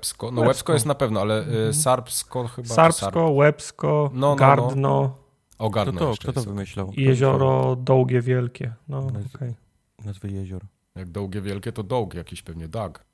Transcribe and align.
Jezioro 0.00 0.30
Łebsko. 0.30 0.30
No 0.30 0.42
Łebsko, 0.42 0.72
jest 0.72 0.86
na 0.86 0.94
pewno, 0.94 1.20
ale 1.20 1.38
mhm. 1.38 1.74
Sarpsko 1.74 2.48
chyba. 2.48 2.68
Sarpsko, 2.68 3.04
Sarp... 3.04 3.16
Łebsko, 3.16 4.10
no, 4.14 4.20
no, 4.20 4.36
Gardno. 4.36 4.74
No. 4.76 5.16
O, 5.58 5.70
Gardno 5.70 6.00
kto 6.00 6.10
to, 6.10 6.16
kto 6.20 6.32
to 6.32 6.42
wymyślał? 6.42 6.92
Jezioro 6.96 7.76
Dołgie 7.76 8.20
Wielkie. 8.20 8.74
No, 8.88 9.00
Naz 9.00 9.34
okay. 9.34 9.54
Nazwy 10.04 10.30
jezior. 10.30 10.62
Jak 10.94 11.10
Dołgie 11.10 11.40
Wielkie, 11.40 11.72
to 11.72 11.82
Dołg 11.82 12.14
jakiś 12.14 12.42
pewnie, 12.42 12.68
Dag. 12.68 13.04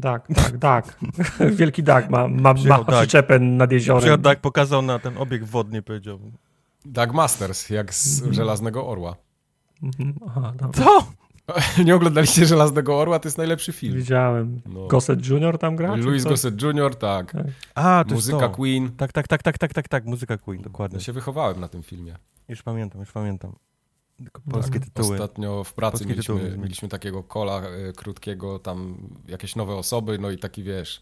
Tak, 0.00 0.28
tak, 0.34 0.58
tak. 0.58 0.98
Wielki 1.58 1.82
Dag 1.82 2.10
ma, 2.10 2.28
ma, 2.28 2.54
ma 2.54 2.84
przyczepę 2.84 3.38
nad 3.38 3.72
jeziorem. 3.72 4.00
Przyjechał 4.00 4.18
Dag 4.18 4.40
pokazał 4.40 4.82
na 4.82 4.98
ten 4.98 5.18
obieg 5.18 5.44
wodny, 5.44 5.82
powiedział. 5.82 6.18
Dag 6.84 7.12
Masters, 7.12 7.70
jak 7.70 7.94
z 7.94 8.22
-hmm. 8.22 8.32
Żelaznego 8.32 8.86
Orła. 8.86 9.16
-hmm. 9.82 10.12
Aha, 10.26 10.52
Co? 10.74 11.06
Nie 11.84 11.94
oglądaliście 11.94 12.46
Żelaznego 12.46 12.98
Orła? 13.00 13.18
To 13.18 13.28
jest 13.28 13.38
najlepszy 13.38 13.72
film. 13.72 13.96
Widziałem. 13.96 14.60
No. 14.66 14.86
Gossett 14.86 15.28
Jr. 15.28 15.58
tam 15.58 15.76
gra? 15.76 15.94
Louis 15.94 16.24
Gossett 16.24 16.62
Jr., 16.62 16.96
tak. 16.96 17.32
tak. 17.32 17.46
A, 17.74 18.04
to 18.08 18.14
Muzyka 18.14 18.48
Queen. 18.48 18.92
Tak, 18.96 19.12
tak, 19.12 19.28
tak, 19.28 19.42
tak, 19.42 19.58
tak, 19.58 19.74
tak, 19.74 19.88
tak, 19.88 20.04
muzyka 20.04 20.38
Queen, 20.38 20.62
dokładnie. 20.62 20.98
Ja 20.98 21.04
się 21.04 21.12
wychowałem 21.12 21.60
na 21.60 21.68
tym 21.68 21.82
filmie. 21.82 22.16
Już 22.48 22.62
pamiętam, 22.62 23.00
już 23.00 23.12
pamiętam. 23.12 23.52
Tylko 24.16 24.42
polskie 24.50 24.80
tytuły. 24.80 25.14
Ostatnio 25.14 25.64
w 25.64 25.74
pracy 25.74 26.06
mieliśmy, 26.06 26.58
mieliśmy 26.58 26.88
takiego 26.88 27.22
kola 27.22 27.62
y, 27.88 27.92
krótkiego, 27.92 28.58
tam 28.58 28.96
jakieś 29.28 29.56
nowe 29.56 29.74
osoby, 29.74 30.18
no 30.18 30.30
i 30.30 30.38
taki 30.38 30.62
wiesz, 30.62 31.00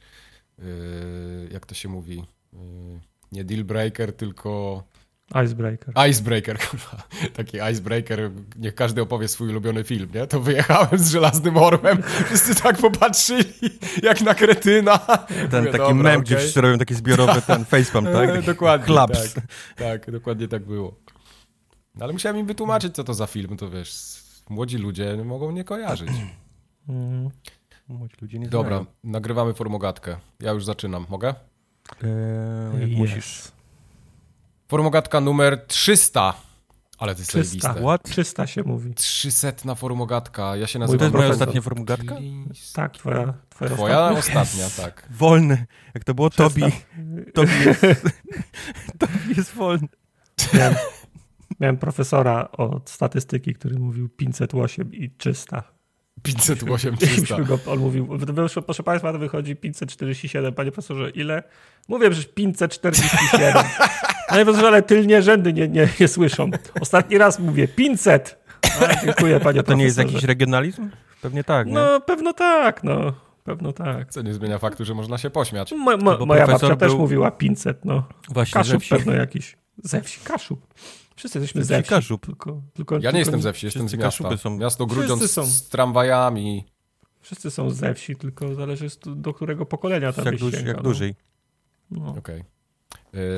y, 0.58 1.48
jak 1.52 1.66
to 1.66 1.74
się 1.74 1.88
mówi, 1.88 2.24
y, 2.54 2.56
nie 3.32 3.44
deal 3.44 3.64
breaker, 3.64 4.16
tylko 4.16 4.82
Icebreaker. 5.44 5.94
Icebreaker, 6.10 6.58
kurwa. 6.68 7.02
Taki 7.34 7.56
icebreaker, 7.72 8.30
niech 8.56 8.74
każdy 8.74 9.02
opowie 9.02 9.28
swój 9.28 9.48
ulubiony 9.48 9.84
film, 9.84 10.08
nie? 10.14 10.26
To 10.26 10.40
wyjechałem 10.40 10.98
z 10.98 11.10
Żelaznym 11.10 11.56
Orłem, 11.56 12.02
wszyscy 12.26 12.54
tak 12.62 12.78
popatrzyli, 12.78 13.54
jak 14.02 14.20
na 14.20 14.34
kretyna. 14.34 14.98
Ten 15.50 15.64
Mówię, 15.64 15.72
taki 15.72 15.78
dobra, 15.78 15.94
mem, 15.94 16.12
okay. 16.12 16.20
gdzie 16.20 16.36
wszyscy 16.36 16.60
robią 16.60 16.78
taki 16.78 16.94
zbiorowy 16.94 17.42
ten 17.42 17.64
facepalm, 17.74 18.04
tak? 18.04 18.42
dokładnie, 18.42 18.86
Klaps. 18.86 19.34
Tak, 19.34 19.44
tak, 19.76 20.10
dokładnie 20.10 20.48
tak 20.48 20.64
było. 20.64 20.94
No, 21.94 22.04
ale 22.04 22.12
musiałem 22.12 22.38
im 22.38 22.46
wytłumaczyć, 22.46 22.94
co 22.94 23.04
to 23.04 23.14
za 23.14 23.26
film, 23.26 23.56
to 23.56 23.70
wiesz, 23.70 23.92
młodzi 24.48 24.78
ludzie 24.78 25.16
mogą 25.24 25.50
nie 25.50 25.64
kojarzyć. 25.64 26.10
Mm. 26.88 27.30
Młodzi 27.88 28.16
ludzie 28.22 28.38
nie 28.38 28.48
Dobra, 28.48 28.76
znają. 28.76 28.86
nagrywamy 29.04 29.54
formogatkę. 29.54 30.16
Ja 30.40 30.52
już 30.52 30.64
zaczynam, 30.64 31.06
mogę? 31.08 31.34
Eee, 32.02 32.80
jak 32.80 32.90
yes. 32.90 32.96
musisz. 32.96 33.53
Formogatka 34.68 35.20
numer 35.20 35.64
300. 35.66 36.34
Ale 36.98 37.14
to 37.14 37.20
jest 37.20 37.30
300. 37.30 37.74
What? 37.74 38.02
300 38.02 38.46
się 38.46 38.62
mówi. 38.62 38.94
300 38.94 39.74
formogatka. 39.74 40.56
Ja 40.56 40.66
się 40.66 40.78
nazywam... 40.78 40.98
to 40.98 41.04
jest 41.04 41.14
moja 41.16 41.28
ostatnia 41.28 41.60
formogatka? 41.60 42.16
Tak, 42.74 42.92
twoja, 42.92 43.34
twoja, 43.50 43.70
twoja 43.70 44.10
ostatnia. 44.10 44.66
ostatnia. 44.66 44.84
tak. 44.84 45.08
Wolny. 45.10 45.66
Jak 45.94 46.04
to 46.04 46.14
było 46.14 46.30
Tobi. 46.30 46.62
Tobi 47.34 47.52
jest, 47.66 47.80
Tobi 48.98 49.36
jest 49.36 49.54
wolny. 49.54 49.88
Miałem, 50.54 50.74
miałem 51.60 51.76
profesora 51.76 52.48
od 52.52 52.90
statystyki, 52.90 53.54
który 53.54 53.78
mówił 53.78 54.08
508 54.08 54.94
i 54.94 55.10
300. 55.10 55.73
508 56.22 56.96
300. 56.96 57.36
on 57.66 57.78
mówił, 57.78 58.08
proszę 58.66 58.82
Państwa, 58.82 59.12
to 59.12 59.18
wychodzi 59.18 59.56
547. 59.56 60.54
Panie 60.54 60.72
profesorze, 60.72 61.10
ile? 61.10 61.42
Mówię, 61.88 62.12
że 62.12 62.24
547. 62.24 63.64
Panie 64.28 64.44
profesorze, 64.44 64.68
ale 64.68 64.82
tylnie 64.82 65.22
rzędy 65.22 65.52
nie, 65.52 65.68
nie, 65.68 65.88
nie 66.00 66.08
słyszą. 66.08 66.50
Ostatni 66.80 67.18
raz 67.18 67.38
mówię 67.38 67.68
500. 67.68 68.44
A, 68.80 69.04
dziękuję, 69.04 69.40
panie 69.40 69.62
To 69.62 69.74
nie 69.74 69.84
jest 69.84 69.98
jakiś 69.98 70.24
regionalizm? 70.24 70.90
Pewnie 71.22 71.44
tak, 71.44 71.66
nie? 71.66 71.72
No, 71.72 72.00
pewno 72.00 72.32
tak, 72.32 72.84
no. 72.84 73.12
Pewno 73.44 73.72
tak. 73.72 74.10
Co 74.10 74.22
nie 74.22 74.34
zmienia 74.34 74.58
faktu, 74.58 74.84
że 74.84 74.94
można 74.94 75.18
się 75.18 75.30
pośmiać. 75.30 75.72
Mo, 75.72 75.96
mo, 75.96 76.26
moja 76.26 76.46
babcia 76.46 76.66
był... 76.66 76.76
też 76.76 76.94
mówiła 76.94 77.30
500, 77.30 77.84
no. 77.84 78.08
Właśnie, 78.28 78.52
Kaszub 78.54 78.88
pewno 78.88 79.12
jakiś. 79.12 79.56
Ze 79.84 80.00
wsi, 80.02 80.20
Kaszub. 80.24 80.74
Wszyscy 81.16 81.38
jesteśmy 81.38 81.64
ze 81.64 81.82
wsi. 81.82 81.90
Kaszub. 81.90 82.26
Tylko, 82.26 82.62
tylko, 82.74 82.94
ja 82.94 83.00
tylko 83.00 83.12
nie 83.12 83.18
jestem 83.18 83.42
ze 83.42 83.52
wsi, 83.52 83.66
jestem 83.66 83.88
z 83.88 83.94
miasta. 83.94 84.36
Są... 84.36 84.58
Miasto 84.58 84.86
Grudziądz 84.86 85.30
są. 85.30 85.46
z 85.46 85.68
tramwajami. 85.68 86.64
Wszyscy 87.20 87.50
są 87.50 87.70
ze 87.70 87.94
wsi, 87.94 88.16
tylko 88.16 88.54
zależy 88.54 88.86
do 89.06 89.34
którego 89.34 89.66
pokolenia 89.66 90.12
tam 90.12 90.24
jak, 90.24 90.36
duż, 90.36 90.52
jak 90.52 90.76
no. 90.76 90.82
dłużej. 90.82 91.14
No. 91.90 92.08
Okej. 92.08 92.40
Okay. 92.40 92.54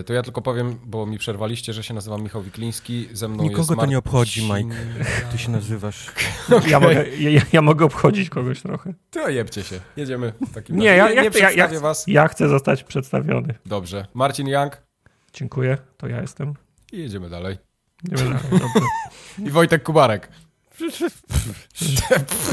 To 0.06 0.12
ja 0.12 0.22
tylko 0.22 0.42
powiem, 0.42 0.78
bo 0.84 1.06
mi 1.06 1.18
przerwaliście, 1.18 1.72
że 1.72 1.82
się 1.82 1.94
nazywam 1.94 2.22
Michał 2.22 2.42
Wikliński, 2.42 3.08
ze 3.12 3.28
mną 3.28 3.42
Nikogo 3.42 3.62
jest 3.62 3.80
to 3.80 3.86
nie 3.86 3.98
obchodzi, 3.98 4.42
Mike. 4.52 4.76
Ty 5.32 5.38
się 5.38 5.50
nazywasz. 5.50 6.08
Okay. 6.48 6.60
Ja, 6.70 6.80
mogę, 6.80 7.08
ja, 7.08 7.42
ja, 7.52 7.62
mogę 7.62 7.84
obchodzić 7.84 8.30
kogoś 8.30 8.62
trochę. 8.62 8.94
To 9.10 9.28
jebcie 9.28 9.62
się. 9.62 9.80
Jedziemy 9.96 10.32
w 10.50 10.54
takim 10.54 10.76
Nie, 10.76 10.84
ja, 10.96 11.08
nie, 11.08 11.14
nie 11.14 11.40
ja, 11.40 11.50
ja, 11.50 11.80
was. 11.80 12.04
ja 12.06 12.28
chcę 12.28 12.48
zostać 12.48 12.84
przedstawiony. 12.84 13.54
Dobrze. 13.66 14.06
Marcin 14.14 14.48
Young. 14.48 14.82
Dziękuję, 15.32 15.78
to 15.96 16.08
ja 16.08 16.20
jestem. 16.20 16.54
I 16.92 16.98
jedziemy 16.98 17.30
dalej. 17.30 17.65
Jedziemy 18.04 18.30
dalej, 18.30 18.88
I 19.38 19.50
Wojtek 19.50 19.82
Kubarek. 19.82 20.28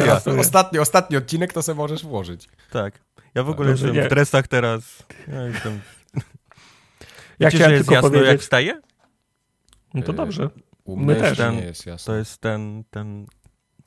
ja, 0.05 0.21
ostatni, 0.39 0.79
ostatni 0.79 1.17
odcinek 1.17 1.53
to 1.53 1.61
sobie 1.61 1.77
możesz 1.77 2.03
włożyć. 2.03 2.49
Tak. 2.71 2.99
Ja 3.35 3.43
w 3.43 3.49
ogóle 3.49 3.71
jestem 3.71 3.93
w 3.93 4.07
dresach 4.07 4.47
teraz. 4.47 5.03
Ja 5.27 5.41
jestem... 5.41 5.79
Ja 7.39 7.47
Wiecie, 7.47 7.57
chciałem 7.57 7.77
tylko 7.77 7.93
jasno, 7.93 8.09
powiedzieć... 8.09 8.29
jak 8.29 8.41
wstaje? 8.41 8.81
No 9.93 10.01
to 10.01 10.13
dobrze. 10.13 10.49
U 10.83 10.97
My 10.97 11.15
też. 11.15 11.37
Ten, 11.37 11.55
nie 11.55 11.63
jest 11.63 11.85
jasno. 11.85 12.13
To 12.13 12.17
jest 12.17 12.37
ten, 12.37 12.83
ten, 12.89 13.25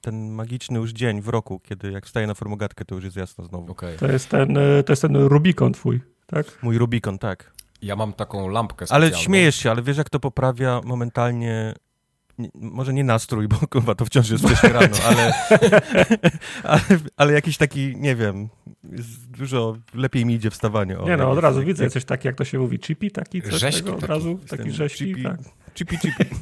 ten 0.00 0.30
magiczny 0.30 0.78
już 0.78 0.92
dzień 0.92 1.20
w 1.20 1.28
roku, 1.28 1.60
kiedy 1.60 1.92
jak 1.92 2.06
wstaje 2.06 2.26
na 2.26 2.34
formogatkę, 2.34 2.84
to 2.84 2.94
już 2.94 3.04
jest 3.04 3.16
jasno 3.16 3.44
znowu. 3.44 3.72
Okay. 3.72 3.96
To, 3.96 4.12
jest 4.12 4.28
ten, 4.28 4.56
e, 4.56 4.82
to 4.82 4.92
jest 4.92 5.02
ten 5.02 5.16
Rubikon 5.16 5.72
twój, 5.72 6.00
tak? 6.26 6.46
Mój 6.62 6.78
Rubikon, 6.78 7.18
tak. 7.18 7.55
Ja 7.82 7.96
mam 7.96 8.12
taką 8.12 8.48
lampkę 8.48 8.86
specjalną. 8.86 9.06
Ale 9.06 9.24
śmiejesz 9.24 9.56
się, 9.56 9.70
ale 9.70 9.82
wiesz 9.82 9.96
jak 9.96 10.10
to 10.10 10.20
poprawia 10.20 10.80
momentalnie 10.84 11.74
nie, 12.38 12.48
może 12.54 12.92
nie 12.92 13.04
nastrój, 13.04 13.48
bo 13.48 13.56
kurwa 13.70 13.94
to 13.94 14.04
wciąż 14.04 14.30
jest 14.30 14.44
wcześniej 14.44 14.72
rano, 14.80 14.96
ale, 15.06 15.32
ale, 16.72 16.80
ale, 17.16 17.32
jakiś 17.32 17.56
taki, 17.56 17.96
nie 17.96 18.16
wiem, 18.16 18.48
dużo 19.28 19.76
lepiej 19.94 20.26
mi 20.26 20.34
idzie 20.34 20.50
wstawanie. 20.50 20.98
O, 20.98 21.08
nie 21.08 21.16
no, 21.16 21.30
od 21.30 21.38
razu 21.38 21.62
widzę 21.62 21.90
coś 21.90 22.04
takiego, 22.04 22.28
jak 22.28 22.36
to 22.36 22.44
się 22.44 22.58
mówi, 22.58 22.78
chippy 22.78 23.10
taki, 23.10 23.42
coś 23.42 23.54
rzeźki 23.54 23.82
tego, 23.82 23.94
od 23.94 24.00
taki, 24.00 24.12
razu, 24.12 24.38
taki 24.48 24.70
rzeźki, 24.70 25.04
chippy, 25.04 25.22
tak. 25.22 25.40
Chippy, 25.74 25.98
chippy. 25.98 26.26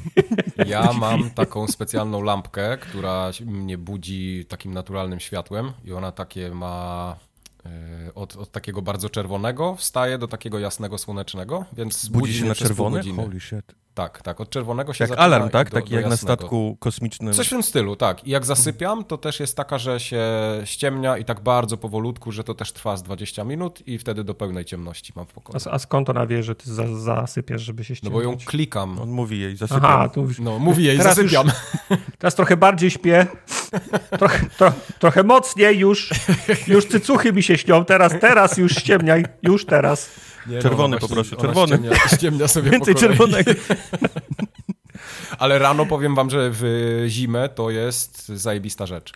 Ja 0.66 0.92
mam 0.92 1.30
taką 1.30 1.66
specjalną 1.66 2.22
lampkę, 2.22 2.78
która 2.78 3.30
mnie 3.46 3.78
budzi 3.78 4.44
takim 4.48 4.74
naturalnym 4.74 5.20
światłem 5.20 5.72
i 5.84 5.92
ona 5.92 6.12
takie 6.12 6.50
ma 6.50 7.16
od, 8.14 8.36
od, 8.36 8.50
takiego 8.50 8.82
bardzo 8.82 9.10
czerwonego 9.10 9.74
wstaje 9.74 10.18
do 10.18 10.28
takiego 10.28 10.58
jasnego, 10.58 10.98
słonecznego, 10.98 11.64
więc 11.72 12.08
budzi, 12.08 12.20
budzi 12.20 12.38
się 12.38 12.44
na 12.44 12.54
czerwone? 12.54 13.02
Holy 13.16 13.40
shit. 13.40 13.83
Tak, 13.94 14.22
tak, 14.22 14.40
od 14.40 14.50
czerwonego 14.50 14.92
się 14.92 15.04
Jak 15.04 15.18
alarm, 15.18 15.48
tak? 15.48 15.70
Do, 15.70 15.74
Taki 15.74 15.90
do 15.90 15.96
jak 15.96 16.10
na 16.10 16.16
statku 16.16 16.76
kosmicznym. 16.80 17.34
Coś 17.34 17.46
w 17.46 17.50
tym 17.50 17.62
stylu, 17.62 17.96
tak. 17.96 18.26
I 18.26 18.30
jak 18.30 18.44
zasypiam, 18.44 19.04
to 19.04 19.18
też 19.18 19.40
jest 19.40 19.56
taka, 19.56 19.78
że 19.78 20.00
się 20.00 20.22
ściemnia 20.64 21.18
i 21.18 21.24
tak 21.24 21.40
bardzo 21.40 21.76
powolutku, 21.76 22.32
że 22.32 22.44
to 22.44 22.54
też 22.54 22.72
trwa 22.72 22.96
z 22.96 23.02
20 23.02 23.44
minut 23.44 23.88
i 23.88 23.98
wtedy 23.98 24.24
do 24.24 24.34
pełnej 24.34 24.64
ciemności 24.64 25.12
mam 25.16 25.26
w 25.26 25.32
pokoju. 25.32 25.58
A, 25.66 25.70
a 25.70 25.78
skąd 25.78 26.10
ona 26.10 26.26
wie, 26.26 26.42
że 26.42 26.54
ty 26.54 26.74
za, 26.74 26.96
zasypiasz, 26.96 27.62
żeby 27.62 27.84
się 27.84 27.96
ściemnić? 27.96 28.24
No 28.24 28.30
bo 28.30 28.30
ją 28.30 28.38
klikam. 28.44 28.98
On 28.98 29.10
mówi 29.10 29.40
jej, 29.40 29.56
zasypiam. 29.56 29.84
Aha, 29.84 30.08
tu 30.08 30.20
mówisz, 30.20 30.38
no, 30.38 30.58
mówi 30.58 30.84
jej, 30.84 30.98
teraz 30.98 31.16
zasypiam. 31.16 31.46
Już, 31.46 31.98
teraz 32.18 32.34
trochę 32.34 32.56
bardziej 32.56 32.90
śpię, 32.90 33.26
trochę, 34.18 34.46
tro, 34.58 34.72
trochę 34.98 35.22
mocniej 35.22 35.78
już, 35.78 36.10
już 36.66 36.88
cycuchy 36.88 37.32
mi 37.32 37.42
się 37.42 37.58
śnią, 37.58 37.84
teraz, 37.84 38.12
teraz 38.20 38.56
już 38.56 38.72
ściemniaj, 38.72 39.24
już 39.42 39.66
teraz. 39.66 40.10
Nie, 40.46 40.62
Czerwony 40.62 40.96
no, 40.96 41.00
poproszę, 41.00 41.36
czerwony. 41.36 41.76
Ściemnia, 41.76 42.08
ściemnia 42.16 42.48
sobie 42.48 42.70
Więcej 42.70 42.94
czerwonego. 42.94 43.50
Ale 45.38 45.58
rano 45.58 45.86
powiem 45.86 46.14
wam, 46.14 46.30
że 46.30 46.50
w 46.52 46.64
zimę 47.08 47.48
to 47.48 47.70
jest 47.70 48.28
zajebista 48.28 48.86
rzecz. 48.86 49.12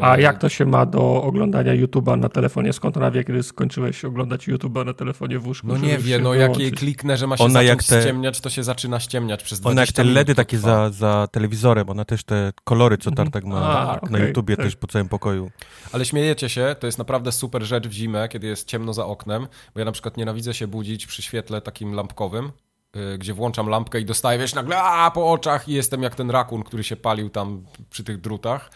A 0.00 0.18
jak 0.18 0.38
to 0.38 0.48
się 0.48 0.66
ma 0.66 0.86
do 0.86 1.22
oglądania 1.22 1.72
YouTube'a 1.72 2.18
na 2.18 2.28
telefonie? 2.28 2.72
Skąd 2.72 2.96
ona 2.96 3.10
wie, 3.10 3.24
kiedy 3.24 3.42
skończyłeś 3.42 4.04
oglądać 4.04 4.48
YouTube'a 4.48 4.86
na 4.86 4.94
telefonie 4.94 5.38
w 5.38 5.46
łóżku? 5.46 5.66
No 5.66 5.78
nie 5.78 5.98
wie, 5.98 6.18
no 6.18 6.34
jak 6.34 6.58
jej 6.58 6.72
kliknę, 6.72 7.16
że 7.16 7.26
ma 7.26 7.36
się 7.36 7.44
ona 7.44 7.62
jak 7.62 7.84
te... 7.84 8.00
ściemniać, 8.00 8.40
to 8.40 8.50
się 8.50 8.62
zaczyna 8.62 9.00
ściemniać 9.00 9.42
przez 9.42 9.60
20 9.60 9.72
Ona 9.72 9.80
jak 9.80 9.92
te 9.92 10.04
LEDy 10.04 10.34
takie 10.34 10.58
za, 10.58 10.90
za 10.90 11.28
telewizorem, 11.32 11.90
ona 11.90 12.04
też 12.04 12.24
te 12.24 12.52
kolory, 12.64 12.98
co 12.98 13.10
Tartak 13.10 13.44
ma 13.44 13.56
A, 13.56 13.84
na 13.84 14.00
okay, 14.00 14.26
YouTubie 14.26 14.56
tak. 14.56 14.66
też 14.66 14.76
po 14.76 14.86
całym 14.86 15.08
pokoju. 15.08 15.50
Ale 15.92 16.04
śmiejecie 16.04 16.48
się, 16.48 16.76
to 16.80 16.86
jest 16.86 16.98
naprawdę 16.98 17.32
super 17.32 17.62
rzecz 17.62 17.88
w 17.88 17.92
zimę, 17.92 18.28
kiedy 18.28 18.46
jest 18.46 18.68
ciemno 18.68 18.92
za 18.92 19.06
oknem, 19.06 19.46
bo 19.74 19.80
ja 19.80 19.84
na 19.84 19.92
przykład 19.92 20.16
nienawidzę 20.16 20.54
się 20.54 20.66
budzić 20.66 21.06
przy 21.06 21.22
świetle 21.22 21.60
takim 21.60 21.94
lampkowym, 21.94 22.52
y, 22.96 23.18
gdzie 23.18 23.34
włączam 23.34 23.68
lampkę 23.68 24.00
i 24.00 24.04
dostaję, 24.04 24.38
wiesz, 24.38 24.54
nagle 24.54 24.82
a, 24.82 25.10
po 25.10 25.32
oczach 25.32 25.68
i 25.68 25.72
jestem 25.72 26.02
jak 26.02 26.14
ten 26.14 26.30
rakun, 26.30 26.62
który 26.62 26.84
się 26.84 26.96
palił 26.96 27.30
tam 27.30 27.64
przy 27.90 28.04
tych 28.04 28.20
drutach 28.20 28.70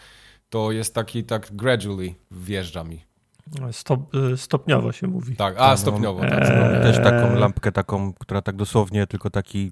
to 0.51 0.71
jest 0.71 0.95
taki 0.95 1.23
tak 1.23 1.47
gradually 1.51 2.15
wjeżdża 2.31 2.83
mi. 2.83 3.05
Stop, 3.71 4.15
y, 4.15 4.37
stopniowo 4.37 4.91
się 4.91 5.07
mówi. 5.07 5.35
Tak, 5.35 5.55
a 5.57 5.77
stopniowo. 5.77 6.21
Tak, 6.21 6.41
eee... 6.41 6.81
Też 6.83 6.95
taką 7.03 7.35
lampkę 7.35 7.71
taką, 7.71 8.13
która 8.13 8.41
tak 8.41 8.55
dosłownie 8.55 9.07
tylko 9.07 9.29
taki 9.29 9.71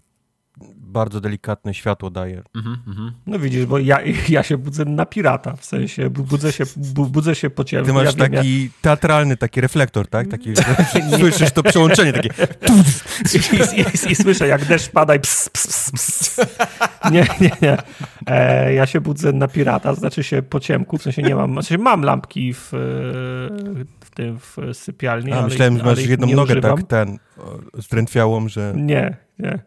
bardzo 0.78 1.22
delikatne 1.22 1.74
światło 1.74 2.10
daje. 2.10 2.42
Mhm, 2.56 2.78
mhm. 2.88 3.12
No 3.28 3.40
widzisz, 3.40 3.66
bo 3.66 3.80
ja, 3.80 4.00
ja 4.30 4.44
się 4.44 4.58
budzę 4.58 4.86
na 4.86 5.06
pirata, 5.06 5.56
w 5.56 5.66
sensie 5.66 6.10
bu- 6.10 6.24
budzę 6.24 6.52
się, 6.52 6.64
bu, 6.78 7.06
budzę 7.06 7.36
się 7.36 7.50
po 7.50 7.64
ciemku. 7.64 7.88
Ty 7.88 7.94
masz 7.94 8.06
ja 8.06 8.12
wiem, 8.12 8.32
taki 8.32 8.70
teatralny 8.82 9.38
taki 9.38 9.62
reflektor, 9.62 10.08
tak? 10.08 10.28
Taki, 10.28 10.54
słyszysz 11.20 11.52
to 11.52 11.64
przełączenie 11.64 12.14
takie. 12.14 12.30
I, 13.34 13.80
i, 13.80 14.12
I, 14.12 14.16
słyszę, 14.16 14.48
jak 14.48 14.66
deszcz 14.66 14.90
pada 14.90 15.16
i 15.16 15.20
ps, 15.20 15.50
ps, 15.50 15.68
ps, 15.68 15.92
ps. 15.92 16.40
Nie, 17.12 17.28
nie, 17.42 17.52
nie. 17.62 17.78
E, 18.28 18.74
ja 18.74 18.86
się 18.86 19.02
budzę 19.02 19.34
na 19.34 19.48
pirata, 19.48 19.94
znaczy 19.94 20.24
się 20.24 20.42
po 20.42 20.60
ciemku, 20.60 20.98
w 20.98 21.04
sensie 21.04 21.22
nie 21.22 21.36
mam, 21.36 21.52
w 21.52 21.56
sensie 21.56 21.78
mam 21.84 22.02
lampki 22.02 22.54
w, 22.54 22.74
e, 22.74 22.78
w 24.06 24.10
tym 24.16 24.40
w 24.40 24.58
sypialni, 24.74 25.32
A, 25.32 25.36
ale 25.36 25.48
myślałem, 25.48 25.78
że 25.78 25.84
masz 25.84 25.98
ale 25.98 26.08
jedną 26.08 26.28
nogę 26.28 26.54
używam. 26.54 26.78
tak 26.78 26.88
ten 26.88 27.20
zdrętwiałą, 27.74 28.48
że... 28.48 28.74
Nie, 28.76 29.18
nie. 29.40 29.60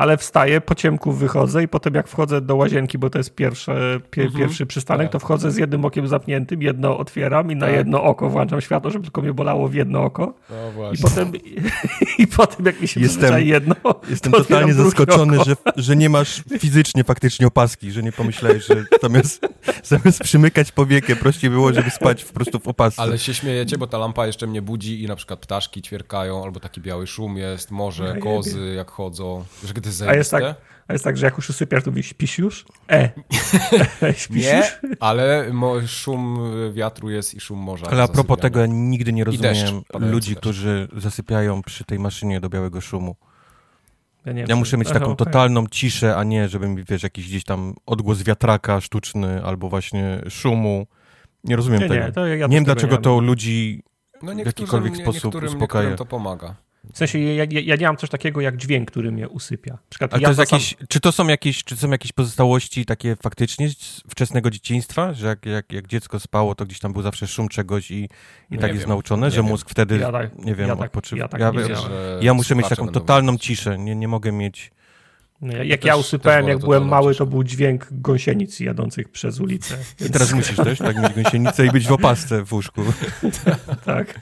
Ale 0.00 0.16
wstaję, 0.16 0.60
po 0.60 0.74
ciemku 0.74 1.12
wychodzę 1.12 1.62
i 1.62 1.68
potem 1.68 1.94
jak 1.94 2.08
wchodzę 2.08 2.40
do 2.40 2.56
łazienki, 2.56 2.98
bo 2.98 3.10
to 3.10 3.18
jest 3.18 3.34
pierwsze, 3.34 4.00
pie, 4.10 4.22
Mhm. 4.22 4.38
pierwszy 4.44 4.66
przystanek, 4.66 5.06
Tak. 5.06 5.12
to 5.12 5.18
wchodzę 5.18 5.50
z 5.50 5.56
jednym 5.56 5.84
okiem 5.84 6.08
zamkniętym, 6.08 6.62
jedno 6.62 6.98
otwieram 6.98 7.50
i 7.52 7.56
na 7.56 7.66
Tak. 7.66 7.74
jedno 7.74 8.02
oko 8.02 8.30
włączam 8.30 8.60
światło, 8.60 8.90
żeby 8.90 9.04
tylko 9.04 9.22
mnie 9.22 9.32
bolało 9.34 9.68
w 9.68 9.74
jedno 9.74 10.04
oko. 10.04 10.34
No 10.76 10.92
I 10.92 10.98
potem, 11.02 11.32
i 12.18 12.26
potem 12.26 12.66
jak 12.66 12.80
mi 12.80 12.88
się 12.88 13.00
Jestem- 13.00 13.22
Jestem, 13.22 13.46
jedno, 13.48 13.74
Jestem 14.10 14.32
to 14.32 14.38
totalnie 14.38 14.74
zaskoczony, 14.74 15.34
oko. 15.40 15.44
że, 15.44 15.56
że 15.76 15.96
nie 15.96 16.08
masz 16.08 16.42
fizycznie 16.58 17.04
faktycznie 17.04 17.46
opaski, 17.46 17.92
że 17.92 18.02
nie 18.02 18.12
pomyślałeś, 18.12 18.66
że 18.66 18.84
zamiast, 19.02 19.40
zamiast 19.84 20.20
przymykać 20.22 20.72
powiekę, 20.72 21.16
prościej 21.16 21.50
było, 21.50 21.72
żeby 21.72 21.90
spać 21.90 22.24
po 22.24 22.32
prostu 22.34 22.58
w 22.58 22.68
opasce. 22.68 23.02
Ale 23.02 23.18
się 23.18 23.34
śmiejecie, 23.34 23.78
bo 23.78 23.86
ta 23.86 23.98
lampa 23.98 24.26
jeszcze 24.26 24.46
mnie 24.46 24.62
budzi 24.62 25.02
i 25.02 25.06
na 25.06 25.16
przykład 25.16 25.40
ptaszki 25.40 25.82
ćwierkają, 25.82 26.44
albo 26.44 26.60
taki 26.60 26.80
biały 26.80 27.06
szum 27.06 27.36
jest, 27.36 27.70
morze, 27.70 28.16
kozy 28.22 28.74
jak 28.76 28.90
chodzą. 28.90 29.44
Że 29.64 29.74
gdy 29.74 29.89
A 30.08 30.14
jest, 30.14 30.30
tak, 30.30 30.40
zajebiste. 30.42 30.64
a 30.88 30.92
jest 30.92 31.04
tak, 31.04 31.16
że 31.16 31.26
jak 31.26 31.36
już 31.36 31.50
usypiasz, 31.50 31.84
to 31.84 31.90
mówisz, 31.90 32.06
śpisz 32.06 32.38
już? 32.38 32.64
E. 32.90 33.10
śpisz 34.22 34.44
Nie, 34.46 34.56
już? 34.82 34.96
ale 35.00 35.52
szum 35.86 36.38
wiatru 36.72 37.10
jest 37.10 37.34
i 37.34 37.40
szum 37.40 37.58
morza. 37.58 37.86
Ale 37.86 38.02
a 38.02 38.08
propos 38.08 38.16
zasypiania. 38.38 38.42
tego, 38.42 38.60
ja 38.60 38.66
nigdy 38.66 39.12
nie 39.12 39.24
rozumiem 39.24 39.82
ludzi, 40.00 40.30
deszcz. 40.30 40.40
którzy 40.40 40.88
zasypiają 40.96 41.62
przy 41.62 41.84
tej 41.84 41.98
maszynie 41.98 42.40
do 42.40 42.48
białego 42.48 42.80
szumu. 42.80 43.16
Ja, 44.26 44.32
wiem, 44.34 44.46
Ja 44.48 44.56
muszę 44.56 44.76
mieć 44.76 44.88
taką 44.88 45.16
totalną 45.16 45.66
ciszę, 45.70 46.16
a 46.16 46.24
nie, 46.24 46.48
żeby 46.48 46.68
mi, 46.68 46.84
wiesz, 46.88 47.02
jakiś 47.02 47.28
gdzieś 47.28 47.44
tam 47.44 47.74
odgłos 47.86 48.22
wiatraka 48.22 48.80
sztuczny 48.80 49.44
albo 49.44 49.68
właśnie 49.68 50.20
szumu. 50.28 50.86
Nie 51.44 51.56
rozumiem 51.56 51.80
Nie, 51.82 51.88
tego. 51.88 52.06
nie, 52.06 52.12
to 52.12 52.26
ja 52.26 52.46
nie 52.46 52.54
wiem, 52.54 52.64
dlaczego 52.64 52.96
nie 52.96 53.02
to 53.02 53.20
ludzi 53.20 53.82
No 54.22 54.32
w 54.34 54.46
jakikolwiek 54.46 54.96
sposób 54.96 55.24
niektórym, 55.24 55.48
uspokaja. 55.48 55.88
niektórym 55.90 55.98
to 55.98 56.06
pomaga. 56.06 56.54
W 56.92 56.98
sensie 56.98 57.18
ja, 57.18 57.44
ja, 57.50 57.60
ja 57.60 57.76
nie 57.76 57.86
mam 57.86 57.96
coś 57.96 58.10
takiego 58.10 58.40
jak 58.40 58.56
dźwięk, 58.56 58.90
który 58.90 59.12
mnie 59.12 59.28
usypia. 59.28 59.78
Przykład 59.90 60.14
Ale 60.14 60.22
ja 60.22 60.28
to 60.34 60.40
jest 60.42 60.52
jakieś, 60.52 60.76
czy 60.88 61.00
to 61.00 61.12
są 61.12 61.28
jakieś, 61.28 61.64
czy 61.64 61.76
są 61.76 61.90
jakieś 61.90 62.12
pozostałości 62.12 62.84
takie 62.86 63.16
faktycznie 63.22 63.68
z 63.68 64.02
wczesnego 64.10 64.50
dzieciństwa, 64.50 65.12
że 65.12 65.26
jak, 65.26 65.46
jak, 65.46 65.72
jak 65.72 65.86
dziecko 65.86 66.20
spało, 66.20 66.54
to 66.54 66.66
gdzieś 66.66 66.78
tam 66.80 66.92
był 66.92 67.02
zawsze 67.02 67.26
szum 67.26 67.48
czegoś 67.48 67.90
i, 67.90 68.08
i 68.50 68.58
tak 68.58 68.66
wiem, 68.66 68.74
jest 68.76 68.86
nauczone, 68.88 69.26
nie 69.26 69.30
że 69.30 69.36
wiem. 69.36 69.46
mózg 69.46 69.70
wtedy, 69.70 69.98
Ja 69.98 70.12
tak- 70.12 70.38
nie 70.38 70.54
wiem, 70.54 70.68
ja 70.68 70.76
tak- 70.76 70.84
odpoczywa. 70.86 71.22
ja 71.22 71.28
tak 71.28 71.40
ja, 71.40 71.50
nie 71.50 71.60
ja, 71.60 71.78
ja 72.20 72.34
muszę 72.34 72.54
mieć 72.54 72.68
taką 72.68 72.88
totalną 72.88 73.32
wiedzieć. 73.32 73.46
ciszę, 73.46 73.78
nie, 73.78 73.96
nie 73.96 74.08
mogę 74.08 74.32
mieć... 74.32 74.70
No, 75.40 75.52
jak 75.52 75.66
Ja 75.84 75.90
ja 75.90 75.94
też- 75.96 76.00
usypałem, 76.06 76.38
też 76.38 76.42
wolę 76.44 76.52
jak 76.52 76.60
byłem 76.60 76.88
mały, 76.88 77.12
ciszę. 77.12 77.18
to 77.18 77.26
był 77.26 77.44
dźwięk 77.44 77.88
gąsienic 77.90 78.60
jadących 78.60 79.08
przez 79.08 79.40
ulicę. 79.40 79.78
I 80.06 80.10
teraz 80.10 80.32
musisz 80.32 80.56
też 80.56 80.78
tak 80.78 80.96
mieć 81.02 81.12
gąsienicę 81.22 81.66
i 81.66 81.70
być 81.70 81.86
w 81.86 81.92
opasce 81.92 82.44
w 82.44 82.52
łóżku. 82.52 82.82
Tak. 83.84 84.20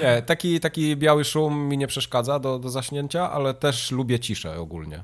Nie, 0.00 0.22
taki, 0.22 0.60
taki 0.60 0.96
biały 0.96 1.24
szum 1.24 1.68
mi 1.68 1.78
nie 1.78 1.86
przeszkadza 1.86 2.38
do, 2.38 2.58
do 2.58 2.70
zaśnięcia, 2.70 3.32
ale 3.32 3.54
też 3.54 3.90
lubię 3.90 4.20
ciszę 4.20 4.60
ogólnie. 4.60 5.02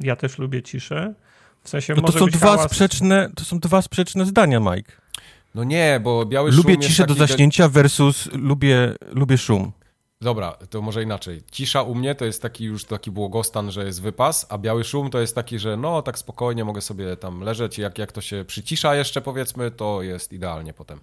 Ja 0.00 0.16
też 0.16 0.38
lubię 0.38 0.62
ciszę. 0.62 1.14
W 1.62 1.68
sensie 1.68 1.94
No 1.94 2.02
to 2.02 2.12
są 2.12 2.26
dwa 2.26 2.46
hałas... 2.46 2.70
sprzeczne, 2.70 3.30
to 3.36 3.44
są 3.44 3.58
dwa 3.58 3.82
sprzeczne 3.82 4.26
zdania, 4.26 4.60
Mike. 4.60 4.92
No 5.54 5.64
nie, 5.64 6.00
bo 6.02 6.26
biały 6.26 6.50
Lubię 6.50 6.62
szum 6.62 6.80
jest 6.82 6.88
ciszę 6.88 7.06
do 7.06 7.14
zaśnięcia 7.14 7.68
versus 7.68 8.28
lubię, 8.32 8.94
lubię 9.12 9.38
szum. 9.38 9.72
Dobra, 10.20 10.52
to 10.70 10.82
może 10.82 11.02
inaczej. 11.02 11.42
Cisza 11.50 11.82
u 11.82 11.94
mnie 11.94 12.14
to 12.14 12.24
jest 12.24 12.42
taki 12.42 12.64
już 12.64 12.84
taki 12.84 13.10
błogostan, 13.10 13.70
że 13.70 13.84
jest 13.84 14.02
wypas, 14.02 14.46
a 14.48 14.58
biały 14.58 14.84
szum 14.84 15.10
to 15.10 15.20
jest 15.20 15.34
taki, 15.34 15.58
że 15.58 15.76
no 15.76 16.02
tak 16.02 16.18
spokojnie 16.18 16.64
mogę 16.64 16.80
sobie 16.80 17.16
tam 17.16 17.40
leżeć. 17.40 17.78
Jak, 17.78 17.98
jak 17.98 18.12
to 18.12 18.20
się 18.20 18.44
przycisza 18.44 18.94
jeszcze 18.94 19.20
powiedzmy, 19.20 19.70
to 19.70 20.02
jest 20.02 20.32
idealnie 20.32 20.72
potem. 20.72 21.00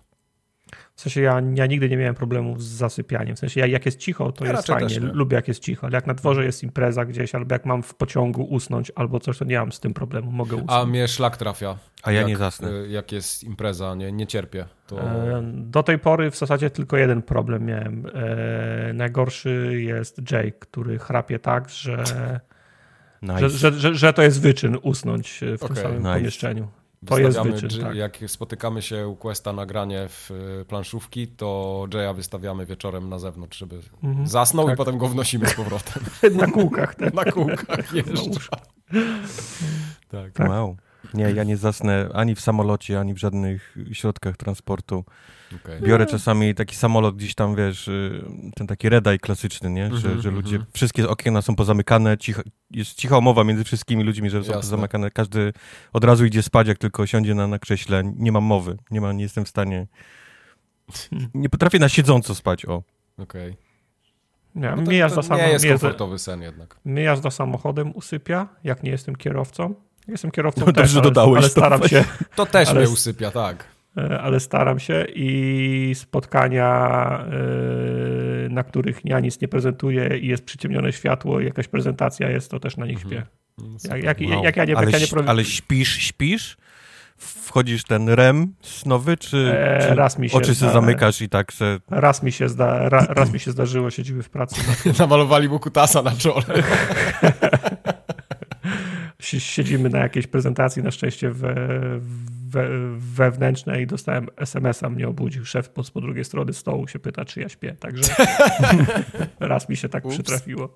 W 0.96 1.02
sensie 1.02 1.22
ja, 1.22 1.42
ja 1.56 1.66
nigdy 1.66 1.90
nie 1.90 1.98
miałem 1.98 2.16
problemów 2.16 2.64
z 2.64 2.68
zasypianiem. 2.68 3.36
W 3.36 3.40
sensie 3.40 3.60
ja, 3.60 3.66
jak 3.68 3.86
jest 3.86 4.00
cicho, 4.00 4.32
to 4.32 4.46
Ja 4.46 4.52
jest 4.52 4.68
fajnie. 4.68 5.00
Lubię 5.00 5.36
jak 5.36 5.48
jest 5.48 5.60
cicho, 5.64 5.88
ale 5.88 5.96
jak 5.96 6.08
na 6.08 6.14
dworze 6.14 6.46
jest 6.46 6.64
impreza 6.64 7.06
gdzieś, 7.06 7.36
albo 7.36 7.56
jak 7.56 7.66
mam 7.66 7.84
w 7.84 7.96
pociągu 7.96 8.44
usnąć, 8.44 8.92
albo 8.96 9.20
coś, 9.20 9.38
to 9.38 9.46
nie 9.46 9.60
mam 9.60 9.72
z 9.72 9.80
tym 9.80 9.94
problemu. 9.94 10.32
Mogę 10.32 10.56
usnąć. 10.56 10.72
A 10.72 10.86
mnie 10.86 11.08
szlak 11.08 11.38
trafia. 11.38 11.78
A 12.04 12.12
ja 12.12 12.18
jak, 12.20 12.28
nie 12.28 12.38
zasnę. 12.38 12.70
y, 12.72 12.88
Jak 12.90 13.12
jest 13.12 13.44
impreza, 13.44 13.96
nie, 13.96 14.12
nie 14.12 14.28
cierpię. 14.28 14.66
To... 14.88 15.02
E, 15.02 15.42
Do 15.54 15.84
tej 15.84 16.00
pory 16.00 16.32
w 16.32 16.38
zasadzie 16.38 16.70
tylko 16.70 16.98
jeden 16.98 17.22
problem 17.22 17.66
miałem. 17.66 18.06
E, 18.14 18.94
najgorszy 18.94 19.82
jest 19.82 20.32
Jake, 20.32 20.52
który 20.52 21.00
chrapie 21.00 21.40
tak, 21.40 21.70
że, 21.70 22.04
Nice. 23.22 23.40
że, 23.40 23.50
że, 23.50 23.72
że, 23.80 23.96
że 23.96 24.14
to 24.14 24.22
jest 24.22 24.42
wyczyn 24.42 24.78
usnąć 24.82 25.40
w 25.56 25.60
tym 25.60 25.72
Okej, 25.72 25.84
samym 25.84 25.98
nice. 26.00 26.14
pomieszczeniu. 26.14 26.68
To 27.06 27.20
jest 27.20 27.40
wyczyn, 27.42 27.82
tak. 27.82 27.96
Jak 27.96 28.18
spotykamy 28.28 28.82
się 28.82 29.08
u 29.08 29.16
Questa 29.16 29.54
nagranie 29.54 30.08
w 30.10 30.32
y, 30.62 30.66
planszówki, 30.66 31.28
to 31.28 31.86
Jaya 31.94 32.14
wystawiamy 32.14 32.66
wieczorem 32.66 33.10
na 33.10 33.20
zewnątrz, 33.20 33.58
żeby 33.58 33.80
Mhm. 34.04 34.28
zasnął 34.28 34.66
i 34.66 34.70
Tak. 34.70 34.78
potem 34.78 34.98
go 34.98 35.08
wnosimy 35.08 35.48
z 35.48 35.54
powrotem. 35.54 36.04
Na 36.42 36.48
kółkach. 36.48 36.96
Ten. 36.96 37.12
na 37.14 37.26
kółkach 37.26 37.94
jeszcze. 37.94 38.30
tak. 40.12 40.32
tak. 40.34 40.50
Wow. 40.50 40.78
Nie, 41.14 41.24
ja 41.32 41.44
nie 41.44 41.58
zasnę 41.58 42.10
ani 42.14 42.36
w 42.36 42.42
samolocie, 42.42 43.00
ani 43.00 43.14
w 43.14 43.18
żadnych 43.18 43.78
środkach 43.92 44.38
transportu. 44.38 45.04
Okej. 45.56 45.82
Biorę 45.82 46.06
czasami 46.06 46.56
taki 46.56 46.76
samolot 46.76 47.16
gdzieś 47.16 47.36
tam, 47.36 47.56
wiesz, 47.56 47.88
y, 47.88 48.24
ten 48.56 48.68
taki 48.68 48.90
redaj 48.90 49.20
klasyczny, 49.20 49.70
nie? 49.70 49.90
Że, 49.90 49.96
Mhm, 50.08 50.22
że 50.22 50.32
ludzie, 50.32 50.56
mhm. 50.56 50.72
wszystkie 50.74 51.10
okna 51.10 51.42
są 51.42 51.56
pozamykane, 51.56 52.18
cicho, 52.18 52.42
jest 52.72 52.94
cicha 52.94 53.18
umowa 53.18 53.44
między 53.44 53.64
wszystkimi 53.64 54.04
ludźmi, 54.04 54.30
że 54.30 54.38
są 54.44 54.48
Jasne. 54.48 54.62
pozamykane. 54.62 55.12
Każdy 55.12 55.54
od 55.94 56.04
razu 56.04 56.26
idzie 56.26 56.44
spać, 56.44 56.68
jak 56.68 56.78
tylko 56.78 57.08
siądzie 57.08 57.36
na, 57.36 57.48
na 57.48 57.60
krześle. 57.60 58.04
Nie 58.16 58.32
mam 58.32 58.44
mowy, 58.44 58.78
nie, 58.92 59.02
ma, 59.02 59.14
nie 59.14 59.24
jestem 59.24 59.46
w 59.46 59.50
stanie... 59.50 59.88
Nie 61.34 61.50
potrafię 61.50 61.80
na 61.80 61.90
siedząco 61.90 62.36
spać, 62.36 62.66
o. 62.66 62.84
Okej. 63.18 63.58
Nie, 64.56 64.70
No 64.70 64.76
to, 65.10 65.24
to 65.24 65.36
nie 65.38 65.48
jest 65.50 65.68
komfortowy 65.68 66.20
sen 66.20 66.42
jednak. 66.42 66.78
mnie 66.86 67.02
jazda 67.02 67.32
samochodem 67.32 67.92
usypia, 67.96 68.48
jak 68.64 68.84
nie 68.84 68.92
jestem 68.92 69.16
kierowcą. 69.16 69.76
Jestem 70.08 70.32
kierowcą 70.32 70.62
No 70.66 70.66
też, 70.66 70.76
dobrze 70.76 71.00
ale, 71.00 71.04
dodałeś 71.04 71.38
ale 71.38 71.44
to. 71.48 71.52
staram 71.52 71.88
się, 71.88 72.04
To 72.36 72.46
też 72.46 72.70
Ale 72.70 72.80
mnie 72.82 72.90
usypia, 72.90 73.32
tak. 73.32 73.66
E, 73.98 74.22
ale 74.22 74.40
staram 74.40 74.80
się 74.80 75.06
i 75.16 75.92
spotkania, 75.96 76.70
e, 78.46 78.50
na 78.50 78.64
których 78.64 79.02
ja 79.06 79.20
nic 79.20 79.42
nie 79.42 79.48
prezentuję 79.48 80.18
i 80.18 80.28
jest 80.28 80.46
przyciemnione 80.46 80.94
światło 80.94 81.40
i 81.40 81.46
jakaś 81.46 81.68
prezentacja 81.68 82.30
jest, 82.30 82.52
to 82.52 82.60
też 82.60 82.78
na 82.78 82.86
nich 82.86 83.00
śpię. 83.00 83.24
Mm, 83.62 83.78
Jak, 84.04 84.04
jak, 84.04 84.32
Wow. 84.36 84.44
jak 84.44 84.56
ja 84.58 84.66
nie, 84.66 84.78
ale, 84.78 84.92
jak 84.92 85.02
ja 85.12 85.22
nie 85.22 85.30
ale 85.30 85.46
śpisz, 85.46 85.98
śpisz? 85.98 86.58
Wchodzisz 87.18 87.84
ten 87.84 88.10
REM 88.10 88.54
snowy, 88.62 89.18
czy, 89.18 89.38
E, 89.58 89.88
czy 89.90 89.96
raz 89.96 90.20
mi 90.20 90.30
się 90.30 90.38
oczy 90.38 90.54
zda- 90.54 90.72
zamykasz 90.74 91.22
i 91.22 91.30
tak 91.30 91.54
se... 91.54 91.80
Raz 91.92 92.24
mi 92.24 92.32
się, 92.32 92.50
zda, 92.50 92.90
ra, 92.90 93.06
raz 93.10 93.34
mi 93.34 93.40
się 93.40 93.52
zdarzyło, 93.52 93.92
siedzimy 93.92 94.24
w 94.24 94.30
pracy, 94.30 94.56
Namalowali 95.00 95.50
mu 95.50 95.60
kutasa 95.60 96.02
na 96.02 96.12
czole. 96.12 96.44
si- 99.20 99.40
siedzimy 99.40 99.90
na 99.90 100.00
jakiejś 100.00 100.28
prezentacji, 100.28 100.84
na 100.84 100.92
szczęście 100.92 101.32
we, 101.32 101.56
we, 102.50 102.68
wewnętrznej 102.98 103.84
i 103.84 103.88
dostałem 103.88 104.28
SMS-a, 104.38 104.90
mnie 104.90 105.08
obudził 105.08 105.46
szef 105.46 105.70
po, 105.70 105.84
po 105.94 106.02
drugiej 106.02 106.26
stronie 106.26 106.54
stołu, 106.54 106.88
się 106.88 107.00
pyta, 107.00 107.26
czy 107.26 107.40
ja 107.42 107.50
śpię, 107.50 107.76
także 107.80 108.04
raz 109.40 109.70
mi 109.70 109.78
się 109.78 109.90
tak 109.90 110.06
Ups. 110.06 110.14
przytrafiło. 110.16 110.70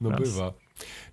No 0.00 0.10
Raz. 0.10 0.20
bywa. 0.20 0.52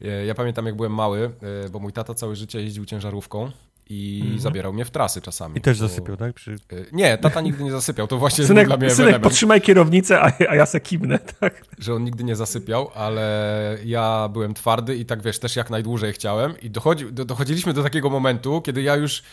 E, 0.01 0.25
Ja 0.25 0.35
pamiętam 0.35 0.65
jak 0.65 0.75
byłem 0.75 0.93
mały, 0.93 1.31
e, 1.65 1.69
bo 1.69 1.79
mój 1.79 1.93
tata 1.93 2.13
całe 2.13 2.35
życie 2.35 2.61
jeździł 2.61 2.85
ciężarówką 2.85 3.51
i 3.89 4.19
Mhm. 4.21 4.39
zabierał 4.41 4.73
mnie 4.73 4.85
w 4.85 4.91
trasy 4.91 5.21
czasami. 5.21 5.57
I 5.57 5.61
też 5.61 5.79
bo- 5.81 5.87
zasypiał, 5.87 6.17
tak? 6.17 6.33
Przy... 6.33 6.51
E, 6.51 6.55
Nie, 6.91 7.17
tata 7.17 7.41
nigdy 7.41 7.63
nie 7.63 7.71
zasypiał. 7.71 8.07
To 8.07 8.17
właśnie 8.17 8.45
Synek, 8.45 8.67
dla 8.67 8.77
mnie 8.77 8.89
synek 8.89 8.99
element, 9.03 9.23
podtrzymaj 9.23 9.61
kierownicę, 9.61 10.21
a, 10.21 10.31
a 10.49 10.55
ja 10.55 10.65
se 10.65 10.79
kimnę, 10.79 11.19
tak? 11.39 11.63
że 11.79 11.93
on 11.93 12.03
nigdy 12.03 12.23
nie 12.23 12.35
zasypiał, 12.35 12.89
ale 12.95 13.77
ja 13.85 14.29
byłem 14.33 14.53
twardy 14.53 14.95
i 14.95 15.05
tak 15.05 15.21
wiesz, 15.21 15.39
też 15.39 15.55
jak 15.55 15.69
najdłużej 15.69 16.13
chciałem 16.13 16.53
i 16.61 16.69
dochodzi, 16.69 17.11
do, 17.11 17.25
dochodziliśmy 17.25 17.73
do 17.73 17.83
takiego 17.83 18.09
momentu, 18.09 18.61
kiedy 18.61 18.81
ja 18.81 18.95
już 18.95 19.23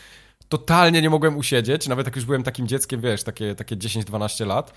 totalnie 0.58 1.02
nie 1.02 1.11
mogłem 1.11 1.37
usiedzieć, 1.37 1.88
nawet 1.88 2.06
jak 2.06 2.16
już 2.16 2.25
byłem 2.25 2.42
takim 2.42 2.68
dzieckiem, 2.68 3.00
wiesz, 3.00 3.23
takie, 3.23 3.54
takie 3.54 3.76
10-12 3.76 4.46
lat. 4.46 4.73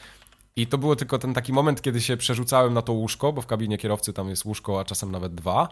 I 0.55 0.67
to 0.67 0.77
było 0.77 0.95
tylko 0.95 1.19
ten 1.19 1.33
taki 1.33 1.53
moment, 1.53 1.81
kiedy 1.81 2.01
się 2.01 2.17
przerzucałem 2.17 2.73
na 2.73 2.81
to 2.81 2.93
łóżko, 2.93 3.33
bo 3.33 3.41
w 3.41 3.47
kabinie 3.47 3.77
kierowcy 3.77 4.13
tam 4.13 4.29
jest 4.29 4.45
łóżko, 4.45 4.79
a 4.79 4.85
czasem 4.85 5.11
nawet 5.11 5.35
dwa. 5.35 5.69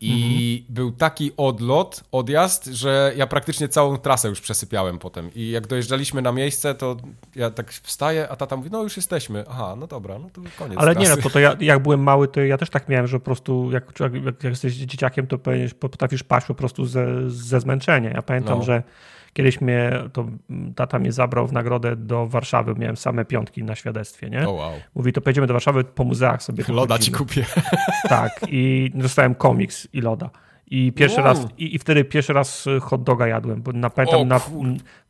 I 0.00 0.66
był 0.68 0.92
taki 0.92 1.32
odlot, 1.36 2.04
odjazd, 2.12 2.64
że 2.66 3.12
ja 3.16 3.26
praktycznie 3.26 3.68
całą 3.68 3.96
trasę 3.96 4.28
już 4.28 4.40
przesypiałem 4.40 4.98
potem. 4.98 5.30
I 5.34 5.50
jak 5.50 5.66
dojeżdżaliśmy 5.66 6.22
na 6.22 6.32
miejsce, 6.32 6.74
to 6.74 6.96
ja 7.36 7.50
tak 7.50 7.72
wstaję, 7.72 8.28
a 8.28 8.36
tata 8.36 8.56
mówi, 8.56 8.70
no 8.72 8.82
już 8.82 8.96
jesteśmy. 8.96 9.44
Aha, 9.48 9.76
no 9.78 9.86
dobra, 9.86 10.18
no 10.18 10.30
to 10.32 10.40
koniec 10.58 10.78
Ale 10.78 10.94
nie, 10.94 11.06
trasy. 11.06 11.16
no, 11.16 11.22
bo 11.22 11.30
to 11.30 11.38
ja, 11.38 11.56
jak 11.60 11.82
byłem 11.82 12.02
mały, 12.02 12.28
to 12.28 12.40
ja 12.40 12.58
też 12.58 12.70
tak 12.70 12.88
miałem, 12.88 13.06
że 13.06 13.18
po 13.18 13.24
prostu 13.24 13.70
jak, 13.72 14.00
jak, 14.00 14.14
jak 14.14 14.44
jesteś 14.44 14.74
dzieciakiem, 14.74 15.26
to 15.26 15.38
potrafisz 15.80 16.22
paść 16.22 16.46
po 16.46 16.54
prostu 16.54 16.86
ze, 16.86 17.30
ze 17.30 17.60
zmęczenia. 17.60 18.10
Ja 18.10 18.22
pamiętam, 18.22 18.58
No. 18.58 18.64
że 18.64 18.82
kiedyś 19.38 19.60
mnie, 19.60 19.92
to 20.12 20.26
tata 20.74 20.98
mnie 20.98 21.12
zabrał 21.12 21.46
w 21.46 21.52
nagrodę 21.52 21.96
do 21.96 22.26
Warszawy, 22.26 22.74
miałem 22.78 22.96
same 22.96 23.24
piątki 23.24 23.64
na 23.64 23.74
świadectwie, 23.74 24.30
nie? 24.30 24.48
O 24.48 24.52
wow. 24.52 24.72
Mówi, 24.94 25.12
to 25.12 25.20
pojedziemy 25.20 25.46
do 25.46 25.54
Warszawy, 25.54 25.84
po 25.84 26.04
muzeach 26.04 26.42
sobie 26.42 26.64
Loda 26.74 26.98
ci 26.98 27.12
kupię. 27.12 27.44
Tak, 28.08 28.40
i 28.48 28.90
dostałem 28.94 29.34
komiks 29.34 29.88
i 29.92 30.00
loda. 30.00 30.30
I 30.70 30.92
pierwszy 30.92 31.16
Wow. 31.20 31.26
raz, 31.26 31.46
i, 31.58 31.74
i 31.74 31.78
wtedy 31.78 32.04
pierwszy 32.04 32.32
raz 32.32 32.64
hot 32.80 33.02
doga 33.02 33.26
jadłem, 33.26 33.62
bo 33.62 33.72
na, 33.72 33.90
pamiętam, 33.90 34.20
O 34.20 34.24
na, 34.24 34.40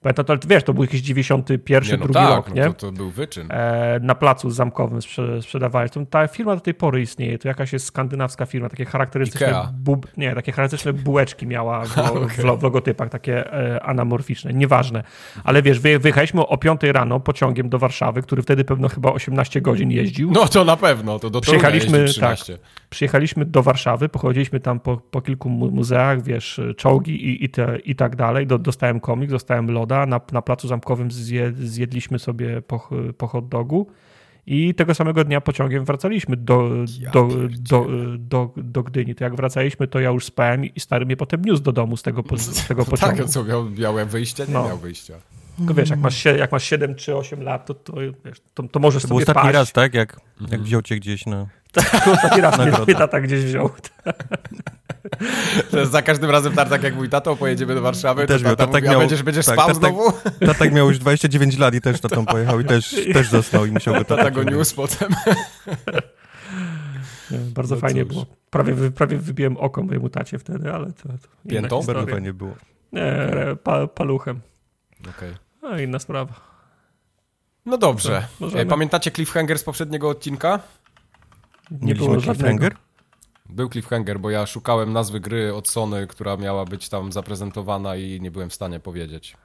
pamiętam, 0.03 0.39
wiesz, 0.49 0.63
to 0.65 0.75
był 0.75 0.83
jakiś 0.85 1.01
91, 1.03 1.91
Nie, 1.91 1.97
no 1.97 2.05
drugi 2.05 2.15
tak, 2.15 2.37
rok, 2.37 2.49
no 2.49 2.55
nie? 2.55 2.65
to, 2.65 2.73
to 2.73 2.93
był 2.93 3.11
wyczyn. 3.11 3.47
E, 3.51 4.01
na 4.03 4.15
placu 4.15 4.51
zamkowym 4.51 5.03
sprze, 5.03 5.43
sprzedawali. 5.43 5.91
To, 5.91 6.07
ta 6.07 6.27
firma 6.29 6.55
do 6.55 6.61
tej 6.61 6.75
pory 6.75 7.01
istnieje. 7.03 7.39
To 7.39 7.49
jakaś 7.49 7.73
jest 7.73 7.87
skandynawska 7.87 8.47
firma, 8.47 8.69
takie 8.69 8.85
charakterystyczne, 8.85 9.47
Ikea. 9.49 9.73
bu, 9.79 10.01
nie, 10.17 10.35
takie 10.35 10.53
charakterystyczne 10.53 10.93
bułeczki 11.03 11.47
miała 11.47 11.85
w, 11.87 11.99
okej. 11.99 12.29
w, 12.29 12.39
lo- 12.45 12.57
w 12.57 12.63
logotypach, 12.63 13.09
takie 13.09 13.53
e, 13.53 13.83
anamorficzne, 13.83 14.53
nieważne. 14.53 15.03
Ale 15.45 15.63
wiesz, 15.63 15.81
wyje- 15.81 15.99
wyjechaliśmy 15.99 16.47
o 16.47 16.59
5 16.59 16.81
rano 16.83 17.21
pociągiem 17.21 17.69
do 17.69 17.79
Warszawy, 17.79 18.23
który 18.23 18.43
wtedy 18.43 18.65
pewno 18.65 18.89
chyba 18.89 19.13
18 19.13 19.61
godzin 19.61 19.91
jeździł. 19.91 20.31
No 20.31 20.47
to 20.49 20.65
na 20.65 20.77
pewno, 20.77 21.19
to 21.19 21.31
do 21.31 21.41
Przyjechaliśmy, 21.41 22.05
13. 22.05 22.59
Przyjechaliśmy 22.91 23.45
do 23.45 23.63
Warszawy, 23.63 24.09
pochodziliśmy 24.09 24.61
tam 24.61 24.81
po, 24.81 24.97
po 24.97 25.21
kilku 25.21 25.49
mu- 25.51 25.71
muzeach, 25.71 26.23
wiesz, 26.23 26.61
czołgi 26.77 27.27
i, 27.29 27.45
i, 27.45 27.49
te, 27.49 27.79
i 27.79 27.95
tak 27.95 28.17
dalej. 28.17 28.47
Do, 28.47 28.59
dostałem 28.59 29.01
komik, 29.01 29.31
dostałem 29.31 29.71
loda. 29.89 30.07
Na, 30.07 30.21
na 30.33 30.43
placu 30.43 30.69
zamkowym 30.69 31.11
zje, 31.11 31.53
zjedliśmy 31.53 32.19
sobie 32.19 32.63
po, 32.63 32.89
po 33.19 33.27
hot 33.27 33.49
dogu. 33.49 33.87
I 34.47 34.75
tego 34.75 34.95
samego 34.95 35.25
dnia 35.25 35.41
pociągiem 35.41 35.85
wracaliśmy 35.85 36.37
do, 36.37 36.71
Ja 37.01 37.11
do, 37.11 37.29
do, 37.61 37.87
do, 38.19 38.51
do 38.57 38.83
Gdyni. 38.83 39.15
To 39.15 39.25
jak 39.25 39.35
wracaliśmy, 39.37 39.89
to 39.89 40.01
ja 40.01 40.11
już 40.11 40.25
spałem 40.25 40.65
i 40.65 40.81
stary 40.81 41.07
mnie 41.07 41.17
potem 41.17 41.45
niósł 41.45 41.63
do 41.63 41.73
domu 41.73 41.97
z 41.97 42.03
tego, 42.03 42.23
po- 42.23 42.39
z 42.39 42.67
tego 42.69 42.83
No 42.83 42.85
pociągu. 42.91 43.17
tak, 43.17 43.27
co, 43.27 43.45
miał, 43.45 43.71
miał 43.71 44.07
wyjście? 44.07 44.47
Nie 44.47 44.53
No. 44.55 44.65
miał 44.69 44.79
wyjścia. 44.79 45.15
Tylko 45.59 45.75
wiesz, 45.75 45.91
jak 45.91 45.99
masz, 45.99 46.25
jak 46.25 46.53
masz 46.53 46.65
7 46.65 46.95
czy 46.95 47.17
8 47.17 47.43
lat, 47.43 47.67
to, 47.67 47.75
to, 47.75 47.93
wiesz, 48.25 48.39
to, 48.55 48.63
to 48.63 48.81
możesz 48.81 49.03
To 49.03 49.09
był 49.09 49.17
sobie 49.17 49.23
ostatni 49.23 49.43
paść. 49.43 49.55
raz, 49.55 49.73
tak? 49.73 49.95
Jak, 49.95 50.21
Mhm. 50.41 50.51
jak 50.53 50.61
wziął 50.63 50.83
cię 50.83 50.97
gdzieś 50.97 51.27
na... 51.27 51.47
To 51.73 51.81
ostatni 52.13 52.41
raz 52.43 52.59
mnie, 52.59 52.73
mnie 52.87 52.95
tata 52.95 53.21
gdzieś 53.21 53.45
wziął. 53.45 53.71
To 55.71 55.79
jest 55.79 55.93
za 55.93 56.03
każdym 56.03 56.31
razem 56.31 56.53
tak 56.53 56.83
jak 56.83 56.95
mój 56.95 57.09
tato, 57.09 57.37
pojedziemy 57.37 57.75
do 57.75 57.83
Warszawy, 57.83 58.27
Też 58.27 58.43
to 58.43 58.49
miał, 58.49 58.57
tata 58.57 58.67
tatak 58.67 58.83
mówi, 58.83 58.89
a 58.89 58.91
miał- 58.91 59.01
będziesz, 59.01 59.23
będziesz 59.23 59.47
tak, 59.47 59.55
spał 59.55 59.69
tatak- 59.69 59.75
znowu? 59.79 60.13
Tatak 60.47 60.73
miał 60.73 60.89
już 60.89 60.99
29 60.99 61.59
lat 61.59 61.75
i 61.75 61.81
też 61.81 62.01
tatą 62.01 62.27
pojechał 62.27 62.61
i 62.61 62.65
też, 62.65 62.97
też 63.15 63.29
zasnął 63.29 63.67
i 63.67 63.71
musiał 63.73 63.95
go 63.95 64.05
Tata 64.05 64.17
tata 64.17 64.31
go 64.31 64.43
niósł 64.43 64.77
potem. 64.77 65.09
Nie, 67.31 67.39
Bardzo 67.55 67.75
No 67.75 67.81
fajnie 67.81 68.05
cóż. 68.05 68.13
było. 68.13 68.27
Prawie, 68.51 68.91
prawie 68.91 69.17
wybiłem 69.19 69.57
oko 69.57 69.83
mojemu 69.83 70.09
tacie 70.09 70.39
wtedy, 70.39 70.73
ale 70.73 70.87
to, 70.93 71.03
to 71.09 71.49
Piętą? 71.49 71.83
Bardzo 71.83 72.07
fajnie 72.07 72.33
było. 72.33 72.55
Nie, 72.93 73.03
pa, 73.63 73.87
paluchem. 73.87 74.41
Okej. 75.17 75.35
No 75.63 75.79
inna 75.79 75.99
sprawa. 75.99 76.33
No 77.67 77.79
dobrze. 77.79 78.27
Możemy. 78.41 78.63
E, 78.63 78.67
Pamiętacie 78.67 79.11
cliffhanger 79.11 79.59
z 79.59 79.65
poprzedniego 79.65 80.09
odcinka? 80.09 80.61
Nie 81.71 81.79
Mieliśmy 81.87 82.07
było 82.09 82.21
cliffhanger? 82.21 82.77
Był 83.49 83.69
cliffhanger, 83.69 84.21
bo 84.21 84.31
ja 84.31 84.47
szukałem 84.47 84.93
nazwy 84.93 85.21
gry 85.21 85.55
od 85.55 85.69
Sony, 85.69 86.07
która 86.07 86.37
miała 86.37 86.65
być 86.65 86.89
tam 86.89 87.13
zaprezentowana 87.13 87.97
i 87.97 88.21
nie 88.21 88.31
byłem 88.31 88.51
w 88.51 88.55
stanie 88.55 88.81
powiedzieć. 88.81 89.37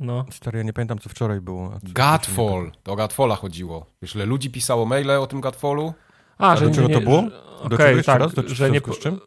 No. 0.00 0.24
Stary, 0.30 0.58
ja 0.58 0.64
nie 0.64 0.72
pamiętam, 0.72 0.98
co 0.98 1.08
wczoraj 1.08 1.40
było. 1.40 1.72
a 1.76 1.80
co- 1.80 1.86
Godfall. 1.92 2.72
To 2.82 2.92
o 2.92 2.96
Godfalla 2.96 3.36
chodziło. 3.36 3.86
Wiesz, 4.02 4.14
ile 4.14 4.26
ludzi 4.26 4.50
pisało 4.50 4.86
maile 4.86 5.10
o 5.10 5.26
tym 5.26 5.40
Godfallu? 5.40 5.92
A, 6.38 6.56
do 6.56 6.70
czego 6.70 6.88
to 6.88 7.00
było? 7.00 7.20
że- 7.22 7.30
Do 7.30 7.64
Okej, 7.66 7.78
czego 7.78 7.96
jeszcze 7.96 8.12
tak, 8.12 8.20
raz? 8.20 8.34
Do- 8.34 8.48
że 8.48 8.70
nie, 8.70 8.80
z 8.80 8.98
czym? 8.98 9.20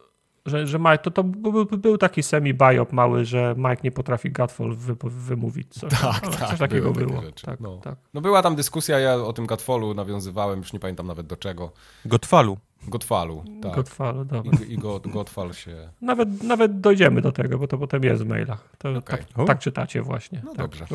Że, 0.46 0.68
że 0.68 0.80
Mike, 0.80 0.98
to, 0.98 1.12
to 1.12 1.24
był, 1.24 1.66
był 1.66 1.98
taki 1.98 2.24
semi-biop 2.24 2.94
mały, 2.94 3.26
że 3.26 3.56
Mike 3.58 3.82
nie 3.84 3.92
potrafi 3.92 4.32
Godfall 4.32 4.76
wy, 4.76 4.96
wymówić. 5.04 5.74
Coś, 5.74 5.92
Tak, 6.02 6.24
no, 6.24 6.32
tak, 6.32 6.50
Coś 6.50 6.60
takiego 6.60 6.92
było. 6.92 7.22
rzeczy, 7.22 7.46
Tak, 7.46 7.60
no. 7.60 7.78
tak. 7.78 7.96
No 8.14 8.22
była 8.22 8.42
tam 8.42 8.56
dyskusja, 8.56 9.00
ja 9.00 9.16
o 9.16 9.34
tym 9.34 9.46
Godfallu 9.46 9.94
nawiązywałem, 9.94 10.60
już 10.60 10.74
nie 10.74 10.80
pamiętam 10.80 11.08
nawet 11.08 11.28
do 11.28 11.38
czego. 11.38 11.72
Godfalu. 12.06 12.58
Godfallu, 12.88 13.44
tak. 13.62 13.76
Godfall, 13.76 14.26
dobra. 14.26 14.52
I, 14.68 14.74
i 14.74 14.78
God, 14.78 15.08
Godfall 15.08 15.54
się... 15.54 15.90
Nawet, 16.02 16.44
nawet 16.44 16.80
dojdziemy 16.80 17.22
do 17.22 17.32
tego, 17.32 17.58
bo 17.60 17.68
to 17.68 17.78
potem 17.78 18.04
jest 18.04 18.24
w 18.24 18.28
mailach. 18.28 18.70
To, 18.78 18.90
Okej. 18.90 19.02
tak, 19.36 19.48
tak 19.48 19.60
czytacie 19.60 20.02
właśnie. 20.02 20.42
No 20.46 20.50
tak. 20.50 20.58
dobrze. 20.58 20.86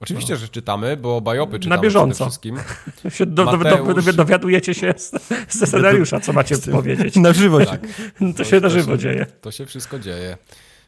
Oczywiście, 0.00 0.36
że 0.36 0.48
czytamy, 0.48 0.96
bo 0.96 1.20
bajopy 1.20 1.58
czytamy 1.58 1.82
bieżąco. 1.82 2.14
przede 2.14 2.30
wszystkim. 2.30 2.56
Się 3.16 3.26
do, 3.26 3.44
Mateusz. 3.44 4.04
do, 4.04 4.12
dowiadujecie 4.12 4.74
się 4.74 4.94
z, 4.96 5.10
ze 5.48 5.66
scenariusza, 5.66 6.20
co 6.20 6.32
macie 6.32 6.58
powiedzieć. 6.58 7.16
Na 7.26 7.32
żywo 7.32 7.60
się. 7.60 7.66
Tak, 7.70 7.80
To 8.36 8.44
się 8.44 8.60
na 8.60 8.68
żywo 8.68 8.96
dzieje. 8.96 9.26
to 9.40 9.50
się 9.52 9.66
wszystko 9.66 9.98
dzieje. 9.98 10.36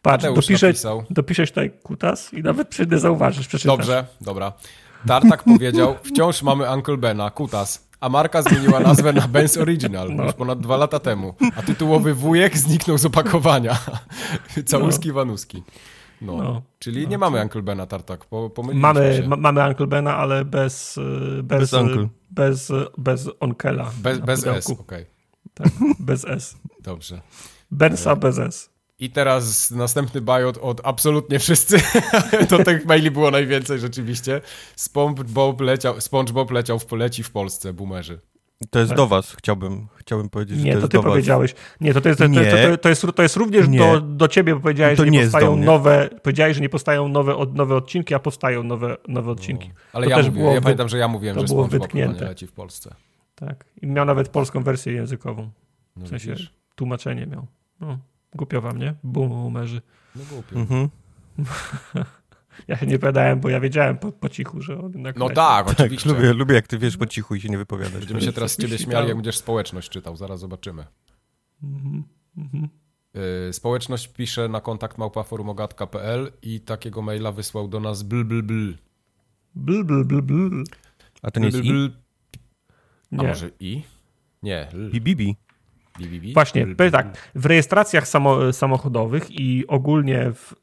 Patrz, 0.03 0.25
Mateusz 0.25 0.47
dopiszę, 0.47 0.67
napisał. 0.67 1.05
dopiszesz 1.11 1.51
tutaj 1.51 1.71
kutas 1.83 2.35
i 2.35 2.43
nawet 2.43 2.69
przyjdę 2.69 2.99
zauważysz, 2.99 3.49
przeczytasz. 3.49 3.77
Dobrze, 3.77 4.07
dobra. 4.21 4.53
Tartak 5.07 5.43
powiedział, 5.45 5.97
wciąż 6.05 6.43
mamy 6.43 6.71
Uncle 6.75 6.97
Bena, 6.97 7.31
kutas. 7.31 7.87
A 8.01 8.09
marka 8.09 8.43
zmieniła 8.43 8.81
nazwę 8.81 9.13
na 9.13 9.21
Ben's 9.29 9.61
Original 9.61 10.09
już 10.11 10.33
ponad 10.33 10.61
dwa 10.61 10.77
lata 10.77 10.99
temu. 10.99 11.35
A 11.57 11.63
tytułowy 11.63 12.15
wujek 12.15 12.59
zniknął 12.59 12.99
z 12.99 13.05
opakowania. 13.07 13.79
Całuski 14.67 15.13
wanuski. 15.13 15.63
No. 16.23 16.37
No. 16.37 16.63
Czyli 16.79 17.09
nie 17.09 17.19
mamy 17.19 17.43
Uncle 17.43 17.63
Bena, 17.63 17.87
Tartak. 17.87 18.25
Po, 18.25 18.51
Mamy, 18.75 19.25
ma, 19.29 19.37
mamy 19.37 19.69
Uncle 19.69 19.87
Bena, 19.87 20.17
ale 20.17 20.45
bez, 20.45 20.97
y, 20.97 21.43
bez, 21.43 21.61
Bez 21.61 21.73
uncle. 21.73 22.09
bez, 22.31 22.71
y, 22.71 22.87
bez 22.99 23.29
onkela. 23.41 23.91
Bez, 24.03 24.19
bez. 24.19 24.47
S, 24.47 24.71
okej. 24.71 25.07
Tak, 25.55 25.69
bez 25.99 26.25
S. 26.25 26.57
Dobrze. 26.81 27.21
Bensa 27.71 28.17
bez 28.17 28.39
S. 28.39 28.71
I 28.99 29.11
teraz 29.11 29.71
następny 29.71 30.21
bajot 30.21 30.59
od 30.59 30.81
absolutnie 30.85 31.39
wszyscy. 31.39 31.79
to 32.51 32.65
tych 32.65 32.87
maili 32.87 33.11
było 33.11 33.31
najwięcej 33.31 33.79
rzeczywiście. 33.79 34.41
SpongeBob 34.77 35.61
leciał, 35.61 36.01
SpongeBob 36.01 36.51
leciał 36.51 36.79
w, 36.79 36.93
leci 36.93 37.23
w 37.23 37.31
Polsce, 37.31 37.73
boomerzy. 37.73 38.21
To 38.71 38.79
jest 38.79 38.89
Tak. 38.91 38.97
do 38.97 39.07
was, 39.07 39.35
chciałbym, 39.39 39.87
chciałbym 39.97 40.29
powiedzieć, 40.29 40.59
że 40.59 40.65
Nie, 40.65 40.73
to 40.73 40.79
to 40.79 40.81
jest 40.81 40.91
ty 40.93 40.97
do 40.99 41.03
was. 41.03 41.11
powiedziałeś. 41.13 41.55
Nie, 41.81 41.95
to, 41.95 42.01
to, 42.01 42.09
jest, 42.09 42.19
to, 42.21 42.27
Nie. 42.27 42.45
to, 42.45 42.77
to, 42.79 42.89
jest, 42.89 43.07
to 43.17 43.23
jest 43.23 43.37
również 43.37 43.69
Nie. 43.69 43.79
do, 43.79 44.01
do 44.01 44.29
ciebie, 44.29 44.55
bo 44.55 44.61
powiedziałeś, 44.61 44.99
że 44.99 45.05
nie 45.05 45.11
nie 45.11 45.21
powstają 45.23 45.57
nowe, 45.57 46.09
powiedziałeś, 46.23 46.55
że 46.57 46.61
nie 46.63 46.69
powstają 46.69 47.09
nowe, 47.09 47.37
od, 47.37 47.55
nowe 47.55 47.77
odcinki, 47.77 48.15
a 48.15 48.19
powstają 48.19 48.63
nowe, 48.63 48.97
nowe 49.09 49.31
odcinki. 49.31 49.71
Ale 49.93 50.05
To 50.07 50.11
ja, 50.11 50.17
też 50.17 50.27
mówię, 50.27 50.39
było 50.41 50.55
ja 50.55 50.61
pamiętam, 50.61 50.89
że 50.89 50.99
ja 50.99 51.09
mówiłem, 51.09 51.35
to 51.37 51.41
że 51.41 51.47
było 51.47 51.65
wytknięte. 51.69 52.25
leci 52.25 52.47
w 52.47 52.53
Polsce. 52.53 52.95
Tak. 53.35 53.65
I 53.83 53.87
miał 53.87 54.05
nawet 54.05 54.29
polską 54.29 54.63
wersję 54.63 54.93
językową. 54.93 55.51
No 55.97 56.07
W 56.07 56.09
sensie 56.09 56.31
widzisz? 56.31 56.53
tłumaczenie 56.75 57.27
miał. 57.27 57.47
No, 57.81 57.99
głupio 58.35 58.61
wam, 58.61 58.79
nie? 58.79 58.95
Boomerzy. 59.05 59.83
No 60.17 60.23
głupio. 60.31 60.57
Mhm. 60.57 60.89
Ja 62.69 62.77
się 62.77 62.87
nie 62.87 62.99
pytałem, 62.99 63.41
bo 63.41 63.49
ja 63.49 63.61
wiedziałem 63.61 63.99
po, 63.99 64.13
po 64.13 64.29
cichu, 64.29 64.61
że 64.61 64.79
on 64.79 64.93
jednak 64.93 65.17
No 65.17 65.25
leci. 65.25 65.37
tak, 65.37 65.67
Tak, 65.67 65.81
oczywiście. 65.81 66.09
lubię, 66.09 66.33
lubię 66.33 66.55
jak 66.55 66.67
ty 66.67 66.79
wiesz 66.79 66.97
po 66.97 67.07
cichu 67.07 67.35
i 67.35 67.41
się 67.41 67.49
nie 67.49 67.59
wypowiadasz. 67.59 67.99
Będziemy 67.99 68.21
się 68.21 68.33
teraz 68.33 68.53
z 68.53 68.57
ciebie 68.57 68.79
śmiali, 68.79 68.93
tak. 68.93 69.09
jak 69.09 69.17
będziesz 69.17 69.39
społeczność 69.39 69.89
czytał. 69.91 70.17
Zaraz 70.17 70.41
zobaczymy. 70.41 70.85
Mhm, 71.63 72.05
mhm. 72.37 72.69
Yy, 73.47 73.53
społeczność 73.53 74.09
pisze 74.09 74.49
na 74.49 74.61
kontakt 74.61 74.99
małpaforumogatka.pl 74.99 76.33
i 76.43 76.61
takiego 76.61 77.03
maila 77.03 77.33
wysłał 77.33 77.69
do 77.69 77.81
nas 77.81 78.03
bl 78.03 78.25
bl 78.25 78.43
bl. 78.43 78.73
Bl, 79.55 79.83
bl, 79.85 80.05
bl, 80.05 80.23
bl. 80.23 80.63
A 81.23 81.31
to 81.31 81.41
nie 81.41 81.47
jest 81.47 81.65
i? 81.65 81.91
A 83.19 83.23
może 83.23 83.51
i? 83.61 83.83
Nie. 84.43 84.69
Bibibi. 84.93 85.37
Bi, 85.99 86.07
bi, 86.07 86.21
bi. 86.21 86.35
Właśnie, 86.35 86.67
tak, 86.93 87.31
w 87.35 87.47
rejestracjach 87.47 88.09
samo, 88.09 88.53
samochodowych 88.53 89.31
i 89.31 89.67
ogólnie 89.67 90.33
w 90.33 90.55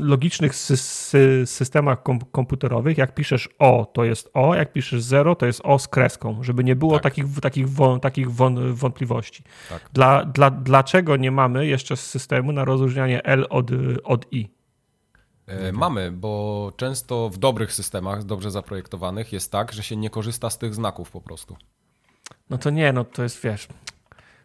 logicznych 0.00 0.54
sy, 0.54 0.76
sy, 0.76 1.42
systemach 1.46 2.02
kom, 2.02 2.18
komputerowych, 2.32 2.98
jak 2.98 3.14
piszesz 3.14 3.48
O, 3.58 3.86
to 3.92 4.04
jest 4.04 4.30
O, 4.34 4.54
jak 4.54 4.72
piszesz 4.72 5.02
0, 5.02 5.34
to 5.34 5.46
jest 5.46 5.60
O 5.64 5.78
z 5.78 5.88
kreską, 5.88 6.42
żeby 6.42 6.64
nie 6.64 6.76
było 6.76 6.94
Tak. 6.94 7.02
takich, 7.02 7.24
takich, 7.40 7.66
takich 8.02 8.32
wą, 8.32 8.74
wątpliwości. 8.74 9.42
Tak. 9.68 9.90
Dla, 9.92 10.24
dla, 10.24 10.50
dlaczego 10.50 11.16
nie 11.16 11.30
mamy 11.30 11.66
jeszcze 11.66 11.96
systemu 11.96 12.52
na 12.52 12.64
rozróżnianie 12.64 13.24
L 13.24 13.46
od, 13.50 13.70
od 14.04 14.32
I? 14.32 14.56
E, 15.46 15.72
mamy, 15.72 16.12
bo 16.12 16.72
często 16.76 17.28
w 17.28 17.38
dobrych 17.38 17.72
systemach, 17.72 18.24
dobrze 18.24 18.50
zaprojektowanych, 18.50 19.32
jest 19.32 19.52
tak, 19.52 19.72
że 19.72 19.82
się 19.82 19.96
nie 19.96 20.10
korzysta 20.10 20.50
z 20.50 20.58
tych 20.58 20.74
znaków 20.74 21.10
po 21.10 21.20
prostu. 21.20 21.56
No 22.50 22.58
to 22.58 22.70
nie, 22.70 22.92
no 22.92 23.04
to 23.04 23.22
jest, 23.22 23.42
wiesz, 23.42 23.68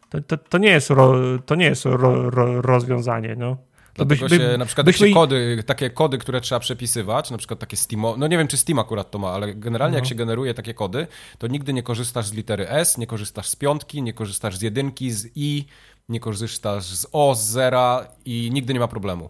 to, 0.09 0.21
to, 0.21 0.37
to 0.37 0.57
nie 0.57 0.69
jest, 0.69 0.89
ro, 0.89 1.13
to 1.45 1.55
nie 1.55 1.65
jest 1.65 1.85
ro, 1.85 2.29
ro, 2.29 2.61
rozwiązanie, 2.61 3.35
no. 3.35 3.57
Dlatego 3.95 4.25
byś- 4.25 4.31
się 4.31 4.39
by- 4.39 4.57
na 4.57 4.65
przykład 4.65 4.85
byśmy 4.85 5.07
się 5.07 5.13
kody, 5.13 5.63
takie 5.65 5.89
kody, 5.89 6.17
które 6.17 6.41
trzeba 6.41 6.59
przepisywać, 6.59 7.31
na 7.31 7.37
przykład 7.37 7.59
takie 7.59 7.77
Steam, 7.77 8.01
no 8.17 8.27
nie 8.27 8.37
wiem 8.37 8.47
czy 8.47 8.57
Steam 8.57 8.79
akurat 8.79 9.11
to 9.11 9.19
ma, 9.19 9.29
ale 9.29 9.53
generalnie 9.55 9.91
No. 9.91 9.97
jak 9.97 10.05
się 10.05 10.15
generuje 10.15 10.53
takie 10.53 10.73
kody, 10.73 11.07
to 11.37 11.47
nigdy 11.47 11.73
nie 11.73 11.83
korzystasz 11.83 12.25
z 12.27 12.33
litery 12.33 12.69
S, 12.69 12.97
nie 12.97 13.07
korzystasz 13.07 13.47
z 13.49 13.55
piątki, 13.55 14.01
nie 14.01 14.13
korzystasz 14.13 14.57
z 14.57 14.61
jedynki, 14.61 15.11
z 15.11 15.27
I, 15.35 15.65
nie 16.09 16.19
korzystasz 16.19 16.83
z 16.85 17.07
O, 17.11 17.35
z 17.35 17.43
zera 17.43 18.07
i 18.25 18.49
nigdy 18.53 18.73
nie 18.73 18.79
ma 18.79 18.87
problemu. 18.87 19.29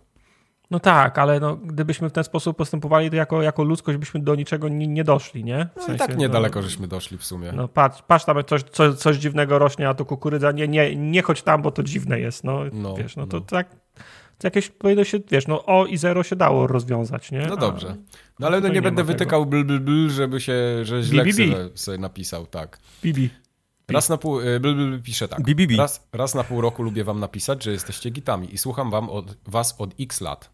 No 0.71 0.79
tak, 0.79 1.17
ale 1.17 1.39
no, 1.39 1.55
gdybyśmy 1.55 2.09
w 2.09 2.11
ten 2.11 2.23
sposób 2.23 2.57
postępowali, 2.57 3.09
to 3.09 3.15
jako, 3.15 3.41
jako 3.41 3.63
ludzkość 3.63 3.97
byśmy 3.97 4.19
do 4.19 4.35
niczego 4.35 4.69
nie, 4.69 4.87
nie 4.87 5.03
doszli, 5.03 5.43
nie? 5.43 5.67
W 5.75 5.87
No 5.87 5.93
i 5.93 5.97
tak 5.97 6.17
niedaleko 6.17 6.59
no, 6.59 6.63
żeśmy 6.67 6.87
doszli 6.87 7.17
w 7.17 7.23
sumie. 7.23 7.51
No 7.51 7.67
patrz, 7.67 8.01
patrz 8.01 8.25
tam 8.25 8.43
coś, 8.43 8.63
coś, 8.63 8.95
coś 8.95 9.17
dziwnego 9.17 9.59
rośnie, 9.59 9.89
a 9.89 9.93
to 9.93 10.05
kukurydza, 10.05 10.51
nie, 10.51 10.67
nie, 10.67 10.95
nie 10.95 11.21
chodź 11.21 11.41
tam, 11.41 11.61
bo 11.61 11.71
to 11.71 11.83
dziwne 11.83 12.19
jest, 12.19 12.43
no, 12.43 12.59
No, 12.73 12.95
wiesz, 12.95 13.15
no 13.15 13.27
to 13.27 13.37
no. 13.37 13.43
tak, 13.45 13.69
to 13.69 13.75
jakieś 14.43 14.69
powinno 14.69 15.03
się, 15.03 15.19
wiesz, 15.31 15.48
no 15.48 15.65
O 15.65 15.86
i 15.86 15.98
zero 15.98 16.24
się 16.24 16.36
dało 16.36 16.67
rozwiązać, 16.67 17.31
nie? 17.31 17.45
No 17.50 17.57
dobrze. 17.57 17.95
No 18.39 18.48
ale 18.48 18.62
no 18.62 18.67
nie 18.67 18.74
nie 18.74 18.81
będę 18.81 19.03
wytykał 19.03 19.45
bl, 19.45 19.63
bl, 19.63 19.79
bl, 19.79 20.10
żeby 20.10 20.41
się, 20.41 20.53
że 20.86 21.03
źle 21.03 21.24
BBB. 21.25 21.69
sobie 21.75 21.98
napisał, 21.98 22.45
tak. 22.45 22.79
Bibi. 23.03 23.29
Raz 23.88 24.10
na 24.10 24.17
pół, 24.17 24.39
y, 24.41 24.60
bl, 24.60 24.74
bl, 24.75 24.89
bl, 24.91 25.01
pisze 25.01 25.27
tak. 25.27 25.41
BBB. 25.41 25.75
Raz, 25.77 26.07
raz 26.13 26.36
na 26.36 26.43
pół 26.43 26.62
roku 26.62 26.83
lubię 26.83 27.03
wam 27.03 27.19
napisać, 27.19 27.63
że 27.63 27.71
jesteście 27.71 28.10
gitami 28.10 28.53
i 28.53 28.57
słucham 28.57 28.91
wam 28.91 29.10
od, 29.10 29.38
was 29.48 29.75
od 29.77 29.93
x 30.00 30.21
lat. 30.21 30.50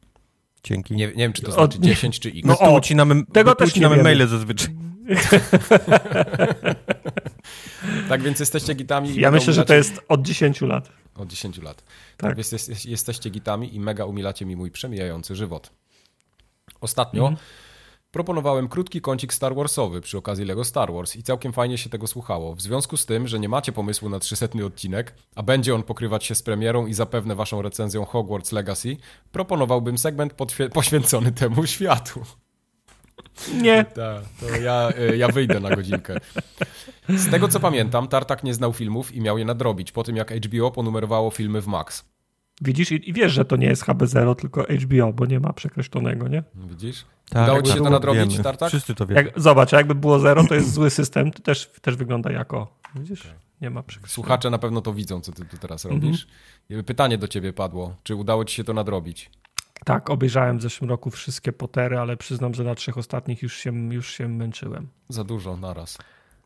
Dzięki. 0.64 0.96
Nie, 0.96 1.08
nie 1.08 1.14
wiem, 1.14 1.34
czy 1.34 1.42
to 1.42 1.48
Od- 1.48 1.54
znaczy 1.74 1.80
10 1.90 2.20
czy 2.20 2.30
x. 2.30 2.40
My 2.44 2.48
No 2.52 2.56
tu 2.56 2.64
o, 2.64 2.78
ucinamy, 2.78 3.26
tego 3.26 3.50
my 3.50 3.56
tu 3.56 3.60
też 3.60 3.70
ucinamy 3.70 4.04
maile 4.04 4.28
zazwyczaj. 4.28 4.76
Tak 8.10 8.22
więc 8.22 8.40
jesteście 8.40 8.74
gitami. 8.74 9.16
Ja 9.16 9.32
myślę, 9.32 9.54
że 9.54 9.66
to 9.66 9.74
umilacie- 9.74 9.92
jest 9.92 10.06
od 10.10 10.22
10 10.22 10.62
lat. 10.62 10.90
Od 11.16 11.28
10 11.30 11.58
lat. 11.62 11.76
Tak, 11.78 11.86
Tak. 12.18 12.36
więc 12.36 12.52
jest, 12.52 12.86
jesteście 12.86 13.30
gitami 13.30 13.76
i 13.76 13.80
mega 13.80 14.06
umilacie 14.06 14.46
mi 14.46 14.56
mój 14.56 14.72
przemijający 14.72 15.36
żywot. 15.36 15.72
Ostatnio 16.82 17.22
Mhm. 17.28 17.38
proponowałem 18.12 18.68
krótki 18.68 19.02
kącik 19.02 19.34
Star 19.34 19.56
Warsowy 19.56 20.02
przy 20.02 20.18
okazji 20.18 20.46
Lego 20.46 20.64
Star 20.66 20.94
Wars 20.94 21.16
i 21.16 21.24
całkiem 21.24 21.54
fajnie 21.54 21.78
się 21.78 21.90
tego 21.90 22.08
słuchało. 22.08 22.56
W 22.56 22.62
związku 22.62 22.98
z 22.98 23.06
tym, 23.06 23.28
że 23.28 23.40
nie 23.40 23.50
macie 23.50 23.72
pomysłu 23.72 24.10
na 24.10 24.20
300 24.20 24.48
odcinek, 24.66 25.14
a 25.36 25.44
będzie 25.44 25.76
on 25.76 25.84
pokrywać 25.84 26.26
się 26.26 26.36
z 26.36 26.44
premierą 26.44 26.88
i 26.88 26.94
zapewne 26.94 27.36
waszą 27.36 27.62
recenzją 27.62 28.06
Hogwarts 28.06 28.52
Legacy, 28.52 28.98
proponowałbym 29.32 29.98
segment 29.98 30.34
poświęcony 30.74 31.32
temu 31.32 31.66
światu. 31.68 32.22
Nie. 33.62 33.84
Tak, 33.86 34.24
to 34.40 34.56
ja, 34.56 34.90
y, 35.14 35.18
ja 35.18 35.28
wyjdę 35.28 35.60
na 35.60 35.76
godzinkę. 35.76 36.18
Z 37.10 37.32
tego 37.32 37.48
co 37.48 37.60
pamiętam, 37.60 38.08
Tartak 38.08 38.44
nie 38.44 38.54
znał 38.54 38.74
filmów 38.74 39.16
i 39.16 39.22
miał 39.22 39.38
je 39.38 39.46
nadrobić 39.46 39.92
po 39.92 40.04
tym, 40.04 40.16
jak 40.16 40.32
HBO 40.32 40.72
ponumerowało 40.72 41.32
filmy 41.32 41.62
w 41.62 41.68
Max. 41.68 42.06
Widzisz 42.62 42.92
i, 42.92 43.10
i 43.10 43.14
wiesz, 43.14 43.32
że 43.34 43.46
to 43.46 43.56
nie 43.56 43.68
jest 43.68 43.84
HB0, 43.86 44.36
tylko 44.36 44.64
HBO, 44.64 45.14
bo 45.14 45.26
nie 45.26 45.40
ma 45.40 45.54
przekreślonego, 45.54 46.28
nie? 46.28 46.44
Widzisz? 46.56 47.06
Tak, 47.30 47.44
Udało 47.44 47.62
ci 47.62 47.68
się 47.68 47.78
to 47.78 47.84
wiemy. 47.84 47.90
nadrobić, 47.90 48.38
Tartak? 48.44 48.70
Wszyscy 48.70 48.96
to 48.96 49.06
wiemy. 49.08 49.24
Jak, 49.24 49.40
zobacz, 49.42 49.72
jakby 49.72 49.96
było 49.96 50.20
0, 50.20 50.44
to 50.48 50.56
jest 50.56 50.74
zły 50.74 50.90
system, 50.90 51.32
to 51.32 51.40
też, 51.44 51.72
też 51.82 51.96
wygląda 51.96 52.32
jako, 52.32 52.78
widzisz? 52.96 53.28
Nie 53.62 53.70
ma 53.70 53.84
przekreślonego. 53.84 54.14
Słuchacze 54.14 54.50
na 54.50 54.58
pewno 54.58 54.82
to 54.82 54.94
widzą, 54.94 55.22
co 55.22 55.32
ty 55.32 55.46
tu 55.46 55.58
teraz 55.58 55.86
Mhm. 55.86 56.04
robisz. 56.04 56.28
I 56.70 56.84
Pytanie 56.84 57.18
do 57.18 57.28
ciebie 57.28 57.54
padło. 57.54 57.96
Czy 58.04 58.16
udało 58.16 58.46
ci 58.46 58.56
się 58.56 58.64
to 58.64 58.74
nadrobić? 58.74 59.30
Tak, 59.86 60.10
obejrzałem 60.10 60.58
w 60.58 60.62
zeszłym 60.62 60.90
roku 60.90 61.10
wszystkie 61.12 61.54
Potery, 61.54 61.98
ale 62.00 62.18
przyznam, 62.18 62.54
że 62.54 62.64
na 62.64 62.76
trzech 62.76 62.98
ostatnich 62.98 63.42
już 63.44 63.54
się, 63.58 63.94
już 63.94 64.12
się 64.12 64.28
męczyłem. 64.28 64.88
Za 65.10 65.24
dużo 65.24 65.58
naraz. 65.58 65.98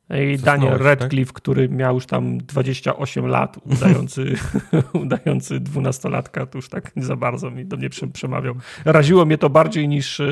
I 0.09 0.37
Zasnąłeś, 0.37 0.41
Daniel 0.41 0.71
tak? 0.71 0.81
Radcliffe, 0.81 1.33
który 1.33 1.69
miał 1.69 1.95
już 1.95 2.05
tam 2.05 2.37
28 2.37 3.27
lat, 3.27 3.57
udający, 3.65 4.35
udający 5.03 5.59
dwunastolatka, 5.59 6.45
to 6.45 6.57
już 6.57 6.69
tak 6.69 6.95
nie 6.95 7.03
za 7.03 7.15
bardzo 7.15 7.51
mi 7.51 7.65
do 7.65 7.77
mnie 7.77 7.89
przem- 7.89 8.11
przemawiał. 8.11 8.55
Raziło 8.85 9.25
mnie 9.25 9.37
to 9.37 9.49
bardziej 9.49 9.87
niż 9.87 10.19
e, 10.19 10.25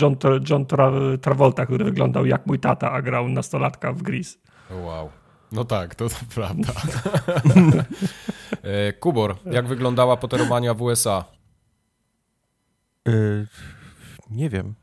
John, 0.00 0.16
John 0.50 0.64
Tra- 0.64 1.18
Travolta, 1.18 1.66
który 1.66 1.84
wyglądał 1.84 2.26
jak 2.26 2.46
mój 2.46 2.58
tata, 2.58 2.92
a 2.92 3.02
grał 3.02 3.28
nastolatka 3.28 3.92
w 3.92 4.02
Gris. 4.02 4.38
Wow. 4.70 5.10
No 5.52 5.64
tak, 5.64 5.94
to, 5.94 6.08
to 6.08 6.16
prawda. 6.34 6.72
E, 8.62 8.92
Kubor, 8.92 9.36
jak 9.50 9.66
wyglądała 9.66 10.16
poteromania 10.16 10.74
w 10.74 10.82
USA? 10.82 11.24
Y, 13.08 13.46
nie 14.30 14.50
wiem, 14.50 14.74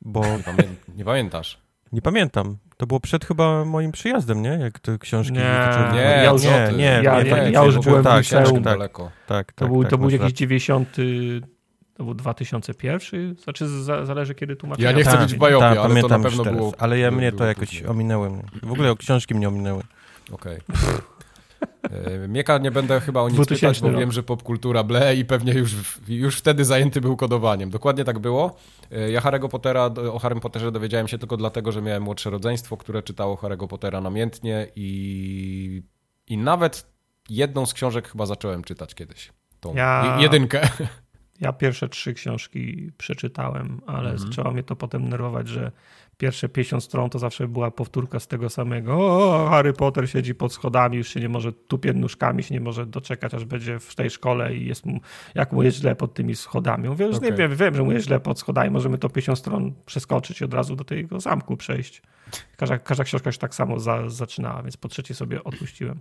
bo 0.00 0.20
Nie, 0.20 0.38
pamię 0.42 0.64
nie 0.96 1.04
pamiętasz? 1.04 1.58
nie 1.92 2.02
pamiętam. 2.02 2.56
To 2.76 2.86
było 2.86 3.00
przed 3.00 3.24
chyba 3.24 3.64
moim 3.64 3.92
przyjazdem, 3.92 4.42
nie? 4.42 4.48
Jak 4.48 4.78
te 4.78 4.98
książki 4.98 5.32
Nie, 5.32 5.38
Nie, 5.92 5.98
ja 6.00 6.30
już- 6.32 6.42
nie, 6.44 6.66
ty? 6.70 6.76
nie, 6.76 6.84
Ja- 7.04 7.22
nie, 7.22 7.28
ja- 7.30 7.48
ja 7.48 7.64
już 7.64 7.78
byłem 7.78 8.02
w 8.02 8.04
tak, 8.06 8.18
liceum. 8.22 8.44
tak, 8.44 8.54
tak, 8.54 8.62
daleko. 8.62 9.10
tak, 9.26 9.52
To 9.52 9.68
był, 9.68 9.82
tak, 9.82 9.90
to 9.90 9.98
był 9.98 10.10
jakiś 10.10 10.20
rację. 10.22 10.34
90. 10.36 10.96
To 11.94 12.04
był 12.04 12.14
2001? 12.14 13.34
Znaczy 13.44 13.68
za, 13.68 14.06
zależy 14.06 14.34
kiedy 14.34 14.56
tłumaczenia. 14.56 14.90
Ja 14.90 14.96
nie 14.96 15.02
chcę 15.02 15.12
Tak, 15.12 15.20
być 15.20 15.34
w 15.34 15.38
bajopie, 15.38 15.60
tak, 15.68 15.78
ale 15.78 16.00
to 16.00 16.08
na 16.08 16.18
pewno 16.18 16.44
teraz. 16.44 16.58
było... 16.58 16.72
Ale 16.78 16.98
ja 16.98 17.10
mnie 17.10 17.32
to 17.32 17.44
jakoś 17.44 17.82
ominęły. 17.82 18.30
W 18.62 18.72
ogóle 18.72 18.96
książki 18.96 19.34
mnie 19.34 19.48
ominęły. 19.48 19.82
Okej. 20.32 20.56
E, 20.56 20.60
Mieka 22.28 22.58
nie 22.58 22.70
będę 22.70 23.00
chyba 23.00 23.20
o 23.22 23.28
nic 23.28 23.34
2000 23.36 23.66
pytać, 23.66 23.80
bo 23.82 23.88
rok. 23.90 24.00
wiem, 24.00 24.12
że 24.12 24.22
popkultura 24.22 24.84
ble 24.84 25.16
i 25.16 25.24
pewnie 25.24 25.52
już, 25.52 25.74
już 26.08 26.36
wtedy 26.36 26.64
zajęty 26.64 27.00
był 27.00 27.16
kodowaniem. 27.16 27.70
Dokładnie 27.70 28.04
tak 28.04 28.18
było. 28.18 28.56
E, 28.92 29.10
Ja 29.10 29.20
Harry'ego 29.20 29.48
Pottera, 29.48 29.84
o 30.12 30.18
Harrym 30.18 30.40
Potterze 30.40 30.72
dowiedziałem 30.72 31.08
się 31.08 31.18
tylko 31.18 31.36
dlatego, 31.36 31.72
że 31.72 31.82
miałem 31.82 32.02
młodsze 32.02 32.30
rodzeństwo, 32.30 32.76
które 32.76 33.02
czytało 33.02 33.36
Harry'ego 33.36 33.66
Pottera 33.68 34.00
namiętnie 34.00 34.66
i, 34.76 35.82
i 36.28 36.36
nawet 36.38 36.86
jedną 37.30 37.66
z 37.66 37.74
książek 37.74 38.08
chyba 38.08 38.26
zacząłem 38.26 38.64
czytać 38.64 38.94
kiedyś. 38.94 39.32
Tą 39.60 39.74
Ja- 39.74 40.14
je- 40.16 40.22
jedynkę. 40.22 40.68
Ja 41.40 41.52
pierwsze 41.52 41.88
trzy 41.88 42.14
książki 42.14 42.90
przeczytałem, 42.98 43.80
ale 43.86 44.10
Mhm. 44.10 44.18
zaczęło 44.18 44.50
mnie 44.50 44.62
to 44.62 44.76
potem 44.76 45.08
nerwować, 45.08 45.48
że 45.48 45.72
pierwsze 46.16 46.48
50 46.48 46.84
stron 46.84 47.10
to 47.10 47.18
zawsze 47.18 47.48
była 47.48 47.70
powtórka 47.70 48.20
z 48.20 48.26
tego 48.26 48.50
samego. 48.50 48.94
O, 48.94 49.48
Harry 49.48 49.72
Potter 49.72 50.10
siedzi 50.10 50.34
pod 50.34 50.52
schodami, 50.52 50.96
już 50.96 51.08
się 51.08 51.20
nie 51.20 51.28
może, 51.28 51.52
tupie 51.52 51.92
nóżkami, 51.92 52.42
się 52.42 52.54
nie 52.54 52.60
może 52.60 52.86
doczekać, 52.86 53.34
aż 53.34 53.44
będzie 53.44 53.78
w 53.78 53.94
tej 53.94 54.10
szkole 54.10 54.54
i 54.54 54.66
jest 54.66 54.86
mu, 54.86 55.00
jak 55.34 55.52
mu 55.52 55.62
jest 55.62 55.76
źle 55.76 55.96
pod 55.96 56.14
tymi 56.14 56.36
schodami. 56.36 56.88
Mówię, 56.88 57.12
że 57.12 57.18
nie 57.20 57.32
wiem, 57.32 57.56
wiem, 57.56 57.74
że 57.74 57.82
mu 57.82 57.92
jest 57.92 58.06
źle 58.06 58.20
pod 58.20 58.38
schodami, 58.38 58.70
możemy 58.70 58.98
to 58.98 59.08
50 59.08 59.38
stron 59.38 59.72
przeskoczyć 59.86 60.40
i 60.40 60.44
od 60.44 60.54
razu 60.54 60.76
do 60.76 60.84
tego 60.84 61.20
zamku 61.20 61.56
przejść. 61.56 62.02
Każda, 62.56 62.78
każda 62.78 63.04
książka 63.04 63.32
się 63.32 63.38
tak 63.38 63.54
samo 63.54 63.78
za, 63.78 64.08
zaczynała, 64.08 64.62
więc 64.62 64.76
po 64.76 64.88
trzeciej 64.88 65.16
sobie 65.16 65.44
odpuściłem. 65.44 66.00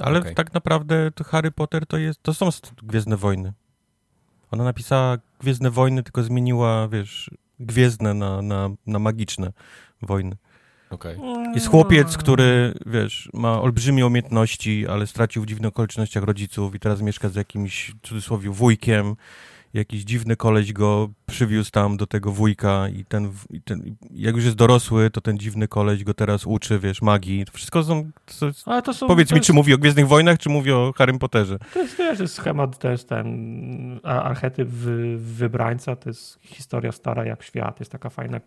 Ale 0.00 0.18
Okej. 0.18 0.34
tak 0.34 0.54
naprawdę 0.54 1.10
to 1.10 1.24
Harry 1.24 1.50
Potter 1.50 1.86
to 1.86 1.96
jest, 1.96 2.22
to 2.22 2.34
są 2.34 2.48
Gwiezdne 2.82 3.16
Wojny. 3.16 3.52
Ona 4.50 4.64
napisała 4.64 5.18
Gwiezdne 5.40 5.70
Wojny, 5.70 6.02
tylko 6.02 6.22
zmieniła, 6.22 6.88
wiesz, 6.88 7.30
gwiezdne 7.60 8.14
na, 8.14 8.42
na, 8.42 8.70
na 8.86 8.98
magiczne 8.98 9.52
wojny. 10.02 10.36
Okej. 10.90 11.18
Jest 11.54 11.66
chłopiec, 11.66 12.16
który, 12.16 12.74
wiesz, 12.86 13.30
ma 13.32 13.60
olbrzymie 13.60 14.06
umiejętności, 14.06 14.86
ale 14.88 15.06
stracił 15.06 15.42
w 15.42 15.46
dziwnych 15.46 15.68
okolicznościach 15.68 16.24
rodziców 16.24 16.74
i 16.74 16.80
teraz 16.80 17.02
mieszka 17.02 17.28
z 17.28 17.34
jakimś, 17.34 17.90
w 17.90 18.08
cudzysłowie, 18.08 18.50
wujkiem. 18.50 19.16
Jakiś 19.74 20.04
dziwny 20.04 20.36
koleś 20.36 20.72
go 20.72 21.08
przywiózł 21.26 21.70
tam 21.70 21.96
do 21.96 22.06
tego 22.06 22.32
wujka 22.32 22.88
i 22.88 23.04
ten, 23.04 23.32
i 23.50 23.62
ten 23.62 23.96
jak 24.10 24.34
już 24.34 24.44
jest 24.44 24.56
dorosły, 24.56 25.10
to 25.10 25.20
ten 25.20 25.38
dziwny 25.38 25.68
koleś 25.68 26.04
go 26.04 26.14
teraz 26.14 26.46
uczy, 26.46 26.78
wiesz, 26.78 27.02
magii. 27.02 27.44
To 27.44 27.52
wszystko 27.52 27.84
są... 27.84 28.10
To 28.40 28.50
Ale 28.66 28.82
to 28.82 28.94
są, 28.94 29.06
powiedz 29.06 29.28
to 29.28 29.34
mi, 29.34 29.38
jest, 29.38 29.46
czy 29.46 29.52
mówi 29.52 29.74
o 29.74 29.78
Gwiezdnych 29.78 30.08
Wojnach, 30.08 30.38
czy 30.38 30.48
mówi 30.48 30.72
o 30.72 30.92
Harrym 30.96 31.18
Potterze? 31.18 31.58
To 31.72 31.82
jest, 31.82 31.98
wiesz, 31.98 32.20
jest 32.20 32.34
schemat, 32.34 32.78
to 32.78 32.90
jest 32.90 33.08
ten 33.08 34.00
archetyp 34.02 34.68
wy, 34.68 35.16
wybrańca, 35.18 35.96
to 35.96 36.10
jest 36.10 36.38
historia 36.42 36.92
stara 36.92 37.24
jak 37.24 37.42
świat, 37.42 37.80
jest 37.80 37.92
taka 37.92 38.10
fajna. 38.10 38.40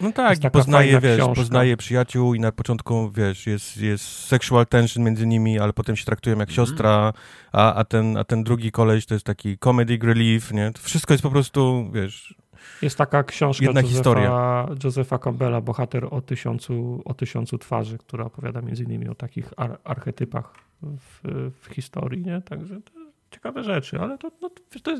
No 0.00 0.12
tak, 0.12 0.44
i 0.44 0.50
poznaje, 0.50 1.00
wiesz, 1.00 1.16
książka. 1.16 1.34
poznaje 1.34 1.76
przyjaciół 1.76 2.34
i 2.34 2.40
na 2.40 2.52
początku, 2.52 3.10
wiesz, 3.10 3.46
jest, 3.46 3.76
jest 3.76 4.04
sexual 4.04 4.66
tension 4.66 5.04
między 5.04 5.26
nimi, 5.26 5.58
ale 5.58 5.72
potem 5.72 5.96
się 5.96 6.04
traktują 6.04 6.38
jak 6.38 6.48
Mhm. 6.48 6.66
siostra, 6.66 7.12
a, 7.52 7.74
a, 7.74 7.84
ten, 7.84 8.16
a 8.16 8.24
ten 8.24 8.44
drugi 8.44 8.72
koleś 8.72 9.06
to 9.06 9.14
jest 9.14 9.26
taki 9.26 9.58
comedic 9.58 10.04
relief, 10.04 10.52
nie? 10.52 10.72
To 10.72 10.80
wszystko 10.82 11.14
jest 11.14 11.22
po 11.22 11.30
prostu, 11.30 11.90
wiesz, 11.94 12.34
Jest 12.82 12.98
taka 12.98 13.22
książka 13.24 13.64
Jedna 13.64 13.80
Josepha, 13.80 13.96
historia. 13.96 14.66
Josepha 14.84 15.18
Campbella, 15.18 15.60
bohater 15.60 16.06
o 16.10 16.20
tysiącu, 16.20 17.02
o 17.04 17.14
tysiącu 17.14 17.58
twarzy, 17.58 17.98
która 17.98 18.24
opowiada 18.24 18.60
między 18.62 18.84
innymi 18.84 19.08
o 19.08 19.14
takich 19.14 19.52
ar, 19.56 19.78
archetypach 19.84 20.54
w, 20.82 21.20
w 21.62 21.74
historii, 21.74 22.22
nie? 22.22 22.42
Także 22.42 22.80
to 22.80 22.90
ciekawe 23.30 23.62
rzeczy, 23.64 24.00
ale 24.00 24.18
to, 24.18 24.30
no, 24.42 24.50
to, 24.50 24.62
jest, 24.72 24.84
to 24.84 24.90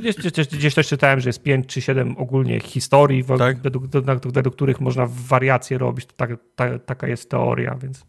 gdzieś, 0.00 0.16
gdzieś, 0.16 0.48
gdzieś 0.48 0.74
też 0.74 0.88
czytałem, 0.88 1.20
że 1.20 1.28
jest 1.28 1.42
pięć 1.42 1.66
czy 1.66 1.80
siedem 1.80 2.14
ogólnie 2.18 2.60
historii, 2.60 3.24
Tak. 3.38 3.58
według, 3.60 3.86
według, 3.86 4.32
według 4.34 4.54
których 4.54 4.80
można 4.80 5.06
wariacje 5.08 5.78
robić, 5.78 6.06
to 6.06 6.12
tak, 6.16 6.30
ta, 6.56 6.78
taka 6.78 7.06
jest 7.08 7.30
teoria, 7.30 7.74
więc 7.74 8.06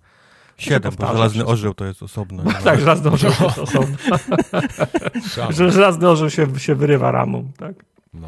siedem, 0.57 0.91
bo 0.99 1.07
żelazny 1.07 1.45
orzeł 1.45 1.73
to 1.73 1.85
jest 1.85 2.03
osobno. 2.03 2.43
nie? 2.43 2.53
tak, 2.63 2.79
żelazny 2.79 3.11
orzeł 3.11 3.31
jest 3.41 3.59
osobno. 3.59 3.97
Żelazny 5.71 6.09
orzeł 6.09 6.29
się, 6.29 6.59
się 6.59 6.75
wyrywa 6.75 7.11
ramą, 7.11 7.51
tak, 7.57 7.73
No. 8.13 8.27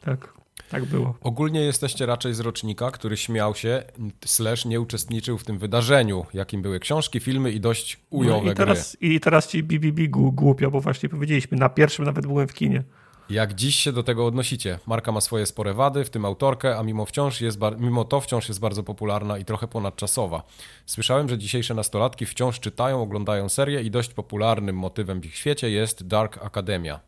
tak, 0.00 0.32
tak 0.70 0.84
było. 0.84 1.14
Ogólnie 1.20 1.60
jesteście 1.60 2.06
raczej 2.06 2.34
z 2.34 2.40
rocznika, 2.40 2.90
który 2.90 3.16
śmiał 3.16 3.54
się, 3.54 3.82
slash 4.24 4.64
nie 4.64 4.80
uczestniczył 4.80 5.38
w 5.38 5.44
tym 5.44 5.58
wydarzeniu, 5.58 6.26
jakim 6.34 6.62
były 6.62 6.80
książki, 6.80 7.20
filmy 7.20 7.52
i 7.52 7.60
dość 7.60 7.98
ujowe 8.10 8.46
No 8.46 8.52
i, 8.52 8.54
teraz, 8.54 8.96
I 9.00 9.20
teraz 9.20 9.48
ci 9.48 9.62
BBB 9.62 10.08
głupio, 10.08 10.70
bo 10.70 10.80
właśnie 10.80 11.08
powiedzieliśmy, 11.08 11.58
na 11.58 11.68
pierwszym 11.68 12.04
nawet 12.04 12.26
byłem 12.26 12.48
w 12.48 12.54
kinie. 12.54 12.78
gry. 12.78 13.08
Jak 13.30 13.54
dziś 13.54 13.76
się 13.76 13.92
do 13.92 14.02
tego 14.02 14.26
odnosicie? 14.26 14.78
Marka 14.86 15.12
ma 15.12 15.20
swoje 15.20 15.46
spore 15.46 15.74
wady, 15.74 16.04
w 16.04 16.10
tym 16.10 16.24
autorkę, 16.24 16.78
a 16.78 16.82
mimo, 16.82 17.06
wciąż 17.06 17.40
jest 17.40 17.58
mimo 17.78 18.04
to 18.04 18.20
wciąż 18.20 18.48
jest 18.48 18.60
bardzo 18.60 18.82
popularna 18.82 19.38
i 19.38 19.44
trochę 19.44 19.68
ponadczasowa. 19.68 20.42
Słyszałem, 20.86 21.28
że 21.28 21.38
dzisiejsze 21.38 21.74
nastolatki 21.74 22.26
wciąż 22.26 22.60
czytają, 22.60 23.02
oglądają 23.02 23.48
serię 23.48 23.82
i 23.82 23.90
dość 23.90 24.14
popularnym 24.14 24.76
motywem 24.76 25.20
w 25.20 25.26
ich 25.26 25.36
świecie 25.36 25.70
jest 25.70 26.06
Dark 26.06 26.38
Academia. 26.44 27.07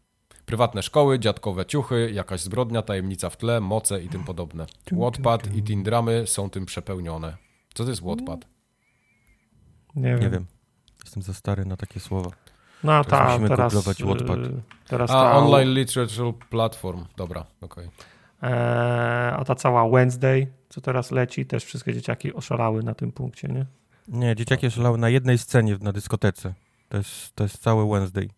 Prywatne 0.51 0.83
szkoły, 0.83 1.19
dziadkowe 1.19 1.67
ciuchy, 1.67 2.11
jakaś 2.13 2.41
zbrodnia, 2.41 2.83
tajemnica 2.83 3.31
w 3.31 3.37
tle, 3.37 3.61
moce 3.61 4.03
i 4.03 4.09
tym 4.09 4.25
podobne. 4.25 4.67
Wattpad 4.93 5.55
i 5.55 5.63
teen 5.63 5.83
dramy 5.83 6.27
są 6.27 6.51
tym 6.51 6.67
przepełnione. 6.67 7.37
Co 7.75 7.85
to 7.85 7.91
jest 7.91 8.03
Wattpad? 8.03 8.41
Nie 9.97 10.11
wiem. 10.11 10.21
Nie 10.21 10.31
wiem. 10.31 10.47
Jestem 11.05 11.23
za 11.23 11.35
stary 11.35 11.65
na 11.65 11.77
takie 11.77 12.01
słowa. 12.01 12.31
No 12.85 12.93
a 12.93 13.05
ta, 13.05 13.25
musimy 13.29 13.49
teraz, 13.49 13.75
googlować 13.75 14.03
Wattpad. 14.03 14.39
y, 14.39 14.63
teraz 14.89 15.11
A, 15.11 15.33
online 15.39 15.75
literature 15.75 16.33
platform. 16.51 17.05
Dobra, 17.17 17.47
okej. 17.61 17.89
e, 18.43 19.33
a 19.37 19.45
ta 19.45 19.55
cała 19.55 19.91
Wednesday, 19.91 20.47
co 20.69 20.81
teraz 20.81 21.11
leci, 21.11 21.47
też 21.47 21.65
wszystkie 21.65 21.95
dzieciaki 21.95 22.35
oszalały 22.35 22.83
na 22.83 22.95
tym 22.95 23.13
punkcie, 23.13 23.49
nie? 23.49 23.67
Nie, 24.09 24.37
dzieciaki 24.37 24.71
szalały 24.71 24.99
na 24.99 25.09
jednej 25.09 25.39
scenie 25.39 25.77
na 25.81 25.93
dyskotece. 25.93 26.55
To 26.89 26.97
jest, 26.97 27.35
to 27.35 27.45
jest 27.45 27.59
cały 27.59 27.89
Wednesday. 27.89 28.29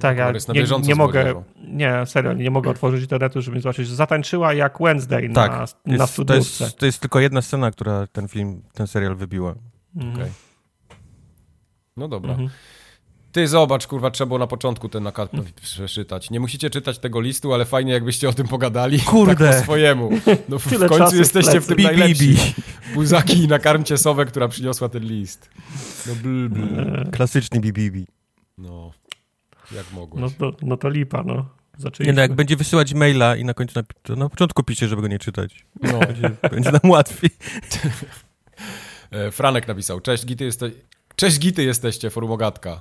Tak, 0.00 0.16
ja 0.18 0.32
na 0.32 0.54
nie, 0.54 0.60
bieżąco 0.60 0.88
nie 0.88 0.94
mogę, 0.94 1.42
nie, 1.68 2.06
serio, 2.06 2.32
nie 2.32 2.50
mogę 2.50 2.70
otworzyć 2.70 3.02
internetu, 3.02 3.42
żeby 3.42 3.60
zobaczyć, 3.60 3.88
że 3.88 3.94
zatańczyła 3.94 4.54
jak 4.54 4.78
Wednesday 4.80 5.28
Tak, 5.34 5.52
na, 5.52 5.60
Jest, 5.60 6.18
na 6.18 6.24
to, 6.24 6.34
jest, 6.34 6.78
to 6.78 6.86
jest 6.86 7.00
tylko 7.00 7.20
jedna 7.20 7.42
scena, 7.42 7.70
która 7.70 8.06
ten 8.06 8.28
film, 8.28 8.62
ten 8.74 8.86
serial 8.86 9.16
wybiła. 9.16 9.54
Mhm. 9.96 10.14
Okej. 10.14 10.32
No 11.96 12.08
dobra. 12.08 12.30
Mhm. 12.30 12.50
Ty 13.32 13.48
zobacz, 13.48 13.86
kurwa, 13.86 14.10
trzeba 14.10 14.26
było 14.26 14.38
na 14.38 14.46
początku 14.46 14.88
ten 14.88 15.02
nakaz 15.02 15.28
przeczytać. 15.62 16.30
Nie 16.30 16.40
musicie 16.40 16.70
czytać 16.70 16.98
tego 16.98 17.20
listu, 17.20 17.54
ale 17.54 17.64
fajnie 17.64 17.92
jakbyście 17.92 18.28
o 18.28 18.32
tym 18.32 18.48
pogadali. 18.48 19.00
Kurde. 19.10 19.48
Tak 19.48 19.56
po 19.56 19.62
swojemu. 19.62 20.10
No 20.48 20.58
w, 20.58 20.66
w 20.66 20.88
końcu 20.88 21.16
w 21.16 21.18
jesteście 21.18 21.60
w 21.60 21.66
plecy. 21.66 21.68
tym 21.68 21.76
Bi, 21.76 21.82
bi, 21.82 21.98
najlepsi. 21.98 22.28
bi. 22.28 22.38
Buzaki 22.94 23.38
i 23.44 23.48
nakarmcie 23.48 23.98
sowę, 23.98 24.26
która 24.26 24.48
przyniosła 24.48 24.88
ten 24.88 25.02
list. 25.02 25.50
No 26.06 26.14
bl, 26.14 26.48
bl. 26.48 27.10
Klasyczny 27.10 27.60
BBB. 27.60 27.98
No, 28.58 28.90
jak 29.76 29.92
mogłeś. 29.92 30.20
No, 30.22 30.30
to, 30.50 30.56
no 30.62 30.76
to 30.76 30.88
lipa, 30.88 31.22
no. 31.22 31.34
Nie 31.34 31.82
Zaczęliśmy. 31.82 32.12
no, 32.14 32.22
jak 32.22 32.32
będzie 32.34 32.56
wysyłać 32.56 32.94
maila 32.94 33.36
i 33.36 33.44
na 33.44 33.54
końcu 33.54 33.80
to 34.02 34.16
na 34.16 34.28
początku 34.28 34.62
pisze, 34.62 34.88
żeby 34.88 35.02
go 35.02 35.08
nie 35.08 35.18
czytać. 35.18 35.66
No. 35.82 35.98
Będzie, 36.06 36.30
będzie 36.50 36.72
nam 36.72 36.90
łatwiej. 36.90 37.30
E, 39.10 39.30
Franek 39.30 39.68
napisał, 39.68 40.00
cześć 40.00 40.26
Gity, 40.26 40.44
jeste... 40.44 40.70
cześć 41.16 41.38
Gity 41.38 41.62
jesteście, 41.64 42.10
forumogatka. 42.10 42.80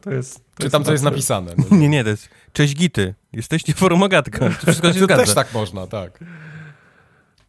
To 0.00 0.10
jest, 0.10 0.34
to 0.54 0.62
Czytam, 0.62 0.84
co 0.84 0.92
jest 0.92 1.04
napisane. 1.04 1.54
No, 1.70 1.76
Nie, 1.76 1.88
nie, 1.88 2.04
to 2.04 2.10
jest 2.10 2.28
Cześć 2.52 2.74
Gity, 2.74 3.14
jesteście 3.32 3.72
forumogatka. 3.72 4.38
To 4.38 4.50
wszystko 4.50 4.92
się 4.92 4.98
to 4.98 5.04
zgadza. 5.04 5.24
też 5.24 5.34
tak 5.34 5.54
można, 5.54 5.86
tak. 5.86 6.24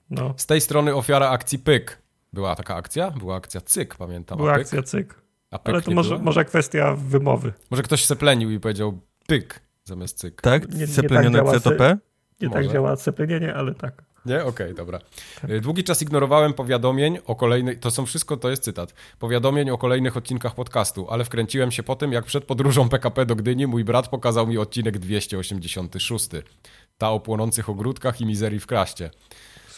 No, 0.10 0.34
Z 0.38 0.46
tej 0.46 0.62
strony 0.62 0.96
ofiara 0.96 1.30
akcji 1.30 1.60
Pyk. 1.60 2.02
Była 2.34 2.56
taka 2.56 2.76
akcja? 2.76 3.12
Była 3.12 3.36
akcja 3.36 3.62
Cyk, 3.62 3.96
pamiętam. 3.96 4.38
była 4.38 4.54
akcja 4.54 4.84
cyk. 4.84 5.16
A 5.52 5.60
pyk 5.60 5.74
Ale 5.74 5.82
to 5.84 5.90
nie 5.90 5.96
może, 5.96 6.10
była? 6.10 6.22
może 6.22 6.46
kwestia 6.46 6.96
wymowy. 6.96 7.54
Może 7.72 7.84
ktoś 7.84 8.06
seplenił 8.06 8.52
i 8.52 8.60
powiedział 8.60 9.00
Pyk 9.28 9.60
zamiast 9.84 10.18
Cyk. 10.18 10.42
Tak? 10.42 10.70
Nie- 10.74 10.78
nie 10.80 10.88
Seplenione 10.88 11.38
tak 11.40 11.46
działa 11.48 11.60
C 11.60 11.62
to 11.62 11.72
P? 11.72 11.98
Nie 12.42 12.48
Może. 12.50 12.64
tak 12.64 12.72
działa 12.74 12.96
ceplenienie, 12.98 13.54
ale 13.56 13.76
tak. 13.76 14.04
Nie? 14.26 14.44
Okej, 14.46 14.74
dobra. 14.74 15.00
Y, 15.50 15.62
Długi 15.62 15.84
czas 15.84 16.02
ignorowałem 16.02 16.54
powiadomień 16.54 17.18
o 17.26 17.36
kolejnych... 17.36 17.80
To 17.80 17.92
są 17.92 18.06
wszystko, 18.06 18.38
to 18.38 18.50
jest 18.50 18.64
cytat. 18.64 18.94
Powiadomień 19.20 19.70
o 19.70 19.78
kolejnych 19.78 20.18
odcinkach 20.18 20.56
podcastu, 20.56 21.08
ale 21.10 21.26
wkręciłem 21.26 21.72
się 21.72 21.84
po 21.84 21.96
tym, 21.96 22.12
jak 22.12 22.26
przed 22.26 22.44
podróżą 22.44 22.90
PKP 22.90 23.26
do 23.26 23.36
Gdyni 23.36 23.68
mój 23.68 23.84
brat 23.84 24.08
pokazał 24.08 24.48
mi 24.48 24.58
odcinek 24.58 24.98
286. 25.00 26.30
Ta 26.98 27.10
o 27.12 27.20
płonących 27.20 27.70
ogródkach 27.70 28.22
i 28.22 28.26
mizerii 28.26 28.60
w 28.60 28.68
kraście. 28.68 29.10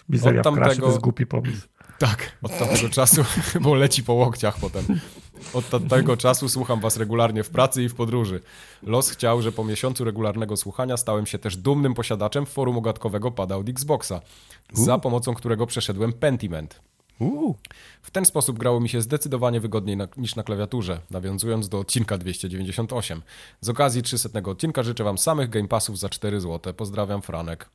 Mizeria 0.10 0.42
Od 0.42 0.48
w 0.48 0.56
krasie 0.56 0.70
tamtego- 0.72 0.82
to 0.82 0.88
jest 0.88 1.00
głupi 1.00 1.26
pomysł. 1.26 1.68
Tak, 2.00 2.32
od 2.44 2.58
tamtego 2.60 2.90
czasu, 2.90 3.24
bo 3.62 3.76
leci 3.76 4.04
po 4.04 4.14
łokciach 4.14 4.60
potem. 4.60 4.84
Od 5.54 5.70
tamtego 5.70 6.18
czasu 6.18 6.50
słucham 6.50 6.80
was 6.80 6.98
regularnie 6.98 7.44
w 7.44 7.50
pracy 7.50 7.84
i 7.84 7.90
w 7.90 7.96
podróży. 7.96 8.42
Los 8.84 9.10
chciał, 9.10 9.42
że 9.42 9.52
po 9.52 9.64
miesiącu 9.64 10.04
regularnego 10.04 10.58
słuchania 10.58 10.98
stałem 10.98 11.26
się 11.26 11.40
też 11.40 11.58
dumnym 11.58 11.94
posiadaczem 11.94 12.46
forum 12.46 12.78
ogatkowego 12.78 13.32
pada 13.32 13.56
od 13.56 13.70
Xboxa, 13.70 14.22
za 14.74 14.98
pomocą 14.98 15.34
którego 15.34 15.66
przeszedłem 15.66 16.14
Pentiment. 16.14 16.82
W 18.02 18.12
ten 18.12 18.26
sposób 18.26 18.58
grało 18.58 18.80
mi 18.80 18.90
się 18.90 19.02
zdecydowanie 19.02 19.60
wygodniej 19.60 19.98
na, 19.98 20.08
niż 20.18 20.36
na 20.36 20.44
klawiaturze, 20.44 21.00
nawiązując 21.10 21.70
do 21.70 21.80
odcinka 21.80 22.18
298. 22.18 23.22
Z 23.62 23.70
okazji 23.70 24.02
300 24.02 24.30
odcinka 24.46 24.84
życzę 24.84 25.04
wam 25.04 25.18
samych 25.18 25.50
Game 25.50 25.68
Passów 25.68 26.00
za 26.00 26.10
4 26.10 26.42
zł. 26.42 26.74
Pozdrawiam, 26.74 27.22
Franek. 27.22 27.70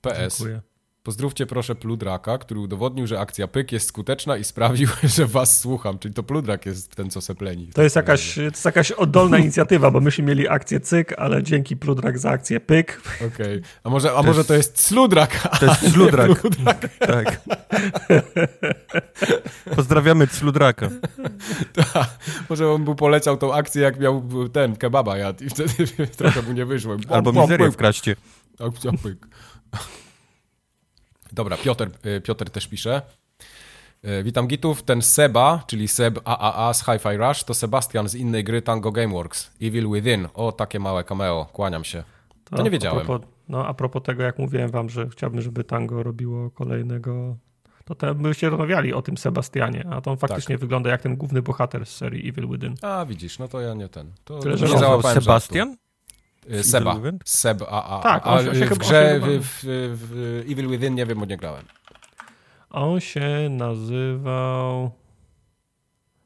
PS. 0.00 0.38
Dziękuję. 0.38 0.75
Pozdrówcie 1.06 1.46
proszę 1.46 1.74
Pludraka, 1.74 2.38
który 2.38 2.60
udowodnił, 2.60 3.06
że 3.06 3.20
akcja 3.20 3.48
Pyk 3.48 3.72
jest 3.72 3.88
skuteczna 3.88 4.36
i 4.36 4.44
sprawił, 4.44 4.88
że 5.16 5.26
was 5.26 5.60
słucham. 5.60 5.98
Czyli 5.98 6.14
to 6.14 6.22
Pludrak 6.22 6.66
jest 6.66 6.94
ten, 6.94 7.10
co 7.10 7.20
sepleni. 7.20 7.66
To 7.66 7.82
jest, 7.82 7.96
jakaś, 7.96 8.34
to 8.34 8.42
jest 8.42 8.64
jakaś 8.64 8.92
oddolna 8.92 9.38
inicjatywa, 9.38 9.90
bo 9.90 10.00
myśmy 10.00 10.24
mieli 10.24 10.48
akcję 10.48 10.80
cyk, 10.80 11.12
ale 11.18 11.42
dzięki 11.42 11.76
Pludrak 11.76 12.18
za 12.18 12.30
akcję 12.30 12.60
pyk. 12.60 13.02
Okej. 13.34 13.62
A, 13.84 13.90
może, 13.90 14.12
a 14.12 14.22
może 14.22 14.44
to 14.44 14.54
jest 14.54 14.80
Sludrak? 14.80 15.58
To 15.60 15.66
jest 15.66 15.92
Sludrak. 15.92 16.40
Pludrak. 16.40 16.88
Tak. 16.98 17.40
Pozdrawiamy 19.76 20.26
Sludraka. 20.26 20.88
Ta, 21.92 22.06
może 22.50 22.70
on 22.70 22.84
był 22.84 22.94
poleciał 22.94 23.36
tą 23.36 23.54
akcję, 23.54 23.82
jak 23.82 24.00
miał 24.00 24.28
ten 24.52 24.76
kebaba 24.76 25.18
jadł 25.18 25.44
i 25.44 25.50
wtedy 25.50 26.06
trochę 26.16 26.42
mu 26.42 26.52
nie 26.52 26.64
wyszło. 26.64 26.92
Albo 26.92 27.22
Bom, 27.22 27.34
bom, 27.34 27.42
mizerię 27.42 27.66
pyk. 27.66 27.74
w 27.74 27.76
kraście. 27.76 28.16
Akcja 28.60 28.90
Pyk. 29.02 29.26
Dobra, 31.32 31.56
Piotr, 31.56 31.88
y, 32.06 32.20
Piotr 32.20 32.50
też 32.50 32.66
pisze. 32.68 33.02
Y, 34.04 34.22
Witam 34.22 34.46
gitów. 34.46 34.82
Ten 34.82 35.02
Seba, 35.02 35.62
czyli 35.66 35.88
Seb 35.88 36.18
AAA 36.24 36.74
z 36.74 36.84
Hi-Fi 36.84 37.16
Rush, 37.16 37.44
to 37.44 37.54
Sebastian 37.54 38.08
z 38.08 38.14
innej 38.14 38.44
gry 38.44 38.62
Tango 38.62 38.92
Gameworks. 38.92 39.50
Evil 39.62 39.90
Within. 39.92 40.28
O, 40.34 40.52
takie 40.52 40.78
małe 40.80 41.04
cameo. 41.04 41.46
Kłaniam 41.52 41.84
się. 41.84 42.02
To 42.44 42.62
nie 42.62 42.70
wiedziałem. 42.70 42.98
A 42.98 43.04
propos, 43.04 43.28
no 43.48 43.66
a 43.66 43.74
propos 43.74 44.02
tego, 44.02 44.22
jak 44.22 44.38
mówiłem 44.38 44.70
wam, 44.70 44.88
że 44.90 45.08
chciałbym, 45.08 45.40
żeby 45.42 45.64
Tango 45.64 46.02
robiło 46.02 46.50
kolejnego... 46.50 47.36
To 47.84 47.94
te, 47.94 48.14
byście 48.14 48.50
rozmawiali 48.50 48.92
o 48.94 49.02
tym 49.02 49.16
Sebastianie, 49.16 49.86
a 49.90 50.00
to 50.00 50.10
on 50.10 50.16
faktycznie 50.16 50.54
Tak. 50.54 50.60
wygląda 50.60 50.90
jak 50.90 51.02
ten 51.02 51.16
główny 51.16 51.42
bohater 51.42 51.86
z 51.86 51.96
serii 51.96 52.28
Evil 52.28 52.48
Within. 52.48 52.74
A, 52.82 53.04
widzisz, 53.04 53.38
no 53.38 53.48
to 53.48 53.60
ja 53.60 53.74
nie 53.74 53.88
ten. 53.88 54.12
To 54.24 54.38
Tyle, 54.38 54.52
nie 54.54 54.58
że 54.58 54.64
Nazywał 54.64 54.80
załapałem 54.90 55.20
Sebastian? 55.22 55.68
żartu. 55.68 55.82
Seba. 56.62 56.90
Evil 56.90 57.02
Within? 57.02 57.18
Seb 57.24 57.62
AA. 57.62 58.00
Tak, 58.02 58.26
A 58.26 58.30
on 58.30 58.44
się- 58.44 58.66
w 58.66 58.78
grze 58.78 59.20
w, 59.20 59.26
w, 59.42 59.58
w 60.02 60.42
Evil 60.52 60.68
Within 60.68 60.94
nie 60.94 61.06
wiem, 61.06 61.18
bo 61.20 61.24
nie 61.26 61.36
grałem. 61.36 61.64
On 62.70 63.00
się 63.00 63.48
nazywał 63.50 64.90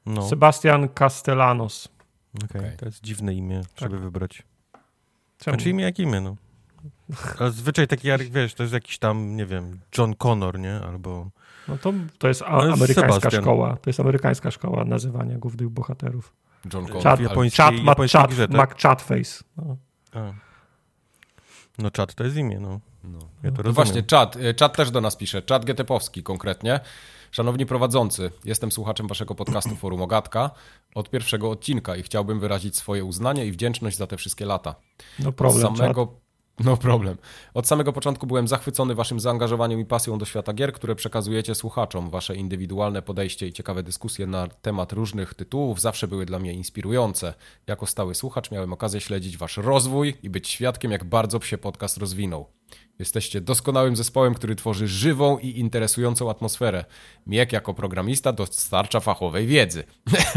No, 0.06 0.28
Sebastian 0.28 0.88
Castellanos. 0.88 1.88
okej. 2.44 2.60
Okej. 2.60 2.76
To 2.76 2.86
jest 2.86 3.04
dziwne 3.04 3.34
imię, 3.34 3.60
żeby 3.76 3.98
wybrać. 3.98 4.42
Czemu? 5.38 5.54
Znaczy 5.56 5.70
imię 5.70 5.84
jak 5.84 5.98
imię, 5.98 6.20
no. 6.20 6.36
Ale 7.38 7.50
zwyczaj 7.50 7.86
taki, 7.88 8.08
jak 8.08 8.22
wiesz, 8.22 8.54
to 8.54 8.62
jest 8.62 8.72
jakiś 8.74 8.98
tam, 8.98 9.36
nie 9.36 9.46
wiem, 9.46 9.80
John 9.98 10.14
Connor, 10.14 10.58
nie? 10.58 10.80
Albo... 10.80 11.30
No 11.68 11.78
to, 11.78 11.92
to 12.18 12.28
jest 12.28 12.42
a, 12.42 12.50
No 12.50 12.72
amerykańska 12.72 13.12
Sebastian. 13.14 13.42
szkoła. 13.42 13.76
To 13.76 13.90
jest 13.90 14.00
amerykańska 14.00 14.50
szkoła 14.50 14.84
nazywania 14.84 15.38
głównych 15.38 15.68
bohaterów. 15.68 16.32
John 16.74 16.86
Connor. 16.86 17.02
Czad, 17.02 17.20
w 17.20 17.22
japońskiej- 17.22 17.56
czat, 17.56 17.74
ma 17.74 17.90
japońskiej 17.90 18.20
czat, 18.20 18.30
grze, 18.30 18.48
tak? 18.48 18.56
ma 18.56 18.66
chatface. 18.66 19.44
No. 19.56 19.76
A. 20.12 20.32
No 21.78 21.90
czat 21.90 22.14
to 22.14 22.24
jest 22.24 22.36
imię, 22.36 22.60
no. 22.60 22.80
No. 23.04 23.18
Ja 23.42 23.50
to 23.52 23.62
No 23.62 23.72
właśnie, 23.72 24.02
czat. 24.02 24.36
y, 24.36 24.54
Czat 24.54 24.76
też 24.76 24.90
do 24.90 25.00
nas 25.00 25.16
pisze. 25.16 25.42
Czat 25.42 25.64
Getepowski 25.64 26.22
konkretnie. 26.22 26.80
Szanowni 27.30 27.66
prowadzący, 27.66 28.30
jestem 28.44 28.72
słuchaczem 28.72 29.08
waszego 29.08 29.34
podcastu 29.34 29.76
Forum 29.80 30.02
Ogatka 30.02 30.50
od 30.94 31.10
pierwszego 31.10 31.50
odcinka 31.50 31.96
i 31.96 32.02
chciałbym 32.02 32.40
wyrazić 32.40 32.76
swoje 32.76 33.04
uznanie 33.04 33.46
i 33.46 33.52
wdzięczność 33.52 33.96
za 33.96 34.06
te 34.06 34.16
wszystkie 34.16 34.44
lata. 34.46 34.74
no 35.18 35.32
problem. 35.32 35.66
Od 35.66 35.78
samego... 35.78 36.19
No 36.64 36.76
problem. 36.76 37.16
Od 37.54 37.66
samego 37.66 37.92
początku 37.92 38.26
byłem 38.26 38.48
zachwycony 38.48 38.94
waszym 38.94 39.20
zaangażowaniem 39.20 39.80
i 39.80 39.84
pasją 39.84 40.18
do 40.18 40.24
świata 40.24 40.52
gier, 40.52 40.72
które 40.72 40.94
przekazujecie 40.94 41.54
słuchaczom. 41.54 42.10
Wasze 42.10 42.36
indywidualne 42.36 43.02
podejście 43.02 43.46
i 43.46 43.52
ciekawe 43.52 43.82
dyskusje 43.82 44.26
na 44.26 44.48
temat 44.48 44.92
różnych 44.92 45.34
tytułów 45.34 45.80
zawsze 45.80 46.08
były 46.08 46.26
dla 46.26 46.38
mnie 46.38 46.52
inspirujące. 46.52 47.34
Jako 47.66 47.86
stały 47.86 48.14
słuchacz 48.14 48.50
miałem 48.50 48.72
okazję 48.72 49.00
śledzić 49.00 49.36
wasz 49.36 49.56
rozwój 49.56 50.14
i 50.22 50.30
być 50.30 50.48
świadkiem, 50.48 50.90
jak 50.90 51.04
bardzo 51.04 51.40
się 51.40 51.58
podcast 51.58 51.96
rozwinął. 51.96 52.46
Jesteście 53.00 53.40
doskonałym 53.40 53.96
zespołem, 53.96 54.34
który 54.34 54.56
tworzy 54.56 54.88
żywą 54.88 55.38
i 55.38 55.58
interesującą 55.58 56.30
atmosferę. 56.30 56.84
Miek 57.26 57.52
jako 57.52 57.74
programista 57.74 58.32
dostarcza 58.32 59.00
fachowej 59.00 59.46
wiedzy. 59.46 59.84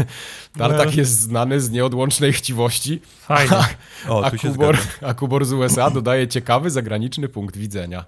Tartak 0.58 0.96
jest 0.96 1.20
znany 1.20 1.60
z 1.60 1.70
nieodłącznej 1.70 2.32
chciwości, 2.32 3.00
Fajnie. 3.04 3.56
O, 4.08 4.24
a 4.24 4.30
Kubor, 4.30 4.78
a 5.02 5.14
Kubor 5.14 5.44
z 5.44 5.52
USA 5.52 5.90
dodaje 5.90 6.28
ciekawy 6.28 6.70
zagraniczny 6.70 7.28
punkt 7.28 7.56
widzenia. 7.56 8.04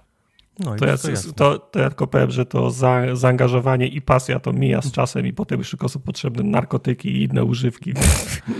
No 0.59 0.75
i 0.75 0.79
To 0.79 0.85
ja, 0.85 0.97
to 0.97 1.33
to, 1.35 1.59
to 1.59 1.79
ja 1.79 1.89
tylko 1.89 2.07
powiem, 2.07 2.31
że 2.31 2.45
to 2.45 2.71
za, 2.71 3.15
zaangażowanie 3.15 3.87
i 3.87 4.01
pasja 4.01 4.39
to 4.39 4.53
mija 4.53 4.81
z 4.81 4.91
czasem 4.91 5.27
i 5.27 5.33
potem 5.33 5.59
już 5.59 5.69
tylko 5.69 5.89
są 5.89 5.99
potrzebne 5.99 6.43
narkotyki 6.43 7.09
i 7.09 7.23
inne 7.23 7.43
używki. 7.43 7.93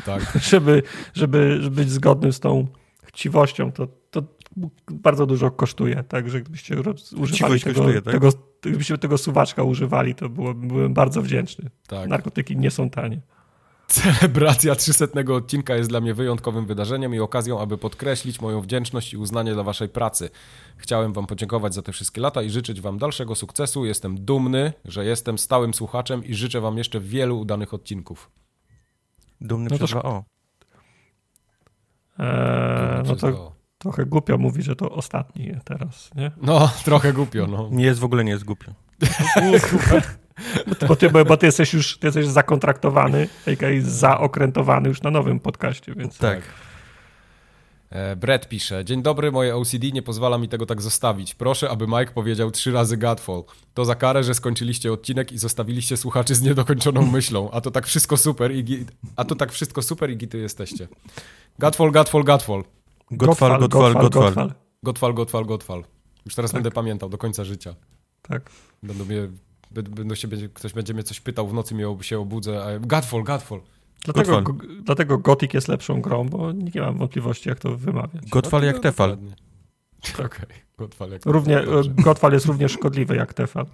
Tak. 0.06 0.38
żeby, 0.42 0.84
żeby, 1.14 1.58
żeby 1.62 1.76
być 1.76 1.92
zgodnym 1.92 2.34
z 2.34 2.40
tą 2.40 2.68
chciwością, 3.04 3.72
to, 3.72 3.88
to 4.12 4.22
bardzo 4.92 5.26
dużo 5.26 5.52
kosztuje, 5.52 6.04
także 6.04 6.42
gdybyście 6.42 6.76
roz- 6.76 7.14
używali 7.14 7.60
tego, 7.62 7.76
kosztuje, 7.80 8.02
tak? 8.02 8.14
tego, 8.14 8.30
gdybyście 8.62 8.98
tego 8.98 9.18
suwaczka 9.18 9.64
używali, 9.64 10.16
to 10.16 10.30
było, 10.30 10.54
byłem 10.54 10.94
bardzo 10.94 11.22
wdzięczny. 11.22 11.70
Tak. 11.88 12.10
Narkotyki 12.10 12.58
nie 12.58 12.72
są 12.72 12.90
tanie. 12.90 13.22
Celebracja 13.88 14.76
300 14.76 15.06
odcinka 15.34 15.76
jest 15.76 15.90
dla 15.90 16.02
mnie 16.02 16.14
wyjątkowym 16.14 16.66
wydarzeniem 16.66 17.16
i 17.16 17.20
okazją, 17.20 17.60
aby 17.62 17.78
podkreślić 17.78 18.42
moją 18.42 18.62
wdzięczność 18.62 19.14
i 19.14 19.18
uznanie 19.18 19.54
dla 19.54 19.64
waszej 19.64 19.90
pracy. 19.90 20.30
Chciałem 20.78 21.14
wam 21.14 21.28
podziękować 21.28 21.74
za 21.74 21.82
te 21.82 21.92
wszystkie 21.92 22.22
lata 22.22 22.42
i 22.42 22.50
życzyć 22.50 22.82
wam 22.82 22.98
dalszego 22.98 23.36
sukcesu. 23.36 23.86
Jestem 23.86 24.26
dumny, 24.26 24.74
że 24.86 25.06
jestem 25.06 25.38
stałym 25.38 25.74
słuchaczem 25.74 26.26
i 26.26 26.34
życzę 26.36 26.62
wam 26.62 26.78
jeszcze 26.78 27.00
wielu 27.00 27.40
udanych 27.40 27.74
odcinków. 27.74 28.32
Dumny 29.42 29.64
No 29.64 29.70
to 29.70 29.86
przez 29.86 29.90
dwa 29.92 30.04
O. 30.04 30.24
Eee, 32.20 32.98
no 32.98 33.04
Przez 33.04 33.20
to 33.22 33.32
to- 33.32 33.52
trochę 33.78 34.06
głupio 34.06 34.38
mówi, 34.38 34.64
że 34.64 34.76
to 34.76 34.92
ostatni 34.92 35.52
teraz, 35.64 36.12
nie? 36.16 36.32
No, 36.42 36.70
trochę 36.86 37.14
głupio, 37.14 37.48
no. 37.48 37.70
Nie 37.72 37.86
jest 37.86 38.00
w 38.00 38.04
ogóle 38.04 38.24
nie 38.24 38.32
jest 38.32 38.44
głupio. 38.44 38.72
Bo 40.88 40.96
ty, 40.96 41.10
bo, 41.10 41.26
bo 41.26 41.38
ty 41.38 41.46
jesteś 41.46 41.74
już 41.74 41.98
ty 41.98 42.08
jesteś 42.08 42.28
zakontraktowany, 42.28 43.30
a.k.a. 43.48 43.70
zaokrętowany 43.82 44.90
już 44.90 45.02
na 45.02 45.12
nowym 45.12 45.40
podcaście, 45.40 45.94
więc 45.96 46.18
Tak. 46.18 46.42
E, 47.90 48.16
Brett 48.16 48.50
pisze, 48.50 48.86
dzień 48.86 49.02
dobry, 49.02 49.32
moje 49.32 49.56
OCD 49.56 49.92
nie 49.94 50.02
pozwala 50.02 50.38
mi 50.38 50.50
tego 50.50 50.66
tak 50.66 50.82
zostawić. 50.82 51.36
Proszę, 51.36 51.70
aby 51.70 51.88
Mike 51.88 52.12
powiedział 52.14 52.52
trzy 52.52 52.72
razy 52.72 52.98
Godfall. 52.98 53.44
To 53.74 53.86
za 53.86 53.96
karę, 53.96 54.24
że 54.24 54.34
skończyliście 54.34 54.94
odcinek 54.94 55.32
i 55.32 55.38
zostawiliście 55.38 55.98
słuchaczy 55.98 56.36
z 56.36 56.42
niedokończoną 56.42 57.06
myślą. 57.06 57.52
A 57.52 57.62
to 57.62 57.72
tak 57.72 57.86
wszystko 57.86 58.18
super 58.18 58.56
i 58.56 58.86
a 59.16 59.26
to 59.26 59.36
tak 59.36 59.52
wszystko 59.52 59.82
super 59.82 60.10
i 60.10 60.18
gity 60.18 60.38
jesteście. 60.38 60.88
Godfall, 61.60 61.92
Godfall, 61.92 62.24
Godfall. 62.24 62.64
Godfall, 63.12 63.60
Godfall, 63.60 63.94
Godfall. 63.94 64.54
Godfall, 64.84 65.14
Godfall, 65.14 65.46
Godfall. 65.46 65.84
Już 66.26 66.36
teraz 66.36 66.52
będę 66.52 66.72
pamiętał 66.72 67.10
do 67.10 67.18
końca 67.18 67.44
życia. 67.44 67.76
tak. 68.22 68.50
Będą 68.84 69.06
mnie, 69.06 69.28
będą 69.72 70.16
się, 70.16 70.28
będzie, 70.28 70.50
ktoś 70.50 70.74
będzie 70.74 70.94
mnie 70.94 71.04
coś 71.04 71.20
pytał 71.20 71.48
w 71.48 71.54
nocy, 71.54 71.88
ob- 71.88 72.04
się 72.04 72.20
obudzę, 72.20 72.64
a 72.64 72.80
Godfall, 72.80 73.24
Godfall. 73.24 73.62
Dlatego, 74.06 74.42
go- 74.42 74.54
dlatego 74.82 75.18
Gothic 75.18 75.54
jest 75.54 75.68
lepszą 75.68 76.02
grą, 76.02 76.30
bo 76.30 76.52
nie 76.52 76.82
mam 76.82 76.98
wątpliwości, 76.98 77.50
jak 77.50 77.60
to 77.60 77.78
wymawiać. 77.78 78.30
Godfall 78.30 78.64
jak 78.64 78.80
Tefal. 78.80 79.18
Okej, 80.14 80.56
Godfall 80.78 81.12
jak 81.12 81.26
Równie, 81.26 81.56
Tefal, 81.56 81.74
dobrze. 81.74 81.90
Godfall 81.90 82.34
jest 82.34 82.46
równie 82.46 82.70
szkodliwy 82.70 83.16
jak 83.16 83.34
Tefal. 83.34 83.66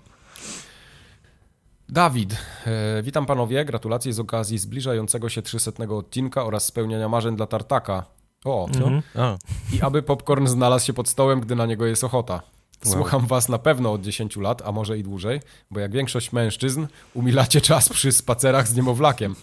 Dawid, 1.89 2.37
e, 2.65 3.03
witam 3.03 3.25
panowie, 3.25 3.65
gratulacje 3.65 4.13
z 4.13 4.19
okazji 4.19 4.57
zbliżającego 4.57 5.29
się 5.29 5.41
300 5.41 5.71
odcinka 5.89 6.45
oraz 6.45 6.65
spełniania 6.65 7.09
marzeń 7.09 7.35
dla 7.35 7.47
Tartaka. 7.47 8.05
O, 8.45 8.67
Mhm. 8.67 9.01
A, 9.15 9.37
i 9.75 9.81
aby 9.81 10.03
popcorn 10.03 10.47
znalazł 10.47 10.85
się 10.85 10.93
pod 10.93 11.09
stołem, 11.09 11.41
gdy 11.41 11.55
na 11.55 11.65
niego 11.65 11.85
jest 11.85 12.03
ochota. 12.03 12.41
Słucham 12.85 13.27
was 13.27 13.49
na 13.49 13.57
pewno 13.59 13.91
od 13.93 14.01
10 14.01 14.35
lat, 14.37 14.61
a 14.65 14.71
może 14.71 14.97
i 14.97 15.03
dłużej, 15.03 15.39
bo 15.71 15.79
jak 15.79 15.91
większość 15.91 16.31
mężczyzn, 16.31 16.85
umilacie 17.13 17.61
czas 17.61 17.89
przy 17.89 18.11
spacerach 18.11 18.67
z 18.67 18.75
niemowlakiem. 18.75 19.35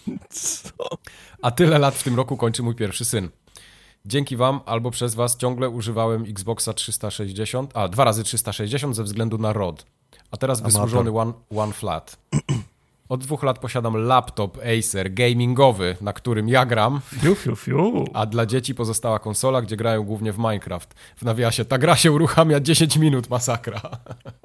A 1.41 1.51
tyle 1.51 1.79
lat 1.79 1.95
w 1.95 2.03
tym 2.03 2.15
roku 2.15 2.37
kończy 2.37 2.63
mój 2.63 2.75
pierwszy 2.75 3.05
syn. 3.05 3.29
Dzięki 4.05 4.37
wam 4.37 4.59
albo 4.65 4.91
przez 4.91 5.15
was 5.15 5.37
ciągle 5.37 5.69
używałem 5.69 6.23
Xboxa 6.23 6.73
360, 6.73 7.71
a 7.77 7.87
dwa 7.87 8.03
razy 8.03 8.23
360 8.23 8.95
ze 8.95 9.03
względu 9.03 9.37
na 9.37 9.53
ROD. 9.53 9.85
A 10.31 10.37
teraz 10.37 10.59
Amator. 10.59 10.73
wysłużony 10.81 11.19
one, 11.19 11.33
one 11.55 11.73
Flat. 11.73 12.17
Od 13.11 13.23
dwóch 13.23 13.43
lat 13.43 13.59
posiadam 13.59 13.95
laptop 13.97 14.57
Acer 14.79 15.13
gamingowy, 15.13 15.97
na 16.01 16.13
którym 16.13 16.49
ja 16.49 16.65
gram, 16.65 17.01
Fiu, 17.05 17.35
fiu, 17.35 17.55
fiu. 17.55 18.05
a 18.13 18.25
dla 18.25 18.45
dzieci 18.45 18.75
pozostała 18.75 19.19
konsola, 19.19 19.61
gdzie 19.61 19.77
grają 19.77 20.03
głównie 20.03 20.33
w 20.33 20.37
Minecraft. 20.37 20.93
W 21.15 21.23
nawiasie, 21.23 21.65
ta 21.65 21.77
gra 21.77 21.95
się 21.95 22.11
uruchamia 22.11 22.59
10 22.59 22.97
minut, 22.97 23.29
masakra. 23.29 23.81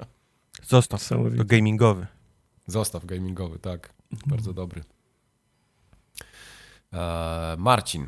zostaw. 0.67 1.07
To 1.07 1.45
gamingowy. 1.45 2.07
Zostaw 2.65 3.05
gamingowy, 3.05 3.59
tak. 3.59 3.93
Bardzo 4.25 4.53
dobry. 4.53 4.83
Eee, 6.93 7.57
Marcin. 7.57 8.07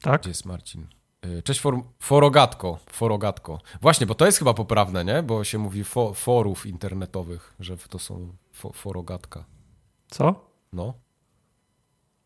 Tak? 0.00 0.20
Gdzie 0.20 0.30
jest 0.30 0.44
Marcin? 0.44 0.86
Eee, 1.22 1.42
Cześć, 1.42 1.60
for, 1.60 1.82
forogatko. 2.00 2.78
Forogatko. 2.90 3.60
Właśnie, 3.80 4.06
bo 4.06 4.14
to 4.14 4.26
jest 4.26 4.38
chyba 4.38 4.54
poprawne, 4.54 5.04
nie? 5.04 5.22
Bo 5.22 5.44
się 5.44 5.58
mówi 5.58 5.84
fo, 5.84 6.14
forów 6.14 6.66
internetowych, 6.66 7.54
że 7.60 7.76
to 7.76 7.98
są 7.98 8.32
fo, 8.54 8.72
forogatka. 8.72 9.44
Co? 10.10 10.50
No, 10.72 10.94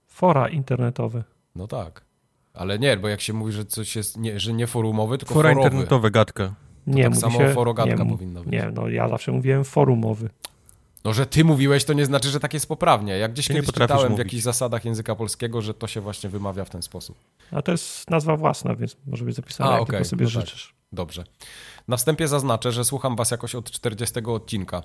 Fora 0.06 0.48
internetowe. 0.48 1.24
no 1.54 1.66
tak. 1.66 2.04
Ale 2.54 2.78
nie, 2.78 2.96
bo 2.96 3.08
jak 3.08 3.20
się 3.20 3.32
mówi, 3.32 3.52
że 3.52 3.64
coś 3.64 3.96
jest, 3.96 4.16
nie, 4.16 4.40
że 4.40 4.52
nie 4.52 4.66
forumowy, 4.66 5.18
tylko 5.18 5.34
Fora 5.34 5.48
forowy. 5.50 5.66
internetowe, 5.68 6.10
gadka. 6.10 6.54
Nie, 6.86 7.02
tak 7.02 7.10
mówi 7.10 7.20
samo 7.20 7.38
się, 7.38 7.48
forogatka 7.54 8.04
nie, 8.04 8.10
powinna 8.10 8.40
być. 8.40 8.52
Nie, 8.52 8.70
no 8.74 8.88
ja 8.88 9.08
zawsze 9.08 9.32
mówiłem 9.32 9.64
forumowy. 9.64 10.30
No, 11.04 11.12
że 11.12 11.26
ty 11.26 11.44
mówiłeś, 11.44 11.84
to 11.84 11.92
nie 11.92 12.06
znaczy, 12.06 12.28
że 12.30 12.40
tak 12.40 12.54
jest 12.54 12.68
poprawnie. 12.68 13.18
Jak 13.18 13.32
gdzieś 13.32 13.46
Ty 13.46 13.54
nie 13.54 13.60
kiedyś 13.60 13.74
czytałem 13.74 14.06
w 14.06 14.10
mówić. 14.10 14.18
jakichś 14.24 14.42
zasadach 14.42 14.84
języka 14.84 15.14
polskiego, 15.14 15.62
że 15.62 15.74
to 15.74 15.86
się 15.86 16.00
właśnie 16.00 16.30
wymawia 16.30 16.64
w 16.64 16.70
ten 16.70 16.82
sposób. 16.82 17.18
A 17.50 17.62
to 17.62 17.72
jest 17.72 18.10
nazwa 18.10 18.36
własna, 18.36 18.74
więc 18.76 18.96
może 19.06 19.24
być 19.24 19.34
zapisana, 19.36 19.70
A, 19.74 19.78
jak 19.78 19.88
tylko 19.88 20.04
sobie 20.04 20.24
no 20.24 20.30
tak. 20.30 20.40
życzysz. 20.40 20.74
Dobrze. 20.92 21.24
Na 21.88 21.96
wstępie 21.96 22.28
zaznaczę, 22.28 22.72
że 22.72 22.84
słucham 22.84 23.16
was 23.16 23.30
jakoś 23.30 23.54
od 23.54 23.70
40 23.70 24.20
odcinka. 24.26 24.82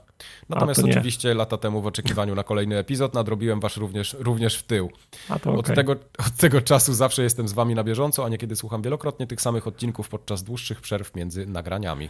Natomiast 0.50 0.84
oczywiście 0.84 1.34
lata 1.34 1.58
temu 1.58 1.82
w 1.82 1.88
oczekiwaniu 1.88 2.36
na 2.36 2.44
kolejny 2.44 2.78
epizod 2.78 3.14
nadrobiłem 3.14 3.60
was 3.60 3.78
również, 3.78 4.16
również 4.20 4.58
w 4.58 4.64
tył. 4.64 4.90
A 5.30 5.40
to 5.40 5.54
Od, 5.54 5.76
tego, 5.76 5.92
od 6.18 6.32
tego 6.38 6.62
czasu 6.62 6.94
zawsze 6.94 7.24
jestem 7.24 7.48
z 7.48 7.54
wami 7.54 7.76
na 7.76 7.84
bieżąco, 7.84 8.26
a 8.26 8.30
niekiedy 8.30 8.56
słucham 8.56 8.82
wielokrotnie 8.82 9.28
tych 9.28 9.42
samych 9.42 9.68
odcinków 9.68 10.10
podczas 10.10 10.44
dłuższych 10.44 10.82
przerw 10.82 11.16
między 11.16 11.46
nagraniami. 11.46 12.10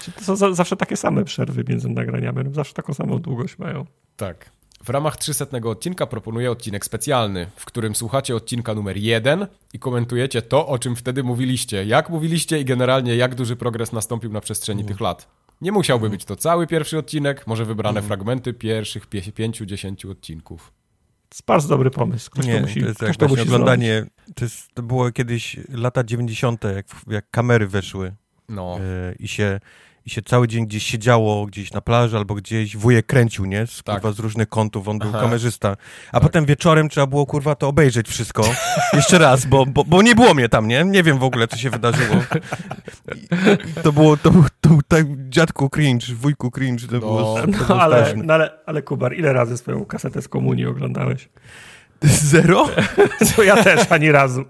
Czy 0.00 0.12
To 0.12 0.24
są 0.24 0.36
za, 0.36 0.54
zawsze 0.54 0.76
takie 0.76 0.96
same 0.96 1.24
przerwy 1.24 1.64
między 1.68 1.88
nagraniami, 1.88 2.54
zawsze 2.54 2.74
taką 2.74 2.94
samą 2.94 3.18
długość 3.18 3.58
mają. 3.58 3.86
Tak. 4.16 4.61
W 4.82 4.88
ramach 4.88 5.16
300 5.16 5.46
odcinka 5.64 6.06
proponuję 6.06 6.50
odcinek 6.50 6.84
specjalny, 6.84 7.46
w 7.56 7.64
którym 7.64 7.94
słuchacie 7.94 8.36
odcinka 8.36 8.74
numer 8.74 8.96
1 8.96 9.46
i 9.72 9.78
komentujecie 9.78 10.42
to, 10.42 10.66
o 10.66 10.78
czym 10.78 10.96
wtedy 10.96 11.22
mówiliście. 11.22 11.84
Jak 11.84 12.10
mówiliście 12.10 12.60
i 12.60 12.64
generalnie 12.64 13.16
jak 13.16 13.34
duży 13.34 13.56
progres 13.56 13.92
nastąpił 13.92 14.32
na 14.32 14.40
przestrzeni 14.40 14.84
tych 14.84 15.00
lat. 15.00 15.28
Nie 15.60 15.72
musiałby 15.72 16.10
być 16.10 16.24
to 16.24 16.36
cały 16.36 16.66
pierwszy 16.66 16.98
odcinek, 16.98 17.46
może 17.46 17.64
wybrane 17.64 18.02
fragmenty 18.02 18.52
pierwszych 18.52 19.08
5-10 19.08 20.10
odcinków. 20.10 20.72
To 21.28 21.34
jest 21.34 21.46
bardzo 21.46 21.68
dobry 21.68 21.90
pomysł. 21.90 22.30
Ktoś 22.30 22.46
nie, 22.46 22.54
to 22.54 22.60
musi, 22.60 22.80
to 22.80 22.86
jest 22.86 22.98
ktoś 22.98 23.16
to 23.16 23.28
musi 23.28 23.42
oglądanie, 23.42 24.06
to, 24.34 24.44
jest, 24.44 24.74
to 24.74 24.82
było 24.82 25.12
kiedyś 25.12 25.56
lata 25.68 26.04
90., 26.04 26.64
jak, 26.64 26.86
jak 27.06 27.30
kamery 27.30 27.66
weszły 27.68 28.12
No, 28.48 28.78
e, 28.80 29.14
i, 29.18 29.28
się, 29.28 29.60
i 30.06 30.10
się 30.10 30.22
cały 30.22 30.48
dzień 30.48 30.66
gdzieś 30.66 30.82
siedziało, 30.86 31.46
gdzieś 31.46 31.72
na 31.72 31.80
plaży 31.80 32.16
albo 32.16 32.34
gdzieś 32.34 32.76
wujek 32.76 33.06
kręcił, 33.06 33.44
nie? 33.44 33.66
Z, 33.66 33.82
Tak. 33.82 33.94
kurwa, 33.94 34.12
z 34.12 34.18
różnych 34.18 34.48
kątów, 34.48 34.88
on 34.88 34.98
był 34.98 35.08
Aha. 35.08 35.20
kamerzysta. 35.20 35.76
A 36.12 36.20
potem 36.20 36.44
wieczorem 36.46 36.88
trzeba 36.88 37.06
było, 37.06 37.26
kurwa, 37.26 37.54
to 37.54 37.68
obejrzeć 37.68 38.08
wszystko. 38.08 38.44
Jeszcze 38.92 39.18
raz, 39.18 39.46
bo, 39.46 39.66
bo, 39.66 39.84
bo 39.84 40.02
nie 40.02 40.14
było 40.14 40.34
mnie 40.34 40.48
tam, 40.48 40.68
nie? 40.68 40.84
Nie 40.84 41.02
wiem 41.02 41.18
w 41.18 41.24
ogóle, 41.24 41.48
co 41.48 41.56
się 41.56 41.70
wydarzyło. 41.70 42.16
I, 43.16 43.28
to 43.82 43.92
było, 43.92 44.16
to, 44.16 44.30
był- 44.30 44.44
to 44.60 44.68
był 44.68 44.82
tak 44.88 45.06
dziadku 45.28 45.70
cringe, 45.70 46.06
wujku 46.14 46.50
cringe, 46.50 46.86
to 46.86 46.92
No. 46.94 47.00
było, 47.00 47.22
to 47.22 47.36
zrobić. 47.36 47.56
było 47.56 47.68
No 47.68 47.80
ale, 47.82 48.14
no, 48.16 48.34
ale, 48.34 48.50
ale 48.66 48.82
Kubar, 48.82 49.14
ile 49.14 49.32
razy 49.32 49.56
swoją 49.56 49.84
kasetę 49.84 50.22
z 50.22 50.28
komunii 50.28 50.66
oglądałeś? 50.66 51.28
Zero? 52.04 52.68
Co 53.34 53.42
ja 53.42 53.64
też 53.64 53.92
ani 53.92 54.12
razu. 54.12 54.44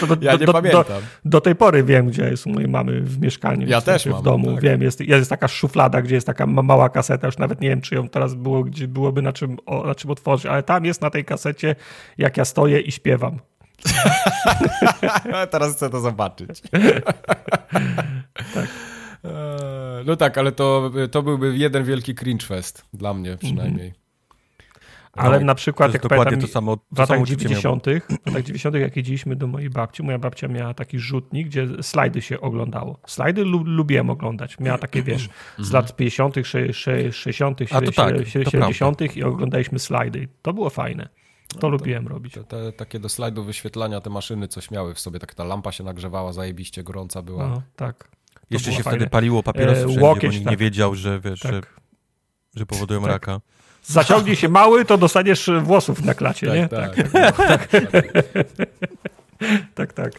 To 0.00 0.06
do, 0.06 0.16
ja 0.20 0.32
do, 0.32 0.38
nie 0.38 0.46
do, 0.46 0.52
pamiętam. 0.52 0.84
Do, 1.24 1.40
tej 1.40 1.54
pory 1.54 1.84
wiem, 1.84 2.06
gdzie 2.08 2.22
jest 2.30 2.46
u 2.46 2.50
mojej 2.50 2.68
mamy 2.68 3.00
w 3.00 3.20
mieszkaniu. 3.20 3.68
Ja 3.68 3.80
też 3.80 4.06
mam, 4.06 4.20
W 4.20 4.24
domu, 4.24 4.52
tak. 4.54 4.62
wiem. 4.62 4.82
Jest, 4.82 5.00
jest 5.00 5.30
taka 5.30 5.48
szuflada, 5.48 6.02
gdzie 6.02 6.14
jest 6.14 6.26
taka 6.26 6.46
ma- 6.46 6.62
mała 6.62 6.88
kaseta, 6.88 7.26
już 7.26 7.38
nawet 7.38 7.60
nie 7.60 7.68
wiem, 7.68 7.80
czy 7.80 7.94
ją 7.94 8.08
teraz 8.08 8.34
było, 8.34 8.64
gdzie 8.64 8.88
byłoby 8.88 9.22
na 9.22 9.32
czym, 9.32 9.56
o, 9.66 9.86
na 9.86 9.94
czym 9.94 10.10
otworzyć, 10.10 10.46
ale 10.46 10.62
tam 10.62 10.84
jest 10.84 11.02
na 11.02 11.10
tej 11.10 11.24
kasecie, 11.24 11.76
jak 12.18 12.36
ja 12.36 12.44
stoję 12.44 12.80
i 12.80 12.92
śpiewam. 12.92 13.38
Teraz 15.50 15.76
chcę 15.76 15.90
to 15.90 16.00
zobaczyć. 16.00 16.62
Eee, 16.72 17.02
No 20.06 20.16
tak, 20.16 20.38
ale 20.38 20.52
to, 20.52 20.90
to 21.10 21.22
byłby 21.22 21.56
jeden 21.56 21.84
wielki 21.84 22.14
cringe 22.14 22.46
fest 22.46 22.84
dla 22.92 23.14
mnie 23.14 23.36
przynajmniej. 23.36 23.92
Ale 25.18 25.40
No, 25.40 25.46
na 25.46 25.52
To 25.54 25.56
przykład, 25.56 25.92
jak 25.92 26.02
dokładnie 26.02 26.24
pamiętam, 26.24 26.48
to 26.48 26.52
samo, 26.52 26.76
w 26.76 26.78
to 26.78 26.96
samo 26.96 27.02
latach 27.02 27.20
uczucie 27.20 27.48
miałem. 27.48 27.60
90., 27.62 27.84
w 28.22 28.26
latach 28.26 28.42
90., 28.42 28.74
jak 28.76 28.96
jeździliśmy 28.96 29.36
do 29.36 29.46
mojej 29.46 29.70
babci, 29.70 30.02
moja 30.02 30.18
babcia 30.18 30.48
miała 30.48 30.74
taki 30.74 30.98
rzutnik, 30.98 31.46
gdzie 31.46 31.66
slajdy 31.82 32.22
się 32.22 32.40
oglądało. 32.40 32.98
Slajdy 33.06 33.44
lu 33.44 33.64
lubiłem 33.64 34.10
oglądać. 34.10 34.58
Miała 34.60 34.78
takie, 34.78 35.02
wiesz, 35.02 35.28
z 35.58 35.72
lat 35.72 35.96
50., 35.96 36.34
sze- 36.46 36.72
sze- 36.72 37.12
60., 37.12 37.60
A 37.70 37.80
to 37.80 37.92
tak, 37.92 38.16
to 38.16 38.24
70. 38.24 39.16
i 39.16 39.22
oglądaliśmy 39.22 39.78
slajdy. 39.78 40.28
To 40.42 40.52
było 40.52 40.70
fajne. 40.70 41.08
To 41.60 41.68
lubiłem 41.68 42.08
robić. 42.08 42.34
Te, 42.34 42.44
te, 42.44 42.72
takie 42.72 42.98
do 42.98 43.08
slajdów 43.08 43.46
wyświetlania 43.46 44.00
te 44.00 44.10
maszyny 44.10 44.48
coś 44.48 44.70
miały 44.70 44.94
w 44.94 45.00
sobie, 45.00 45.18
tak 45.18 45.34
ta 45.34 45.44
lampa 45.44 45.72
się 45.72 45.84
nagrzewała, 45.84 46.32
zajebiście 46.32 46.82
gorąca 46.82 47.22
była. 47.22 47.48
No, 47.48 47.62
tak. 47.76 48.08
To 48.34 48.40
Jeszcze 48.50 48.72
się 48.72 48.82
fajne. 48.82 48.98
wtedy 48.98 49.10
paliło 49.10 49.42
papierosy 49.42 49.80
E, 49.80 49.84
wszędzie, 49.84 50.00
łokieć, 50.04 50.22
bo 50.22 50.32
nikt 50.32 50.44
tak. 50.44 50.50
nie 50.50 50.56
wiedział, 50.56 50.94
że 50.94 51.20
wiesz, 51.20 51.40
że, 51.40 51.48
Tak. 51.60 51.80
że 52.56 52.66
powodują 52.66 53.00
Tak. 53.00 53.10
raka. 53.10 53.40
Zaciągnij 53.92 54.36
się 54.36 54.48
mały, 54.48 54.84
to 54.84 54.98
dostaniesz 54.98 55.50
włosów 55.62 56.04
na 56.04 56.14
klacie, 56.14 56.46
nie? 56.46 56.68
tak, 56.68 56.96
tak. 56.96 57.10
tak, 57.12 57.90
tak. 57.90 58.12
tak, 59.74 59.92
tak. 60.00 60.12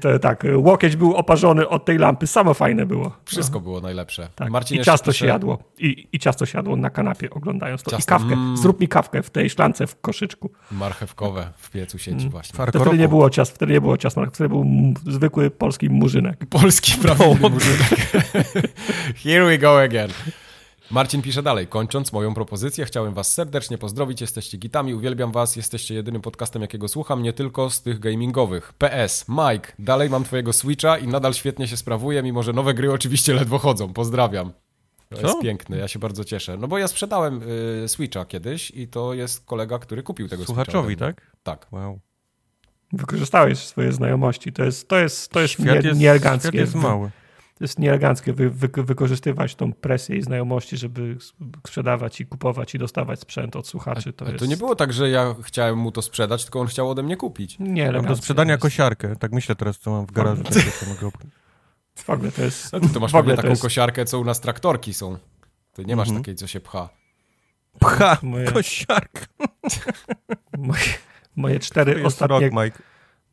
To, 0.00 0.18
tak, 0.18 0.44
łokieć 0.56 0.96
był 0.96 1.14
oparzony 1.14 1.68
od 1.68 1.84
tej 1.84 1.98
lampy, 1.98 2.26
samo 2.26 2.54
fajne 2.54 2.86
było. 2.86 3.16
Wszystko 3.24 3.60
było 3.60 3.80
najlepsze. 3.80 4.28
Tak. 4.34 4.50
Marcin 4.50 4.80
I 4.80 4.84
ciasto 4.84 5.10
pisze- 5.10 5.18
się 5.18 5.26
jadło. 5.26 5.58
I, 5.78 6.08
I 6.12 6.18
ciasto 6.18 6.46
się 6.46 6.58
jadło 6.58 6.76
na 6.76 6.90
kanapie, 6.90 7.30
oglądając 7.30 7.82
to. 7.82 7.90
Ciasto, 7.90 8.14
I 8.14 8.18
kawkę. 8.18 8.32
mm. 8.34 8.56
Zrób 8.56 8.80
mi 8.80 8.88
kawkę 8.88 9.22
w 9.22 9.30
tej 9.30 9.50
szklance, 9.50 9.86
w 9.86 10.00
koszyczku. 10.00 10.50
Marchewkowe 10.72 11.52
w 11.56 11.70
piecu 11.70 11.98
sieci 11.98 12.18
Mm. 12.18 12.30
właśnie. 12.30 12.66
To 12.72 12.80
wtedy 12.80 12.98
nie 12.98 13.08
było 13.08 13.30
ciast, 13.30 13.52
wtedy 13.54 13.72
nie 13.72 13.80
było 13.80 13.96
ciast, 13.96 14.16
wtedy 14.32 14.48
był 14.48 14.64
zwykły 15.06 15.50
polski 15.50 15.90
murzynek. 15.90 16.46
Polski 16.50 16.92
prawidłowy 17.02 17.50
murzynek. 17.50 17.88
Here 19.24 19.44
we 19.46 19.58
go 19.58 19.80
again. 19.80 20.10
Marcin 20.90 21.22
pisze 21.22 21.42
dalej. 21.42 21.66
Kończąc 21.66 22.12
moją 22.12 22.34
propozycję, 22.34 22.84
chciałem 22.84 23.14
was 23.14 23.32
serdecznie 23.32 23.78
pozdrowić. 23.78 24.20
Jesteście 24.20 24.58
gitami, 24.58 24.94
uwielbiam 24.94 25.32
was. 25.32 25.56
Jesteście 25.56 25.94
jedynym 25.94 26.22
podcastem, 26.22 26.62
jakiego 26.62 26.88
słucham, 26.88 27.22
nie 27.22 27.32
tylko 27.32 27.70
z 27.70 27.82
tych 27.82 27.98
gamingowych. 27.98 28.72
PS, 28.72 29.24
Mike, 29.28 29.72
dalej 29.78 30.10
mam 30.10 30.24
twojego 30.24 30.52
Switcha 30.52 30.98
i 30.98 31.08
nadal 31.08 31.34
świetnie 31.34 31.68
się 31.68 31.76
sprawuje, 31.76 32.22
mimo 32.22 32.42
że 32.42 32.52
nowe 32.52 32.74
gry 32.74 32.92
oczywiście 32.92 33.34
ledwo 33.34 33.58
chodzą. 33.58 33.92
Pozdrawiam. 33.92 34.52
To 35.10 35.16
Co? 35.16 35.26
jest 35.26 35.40
piękne, 35.42 35.76
ja 35.78 35.88
się 35.88 35.98
bardzo 35.98 36.24
cieszę. 36.24 36.56
No 36.56 36.68
bo 36.68 36.78
ja 36.78 36.88
sprzedałem 36.88 37.40
y, 37.84 37.88
Switcha 37.88 38.24
kiedyś 38.24 38.70
i 38.70 38.88
to 38.88 39.14
jest 39.14 39.46
kolega, 39.46 39.78
który 39.78 40.02
kupił 40.02 40.28
tego 40.28 40.44
Słuchaczowi, 40.44 40.88
Switcha. 40.88 41.06
tak? 41.06 41.32
Tak. 41.42 41.66
Wow. 41.72 41.98
Wykorzystałeś 42.92 43.58
swoje 43.58 43.92
znajomości. 43.92 44.52
To 44.52 44.64
jest, 44.64 44.88
to 44.88 44.98
jest, 44.98 45.30
to 45.30 45.40
jest 45.40 45.54
Świat 45.54 45.82
nie, 45.82 45.88
jest, 45.88 46.00
nieeleganckie. 46.00 46.48
świat 46.48 46.54
jest 46.54 46.74
mały. 46.74 47.10
To 47.58 47.64
jest 47.64 47.78
nieeleganckie 47.78 48.32
wy, 48.32 48.50
wy, 48.50 48.68
wykorzystywać 48.76 49.54
tą 49.54 49.72
presję 49.72 50.16
i 50.16 50.22
znajomości, 50.22 50.76
żeby 50.76 51.16
sprzedawać 51.66 52.20
i 52.20 52.26
kupować 52.26 52.74
i 52.74 52.78
dostawać 52.78 53.20
sprzęt 53.20 53.56
od 53.56 53.66
słuchaczy. 53.68 54.12
To, 54.12 54.24
A 54.24 54.28
jest 54.28 54.38
to 54.40 54.46
nie 54.46 54.56
było 54.56 54.76
tak, 54.76 54.92
że 54.92 55.10
ja 55.10 55.34
chciałem 55.42 55.78
mu 55.78 55.92
to 55.92 56.02
sprzedać, 56.02 56.42
tylko 56.44 56.60
on 56.60 56.66
chciał 56.66 56.90
ode 56.90 57.02
mnie 57.02 57.16
kupić. 57.16 57.56
Nieeleganckie. 57.58 58.08
do 58.08 58.16
sprzedania 58.16 58.52
jest. 58.52 58.62
kosiarkę. 58.62 59.16
Tak 59.16 59.32
myślę 59.32 59.54
teraz, 59.54 59.78
co 59.78 59.90
mam 59.90 60.06
w 60.06 60.12
garażu. 60.12 60.42
Co 60.44 60.86
mogę 60.86 61.16
W 61.96 62.10
ogóle 62.10 62.32
to 62.32 62.42
jest... 62.42 62.72
No 62.72 62.80
ty 62.80 62.88
to 62.88 63.00
masz 63.00 63.12
w 63.12 63.16
ogóle 63.16 63.36
taką 63.36 63.48
jest- 63.48 63.62
kosiarkę, 63.62 64.04
co 64.04 64.18
u 64.18 64.24
nas 64.24 64.40
traktorki 64.40 64.94
są. 64.94 65.18
Ty 65.72 65.84
nie 65.84 65.96
masz 65.96 66.08
Mhm. 66.08 66.22
takiej, 66.24 66.34
co 66.36 66.46
się 66.46 66.60
pcha. 66.60 66.88
Pcha, 67.80 68.18
Moje- 68.22 68.52
kosiarka. 68.52 69.20
Moje, 70.58 70.80
moje, 71.36 71.58
cztery 71.60 72.06
ostatnie, 72.06 72.50
rok, 72.50 72.64
Mike. 72.64 72.78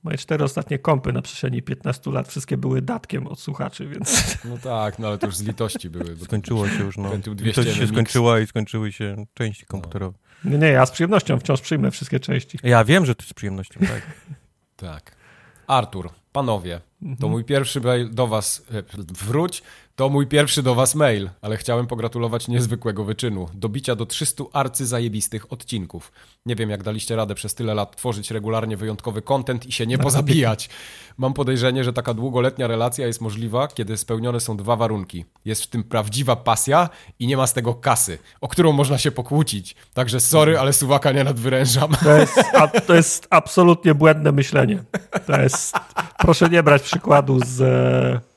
Moje 0.06 0.18
cztery 0.18 0.44
ostatnie 0.44 0.80
kompy 0.80 1.14
na 1.14 1.22
przestrzeni 1.22 1.62
15 1.62 2.12
lat 2.12 2.28
wszystkie 2.28 2.58
były 2.58 2.82
datkiem 2.82 3.28
od 3.28 3.40
słuchaczy, 3.40 3.88
więc 3.88 4.38
No 4.46 4.58
tak, 4.58 5.00
no 5.00 5.08
ale 5.08 5.18
to 5.18 5.26
już 5.26 5.36
z 5.36 5.44
litości 5.44 5.90
były. 5.90 6.16
bo- 6.16 6.26
Skończyło 6.26 6.70
się 6.70 6.84
już, 6.84 6.98
no. 6.98 7.10
Pentium 7.10 7.34
I 7.34 7.38
200 7.38 7.64
to 7.64 7.74
się 7.74 7.88
skończyła 7.88 8.40
i 8.40 8.48
skończyły 8.48 8.92
się 8.92 9.26
części 9.34 9.66
komputerowe. 9.66 10.18
nie, 10.46 10.58
nie, 10.58 10.68
ja 10.68 10.86
z 10.86 10.92
przyjemnością 10.92 11.40
wciąż 11.40 11.62
przyjmę 11.62 11.92
wszystkie 11.92 12.20
części. 12.20 12.60
Ja 12.64 12.84
wiem, 12.84 13.06
że 13.06 13.16
to 13.16 13.26
z 13.26 13.34
przyjemnością, 13.34 13.80
tak. 13.80 14.02
Tak. 14.76 15.16
Artur, 15.68 16.10
panowie, 16.32 16.82
Mhm. 17.02 17.18
to 17.18 17.30
mój 17.30 17.44
pierwszy 17.44 17.82
do 18.12 18.28
was, 18.28 18.66
e, 18.74 18.84
wróć, 19.26 19.64
to 19.96 20.10
mój 20.10 20.28
pierwszy 20.28 20.64
do 20.64 20.76
was 20.76 20.96
mail, 20.96 21.30
ale 21.42 21.58
chciałem 21.58 21.88
pogratulować 21.88 22.48
niezwykłego 22.48 23.04
wyczynu. 23.04 23.50
Dobicia 23.54 23.96
do 23.96 24.06
300 24.06 24.44
arcyzajebistych 24.54 25.54
odcinków. 25.54 26.12
Nie 26.46 26.56
wiem, 26.56 26.70
jak 26.70 26.84
daliście 26.84 27.16
radę 27.16 27.36
przez 27.36 27.56
tyle 27.56 27.74
lat 27.74 27.96
tworzyć 27.96 28.32
regularnie 28.32 28.78
wyjątkowy 28.78 29.22
content 29.22 29.66
i 29.66 29.72
się 29.72 29.88
nie 29.88 29.98
pozabijać. 29.98 30.70
Mam 31.18 31.34
podejrzenie, 31.34 31.84
że 31.84 31.94
taka 31.94 32.14
długoletnia 32.14 32.68
relacja 32.68 33.08
jest 33.08 33.22
możliwa, 33.22 33.68
kiedy 33.68 33.98
spełnione 33.98 34.40
są 34.40 34.58
dwa 34.58 34.76
warunki. 34.76 35.26
Jest 35.46 35.64
w 35.64 35.68
tym 35.68 35.84
prawdziwa 35.84 36.36
pasja 36.36 36.90
i 37.20 37.28
nie 37.28 37.38
ma 37.38 37.48
z 37.48 37.54
tego 37.54 37.74
kasy, 37.74 38.18
o 38.42 38.48
którą 38.48 38.72
można 38.72 38.98
się 38.98 39.12
pokłócić. 39.12 39.76
Także 39.94 40.20
sorry, 40.20 40.60
ale 40.60 40.74
suwaka 40.74 41.12
nie 41.12 41.24
nadwyrężam. 41.24 41.92
To 42.04 42.18
jest, 42.18 42.38
a, 42.54 42.68
to 42.68 42.96
jest 42.96 43.28
absolutnie 43.30 43.96
błędne 43.96 44.32
myślenie. 44.32 44.84
To 45.28 45.42
jest, 45.42 45.76
proszę 46.18 46.50
nie 46.50 46.64
brać 46.64 46.82
przykładu 46.82 47.40
z, 47.46 47.58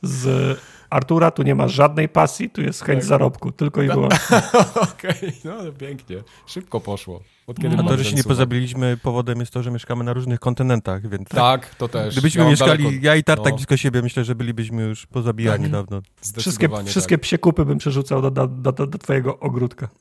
z 0.02 0.58
Artura, 0.90 1.31
tu 1.31 1.42
nie 1.42 1.55
ma 1.55 1.68
żadnej 1.68 2.09
pasji, 2.09 2.51
tu 2.51 2.62
jest 2.62 2.83
chęć 2.85 2.98
Tak. 2.98 3.09
zarobku, 3.09 3.53
tylko 3.53 3.83
i 3.83 3.88
wyłącznie. 3.98 4.37
Okej, 4.74 5.33
no 5.44 5.62
to 5.64 5.72
pięknie. 5.72 6.16
Szybko 6.46 6.81
poszło. 6.81 7.22
Od 7.46 7.59
kiedy 7.61 7.77
A 7.79 7.83
to, 7.83 7.96
że 7.96 8.05
się 8.05 8.16
nie 8.16 8.24
pozabiliśmy, 8.24 8.96
powodem 9.03 9.40
jest 9.40 9.53
to, 9.53 9.62
że 9.62 9.70
mieszkamy 9.70 10.05
na 10.05 10.12
różnych 10.12 10.40
kontynentach, 10.40 11.09
więc 11.09 11.29
Tak, 11.29 11.74
to 11.74 11.88
też. 11.88 12.14
gdybyśmy 12.14 12.42
Ja 12.44 12.51
mieszkali, 12.51 12.85
daleko- 12.85 12.98
ja 13.03 13.16
i 13.16 13.24
Tartak 13.24 13.51
no, 13.53 13.57
blisko 13.57 13.77
siebie, 13.77 14.03
myślę, 14.03 14.24
że 14.24 14.35
bylibyśmy 14.35 14.83
już 14.83 15.07
pozabijani 15.07 15.62
Tak. 15.62 15.72
dawno. 15.72 16.01
Wszystkie, 16.20 16.40
zdecydowanie 16.42 16.88
wszystkie 16.88 17.16
tak. 17.18 17.22
psie 17.22 17.38
kupy 17.38 17.64
bym 17.64 17.79
przerzucał 17.79 18.22
do, 18.22 18.31
do, 18.31 18.46
do, 18.48 18.72
do, 18.87 18.98
twojego 18.98 19.38
ogródka. 19.38 19.88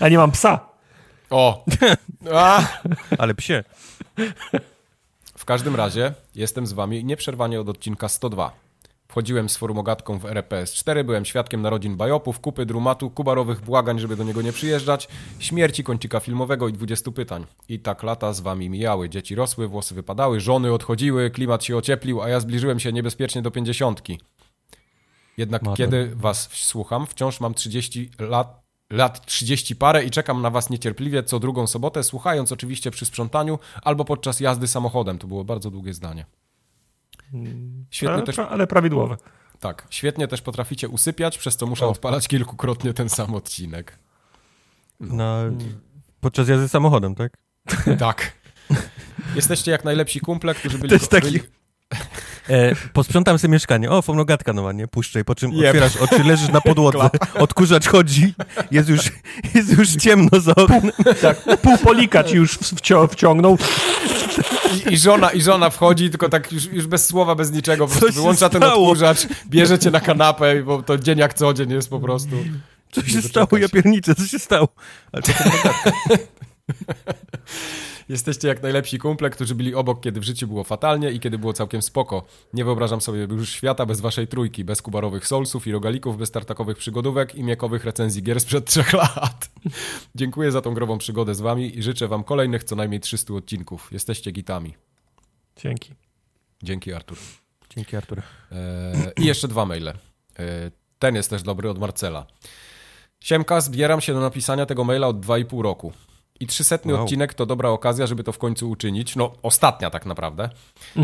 Ja 0.00 0.08
nie 0.08 0.18
mam 0.18 0.30
psa. 0.32 0.60
O! 1.30 1.64
A! 2.34 2.62
Ale 3.18 3.34
psie. 3.34 3.64
W 5.46 5.54
każdym 5.54 5.76
razie 5.76 6.14
jestem 6.34 6.66
z 6.66 6.72
wami 6.72 7.04
nieprzerwanie 7.04 7.60
od 7.60 7.68
odcinka 7.68 8.08
102. 8.08 8.52
Wchodziłem 9.08 9.48
z 9.48 9.56
forumogatką 9.56 10.18
w 10.18 10.22
RPS4, 10.22 11.04
byłem 11.04 11.24
świadkiem 11.24 11.62
narodzin 11.62 11.96
bajopów, 11.96 12.40
kupy 12.40 12.66
drumatu, 12.66 13.10
kubarowych 13.10 13.60
błagań, 13.60 13.98
żeby 13.98 14.16
do 14.16 14.24
niego 14.24 14.42
nie 14.42 14.52
przyjeżdżać, 14.52 15.08
śmierci 15.38 15.84
kącika 15.84 16.20
filmowego 16.20 16.68
i 16.68 16.72
20 16.72 17.10
pytań. 17.10 17.46
I 17.68 17.80
tak 17.80 18.02
lata 18.02 18.32
z 18.32 18.40
wami 18.40 18.70
mijały. 18.70 19.08
Dzieci 19.08 19.34
rosły, 19.34 19.68
włosy 19.68 19.94
wypadały, 19.94 20.40
żony 20.40 20.72
odchodziły, 20.72 21.30
klimat 21.30 21.64
się 21.64 21.76
ocieplił, 21.76 22.22
a 22.22 22.28
ja 22.28 22.40
zbliżyłem 22.40 22.80
się 22.80 22.92
niebezpiecznie 22.92 23.42
do 23.42 23.50
pięćdziesiątki. 23.50 24.20
Jednak 25.36 25.62
kiedy 25.76 26.12
was 26.16 26.48
słucham, 26.52 27.06
wciąż 27.06 27.40
mam 27.40 27.54
30 27.54 28.10
lat, 28.18 28.65
lat 28.90 29.26
30 29.26 29.76
parę 29.76 30.04
i 30.04 30.10
czekam 30.10 30.42
na 30.42 30.50
was 30.50 30.70
niecierpliwie 30.70 31.22
co 31.22 31.38
drugą 31.40 31.66
sobotę, 31.66 32.04
słuchając 32.04 32.52
oczywiście 32.52 32.90
przy 32.90 33.06
sprzątaniu 33.06 33.58
albo 33.82 34.04
podczas 34.04 34.40
jazdy 34.40 34.66
samochodem. 34.66 35.18
To 35.18 35.26
było 35.26 35.44
bardzo 35.44 35.70
długie 35.70 35.94
zdanie. 35.94 36.26
Świetnie 37.90 38.14
ale, 38.14 38.22
też, 38.22 38.38
ale 38.38 38.66
prawidłowe. 38.66 39.16
tak, 39.60 39.86
świetnie 39.90 40.28
też 40.28 40.42
potraficie 40.42 40.88
usypiać, 40.88 41.38
przez 41.38 41.56
co 41.56 41.66
muszę 41.66 41.86
O. 41.86 41.90
odpalać 41.90 42.28
kilkukrotnie 42.28 42.94
ten 42.94 43.08
sam 43.08 43.34
odcinek. 43.34 43.98
Na, 45.00 45.42
podczas 46.20 46.48
jazdy 46.48 46.68
samochodem, 46.68 47.14
tak? 47.14 47.36
Tak. 47.98 48.32
Jesteście 49.36 49.70
jak 49.70 49.84
najlepsi 49.84 50.20
kumple, 50.20 50.54
którzy 50.54 50.78
byli... 50.78 50.88
To 50.88 50.94
jest 50.94 51.10
taki- 51.10 51.26
byli... 51.26 51.40
E, 52.48 52.74
posprzątam 52.92 53.38
sobie 53.38 53.52
mieszkanie. 53.52 53.90
O, 53.90 54.02
fonogatka 54.02 54.52
nowa, 54.52 54.72
nie? 54.72 54.88
Puszczaj, 54.88 55.24
po 55.24 55.34
czym 55.34 55.52
Jeb. 55.52 55.66
otwierasz 55.66 55.96
oczy, 55.96 56.24
leżysz 56.24 56.48
na 56.48 56.60
podłodze, 56.60 57.10
odkurzacz 57.38 57.86
chodzi, 57.86 58.34
jest 58.70 58.88
już, 58.88 59.00
jest 59.54 59.78
już 59.78 59.88
ciemno 59.96 60.40
za 60.40 60.54
oknem. 60.54 60.90
Tak, 61.22 61.60
pół 61.62 61.78
polika 61.78 62.24
ci 62.24 62.36
już 62.36 62.54
w- 62.54 62.74
wcio- 62.74 63.08
wciągnął. 63.12 63.58
I, 64.88 64.92
I 64.92 64.98
żona, 64.98 65.30
I 65.30 65.42
żona 65.42 65.70
wchodzi, 65.70 66.10
tylko 66.10 66.28
tak 66.28 66.52
już, 66.52 66.64
już 66.64 66.86
bez 66.86 67.06
słowa, 67.06 67.34
bez 67.34 67.52
niczego, 67.52 67.86
po 67.88 67.98
prostu 67.98 68.12
wyłącza 68.20 68.48
ten 68.48 68.62
odkurzacz, 68.62 69.26
bierze 69.46 69.78
cię 69.78 69.90
na 69.90 70.00
kanapę, 70.00 70.62
bo 70.62 70.82
to 70.82 70.98
dzień 70.98 71.18
jak 71.18 71.34
co 71.34 71.54
dzień 71.54 71.70
jest 71.72 71.90
po 71.90 72.00
prostu. 72.00 72.36
Co 72.92 73.02
się 73.02 73.22
stało, 73.22 73.48
ja 73.60 73.68
pierniczę, 73.68 74.14
co 74.14 74.26
się 74.26 74.38
stało? 74.38 74.68
Ale 75.12 75.22
to. 75.22 75.32
Jesteście 78.08 78.48
jak 78.48 78.62
najlepsi 78.62 78.98
kumple, 78.98 79.30
którzy 79.30 79.54
byli 79.54 79.74
obok, 79.74 80.00
kiedy 80.00 80.20
w 80.20 80.24
życiu 80.24 80.46
było 80.46 80.64
fatalnie 80.64 81.10
i 81.10 81.20
kiedy 81.20 81.38
było 81.38 81.52
całkiem 81.52 81.82
spoko. 81.82 82.24
Nie 82.52 82.64
wyobrażam 82.64 83.00
sobie 83.00 83.18
już 83.20 83.50
świata 83.50 83.86
bez 83.86 84.00
waszej 84.00 84.28
trójki, 84.28 84.64
bez 84.64 84.82
kubarowych 84.82 85.26
solsów 85.26 85.66
i 85.66 85.72
rogalików, 85.72 86.18
bez 86.18 86.30
tartakowych 86.30 86.78
przygodówek 86.78 87.34
i 87.34 87.42
miekowych 87.42 87.84
recenzji 87.84 88.22
gier 88.22 88.40
sprzed 88.40 88.66
trzech 88.70 88.92
lat. 88.92 89.50
Dziękuję 90.14 90.52
za 90.52 90.60
tą 90.60 90.74
grową 90.74 90.98
przygodę 90.98 91.34
z 91.34 91.40
wami 91.40 91.78
i 91.78 91.82
życzę 91.82 92.08
wam 92.08 92.24
kolejnych 92.24 92.64
co 92.64 92.76
najmniej 92.76 93.00
300 93.00 93.34
odcinków. 93.34 93.88
Jesteście 93.92 94.32
gitami. 94.32 94.74
Dzięki. 95.56 95.94
Dzięki 96.62 96.92
Artur. 96.92 97.18
Dzięki, 97.76 97.96
Artur. 97.96 98.22
Eee, 98.52 99.12
I 99.16 99.26
jeszcze 99.26 99.48
dwa 99.48 99.66
maile. 99.66 99.88
Eee, 99.88 100.70
ten 100.98 101.14
jest 101.14 101.30
też 101.30 101.42
dobry 101.42 101.70
od 101.70 101.78
Marcela. 101.78 102.26
Siemka, 103.20 103.60
zbieram 103.60 104.00
się 104.00 104.12
do 104.12 104.20
napisania 104.20 104.66
tego 104.66 104.84
maila 104.84 105.06
od 105.06 105.26
2,5 105.26 105.62
roku. 105.62 105.92
I 106.40 106.46
trzysetny 106.46 106.92
Wow. 106.92 107.02
odcinek 107.02 107.34
to 107.34 107.46
dobra 107.46 107.68
okazja, 107.68 108.06
żeby 108.06 108.24
to 108.24 108.32
w 108.32 108.38
końcu 108.38 108.70
uczynić. 108.70 109.16
No, 109.16 109.32
ostatnia 109.42 109.90
tak 109.90 110.06
naprawdę. 110.06 110.50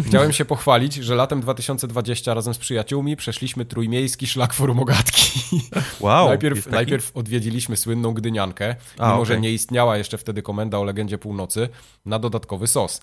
Chciałem 0.06 0.32
się 0.32 0.44
pochwalić, 0.44 0.94
że 0.94 1.14
latem 1.14 1.40
2020 1.40 2.34
razem 2.34 2.54
z 2.54 2.58
przyjaciółmi 2.58 3.16
przeszliśmy 3.16 3.64
trójmiejski 3.64 4.26
szlak 4.26 4.52
forumogatki. 4.52 5.40
Wow, 6.00 6.28
najpierw, 6.28 6.66
najpierw 6.66 7.16
odwiedziliśmy 7.16 7.76
słynną 7.76 8.14
Gdyniankę, 8.14 8.76
A, 8.98 9.12
mimo 9.12 9.24
że 9.24 9.32
okej. 9.32 9.42
nie 9.42 9.50
istniała 9.50 9.96
jeszcze 9.96 10.18
wtedy 10.18 10.42
komenda 10.42 10.78
o 10.78 10.84
legendzie 10.84 11.18
północy, 11.18 11.68
na 12.06 12.18
dodatkowy 12.18 12.66
sos. 12.66 13.00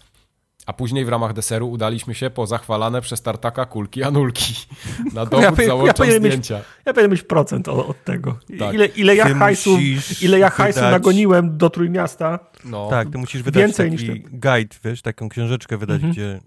A 0.70 0.74
później 0.74 1.06
w 1.06 1.10
ramach 1.10 1.34
deseru 1.34 1.70
udaliśmy 1.72 2.16
się 2.16 2.30
po 2.30 2.48
zachwalane 2.48 3.02
przez 3.02 3.22
tartaka 3.22 3.66
kulki 3.66 4.04
anulki. 4.04 4.54
Na 5.14 5.26
dowód 5.26 5.60
ja 5.60 5.66
załączam 5.68 5.94
powinienem 5.96 6.24
mieć- 6.24 6.32
zdjęcia. 6.32 6.62
Ja 6.86 6.94
będę 6.94 7.10
mieć 7.10 7.24
procent 7.24 7.68
o- 7.68 7.88
od 7.88 8.04
tego. 8.04 8.38
Tak. 8.60 8.74
Ile, 8.76 8.86
ile 8.86 9.16
ja 9.16 9.36
hajsu, 9.36 9.78
ile 10.22 10.40
ja 10.40 10.50
hajsu 10.50 10.80
wydać- 10.80 10.92
nagoniłem 10.92 11.58
do 11.58 11.70
Trójmiasta. 11.70 12.40
No, 12.66 12.88
Tak, 12.90 13.10
ty 13.10 13.18
musisz 13.18 13.44
wydać 13.44 13.62
Więcej 13.64 13.92
taki 13.92 14.04
niż 14.04 14.22
guide, 14.32 14.76
wiesz, 14.84 15.02
taką 15.02 15.30
książeczkę 15.30 15.78
wydać, 15.78 15.96
Mhm. 15.96 16.14
gdzie 16.14 16.40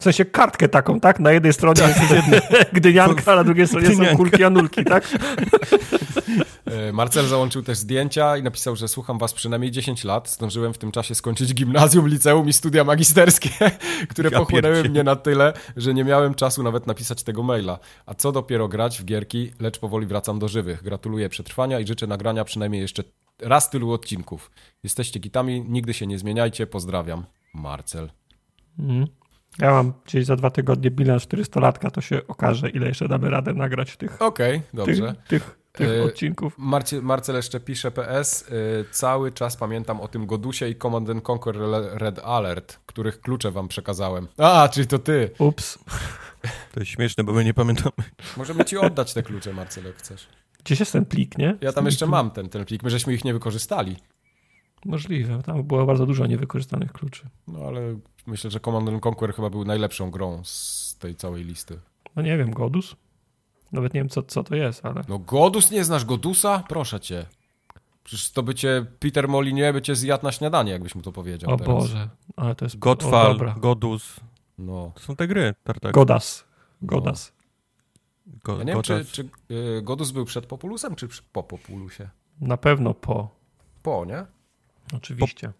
W 0.00 0.04
sensie 0.04 0.24
kartkę 0.24 0.68
taką, 0.68 1.00
tak? 1.00 1.20
Na 1.20 1.32
jednej 1.32 1.52
stronie 1.52 1.82
jest 1.82 2.00
gdynianka, 2.72 3.32
a 3.32 3.36
na 3.36 3.44
drugiej 3.44 3.66
stronie 3.66 3.86
są 3.86 3.92
Gdynianka. 3.92 4.16
kulki 4.16 4.44
anulki, 4.44 4.84
tak? 4.84 5.08
E, 6.66 6.92
Marcel 6.92 7.26
załączył 7.26 7.62
też 7.62 7.78
zdjęcia 7.78 8.36
i 8.36 8.42
napisał, 8.42 8.76
że 8.76 8.88
słucham 8.88 9.18
was 9.18 9.32
przynajmniej 9.34 9.70
10 9.70 10.04
lat. 10.04 10.30
Zdążyłem 10.30 10.74
w 10.74 10.78
tym 10.78 10.92
czasie 10.92 11.14
skończyć 11.14 11.54
gimnazjum, 11.54 12.08
liceum 12.08 12.48
i 12.48 12.52
studia 12.52 12.84
magisterskie, 12.84 13.50
które 14.10 14.30
Ja 14.32 14.38
pochłonęły 14.38 14.82
mnie 14.84 15.04
na 15.04 15.16
tyle, 15.16 15.52
że 15.76 15.94
nie 15.94 16.04
miałem 16.04 16.34
czasu 16.34 16.62
nawet 16.62 16.86
napisać 16.86 17.22
tego 17.22 17.42
maila. 17.42 17.78
A 18.06 18.14
co 18.14 18.32
dopiero 18.32 18.68
grać 18.68 18.98
w 18.98 19.04
gierki, 19.04 19.52
lecz 19.60 19.78
powoli 19.78 20.06
wracam 20.06 20.38
do 20.38 20.48
żywych. 20.48 20.82
Gratuluję 20.82 21.28
przetrwania 21.28 21.80
i 21.80 21.86
życzę 21.86 22.06
nagrania 22.06 22.44
przynajmniej 22.44 22.82
jeszcze 22.82 23.02
raz 23.40 23.70
tylu 23.70 23.92
odcinków. 23.92 24.50
Jesteście 24.82 25.20
gitami, 25.20 25.64
nigdy 25.68 25.94
się 25.94 26.06
nie 26.06 26.18
zmieniajcie. 26.18 26.66
Pozdrawiam. 26.66 27.24
Marcel. 27.54 28.10
Mhm. 28.78 29.06
Ja 29.58 29.70
mam 29.70 29.92
gdzieś 30.04 30.24
za 30.26 30.36
dwa 30.36 30.50
tygodnie 30.50 30.90
bilans 30.90 31.22
400-latka, 31.26 31.90
to 31.90 32.00
się 32.00 32.26
okaże, 32.26 32.70
ile 32.70 32.86
jeszcze 32.86 33.08
damy 33.08 33.30
radę 33.30 33.54
nagrać 33.54 33.96
tych, 33.96 34.22
Okej, 34.22 34.60
tych, 34.60 34.74
dobrze. 34.74 35.14
tych, 35.28 35.58
tych 35.72 35.90
E, 35.90 36.02
odcinków. 36.04 36.54
Marcie, 36.58 37.02
Marcel 37.02 37.36
jeszcze 37.36 37.60
pisze 37.60 37.90
PS. 37.90 38.42
Y, 38.42 38.84
cały 38.90 39.32
czas 39.32 39.56
pamiętam 39.56 40.00
o 40.00 40.08
tym 40.08 40.26
Godusie 40.26 40.68
i 40.68 40.76
Command 40.76 41.10
and 41.10 41.30
Conquer 41.30 41.56
Red 41.92 42.18
Alert, 42.18 42.78
których 42.86 43.20
klucze 43.20 43.50
wam 43.50 43.68
przekazałem. 43.68 44.28
A, 44.38 44.68
czyli 44.72 44.86
to 44.86 44.98
ty. 44.98 45.30
Ups. 45.38 45.78
To 46.72 46.80
jest 46.80 46.92
śmieszne, 46.92 47.24
bo 47.24 47.32
my 47.32 47.44
nie 47.44 47.54
pamiętamy. 47.54 47.92
Możemy 48.36 48.64
ci 48.64 48.78
oddać 48.78 49.14
te 49.14 49.22
klucze, 49.22 49.52
Marcel, 49.52 49.84
jak 49.84 49.96
chcesz. 49.96 50.28
Gdzieś 50.64 50.80
jest 50.80 50.92
ten 50.92 51.04
plik, 51.04 51.38
nie? 51.38 51.56
Ja 51.60 51.72
tam 51.72 51.86
jeszcze 51.86 52.06
mam 52.06 52.30
ten, 52.30 52.48
ten 52.48 52.64
plik, 52.64 52.82
my 52.82 52.90
żeśmy 52.90 53.14
ich 53.14 53.24
nie 53.24 53.32
wykorzystali. 53.32 53.96
Możliwe, 54.84 55.42
tam 55.42 55.62
było 55.62 55.86
bardzo 55.86 56.06
dużo 56.06 56.26
niewykorzystanych 56.26 56.92
kluczy. 56.92 57.28
No 57.48 57.58
ale 57.66 57.80
myślę, 58.26 58.50
że 58.50 58.60
Command 58.60 58.88
and 58.88 59.06
Conquer 59.06 59.34
chyba 59.34 59.50
był 59.50 59.64
najlepszą 59.64 60.10
grą 60.10 60.40
z 60.44 60.96
tej 61.00 61.14
całej 61.14 61.44
listy. 61.44 61.80
No 62.16 62.22
nie 62.22 62.38
wiem, 62.38 62.50
Godus? 62.50 62.96
Nawet 63.72 63.94
nie 63.94 64.00
wiem, 64.00 64.08
co, 64.08 64.22
co 64.22 64.44
to 64.44 64.56
jest, 64.56 64.86
ale... 64.86 65.04
No 65.08 65.18
Godus, 65.18 65.70
nie 65.70 65.84
znasz 65.84 66.04
Godusa? 66.04 66.64
Proszę 66.68 67.00
cię. 67.00 67.26
Przecież 68.04 68.30
to 68.30 68.42
by 68.42 68.54
cię, 68.54 68.86
Peter 68.98 69.28
Molinie 69.28 69.72
by 69.72 69.82
cię 69.82 69.94
zjadł 69.96 70.24
na 70.24 70.32
śniadanie, 70.32 70.72
jakbyś 70.72 70.94
mu 70.94 71.02
to 71.02 71.12
powiedział 71.12 71.50
O 71.50 71.56
teraz. 71.56 71.74
Boże, 71.74 72.08
ale 72.36 72.54
to 72.54 72.64
jest... 72.64 72.76
o, 72.76 72.78
Godfall, 72.78 73.32
dobra. 73.32 73.54
Godus. 73.58 74.16
No. 74.58 74.92
To 74.94 75.00
są 75.00 75.16
te 75.16 75.26
gry, 75.28 75.54
tartak. 75.64 75.92
Godas. 75.92 76.44
Godas. 76.82 77.32
Go, 78.44 78.58
Ja 78.58 78.64
nie 78.64 78.72
wiem, 78.72 78.82
czy, 78.82 78.92
Godas. 78.92 79.08
czy 79.12 79.28
y, 79.50 79.82
Godus 79.82 80.10
był 80.10 80.24
przed 80.24 80.46
Populusem, 80.46 80.94
czy 80.94 81.08
po 81.32 81.42
Populusie? 81.42 82.08
Na 82.40 82.56
pewno 82.56 82.94
po. 82.94 83.28
Po, 83.82 84.04
nie? 84.04 84.26
Oczywiście. 84.92 85.52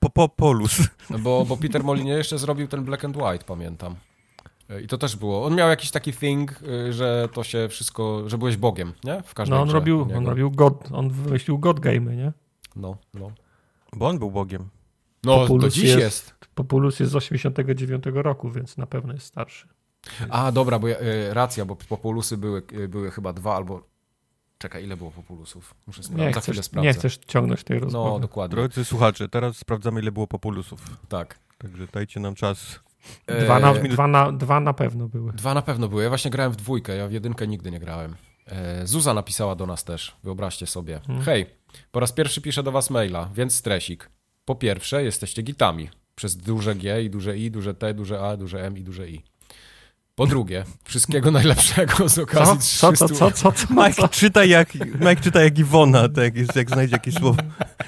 Po, 0.00 0.10
po, 0.10 0.28
polus. 0.28 0.88
No 1.10 1.18
Bo, 1.18 1.44
bo 1.44 1.56
Peter 1.56 1.84
Molinie 1.84 2.12
jeszcze 2.12 2.38
zrobił 2.38 2.68
ten 2.68 2.84
Black 2.84 3.04
and 3.04 3.16
White, 3.16 3.44
pamiętam. 3.44 3.96
Y, 4.70 4.82
I 4.82 4.86
to 4.86 4.98
też 4.98 5.16
było. 5.16 5.44
On 5.44 5.54
miał 5.54 5.68
jakiś 5.68 5.90
taki 5.90 6.12
thing, 6.12 6.62
y, 6.62 6.92
że 6.92 7.28
to 7.32 7.44
się 7.44 7.68
wszystko, 7.68 8.28
że 8.28 8.38
byłeś 8.38 8.56
Bogiem, 8.56 8.92
nie? 9.04 9.22
W 9.22 9.34
każdej 9.34 9.56
No 9.56 9.62
on 9.62 9.68
grze 9.68 9.74
robił, 9.78 10.06
niego. 10.06 10.18
on 10.18 10.26
robił 10.26 10.50
God, 10.50 10.88
on 10.92 11.10
wymyślił 11.10 11.58
God 11.58 11.80
Game'y, 11.80 12.16
nie? 12.16 12.32
No, 12.76 12.96
no. 13.14 13.30
Bo 13.92 14.08
on 14.08 14.18
był 14.18 14.30
bogiem. 14.30 14.68
No, 15.24 15.34
to 15.34 15.40
Populus 15.40 15.74
dziś 15.74 15.84
jest- 15.84 15.98
jest. 15.98 16.34
Populus 16.54 17.00
jest 17.00 17.12
z 17.12 17.16
89 17.16 18.04
roku, 18.22 18.50
więc 18.50 18.76
na 18.76 18.86
pewno 18.86 19.12
jest 19.12 19.26
starszy. 19.26 19.68
A, 20.30 20.52
dobra, 20.52 20.78
bo 20.78 20.88
ja, 20.88 21.00
y, 21.00 21.34
racja, 21.34 21.64
bo 21.64 21.76
Populusy 21.76 22.36
były, 22.36 22.62
były 22.88 23.10
chyba 23.10 23.32
dwa 23.32 23.56
albo... 23.56 23.93
Czekaj, 24.64 24.84
ile 24.84 24.96
było 24.96 25.10
Populusów? 25.10 25.74
Muszę 25.86 26.02
sprawdzić, 26.02 26.26
Nie 26.26 26.34
za 26.34 26.40
chcesz, 26.40 26.64
sprawdzę. 26.64 26.86
nie 26.88 26.94
chcesz 26.94 27.16
ciągnąć 27.26 27.64
tej 27.64 27.78
No, 27.78 27.84
rozmowy. 27.84 28.20
dokładnie, 28.20 28.56
Drodzy 28.56 28.84
słuchacze, 28.84 29.28
teraz 29.28 29.56
sprawdzamy, 29.56 30.00
ile 30.00 30.12
było 30.12 30.26
populusów. 30.26 30.80
tak. 31.08 31.38
Także 31.58 31.86
dajcie 31.92 32.20
nam 32.20 32.34
czas. 32.34 32.80
Dwa 33.44 33.58
na, 33.58 33.72
E, 33.72 33.88
dwa, 33.88 34.06
na, 34.06 34.32
dwa 34.32 34.60
na 34.60 34.72
pewno 34.72 35.08
były. 35.08 35.32
Dwa 35.32 35.54
na 35.54 35.62
pewno 35.62 35.88
były. 35.88 36.02
Ja 36.02 36.08
właśnie 36.08 36.30
grałem 36.30 36.52
w 36.52 36.56
dwójkę, 36.56 36.96
ja 36.96 37.08
w 37.08 37.12
jedynkę 37.12 37.46
nigdy 37.46 37.70
nie 37.70 37.80
grałem. 37.80 38.14
E, 38.46 38.86
Zuza 38.86 39.14
napisała 39.14 39.54
do 39.56 39.66
nas 39.66 39.84
też, 39.84 40.16
wyobraźcie 40.22 40.66
sobie. 40.66 41.00
Hej, 41.24 41.46
po 41.92 42.00
raz 42.00 42.12
pierwszy 42.12 42.40
piszę 42.40 42.62
do 42.62 42.72
was 42.72 42.90
maila, 42.90 43.30
więc 43.34 43.54
stresik. 43.54 44.10
Po 44.44 44.54
pierwsze, 44.54 45.04
jesteście 45.04 45.42
gitami. 45.42 45.90
Przez 46.14 46.36
duże 46.36 46.74
G 46.74 47.02
i 47.02 47.10
duże 47.10 47.38
I, 47.38 47.50
duże 47.50 47.74
T, 47.74 47.94
duże 47.94 48.20
A, 48.28 48.36
duże 48.36 48.66
M 48.66 48.78
i 48.78 48.82
duże 48.84 49.08
I. 49.08 49.22
Po 50.16 50.26
drugie, 50.26 50.64
wszystkiego 50.84 51.30
najlepszego 51.30 52.08
z 52.08 52.14
Co? 52.14 52.22
okazji 52.22 52.58
Co, 52.78 52.92
300... 52.92 53.08
co, 53.08 53.14
co, 53.14 53.30
co, 53.30 53.52
co, 53.52 53.66
Mike 53.74 54.08
czyta 54.08 54.44
jak, 54.44 54.74
Mike 54.74 55.16
czyta 55.16 55.42
jak 55.42 55.58
Iwona, 55.58 56.08
tak 56.08 56.34
jak 56.56 56.70
znajdzie 56.70 56.92
jakieś 56.92 57.14
słowo. 57.14 57.42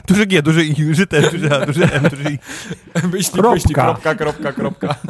Duże 0.07 0.27
G, 0.27 0.43
duże 0.43 0.65
I, 0.65 0.75
duże 0.75 1.07
T, 1.07 1.31
duże 1.31 1.57
A, 1.57 1.67
duże 1.67 1.93
M, 1.93 2.09
duże 2.09 2.31
I. 2.31 2.39
Myślnik, 3.13 3.33
Kropka. 3.33 3.55
myślnik, 3.55 3.77
kropka, 3.77 4.15
kropka, 4.15 4.53
kropka. 4.53 4.95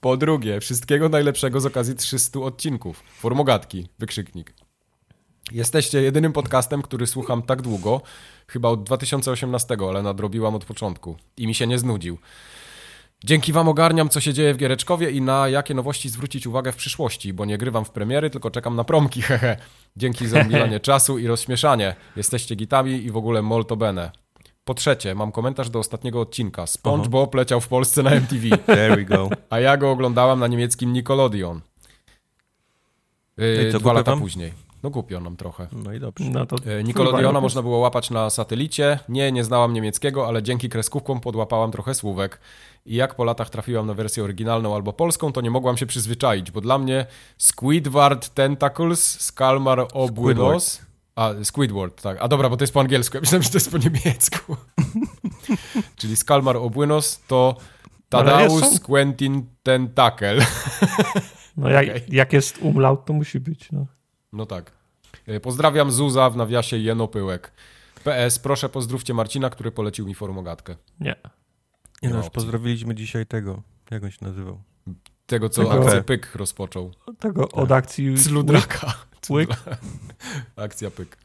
Po 0.00 0.16
drugie, 0.16 0.60
wszystkiego 0.60 1.08
najlepszego 1.08 1.60
z 1.60 1.66
okazji 1.66 1.94
300 1.94 2.40
odcinków. 2.40 3.02
Formogatki, 3.18 3.88
wykrzyknik. 3.98 4.54
Jesteście 5.52 6.02
jedynym 6.02 6.32
podcastem, 6.32 6.82
który 6.82 7.06
słucham 7.06 7.42
tak 7.42 7.62
długo, 7.62 8.02
chyba 8.46 8.68
od 8.68 8.82
2018, 8.82 9.76
ale 9.88 10.02
nadrobiłam 10.02 10.54
od 10.54 10.64
początku 10.64 11.16
i 11.36 11.46
mi 11.46 11.54
się 11.54 11.66
nie 11.66 11.78
znudził. 11.78 12.18
Dzięki 13.24 13.52
wam 13.52 13.68
ogarniam, 13.68 14.08
co 14.08 14.20
się 14.20 14.34
dzieje 14.34 14.54
w 14.54 14.56
Giereczkowie 14.56 15.10
i 15.10 15.20
na 15.20 15.48
jakie 15.48 15.74
nowości 15.74 16.08
zwrócić 16.08 16.46
uwagę 16.46 16.72
w 16.72 16.76
przyszłości, 16.76 17.32
bo 17.32 17.44
nie 17.44 17.58
grywam 17.58 17.84
w 17.84 17.90
premiery, 17.90 18.30
tylko 18.30 18.50
czekam 18.50 18.76
na 18.76 18.84
promki, 18.84 19.22
hehe. 19.28 19.56
Dzięki 19.96 20.26
za 20.28 20.40
udzielanie 20.40 20.80
czasu 20.90 21.18
i 21.18 21.26
rozśmieszanie. 21.26 21.94
Jesteście 22.16 22.54
gitami 22.54 22.92
i 23.04 23.10
w 23.10 23.16
ogóle 23.16 23.42
molto 23.42 23.76
bene. 23.76 24.10
Po 24.64 24.74
trzecie, 24.74 25.14
mam 25.14 25.32
komentarz 25.32 25.70
do 25.70 25.78
ostatniego 25.78 26.20
odcinka. 26.20 26.66
SpongeBob 26.66 27.34
leciał 27.34 27.60
w 27.60 27.68
Polsce 27.68 28.02
na 28.02 28.10
MTV, 28.10 28.56
There 28.66 28.96
we 28.96 29.04
go. 29.04 29.30
a 29.50 29.60
ja 29.60 29.76
go 29.76 29.90
oglądałam 29.90 30.40
na 30.40 30.46
niemieckim 30.46 30.92
Nickelodeon. 30.92 31.60
Yy, 33.36 33.58
No 33.62 33.68
i 33.68 33.72
co, 33.72 33.78
dwa 33.78 33.92
lata 33.92 34.10
wam? 34.10 34.20
później. 34.20 34.52
No 34.82 34.90
głupio 34.90 35.20
nam 35.20 35.36
trochę. 35.36 35.66
No 35.72 35.92
i 35.92 36.00
dobrze. 36.00 36.24
No 36.30 36.46
to 36.46 36.56
E, 36.66 36.84
Nickelodeona 36.84 37.24
Kurwa, 37.28 37.40
można 37.40 37.62
było 37.62 37.78
łapać 37.78 38.10
na 38.10 38.30
satelicie. 38.30 38.98
Nie, 39.08 39.32
nie 39.32 39.44
znałam 39.44 39.72
niemieckiego, 39.72 40.26
ale 40.28 40.42
dzięki 40.42 40.68
kreskówkom 40.68 41.20
podłapałam 41.20 41.72
trochę 41.72 41.94
słówek. 41.94 42.40
I 42.86 42.94
jak 42.94 43.14
po 43.14 43.24
latach 43.24 43.50
trafiłam 43.50 43.86
na 43.86 43.94
wersję 43.94 44.24
oryginalną 44.24 44.74
albo 44.74 44.92
polską, 44.92 45.32
to 45.32 45.40
nie 45.40 45.50
mogłam 45.50 45.76
się 45.76 45.86
przyzwyczaić, 45.86 46.50
bo 46.50 46.60
dla 46.60 46.78
mnie 46.78 47.06
Squidward 47.38 48.28
Tentacles, 48.28 49.20
Skalmar 49.20 49.86
Obuenos... 49.92 50.80
A, 51.16 51.30
Squidward, 51.42 52.02
tak. 52.02 52.18
A 52.20 52.28
dobra, 52.28 52.48
bo 52.48 52.56
to 52.56 52.62
jest 52.62 52.74
po 52.74 52.80
angielsku. 52.80 53.16
Ja 53.16 53.20
myślałem, 53.20 53.42
że 53.42 53.50
to 53.50 53.56
jest 53.56 53.70
po 53.70 53.78
niemiecku. 53.78 54.56
Czyli 55.96 56.16
Skalmar 56.16 56.56
Obuenos 56.56 57.20
to 57.26 57.56
Tadeusz 58.08 58.62
są- 58.64 58.78
Quentin 58.78 59.46
Tentakel. 59.62 60.40
No 61.56 61.68
jak, 61.70 61.88
Okej. 61.88 62.02
jak 62.08 62.32
jest 62.32 62.58
umlaut, 62.62 63.04
to 63.04 63.12
musi 63.12 63.40
być. 63.40 63.72
No. 63.72 63.86
No 64.32 64.46
tak. 64.46 64.72
E, 65.26 65.40
Pozdrawiam 65.40 65.92
Zuza 65.92 66.30
w 66.30 66.36
nawiasie 66.36 66.76
Jenopyłek. 66.78 67.52
PS, 68.04 68.38
proszę 68.38 68.68
pozdrówcie 68.68 69.14
Marcina, 69.14 69.50
który 69.50 69.70
polecił 69.70 70.06
mi 70.06 70.14
formogatkę. 70.14 70.76
Nie. 71.00 71.14
Nie 72.02 72.08
no, 72.08 72.16
ma 72.16 72.22
już 72.22 72.30
pozdrowiliśmy 72.30 72.94
dzisiaj 72.94 73.26
tego. 73.26 73.62
Jak 73.90 74.04
on 74.04 74.10
się 74.10 74.18
nazywał? 74.22 74.62
Tego, 75.26 75.48
co 75.48 75.64
Tego- 75.64 75.84
akcję 75.84 76.02
Pyk 76.02 76.34
rozpoczął. 76.34 76.92
Tego 77.18 77.48
od 77.48 77.72
akcji... 77.72 78.14
Cludraka. 78.28 78.94
Łyk. 79.30 79.50
Akcja 80.56 80.90
Pyk. 80.90 81.16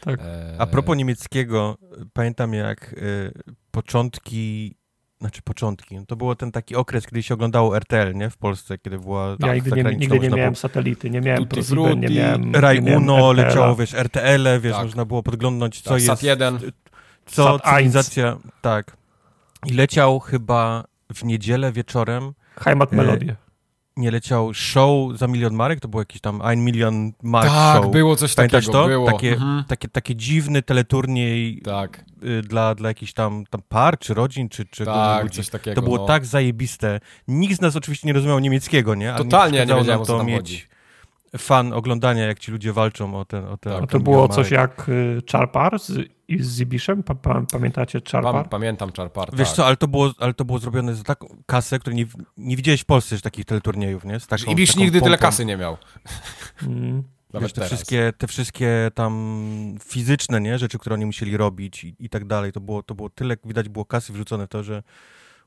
Tak. 0.00 0.20
E, 0.20 0.56
A 0.58 0.66
propos 0.66 0.96
niemieckiego, 0.96 1.78
pamiętam 2.12 2.54
jak 2.54 2.92
y, 2.92 3.32
początki, 3.70 4.74
znaczy 5.20 5.42
początki, 5.42 5.98
to 6.06 6.16
było 6.16 6.34
ten 6.34 6.52
taki 6.52 6.76
okres, 6.76 7.06
kiedy 7.06 7.22
się 7.22 7.34
oglądało 7.34 7.76
RTL, 7.76 8.14
nie? 8.14 8.30
W 8.30 8.36
Polsce, 8.36 8.78
kiedy 8.78 8.98
była 8.98 9.28
Ja 9.28 9.36
tak, 9.36 9.54
nigdy 9.54 9.70
nie, 9.82 9.82
nigdy 9.96 10.18
nie 10.20 10.28
miałem 10.30 10.52
było- 10.52 10.54
satelity, 10.54 11.10
nie 11.10 11.20
miałem 11.20 11.46
ProSieben, 11.46 12.00
nie 12.00 12.08
miałem... 12.08 12.54
Raj 12.56 12.80
Uno 12.96 13.32
leciało, 13.32 13.76
wiesz, 13.76 13.94
RTL-e, 13.94 14.60
wiesz, 14.60 14.72
Tak. 14.72 14.84
można 14.84 15.04
było 15.04 15.22
podglądać, 15.22 15.80
co 15.80 15.90
tak, 15.90 15.94
jest, 15.98 16.06
Sat 16.06 16.22
1. 16.22 16.58
co 17.26 17.44
Sat 17.58 17.62
cywilizacja, 17.74 18.36
tak. 18.62 18.96
I 19.66 19.72
leciał 19.72 20.20
chyba 20.20 20.84
w 21.14 21.24
niedzielę 21.24 21.72
wieczorem, 21.72 22.32
Heimat 22.60 22.92
E, 22.92 22.96
Melodie. 22.96 23.36
Nie 23.98 24.10
leciał 24.10 24.54
show 24.54 25.16
za 25.18 25.26
milion 25.26 25.54
marek, 25.54 25.80
to 25.80 25.88
był 25.88 26.00
jakiś 26.00 26.20
tam 26.20 26.42
ein 26.42 26.64
milion 26.64 27.12
mark 27.22 27.48
Tak, 27.48 27.82
show. 27.82 27.92
było 27.92 28.16
coś 28.16 28.34
Pamiętasz 28.34 28.64
takiego. 28.66 28.82
to? 28.82 28.88
Było. 28.88 29.06
Takie, 29.12 29.32
Mhm. 29.32 29.64
takie, 29.64 29.88
takie 29.88 30.16
dziwny 30.16 30.62
teleturniej 30.62 31.60
Tak, 31.64 32.04
y, 32.24 32.42
dla, 32.42 32.74
dla 32.74 32.88
jakichś 32.88 33.12
tam, 33.12 33.44
tam 33.50 33.60
par, 33.68 33.98
czy 33.98 34.14
rodzin, 34.14 34.48
czy, 34.48 34.64
czy 34.64 34.84
tak, 34.84 35.22
ludzi. 35.24 35.36
coś 35.36 35.48
takiego. 35.48 35.74
To 35.74 35.82
było 35.82 35.96
no. 35.96 36.06
tak 36.06 36.26
zajebiste. 36.26 37.00
Nikt 37.28 37.56
z 37.56 37.60
nas 37.60 37.76
oczywiście 37.76 38.06
nie 38.06 38.12
rozumiał 38.12 38.38
niemieckiego, 38.38 38.94
nie? 38.94 39.08
Ale 39.14 39.24
Totalnie 39.24 39.58
nie 39.58 39.66
przeszkadzało 39.66 39.98
wiedziałem, 40.04 40.20
to 40.20 40.24
mieć 40.24 40.36
chodzi. 40.36 40.62
Fan 41.36 41.72
oglądania, 41.72 42.26
jak 42.26 42.38
ci 42.38 42.52
ludzie 42.52 42.72
walczą 42.72 43.14
o 43.20 43.24
ten, 43.24 43.44
o 43.44 43.56
ten, 43.56 43.72
Tak. 43.72 43.82
o 43.82 43.86
to 43.86 44.00
było 44.00 44.28
coś 44.28 44.50
jak 44.50 44.88
y, 44.88 45.22
Charpar 45.32 45.78
z, 45.80 46.08
i 46.28 46.42
z 46.42 46.50
Zibiszem? 46.50 47.02
Pa, 47.02 47.14
pa, 47.14 47.42
pamiętacie 47.52 48.00
Charpar? 48.12 48.34
Pam, 48.34 48.44
pamiętam 48.48 48.92
Charpar, 48.96 49.28
Wiesz 49.36 49.48
tak. 49.48 49.56
co, 49.56 49.66
ale 49.66 49.76
to, 49.76 49.88
było, 49.88 50.10
ale 50.18 50.34
to 50.34 50.44
było 50.44 50.58
zrobione 50.58 50.94
za 50.94 51.04
taką 51.04 51.42
kasę, 51.46 51.78
której 51.78 51.96
nie, 51.96 52.06
nie 52.36 52.56
widziałeś 52.56 52.80
w 52.80 52.84
Polsce 52.84 53.14
już 53.14 53.22
takich 53.22 53.44
teleturniejów, 53.44 54.04
nie? 54.04 54.20
Z 54.20 54.26
taką, 54.26 54.50
Ibisz 54.52 54.76
nigdy 54.76 55.00
tyle 55.00 55.16
pompą. 55.16 55.26
kasy 55.26 55.44
nie 55.44 55.56
miał. 55.56 55.76
Mm. 56.62 57.02
Nawet 57.32 57.48
Wiesz, 57.48 57.52
te, 57.52 57.64
wszystkie, 57.66 58.12
te 58.18 58.26
wszystkie 58.26 58.90
tam 58.94 59.74
fizyczne 59.84 60.40
nie? 60.40 60.58
rzeczy, 60.58 60.78
które 60.78 60.94
oni 60.94 61.06
musieli 61.06 61.36
robić 61.36 61.84
i, 61.84 61.94
i 62.00 62.08
tak 62.08 62.24
dalej, 62.24 62.52
to 62.52 62.60
było, 62.60 62.82
to 62.82 62.94
było 62.94 63.10
tyle, 63.10 63.36
widać 63.44 63.68
było 63.68 63.84
kasy 63.84 64.12
wrzucone 64.12 64.46
w 64.46 64.48
to, 64.48 64.62
że 64.62 64.82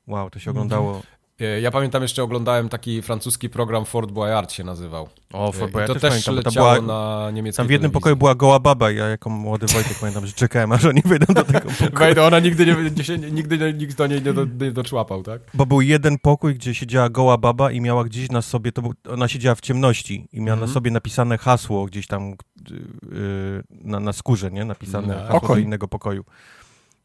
Wow, 0.07 0.29
to 0.29 0.39
się 0.39 0.51
oglądało. 0.51 1.01
E, 1.41 1.61
Ja 1.61 1.71
pamiętam 1.71 2.01
jeszcze 2.01 2.23
oglądałem 2.23 2.69
taki 2.69 3.01
francuski 3.01 3.49
program 3.49 3.85
Fort 3.85 4.11
Boyard 4.11 4.51
się 4.51 4.63
nazywał. 4.63 5.09
O, 5.33 5.49
E, 5.49 5.51
Fort 5.51 5.69
I 5.69 5.73
Boyard 5.73 5.93
to 5.93 5.99
też 5.99 6.01
też 6.13 6.25
pamiętam, 6.25 6.35
leciało 6.45 6.81
była, 6.81 6.81
na 7.25 7.31
niemieckiej 7.31 7.57
Tam 7.57 7.67
w 7.67 7.71
jednym 7.71 7.91
telewizji. 7.91 7.93
pokoju 8.01 8.15
była 8.15 8.35
goła 8.35 8.59
baba 8.59 8.91
i 8.91 8.95
ja 8.95 9.05
jako 9.07 9.29
młody 9.29 9.67
Wojtek 9.67 9.99
pamiętam, 9.99 10.25
że 10.25 10.33
czekałem, 10.33 10.71
aż 10.71 10.85
oni 10.85 11.01
wyjdą 11.05 11.33
do 11.33 11.43
tego 11.43 11.59
pokoju. 11.79 11.91
Wejdę, 11.99 12.23
ona 12.25 12.39
nigdy, 12.39 12.65
nie, 12.65 12.75
nie, 12.97 13.03
się- 13.03 13.17
nigdy 13.17 13.57
nie, 13.57 13.73
nikt 13.73 13.97
do 13.97 14.07
niej 14.07 14.21
nie, 14.23 14.33
do, 14.33 14.45
nie 14.65 14.71
doczłapał, 14.71 15.23
tak? 15.23 15.41
Bo 15.53 15.65
był 15.65 15.81
jeden 15.81 16.17
pokój, 16.19 16.55
gdzie 16.55 16.75
siedziała 16.75 17.09
goła 17.09 17.37
baba 17.37 17.71
i 17.71 17.81
miała 17.81 18.03
gdzieś 18.03 18.29
na 18.31 18.41
sobie, 18.41 18.71
to 18.71 18.81
był, 18.81 18.93
ona 19.09 19.27
siedziała 19.27 19.55
w 19.55 19.61
ciemności 19.61 20.27
i 20.33 20.41
miała 20.41 20.53
Mhm. 20.53 20.69
na 20.69 20.73
sobie 20.73 20.91
napisane 20.91 21.37
hasło 21.37 21.85
gdzieś 21.85 22.07
tam 22.07 22.29
yy, 22.29 23.63
na, 23.69 23.99
na 23.99 24.13
skórze, 24.13 24.51
nie? 24.51 24.65
Napisane 24.65 25.07
No. 25.29 25.33
hasło 25.39 25.55
do 25.55 25.61
innego 25.61 25.87
pokoju. 25.87 26.23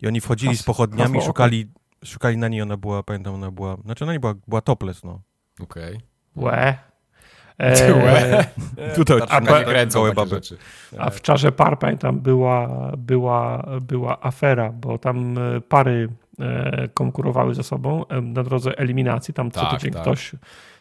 I 0.03 0.07
oni 0.07 0.21
wchodzili 0.21 0.53
Has- 0.57 0.61
z 0.61 0.63
pochodniami, 0.63 1.13
hasło 1.15 1.27
szukali, 1.27 1.67
szukali 2.05 2.37
na 2.37 2.49
niej, 2.49 2.63
ona 2.63 2.77
była, 2.77 3.03
pamiętam, 3.03 3.35
ona 3.35 3.51
była, 3.51 3.77
znaczy 3.85 4.05
ona 4.05 4.13
nie 4.13 4.21
była, 4.21 4.35
była 4.49 4.61
topless, 4.61 5.05
no. 5.05 5.21
Okej. 5.61 6.01
Łe. 6.37 6.75
Łe. 8.05 8.45
E, 8.77 8.95
Tutaj 8.97 9.21
Tak, 9.21 9.29
a 9.31 9.87
gołe 9.87 10.13
baby. 10.15 10.41
a 10.99 11.11
w 11.11 11.21
czarze 11.23 11.53
par, 11.53 11.79
pamiętam, 11.79 12.21
była, 12.21 12.69
była, 12.99 13.67
była 13.81 14.23
afera, 14.23 14.71
bo 14.73 14.99
tam 14.99 15.39
e, 15.39 15.61
pary 15.61 16.09
e, 16.41 16.89
konkurowały 16.89 17.55
ze 17.55 17.63
sobą 17.63 18.07
e, 18.07 18.21
na 18.21 18.43
drodze 18.43 18.79
eliminacji. 18.79 19.35
Tam 19.35 19.51
co 19.51 19.61
Tak, 19.61 19.71
tydzień 19.71 19.93
tak. 19.93 20.03
ktoś... 20.03 20.33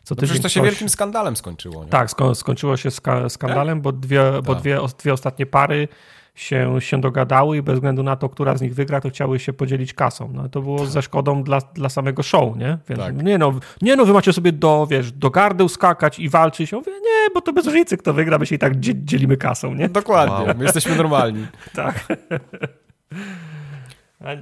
Co 0.04 0.16
No 0.16 0.22
tydzień 0.22 0.42
to 0.42 0.50
się 0.50 0.60
ktoś, 0.60 0.70
wielkim 0.70 0.90
skandalem 0.90 1.36
skończyło, 1.36 1.84
nie? 1.84 1.90
Tak, 1.90 2.12
sko 2.12 2.36
skończyło 2.36 2.78
się 2.78 2.92
ska 2.92 3.30
skandalem, 3.30 3.82
bo, 3.82 3.92
dwie, 3.92 4.22
bo 4.44 4.54
Tak. 4.54 4.62
dwie, 4.62 4.80
dwie 5.00 5.14
ostatnie 5.14 5.46
pary 5.46 5.88
się, 6.36 6.76
się 6.82 7.02
dogadały 7.02 7.58
i 7.58 7.62
bez 7.62 7.76
względu 7.76 8.04
na 8.04 8.16
to, 8.16 8.30
która 8.30 8.58
z 8.58 8.62
nich 8.62 8.76
wygra, 8.76 9.02
to 9.02 9.10
chciały 9.10 9.40
się 9.40 9.54
podzielić 9.54 9.94
kasą. 9.94 10.30
No 10.34 10.50
to 10.50 10.62
było 10.62 10.86
ze 10.86 11.02
szkodą 11.02 11.44
dla, 11.44 11.60
dla 11.62 11.90
samego 11.90 12.24
show, 12.24 12.58
nie? 12.58 12.78
Więc 12.90 13.02
Tak. 13.02 13.24
nie, 13.24 13.38
no, 13.38 13.54
nie 13.82 13.96
no, 13.96 14.06
wy 14.06 14.14
macie 14.14 14.34
sobie 14.34 14.52
do, 14.52 14.88
wiesz, 14.90 15.12
do 15.12 15.30
gardeł 15.30 15.70
skakać 15.70 16.20
i 16.20 16.30
walczyć. 16.30 16.72
Ja 16.72 16.78
mówię, 16.78 16.92
nie, 16.92 17.30
bo 17.34 17.42
to 17.42 17.54
bez 17.54 17.66
różnicy, 17.66 17.98
kto 17.98 18.14
wygra, 18.14 18.38
my 18.38 18.46
się 18.46 18.56
i 18.56 18.60
tak 18.60 18.80
dzie 18.80 18.94
dzielimy 19.06 19.38
kasą, 19.38 19.74
nie? 19.74 19.90
Dokładnie, 19.90 20.36
Wow. 20.46 20.56
my 20.58 20.64
jesteśmy 20.64 20.96
normalni. 20.96 21.46
Tak. 21.74 22.08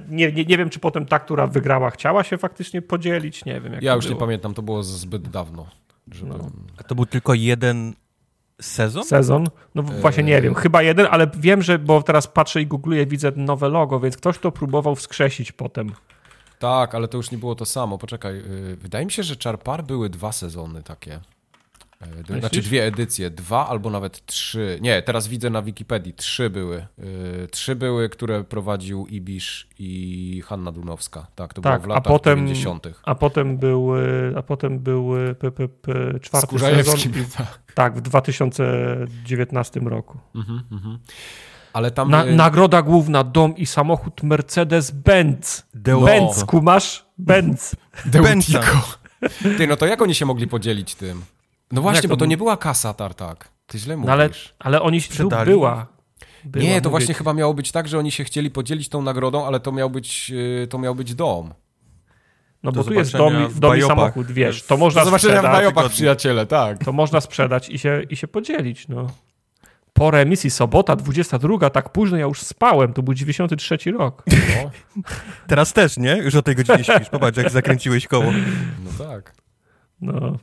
Nie, 0.08 0.32
nie, 0.32 0.44
nie 0.44 0.58
wiem, 0.58 0.70
czy 0.70 0.78
potem 0.78 1.06
ta, 1.06 1.18
która 1.18 1.46
wygrała, 1.46 1.90
chciała 1.90 2.24
się 2.24 2.38
faktycznie 2.38 2.82
podzielić, 2.82 3.44
nie 3.44 3.60
wiem. 3.60 3.72
Jak 3.72 3.82
Ja 3.82 3.94
już 3.94 4.04
nie 4.04 4.08
było. 4.10 4.20
pamiętam, 4.20 4.54
to 4.54 4.62
było 4.62 4.82
zbyt 4.82 5.28
dawno. 5.28 5.66
Żeby... 6.12 6.28
No. 6.38 6.50
A 6.78 6.82
to 6.82 6.94
był 6.94 7.06
tylko 7.06 7.34
jeden 7.34 7.94
sezon? 8.60 9.04
Sezon? 9.04 9.46
No 9.74 9.82
właśnie 9.82 10.22
nie 10.22 10.36
Eee. 10.36 10.42
wiem, 10.42 10.54
chyba 10.54 10.82
jeden, 10.82 11.06
ale 11.10 11.26
wiem, 11.36 11.62
że, 11.62 11.78
bo 11.78 12.02
teraz 12.02 12.26
patrzę 12.26 12.60
i 12.62 12.66
googluję, 12.66 13.06
widzę 13.06 13.32
nowe 13.36 13.68
logo, 13.68 14.00
więc 14.00 14.16
ktoś 14.16 14.38
to 14.38 14.52
próbował 14.52 14.94
wskrzesić 14.94 15.52
potem. 15.52 15.92
Tak, 16.58 16.94
ale 16.94 17.08
to 17.08 17.16
już 17.16 17.30
nie 17.30 17.38
było 17.38 17.54
to 17.54 17.64
samo. 17.66 17.98
Poczekaj, 17.98 18.34
yy, 18.36 18.76
wydaje 18.76 19.04
mi 19.04 19.12
się, 19.12 19.22
że 19.22 19.36
Czarpar 19.36 19.84
były 19.84 20.10
dwa 20.10 20.32
sezony 20.32 20.82
takie. 20.82 21.20
Yy, 22.16 22.22
d- 22.22 22.26
Znaczy 22.40 22.42
Myślisz? 22.56 22.64
dwie 22.66 22.84
edycje, 22.86 23.30
dwa 23.30 23.68
albo 23.68 23.90
nawet 23.90 24.26
trzy. 24.26 24.78
Nie, 24.80 25.02
teraz 25.02 25.28
widzę 25.28 25.50
na 25.50 25.62
Wikipedii, 25.62 26.14
trzy 26.14 26.50
były. 26.50 26.86
Yy, 26.98 27.48
Trzy 27.50 27.76
były, 27.76 28.08
które 28.08 28.44
prowadził 28.44 29.06
Ibisz 29.06 29.68
i 29.78 30.42
Hanna 30.46 30.72
Dunowska. 30.72 31.26
Tak, 31.34 31.54
to 31.54 31.62
Tak, 31.62 31.80
było 31.82 31.88
w 31.88 31.90
a 31.92 31.94
latach 31.94 32.12
potem- 32.12 32.38
90. 32.38 32.86
A 33.04 33.14
potem 33.14 33.58
był, 33.58 33.96
y, 33.96 34.34
a 34.36 34.42
potem 34.42 34.78
był 34.78 35.16
y, 35.30 35.34
p, 35.34 35.50
p, 35.52 35.68
p, 35.68 36.20
czwarty 36.20 36.58
sezon. 36.58 36.98
I, 36.98 37.24
tak, 37.74 37.96
w 37.96 38.00
2019 38.00 39.80
roku. 39.80 40.18
Mhm, 40.34 40.62
mhm. 40.72 40.98
Ale 41.72 41.90
tam... 41.90 42.10
Na, 42.10 42.24
nagroda 42.24 42.82
główna, 42.82 43.24
dom 43.24 43.56
i 43.56 43.66
samochód 43.66 44.22
Mercedes-Benz. 44.22 45.62
Deutico. 45.74 46.06
Benz, 46.06 46.44
kumasz? 46.44 47.04
Benz. 47.18 47.76
Deutico. 48.06 48.60
Ty, 49.58 49.66
no 49.66 49.76
to 49.76 49.86
jak 49.86 50.02
oni 50.02 50.14
się 50.14 50.26
mogli 50.26 50.46
podzielić 50.48 50.94
tym? 50.94 51.22
No 51.72 51.82
właśnie, 51.82 52.08
bo 52.08 52.14
to 52.14 52.18
był- 52.18 52.26
nie 52.28 52.36
była 52.36 52.56
kasa 52.56 52.94
Tartak. 52.94 53.48
Ty 53.66 53.78
źle 53.78 53.96
mówisz. 53.96 54.06
No 54.06 54.12
ale, 54.12 54.30
ale 54.58 54.82
oni 54.82 55.00
Sprzedali? 55.00 55.50
była. 55.50 55.86
była. 56.44 56.64
nie, 56.64 56.80
to 56.80 56.90
właśnie 56.90 57.06
ci. 57.06 57.14
chyba 57.14 57.34
miało 57.34 57.54
być 57.54 57.72
tak, 57.72 57.88
że 57.88 57.98
oni 57.98 58.10
się 58.10 58.24
chcieli 58.24 58.50
podzielić 58.50 58.88
tą 58.88 59.02
nagrodą, 59.02 59.46
ale 59.46 59.60
to 59.60 59.72
miał 59.72 59.90
być, 59.90 60.30
yy, 60.30 60.66
to 60.70 60.78
miał 60.78 60.94
być 60.94 61.14
dom. 61.14 61.54
No 62.62 62.72
Do 62.72 62.80
bo 62.80 62.84
tu 62.88 62.94
jest 62.94 63.12
dom, 63.12 63.48
w 63.48 63.58
dom 63.60 63.68
i 63.68 63.80
bajopach. 63.80 63.96
samochód, 63.98 64.26
wiesz, 64.32 64.62
to 64.62 64.76
można 64.76 65.00
Do 65.00 65.04
zobaczenia 65.04 65.34
w 65.34 65.36
sprzedać. 65.38 65.52
bajopach, 65.58 65.74
tygodniu. 65.74 65.94
przyjaciele, 65.96 66.46
tak. 66.46 66.84
To 66.84 66.92
można 66.92 67.20
sprzedać 67.20 67.68
i 67.70 67.78
się, 67.78 68.02
i 68.10 68.16
się 68.16 68.28
podzielić, 68.28 68.88
no. 68.88 69.06
Po 69.92 70.10
remisji 70.10 70.50
sobota, 70.50 70.96
22, 70.96 71.70
tak 71.70 71.92
późno 71.92 72.16
ja 72.16 72.24
już 72.24 72.40
spałem, 72.40 72.92
to 72.92 73.02
był 73.02 73.14
93 73.14 73.76
rok. 73.92 74.22
No, 74.26 74.70
Teraz 75.46 75.72
też, 75.72 75.96
nie? 75.96 76.16
Już 76.16 76.34
o 76.34 76.42
tej 76.42 76.54
godzinie 76.56 76.84
śpisz. 76.84 77.08
Popatrz, 77.10 77.38
jak 77.38 77.50
zakręciłeś 77.50 78.06
koło. 78.06 78.32
no 78.84 79.04
tak. 79.06 79.34
No, 80.00 80.38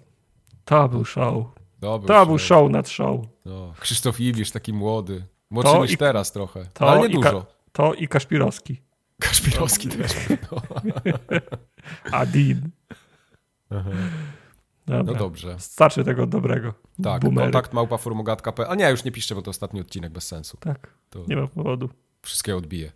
to 0.72 0.89
był 0.89 1.05
show. 1.05 1.45
Dobry 1.80 2.07
To 2.07 2.26
był 2.26 2.38
show 2.39 2.72
nad 2.72 2.89
show. 2.89 3.22
No. 3.45 3.74
Krzysztof 3.80 4.19
Ibisz, 4.19 4.51
taki 4.51 4.74
młody. 4.74 5.26
Młodszy 5.49 5.74
To 5.74 5.82
niż 5.82 5.91
i- 5.91 5.97
teraz 5.97 6.32
trochę. 6.32 6.65
to 6.74 6.89
ale 6.89 6.99
nie 7.01 7.07
i 7.07 7.22
ka- 7.22 7.32
dużo. 7.32 7.45
To 7.72 7.93
i 7.93 8.07
Kaszpirowski. 8.07 8.82
Kaszpirowski 9.19 9.88
też. 9.89 10.11
No. 10.51 10.61
Adin. 12.19 12.69
no 13.72 13.84
Dobra. 15.03 15.13
dobrze. 15.19 15.55
Starczy 15.59 16.03
tego 16.03 16.28
dobrego. 16.28 16.74
Tak, 17.03 17.22
Boomery. 17.22 17.45
kontakt 17.45 17.74
małpa 17.74 17.97
formogatka.pl. 17.97 18.67
A 18.72 18.76
nie, 18.76 18.89
już 18.89 19.03
nie 19.03 19.11
piszcie, 19.11 19.36
bo 19.36 19.41
to 19.41 19.49
ostatni 19.51 19.82
odcinek 19.82 20.11
bez 20.11 20.28
sensu. 20.28 20.57
Tak, 20.57 20.93
To 21.09 21.24
nie 21.28 21.36
ma 21.36 21.47
powodu. 21.47 21.89
wszystkie 22.22 22.55
odbije. 22.55 22.91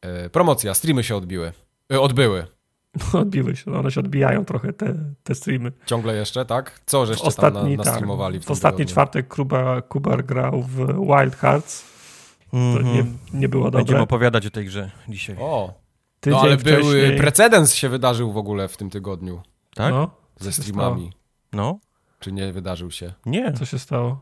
E, 0.00 0.30
promocja, 0.30 0.74
streamy 0.74 1.04
się 1.04 1.16
odbiły. 1.16 1.52
E, 1.92 2.00
odbyły. 2.00 2.46
Odbiły 3.12 3.56
się, 3.56 3.70
no 3.70 3.78
one 3.78 3.90
się 3.90 4.00
odbijają 4.00 4.44
trochę, 4.44 4.72
te, 4.72 4.94
te 5.22 5.34
streamy. 5.34 5.72
Ciągle 5.86 6.16
jeszcze, 6.16 6.44
tak? 6.44 6.80
Co 6.86 7.04
W 7.04 7.06
żeście 7.06 7.24
ostatni, 7.24 7.60
tam 7.60 7.70
na, 7.70 7.76
tak, 7.76 7.86
nastreamowali 7.86 8.38
w, 8.38 8.42
w 8.42 8.44
tym 8.46 8.52
ostatni 8.52 8.76
tygodniu? 8.78 8.92
czwartek 8.92 9.28
Kuba, 9.34 9.82
Kubar 9.82 10.24
grał 10.24 10.62
w 10.62 10.76
Wild 10.86 11.36
Hearts. 11.36 11.84
To 12.50 12.56
Mhm. 12.56 12.94
nie, 12.94 13.04
nie 13.40 13.48
było 13.48 13.64
Będziemy 13.64 13.86
dobre. 13.86 14.02
opowiadać 14.02 14.46
o 14.46 14.50
tej 14.50 14.64
grze 14.66 14.90
dzisiaj. 15.08 15.36
O, 15.40 15.74
Tydzień 16.20 16.38
no 16.38 16.42
ale 16.44 16.58
wcześniej, 16.58 17.08
był 17.08 17.18
precedens 17.18 17.74
się 17.74 17.88
wydarzył 17.88 18.32
w 18.32 18.36
ogóle 18.36 18.68
w 18.68 18.76
tym 18.76 18.90
tygodniu 18.90 19.42
Tak? 19.74 19.90
No, 19.94 20.10
ze 20.40 20.52
streamami. 20.52 21.12
No? 21.52 21.78
Czy 22.20 22.32
nie 22.32 22.52
wydarzył 22.52 22.90
się? 22.90 23.12
Nie. 23.26 23.52
co 23.52 23.64
się 23.64 23.78
stało? 23.78 24.20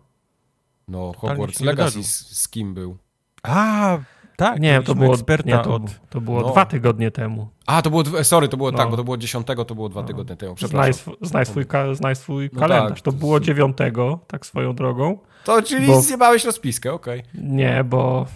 No, 0.89 1.13
Hogwarts 1.19 1.61
Legacy 1.61 2.05
z, 2.05 2.39
z 2.39 2.49
kim 2.49 2.75
był? 2.75 2.97
A, 3.43 3.99
tak. 4.39 4.61
Nie, 4.61 4.83
to 4.83 4.95
było, 4.95 5.15
eksperta 5.15 5.49
nie, 5.57 5.59
to, 5.65 5.75
od... 5.75 5.83
to 6.11 6.21
było 6.21 6.41
No. 6.41 6.49
dwa 6.51 6.67
tygodnie 6.67 7.11
temu. 7.11 7.49
A, 7.67 7.83
to 7.83 7.91
było, 7.91 8.05
sorry, 8.25 8.49
to 8.49 8.57
było 8.57 8.71
No. 8.71 8.79
tak, 8.79 8.91
bo 8.91 8.97
to 8.97 9.05
było 9.05 9.17
10, 9.17 9.47
to 9.67 9.75
było 9.75 9.89
dwa 9.89 10.01
No. 10.01 10.07
tygodnie 10.07 10.37
temu, 10.37 10.55
Znaj, 10.59 10.69
przepraszam. 10.69 10.93
sw- 11.15 11.17
znaj 11.29 11.47
swój, 11.47 11.67
ka- 11.67 11.95
znaj 11.95 12.17
swój 12.17 12.51
No 12.53 12.61
kalendarz. 12.61 12.89
tak, 12.89 13.01
to 13.01 13.13
to 13.13 13.19
było 13.19 13.35
jest- 13.37 13.47
dziewiątego, 13.47 14.19
tak 14.27 14.47
swoją 14.47 14.75
drogą. 14.75 15.19
To 15.45 15.63
czyli 15.63 15.87
Bo- 15.87 16.01
zjebałeś 16.01 16.45
rozpiskę, 16.45 16.93
okej. 16.93 17.23
Nie, 17.35 17.85
bo 17.85 18.27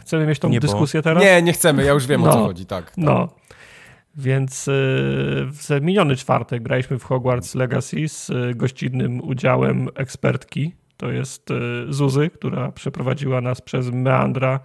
chcemy 0.00 0.26
mieć 0.26 0.38
tą 0.38 0.48
Nie, 0.48 0.60
bo- 0.60 0.66
dyskusję 0.66 1.02
teraz? 1.02 1.22
Nie, 1.22 1.42
nie 1.42 1.52
chcemy, 1.52 1.84
ja 1.84 1.92
już 1.92 2.06
wiem 2.06 2.24
o 2.24 2.32
co 2.32 2.38
No. 2.38 2.44
chodzi, 2.46 2.66
tak. 2.66 2.84
tak. 2.84 2.94
No. 2.96 3.28
Więc 4.16 4.68
y, 4.68 4.72
w 5.46 5.68
miniony 5.80 6.16
czwartek 6.16 6.62
graliśmy 6.62 6.98
w 6.98 7.04
Hogwarts 7.04 7.54
Legacy 7.54 8.08
z 8.08 8.30
y, 8.30 8.54
gościnnym 8.54 9.20
udziałem 9.28 9.88
ekspertki. 9.94 10.74
To 10.96 11.10
jest 11.10 11.50
y, 11.50 11.54
Zuzy, 11.88 12.30
która 12.30 12.72
przeprowadziła 12.72 13.40
nas 13.40 13.60
przez 13.60 13.90
meandra 13.90 14.60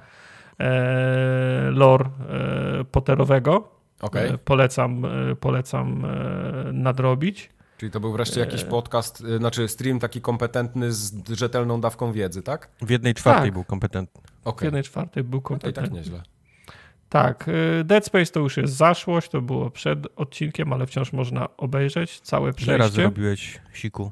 lore 1.72 2.05
e, 2.05 2.84
Potterowego. 2.84 3.70
Okej, 4.01 4.30
E, 4.30 4.38
polecam 4.38 5.05
e, 5.05 5.36
polecam 5.36 6.05
e, 6.05 6.72
nadrobić. 6.74 7.49
czyli 7.78 7.91
to 7.91 7.99
był 7.99 8.12
wreszcie 8.14 8.39
jakiś 8.39 8.64
podcast, 8.64 9.18
znaczy 9.38 9.68
stream 9.68 9.99
taki 9.99 10.22
kompetentny 10.22 10.91
z 10.91 11.30
rzetelną 11.30 11.82
dawką 11.82 12.12
wiedzy, 12.12 12.41
tak? 12.43 12.70
W 12.82 12.89
jednej 12.89 13.14
czwartej 13.14 13.43
Tak. 13.45 13.53
był 13.53 13.64
kompetentny. 13.64 14.22
W 14.43 14.47
Okej, 14.47 14.66
jednej 14.68 14.84
czwartej 14.84 15.24
był 15.24 15.41
no 15.49 15.58
to 15.60 15.70
i 15.70 15.74
tak 15.74 15.84
kompetentny. 15.84 15.97
nieźle. 15.99 16.22
Tak, 17.10 17.47
y, 17.47 17.84
Dead 17.84 18.05
Space 18.05 18.26
to 18.32 18.39
już 18.39 18.58
jest 18.58 18.74
zaszłość, 18.76 19.30
to 19.30 19.41
było 19.41 19.72
przed 19.72 19.99
odcinkiem, 20.16 20.74
ale 20.74 20.86
wciąż 20.88 21.14
można 21.14 21.58
obejrzeć 21.58 22.20
całe 22.20 22.43
Ile 22.43 22.78
razy 22.78 22.91
przejście. 22.91 23.03
robiłeś 23.03 23.60
siku? 23.74 24.12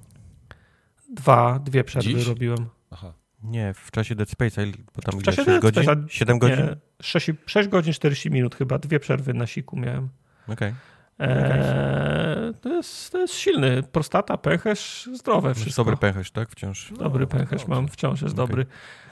Dwa, 1.09 1.59
dwie 1.59 1.83
przerwy 1.83 2.09
Dziś? 2.09 2.27
robiłem. 2.27 2.65
Aha. 2.91 3.13
Nie, 3.45 3.73
w 3.73 3.91
czasie 3.91 4.15
Dead 4.15 4.29
Space'a, 4.29 4.61
il- 4.67 4.83
bo 4.95 5.01
tam 5.01 5.19
W 5.19 5.23
czasie 5.23 5.35
6 5.35 5.47
Dead 5.47 5.61
godzin? 5.61 5.83
Space'a- 5.83 6.07
7 6.07 6.39
godzin? 6.39 6.65
Nie, 6.65 6.75
6, 7.01 7.31
6 7.45 7.69
godzin 7.69 7.93
40 7.93 8.31
minut 8.31 8.55
chyba, 8.55 8.77
dwie 8.79 8.99
przerwy 8.99 9.33
na 9.33 9.47
siku 9.47 9.77
miałem. 9.79 10.09
Okej. 10.47 10.73
Eee, 11.19 12.53
to, 12.61 12.69
jest, 12.69 13.11
to 13.11 13.17
jest 13.17 13.33
silny. 13.33 13.83
Prostata, 13.83 14.37
pęcherz, 14.37 15.09
zdrowe 15.13 15.49
Masz 15.49 15.57
wszystko. 15.57 15.83
Dobry 15.83 15.97
pęcherz, 15.97 16.31
tak? 16.31 16.49
Wciąż. 16.49 16.93
Dobry 16.99 17.27
pęcherz 17.27 17.49
dobrze. 17.61 17.67
mam, 17.75 17.87
wciąż 17.87 18.21
jest 18.21 18.33
Okej. 18.39 18.47
dobry. 18.47 18.65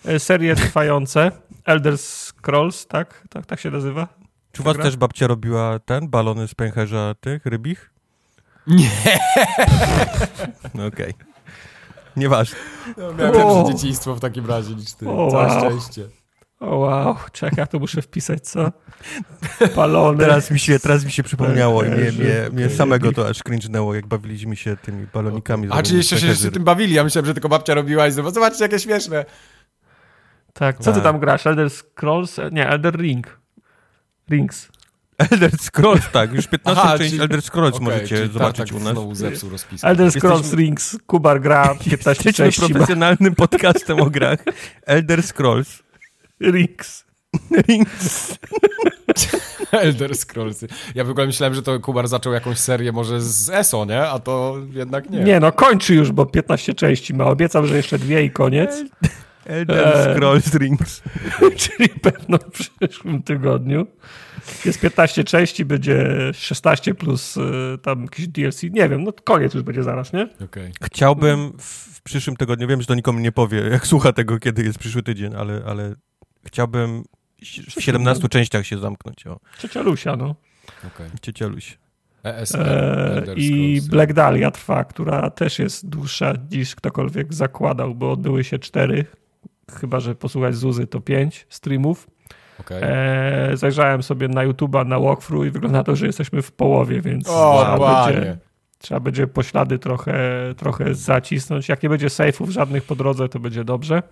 E, 0.06 0.20
Serie 0.20 0.56
trwające, 0.66 1.32
Elder 1.66 1.98
Scrolls, 1.98 2.88
tak? 2.88 3.24
Tak, 3.30 3.46
tak 3.46 3.60
się 3.60 3.72
nazywa? 3.72 4.08
Czy 4.52 4.62
u 4.62 4.66
was 4.66 4.78
też 4.78 4.96
babcia 4.98 5.28
robiła 5.28 5.80
ten, 5.80 6.08
balony 6.10 6.48
z 6.48 6.56
pęcherza 6.56 7.16
tych, 7.22 7.46
rybich? 7.46 7.90
Nie! 8.68 8.90
No 10.74 10.86
okej. 10.94 11.14
Nieważne. 12.18 12.58
No, 12.98 13.14
miałem 13.14 13.34
lepsze 13.34 13.74
dzieciństwo 13.74 14.16
w 14.16 14.20
takim 14.20 14.46
razie 14.46 14.76
niż 14.76 14.94
ty. 14.94 15.10
O, 15.10 15.32
Całe 15.32 15.48
wow. 15.48 15.60
szczęście. 15.60 16.08
O 16.60 16.78
wow, 16.78 17.16
czekaj, 17.32 17.68
to 17.68 17.80
muszę 17.80 18.02
wpisać, 18.02 18.48
co? 18.48 18.72
Palony. 19.76 20.18
Teraz 20.20 20.52
mi 20.52 20.60
się, 20.60 20.80
teraz 20.80 21.06
mi 21.06 21.12
się 21.12 21.24
przypomniało 21.24 21.84
i 21.84 21.90
mnie, 21.90 22.12
mnie, 22.12 22.50
mnie 22.52 22.70
samego 22.70 23.12
to 23.12 23.28
aż 23.28 23.40
cringe'nęło, 23.40 23.94
jak 23.94 24.08
bawiliśmy 24.08 24.56
się 24.56 24.78
tymi 24.78 25.08
balonikami. 25.14 25.68
A 25.72 25.84
czy 25.84 25.96
jeszcze 25.96 26.20
się 26.20 26.28
jeszcze 26.28 26.52
tym 26.52 26.64
bawili? 26.64 26.94
Ja 26.94 27.04
myślałem, 27.04 27.26
że 27.26 27.34
tylko 27.34 27.50
babcia 27.50 27.74
robiła 27.74 28.08
i 28.08 28.12
zobacz, 28.12 28.34
zobaczcie, 28.34 28.64
jakie 28.64 28.80
śmieszne. 28.80 29.26
Tak, 30.54 30.78
co 30.80 30.92
ty 30.92 30.96
Tak. 30.96 31.04
tam 31.04 31.20
grasz? 31.20 31.48
Elder 31.48 31.70
Scrolls? 31.70 32.38
Nie, 32.52 32.68
Elder 32.70 32.96
Ring. 32.96 33.40
Rings. 34.30 34.68
Elder 35.18 35.52
Scrolls, 35.58 36.12
tak, 36.12 36.34
już 36.34 36.48
15 36.48 36.82
Aha, 36.84 36.98
część 36.98 37.10
czyli- 37.10 37.22
Elder 37.24 37.42
Scrolls 37.42 37.76
Okej, 37.76 37.86
możecie 37.86 38.28
zobaczyć 38.28 38.58
Tartak 38.58 38.76
u 38.76 38.84
nas. 38.84 38.94
znowu 38.94 39.16
zepsuł 39.16 39.50
rozpiskę. 39.50 39.88
Elder 39.88 40.06
Jesteśmy- 40.06 40.30
Scrolls 40.30 40.54
Rings. 40.54 40.98
Kubar 41.08 41.42
gra 41.42 41.64
15 41.86 41.90
Jesteśmy 42.10 42.34
części. 42.34 42.62
profesjonalnym 42.74 43.36
podcastem 43.36 44.02
o 44.02 44.10
grach. 44.10 44.40
Elder 44.86 45.24
Scrolls. 45.24 45.84
Rings. 46.42 47.04
Rings. 47.68 48.38
Elder 49.72 50.16
Scrolls. 50.18 50.66
Ja 50.96 51.04
w 51.04 51.10
ogóle 51.10 51.26
myślałem, 51.26 51.54
że 51.54 51.62
to 51.62 51.80
Kubar 51.80 52.08
zaczął 52.08 52.34
jakąś 52.34 52.58
serię 52.60 52.92
może 52.92 53.22
z 53.22 53.50
ESO, 53.50 53.86
nie? 53.86 54.02
A 54.02 54.20
to 54.20 54.58
jednak 54.72 55.10
nie. 55.10 55.20
Nie. 55.20 55.40
no, 55.40 55.52
kończy 55.52 55.96
już, 55.96 56.12
bo 56.12 56.26
15 56.26 56.74
części 56.74 57.14
ma. 57.14 57.26
Obiecał, 57.26 57.66
że 57.68 57.78
jeszcze 57.78 58.00
dwie 58.00 58.24
i 58.24 58.32
koniec. 58.32 58.84
Elder 59.46 59.88
Eee. 59.88 60.16
Scrolls 60.16 60.54
Rings. 60.54 61.02
Czyli 61.64 61.90
pewno 61.90 62.38
w 62.54 62.70
przyszłym 62.70 63.24
tygodniu. 63.24 63.88
Jest 64.66 64.80
15 64.80 65.24
części, 65.24 65.66
będzie 65.66 66.06
16 66.34 66.96
plus 66.96 67.38
y, 67.38 67.42
tam 67.82 68.02
jakieś 68.02 68.28
DLC. 68.28 68.64
Nie 68.64 68.90
wiem, 68.90 69.04
no 69.04 69.14
koniec 69.24 69.54
już 69.54 69.64
będzie 69.64 69.84
zaraz, 69.84 70.14
nie? 70.14 70.30
Okej. 70.46 70.72
Chciałbym 70.84 71.54
w, 71.58 72.02
przyszłym 72.02 72.36
tygodniu, 72.36 72.68
wiem, 72.68 72.82
że 72.82 72.88
to 72.88 72.96
nikomu 72.96 73.20
nie 73.20 73.32
powie, 73.32 73.60
jak 73.60 73.88
słucha 73.88 74.14
tego, 74.14 74.40
kiedy 74.40 74.64
jest 74.64 74.80
przyszły 74.80 75.04
tydzień, 75.04 75.36
ale, 75.36 75.62
ale 75.68 75.96
chciałbym 76.46 77.04
w 77.78 77.82
17 77.82 78.30
częściach 78.30 78.66
się 78.66 78.78
zamknąć. 78.78 79.28
O, 79.28 79.40
Trzecia 79.58 79.82
Lusia, 79.82 80.16
no. 80.16 80.36
okej. 80.88 81.10
ciecieluś. 81.22 81.78
ESR, 82.24 82.62
E, 82.62 83.18
Elder 83.18 83.40
I. 83.40 83.82
Black 83.90 84.14
Dahlia 84.14 84.52
trwa, 84.52 84.84
która 84.84 85.30
też 85.30 85.60
jest 85.60 85.90
dłuższa 85.90 86.34
niż 86.52 86.76
ktokolwiek 86.76 87.34
zakładał, 87.34 87.96
bo 87.96 88.12
odbyły 88.12 88.44
się 88.44 88.60
cztery, 88.60 89.06
chyba 89.72 90.00
że 90.00 90.16
posłuchać 90.16 90.56
Zuzy 90.56 90.88
to 90.88 91.02
pięć 91.02 91.46
streamów. 91.50 92.08
Okej. 92.60 92.80
E, 92.84 93.52
zajrzałem 93.58 94.04
sobie 94.04 94.28
na 94.28 94.48
YouTube'a 94.48 94.88
na 94.88 95.00
walkthrough 95.00 95.46
i 95.48 95.52
wygląda 95.52 95.78
na 95.78 95.84
to, 95.84 95.96
że 95.96 96.06
jesteśmy 96.06 96.42
w 96.42 96.52
połowie, 96.52 97.02
więc 97.02 97.28
O, 97.30 97.64
trzeba, 97.64 97.78
panie. 97.78 98.14
będzie, 98.16 98.38
trzeba 98.78 99.00
będzie 99.00 99.28
poślady 99.28 99.80
trochę, 99.80 100.14
trochę 100.58 100.96
zacisnąć. 100.96 101.70
Jak 101.70 101.84
nie 101.84 101.90
będzie 101.90 102.10
sejfów 102.10 102.50
żadnych 102.50 102.84
po 102.84 102.96
drodze, 102.96 103.30
to 103.30 103.40
będzie 103.40 103.64
dobrze. 103.64 104.04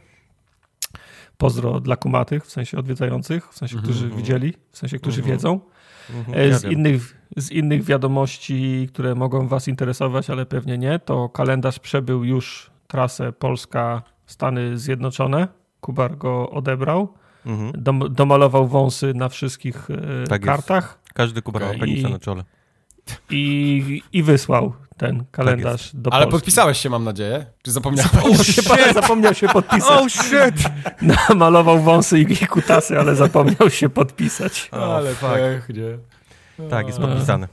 Pozdro 1.37 1.79
dla 1.79 1.95
kumatych, 1.95 2.45
w 2.45 2.51
sensie 2.51 2.77
odwiedzających, 2.77 3.49
w 3.53 3.57
sensie, 3.57 3.77
którzy 3.77 4.03
Mhm. 4.05 4.21
widzieli, 4.21 4.53
w 4.71 4.77
sensie, 4.77 4.99
którzy 4.99 5.19
Mhm. 5.21 5.37
wiedzą. 5.37 5.59
Mhm, 6.15 6.37
E, 6.37 6.47
ja 6.47 6.57
Z 6.57 6.63
wiem. 6.63 6.71
innych, 6.71 7.17
z 7.37 7.51
innych 7.51 7.83
wiadomości, 7.83 8.87
które 8.93 9.15
mogą 9.15 9.47
Was 9.47 9.67
interesować, 9.67 10.29
ale 10.29 10.45
pewnie 10.45 10.77
nie, 10.77 10.99
to 10.99 11.29
kalendarz 11.29 11.79
przebył 11.79 12.23
już 12.23 12.71
trasę 12.87 13.31
Polska, 13.31 14.01
Stany 14.31 14.77
Zjednoczone. 14.77 15.47
Kubar 15.81 16.17
go 16.17 16.49
odebrał. 16.49 17.13
Mhm. 17.45 17.71
Dom, 17.83 18.03
domalował 18.13 18.67
wąsy 18.67 19.13
na 19.13 19.29
wszystkich 19.29 19.87
e, 19.91 20.27
Tak 20.27 20.41
jest. 20.41 20.45
kartach 20.45 20.99
Każdy 21.13 21.41
kuba 21.41 21.59
ma 21.59 21.65
penisa 21.79 22.07
I- 22.07 22.11
na 22.11 22.19
czole. 22.19 22.43
i, 23.29 24.01
i 24.13 24.23
wysłał 24.23 24.73
ten 24.97 25.25
kalendarz 25.31 25.91
do 25.93 26.13
Ale 26.13 26.25
Polski. 26.25 26.37
podpisałeś 26.39 26.77
się, 26.77 26.89
mam 26.89 27.03
nadzieję? 27.03 27.45
Czy 27.61 27.71
zapomniałeś? 27.71 28.11
Zapomniał 28.11 28.43
się, 28.87 28.93
zapomniał 28.93 29.33
się 29.33 29.47
podpisać. 29.47 29.89
Oh 29.91 30.09
shit! 30.09 30.69
Namalował 31.39 31.79
wąsy 31.79 32.19
i, 32.19 32.47
kutasy, 32.47 32.99
ale 32.99 33.15
zapomniał 33.15 33.69
się 33.69 33.89
podpisać. 33.89 34.69
Ale 34.71 35.13
nie? 35.69 35.97
Tak, 36.69 36.87
jest 36.87 36.99
podpisane. 36.99 37.47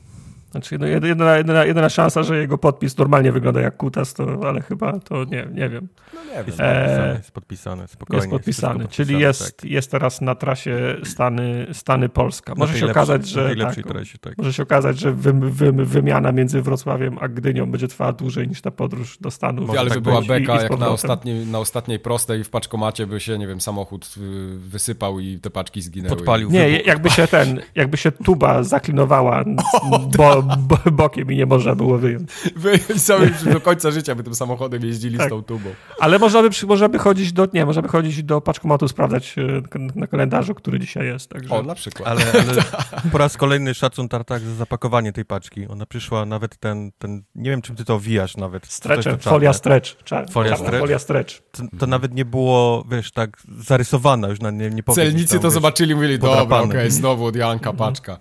Znaczy, 0.51 0.79
no 0.79 0.87
jedyna, 0.87 1.37
jedyna, 1.37 1.65
jedyna 1.65 1.89
szansa, 1.89 2.23
że 2.23 2.39
jego 2.39 2.59
podpis 2.59 2.99
normalnie 2.99 3.33
wygląda 3.33 3.61
jak 3.61 3.77
kutas, 3.77 4.15
to, 4.15 4.41
ale 4.49 4.61
chyba 4.61 4.99
to 5.01 5.25
nie, 5.25 5.49
nie 5.53 5.69
wiem. 5.69 5.89
No 6.15 6.21
nie 6.25 6.45
wiem. 6.45 6.47
Jest 6.47 6.59
podpisane, 6.59 7.15
jest 7.17 7.31
podpisane, 7.33 7.89
spokojnie. 7.89 8.19
jest 8.19 8.31
podpisany, 8.31 8.89
czyli 8.89 9.15
podpisane, 9.15 9.21
jest, 9.21 9.57
tak. 9.61 9.71
jest 9.71 9.91
teraz 9.91 10.21
na 10.21 10.35
trasie 10.35 10.97
Stany, 11.05 11.67
Stany 11.73 12.09
Polska. 12.09 12.55
Może 12.57 12.79
się 12.79 12.87
lepszej- 12.87 12.91
okazać, 12.91 13.29
że 13.29 13.57
tak, 13.57 13.75
trasie, 13.75 14.19
tak. 14.19 14.39
może 14.39 14.53
się 14.53 14.63
okazać, 14.63 14.99
że 14.99 15.13
wy, 15.13 15.33
wy, 15.33 15.73
wymiana 15.73 16.33
między 16.33 16.63
Wrocławiem 16.63 17.19
a 17.21 17.29
Gdynią 17.29 17.71
będzie 17.71 17.89
trwała 17.89 18.13
dłużej 18.13 18.49
niż 18.49 18.61
ta 18.61 18.71
podróż 18.71 19.19
do 19.21 19.31
Stanów. 19.31 19.71
Ale 19.71 19.91
tak 19.91 19.99
by 19.99 20.11
była 20.11 20.21
być. 20.21 20.29
I- 20.29 20.33
i 20.33 20.47
beka, 20.47 20.63
jak 20.63 20.79
na 20.79 20.89
ostatniej, 20.89 21.47
na 21.47 21.59
ostatniej 21.59 21.99
prostej 21.99 22.45
w 22.45 22.51
paczkomacie 22.51 23.07
by 23.07 23.21
się, 23.21 23.39
nie 23.39 23.47
wiem, 23.47 23.61
samochód 23.61 24.15
y, 24.17 24.59
wysypał 24.59 25.21
i 25.21 25.39
te 25.39 25.51
paczki 25.51 25.83
zginęły. 25.83 26.17
Podpalił. 26.17 26.51
Nie, 26.51 26.69
wybuch. 26.69 26.87
jakby 26.87 27.11
się 27.11 27.27
ten, 27.27 27.61
jakby 27.75 27.97
się 27.97 28.13
tuba 28.13 28.63
zaklinowała 28.63 29.45
bo, 30.17 30.38
bo, 30.43 30.79
bokiem 30.93 31.33
i 31.33 31.37
nie 31.37 31.47
można 31.47 31.75
było 31.75 31.99
wyjąć. 31.99 32.31
Wy 32.57 32.79
sami 32.99 33.31
do 33.53 33.61
końca 33.61 33.91
życia 33.91 34.15
by 34.15 34.23
tym 34.23 34.35
samochodem 34.35 34.85
jeździli 34.85 35.19
Tak. 35.19 35.27
z 35.27 35.31
tą 35.31 35.43
tubą. 35.43 35.71
Ale 36.01 36.19
można 36.19 36.43
by, 36.43 36.49
można 36.67 36.89
by 36.89 36.99
chodzić 36.99 37.33
do, 37.33 37.49
nie, 37.53 37.67
można 37.67 37.83
by 37.83 37.89
chodzić 37.89 38.23
do 38.23 38.41
paczkomatu, 38.41 38.89
sprawdzać 38.89 39.37
e, 39.39 39.79
na 39.95 40.07
kalendarzu, 40.07 40.55
który 40.55 40.79
dzisiaj 40.79 41.07
jest. 41.07 41.31
Także. 41.31 41.55
O, 41.55 41.63
na 41.63 41.75
przykład. 41.75 42.09
Ale, 42.09 42.23
ale 42.33 42.63
po 43.13 43.19
raz 43.19 43.37
kolejny 43.37 43.75
szacun 43.75 44.09
Tartak 44.09 44.43
za 44.43 44.55
zapakowanie 44.55 45.13
tej 45.13 45.25
paczki. 45.25 45.67
Ona 45.67 45.87
przyszła 45.87 46.27
nawet 46.27 46.57
ten, 46.57 46.91
ten 46.99 47.23
nie 47.35 47.51
wiem 47.51 47.63
czym 47.63 47.77
ty 47.77 47.85
to 47.85 47.95
owijasz 47.95 48.37
nawet. 48.37 48.79
To 48.81 49.19
folia 49.31 49.53
stretch. 49.53 49.97
Folia 50.31 50.51
czarna 50.51 50.57
stretch? 50.57 50.81
Folia 50.81 50.99
stretch. 50.99 51.35
To, 51.51 51.63
to 51.79 51.87
nawet 51.87 52.15
nie 52.15 52.25
było, 52.25 52.85
wiesz, 52.91 53.13
tak 53.13 53.37
zarysowana 53.59 54.29
już 54.29 54.41
na 54.41 54.51
nie, 54.51 54.71
nie 54.71 54.83
powiem. 54.83 55.07
Celnicy 55.07 55.33
tam, 55.33 55.43
to 55.43 55.49
wiesz, 55.49 55.55
zobaczyli 55.55 55.93
i 55.93 55.95
mówili, 55.95 56.19
dobra, 56.19 56.43
okej, 56.43 56.49
podrapane. 56.49 56.91
znowu 56.91 57.25
od 57.25 57.37
Janka 57.37 57.73
paczka. 57.73 58.19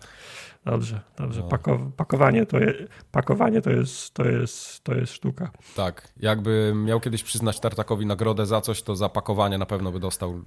Dobrze, 0.71 0.99
dobrze. 1.17 1.41
No. 1.41 1.47
Pako, 1.47 1.91
pakowanie, 1.97 2.45
to 2.45 2.59
je, 2.59 2.73
pakowanie 3.11 3.61
to 3.61 3.69
jest, 3.69 4.13
to, 4.13 4.25
jest, 4.25 4.83
to 4.83 4.95
jest 4.95 5.13
sztuka. 5.13 5.51
Tak, 5.75 6.07
jakby 6.19 6.73
miał 6.75 6.99
kiedyś 6.99 7.23
przyznać 7.23 7.59
Tartakowi 7.59 8.05
nagrodę 8.05 8.45
za 8.45 8.61
coś, 8.61 8.81
to 8.81 8.95
za 8.95 9.09
pakowanie 9.09 9.57
na 9.57 9.65
pewno 9.65 9.91
by 9.91 9.99
dostał 9.99 10.41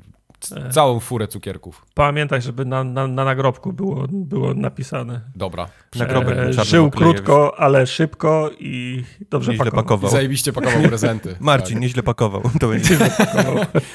E. 0.57 0.71
całą 0.71 1.01
furę 1.01 1.29
cukierków. 1.29 1.87
Pamiętaj, 1.95 2.43
żeby 2.43 2.65
na, 2.65 2.85
na, 2.85 3.07
na 3.07 3.25
nagrobku 3.25 3.73
było, 3.73 4.07
było 4.11 4.55
napisane. 4.55 5.21
Dobra. 5.37 5.69
Nagrobek 5.97 6.39
E, 6.39 6.51
czarny 6.51 6.65
żył 6.65 6.91
krótko, 6.91 7.61
ale 7.61 7.87
szybko 7.87 8.51
i 8.59 9.05
dobrze 9.31 9.51
Nieźle 9.51 9.65
pakował. 9.65 9.83
I 9.83 9.85
pakował. 9.85 10.11
zajebiście 10.11 10.53
pakował 10.53 10.83
prezenty. 10.83 11.37
Marcin, 11.41 11.75
Tak. 11.75 11.83
nieźle 11.83 12.03
pakował. 12.03 12.43
To 12.61 12.69
będzie. 12.73 12.99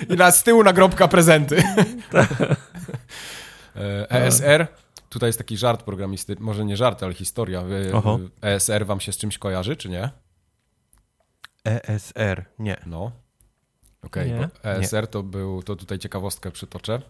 I 0.10 0.16
na 0.16 0.32
z 0.32 0.44
tyłu 0.44 0.64
nagrobka 0.64 1.08
prezenty. 1.08 1.64
E, 3.76 4.12
ESR. 4.12 4.68
Tutaj 5.16 5.28
jest 5.30 5.38
taki 5.40 5.58
żart 5.58 5.84
programisty, 5.84 6.36
może 6.40 6.66
nie 6.66 6.78
żart, 6.78 7.04
ale 7.04 7.14
historia. 7.14 7.62
Wy-. 7.62 7.92
ESR 8.42 8.86
wam 8.86 9.00
się 9.00 9.12
z 9.12 9.18
czymś 9.18 9.38
kojarzy, 9.38 9.76
czy 9.76 9.90
nie? 9.90 10.10
ESR, 11.64 12.40
E 12.40 12.46
nie. 12.60 12.78
No. 12.86 13.12
Okej, 14.02 14.32
Nie. 14.32 14.50
bo 14.64 14.70
ESR 14.70 15.08
to 15.08 15.24
był, 15.24 15.64
to 15.64 15.76
tutaj 15.76 16.00
ciekawostkę 16.00 16.52
przytoczę. 16.52 17.02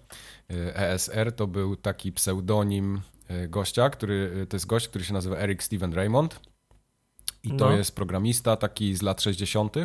ESR 0.76 1.32
to 1.36 1.48
był 1.48 1.76
taki 1.76 2.12
pseudonim 2.12 3.02
y, 3.32 3.48
gościa, 3.48 3.90
który, 3.90 4.46
to 4.50 4.56
jest 4.56 4.66
gość, 4.66 4.88
który 4.88 5.04
się 5.06 5.14
nazywa 5.14 5.38
Eric 5.38 5.64
Steven 5.64 5.94
Raymond 5.94 6.40
i 7.44 7.50
to 7.50 7.66
No. 7.70 7.72
jest 7.72 7.96
programista 7.96 8.56
taki 8.56 8.96
z 8.96 9.02
lat 9.02 9.22
60., 9.22 9.76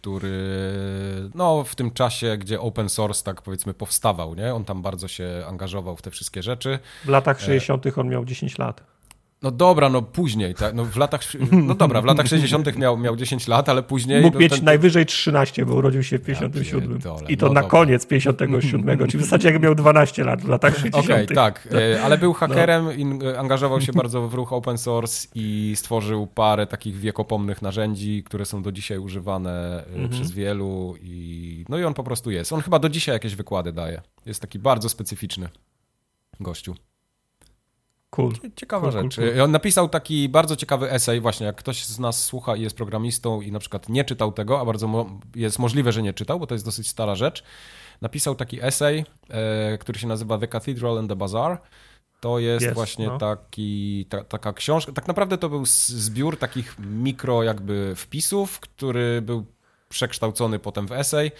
który 0.00 1.30
no 1.34 1.64
w 1.64 1.74
tym 1.74 1.90
czasie, 1.90 2.36
gdzie 2.38 2.60
open 2.60 2.88
source 2.88 3.24
tak 3.24 3.42
powiedzmy 3.42 3.74
powstawał, 3.74 4.34
nie? 4.34 4.54
On 4.54 4.64
tam 4.64 4.82
bardzo 4.82 5.08
się 5.08 5.44
angażował 5.48 5.96
w 5.96 6.02
te 6.02 6.10
wszystkie 6.10 6.42
rzeczy. 6.42 6.78
W 7.04 7.08
latach 7.08 7.40
60. 7.40 7.98
on 7.98 8.08
miał 8.08 8.24
10 8.24 8.58
lat. 8.58 8.95
No 9.42 9.50
dobra, 9.50 9.88
no 9.88 10.02
później, 10.02 10.54
tak, 10.54 10.74
no 10.74 10.84
w 10.84 10.96
latach, 10.96 11.20
no 11.52 11.74
dobra, 11.74 12.02
w 12.02 12.04
latach 12.04 12.26
60. 12.26 12.76
miał, 12.76 12.98
miał 12.98 13.16
10 13.16 13.48
lat, 13.48 13.68
ale 13.68 13.82
później... 13.82 14.22
Mógł 14.22 14.34
no, 14.34 14.40
mieć 14.40 14.52
ten- 14.52 14.64
najwyżej 14.64 15.06
13, 15.06 15.66
bo 15.66 15.74
urodził 15.74 16.02
się 16.02 16.18
w 16.18 16.22
57. 16.22 16.88
pierdolę, 16.88 17.26
I 17.28 17.36
to 17.36 17.46
no 17.46 17.52
na 17.52 17.60
dobra. 17.60 17.70
koniec 17.70 18.06
57, 18.06 18.98
czyli 18.98 19.18
w 19.18 19.22
zasadzie 19.24 19.50
jak 19.52 19.62
miał 19.62 19.74
12 19.74 20.24
lat 20.24 20.42
w 20.42 20.48
latach 20.48 20.74
60. 20.78 21.04
Okej, 21.04 21.26
tak, 21.26 21.68
e, 21.72 22.02
ale 22.02 22.14
No. 22.16 22.20
był 22.20 22.32
hakerem, 22.32 22.96
in, 22.98 23.22
e, 23.22 23.38
angażował 23.38 23.80
się 23.80 23.92
bardzo 23.92 24.28
w 24.28 24.34
ruch 24.34 24.52
open 24.52 24.78
source 24.78 25.28
i 25.34 25.72
stworzył 25.76 26.26
parę 26.26 26.66
takich 26.66 26.96
wiekopomnych 26.96 27.62
narzędzi, 27.62 28.22
które 28.24 28.44
są 28.44 28.62
do 28.62 28.72
dzisiaj 28.72 28.98
używane 28.98 29.84
e, 29.84 29.86
Mhm. 29.86 30.08
przez 30.08 30.30
wielu 30.30 30.94
i 31.00 31.64
no 31.68 31.78
i 31.78 31.84
on 31.84 31.94
po 31.94 32.04
prostu 32.04 32.30
jest. 32.30 32.52
On 32.52 32.60
chyba 32.60 32.78
do 32.78 32.88
dzisiaj 32.88 33.14
jakieś 33.14 33.34
wykłady 33.36 33.72
daje. 33.72 34.02
Jest 34.26 34.40
taki 34.40 34.58
bardzo 34.58 34.88
specyficzny 34.88 35.48
gościu. 36.40 36.74
Cool. 38.16 38.32
Ciekawa 38.56 38.82
Cool, 38.82 38.92
cool, 39.00 39.10
rzecz. 39.10 39.16
cool. 39.16 39.40
On 39.40 39.50
napisał 39.50 39.88
taki 39.88 40.28
bardzo 40.28 40.56
ciekawy 40.56 40.90
esej, 40.90 41.20
właśnie 41.20 41.46
jak 41.46 41.56
ktoś 41.56 41.84
z 41.84 41.98
nas 41.98 42.24
słucha 42.24 42.56
i 42.56 42.62
jest 42.62 42.76
programistą 42.76 43.40
i 43.40 43.52
na 43.52 43.58
przykład 43.58 43.88
nie 43.88 44.04
czytał 44.04 44.32
tego, 44.32 44.60
a 44.60 44.64
bardzo 44.64 44.88
mo- 44.88 45.20
jest 45.34 45.58
możliwe, 45.58 45.92
że 45.92 46.02
nie 46.02 46.12
czytał, 46.12 46.40
bo 46.40 46.46
to 46.46 46.54
jest 46.54 46.64
dosyć 46.64 46.88
stara 46.88 47.14
rzecz. 47.14 47.44
Napisał 48.00 48.34
taki 48.34 48.62
esej, 48.64 49.04
e, 49.30 49.78
który 49.78 49.98
się 49.98 50.06
nazywa 50.06 50.38
The 50.38 50.48
Cathedral 50.48 50.98
and 50.98 51.08
the 51.08 51.16
Bazaar. 51.16 51.60
To 52.20 52.38
jest, 52.38 52.62
Jest, 52.62 52.74
właśnie 52.74 53.06
no. 53.06 53.18
taki, 53.18 54.06
ta, 54.08 54.24
taka 54.24 54.52
książka. 54.52 54.92
Tak 54.92 55.08
naprawdę 55.08 55.38
to 55.38 55.48
był 55.48 55.66
zbiór 55.86 56.38
takich 56.38 56.76
mikro 56.78 57.42
jakby 57.42 57.92
wpisów, 57.96 58.60
który 58.60 59.22
był 59.22 59.46
przekształcony 59.88 60.58
potem 60.58 60.86
w 60.86 60.92
esej 60.92 61.30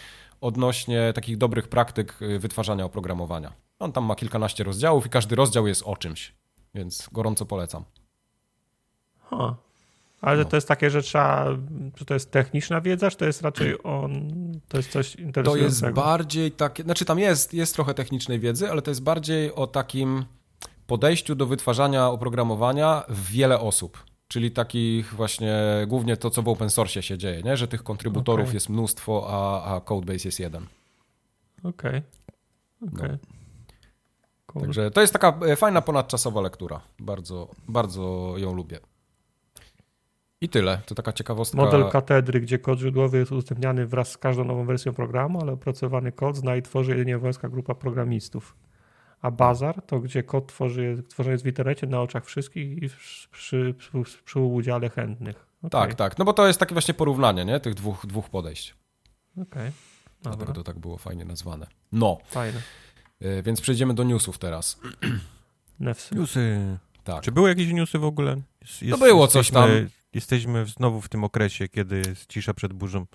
odnośnie 0.41 1.12
takich 1.14 1.37
dobrych 1.39 1.68
praktyk 1.68 2.22
y, 2.22 2.39
wytwarzania 2.39 2.85
oprogramowania. 2.85 3.53
On 3.79 3.93
tam 3.93 4.05
ma 4.05 4.14
kilkanaście 4.14 4.64
rozdziałów 4.64 5.07
i 5.07 5.11
każdy 5.11 5.37
rozdział 5.37 5.66
jest 5.66 5.83
o 5.87 5.97
czymś, 5.97 6.35
więc 6.77 7.09
gorąco 7.12 7.47
polecam. 7.47 7.85
Ha. 9.31 9.57
Ale 10.20 10.39
No. 10.45 10.45
to 10.45 10.57
jest 10.57 10.68
takie, 10.68 10.91
że 10.91 11.03
trzeba, 11.03 11.47
czy 11.95 12.05
to 12.05 12.14
jest 12.14 12.31
techniczna 12.31 12.81
wiedza, 12.81 13.11
czy 13.11 13.16
to 13.16 13.24
jest 13.24 13.43
raczej 13.43 13.74
on, 13.83 14.29
to 14.68 14.77
jest 14.77 14.91
coś 14.91 15.12
To 15.16 15.22
interesującego? 15.22 15.87
jest 15.87 15.97
bardziej 15.97 16.53
takie, 16.53 16.83
znaczy 16.83 17.05
tam 17.05 17.18
jest, 17.18 17.55
jest 17.55 17.74
trochę 17.74 17.95
technicznej 17.95 18.41
wiedzy, 18.41 18.70
ale 18.70 18.83
to 18.83 18.91
jest 18.91 19.03
bardziej 19.03 19.55
o 19.55 19.66
takim 19.66 20.24
podejściu 20.87 21.35
do 21.35 21.47
wytwarzania 21.47 22.09
oprogramowania 22.09 23.05
w 23.09 23.31
wiele 23.31 23.61
osób. 23.61 24.05
Czyli 24.29 24.51
takich 24.51 25.14
właśnie, 25.14 25.57
głównie 25.87 26.16
to, 26.16 26.31
co 26.31 26.43
w 26.43 26.49
open 26.49 26.70
source 26.70 27.03
się 27.03 27.18
dzieje, 27.18 27.43
nie? 27.43 27.57
że 27.57 27.68
tych 27.68 27.83
kontrybutorów 27.83 28.45
Okej. 28.45 28.55
jest 28.55 28.68
mnóstwo, 28.68 29.27
a, 29.29 29.74
a 29.77 29.81
codebase 29.81 30.29
jest 30.29 30.41
jeden. 30.41 30.66
Okej. 31.64 32.03
Okej. 32.95 33.11
Cool. 34.57 34.66
Także 34.66 34.90
to 34.90 35.00
jest 35.00 35.12
taka 35.12 35.38
e, 35.46 35.57
fajna, 35.57 35.82
ponadczasowa 35.82 36.40
lektura. 36.40 36.80
Bardzo, 36.98 37.48
bardzo 37.68 38.34
ją 38.36 38.54
lubię. 38.54 38.78
I 40.40 40.48
tyle. 40.48 40.80
To 40.86 40.94
taka 40.94 41.12
ciekawostka. 41.12 41.57
Model 41.57 41.88
katedry, 41.90 42.40
gdzie 42.40 42.59
kod 42.59 42.78
źródłowy 42.78 43.18
jest 43.18 43.32
udostępniany 43.32 43.86
wraz 43.86 44.11
z 44.11 44.18
każdą 44.18 44.44
nową 44.44 44.66
wersją 44.66 44.92
programu, 44.92 45.40
ale 45.42 45.52
opracowany 45.52 46.12
kod 46.12 46.36
zna 46.36 46.57
i 46.57 46.62
tworzy 46.62 46.90
jedynie 46.90 47.18
wąska 47.18 47.48
grupa 47.48 47.74
programistów. 47.74 48.57
A 49.20 49.30
bazar 49.30 49.82
to 49.82 50.00
gdzie 50.00 50.22
kod 50.22 50.46
tworzy, 50.46 51.02
tworzony 51.09 51.32
jest 51.32 51.44
w 51.44 51.46
internecie 51.46 51.86
na 51.86 52.02
oczach 52.02 52.24
wszystkich 52.24 52.82
i 52.82 52.88
przy, 52.88 53.28
przy, 53.28 53.74
przy, 53.78 54.22
przy 54.24 54.40
udziale 54.40 54.90
chętnych. 54.90 55.46
Okej, 55.59 55.70
Tak, 55.70 55.94
tak. 55.94 56.18
No 56.18 56.24
bo 56.24 56.32
to 56.32 56.46
jest 56.46 56.61
takie 56.61 56.74
właśnie 56.74 56.94
porównanie 56.94 57.44
nie? 57.44 57.61
tych 57.61 57.74
dwóch, 57.74 58.07
dwóch 58.07 58.30
podejść. 58.30 58.74
Okej. 59.42 59.70
Dobra, 60.22 60.36
Dlatego 60.36 60.52
to 60.52 60.62
tak 60.62 60.78
było 60.78 60.98
fajnie 60.98 61.24
nazwane. 61.24 61.66
No, 61.92 62.18
fajne. 62.24 62.61
E, 63.21 63.43
więc 63.43 63.61
przejdziemy 63.61 63.95
do 63.95 64.05
newsów 64.05 64.39
teraz. 64.39 64.81
Newsy. 65.81 66.79
Tak. 67.05 67.23
Czy 67.23 67.33
były 67.33 67.49
jakieś 67.49 67.73
newsy 67.73 67.99
w 67.99 68.05
ogóle? 68.05 68.37
Jest, 68.61 68.83
No 68.83 68.99
było 69.07 69.29
coś 69.29 69.51
tam. 69.51 69.71
jesteśmy- 70.14 70.67
znowu 70.67 71.01
w 71.01 71.09
tym 71.09 71.25
okresie, 71.25 71.69
kiedy 71.69 71.97
jest 72.09 72.27
cisza 72.27 72.55
przed 72.55 72.73
burzą. 72.73 73.07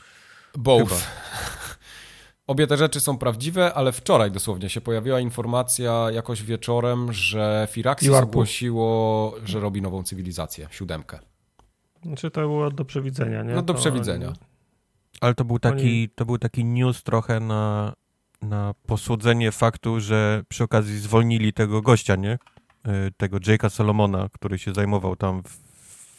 Both. 0.57 0.83
Chyba. 0.89 1.01
Obie 2.47 2.67
te 2.67 2.77
rzeczy 2.77 2.99
są 2.99 3.17
prawdziwe, 3.17 3.73
ale 3.73 3.91
wczoraj 3.91 4.31
dosłownie 4.31 4.69
się 4.69 4.81
pojawiła 4.81 5.19
informacja 5.19 6.07
jakoś 6.13 6.43
wieczorem, 6.43 7.13
że 7.13 7.67
Firaxis 7.71 8.09
ogłosiło, 8.09 9.35
że 9.45 9.59
robi 9.59 9.81
nową 9.81 10.03
cywilizację, 10.03 10.67
siódemkę. 10.71 11.19
Znaczy 12.03 12.31
to 12.31 12.41
było 12.41 12.71
do 12.71 12.85
przewidzenia, 12.85 13.43
nie? 13.43 13.53
No 13.53 13.61
do 13.61 13.73
To 13.73 13.79
przewidzenia. 13.79 14.27
oni- 14.27 14.35
Ale 15.21 15.35
to 15.35 15.45
był 15.45 15.59
taki, 15.59 16.09
to 16.09 16.25
był 16.25 16.37
taki 16.37 16.65
news 16.65 17.03
trochę 17.03 17.39
na, 17.39 17.93
na 18.41 18.73
posłodzenie 18.85 19.51
faktu, 19.51 19.99
że 19.99 20.43
przy 20.49 20.63
okazji 20.63 20.99
zwolnili 20.99 21.53
tego 21.53 21.81
gościa, 21.81 22.15
nie? 22.15 22.33
Y, 22.87 23.11
Tego 23.17 23.37
Jake'a 23.37 23.69
Solomona, 23.69 24.29
który 24.33 24.59
się 24.59 24.73
zajmował 24.73 25.15
tam 25.15 25.43
w 25.43 25.59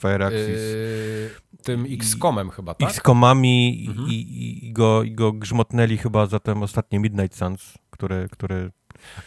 Fireaxis. 0.01 0.49
Yy, 0.49 1.31
tym 1.63 1.87
I- 1.87 1.95
X-Comem 1.95 2.51
chyba, 2.51 2.75
tak? 2.75 2.89
X-komami 2.89 3.87
Mhm. 3.89 4.09
i, 4.09 4.13
i, 4.13 4.67
i, 4.69 4.73
go, 4.73 5.03
i 5.03 5.13
go 5.13 5.33
grzmotnęli 5.33 5.97
chyba 5.99 6.27
za 6.27 6.41
te 6.41 6.61
ostatnie 6.63 6.99
Midnight 7.01 7.39
Suns, 7.39 7.75
które, 7.91 8.29
które 8.29 8.71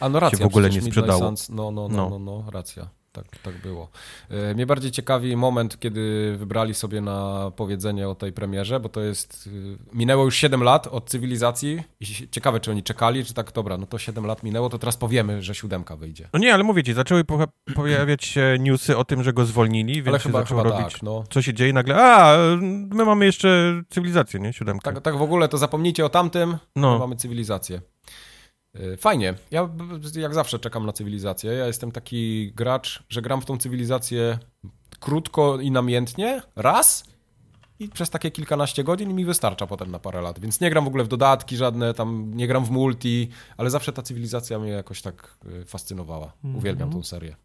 A 0.00 0.08
no 0.08 0.20
racja, 0.20 0.38
się 0.38 0.44
w 0.44 0.46
ogóle 0.46 0.68
nie 0.68 0.74
Midnight 0.76 0.94
sprzedało. 0.94 1.20
Suns, 1.20 1.48
no, 1.48 1.70
no, 1.70 1.88
no, 1.88 1.96
No. 1.96 2.10
no, 2.10 2.18
no, 2.18 2.50
racja. 2.50 2.88
Tak, 3.16 3.38
tak 3.42 3.54
było. 3.62 3.88
E, 4.30 4.54
Mnie 4.54 4.66
bardziej 4.66 4.90
ciekawi 4.90 5.36
moment, 5.36 5.80
kiedy 5.80 6.34
wybrali 6.38 6.74
sobie 6.74 7.00
na 7.00 7.50
powiedzenie 7.56 8.08
o 8.08 8.14
tej 8.14 8.32
premierze, 8.32 8.80
bo 8.80 8.88
to 8.88 9.00
jest. 9.00 9.46
y, 9.46 9.78
Minęło 9.92 10.24
już 10.24 10.36
7 10.36 10.62
lat 10.62 10.86
od 10.86 11.10
cywilizacji 11.10 11.82
i 12.00 12.06
ciekawe, 12.30 12.60
czy 12.60 12.70
oni 12.70 12.82
czekali, 12.82 13.24
czy 13.24 13.34
tak, 13.34 13.52
dobra, 13.52 13.78
no 13.78 13.86
to 13.86 13.98
7 13.98 14.26
lat 14.26 14.42
minęło, 14.42 14.68
to 14.68 14.78
teraz 14.78 14.96
powiemy, 14.96 15.42
że 15.42 15.54
siódemka 15.54 15.96
wyjdzie. 15.96 16.28
No 16.32 16.38
nie, 16.38 16.54
ale 16.54 16.64
mówię 16.64 16.84
ci, 16.84 16.92
zaczęły 16.94 17.24
pojawiać 17.74 18.24
się 18.24 18.56
newsy 18.60 18.96
o 18.96 19.04
tym, 19.04 19.22
że 19.22 19.32
go 19.32 19.44
zwolnili, 19.44 19.94
więc 19.94 20.08
Ale 20.08 20.18
chyba, 20.18 20.38
zaczął 20.40 20.58
chyba 20.58 20.70
robić, 20.70 20.92
tak, 20.92 21.02
no. 21.02 21.24
co 21.30 21.42
się 21.42 21.54
dzieje 21.54 21.72
nagle, 21.72 21.96
a, 21.96 22.36
my 22.90 23.04
mamy 23.04 23.24
jeszcze 23.24 23.82
cywilizację, 23.90 24.40
nie? 24.40 24.52
Siódemkę. 24.52 24.92
tak. 24.92 25.02
Tak 25.02 25.16
w 25.16 25.22
ogóle 25.22 25.48
to 25.48 25.58
zapomnijcie 25.58 26.04
o 26.04 26.08
tamtym, 26.08 26.56
no, 26.76 26.98
mamy 26.98 27.16
cywilizację. 27.16 27.80
Y, 28.80 28.96
Fajnie. 28.96 29.34
Ja 29.50 29.68
jak 30.16 30.34
zawsze 30.34 30.58
czekam 30.58 30.86
na 30.86 30.92
cywilizację. 30.92 31.52
Ja 31.52 31.66
jestem 31.66 31.92
taki 31.92 32.52
gracz, 32.52 33.02
że 33.08 33.22
gram 33.22 33.40
w 33.40 33.44
tą 33.44 33.58
cywilizację 33.58 34.38
krótko 35.00 35.60
i 35.60 35.70
namiętnie, 35.70 36.42
raz 36.56 37.04
i 37.78 37.88
przez 37.88 38.10
takie 38.10 38.30
kilkanaście 38.30 38.84
godzin 38.84 39.14
mi 39.14 39.24
wystarcza 39.24 39.66
potem 39.66 39.90
na 39.90 39.98
parę 39.98 40.20
lat. 40.20 40.38
Więc 40.40 40.60
nie 40.60 40.70
gram 40.70 40.84
w 40.84 40.88
ogóle 40.88 41.04
w 41.04 41.08
dodatki 41.08 41.56
żadne, 41.56 41.94
tam 41.94 42.34
nie 42.34 42.46
gram 42.46 42.64
w 42.64 42.70
multi, 42.70 43.28
ale 43.56 43.70
zawsze 43.70 43.92
ta 43.92 44.02
cywilizacja 44.02 44.58
mnie 44.58 44.70
jakoś 44.70 45.02
tak 45.02 45.38
y, 45.46 45.64
fascynowała. 45.64 46.32
Uwielbiam 46.54 46.90
tą 46.90 47.02
serię. 47.02 47.36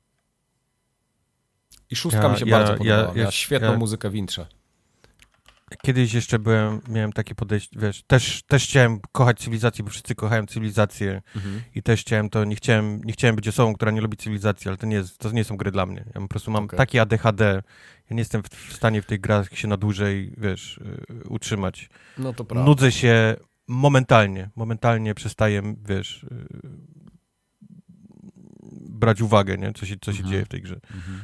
I 1.90 1.96
szóstka 1.96 2.24
Ja- 2.24 2.30
mi 2.30 2.40
się 2.40 2.46
ja- 2.46 2.58
bardzo 2.58 2.72
ja- 2.72 2.78
podobała. 2.78 3.02
ja- 3.10 3.14
Miała 3.14 3.32
świetną 3.32 3.72
ja- 3.72 3.78
muzykę 3.78 4.10
w 4.10 4.16
intrze. 4.16 4.48
Kiedyś 5.82 6.14
jeszcze 6.14 6.40
byłem, 6.40 6.82
miałem 6.88 7.14
takie 7.14 7.36
podejście, 7.36 7.80
wiesz, 7.80 8.04
też, 8.04 8.44
też 8.44 8.64
chciałem 8.64 9.00
kochać 9.12 9.40
cywilizację, 9.40 9.84
bo 9.84 9.90
wszyscy 9.90 10.16
kochają 10.16 10.46
cywilizację 10.46 11.22
i 11.76 11.84
też 11.84 12.02
chciałem 12.02 12.30
to, 12.30 12.44
nie 12.46 12.56
chciałem, 12.56 13.04
nie 13.04 13.14
chciałem 13.14 13.36
być 13.36 13.48
osobą, 13.48 13.74
która 13.74 13.92
nie 13.92 14.02
lubi 14.02 14.18
cywilizacji, 14.18 14.68
ale 14.68 14.78
to 14.78 14.86
nie, 14.86 14.96
jest, 14.96 15.18
to 15.18 15.32
nie 15.32 15.44
są 15.44 15.58
gry 15.58 15.72
dla 15.72 15.86
mnie. 15.86 16.06
Ja 16.16 16.22
po 16.22 16.28
prostu 16.28 16.52
mam 16.52 16.64
Okej. 16.64 16.78
takie 16.78 17.02
ADHD, 17.02 17.64
ja 18.10 18.16
nie 18.16 18.22
jestem 18.22 18.44
w, 18.44 18.48
w 18.50 18.74
stanie 18.74 19.02
w 19.02 19.06
tych 19.06 19.22
grach 19.22 19.58
się 19.58 19.68
na 19.68 19.78
dłużej, 19.78 20.34
wiesz, 20.38 20.78
y, 20.78 21.24
utrzymać. 21.30 21.90
No 22.18 22.34
to 22.34 22.46
prawda. 22.46 22.66
Nudzę 22.70 22.92
się 22.92 23.36
momentalnie, 23.68 24.50
momentalnie 24.56 25.14
przestaję, 25.16 25.76
wiesz, 25.86 26.24
y, 26.24 26.28
brać 28.90 29.22
uwagę, 29.22 29.58
nie, 29.58 29.74
co 29.74 29.86
się, 29.86 29.96
co 30.02 30.12
się 30.12 30.18
Mhm. 30.18 30.32
dzieje 30.32 30.46
w 30.46 30.50
tej 30.50 30.62
grze. 30.62 30.80
Mhm. 30.96 31.22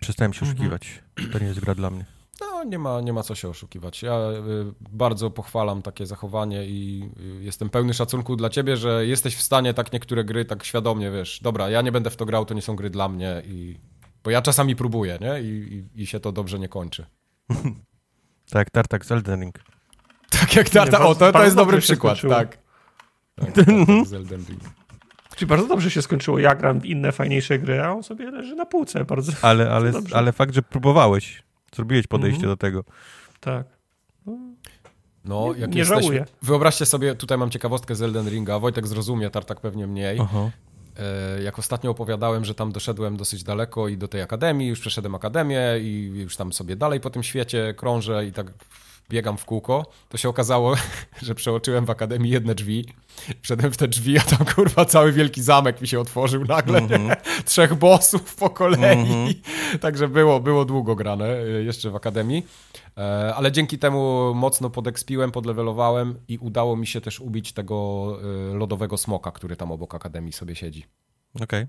Przestałem 0.00 0.32
się 0.32 0.40
Mhm. 0.40 0.56
oszukiwać. 0.56 1.02
To 1.32 1.38
nie 1.38 1.46
jest 1.46 1.60
gra 1.60 1.74
dla 1.74 1.90
mnie. 1.90 2.04
No, 2.40 2.64
nie 2.64 2.78
ma, 2.78 3.00
nie 3.00 3.12
ma 3.12 3.22
co 3.22 3.34
się 3.34 3.48
oszukiwać. 3.48 4.02
Ja 4.02 4.14
y, 4.14 4.74
bardzo 4.80 5.30
pochwalam 5.30 5.82
takie 5.82 6.06
zachowanie 6.06 6.66
i 6.66 7.10
y, 7.40 7.44
jestem 7.44 7.70
pełny 7.70 7.94
szacunku 7.94 8.36
dla 8.36 8.50
ciebie, 8.50 8.76
że 8.76 9.06
jesteś 9.06 9.36
w 9.36 9.42
stanie 9.42 9.74
tak 9.74 9.92
niektóre 9.92 10.24
gry 10.24 10.44
tak 10.44 10.64
świadomie, 10.64 11.10
wiesz, 11.10 11.40
dobra, 11.42 11.70
ja 11.70 11.82
nie 11.82 11.92
będę 11.92 12.10
w 12.10 12.16
to 12.16 12.26
grał, 12.26 12.44
to 12.44 12.54
nie 12.54 12.62
są 12.62 12.76
gry 12.76 12.90
dla 12.90 13.08
mnie 13.08 13.42
i... 13.46 13.78
Bo 14.24 14.30
ja 14.30 14.42
czasami 14.42 14.76
próbuję, 14.76 15.18
nie? 15.20 15.40
I, 15.40 15.84
i, 15.96 16.02
i 16.02 16.06
się 16.06 16.20
to 16.20 16.32
dobrze 16.32 16.58
nie 16.58 16.68
kończy. 16.68 17.06
Tak 18.50 18.70
Tartak 18.70 19.06
z 19.06 19.12
Elden 19.12 19.40
Ring. 19.40 19.60
Tak 20.30 20.56
jak 20.56 20.70
Tata, 20.70 21.06
o, 21.06 21.14
to, 21.14 21.32
to 21.32 21.44
jest 21.44 21.56
dobry 21.56 21.78
przykład, 21.80 22.18
skończyło. 22.18 22.34
tak. 22.34 22.58
tak 23.36 23.52
Tartak 23.56 24.06
z 24.06 24.12
Elden 24.12 24.44
Ring. 24.48 24.79
Czyli 25.40 25.48
bardzo 25.48 25.66
dobrze 25.66 25.90
się 25.90 26.02
skończyło. 26.02 26.38
Ja 26.38 26.54
gram 26.54 26.80
w 26.80 26.86
inne, 26.86 27.12
fajniejsze 27.12 27.58
gry, 27.58 27.80
a 27.82 27.92
on 27.92 28.02
sobie 28.02 28.30
leży 28.30 28.54
na 28.54 28.66
półce. 28.66 29.04
Bardzo 29.04 29.32
Ale, 29.42 29.70
ale, 29.70 29.92
dobrze. 29.92 30.16
ale 30.16 30.32
fakt, 30.32 30.54
że 30.54 30.62
próbowałeś, 30.62 31.42
zrobiłeś 31.74 32.06
podejście 32.06 32.36
Mhm. 32.36 32.52
do 32.52 32.56
tego. 32.56 32.84
tak. 33.40 33.66
No, 35.24 35.52
Nie- 35.54 35.60
jak 35.60 35.70
nie 35.70 35.78
jesteśmy... 35.78 36.02
żałuję. 36.02 36.24
Wyobraźcie 36.42 36.86
sobie, 36.86 37.14
tutaj 37.14 37.38
mam 37.38 37.50
ciekawostkę 37.50 37.94
z 37.94 38.02
Elden 38.02 38.28
Ringa, 38.28 38.58
Wojtek 38.58 38.86
zrozumie, 38.86 39.30
Tartak 39.30 39.60
pewnie 39.60 39.86
mniej. 39.86 40.18
Aha. 40.20 40.50
E, 40.98 41.42
Jak 41.42 41.58
ostatnio 41.58 41.90
opowiadałem, 41.90 42.44
że 42.44 42.54
tam 42.54 42.72
doszedłem 42.72 43.16
dosyć 43.16 43.42
daleko 43.44 43.88
i 43.88 43.96
do 43.96 44.08
tej 44.08 44.22
akademii, 44.22 44.68
już 44.68 44.80
przeszedłem 44.80 45.14
akademię 45.14 45.60
i 45.80 46.10
już 46.14 46.36
tam 46.36 46.52
sobie 46.52 46.76
dalej 46.76 47.00
po 47.00 47.10
tym 47.10 47.22
świecie 47.22 47.74
krążę 47.76 48.26
i 48.26 48.32
tak 48.32 48.46
biegam 49.10 49.38
w 49.38 49.44
kółko, 49.44 49.86
to 50.08 50.18
się 50.18 50.28
okazało, 50.28 50.74
że 51.26 51.34
przeoczyłem 51.34 51.86
w 51.86 51.90
akademii 51.90 52.32
jedne 52.32 52.54
drzwi. 52.54 52.86
Wszedłem 53.42 53.72
w 53.72 53.76
te 53.76 53.88
drzwi, 53.88 54.18
a 54.18 54.20
tam 54.20 54.46
kurwa 54.46 54.84
cały 54.84 55.12
wielki 55.12 55.42
zamek 55.42 55.80
mi 55.80 55.88
się 55.88 56.00
otworzył 56.00 56.44
nagle. 56.44 56.78
Mhm. 56.78 57.16
Trzech 57.44 57.74
bossów 57.74 58.36
po 58.36 58.50
kolei. 58.50 58.98
Mhm. 58.98 59.34
Także 59.80 60.08
było, 60.08 60.40
było 60.40 60.64
długo 60.64 60.94
grane 60.94 61.42
y, 61.42 61.64
jeszcze 61.64 61.90
w 61.90 61.96
akademii. 61.96 62.46
E, 62.98 63.34
Ale 63.34 63.52
dzięki 63.52 63.78
temu 63.78 64.32
mocno 64.34 64.70
podekspiłem, 64.70 65.32
podlewelowałem 65.32 66.18
i 66.28 66.38
udało 66.38 66.76
mi 66.76 66.86
się 66.86 67.00
też 67.00 67.20
ubić 67.20 67.52
tego 67.52 68.16
y, 68.52 68.54
lodowego 68.54 68.96
smoka, 68.96 69.30
który 69.30 69.56
tam 69.56 69.72
obok 69.72 69.94
akademii 69.94 70.32
sobie 70.32 70.54
siedzi. 70.54 70.86
Okej. 71.40 71.66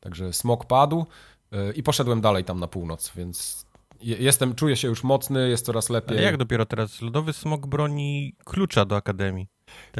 Także 0.00 0.32
smok 0.32 0.64
padł 0.64 1.06
y, 1.52 1.72
i 1.72 1.82
poszedłem 1.82 2.20
dalej 2.20 2.44
tam 2.44 2.60
na 2.60 2.68
północ, 2.68 3.12
więc 3.16 3.66
jestem, 4.02 4.54
czuję 4.54 4.76
się 4.76 4.88
już 4.88 5.04
mocny, 5.04 5.48
jest 5.48 5.66
coraz 5.66 5.90
lepiej. 5.90 6.16
Ale 6.16 6.26
jak 6.26 6.36
dopiero 6.36 6.66
teraz? 6.66 7.02
Lodowy 7.02 7.32
smok 7.32 7.66
broni 7.66 8.34
klucza 8.44 8.84
do 8.84 8.96
Akademii. 8.96 9.46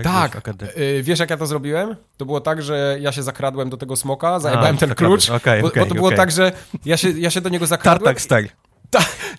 Tak, 0.03 0.37
akade- 0.37 0.79
y, 0.79 1.03
wiesz 1.03 1.19
jak 1.19 1.31
ja 1.31 1.37
to 1.37 1.47
zrobiłem? 1.47 1.97
To 2.17 2.27
było 2.27 2.41
tak, 2.41 2.63
że 2.63 2.97
ja 3.01 3.13
się 3.13 3.23
zakradłem 3.23 3.71
do 3.71 3.77
tego 3.77 3.97
smoka, 3.97 4.41
zajebałem 4.41 4.77
ten 4.77 4.89
zakradłeś. 4.89 5.27
klucz, 5.27 5.37
Okej, 5.37 5.63
bo, 5.63 5.69
okej, 5.69 5.83
bo 5.83 5.89
to 5.89 5.95
było 5.95 6.11
tak, 6.13 6.31
że 6.31 6.53
ja 6.85 6.97
się, 6.97 7.11
ja 7.11 7.31
się 7.31 7.41
do 7.41 7.49
niego 7.49 7.67
zakradłem. 7.67 8.05
Tartak 8.15 8.21
style. 8.21 8.49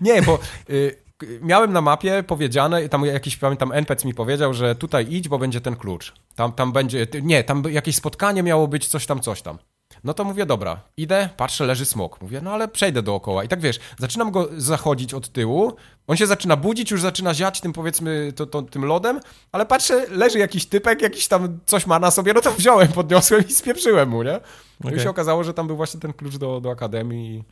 Nie, 0.01 0.21
bo 0.21 0.39
y, 0.69 1.03
miałem 1.41 1.73
na 1.73 1.81
mapie 1.81 2.23
powiedziane, 2.23 2.89
tam 2.89 3.05
jakiś, 3.05 3.37
pamiętam, 3.37 3.71
NPC 3.71 4.07
mi 4.07 4.13
powiedział, 4.13 4.53
że 4.53 4.75
tutaj 4.75 5.07
idź, 5.09 5.27
bo 5.27 5.39
będzie 5.39 5.61
ten 5.61 5.75
klucz. 5.75 6.13
Tam, 6.35 6.51
tam 6.51 6.71
będzie, 6.71 7.07
nie, 7.21 7.43
tam 7.43 7.63
jakieś 7.69 7.95
spotkanie 7.95 8.43
miało 8.43 8.67
być, 8.67 8.87
coś 8.87 9.05
tam, 9.05 9.19
coś 9.19 9.41
tam. 9.41 9.57
No 10.03 10.13
to 10.13 10.23
mówię, 10.23 10.45
dobra, 10.45 10.81
idę, 10.97 11.29
patrzę, 11.37 11.65
leży 11.65 11.85
smok. 11.85 12.21
Mówię, 12.21 12.41
no 12.41 12.51
ale 12.51 12.67
przejdę 12.67 13.01
dookoła. 13.01 13.43
I 13.43 13.47
tak 13.47 13.59
wiesz, 13.59 13.79
zaczynam 13.99 14.31
go 14.31 14.49
zachodzić 14.57 15.13
od 15.13 15.29
tyłu, 15.29 15.73
on 16.07 16.17
się 16.17 16.27
zaczyna 16.27 16.57
budzić, 16.57 16.91
już 16.91 17.01
zaczyna 17.01 17.33
ziać 17.33 17.61
tym 17.61 17.73
powiedzmy 17.73 18.33
to, 18.35 18.45
to, 18.45 18.61
tym 18.61 18.85
lodem, 18.85 19.19
ale 19.51 19.65
patrzę, 19.65 20.05
leży 20.09 20.39
jakiś 20.39 20.65
typek, 20.65 21.01
jakiś 21.01 21.27
tam 21.27 21.59
coś 21.65 21.87
ma 21.87 21.99
na 21.99 22.11
sobie, 22.11 22.33
no 22.33 22.41
to 22.41 22.51
wziąłem, 22.51 22.87
podniosłem 23.01 23.47
i 23.47 23.53
spieprzyłem 23.53 24.09
mu, 24.09 24.23
nie? 24.23 24.39
No 24.79 24.87
Okej. 24.87 24.99
i 24.99 25.01
się 25.01 25.09
okazało, 25.09 25.43
że 25.43 25.53
tam 25.53 25.67
był 25.67 25.75
właśnie 25.75 25.99
ten 25.99 26.13
klucz 26.13 26.37
do, 26.37 26.61
do 26.61 26.71
akademii 26.71 27.43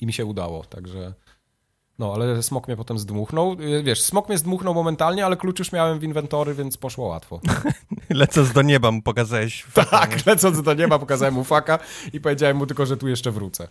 i 0.00 0.06
mi 0.06 0.12
się 0.12 0.24
udało, 0.24 0.64
także... 0.64 1.14
No, 2.00 2.14
ale 2.14 2.42
smok 2.42 2.68
mnie 2.68 2.76
potem 2.76 2.98
zdmuchnął. 2.98 3.56
Y, 3.60 3.82
Wiesz, 3.82 4.02
smok 4.02 4.28
mnie 4.28 4.38
zdmuchnął 4.38 4.74
momentalnie, 4.74 5.26
ale 5.26 5.36
klucz 5.36 5.58
już 5.58 5.72
miałem 5.72 5.98
w 5.98 6.04
inwentory, 6.04 6.54
więc 6.54 6.76
poszło 6.76 7.06
łatwo. 7.06 7.40
Lecąc 8.10 8.52
do 8.52 8.62
nieba 8.62 8.90
mu 8.90 9.02
pokazałeś. 9.02 9.66
nie? 9.76 9.84
Tak, 9.84 10.26
lecąc 10.26 10.62
do 10.62 10.74
nieba, 10.74 10.98
pokazałem 10.98 11.34
mu 11.34 11.44
faka 11.44 11.78
i 12.12 12.20
powiedziałem 12.20 12.56
mu 12.56 12.66
tylko, 12.66 12.86
że 12.86 12.96
tu 12.96 13.08
jeszcze 13.08 13.30
wrócę. 13.30 13.68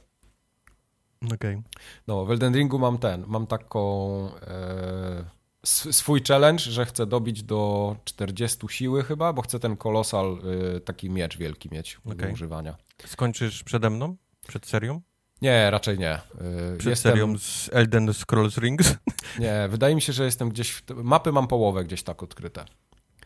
Okej. 1.34 1.61
No, 2.07 2.25
w 2.25 2.32
Elden 2.32 2.55
Ringu 2.55 2.80
mam 2.80 2.97
ten, 2.97 3.23
mam 3.27 3.47
taką 3.47 4.09
e, 4.41 5.25
sw- 5.63 5.93
swój 5.93 6.21
challenge, 6.27 6.63
że 6.63 6.86
chcę 6.86 7.05
dobić 7.05 7.43
do 7.43 7.95
40 8.05 8.57
siły 8.69 9.03
chyba, 9.03 9.34
bo 9.34 9.41
chcę 9.41 9.59
ten 9.59 9.77
kolosal, 9.77 10.39
e, 10.75 10.80
taki 10.80 11.09
miecz 11.09 11.38
wielki 11.38 11.69
mieć 11.71 11.97
do 12.05 12.13
Okej. 12.13 12.34
używania. 12.34 12.77
Skończysz 13.05 13.63
przede 13.63 13.89
mną? 13.89 14.15
Przed 14.47 14.65
serią? 14.65 15.01
Nie, 15.42 15.72
raczej 15.72 16.00
nie. 16.00 16.12
E, 16.12 16.22
Przed 16.78 16.90
jestem, 16.90 17.12
serią 17.12 17.38
z 17.38 17.70
Elden 17.74 18.14
Scrolls 18.14 18.58
Rings? 18.58 18.96
Nie, 19.40 19.68
wydaje 19.70 19.96
mi 19.96 20.02
się, 20.02 20.14
że 20.14 20.26
jestem 20.26 20.50
gdzieś, 20.50 20.72
w, 20.72 20.84
mapy 20.96 21.32
mam 21.32 21.48
połowę 21.48 21.84
gdzieś 21.84 22.04
tak 22.04 22.24
odkryte, 22.24 22.66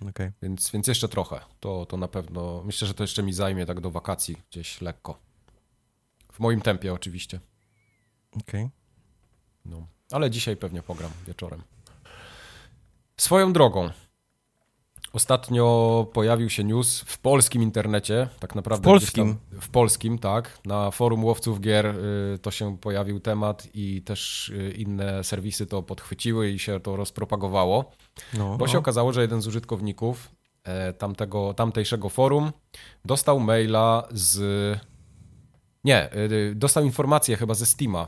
Okej. 0.09 0.31
więc, 0.41 0.71
więc 0.71 0.87
jeszcze 0.87 1.09
trochę. 1.09 1.39
To, 1.59 1.85
to 1.85 1.97
na 1.97 2.07
pewno, 2.07 2.63
myślę, 2.65 2.87
że 2.87 2.93
to 2.93 3.03
jeszcze 3.03 3.23
mi 3.23 3.33
zajmie 3.33 3.65
tak 3.65 3.79
do 3.79 3.91
wakacji 3.91 4.37
gdzieś 4.51 4.81
lekko. 4.81 5.19
W 6.31 6.39
moim 6.39 6.61
tempie 6.61 6.93
oczywiście. 6.93 7.39
Okej. 8.41 8.69
No, 9.65 9.87
ale 10.11 10.31
dzisiaj 10.31 10.57
pewnie 10.57 10.81
pogram 10.81 11.11
wieczorem. 11.27 11.61
Swoją 13.17 13.53
drogą. 13.53 13.89
Ostatnio 15.13 16.07
pojawił 16.13 16.49
się 16.49 16.63
news 16.63 17.01
w 17.01 17.17
polskim 17.17 17.61
internecie, 17.61 18.29
tak 18.39 18.55
naprawdę. 18.55 18.83
W 18.83 18.91
polskim? 18.91 19.35
Tam, 19.35 19.61
w 19.61 19.69
polskim, 19.69 20.19
tak. 20.19 20.59
Na 20.65 20.91
forum 20.91 21.25
łowców 21.25 21.61
gier 21.61 21.85
y, 21.85 22.39
to 22.41 22.51
się 22.51 22.77
pojawił 22.77 23.19
temat 23.19 23.67
i 23.73 24.01
też 24.01 24.49
y, 24.49 24.73
inne 24.77 25.23
serwisy 25.23 25.65
to 25.65 25.83
podchwyciły 25.83 26.49
i 26.49 26.59
się 26.59 26.79
to 26.79 26.95
rozpropagowało. 26.95 27.91
No. 28.33 28.57
Bo 28.57 28.67
się 28.67 28.77
okazało, 28.77 29.13
że 29.13 29.21
jeden 29.21 29.41
z 29.41 29.47
użytkowników 29.47 30.31
e, 30.63 30.93
tamtego, 30.93 31.53
tamtejszego 31.53 32.09
forum 32.09 32.51
dostał 33.05 33.39
maila 33.39 34.07
z. 34.11 34.79
Nie, 35.83 36.09
y, 36.15 36.55
dostał 36.55 36.83
informację 36.83 37.37
chyba 37.37 37.53
ze 37.53 37.65
Steama, 37.65 38.07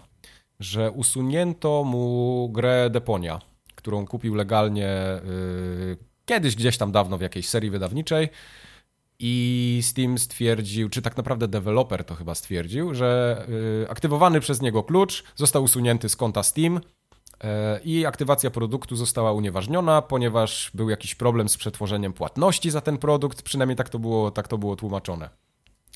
że 0.59 0.91
usunięto 0.91 1.83
mu 1.83 2.49
grę 2.53 2.89
Deponia, 2.89 3.41
którą 3.75 4.07
kupił 4.07 4.35
legalnie 4.35 4.89
kiedyś 6.25 6.55
gdzieś 6.55 6.77
tam 6.77 6.91
dawno 6.91 7.17
w 7.17 7.21
jakiejś 7.21 7.49
serii 7.49 7.69
wydawniczej. 7.69 8.29
I 9.19 9.79
Steam 9.83 10.17
stwierdził, 10.17 10.89
czy 10.89 11.01
tak 11.01 11.17
naprawdę 11.17 11.47
deweloper 11.47 12.03
to 12.03 12.15
chyba 12.15 12.35
stwierdził, 12.35 12.93
że 12.93 13.41
y, 13.83 13.89
aktywowany 13.89 14.39
przez 14.39 14.61
niego 14.61 14.83
klucz 14.83 15.23
został 15.35 15.63
usunięty 15.63 16.09
z 16.09 16.15
konta 16.15 16.43
Steam 16.43 16.81
e, 17.43 17.79
i 17.83 18.05
aktywacja 18.05 18.51
produktu 18.51 18.95
została 18.95 19.31
unieważniona, 19.31 20.01
ponieważ 20.01 20.71
był 20.73 20.89
jakiś 20.89 21.15
problem 21.15 21.49
z 21.49 21.57
przetworzeniem 21.57 22.13
płatności 22.13 22.71
za 22.71 22.81
ten 22.81 22.97
produkt, 22.97 23.41
przynajmniej 23.41 23.75
tak 23.75 23.89
to 23.89 23.99
było, 23.99 24.31
tak 24.31 24.47
to 24.47 24.57
było 24.57 24.75
tłumaczone. 24.75 25.44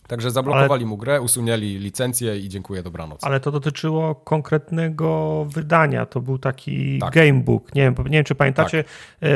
Także 0.10 0.32
zablokowali 0.32 0.86
mu 0.86 0.98
grę, 0.98 1.22
usunęli 1.22 1.78
licencję 1.78 2.38
i 2.38 2.50
dziękuję, 2.50 2.84
dobranoc. 2.84 3.24
Ale 3.24 3.40
to 3.40 3.52
dotyczyło 3.52 4.16
konkretnego 4.16 5.46
wydania. 5.50 6.06
To 6.06 6.22
był 6.22 6.38
taki 6.38 7.00
Tak. 7.00 7.14
gamebook. 7.14 7.76
Nie 7.76 7.82
wiem, 7.82 7.96
nie 8.06 8.10
wiem 8.18 8.24
czy 8.24 8.36
pamiętacie, 8.36 8.84
e, 9.24 9.28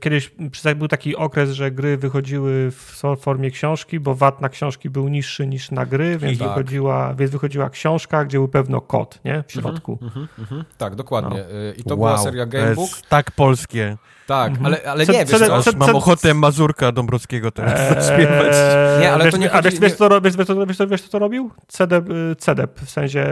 kiedyś 0.00 0.32
przez- 0.50 0.74
był 0.74 0.88
taki 0.88 1.16
okres, 1.16 1.50
że 1.50 1.70
gry 1.70 1.96
wychodziły 1.96 2.70
w 2.70 3.02
formie 3.20 3.50
książki, 3.50 4.00
bo 4.00 4.14
VAT 4.14 4.40
na 4.40 4.48
książki 4.48 4.90
był 4.90 5.08
niższy 5.08 5.46
niż 5.46 5.70
na 5.70 5.86
gry, 5.86 6.18
więc, 6.18 6.38
Tak. 6.38 6.48
wychodziła, 6.48 7.14
więc 7.14 7.30
wychodziła 7.30 7.70
książka, 7.70 8.24
gdzie 8.24 8.38
był 8.38 8.48
pewno 8.48 8.80
kod 8.80 9.18
nie? 9.24 9.44
w 9.46 9.52
środku. 9.52 9.98
Mhm, 10.02 10.28
mhm. 10.38 10.64
Tak, 10.78 10.94
dokładnie. 10.94 11.44
No. 11.52 11.56
Y, 11.70 11.74
I 11.76 11.82
to 11.84 11.90
wow, 11.90 11.96
była 11.96 12.18
seria 12.18 12.44
To 12.46 12.50
Gamebook. 12.50 12.90
jest 12.90 13.06
tak 13.08 13.30
polskie. 13.30 13.96
Tak, 14.32 14.52
ale, 14.64 14.80
ale 14.86 15.06
Co- 15.06 15.12
nie, 15.12 15.26
co- 15.26 15.38
wiesz 15.38 15.64
co? 15.64 15.70
Mam 15.76 15.96
ochotę 15.96 16.34
Mazurka 16.34 16.92
Dąbrowskiego 16.92 17.50
teraz 17.50 18.04
zaśpiewać. 18.06 18.46
Eee, 18.52 19.00
Nie, 19.00 19.12
ale 19.12 19.24
wiesz, 19.24 19.32
to 19.32 19.38
nie 19.38 19.52
A 19.52 19.62
wiesz, 19.62 19.80
wiesz, 19.80 19.92
co, 19.94 20.08
ro- 20.08 20.20
wiesz, 20.20 20.36
wiesz, 20.36 20.46
co- 20.46 20.66
wiesz, 20.66 20.76
co- 20.76 20.86
wiesz, 20.86 21.02
co 21.02 21.08
to 21.08 21.18
robił? 21.18 21.50
CDEP, 21.68 22.04
CDEP 22.38 22.80
w 22.80 22.90
sensie 22.90 23.26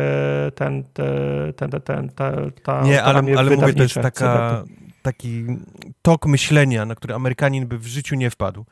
ten, 0.54 0.84
te- 0.84 1.52
ten, 1.56 1.70
ten, 1.70 1.80
ten, 1.80 2.08
ta, 2.08 2.32
ta 2.62 2.82
Nie, 2.82 3.02
ale, 3.02 3.18
ale 3.38 3.50
mówię, 3.56 3.74
to 3.74 3.82
jest 3.82 3.94
taka, 3.94 4.50
CDEP-u. 4.64 4.79
Taki 5.02 5.44
tok 6.02 6.26
myślenia, 6.26 6.84
na 6.84 6.94
który 6.94 7.14
Amerykanin 7.14 7.66
by 7.66 7.78
w 7.78 7.86
życiu 7.86 8.14
nie 8.14 8.30
wpadł. 8.30 8.64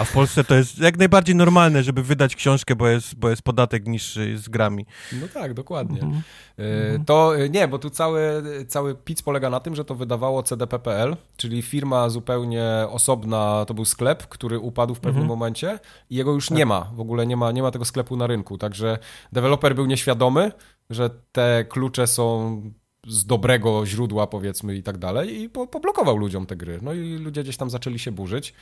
A 0.00 0.04
w 0.04 0.12
Polsce 0.12 0.44
to 0.44 0.54
jest 0.54 0.78
jak 0.78 0.98
najbardziej 0.98 1.34
normalne, 1.34 1.82
żeby 1.82 2.02
wydać 2.02 2.36
książkę, 2.36 2.76
bo 2.76 2.88
jest, 2.88 3.14
bo 3.14 3.30
jest 3.30 3.42
podatek 3.42 3.86
niższy 3.86 4.38
z 4.38 4.48
grami. 4.48 4.86
No 5.12 5.28
tak, 5.34 5.54
dokładnie. 5.54 6.00
Mhm. 6.02 6.22
Y, 6.58 7.00
To 7.06 7.38
y, 7.40 7.50
nie, 7.50 7.68
bo 7.68 7.78
tu 7.78 7.90
cały, 7.90 8.42
cały 8.68 8.94
pic 8.94 9.22
polega 9.22 9.50
na 9.50 9.60
tym, 9.60 9.76
że 9.76 9.84
to 9.84 9.94
wydawało 9.94 10.42
CDP.pl, 10.42 11.16
czyli 11.36 11.62
firma 11.62 12.08
zupełnie 12.08 12.64
osobna, 12.88 13.64
to 13.68 13.74
był 13.74 13.84
sklep, 13.84 14.26
który 14.26 14.58
upadł 14.58 14.94
w 14.94 15.00
pewnym 15.00 15.22
Mhm. 15.22 15.28
momencie 15.38 15.78
i 16.10 16.16
jego 16.16 16.32
już 16.32 16.50
nie 16.50 16.66
ma, 16.66 16.90
w 16.94 17.00
ogóle 17.00 17.26
nie 17.26 17.36
ma, 17.36 17.52
nie 17.52 17.62
ma 17.62 17.70
tego 17.70 17.84
sklepu 17.84 18.16
na 18.16 18.26
rynku, 18.26 18.58
także 18.58 18.98
deweloper 19.32 19.74
był 19.74 19.86
nieświadomy, 19.86 20.52
że 20.90 21.10
te 21.32 21.64
klucze 21.68 22.06
są 22.06 22.62
z 23.06 23.26
dobrego 23.26 23.86
źródła 23.86 24.26
powiedzmy 24.26 24.76
i 24.76 24.82
tak 24.82 24.98
dalej 24.98 25.40
i 25.40 25.48
po, 25.48 25.66
poblokował 25.66 26.16
ludziom 26.16 26.46
te 26.46 26.56
gry. 26.56 26.78
No 26.82 26.92
i 26.92 27.18
ludzie 27.18 27.42
gdzieś 27.42 27.56
tam 27.56 27.70
zaczęli 27.70 27.98
się 27.98 28.12
burzyć 28.12 28.54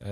e, 0.00 0.06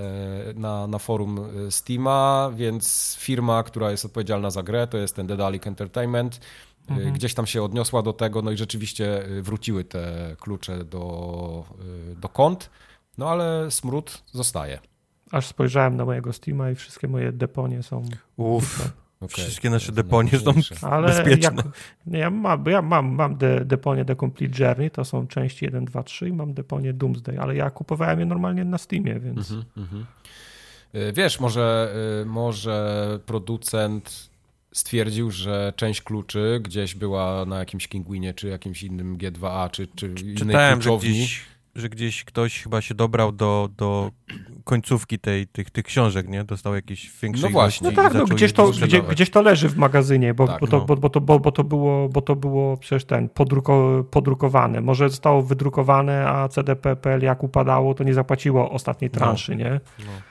na, 0.55 0.87
na 0.87 0.99
forum 0.99 1.39
e, 1.66 1.70
Steama, 1.70 2.51
więc 2.55 3.16
firma, 3.20 3.62
która 3.62 3.91
jest 3.91 4.05
odpowiedzialna 4.05 4.51
za 4.51 4.62
grę, 4.62 4.87
to 4.87 4.99
jest 4.99 5.16
ten 5.16 5.27
Dedalic 5.27 5.66
Entertainment, 5.66 6.37
e, 6.37 6.66
Mhm. 6.93 7.12
gdzieś 7.12 7.35
tam 7.35 7.47
się 7.47 7.62
odniosła 7.62 8.03
do 8.03 8.12
tego, 8.12 8.43
no 8.43 8.51
i 8.51 8.57
rzeczywiście 8.57 9.22
wróciły 9.43 9.85
te 9.85 10.37
klucze 10.41 10.85
do, 10.85 11.64
e, 12.12 12.16
do 12.16 12.29
kont, 12.29 12.70
no 13.18 13.29
ale 13.29 13.70
smród 13.70 14.22
zostaje. 14.33 14.79
Aż 15.31 15.47
spojrzałem 15.47 15.97
na 15.97 16.05
mojego 16.05 16.33
Steama 16.33 16.70
i 16.70 16.74
wszystkie 16.74 17.09
moje 17.09 17.33
deponie 17.33 17.83
są. 17.83 18.03
Uff, 18.37 18.93
Okej, 19.21 19.45
Wszystkie 19.45 19.71
nasze 19.71 19.93
deponie 19.93 20.31
są-. 20.39 20.53
Ale 20.83 21.07
Bezpieczne. 21.07 21.62
jak, 21.62 21.67
ja 22.07 22.31
mam, 22.31 22.64
ja 22.67 22.83
mam, 22.83 23.14
mam 23.14 23.37
de, 23.37 23.64
deponie 23.64 24.05
The 24.05 24.17
Complete 24.17 24.64
Journey, 24.64 24.91
to 24.91 25.05
są 25.05 25.27
części 25.27 25.64
1, 25.64 25.85
2, 25.85 26.03
3 26.03 26.29
i 26.29 26.33
mam 26.33 26.55
deponie 26.55 26.93
Doomsday, 26.93 27.41
ale 27.41 27.57
ja 27.57 27.71
kupowałem 27.71 28.21
je 28.21 28.27
normalnie 28.27 28.64
na 28.64 28.79
Steamie, 28.79 29.21
więc 29.21 29.51
Mhm, 29.51 29.64
mhm. 29.77 30.07
Y, 30.95 31.12
Wiesz, 31.12 31.41
może, 31.41 31.95
y, 32.23 32.27
może 32.27 33.19
producent 33.27 34.31
stwierdził, 34.73 35.31
że 35.31 35.73
część 35.77 36.03
kluczy 36.03 36.61
gdzieś 36.62 36.95
była 36.95 37.45
na 37.47 37.59
jakimś 37.59 37.89
Kinguinie, 37.89 38.35
czy 38.35 38.49
jakimś 38.49 38.83
innym 38.83 39.19
G2A, 39.19 39.71
czy, 39.71 39.87
czy 39.95 40.07
innej 40.07 40.35
czytałem, 40.35 40.83
że 40.83 40.89
kluczowni. 40.91 41.11
gdzieś, 41.11 41.45
że 41.77 41.89
gdzieś 41.89 42.24
ktoś 42.24 42.62
chyba 42.62 42.81
się 42.81 42.95
dobrał 42.95 43.33
do, 43.33 43.68
do 43.77 44.11
końcówki 44.64 45.18
tej, 45.18 45.47
tych, 45.47 45.70
tych 45.70 45.85
książek, 45.85 46.29
nie? 46.29 46.45
Dostał 46.45 46.74
jakieś 46.74 47.11
większe 47.22 47.43
No 47.43 47.53
właśnie. 47.53 47.91
No 47.91 47.97
tak, 47.97 48.14
no, 48.14 48.24
gdzieś, 48.24 48.53
to, 48.53 48.70
gdzie, 48.70 49.03
gdzieś 49.03 49.31
to 49.31 49.43
leży 49.43 49.68
w 49.68 49.77
magazynie, 49.77 50.35
bo, 50.35 50.47
Tak, 50.47 50.61
bo, 50.61 50.66
to, 50.66 50.79
no. 50.79 50.85
bo, 50.85 50.97
bo, 50.97 51.11
to, 51.11 51.20
bo, 51.20 51.41
bo, 51.41 51.53
to 51.53 51.64
było, 51.64 52.09
bo 52.09 52.20
to 52.22 52.37
było 52.37 52.77
przecież 52.77 53.05
ten 53.05 53.29
podruko, 53.29 54.05
podrukowane. 54.11 54.81
Może 54.81 55.09
zostało 55.09 55.43
wydrukowane, 55.43 56.29
a 56.29 56.49
CDP.pl 56.49 57.22
jak 57.22 57.43
upadało, 57.43 57.95
to 57.95 58.05
nie 58.05 58.14
zapłaciło 58.14 58.70
ostatniej 58.70 59.11
transzy, 59.11 59.57
nie? 59.57 59.81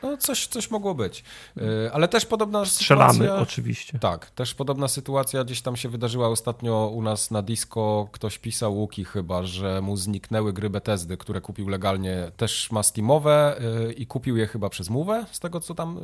No 0.04 0.18
coś, 0.18 0.48
coś 0.48 0.72
mogło 0.72 0.96
być. 0.96 1.24
Y, 1.58 1.92
Ale 1.94 2.08
też 2.08 2.26
podobna 2.26 2.66
Strzelamy 2.66 3.14
sytuacja... 3.14 3.36
oczywiście. 3.36 4.00
Tak, 4.00 4.30
też 4.30 4.54
podobna 4.54 4.88
sytuacja 4.88 5.44
gdzieś 5.44 5.62
tam 5.62 5.76
się 5.76 5.90
wydarzyła 5.90 6.28
ostatnio 6.28 6.92
u 6.94 7.02
nas 7.02 7.32
na 7.32 7.42
disco. 7.42 8.08
Ktoś 8.12 8.38
pisał 8.38 8.78
Łuki 8.78 9.06
chyba, 9.06 9.44
że 9.44 9.82
mu 9.82 9.98
zniknęły 9.98 10.54
gry 10.54 10.70
Bethesdy, 10.70 11.18
które 11.18 11.35
kupił 11.42 11.68
legalnie. 11.68 12.32
Też 12.38 12.72
ma 12.72 12.84
Steamowe 12.84 13.62
y, 13.90 13.94
i 13.94 14.08
kupił 14.08 14.38
je 14.38 14.48
chyba 14.48 14.70
przez 14.70 14.90
Mówę, 14.90 15.26
z 15.32 15.40
tego 15.40 15.60
co 15.60 15.76
tam 15.76 15.98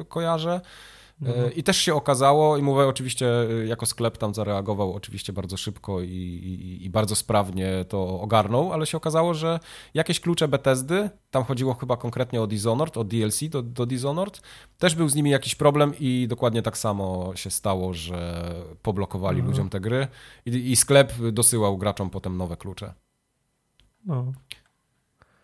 y, 0.00 0.04
kojarzę. 0.04 0.60
Y, 1.22 1.52
I 1.56 1.62
też 1.62 1.76
się 1.76 1.94
okazało, 1.94 2.56
i 2.56 2.62
Mówę 2.62 2.86
oczywiście 2.86 3.28
jako 3.66 3.86
sklep 3.86 4.18
tam 4.18 4.34
zareagował 4.34 4.94
oczywiście 4.94 5.32
bardzo 5.32 5.56
szybko 5.56 6.00
i, 6.00 6.06
i, 6.06 6.84
i 6.84 6.90
bardzo 6.90 7.14
sprawnie 7.14 7.84
to 7.88 8.20
ogarnął, 8.20 8.72
ale 8.72 8.86
się 8.86 8.96
okazało, 8.96 9.34
że 9.34 9.60
jakieś 9.94 10.20
klucze 10.20 10.48
Bethesdy, 10.48 11.10
tam 11.30 11.44
chodziło 11.44 11.74
chyba 11.74 11.96
konkretnie 11.96 12.42
o 12.42 12.46
Dishonored, 12.46 12.96
o 12.96 13.04
DLC 13.04 13.40
do, 13.50 13.62
do 13.62 13.86
Dishonored, 13.86 14.40
też 14.78 14.94
był 14.94 15.08
z 15.08 15.14
nimi 15.14 15.30
jakiś 15.30 15.54
problem 15.54 15.92
i 16.00 16.26
dokładnie 16.28 16.62
tak 16.62 16.78
samo 16.78 17.32
się 17.36 17.50
stało, 17.50 17.94
że 17.94 18.44
poblokowali 18.82 19.38
Mhm. 19.38 19.50
ludziom 19.50 19.70
te 19.70 19.80
gry 19.80 20.08
i, 20.46 20.50
i 20.50 20.76
sklep 20.76 21.12
dosyłał 21.32 21.78
graczom 21.78 22.10
potem 22.10 22.36
nowe 22.36 22.56
klucze. 22.56 22.94
No. 24.04 24.32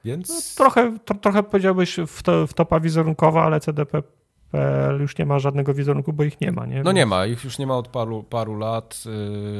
Więc 0.04 0.54
Trochę, 0.54 0.98
to, 1.04 1.14
trochę 1.14 1.42
powiedziałbyś 1.42 1.96
w, 2.06 2.22
to, 2.22 2.46
w 2.46 2.54
topa 2.54 2.80
wizerunkowa, 2.80 3.42
ale 3.44 3.60
CDP 3.60 4.02
już 5.00 5.18
nie 5.18 5.26
ma 5.26 5.38
żadnego 5.38 5.74
wizerunku, 5.74 6.12
bo 6.12 6.24
ich 6.24 6.40
nie 6.40 6.52
ma, 6.52 6.66
nie? 6.66 6.82
No 6.82 6.92
nie 6.92 7.06
ma, 7.06 7.26
ich 7.26 7.44
już 7.44 7.58
nie 7.58 7.66
ma 7.66 7.76
od 7.76 7.88
paru, 7.88 8.22
paru 8.22 8.56
lat. 8.58 9.04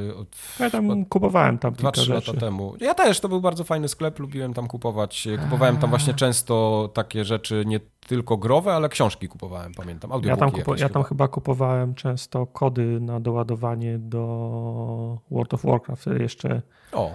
Yy, 0.06 0.16
od, 0.16 0.28
Ja 0.60 0.70
tam 0.70 1.04
kupowałem 1.04 1.58
tam 1.58 1.74
2-3 1.74 1.96
rzeczy. 1.98 2.12
lata 2.12 2.40
temu. 2.40 2.74
Ja 2.80 2.94
też, 2.94 3.20
to 3.20 3.28
był 3.28 3.40
bardzo 3.40 3.64
fajny 3.64 3.88
sklep, 3.88 4.18
lubiłem 4.18 4.54
tam 4.54 4.66
kupować. 4.68 5.28
Kupowałem 5.44 5.76
tam 5.76 5.90
właśnie 5.90 6.14
często 6.14 6.88
takie 6.94 7.24
rzeczy, 7.24 7.62
nie 7.66 7.80
tylko 8.06 8.36
growe, 8.36 8.74
ale 8.74 8.88
książki 8.88 9.28
kupowałem, 9.28 9.72
pamiętam. 9.74 10.10
Ja 10.22 10.36
tam, 10.36 10.50
kupo, 10.50 10.74
ja 10.76 10.88
tam 10.88 10.88
chyba. 10.88 11.04
chyba 11.08 11.28
kupowałem 11.28 11.94
często 11.94 12.46
kody 12.46 13.00
na 13.00 13.20
doładowanie 13.20 13.98
do 13.98 15.18
World 15.30 15.54
of 15.54 15.62
Warcraft. 15.64 16.06
Jeszcze, 16.06 16.62
O, 16.92 17.14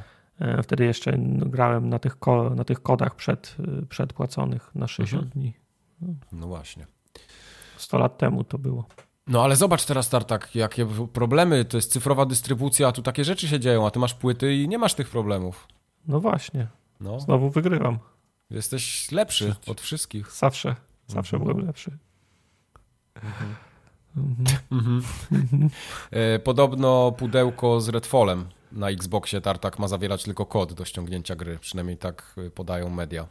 wtedy 0.64 0.86
jeszcze 0.86 1.14
grałem 1.30 1.90
na 1.90 2.00
tych, 2.00 2.20
ko, 2.20 2.50
na 2.50 2.64
tych 2.64 2.82
kodach 2.82 3.16
przed, 3.16 3.56
e, 3.82 3.86
przedpłaconych 3.86 4.72
na 4.76 4.88
60 4.88 5.24
Mhm. 5.24 5.32
dni. 5.42 5.54
no 6.32 6.48
właśnie. 6.48 6.88
100 7.78 7.98
lat 7.98 8.18
temu 8.18 8.44
to 8.44 8.58
było. 8.58 8.86
No 9.28 9.44
ale 9.44 9.56
zobacz 9.56 9.86
teraz, 9.86 10.10
Tartak, 10.10 10.56
jakie 10.56 10.88
problemy, 11.14 11.66
to 11.66 11.78
jest 11.78 11.92
cyfrowa 11.92 12.26
dystrybucja, 12.26 12.88
a 12.88 12.92
tu 12.92 13.02
takie 13.02 13.24
rzeczy 13.24 13.48
się 13.48 13.60
dzieją, 13.60 13.88
a 13.88 13.92
ty 13.92 14.00
masz 14.00 14.14
płyty 14.14 14.56
i 14.56 14.68
nie 14.68 14.78
masz 14.78 14.94
tych 14.94 15.10
problemów. 15.10 15.68
No 16.08 16.20
właśnie, 16.20 16.68
No, 17.00 17.20
znowu 17.20 17.50
wygrywam. 17.50 18.00
jesteś 18.50 19.12
lepszy 19.12 19.56
od 19.68 19.82
wszystkich. 19.82 20.32
Zawsze, 20.32 20.76
zawsze 21.08 21.38
Mhm. 21.38 21.52
byłem 21.54 21.68
lepszy. 21.68 21.98
E, 26.12 26.40
Podobno 26.40 27.12
pudełko 27.12 27.82
z 27.82 27.90
Redfallem 27.90 28.46
na 28.72 28.90
Xboxie 28.90 29.42
Tartak 29.42 29.80
ma 29.80 29.88
zawierać 29.88 30.24
tylko 30.24 30.46
kod 30.46 30.74
do 30.74 30.86
ściągnięcia 30.86 31.36
gry, 31.36 31.58
przynajmniej 31.62 31.98
tak 31.98 32.36
y, 32.38 32.52
podają 32.52 32.90
media. 32.90 33.28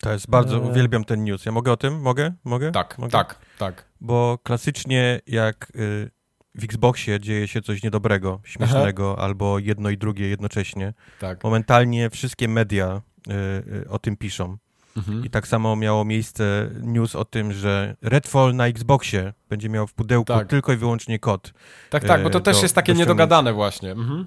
To 0.00 0.12
jest 0.12 0.30
bardzo, 0.30 0.56
Eee. 0.56 0.70
uwielbiam 0.70 1.04
ten 1.04 1.24
news. 1.24 1.44
Ja 1.46 1.52
mogę 1.52 1.72
o 1.72 1.76
tym? 1.76 2.00
Mogę? 2.00 2.32
Mogę? 2.44 2.72
Tak, 2.72 2.98
Mogę? 2.98 3.10
tak, 3.10 3.38
tak. 3.58 3.84
Bo 4.00 4.38
klasycznie 4.42 5.20
jak 5.26 5.72
y, 5.76 6.10
w 6.54 6.64
Xboxie 6.64 7.20
dzieje 7.20 7.48
się 7.48 7.62
coś 7.62 7.82
niedobrego, 7.82 8.40
śmiesznego, 8.44 9.18
albo 9.18 9.58
jedno 9.58 9.90
i 9.90 9.98
drugie 9.98 10.28
jednocześnie, 10.28 10.94
tak. 11.20 11.44
momentalnie 11.44 12.10
wszystkie 12.10 12.48
media 12.48 13.02
y, 13.28 13.32
y, 13.76 13.88
o 13.88 13.98
tym 13.98 14.16
piszą. 14.16 14.56
Mhm. 14.96 15.24
I 15.24 15.30
tak 15.30 15.48
samo 15.48 15.76
miało 15.76 16.04
miejsce 16.04 16.70
news 16.82 17.16
o 17.16 17.24
tym, 17.24 17.52
że 17.52 17.96
Redfall 18.02 18.54
na 18.54 18.66
Xboxie 18.66 19.32
będzie 19.48 19.68
miał 19.68 19.86
w 19.86 19.94
pudełku 19.94 20.32
Tak. 20.32 20.48
tylko 20.48 20.72
i 20.72 20.76
wyłącznie 20.76 21.18
kod. 21.18 21.52
Tak, 21.90 22.04
tak, 22.04 22.22
bo 22.22 22.30
to 22.30 22.40
też 22.40 22.62
jest 22.62 22.74
takie 22.74 22.92
do 22.92 22.98
niedogadane 22.98 23.52
właśnie. 23.52 23.90
Mhm. 23.92 24.26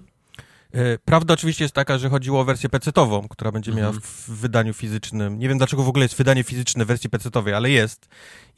E, 0.74 0.98
Prawda 1.06 1.34
oczywiście 1.34 1.64
jest 1.64 1.76
taka, 1.76 1.98
że 1.98 2.10
chodziło 2.10 2.40
o 2.42 2.46
wersję 2.46 2.70
PC-ową, 2.70 3.28
która 3.28 3.52
będzie 3.52 3.72
miała 3.72 3.88
Mhm. 3.90 4.02
w 4.02 4.30
wydaniu 4.30 4.74
fizycznym. 4.74 5.40
Nie 5.40 5.50
wiem 5.50 5.58
dlaczego 5.58 5.84
w 5.84 5.88
ogóle 5.90 6.06
jest 6.06 6.16
wydanie 6.16 6.44
fizyczne 6.44 6.86
wersji 6.86 7.10
PC-owej, 7.10 7.54
ale 7.54 7.70
jest 7.70 8.08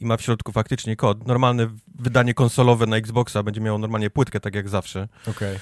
i 0.00 0.06
ma 0.06 0.16
w 0.16 0.22
środku 0.22 0.52
faktycznie 0.52 0.96
kod. 0.96 1.26
Normalne 1.26 1.68
wydanie 1.98 2.34
konsolowe 2.34 2.86
na 2.86 2.96
Xboxa 2.96 3.42
będzie 3.42 3.60
miało 3.60 3.78
normalnie 3.78 4.10
płytkę, 4.10 4.40
tak 4.40 4.54
jak 4.54 4.68
zawsze. 4.68 5.08
Okej. 5.26 5.54
E, 5.54 5.58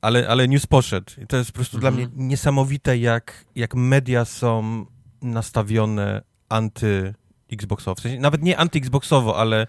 Ale, 0.00 0.28
ale 0.28 0.48
news 0.48 0.66
poszedł. 0.66 1.12
I 1.22 1.26
to 1.26 1.36
jest 1.36 1.50
po 1.52 1.54
prostu 1.54 1.76
Mhm. 1.76 1.94
dla 1.96 2.04
mnie 2.04 2.26
niesamowite, 2.28 2.98
jak, 2.98 3.44
jak 3.56 3.74
media 3.74 4.24
są 4.24 4.86
nastawione 5.22 6.22
anty-Xboxowo. 6.48 7.94
W 7.94 8.00
sensie, 8.00 8.20
nawet 8.20 8.42
nie 8.42 8.56
anty-Xboxowo, 8.56 9.34
ale, 9.36 9.66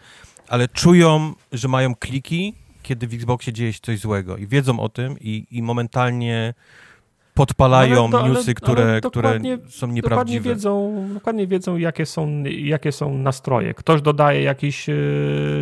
ale 0.47 0.67
czują, 0.67 1.33
że 1.51 1.67
mają 1.67 1.95
kliki, 1.95 2.53
kiedy 2.85 3.07
w 3.07 3.13
Xboxie 3.13 3.53
dzieje 3.53 3.73
się 3.73 3.79
coś 3.81 3.99
złego 3.99 4.37
i 4.37 4.47
wiedzą 4.47 4.79
o 4.79 4.89
tym 4.89 5.15
i, 5.21 5.47
i 5.51 5.61
momentalnie 5.63 6.53
podpalają 7.33 8.05
Ale 8.07 8.17
ale- 8.19 8.29
newsy, 8.29 8.43
ale 8.45 8.53
które, 8.53 8.99
które 9.01 9.29
dokładnie- 9.29 9.57
są 9.57 9.61
Dokładnie 9.71 9.95
nieprawdziwe. 9.95 10.49
wiedzą, 10.49 11.07
dokładnie 11.13 11.47
wiedzą 11.47 11.77
jakie, 11.77 12.05
są, 12.05 12.43
jakie 12.43 12.91
są 12.91 13.17
nastroje. 13.17 13.73
Ktoś 13.73 14.01
dodaje 14.01 14.41
jakiś 14.41 14.89
e, 14.89 14.93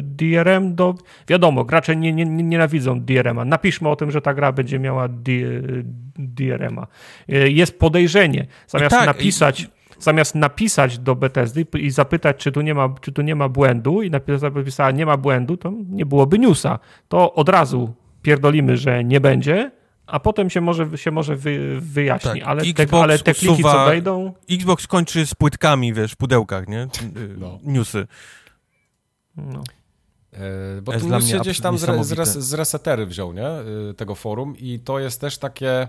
DRM 0.02 0.76
do... 0.76 0.96
Wiadomo, 1.28 1.64
gracze 1.66 1.96
nie, 1.96 2.14
nie, 2.14 2.26
nie 2.26 2.44
nienawidzą 2.44 3.02
DRM-a. 3.02 3.46
Napiszmy 3.46 3.90
o 3.90 3.96
tym, 3.96 4.12
że 4.12 4.22
ta 4.22 4.34
gra 4.34 4.52
będzie 4.52 4.80
miała 4.80 5.08
DRM-a. 6.18 6.88
E, 7.30 7.50
Jest 7.50 7.80
podejrzenie. 7.80 8.48
Zamiast 8.68 8.96
tak, 8.96 9.06
napisać... 9.06 9.68
Zamiast 10.00 10.36
napisać 10.36 11.00
do 11.00 11.16
Bethesdy 11.16 11.66
i 11.80 11.92
zapytać, 11.92 12.38
czy 12.38 12.52
tu 12.52 12.62
nie 12.62 12.74
ma, 12.74 12.96
czy 13.02 13.12
tu 13.12 13.22
nie 13.22 13.36
ma 13.36 13.50
błędu, 13.50 14.02
i 14.02 14.12
napisa- 14.12 14.56
napisała, 14.56 14.92
nie 14.92 15.06
ma 15.06 15.18
błędu, 15.18 15.58
to 15.58 15.74
nie 15.90 16.06
byłoby 16.06 16.40
newsa. 16.40 16.80
To 17.08 17.34
od 17.34 17.50
razu 17.50 17.94
pierdolimy, 18.22 18.78
że 18.78 19.04
nie 19.04 19.20
będzie, 19.22 19.72
a 20.06 20.20
potem 20.20 20.50
się 20.50 20.62
może, 20.62 20.98
się 20.98 21.12
może 21.12 21.36
wy, 21.36 21.78
wyjaśni. 21.82 22.32
Tak, 22.32 22.50
ale, 22.50 22.64
te, 22.74 22.88
ale 23.02 23.20
te 23.20 23.34
kliki, 23.34 23.64
co 23.64 23.70
usuwa- 23.70 23.86
wejdą, 23.88 24.34
Xbox 24.52 24.88
kończy 24.88 25.26
z 25.26 25.36
płytkami, 25.36 25.94
wiesz, 25.94 26.12
w 26.12 26.16
pudełkach, 26.18 26.68
nie? 26.68 26.88
No. 27.38 27.60
Newsy. 27.64 28.08
no. 29.38 29.64
E, 30.34 30.82
Bo 30.82 30.92
jest 30.92 31.04
ten 31.04 31.10
dla 31.10 31.18
news 31.18 31.26
mnie 31.26 31.34
się 31.34 31.40
gdzieś 31.40 31.60
tam 31.62 31.78
z, 31.78 32.08
z, 32.28 32.38
z 32.38 32.54
resetery 32.54 33.06
wziął, 33.06 33.34
nie? 33.34 33.48
Y, 33.90 33.94
Tego 33.94 34.16
forum 34.16 34.58
i 34.58 34.80
to 34.80 35.00
jest 35.00 35.22
też 35.22 35.38
takie, 35.38 35.88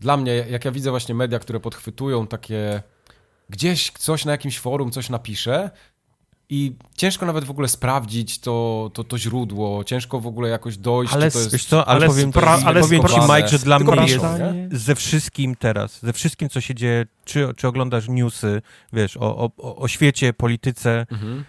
dla 0.00 0.16
mnie, 0.16 0.34
jak 0.50 0.64
ja 0.64 0.70
widzę 0.70 0.90
właśnie 0.90 1.14
media, 1.14 1.38
które 1.38 1.60
podchwytują 1.60 2.26
takie, 2.26 2.82
gdzieś 3.50 3.90
coś 3.90 4.24
na 4.24 4.32
jakimś 4.32 4.58
forum 4.58 4.90
coś 4.90 5.08
napisze 5.10 5.70
i 6.48 6.76
ciężko 6.96 7.26
nawet 7.26 7.44
w 7.44 7.50
ogóle 7.50 7.68
sprawdzić 7.68 8.38
to, 8.38 8.90
to, 8.94 9.04
to 9.04 9.18
źródło, 9.18 9.84
ciężko 9.84 10.20
w 10.20 10.26
ogóle 10.26 10.48
jakoś 10.48 10.76
dojść, 10.76 11.12
Ale 11.12 11.30
to 11.30 11.38
jest... 11.38 11.52
Wiesz 11.52 11.64
co, 11.64 11.88
ale, 11.88 12.06
powiem, 12.06 12.30
spra- 12.30 12.58
ci, 12.60 12.64
ale 12.66 12.80
powiem 12.80 13.02
ci, 13.08 13.14
Mike, 13.20 13.48
że 13.48 13.58
dla 13.58 13.76
Tylko 13.78 13.92
mnie 13.92 14.02
jest 14.02 14.24
ze 14.84 14.94
wszystkim 14.94 15.56
teraz, 15.56 16.02
ze 16.02 16.12
wszystkim, 16.12 16.48
co 16.48 16.60
się 16.60 16.74
dzieje, 16.74 17.06
czy, 17.24 17.48
czy 17.56 17.68
oglądasz 17.68 18.08
newsy, 18.08 18.62
wiesz, 18.92 19.16
o, 19.16 19.36
o, 19.36 19.50
o- 19.58 19.76
o 19.76 19.88
świecie, 19.88 20.32
polityce, 20.32 21.06
Mhm. 21.10 21.44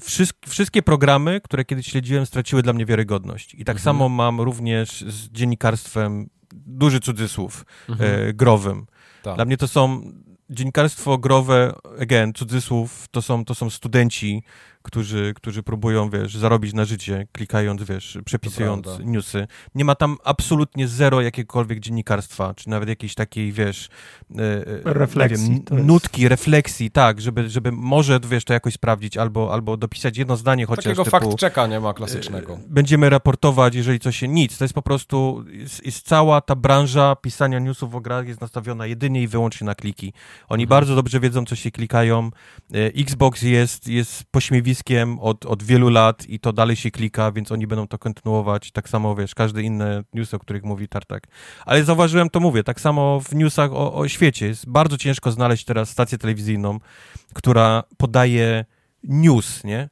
Wszyst, 0.00 0.32
wszystkie 0.48 0.82
programy, 0.82 1.40
które 1.40 1.64
kiedyś 1.64 1.86
śledziłem, 1.86 2.26
straciły 2.26 2.62
dla 2.62 2.72
mnie 2.72 2.86
wiarygodność. 2.86 3.54
I 3.54 3.64
tak 3.64 3.76
Mhm. 3.76 3.78
samo 3.84 4.08
mam 4.08 4.40
również 4.40 5.00
z 5.08 5.28
dziennikarstwem, 5.28 6.30
duży 6.54 7.00
cudzysłów, 7.00 7.64
Mhm. 7.88 8.28
e, 8.28 8.32
growym. 8.32 8.86
Tak. 9.22 9.34
Dla 9.34 9.44
mnie 9.44 9.56
to 9.56 9.68
są 9.68 10.12
dziennikarstwo 10.50 11.18
growe, 11.18 11.74
again, 12.00 12.32
cudzysłów, 12.32 13.08
to 13.10 13.22
są, 13.22 13.44
to 13.44 13.54
są 13.54 13.70
studenci, 13.70 14.42
którzy, 14.82 15.32
którzy 15.36 15.62
próbują, 15.62 16.10
wiesz, 16.10 16.36
zarobić 16.36 16.72
na 16.74 16.84
życie, 16.84 17.26
klikając, 17.32 17.82
wiesz, 17.82 18.18
przepisując 18.24 18.86
newsy. 19.04 19.46
Nie 19.74 19.84
ma 19.84 19.94
tam 19.94 20.16
absolutnie 20.24 20.88
zero 20.88 21.20
jakiegokolwiek 21.20 21.80
dziennikarstwa, 21.80 22.54
czy 22.54 22.68
nawet 22.68 22.88
jakiejś 22.88 23.14
takiej, 23.14 23.52
wiesz, 23.52 23.88
e, 24.38 24.42
e, 24.42 24.64
Refleksji, 24.84 25.62
wiem, 25.70 25.86
nutki, 25.86 26.28
refleksji, 26.28 26.90
tak, 26.90 27.20
żeby, 27.20 27.50
żeby 27.50 27.72
może, 27.72 28.20
wiesz, 28.28 28.44
to 28.44 28.52
jakoś 28.52 28.74
sprawdzić, 28.74 29.16
albo, 29.16 29.52
albo 29.52 29.76
dopisać 29.76 30.18
jedno 30.18 30.36
zdanie 30.36 30.66
chociaż 30.66 30.84
Takiego 30.84 31.04
typu, 31.04 31.10
fakt 31.10 31.36
czeka 31.36 31.66
nie 31.66 31.80
ma 31.80 31.94
klasycznego. 31.94 32.54
e, 32.54 32.58
Będziemy 32.68 33.10
raportować, 33.10 33.74
jeżeli 33.74 34.00
coś 34.00 34.16
się 34.16 34.28
nic. 34.28 34.58
To 34.58 34.64
jest 34.64 34.74
po 34.74 34.82
prostu, 34.82 35.44
jest, 35.52 35.86
jest 35.86 36.06
cała 36.08 36.40
ta 36.40 36.54
branża 36.56 37.16
pisania 37.16 37.58
newsów 37.58 37.94
o 37.94 38.00
grach 38.00 38.28
jest 38.28 38.40
nastawiona 38.40 38.86
jedynie 38.86 39.22
i 39.22 39.28
wyłącznie 39.28 39.64
na 39.64 39.74
kliki. 39.74 40.12
Oni 40.48 40.62
Mhm. 40.62 40.68
bardzo 40.68 40.94
dobrze 40.96 41.20
wiedzą, 41.20 41.44
co 41.44 41.56
się 41.56 41.70
klikają. 41.70 42.30
E, 42.74 42.76
Xbox 42.86 43.42
jest, 43.42 43.88
jest 43.88 44.24
od, 45.20 45.46
od 45.46 45.62
wielu 45.62 45.88
lat 45.88 46.28
i 46.28 46.40
to 46.40 46.52
dalej 46.52 46.76
się 46.76 46.90
klika, 46.90 47.32
więc 47.32 47.52
oni 47.52 47.66
będą 47.66 47.88
to 47.88 47.98
kontynuować. 47.98 48.70
Tak 48.72 48.88
samo, 48.88 49.14
wiesz, 49.14 49.34
każde 49.34 49.62
inne 49.62 50.04
newsy, 50.14 50.36
o 50.36 50.38
których 50.38 50.64
mówi 50.64 50.88
Tartak. 50.88 51.26
Ale 51.66 51.84
zauważyłem, 51.84 52.30
to 52.30 52.40
mówię, 52.40 52.64
tak 52.64 52.80
samo 52.80 53.20
w 53.20 53.34
newsach 53.34 53.72
o, 53.72 53.94
o 53.94 54.08
świecie. 54.08 54.46
Jest 54.46 54.68
bardzo 54.68 54.98
ciężko 54.98 55.32
znaleźć 55.32 55.64
teraz 55.64 55.90
stację 55.90 56.18
telewizyjną, 56.18 56.78
która 57.34 57.82
podaje 57.96 58.64
news, 59.04 59.64
nie? 59.64 59.88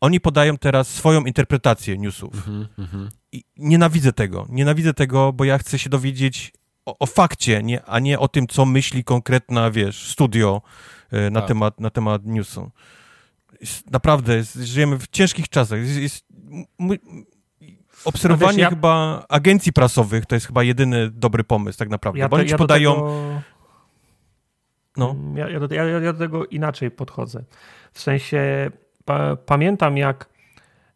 Oni 0.00 0.20
podają 0.20 0.58
teraz 0.58 0.88
swoją 0.88 1.24
interpretację 1.24 1.98
newsów. 1.98 2.34
Mhm, 2.34 2.68
mhm. 2.78 3.08
I 3.32 3.44
nienawidzę 3.56 4.12
tego. 4.12 4.46
Nienawidzę 4.48 4.94
tego, 4.94 5.32
bo 5.32 5.44
ja 5.44 5.58
chcę 5.58 5.78
się 5.78 5.90
dowiedzieć 5.90 6.52
o, 6.86 6.98
o 6.98 7.06
fakcie, 7.06 7.62
nie, 7.62 7.84
a 7.84 7.98
nie 7.98 8.18
o 8.18 8.28
tym, 8.28 8.46
co 8.46 8.66
myśli 8.66 9.04
konkretna, 9.04 9.70
wiesz, 9.70 10.10
studio 10.10 10.62
e, 11.10 11.30
na, 11.30 11.40
Tak. 11.40 11.48
temat, 11.48 11.80
na 11.80 11.90
temat 11.90 12.26
newsu. 12.26 12.70
Jest, 13.60 13.90
naprawdę, 13.90 14.36
jest, 14.36 14.54
żyjemy 14.54 14.98
w 14.98 15.08
ciężkich 15.08 15.48
czasach. 15.48 15.78
Jest, 15.78 16.24
obserwowanie 18.04 18.62
ja- 18.62 18.70
chyba 18.70 19.24
agencji 19.28 19.72
prasowych 19.72 20.26
to 20.26 20.34
jest 20.34 20.46
chyba 20.46 20.62
jedyny 20.62 21.10
dobry 21.10 21.44
pomysł, 21.44 21.78
tak 21.78 21.88
naprawdę. 21.88 22.18
Ja, 22.20 22.28
bo 22.28 22.36
te, 22.36 22.42
oni 22.42 22.50
ja 22.50 22.58
podają... 22.58 22.94
tego, 22.94 23.42
No. 24.96 25.16
ja, 25.34 25.48
ja, 25.48 25.60
do, 25.60 25.74
ja, 25.74 25.84
ja 25.84 26.12
do 26.12 26.18
tego 26.18 26.46
inaczej 26.46 26.90
podchodzę. 26.90 27.44
W 27.92 28.00
sensie 28.00 28.70
pa, 29.04 29.36
pamiętam 29.36 29.96
jak, 29.96 30.28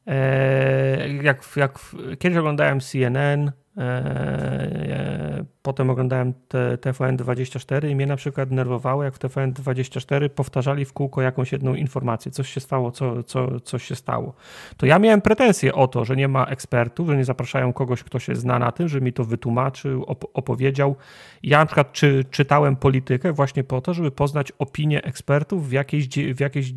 e, 0.07 1.09
jak, 1.09 1.45
jak 1.57 1.79
kiedyś 2.19 2.39
oglądałem 2.39 2.81
CNN, 2.81 3.53
e, 3.77 5.45
potem 5.63 5.91
oglądałem 5.91 6.35
te, 6.49 6.77
TVN24 6.77 7.89
i 7.89 7.97
mnie 7.97 8.07
na 8.07 8.17
przykład 8.17 8.51
nerwowało, 8.51 9.05
jak 9.05 9.15
w 9.15 9.19
TVN24 9.19 10.29
powtarzali 10.29 10.85
w 10.85 10.93
kółko 10.93 11.23
jakąś 11.23 11.53
jedną 11.53 11.75
informację, 11.75 12.33
coś 12.33 12.49
się 12.49 12.61
stało, 12.61 12.91
co, 12.91 13.23
co, 13.23 13.61
coś 13.61 13.85
się 13.85 13.95
stało. 13.95 14.35
To 14.77 14.87
ja 14.87 14.99
miałem 14.99 15.21
pretensje 15.21 15.75
o 15.75 15.89
to, 15.89 16.05
że 16.05 16.17
nie 16.17 16.29
ma 16.29 16.45
ekspertów, 16.45 17.09
że 17.09 17.17
nie 17.17 17.25
zapraszają 17.25 17.73
kogoś, 17.73 18.03
kto 18.03 18.19
się 18.19 18.35
zna 18.35 18.59
na 18.59 18.73
tym, 18.73 18.89
że 18.89 19.01
mi 19.01 19.13
to 19.13 19.25
wytłumaczył, 19.25 20.05
op 20.05 20.25
opowiedział. 20.35 20.97
Ja 21.43 21.59
na 21.59 21.67
przykład 21.67 21.93
czy, 21.93 22.25
czytałem 22.31 22.77
politykę 22.77 23.33
właśnie 23.33 23.65
po 23.65 23.81
to, 23.81 23.95
żeby 23.95 24.11
poznać 24.11 24.53
opinię 24.59 25.05
ekspertów 25.05 25.69
w 25.69 25.73
jakiejś, 25.73 26.09
w 26.09 26.41
jakiejś, 26.41 26.73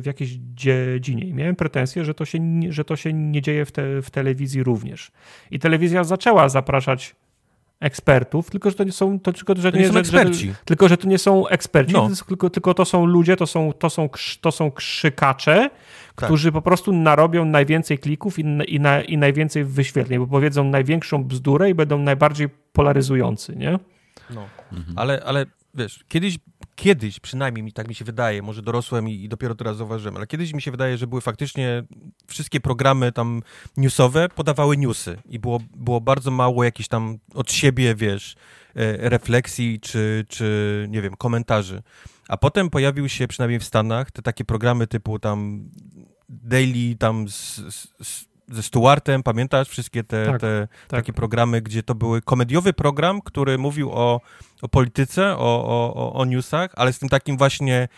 w 0.00 0.06
jakiejś 0.06 0.30
dziedzinie. 0.30 1.24
I 1.24 1.34
miałem 1.34 1.56
pretensje, 1.56 2.04
że 2.04 2.14
to 2.14 2.24
się, 2.24 2.38
że 2.68 2.84
to 2.84 2.96
się 2.96 3.12
nie 3.12 3.42
dzieje 3.42 3.64
w, 3.64 3.72
te, 3.72 4.02
w 4.02 4.10
telewizji 4.10 4.62
również. 4.62 5.12
I 5.50 5.58
telewizja 5.58 6.04
zaczęła 6.04 6.48
zapraszać 6.48 7.16
ekspertów, 7.80 8.50
tylko 8.50 8.70
że 8.70 8.76
to 8.76 8.84
nie 8.84 8.92
są, 8.92 9.20
to, 9.20 9.32
tylko, 9.32 9.54
że 9.56 9.72
to 9.72 9.78
nie, 9.78 9.86
są 9.86 9.92
że, 9.92 10.00
eksperci. 10.00 10.48
Że, 10.48 10.54
tylko, 10.64 10.88
że 10.88 10.96
to 10.96 11.08
nie 11.08 11.18
są 11.18 11.48
eksperci, 11.48 11.92
no. 11.92 12.08
tylko, 12.28 12.50
tylko 12.50 12.74
to 12.74 12.84
są 12.84 13.06
ludzie, 13.06 13.36
to 13.36 13.46
są, 13.46 13.72
to 13.72 13.90
są, 13.90 14.08
to 14.40 14.52
są 14.52 14.70
krzykacze, 14.70 15.70
tak. 16.16 16.26
którzy 16.26 16.52
po 16.52 16.62
prostu 16.62 16.92
narobią 16.92 17.44
najwięcej 17.44 17.98
klików 17.98 18.38
i, 18.38 18.44
i, 18.66 18.80
na, 18.80 19.02
i 19.02 19.18
najwięcej 19.18 19.64
wyświetleń, 19.64 20.18
bo 20.18 20.26
powiedzą 20.26 20.64
największą 20.64 21.24
bzdurę 21.24 21.70
i 21.70 21.74
będą 21.74 21.98
najbardziej 21.98 22.48
polaryzujący, 22.72 23.56
nie? 23.56 23.78
No, 24.30 24.44
mhm. 24.72 24.98
ale, 24.98 25.22
ale 25.24 25.46
wiesz, 25.74 26.04
kiedyś, 26.08 26.38
kiedyś 26.74 27.20
przynajmniej 27.20 27.62
mi 27.62 27.72
tak 27.72 27.88
mi 27.88 27.94
się 27.94 28.04
wydaje, 28.04 28.42
może 28.42 28.62
dorosłem 28.62 29.08
i, 29.08 29.24
i, 29.24 29.28
dopiero 29.28 29.54
teraz 29.54 29.76
zauważyłem, 29.76 30.16
ale 30.16 30.26
kiedyś 30.26 30.52
mi 30.52 30.62
się 30.62 30.70
wydaje, 30.70 30.98
że 30.98 31.06
były 31.06 31.20
faktycznie 31.20 31.82
wszystkie 32.26 32.60
programy 32.60 33.12
tam 33.12 33.42
newsowe 33.76 34.28
podawały 34.28 34.76
newsy 34.76 35.18
i 35.28 35.38
było, 35.38 35.60
było 35.76 36.00
bardzo 36.00 36.30
mało 36.30 36.64
jakichś 36.64 36.88
tam 36.88 37.18
od 37.34 37.52
siebie, 37.52 37.94
wiesz, 37.94 38.34
e, 38.74 39.08
refleksji 39.08 39.80
czy, 39.80 40.26
czy, 40.28 40.86
nie 40.90 41.02
wiem, 41.02 41.16
komentarzy. 41.16 41.82
A 42.28 42.36
potem 42.36 42.70
pojawił 42.70 43.08
się, 43.08 43.28
przynajmniej 43.28 43.60
w 43.60 43.64
Stanach, 43.64 44.10
te 44.10 44.22
takie 44.22 44.44
programy 44.44 44.86
typu 44.86 45.18
tam 45.18 45.68
daily 46.28 46.96
tam 46.96 47.28
z, 47.28 47.56
z, 48.00 48.28
ze 48.50 48.62
Stewartem, 48.62 49.22
pamiętasz 49.22 49.68
wszystkie 49.68 50.04
te, 50.04 50.26
tak, 50.26 50.40
te 50.40 50.68
tak. 50.70 51.00
takie 51.00 51.12
programy, 51.12 51.62
gdzie 51.62 51.82
to 51.82 51.94
były 51.94 52.22
komediowy 52.22 52.72
program, 52.72 53.20
który 53.20 53.58
mówił 53.58 53.92
o, 53.92 54.20
o 54.62 54.68
polityce, 54.68 55.36
o, 55.36 55.64
o, 55.94 56.12
o 56.12 56.24
newsach, 56.24 56.70
ale 56.76 56.92
z 56.92 56.98
tym 56.98 57.08
takim 57.08 57.36
właśnie 57.36 57.88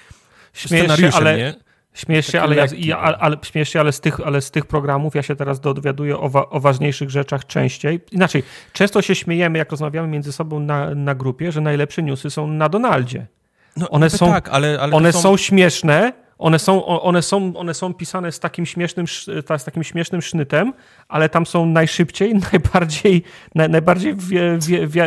Śmiesz 0.53 0.81
scenariuszem, 0.81 1.13
się, 1.13 1.17
ale... 1.17 1.37
nie? 1.37 1.55
Śmiesz 1.95 2.27
się, 2.27 2.43
ale, 2.43 2.57
lekki, 2.57 2.87
ja, 2.87 2.99
ale, 2.99 3.19
ale, 3.19 3.37
śmiesz 3.43 3.69
się 3.69 3.81
ale, 3.81 3.93
z 3.93 4.01
tych, 4.01 4.21
ale 4.21 4.41
z 4.41 4.51
tych 4.51 4.67
programów 4.67 5.15
ja 5.15 5.23
się 5.23 5.37
teraz 5.37 5.61
dowiaduję 5.61 6.19
o, 6.19 6.29
wa, 6.29 6.49
o 6.49 6.61
ważniejszych 6.61 7.11
rzeczach 7.11 7.47
częściej. 7.47 8.01
Inaczej, 8.13 8.43
często 8.73 9.03
się 9.03 9.15
śmiejemy, 9.15 9.59
jak 9.59 9.71
rozmawiamy 9.71 10.09
między 10.09 10.33
sobą 10.33 10.61
na, 10.61 10.95
na 10.95 11.15
grupie, 11.15 11.53
że 11.53 11.61
najlepsze 11.61 12.03
newsy 12.03 12.31
są 12.31 12.47
na 12.47 12.69
Donaldzie. 12.69 13.27
No, 13.77 13.91
one 13.91 14.11
są, 14.11 14.27
tak, 14.27 14.49
ale, 14.49 14.79
ale 14.81 14.97
one 14.97 15.13
są... 15.13 15.21
są 15.21 15.37
śmieszne, 15.37 16.13
one 16.43 16.59
są, 16.59 16.85
one, 16.85 17.23
są, 17.23 17.57
one 17.57 17.75
są 17.75 17.95
pisane 17.95 18.33
z 18.33 18.41
takim, 18.41 18.67
śmiesznym, 18.67 19.07
z 19.59 19.65
takim 19.65 19.85
śmiesznym 19.85 20.23
sznytem, 20.23 20.73
ale 21.09 21.29
tam 21.29 21.47
są 21.47 21.67
najszybciej, 21.67 22.35
najbardziej, 22.53 23.23
naj, 23.55 23.71
najbardziej 23.71 24.17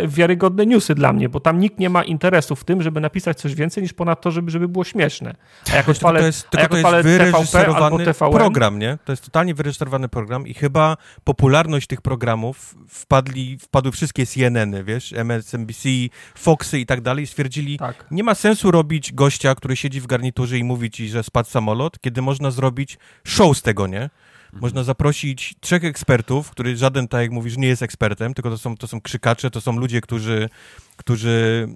wiarygodne 0.08 0.66
newsy 0.66 0.96
dla 0.96 1.14
mnie, 1.14 1.30
bo 1.30 1.40
tam 1.40 1.60
nikt 1.60 1.80
nie 1.80 1.90
ma 1.90 2.04
interesu 2.04 2.56
w 2.56 2.64
tym, 2.64 2.82
żeby 2.82 3.02
napisać 3.02 3.38
coś 3.38 3.56
więcej 3.56 3.84
niż 3.84 3.94
ponad 3.94 4.22
to, 4.22 4.32
żeby, 4.32 4.52
żeby 4.52 4.68
było 4.68 4.84
śmieszne. 4.84 5.36
A 5.74 5.76
jako 5.76 5.94
to 5.94 6.18
jest, 6.18 6.48
a 6.58 6.68
to 6.68 6.78
jest 6.78 6.90
wyreżyserowany 7.04 8.06
program, 8.14 8.80
nie? 8.80 8.98
To 9.06 9.12
jest 9.12 9.24
totalnie 9.24 9.54
wyreżyserowany 9.54 10.10
program 10.10 10.48
i 10.48 10.54
chyba 10.54 10.98
popularność 11.24 11.88
tych 11.88 12.02
programów 12.02 12.76
wpadli, 12.90 13.58
wpadły 13.58 13.92
wszystkie 13.92 14.26
CNN-y, 14.26 14.84
wiesz, 14.84 15.14
MSNBC, 15.14 15.90
Foxy 16.36 16.80
i 16.80 16.86
tak 16.86 17.02
dalej 17.02 17.28
stwierdzili, 17.28 17.78
tak. 17.78 18.06
nie 18.12 18.24
ma 18.24 18.36
sensu 18.36 18.72
robić 18.72 19.14
gościa, 19.14 19.56
który 19.56 19.76
siedzi 19.76 20.02
w 20.02 20.08
garniturze 20.08 20.58
i 20.58 20.64
mówi 20.64 20.92
ci, 20.92 21.10
że 21.10 21.25
spadł 21.26 21.50
samolot, 21.50 22.00
kiedy 22.00 22.22
można 22.22 22.52
zrobić 22.52 22.98
show 23.24 23.58
z 23.58 23.62
tego, 23.62 23.88
nie? 23.88 24.10
Można 24.54 24.84
zaprosić 24.84 25.56
trzech 25.60 25.84
ekspertów, 25.84 26.52
który 26.52 26.78
żaden, 26.78 27.08
tak 27.08 27.22
jak 27.22 27.32
mówisz, 27.32 27.58
nie 27.58 27.68
jest 27.68 27.82
ekspertem, 27.82 28.34
tylko 28.34 28.50
to 28.50 28.58
są, 28.58 28.78
to 28.78 28.88
są 28.88 29.02
krzykacze, 29.02 29.52
to 29.52 29.62
są 29.62 29.78
ludzie, 29.78 30.02
którzy, 30.02 30.50
którzy 30.98 31.68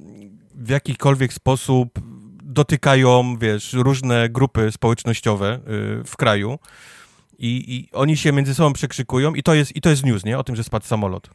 w 0.55 0.69
jakikolwiek 0.69 1.33
sposób 1.33 1.99
dotykają, 2.43 3.37
wiesz, 3.37 3.73
różne 3.73 4.29
grupy 4.29 4.71
społecznościowe 4.71 5.55
y, 5.55 6.03
w 6.03 6.17
kraju 6.17 6.59
i, 7.39 7.63
i 7.67 7.89
oni 7.91 8.17
się 8.17 8.31
między 8.31 8.55
sobą 8.55 8.73
przekrzykują 8.73 9.33
i 9.33 9.43
to 9.43 9.53
jest, 9.53 9.75
i 9.75 9.81
to 9.81 9.89
jest 9.89 10.03
news, 10.03 10.25
nie? 10.25 10.37
O 10.37 10.43
tym, 10.43 10.55
że 10.55 10.63
spadł 10.63 10.85
samolot. 10.85 11.29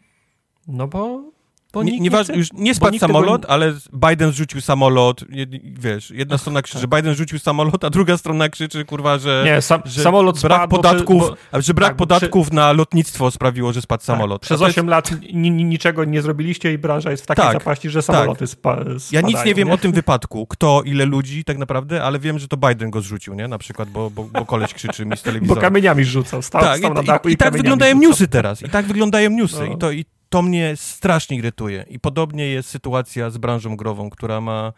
No 0.68 0.88
bo 0.88 1.32
bo 1.74 1.82
nie, 1.82 2.00
nie, 2.00 2.10
chce, 2.10 2.36
już 2.36 2.48
nie 2.52 2.74
spadł 2.74 2.98
samolot, 2.98 3.42
tego... 3.42 3.52
ale 3.52 3.74
Biden 4.10 4.32
zrzucił 4.32 4.60
samolot. 4.60 5.24
Wiesz, 5.62 6.10
jedna 6.10 6.38
strona 6.38 6.62
krzyczy, 6.62 6.78
że 6.78 6.88
Biden 6.88 7.14
zrzucił 7.14 7.38
samolot, 7.38 7.84
a 7.84 7.90
druga 7.90 8.16
strona 8.16 8.48
krzyczy, 8.48 8.84
kurwa, 8.84 9.18
że, 9.18 9.42
nie, 9.46 9.62
sam, 9.62 9.82
że 9.84 10.02
samolot 10.02 10.40
brak 10.40 10.58
spadł, 10.58 10.76
podatków, 10.76 11.22
bo, 11.52 11.62
że 11.62 11.74
brak 11.74 11.88
tak, 11.88 11.96
podatków 11.96 12.46
przy... 12.46 12.56
na 12.56 12.72
lotnictwo 12.72 13.30
sprawiło, 13.30 13.72
że 13.72 13.82
spadł 13.82 14.00
tak, 14.00 14.06
samolot. 14.06 14.42
Przez 14.42 14.62
8 14.62 14.68
jest... 14.68 14.88
lat 14.88 15.10
niczego 15.32 16.04
nie 16.04 16.22
zrobiliście 16.22 16.72
i 16.72 16.78
branża 16.78 17.10
jest 17.10 17.22
w 17.22 17.26
takiej 17.26 17.44
tak, 17.44 17.52
zapaści, 17.52 17.90
że 17.90 18.02
samoloty 18.02 18.38
tak. 18.38 18.48
spa 18.48 18.74
spadają. 18.74 18.98
Ja 19.12 19.20
nic 19.20 19.44
nie 19.44 19.54
wiem 19.54 19.70
o 19.70 19.78
tym 19.78 19.92
wypadku, 19.92 20.46
kto, 20.46 20.82
ile 20.82 21.04
ludzi 21.04 21.44
tak 21.44 21.58
naprawdę, 21.58 22.04
ale 22.04 22.18
wiem, 22.18 22.38
że 22.38 22.48
to 22.48 22.56
Biden 22.56 22.90
go 22.90 23.00
zrzucił, 23.00 23.34
nie? 23.34 23.48
Na 23.48 23.58
przykład, 23.58 23.88
bo, 23.88 24.10
bo, 24.10 24.24
bo 24.24 24.46
koleś 24.46 24.74
krzyczy 24.74 25.06
mi 25.06 25.16
z 25.16 25.22
telewizora. 25.32 25.60
Bo 25.60 25.60
kamieniami 25.60 26.04
rzucał, 26.04 26.42
stał, 26.42 26.62
tak, 26.62 26.78
stał 26.78 26.92
i, 26.92 26.94
na 26.94 27.02
dachu 27.02 27.28
i, 27.28 27.30
i, 27.30 27.34
i 27.34 27.36
tak 27.36 27.52
wyglądają 27.52 27.94
rzucał. 27.94 28.08
newsy 28.10 28.28
teraz. 28.28 28.62
I 28.62 28.68
tak 28.68 28.86
wyglądają 28.86 29.30
newsy. 29.30 29.68
No. 29.68 29.74
I, 29.74 29.78
to, 29.78 29.92
I 29.92 30.04
to 30.34 30.42
mnie 30.42 30.76
strasznie 30.76 31.36
irytuje. 31.36 31.84
I 31.88 32.00
podobnie 32.00 32.46
jest 32.46 32.68
sytuacja 32.68 33.30
z 33.30 33.38
branżą 33.38 33.76
grową, 33.76 34.10
która 34.10 34.40
ma, 34.40 34.72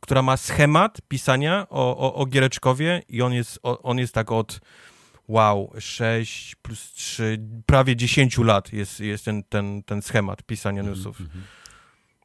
która 0.00 0.22
ma 0.22 0.36
schemat 0.36 1.00
pisania 1.08 1.66
o, 1.70 1.98
o, 1.98 2.14
o 2.14 2.26
Giereczkowie 2.26 3.02
i 3.08 3.22
on 3.22 3.32
jest, 3.32 3.58
on 3.62 3.98
jest 3.98 4.14
tak 4.14 4.32
od 4.32 4.60
wow, 5.28 5.72
6 5.78 6.54
plus 6.54 6.92
3, 6.92 7.40
prawie 7.66 7.96
10 7.96 8.38
lat 8.38 8.72
jest, 8.72 9.00
jest 9.00 9.24
ten, 9.24 9.42
ten, 9.42 9.82
ten 9.82 10.02
schemat 10.02 10.42
pisania 10.42 10.80
mhm, 10.80 10.96
newsów. 10.96 11.20
Mm 11.20 11.32
-hmm. 11.32 11.59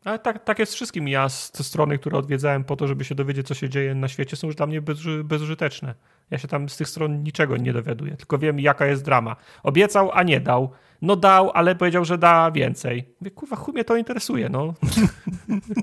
Ale 0.05 0.19
tak, 0.19 0.43
tak 0.43 0.59
jest 0.59 0.73
wszystkim. 0.73 1.07
Ja 1.07 1.29
z 1.29 1.67
strony, 1.67 1.97
które 1.97 2.17
odwiedzałem 2.17 2.63
po 2.63 2.75
to, 2.75 2.87
żeby 2.87 3.05
się 3.05 3.15
dowiedzieć, 3.15 3.47
co 3.47 3.53
się 3.53 3.69
dzieje 3.69 3.95
na 3.95 4.07
świecie, 4.07 4.35
są 4.35 4.47
już 4.47 4.55
dla 4.55 4.67
mnie 4.67 4.81
bez, 4.81 4.99
bezużyteczne. 5.23 5.95
Ja 6.31 6.37
się 6.37 6.47
tam 6.47 6.69
z 6.69 6.77
tych 6.77 6.89
stron 6.89 7.23
niczego 7.23 7.57
nie 7.57 7.73
dowiaduję, 7.73 8.17
tylko 8.17 8.37
wiem, 8.37 8.59
jaka 8.59 8.85
jest 8.85 9.03
drama. 9.03 9.35
Obiecał, 9.63 10.11
a 10.13 10.23
nie 10.23 10.39
dał. 10.39 10.71
No 11.01 11.15
dał, 11.15 11.51
ale 11.53 11.75
powiedział, 11.75 12.05
że 12.05 12.17
da 12.17 12.51
więcej. 12.51 13.13
Mówię, 13.21 13.31
kurwa, 13.31 13.55
chuj 13.55 13.73
mnie 13.73 13.83
to 13.83 13.97
interesuje, 13.97 14.49
no. 14.49 14.73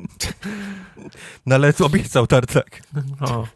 no 1.47 1.55
ale 1.55 1.73
obiecał 1.85 2.27
Tartak. 2.27 2.83
No. 3.21 3.47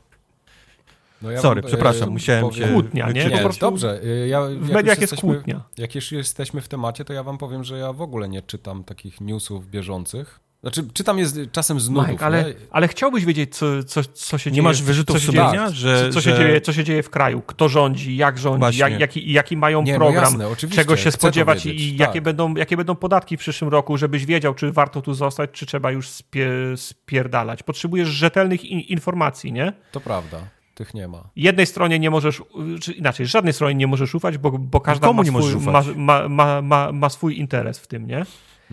No 1.23 1.31
ja 1.31 1.41
Sorry, 1.41 1.63
przepraszam, 1.63 2.11
musiałem 2.11 2.45
powiem, 2.45 2.67
się... 2.67 2.73
Kłótnia, 2.73 3.11
nie? 3.11 3.25
nie 3.25 3.31
po 3.31 3.39
prostu 3.39 3.61
dobrze. 3.61 4.05
Y, 4.05 4.29
ja, 4.29 4.43
w 4.43 4.71
mediach 4.71 5.01
jest 5.01 5.17
kłótnia. 5.17 5.65
Jak 5.79 5.95
już 5.95 6.13
jesteśmy 6.13 6.61
w 6.61 6.69
temacie, 6.69 7.05
to 7.05 7.13
ja 7.13 7.23
wam 7.23 7.39
powiem, 7.39 7.65
że 7.65 7.79
ja 7.79 7.93
w 7.93 8.03
ogóle 8.03 8.29
nie 8.29 8.43
czytam 8.43 8.85
takich 8.85 9.21
newsów 9.21 9.71
bieżących. 9.71 10.46
Znaczy, 10.63 10.89
czytam 10.93 11.19
je 11.19 11.27
czasem 11.53 11.81
z 11.81 11.91
nudów. 11.91 12.09
Mike, 12.09 12.27
ale, 12.27 12.55
ale 12.71 12.89
chciałbyś 12.89 13.25
wiedzieć, 13.25 13.57
co, 13.57 13.85
co, 13.85 14.03
co 14.05 14.39
się 14.39 14.51
nie 14.51 14.55
dzieje. 14.55 14.63
Nie 14.63 14.69
masz 14.69 14.83
wyrzutów 14.83 15.19
sumienia, 15.19 15.71
że... 15.71 16.09
Co, 16.09 16.15
co, 16.15 16.21
że... 16.21 16.31
Się 16.31 16.39
dzieje, 16.39 16.61
co 16.61 16.73
się 16.73 16.85
dzieje 16.85 17.03
w 17.03 17.11
kraju, 17.11 17.43
kto 17.47 17.69
rządzi, 17.69 18.17
jak 18.17 18.39
rządzi, 18.39 18.79
jak, 18.79 19.01
jaki, 19.01 19.33
jaki 19.33 19.57
mają 19.57 19.83
nie, 19.83 19.93
no 19.93 19.99
program, 19.99 20.39
no 20.39 20.51
jasne, 20.51 20.69
czego 20.69 20.97
się 20.97 21.11
spodziewać 21.11 21.67
i 21.67 21.91
tak. 21.91 22.01
jakie, 22.01 22.21
będą, 22.21 22.55
jakie 22.55 22.77
będą 22.77 22.95
podatki 22.95 23.37
w 23.37 23.41
przyszłym 23.41 23.71
roku, 23.71 23.97
żebyś 23.97 24.27
wiedział, 24.27 24.55
czy 24.55 24.73
warto 24.73 25.03
tu 25.03 25.15
zostać, 25.15 25.51
czy 25.53 25.67
trzeba 25.67 25.91
już 25.91 26.09
spie, 26.09 26.51
spierdalać. 26.77 27.63
Potrzebujesz 27.63 28.09
rzetelnych 28.09 28.65
in, 28.65 28.81
informacji, 28.81 29.53
nie? 29.53 29.73
To 29.93 30.01
prawda. 30.01 30.39
Tych 30.75 30.95
nie 30.95 31.09
ma. 31.09 31.23
Jednej 31.37 31.67
stronie 31.67 31.99
nie 31.99 32.11
możesz, 32.11 32.43
czy 32.81 32.93
inaczej, 32.93 33.27
żadnej 33.27 33.53
stronie 33.53 33.75
nie 33.75 33.87
możesz 33.87 34.15
ufać, 34.15 34.39
bo, 34.39 34.51
bo 34.51 34.81
każda 34.81 35.13
ma 35.13 35.25
swój, 35.25 35.57
ma, 35.97 36.29
ma, 36.29 36.63
ma, 36.63 36.93
ma, 36.93 37.09
swój 37.09 37.39
interes 37.39 37.79
w 37.79 37.87
tym, 37.87 38.07
nie? 38.07 38.27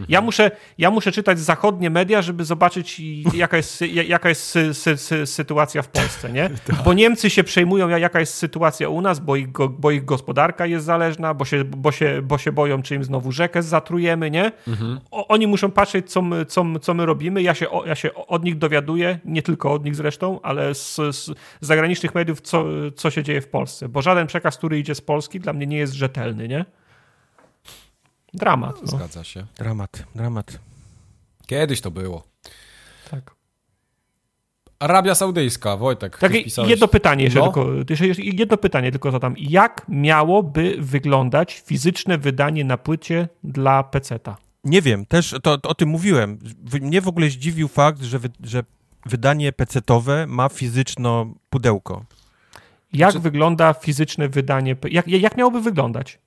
Ja, 0.10 0.22
muszę, 0.22 0.52
ja 0.78 0.92
muszę 0.92 1.12
czytać 1.12 1.40
zachodnie 1.40 1.90
media, 1.90 2.22
żeby 2.22 2.46
zobaczyć, 2.46 3.02
jaka 3.34 3.58
jest, 3.58 3.82
jaka 3.82 4.30
jest 4.30 4.44
sy, 4.44 4.74
sy, 4.74 4.98
sy, 4.98 5.26
sytuacja 5.26 5.82
w 5.82 5.88
Polsce, 5.88 6.32
nie? 6.32 6.50
Tak. 6.68 6.84
Bo 6.84 6.94
Niemcy 6.94 7.30
się 7.30 7.44
przejmują, 7.44 7.90
jaka 7.90 8.20
jest 8.20 8.34
sytuacja 8.34 8.90
u 8.90 9.02
nas, 9.02 9.20
bo 9.20 9.36
ich, 9.36 9.48
bo 9.80 9.92
ich 9.92 10.06
gospodarka 10.06 10.66
jest 10.66 10.86
zależna, 10.86 11.34
bo 11.34 11.46
się, 11.46 11.64
bo, 11.64 11.92
się, 11.92 12.22
bo 12.22 12.38
się 12.38 12.52
boją, 12.52 12.82
czy 12.82 12.96
im 12.96 13.04
znowu 13.04 13.32
rzekę 13.32 13.64
zatrujemy, 13.64 14.32
nie? 14.32 14.52
Mhm. 14.68 15.00
O, 15.12 15.28
oni 15.28 15.48
muszą 15.48 15.72
patrzeć, 15.72 16.12
co 16.12 16.22
my, 16.22 16.46
co, 16.46 16.66
co 16.82 16.94
my 16.94 17.06
robimy. 17.06 17.42
Ja 17.42 17.54
się, 17.54 17.66
ja 17.86 17.96
się 17.96 18.14
od 18.14 18.44
nich 18.44 18.58
dowiaduję, 18.58 19.20
nie 19.26 19.42
tylko 19.42 19.74
od 19.74 19.86
nich 19.86 19.96
zresztą, 19.96 20.40
ale 20.42 20.76
z, 20.76 20.96
z 20.96 21.32
zagranicznych 21.62 22.16
mediów, 22.16 22.42
co, 22.42 22.66
co 22.96 23.12
się 23.12 23.24
dzieje 23.24 23.42
w 23.42 23.48
Polsce. 23.48 23.90
Bo 23.90 24.02
żaden 24.02 24.28
przekaz, 24.28 24.58
który 24.58 24.80
idzie 24.80 24.96
z 24.96 25.02
Polski, 25.02 25.40
dla 25.40 25.54
mnie 25.54 25.68
nie 25.68 25.78
jest 25.78 25.94
rzetelny, 25.94 26.48
nie? 26.48 26.66
Dramat. 28.34 28.82
No. 28.82 28.88
Zgadza 28.88 29.24
się. 29.24 29.46
Dramat, 29.58 30.04
dramat. 30.16 30.60
Kiedyś 31.48 31.82
to 31.82 31.92
było. 31.92 32.24
Tak. 33.12 33.36
Arabia 34.80 35.16
Saudyjska, 35.16 35.78
Wojtek. 35.78 36.18
Tak, 36.18 36.32
jedno 36.68 36.88
pytanie 36.88 37.24
jeszcze, 37.24 37.40
no? 37.40 37.46
tylko, 37.46 37.70
jeszcze 38.06 38.24
jedno 38.24 38.58
pytanie 38.58 38.92
tylko 38.92 39.12
zadam. 39.12 39.36
Jak 39.38 39.86
miałoby 39.90 40.76
wyglądać 40.80 41.64
fizyczne 41.66 42.18
wydanie 42.18 42.66
na 42.66 42.78
płycie 42.78 43.28
dla 43.44 43.84
peceta? 43.84 44.38
Nie 44.64 44.82
wiem, 44.82 45.06
też 45.06 45.36
to, 45.44 45.58
to 45.58 45.70
o 45.70 45.76
tym 45.76 45.90
mówiłem. 45.90 46.40
Mnie 46.82 47.02
w 47.02 47.08
ogóle 47.08 47.30
zdziwił 47.30 47.68
fakt, 47.68 48.02
że, 48.02 48.20
wy, 48.20 48.30
że 48.44 48.64
wydanie 49.06 49.52
PC-towe 49.52 50.28
ma 50.28 50.50
fizyczno 50.50 51.34
pudełko. 51.50 52.06
Jak 52.94 53.12
Czy- 53.14 53.20
wygląda 53.20 53.74
fizyczne 53.74 54.30
wydanie? 54.30 54.76
Jak, 54.92 55.08
jak 55.08 55.38
miałoby 55.38 55.62
wyglądać? 55.62 56.20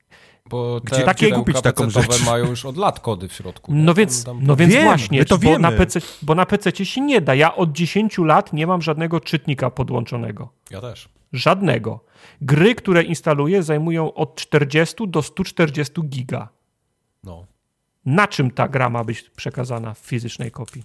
Bo 0.50 0.80
te 0.80 0.96
Gdzie 0.96 1.04
takie 1.04 1.32
kupić 1.32 1.60
taką 1.62 1.90
rzecz? 1.90 2.26
mają 2.26 2.46
już 2.46 2.64
od 2.64 2.76
lat 2.76 3.00
kody 3.00 3.28
w 3.28 3.32
środku. 3.32 3.74
No 3.74 3.86
Tam- 3.86 3.94
więc, 3.94 4.24
tam- 4.24 4.38
no 4.42 4.56
więc 4.56 4.72
Wiem, 4.72 4.84
właśnie, 4.84 5.24
to 5.24 5.38
bo, 5.38 5.58
na. 5.58 5.72
PC, 5.72 6.00
bo 6.22 6.34
na 6.34 6.46
PC 6.46 6.84
się 6.84 7.00
nie 7.00 7.20
da. 7.20 7.34
Ja 7.34 7.54
od 7.56 7.72
10 7.72 8.18
lat 8.18 8.52
nie 8.52 8.66
mam 8.66 8.82
żadnego 8.82 9.20
czytnika 9.20 9.70
podłączonego. 9.70 10.48
Ja 10.70 10.80
też. 10.80 11.08
Żadnego. 11.32 12.00
Gry, 12.40 12.74
które 12.74 13.02
instaluję, 13.02 13.62
zajmują 13.62 14.14
od 14.14 14.34
40 14.36 15.08
do 15.08 15.22
140 15.22 16.02
giga. 16.08 16.48
No. 17.24 17.46
Na 18.06 18.26
czym 18.28 18.50
ta 18.50 18.68
gra 18.68 18.90
ma 18.90 19.04
być 19.04 19.22
przekazana 19.36 19.94
w 19.94 19.98
fizycznej 19.98 20.50
kopii? 20.50 20.82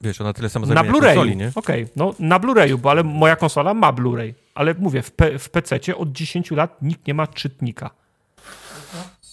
Wiesz, 0.00 0.20
ona 0.20 0.32
tyle 0.32 0.48
samo 0.48 0.66
Na 0.66 0.74
zajmuje 0.74 0.86
jak 0.92 0.96
Blu-rayu. 1.02 1.14
konsoli, 1.14 1.36
nie? 1.36 1.52
Okej, 1.54 1.86
no 1.96 2.14
na 2.18 2.40
Blu-rayu, 2.40 2.76
bo 2.78 2.90
ale 2.90 3.04
moja 3.04 3.36
konsola 3.36 3.74
ma 3.74 3.92
Blu-ray. 3.92 4.34
Ale 4.54 4.74
mówię, 4.78 5.02
w, 5.02 5.16
pe- 5.16 5.38
w 5.38 5.50
PC 5.50 5.96
od 5.96 6.12
10 6.12 6.50
lat 6.50 6.82
nikt 6.82 7.06
nie 7.06 7.14
ma 7.14 7.26
czytnika. 7.26 7.90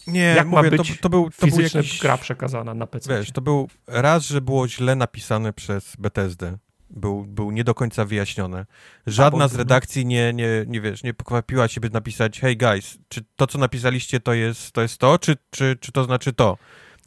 Nie, 0.08 0.22
Jak 0.22 0.48
ma 0.48 0.58
mówię, 0.58 0.78
być 0.78 0.88
to, 0.88 1.02
to 1.02 1.10
był, 1.10 1.30
to 1.40 1.48
był 1.48 1.60
jakiś, 1.62 2.00
gra 2.00 2.18
przekazana 2.18 2.74
na 2.74 2.88
PC. 2.88 3.18
Wiesz, 3.18 3.32
to 3.32 3.42
był 3.42 3.70
raz, 3.88 4.26
że 4.26 4.42
było 4.42 4.68
źle 4.68 4.96
napisane 4.96 5.54
przez 5.54 5.96
Bethesdę. 6.00 6.58
Był, 6.90 7.26
był 7.26 7.52
nie 7.52 7.64
do 7.64 7.74
końca 7.74 8.06
wyjaśnione. 8.06 8.66
Żadna 9.08 9.46
bo- 9.46 9.50
z 9.50 9.56
redakcji 9.56 10.06
nie, 10.06 10.34
nie, 10.34 10.48
nie 10.68 10.82
wiesz, 10.82 11.04
nie 11.04 11.14
pokwapiła 11.14 11.68
się, 11.68 11.82
by 11.82 11.90
napisać 11.90 12.40
hey 12.40 12.56
guys, 12.56 12.98
czy 13.10 13.22
to, 13.36 13.48
co 13.48 13.58
napisaliście, 13.58 14.20
to 14.20 14.34
jest 14.34 14.72
to, 14.72 14.82
jest 14.82 14.98
to 14.98 15.20
czy, 15.20 15.38
czy, 15.50 15.78
czy 15.82 15.92
to 15.92 16.04
znaczy 16.04 16.34
to? 16.34 16.58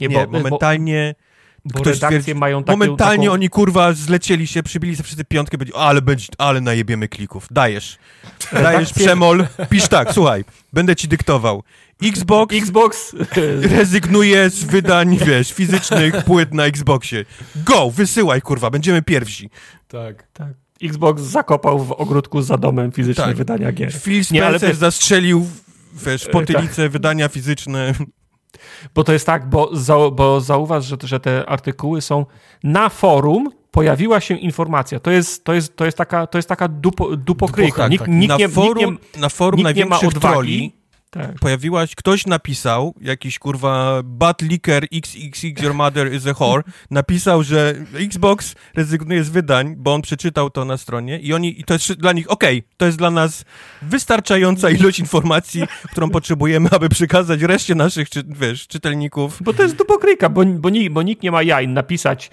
Nie, 0.00 0.08
bo, 0.08 0.26
momentalnie... 0.26 1.14
bo, 1.18 1.29
bo 1.64 1.80
ktoś 1.80 1.94
redakcje 1.94 2.20
stwierdzi- 2.20 2.38
mają 2.38 2.64
taką, 2.64 2.78
Momentalnie 2.78 3.24
taką... 3.24 3.34
oni 3.34 3.48
kurwa 3.48 3.92
zlecieli 3.92 4.46
się, 4.46 4.62
przybili 4.62 4.96
sobie 4.96 5.04
wszyscy 5.04 5.24
piątkę, 5.24 5.58
będzie, 5.58 5.76
ale 5.76 6.02
będzie, 6.02 6.26
ale 6.38 6.60
najebiemy 6.60 7.08
klików. 7.08 7.46
Dajesz. 7.50 7.98
Dajesz 8.52 8.92
przemol. 9.02 9.46
Pisz 9.70 9.88
tak, 9.88 10.12
słuchaj, 10.12 10.44
będę 10.72 10.96
ci 10.96 11.08
dyktował. 11.08 11.62
Xbox 12.02 12.54
Xbox 12.62 13.14
rezygnuje 13.62 14.50
z 14.50 14.64
wydań, 14.64 15.18
wiesz, 15.26 15.52
fizycznych 15.52 16.24
płyt 16.24 16.54
na 16.54 16.64
Xboxie. 16.64 17.24
Go, 17.56 17.90
wysyłaj, 17.90 18.42
kurwa, 18.42 18.70
będziemy 18.70 19.02
pierwsi. 19.02 19.50
Tak. 19.88 20.26
tak, 20.32 20.48
Xbox 20.82 21.22
zakopał 21.22 21.84
w 21.84 21.92
ogródku 21.92 22.42
za 22.42 22.56
domem 22.58 22.92
fizyczne 22.92 23.24
Tak. 23.24 23.36
wydania 23.36 23.72
gier. 23.72 23.92
Phil 24.00 24.22
Nie, 24.30 24.46
ale 24.46 24.58
Spencer 24.58 24.68
wiesz- 24.68 24.78
zastrzelił, 24.78 25.46
wiesz, 26.06 26.22
tak. 26.22 26.32
potylicę 26.32 26.88
wydania 26.88 27.28
fizyczne. 27.28 27.92
Bo 28.94 29.04
to 29.04 29.12
jest 29.12 29.26
tak, 29.26 29.48
bo, 29.48 29.68
za, 29.72 29.94
bo 30.12 30.40
zauważ, 30.40 30.84
że, 30.84 30.96
że 31.04 31.20
te 31.20 31.48
artykuły 31.48 32.00
są 32.00 32.26
na 32.64 32.88
forum. 32.88 33.50
Pojawiła 33.70 34.20
się 34.20 34.34
informacja. 34.34 35.00
To 35.00 35.10
jest, 35.10 35.44
to 35.44 35.54
jest, 35.54 35.76
to 35.76 35.84
jest 35.84 35.98
taka, 35.98 36.26
to 36.26 36.38
jest 36.38 36.48
taka 36.48 36.68
dupo, 36.68 37.16
dupokryjka. 37.16 37.82
tak, 37.82 37.90
nikt, 37.90 38.04
tak. 38.04 38.14
nikt, 38.14 38.28
na, 38.28 38.36
nie, 38.36 38.48
forum, 38.48 38.90
nikt 38.90 39.14
nie, 39.16 39.20
na 39.20 39.28
forum 39.28 39.60
nikt 39.60 39.76
nie 39.76 39.86
ma 39.86 39.96
odwagi. 39.96 40.20
troli 40.20 40.79
tak. 41.10 41.34
pojawiła 41.34 41.86
się, 41.86 41.94
ktoś 41.96 42.26
napisał, 42.26 42.94
jakiś 43.00 43.38
kurwa 43.38 44.00
bad 44.04 44.42
licker 44.42 44.84
xxx 44.92 45.62
your 45.62 45.74
mother 45.74 46.12
is 46.14 46.26
a 46.26 46.34
whore, 46.34 46.62
napisał, 46.90 47.42
że 47.42 47.74
Xbox 47.94 48.54
rezygnuje 48.74 49.24
z 49.24 49.28
wydań, 49.28 49.74
bo 49.76 49.94
on 49.94 50.02
przeczytał 50.02 50.50
to 50.50 50.64
na 50.64 50.76
stronie 50.76 51.18
i 51.18 51.34
oni, 51.34 51.60
i 51.60 51.64
to 51.64 51.74
jest 51.74 51.92
dla 51.92 52.12
nich, 52.12 52.30
okej, 52.30 52.62
to 52.76 52.86
jest 52.86 52.98
dla 52.98 53.10
nas 53.10 53.44
wystarczająca 53.82 54.70
ilość 54.70 54.98
informacji, 54.98 55.62
którą 55.90 56.10
potrzebujemy, 56.10 56.68
aby 56.70 56.88
przekazać 56.88 57.42
reszcie 57.42 57.74
naszych, 57.74 58.10
czy, 58.10 58.24
wiesz, 58.28 58.66
czytelników. 58.66 59.38
Bo 59.40 59.52
to 59.52 59.62
jest 59.62 59.76
dupokryjka, 59.76 60.28
bo, 60.28 60.44
bo, 60.44 60.70
bo 60.90 61.02
nikt 61.02 61.22
nie 61.22 61.30
ma 61.30 61.42
jaj 61.42 61.68
napisać 61.68 62.30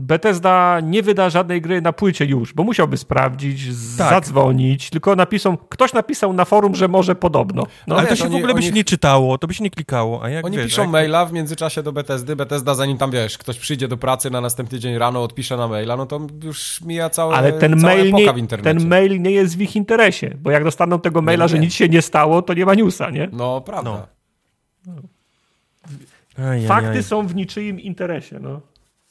Bethesda 0.00 0.80
nie 0.82 1.02
wyda 1.02 1.30
żadnej 1.30 1.60
gry 1.60 1.80
na 1.82 1.92
płycie 1.92 2.24
już, 2.24 2.52
bo 2.52 2.62
musiałby 2.64 2.96
sprawdzić, 2.96 3.66
Tak. 3.98 4.10
zadzwonić, 4.10 4.90
tylko 4.90 5.16
napisał, 5.16 5.56
ktoś 5.56 5.92
napisał 5.92 6.32
na 6.32 6.44
forum, 6.44 6.74
że 6.74 6.88
może 6.88 7.14
podobno. 7.14 7.66
No, 7.86 7.96
Ale 7.96 8.06
to 8.08 8.16
się 8.16 8.24
w 8.24 8.26
oni- 8.26 8.36
ogóle 8.36 8.54
by 8.54 8.58
oni- 8.58 8.66
się 8.66 8.72
nie 8.72 8.84
czytało, 8.84 9.38
to 9.38 9.46
by 9.46 9.54
się 9.54 9.64
nie 9.64 9.70
klikało, 9.70 10.22
a 10.24 10.28
jak 10.30 10.44
Oni 10.46 10.56
wiesz, 10.56 10.66
piszą 10.66 10.82
jak... 10.82 10.90
maila 10.90 11.26
w 11.26 11.32
międzyczasie 11.32 11.82
do 11.82 11.92
Bethesdy. 11.92 12.36
Bethesda, 12.36 12.74
zanim 12.74 12.98
tam 12.98 13.10
wiesz, 13.10 13.38
ktoś 13.38 13.58
przyjdzie 13.58 13.88
do 13.88 13.96
pracy 13.96 14.30
na 14.30 14.40
następny 14.40 14.78
dzień 14.78 14.98
rano, 14.98 15.22
odpisze 15.22 15.56
na 15.56 15.68
maila, 15.68 15.96
no 15.96 16.06
to 16.06 16.20
już 16.44 16.80
mija 16.82 17.10
całe, 17.10 17.34
ale 17.34 17.52
ten 17.52 17.80
cała 17.80 17.94
mail, 17.94 18.08
epoka 18.08 18.22
nie, 18.24 18.32
w 18.32 18.38
internecie. 18.38 18.78
ten 18.80 18.88
mail 18.88 19.22
nie 19.22 19.30
jest 19.30 19.56
w 19.56 19.60
ich 19.60 19.76
interesie, 19.76 20.36
bo 20.42 20.50
jak 20.50 20.64
dostaną 20.64 21.00
tego 21.00 21.22
maila, 21.22 21.44
no 21.44 21.48
że 21.48 21.54
nie. 21.58 21.60
nic 21.64 21.74
się 21.74 21.88
nie 21.88 22.02
stało, 22.02 22.42
to 22.42 22.54
nie 22.54 22.66
ma 22.66 22.74
newsa, 22.74 23.10
nie? 23.10 23.28
No, 23.32 23.60
prawda. 23.60 24.06
No. 24.86 24.92
Fakty 26.68 27.02
są 27.02 27.26
w 27.26 27.34
niczyim 27.34 27.80
interesie, 27.80 28.38
no. 28.40 28.60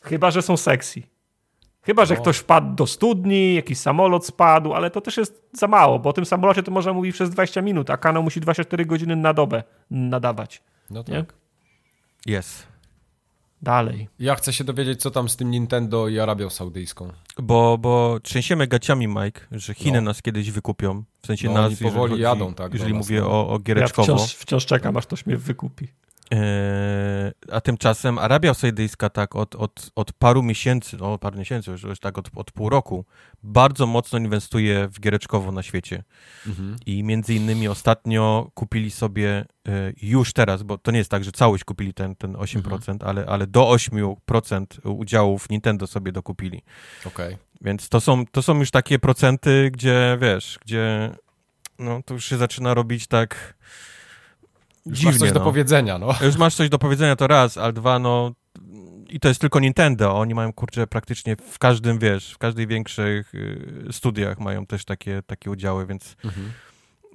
Chyba, 0.03 0.31
że 0.31 0.41
są 0.41 0.57
sexy. 0.57 1.01
Chyba, 1.81 2.05
że 2.05 2.15
No. 2.15 2.21
ktoś 2.21 2.37
wpadł 2.37 2.75
do 2.75 2.87
studni, 2.87 3.55
jakiś 3.55 3.77
samolot 3.77 4.25
spadł, 4.25 4.73
ale 4.73 4.91
to 4.91 5.01
też 5.01 5.17
jest 5.17 5.43
za 5.53 5.67
mało, 5.67 5.99
bo 5.99 6.09
o 6.09 6.13
tym 6.13 6.25
samolocie 6.25 6.63
to 6.63 6.71
można 6.71 6.93
mówić 6.93 7.13
przez 7.15 7.29
20 7.29 7.61
minut, 7.61 7.89
a 7.89 7.97
kanał 7.97 8.23
musi 8.23 8.39
24 8.41 8.85
godziny 8.85 9.15
na 9.15 9.33
dobę 9.33 9.63
nadawać. 9.91 10.61
No 10.89 11.03
tak. 11.03 11.33
Jest. 12.25 12.67
Dalej. 13.61 14.07
Ja 14.19 14.35
chcę 14.35 14.53
się 14.53 14.63
dowiedzieć, 14.63 15.01
co 15.01 15.11
tam 15.11 15.29
z 15.29 15.35
tym 15.35 15.51
Nintendo 15.51 16.07
i 16.07 16.19
Arabią 16.19 16.49
Saudyjską. 16.49 17.07
Bo, 17.39 17.77
bo 17.77 18.19
trzęsiemy 18.23 18.67
gaciami, 18.67 19.07
Mike, 19.07 19.41
że 19.51 19.73
Chiny 19.73 20.01
No. 20.01 20.05
nas 20.09 20.21
kiedyś 20.21 20.51
wykupią. 20.51 21.03
W 21.21 21.27
sensie 21.27 21.47
No, 21.47 21.53
nas, 21.53 21.71
jeżeli 21.71 21.91
powoli 21.91 22.11
chodzi, 22.11 22.23
jadą, 22.23 22.53
tak, 22.53 22.73
Jeżeli 22.73 22.93
mówię 22.93 23.19
no. 23.21 23.31
o, 23.31 23.49
o 23.49 23.53
Ja 23.53 23.59
giereczkowo. 23.59 24.15
wciąż, 24.17 24.35
wciąż 24.35 24.65
czekam, 24.65 24.97
aż 24.97 25.05
ktoś 25.07 25.25
mnie 25.25 25.37
wykupi. 25.37 25.87
Eee, 26.33 27.31
a 27.51 27.61
tymczasem 27.61 28.17
Arabia 28.17 28.53
Saudyjska 28.53 29.09
tak 29.09 29.35
od, 29.35 29.55
od, 29.55 29.91
od 29.95 30.13
paru 30.13 30.43
miesięcy, 30.43 30.97
no 30.97 31.17
paru 31.17 31.37
miesięcy, 31.37 31.71
już, 31.71 31.83
już 31.83 31.99
tak 31.99 32.17
od, 32.17 32.29
od 32.35 32.51
pół 32.51 32.69
roku, 32.69 33.05
bardzo 33.43 33.87
mocno 33.87 34.19
inwestuje 34.19 34.87
w 34.87 34.99
giereczkowo 34.99 35.51
na 35.51 35.63
świecie. 35.63 36.03
Mhm. 36.47 36.75
I 36.85 37.03
między 37.03 37.33
innymi 37.33 37.67
ostatnio 37.67 38.51
kupili 38.53 38.91
sobie 38.91 39.45
e, 39.67 39.93
już 40.01 40.33
teraz, 40.33 40.63
bo 40.63 40.77
to 40.77 40.91
nie 40.91 40.97
jest 40.97 41.11
tak, 41.11 41.23
że 41.23 41.31
całość 41.31 41.63
kupili 41.63 41.93
ten, 41.93 42.15
ten 42.15 42.33
8%, 42.33 42.97
ale, 43.05 43.25
ale 43.25 43.47
do 43.47 43.61
8% 43.61 44.89
udziałów 44.89 45.49
Nintendo 45.49 45.87
sobie 45.87 46.11
dokupili. 46.11 46.61
Okej. 47.05 47.37
Więc 47.61 47.89
to 47.89 48.01
są, 48.01 48.25
to 48.25 48.41
są 48.41 48.59
już 48.59 48.71
takie 48.71 48.99
procenty, 48.99 49.71
gdzie 49.73 50.17
wiesz, 50.21 50.59
gdzie 50.61 51.11
no 51.79 52.03
to 52.05 52.13
już 52.13 52.25
się 52.25 52.37
zaczyna 52.37 52.73
robić 52.73 53.07
tak 53.07 53.53
Już 54.85 54.97
dziwnie. 54.99 55.11
masz 55.11 55.19
coś 55.19 55.31
do 55.31 55.39
no. 55.39 55.45
powiedzenia, 55.45 55.97
no. 55.97 56.13
Już 56.21 56.37
masz 56.37 56.55
coś 56.55 56.69
do 56.69 56.79
powiedzenia, 56.79 57.15
to 57.15 57.27
raz, 57.27 57.57
ale 57.57 57.73
dwa, 57.73 57.99
no 57.99 58.31
i 59.09 59.19
to 59.19 59.27
jest 59.27 59.41
tylko 59.41 59.59
Nintendo. 59.59 60.15
Oni 60.19 60.33
mają, 60.35 60.53
kurczę, 60.53 60.87
praktycznie 60.87 61.35
w 61.35 61.59
każdym, 61.59 61.99
wiesz, 61.99 62.33
w 62.33 62.37
każdej 62.37 62.67
większych 62.67 63.35
y, 63.35 63.87
studiach 63.91 64.39
mają 64.39 64.65
też 64.65 64.85
takie, 64.85 65.21
takie 65.25 65.51
udziały, 65.51 65.85
więc 65.85 66.15
Mhm. 66.23 66.51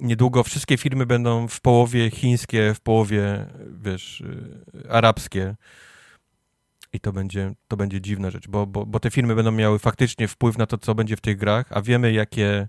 niedługo 0.00 0.42
wszystkie 0.44 0.76
firmy 0.76 1.06
będą 1.06 1.48
w 1.48 1.60
połowie 1.60 2.10
chińskie, 2.10 2.74
w 2.74 2.80
połowie, 2.80 3.46
wiesz, 3.82 4.20
y, 4.20 4.90
arabskie. 4.90 5.54
I 6.92 7.00
to 7.00 7.12
będzie, 7.12 7.54
to 7.68 7.76
będzie 7.76 8.00
dziwna 8.00 8.30
rzecz, 8.30 8.48
bo, 8.48 8.66
bo, 8.66 8.86
bo 8.86 9.00
te 9.00 9.10
firmy 9.10 9.34
będą 9.34 9.52
miały 9.52 9.78
faktycznie 9.78 10.28
wpływ 10.28 10.58
na 10.58 10.66
to, 10.66 10.78
co 10.78 10.94
będzie 10.94 11.16
w 11.16 11.20
tych 11.20 11.36
grach, 11.36 11.66
a 11.70 11.82
wiemy, 11.82 12.12
jakie, 12.12 12.68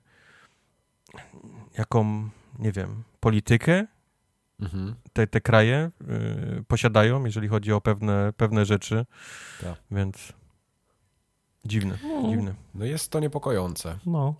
jaką, 1.77 2.30
nie 2.59 2.71
wiem, 2.71 3.03
politykę 3.19 3.88
Mhm. 4.61 4.95
te, 5.14 5.27
te 5.27 5.41
kraje 5.41 5.91
y, 6.60 6.64
posiadają, 6.68 7.26
jeżeli 7.26 7.48
chodzi 7.48 7.72
o 7.73 7.81
pewne, 7.81 8.34
pewne 8.38 8.65
rzeczy. 8.65 9.06
Tak. 9.61 9.76
Więc 9.91 10.34
dziwne, 11.65 11.98
No. 12.03 12.30
dziwne. 12.30 12.53
No 12.76 12.86
jest 12.86 13.11
to 13.11 13.19
niepokojące. 13.19 13.99
No. 14.06 14.36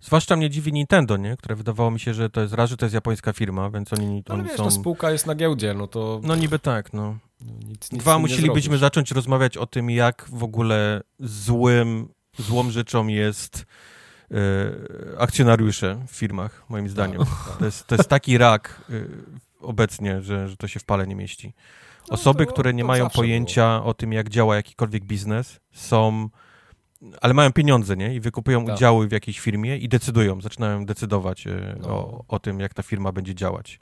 Zwłaszcza 0.00 0.36
mnie 0.36 0.50
dziwi 0.50 0.72
Nintendo, 0.72 1.16
nie? 1.16 1.36
Które 1.36 1.56
wydawało 1.56 1.90
mi 1.90 2.00
się, 2.00 2.14
że 2.14 2.30
to 2.30 2.40
jest 2.40 2.54
raz, 2.54 2.70
że 2.70 2.76
to 2.76 2.84
jest 2.86 2.94
japońska 2.94 3.32
firma, 3.32 3.70
więc 3.70 3.92
oni, 3.92 4.06
No, 4.16 4.22
ale 4.34 4.38
oni 4.40 4.48
wiesz, 4.48 4.56
są... 4.56 4.64
no 4.64 4.70
spółka 4.70 5.10
jest 5.10 5.26
na 5.26 5.34
giełdzie, 5.34 5.74
no 5.74 5.86
to 5.86 6.20
No 6.24 6.36
niby 6.36 6.58
tak, 6.58 6.92
no. 6.92 7.18
no, 7.40 7.52
nic, 7.68 7.92
nic 7.92 8.02
Dwa, 8.02 8.18
musielibyśmy 8.18 8.62
zrobisz. 8.62 8.80
zacząć 8.80 9.10
rozmawiać 9.10 9.56
o 9.56 9.66
tym, 9.66 9.90
jak 9.90 10.26
w 10.32 10.42
ogóle 10.42 11.00
złym, 11.20 12.08
złą 12.38 12.70
rzeczą 12.70 13.06
jest 13.06 13.66
akcjonariusze 15.18 16.00
w 16.06 16.10
firmach, 16.10 16.64
moim 16.68 16.88
zdaniem. 16.88 17.20
To 17.58 17.64
jest, 17.64 17.86
to 17.86 17.94
jest 17.94 18.08
taki 18.08 18.38
rak 18.38 18.80
e, 18.90 18.94
obecnie, 19.60 20.22
że, 20.22 20.48
że 20.48 20.56
to 20.56 20.68
się 20.68 20.80
w 20.80 20.84
pale 20.84 21.06
nie 21.06 21.14
mieści. 21.14 21.54
Osoby, 22.08 22.40
No 22.42 22.46
to- 22.46 22.52
które 22.52 22.74
nie 22.74 22.84
mają 22.84 23.10
pojęcia 23.10 23.84
o 23.84 23.94
tym, 23.94 24.12
jak 24.12 24.28
działa 24.28 24.56
jakikolwiek 24.56 25.04
biznes, 25.04 25.60
są, 25.72 26.28
ale 27.20 27.34
mają 27.34 27.52
pieniądze, 27.52 27.96
nie? 27.96 28.14
I 28.14 28.20
wykupują 28.20 28.64
Tak. 28.64 28.74
udziały 28.76 29.08
w 29.08 29.12
jakiejś 29.12 29.40
firmie 29.40 29.76
i 29.78 29.88
decydują, 29.88 30.40
zaczynają 30.40 30.86
decydować 30.86 31.46
e, 31.46 31.76
No. 31.80 31.88
o, 31.88 32.24
o 32.28 32.38
tym, 32.38 32.60
jak 32.60 32.74
ta 32.74 32.82
firma 32.82 33.12
będzie 33.12 33.34
działać. 33.34 33.80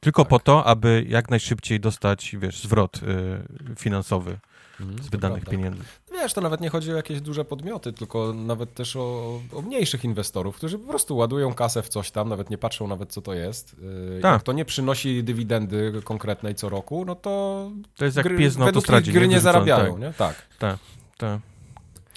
Tylko 0.00 0.22
Tak. 0.22 0.30
po 0.30 0.38
to, 0.38 0.64
aby 0.64 1.04
jak 1.08 1.30
najszybciej 1.30 1.80
dostać, 1.80 2.36
wiesz, 2.40 2.62
zwrot 2.62 2.96
e, 2.96 3.76
finansowy. 3.76 4.38
Mhm, 4.80 5.02
z 5.02 5.08
wydanych 5.08 5.44
pieniędzy. 5.44 5.82
Wiesz, 6.12 6.32
to 6.34 6.40
nawet 6.40 6.60
nie 6.60 6.68
chodzi 6.70 6.92
o 6.92 6.96
jakieś 6.96 7.20
duże 7.20 7.44
podmioty, 7.44 7.92
tylko 7.92 8.32
nawet 8.32 8.74
też 8.74 8.96
o, 8.96 9.40
o 9.52 9.62
mniejszych 9.62 10.04
inwestorów, 10.04 10.56
którzy 10.56 10.78
po 10.78 10.88
prostu 10.88 11.16
ładują 11.16 11.54
kasę 11.54 11.82
w 11.82 11.88
coś 11.88 12.10
tam, 12.10 12.28
nawet 12.28 12.50
nie 12.50 12.58
patrzą 12.58 12.88
nawet 12.88 13.12
co 13.12 13.22
to 13.22 13.34
jest. 13.34 13.76
Yy, 14.14 14.20
Tak. 14.22 14.32
Jak 14.32 14.42
to 14.42 14.52
nie 14.52 14.64
przynosi 14.64 15.24
dywidendy 15.24 15.92
konkretnej 16.04 16.54
co 16.54 16.68
roku, 16.68 17.04
no 17.04 17.14
to 17.14 17.70
To 17.96 18.04
jest 18.04 18.16
jak 18.16 18.26
gry, 18.26 18.36
pies 18.38 18.58
na 18.58 18.66
autostradzie. 18.66 19.12
gry 19.12 19.28
nie 19.28 19.34
Wyrzucony, 19.40 19.52
zarabiają, 19.52 19.92
Tak, 19.92 20.00
nie? 20.00 20.12
Tak. 20.12 20.34
tak. 20.58 20.78
No 21.22 21.40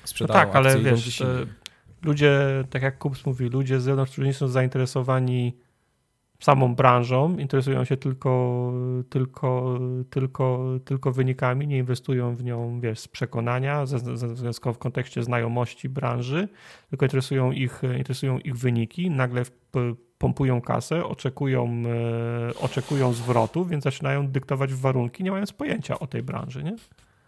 Sprzedają 0.04 0.40
tak, 0.46 0.56
ale 0.56 0.80
wiesz, 0.80 1.22
e, 1.22 1.46
ludzie, 2.04 2.40
tak 2.70 2.82
jak 2.82 2.98
Kups 2.98 3.26
mówi, 3.26 3.46
ludzie 3.50 3.80
z 3.80 3.84
zewnątrz, 3.84 4.12
którzy 4.12 4.28
nie 4.28 4.34
są 4.34 4.48
zainteresowani 4.48 5.58
samą 6.42 6.76
branżą, 6.76 7.38
interesują 7.38 7.84
się 7.86 7.98
tylko, 7.98 8.74
tylko, 9.10 9.80
tylko, 10.10 10.66
tylko 10.86 11.12
wynikami, 11.12 11.68
nie 11.68 11.78
inwestują 11.78 12.36
w 12.36 12.44
nią, 12.44 12.80
wiesz, 12.80 13.00
z 13.00 13.08
przekonania, 13.08 13.86
ze, 13.86 14.00
ze, 14.00 14.36
ze, 14.36 14.54
w 14.74 14.78
kontekście 14.78 15.24
znajomości 15.24 15.90
branży, 15.90 16.48
tylko 16.90 17.06
interesują 17.06 17.52
ich, 17.52 17.82
interesują 17.98 18.40
ich 18.40 18.58
wyniki, 18.58 19.10
nagle 19.10 19.46
w- 19.46 19.52
p- 19.52 19.96
pompują 20.18 20.62
kasę, 20.62 21.06
oczekują, 21.06 21.84
e, 22.50 22.60
oczekują 22.60 23.14
zwrotu, 23.14 23.66
więc 23.66 23.84
zaczynają 23.84 24.28
dyktować 24.28 24.74
warunki, 24.74 25.24
nie 25.24 25.32
mając 25.32 25.52
pojęcia 25.54 26.00
o 26.00 26.08
tej 26.08 26.24
branży, 26.24 26.64
nie? 26.64 26.76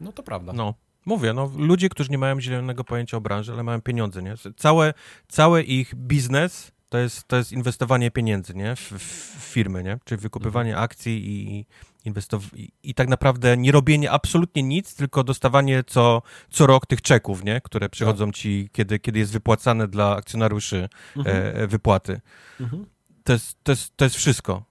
No 0.02 0.12
to 0.12 0.24
prawda. 0.24 0.54
No, 0.54 0.74
mówię, 1.06 1.34
no, 1.34 1.52
ludzie, 1.58 1.90
którzy 1.90 2.10
nie 2.10 2.18
mają 2.18 2.42
zielonego 2.42 2.84
pojęcia 2.84 3.18
o 3.18 3.22
branży, 3.22 3.54
ale 3.54 3.64
mają 3.64 3.82
pieniądze, 3.82 4.24
nie? 4.24 4.34
Całe, 4.58 4.94
cały 5.28 5.64
ich 5.64 5.96
biznes 5.96 6.72
to 6.94 6.98
jest, 7.00 7.28
to 7.28 7.36
jest 7.38 7.52
inwestowanie 7.52 8.12
pieniędzy, 8.12 8.54
nie? 8.54 8.76
W, 8.76 8.80
w 8.92 9.44
firmy, 9.54 9.84
nie? 9.84 10.00
Czyli 10.06 10.22
wykupywanie 10.22 10.70
Mhm. 10.70 10.84
akcji 10.86 11.32
i, 11.32 11.66
inwestow- 12.10 12.56
i, 12.56 12.72
i 12.84 12.94
tak 12.94 13.08
naprawdę 13.08 13.58
nie 13.58 13.72
robienie 13.72 14.12
absolutnie 14.12 14.64
nic, 14.64 14.96
tylko 14.96 15.24
dostawanie 15.24 15.84
co, 15.84 16.22
co 16.50 16.68
rok 16.68 16.86
tych 16.86 17.02
czeków, 17.02 17.44
nie? 17.44 17.62
Które 17.62 17.90
przychodzą 17.90 18.32
ci, 18.32 18.70
kiedy, 18.72 19.00
kiedy 19.00 19.20
jest 19.20 19.32
wypłacane 19.32 19.88
dla 19.88 20.16
akcjonariuszy 20.16 20.90
Mhm. 21.18 21.38
e, 21.64 21.68
wypłaty. 21.68 22.22
Mhm. 22.60 22.86
To 23.24 23.34
jest, 23.34 23.58
to, 23.64 23.72
jest, 23.72 23.98
to 23.98 24.06
jest 24.06 24.16
wszystko. 24.16 24.64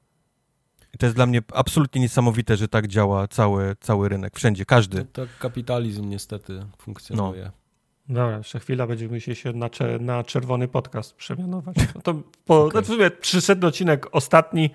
I 0.94 0.98
to 0.98 1.06
jest 1.06 1.16
dla 1.16 1.26
mnie 1.26 1.42
absolutnie 1.54 2.00
niesamowite, 2.00 2.56
że 2.56 2.68
tak 2.68 2.88
działa 2.88 3.28
cały, 3.28 3.76
cały 3.80 4.08
rynek, 4.08 4.36
wszędzie, 4.36 4.64
każdy. 4.64 4.98
No, 4.98 5.04
tak 5.12 5.38
kapitalizm 5.38 6.08
niestety 6.08 6.66
funkcjonuje. 6.78 7.50
Dobra, 8.08 8.38
jeszcze 8.38 8.60
chwila, 8.60 8.86
będziemy 8.86 9.14
musieli 9.14 9.36
się 9.36 9.52
na, 9.52 9.70
cze- 9.70 9.98
na 9.98 10.24
czerwony 10.24 10.68
podcast 10.68 11.14
przemianować. 11.14 11.76
No 11.94 12.00
to 12.00 12.14
po, 12.46 12.64
okay. 12.64 12.82
w 12.82 12.86
sumie 12.86 13.10
300 13.10 13.54
odcinek 13.66 14.06
ostatni. 14.12 14.70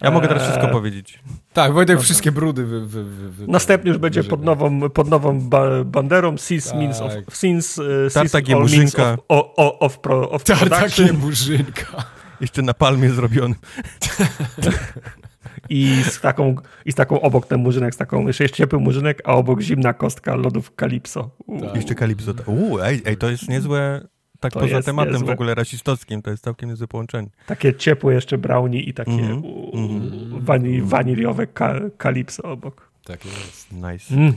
Ja 0.00 0.10
mogę 0.10 0.28
teraz 0.28 0.42
Eee, 0.42 0.50
wszystko 0.50 0.72
powiedzieć. 0.72 1.20
Tak, 1.52 1.72
Wojtek 1.72 2.00
wszystkie 2.00 2.32
brudy 2.32 2.64
wy, 2.64 2.86
wy, 2.86 3.04
wy, 3.04 3.30
wy 3.30 3.46
Następny 3.48 3.88
już 3.90 3.98
będzie 3.98 4.24
pod 4.24 4.44
nową, 4.44 4.90
pod 4.90 5.08
nową 5.08 5.40
ba 5.40 5.84
banderą 5.84 6.38
Since 6.38 6.70
Tak. 6.70 6.78
means 6.78 7.00
of, 7.00 7.12
since, 7.36 7.82
uh, 7.82 8.12
means 8.12 8.48
Jemurzynka. 8.48 9.12
of, 9.12 9.18
o, 9.28 9.54
o, 9.56 9.78
of, 9.78 9.98
pro, 9.98 10.30
of 10.30 10.42
murzynka. 11.12 12.04
Jeszcze 12.40 12.62
na 12.62 12.74
palmie 12.74 13.10
zrobiony. 13.10 13.54
i 15.70 16.02
z, 16.10 16.20
taką, 16.20 16.54
i 16.84 16.92
z 16.92 16.94
taką 16.94 17.20
obok 17.20 17.46
ten 17.46 17.60
murzynek, 17.60 17.94
z 17.94 17.96
taką, 17.96 18.26
jeszcze 18.26 18.44
jest 18.44 18.54
ciepły 18.54 18.80
murzynek, 18.80 19.22
a 19.24 19.32
obok 19.34 19.60
zimna 19.60 19.94
kostka 19.94 20.34
lodów 20.34 20.72
Calypso. 20.80 21.30
U, 21.46 21.60
Tak. 21.60 21.76
Jeszcze 21.76 21.94
Kalipso. 21.94 22.32
Uuu, 22.46 22.78
ej, 22.80 23.02
ej, 23.04 23.16
to 23.16 23.30
jest 23.30 23.48
niezłe, 23.48 24.08
tak 24.40 24.52
To 24.52 24.60
poza 24.60 24.82
tematem 24.82 25.12
niezłe. 25.12 25.26
w 25.28 25.30
ogóle 25.30 25.54
rasistowskim, 25.54 26.22
to 26.22 26.30
jest 26.30 26.44
całkiem 26.44 26.68
niezłe 26.68 26.86
połączenie. 26.88 27.28
Takie 27.46 27.74
ciepłe 27.74 28.14
jeszcze 28.14 28.38
brownie 28.38 28.82
i 28.82 28.94
takie 28.94 29.10
Mhm. 29.12 29.44
u, 29.44 29.70
Mhm. 29.78 30.44
wani, 30.44 30.82
waniliowe 30.82 31.46
ka, 31.46 31.74
Calypso 32.02 32.42
obok. 32.42 32.90
Tak 33.04 33.24
jest. 33.24 33.72
Nice. 33.72 34.14
Mm. 34.14 34.32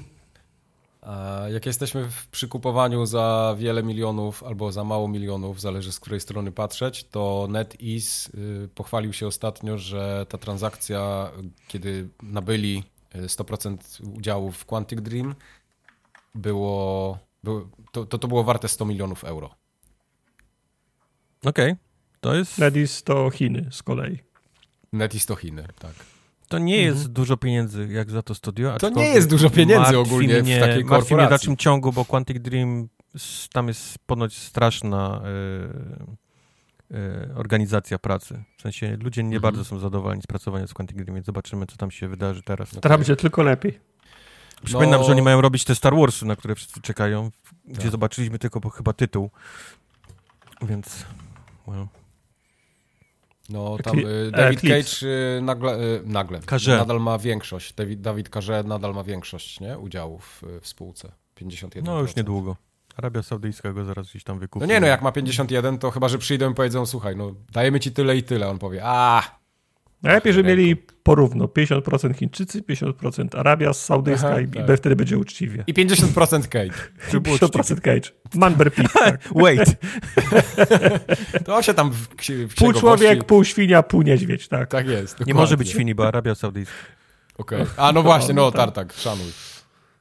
A 1.02 1.44
jak 1.50 1.66
jesteśmy 1.66 2.10
w 2.10 2.28
przykupowaniu 2.28 3.06
za 3.06 3.56
wiele 3.58 3.84
milionów 3.84 4.44
albo 4.44 4.72
za 4.72 4.84
mało 4.84 5.08
milionów, 5.08 5.62
zależy 5.62 5.92
z 5.92 6.00
której 6.00 6.20
strony 6.20 6.52
patrzeć, 6.52 7.04
to 7.04 7.48
NetEase 7.50 8.30
y, 8.36 8.70
pochwalił 8.76 9.14
się 9.14 9.28
ostatnio, 9.28 9.78
że 9.78 10.26
ta 10.30 10.38
transakcja, 10.38 11.32
kiedy 11.68 12.10
nabyli 12.24 12.84
y, 13.16 13.22
100% 13.22 13.78
udziałów 14.18 14.58
w 14.58 14.66
Quantic 14.66 15.02
Dream, 15.02 15.36
było, 16.36 17.18
było 17.44 17.68
to, 17.92 18.06
to, 18.06 18.18
to 18.18 18.28
było 18.28 18.44
warte 18.44 18.68
100 18.68 18.86
milionów 18.86 19.24
euro. 19.24 19.56
Okej, 21.46 21.76
to 22.20 22.36
jest, 22.36 22.58
Nedis 22.58 23.04
to 23.04 23.30
Chiny 23.30 23.68
z 23.72 23.84
kolei. 23.84 24.20
NetEase 24.94 25.26
to 25.26 25.36
Chiny, 25.36 25.68
tak. 25.80 26.11
To 26.52 26.60
nie 26.60 26.78
jest 26.82 27.08
dużo 27.12 27.38
pieniędzy 27.38 27.88
jak 27.92 28.12
za 28.12 28.22
to 28.22 28.36
studio. 28.36 28.78
To 28.78 28.90
nie 28.90 29.06
jest 29.10 29.30
dużo 29.30 29.50
pieniędzy 29.50 29.80
martwi 29.80 29.96
ogólnie 29.96 30.42
w 30.42 30.44
mnie, 30.44 30.60
takiej 30.60 30.68
Martwi 30.68 30.84
mnie 30.84 30.84
w 30.86 30.90
korporacji. 30.90 31.30
dalszym 31.30 31.58
ciągu, 31.58 31.92
bo 31.94 32.06
Quantic 32.06 32.40
Dream, 32.42 32.88
tam 33.54 33.68
jest 33.68 34.00
ponoć 34.06 34.38
straszna 34.38 35.22
y, 36.92 36.96
y, 36.96 37.36
organizacja 37.36 38.00
pracy. 38.00 38.44
W 38.58 38.62
sensie 38.62 38.98
ludzie 39.02 39.24
nie 39.24 39.36
Mhm. 39.36 39.42
bardzo 39.42 39.66
są 39.66 39.80
zadowoleni 39.80 40.22
z 40.22 40.28
pracowania 40.28 40.68
z 40.68 40.74
Quantic 40.74 40.98
Dream, 40.98 41.16
więc 41.16 41.26
zobaczymy, 41.26 41.66
co 41.66 41.78
tam 41.78 41.92
się 41.92 42.08
wydarzy 42.08 42.42
teraz. 42.44 42.70
Teraz 42.82 42.98
będzie 42.98 43.16
tylko 43.16 43.44
lepiej. 43.44 43.80
Przypominam, 44.64 45.00
No- 45.02 45.06
że 45.06 45.12
oni 45.12 45.22
mają 45.22 45.42
robić 45.42 45.64
te 45.66 45.76
Star 45.76 45.96
Warsy, 45.96 46.26
na 46.26 46.36
które 46.36 46.56
wszyscy 46.56 46.82
czekają, 46.82 47.32
gdzie 47.66 47.82
Tak. 47.82 47.92
zobaczyliśmy 47.92 48.40
tylko 48.40 48.70
chyba 48.70 48.94
tytuł. 48.94 49.30
Więc. 50.62 51.06
Well. 51.68 51.88
No 53.52 53.78
tam 53.84 54.00
y, 54.00 54.32
David 54.32 54.58
Eclipse. 54.58 54.84
Cage 54.84 55.08
y, 55.38 55.42
nagle, 55.42 55.72
y, 55.80 56.02
nagle 56.06 56.40
Carze. 56.40 56.78
nadal 56.78 57.00
ma 57.00 57.18
większość. 57.18 57.74
David, 57.98 58.30
Carze 58.30 58.64
nadal 58.64 58.94
ma 58.94 59.04
większość 59.04 59.60
nie? 59.60 59.78
udziałów 59.80 60.44
w 60.62 60.68
spółce. 60.68 61.12
51%. 61.42 61.84
No 61.84 62.00
już 62.02 62.16
niedługo. 62.16 62.56
Arabia 62.98 63.24
Saudyjska 63.24 63.74
go 63.74 63.86
zaraz 63.86 64.10
gdzieś 64.10 64.24
tam 64.24 64.40
wykupi. 64.40 64.66
No 64.68 64.74
nie 64.74 64.80
no, 64.80 64.88
jak 64.88 65.02
ma 65.02 65.12
51, 65.12 65.78
to 65.78 65.92
chyba, 65.92 66.10
że 66.10 66.18
przyjdą 66.18 66.52
i 66.52 66.54
powiedzą, 66.54 66.86
słuchaj, 66.86 67.16
no 67.16 67.36
dajemy 67.52 67.80
ci 67.80 67.92
tyle 67.92 68.18
i 68.18 68.24
tyle. 68.24 68.50
On 68.50 68.60
powie, 68.60 68.82
a 68.84 69.24
Najlepiej, 70.04 70.34
żeby 70.34 70.50
mieli 70.50 70.76
porówno. 71.04 71.46
50% 71.46 72.16
Chińczycy, 72.16 72.62
50% 72.62 73.40
Arabia 73.40 73.74
Saudyjska 73.74 74.28
Aha, 74.28 74.40
i, 74.42 74.48
tak. 74.48 74.78
wtedy 74.78 74.96
będzie 74.96 75.18
uczciwie. 75.18 75.64
i 75.68 75.74
50% 75.74 76.42
Cage. 76.48 76.74
Żeby 77.12 77.20
było 77.22 77.36
50% 77.38 77.76
Cage. 77.82 78.10
Manber 78.36 78.74
Pit. 78.74 78.94
Tak. 78.94 79.20
Wait, 79.44 79.76
To 81.46 81.62
się 81.62 81.74
tam 81.74 81.92
w, 81.92 82.08
w, 82.50 82.56
Pół 82.56 82.74
człowiek, 82.74 83.24
pół 83.24 83.44
świnia, 83.44 83.84
pół 83.84 84.02
niedźwiedź. 84.02 84.48
Tak. 84.48 84.70
Tak 84.70 84.88
jest. 84.88 85.14
nie 85.14 85.20
dokładnie. 85.20 85.34
może 85.34 85.58
być 85.58 85.70
świni, 85.70 85.96
bo 85.96 86.08
Arabia 86.08 86.36
Saudyjska. 86.36 86.76
Okej. 87.38 87.66
A 87.78 87.92
no 87.92 88.04
właśnie, 88.04 88.34
no 88.34 88.42
No, 88.42 88.52
tak. 88.52 88.60
tartak, 88.62 88.94
szanuj. 88.94 89.32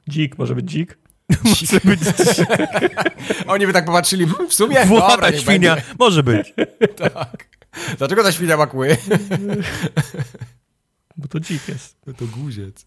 Dzik, 0.09 0.37
może 0.37 0.55
być 0.55 0.65
dzik. 0.65 0.97
Może 1.43 1.79
być 1.83 1.99
Oni 3.47 3.67
by 3.67 3.73
tak 3.73 3.85
popatrzyli, 3.85 4.25
"Hmm, 4.27 4.49
w 4.49 4.53
sumie, 4.53 4.75
dobra, 4.75 4.85
włota 4.99 5.29
niech 5.29 5.39
świnia. 5.39 5.75
będzie. 5.75 5.89
Może 5.99 6.23
być. 6.23 6.53
Tak. 6.95 7.50
Dlaczego 7.97 8.23
ta 8.23 8.31
świnia 8.31 8.57
ma 8.57 8.67
kły? 8.67 8.97
Bo 11.17 11.27
to 11.27 11.39
dzik 11.39 11.67
jest. 11.67 11.97
To 12.17 12.25
guziec. 12.27 12.85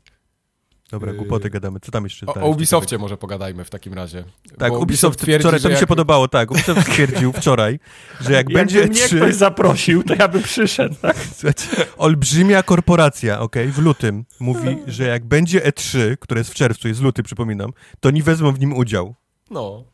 Dobra, 0.90 1.12
Yy. 1.12 1.18
głupoty 1.18 1.50
gadamy. 1.50 1.80
Co 1.80 1.92
tam 1.92 2.04
jeszcze? 2.04 2.26
O, 2.26 2.34
o 2.34 2.48
Ubisoftie 2.48 2.98
może 2.98 3.16
pogadajmy 3.16 3.64
w 3.64 3.70
takim 3.70 3.94
razie. 3.94 4.24
Tak, 4.58 4.72
Bo 4.72 4.78
Ubisoft 4.78 5.20
twierdzi, 5.20 5.42
wczoraj, 5.42 5.60
to 5.60 5.68
mi 5.68 5.74
się 5.74 5.80
jak- 5.80 5.88
podobało, 5.88 6.28
tak. 6.28 6.50
Ubisoft 6.50 6.80
stwierdził 6.80 7.32
wczoraj, 7.40 7.78
że 8.20 8.32
jak 8.32 8.52
będzie 8.52 8.78
Jakby 8.80 8.94
mnie 8.94 9.04
E3, 9.06 9.16
ktoś 9.16 9.34
zaprosił, 9.34 10.02
to 10.02 10.14
ja 10.14 10.28
bym 10.28 10.42
przyszedł. 10.42 10.94
Tak? 11.02 11.16
słuchajcie, 11.32 11.66
olbrzymia 11.96 12.62
korporacja, 12.62 13.40
okej, 13.40 13.68
w 13.68 13.78
lutym 13.78 14.24
mówi, 14.40 14.78
że 14.86 15.04
jak 15.06 15.24
będzie 15.24 15.60
E3, 15.60 16.16
które 16.20 16.40
jest 16.40 16.50
w 16.50 16.54
czerwcu, 16.54 16.88
jest 16.88 17.00
luty, 17.00 17.22
przypominam, 17.22 17.70
to 18.00 18.08
oni 18.08 18.22
wezmą 18.22 18.52
w 18.52 18.60
nim 18.60 18.72
udział. 18.76 19.14
No. 19.50 19.84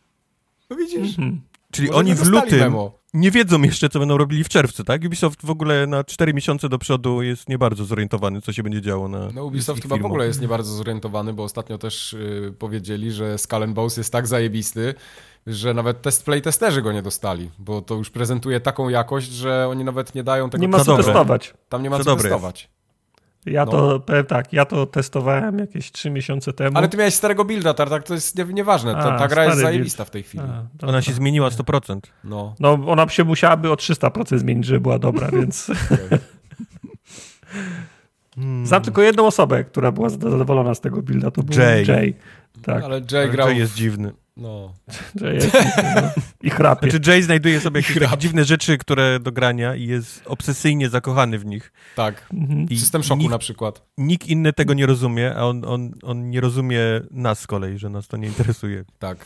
No 0.70 0.76
widzisz. 0.76 1.18
Mhm. 1.18 1.40
Czyli 1.70 1.88
Może 1.88 1.98
oni 1.98 2.14
w 2.14 2.26
lutym 2.26 2.58
Memo. 2.58 2.92
nie 3.14 3.30
wiedzą 3.30 3.62
jeszcze, 3.62 3.88
co 3.88 3.98
będą 3.98 4.16
robili 4.16 4.44
w 4.44 4.48
czerwcu, 4.48 4.84
tak? 4.84 5.02
Ubisoft 5.06 5.46
w 5.46 5.50
ogóle 5.50 5.86
na 5.86 6.04
4 6.04 6.34
miesiące 6.34 6.68
do 6.68 6.78
przodu 6.78 7.22
jest 7.22 7.48
nie 7.48 7.58
bardzo 7.58 7.84
zorientowany, 7.84 8.40
co 8.40 8.52
się 8.52 8.62
będzie 8.62 8.80
działo 8.80 9.08
na 9.08 9.28
No 9.34 9.44
Ubisoft 9.44 9.82
chyba 9.82 9.96
w 9.96 10.04
ogóle 10.04 10.26
jest 10.26 10.40
nie 10.40 10.48
bardzo 10.48 10.72
zorientowany, 10.72 11.32
bo 11.32 11.44
ostatnio 11.44 11.78
też 11.78 12.12
y, 12.12 12.54
powiedzieli, 12.58 13.12
że 13.12 13.38
Skull 13.38 13.62
and 13.62 13.74
Bones 13.74 13.96
jest 13.96 14.12
tak 14.12 14.26
zajebisty, 14.26 14.94
że 15.46 15.74
nawet 15.74 16.02
test 16.02 16.24
playtesterzy 16.24 16.82
go 16.82 16.92
nie 16.92 17.02
dostali, 17.02 17.50
bo 17.58 17.82
to 17.82 17.94
już 17.94 18.10
prezentuje 18.10 18.60
taką 18.60 18.88
jakość, 18.88 19.30
że 19.30 19.68
oni 19.68 19.84
nawet 19.84 20.14
nie 20.14 20.22
dają 20.24 20.50
tego... 20.50 20.62
Nie 20.62 20.68
ma 20.68 20.78
Co 20.78 20.84
dobre. 20.84 21.04
testować. 21.04 21.54
Tam 21.68 21.82
nie 21.82 21.90
ma 21.90 21.98
Co 21.98 22.04
co, 22.04 22.16
testować. 22.16 22.70
Ja 23.46 23.64
No. 23.64 23.70
to 23.70 24.00
powiem 24.00 24.26
tak, 24.26 24.52
ja 24.52 24.64
to 24.64 24.86
testowałem 24.86 25.58
jakieś 25.58 25.92
3 25.92 26.10
miesiące 26.10 26.52
temu. 26.52 26.78
Ale 26.78 26.88
ty 26.88 26.96
miałeś 26.96 27.14
starego 27.14 27.44
builda, 27.44 27.74
tak 27.74 28.02
to 28.02 28.14
jest 28.14 28.38
nie, 28.38 28.44
nieważne. 28.44 28.92
Ta, 28.94 29.14
A, 29.14 29.18
ta 29.18 29.28
gra 29.28 29.44
jest 29.44 29.58
zajebista 29.58 30.04
w 30.04 30.10
tej 30.10 30.22
chwili. 30.22 30.44
A, 30.44 30.66
dobra. 30.72 30.88
Ona 30.88 31.02
się 31.02 31.12
zmieniła 31.12 31.48
100%. 31.48 32.00
No. 32.24 32.54
No, 32.60 32.72
ona 32.86 33.08
się 33.08 33.24
musiałaby 33.24 33.70
o 33.70 33.74
300% 33.74 34.38
zmienić, 34.38 34.66
żeby 34.66 34.80
była 34.80 34.98
dobra, 34.98 35.28
więc. 35.40 35.70
Hmm. 38.34 38.66
znam 38.66 38.82
tylko 38.82 39.02
jedną 39.02 39.26
osobę, 39.26 39.64
która 39.64 39.92
była 39.92 40.08
zadowolona 40.08 40.74
z 40.74 40.80
tego 40.80 41.02
builda, 41.02 41.30
to 41.30 41.42
był 41.42 41.60
Jay. 41.60 41.84
Jay. 41.88 42.14
Tak. 42.62 42.84
Ale 42.84 43.02
Jay 43.12 43.30
grał, 43.30 43.48
Jay 43.48 43.58
jest 43.58 43.74
dziwny. 43.74 44.12
No. 44.40 44.72
Jest 45.32 45.52
no, 45.94 46.10
i 46.42 46.50
chrapie. 46.50 46.90
Znaczy 46.90 47.10
Jay 47.10 47.22
znajduje 47.22 47.60
sobie 47.60 47.80
jakieś 47.80 48.18
dziwne 48.18 48.44
rzeczy, 48.44 48.78
które 48.78 49.20
do 49.20 49.32
grania 49.32 49.74
i 49.74 49.86
jest 49.86 50.22
obsesyjnie 50.26 50.88
zakochany 50.88 51.38
w 51.38 51.46
nich. 51.46 51.72
Tak. 51.96 52.26
Mhm. 52.32 52.66
I 52.68 52.78
System 52.78 53.02
szoku 53.02 53.20
nikt, 53.20 53.30
na 53.32 53.38
przykład. 53.38 53.82
nikt 53.98 54.26
inny 54.26 54.52
tego 54.52 54.74
nie 54.74 54.86
rozumie, 54.86 55.34
a 55.36 55.44
on, 55.44 55.64
on, 55.64 55.90
on 56.02 56.30
nie 56.30 56.40
rozumie 56.40 56.80
nas 57.10 57.40
z 57.40 57.46
kolei, 57.46 57.78
że 57.78 57.88
nas 57.90 58.08
to 58.08 58.16
nie 58.16 58.28
interesuje. 58.28 58.84
Tak. 58.98 59.18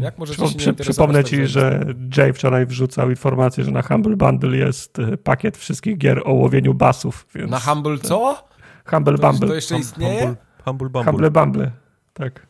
Jak 0.00 0.18
możecie 0.18 0.42
Przypom- 0.42 0.46
się 0.48 0.52
nie 0.54 0.58
przy, 0.58 0.70
interesować 0.70 0.94
Przypomnę 0.94 1.22
tak 1.22 1.30
ci, 1.30 1.46
że 1.46 1.84
Jay 2.16 2.32
wczoraj 2.32 2.66
wrzucał 2.66 3.10
informację, 3.10 3.64
że 3.64 3.70
na 3.70 3.82
Humble 3.82 4.16
Bundle 4.16 4.56
jest 4.56 4.98
e, 4.98 5.16
pakiet 5.16 5.56
wszystkich 5.56 5.98
gier 5.98 6.22
o 6.24 6.32
łowieniu 6.32 6.74
basów. 6.74 7.26
Więc 7.34 7.50
Na 7.50 7.60
Humble 7.60 7.98
co? 7.98 8.44
Humble 8.86 9.18
To, 9.18 9.30
Bumble. 9.30 9.48
to 9.48 9.54
jeszcze 9.54 9.78
istnieje? 9.78 10.20
Humble, 10.20 10.36
humble 10.64 10.88
Bumble. 10.88 11.12
Humble 11.12 11.30
Bumble. 11.30 11.70
Tak. 12.14 12.46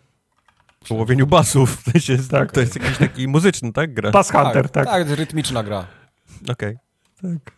Po 0.89 0.95
łowieniu 0.95 1.27
basów. 1.27 1.77
W 1.77 1.93
sensie, 1.93 2.13
jest- 2.13 2.31
Tak. 2.31 2.53
To 2.53 2.61
jest 2.61 2.77
jakiś 2.83 2.99
taki 2.99 3.29
muzyczny, 3.29 3.73
tak? 3.73 3.95
Gra? 3.95 4.11
Bass 4.11 4.31
Hunter, 4.31 4.69
tak. 4.69 4.87
Tak, 4.87 5.09
rytmiczna 5.11 5.63
gra. 5.63 5.87
Okej. 6.51 6.77
tak. 7.23 7.55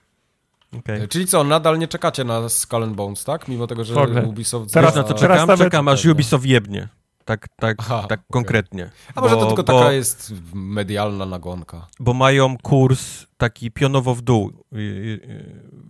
okej. 0.79 1.09
Czyli 1.09 1.27
co, 1.27 1.45
nadal 1.45 1.79
nie 1.79 1.89
czekacie 1.89 2.25
na 2.25 2.49
Skull 2.49 2.83
and 2.83 2.97
Bones, 2.97 3.25
tak? 3.25 3.49
Mimo 3.49 3.67
tego, 3.67 3.85
że 3.85 3.95
W 3.95 3.99
ogóle. 3.99 4.23
Ubisoft... 4.23 4.73
Teraz- 4.75 4.91
Wiesz 4.91 4.97
na 4.97 5.03
co 5.03 5.09
za- 5.09 5.15
teraz 5.15 5.37
czekam? 5.37 5.49
nawet- 5.49 5.67
Czekam 5.67 5.89
aż. 5.89 6.05
Ubisoft 6.07 6.45
jebnie. 6.47 6.89
Tak, 7.25 7.49
tak, 7.61 7.77
Aha, 7.81 8.05
tak 8.09 8.19
okej. 8.21 8.27
konkretnie. 8.33 8.91
A 9.15 9.21
może 9.21 9.35
to 9.35 9.41
Bo- 9.41 9.47
tylko 9.47 9.63
bo- 9.63 9.79
taka 9.81 9.93
jest 9.93 10.33
medialna 10.55 11.27
nagonka. 11.27 11.87
bo 12.01 12.15
mają 12.15 12.57
kurs 12.59 13.27
taki 13.37 13.71
pionowo 13.71 14.15
w 14.15 14.23
dół 14.23 14.53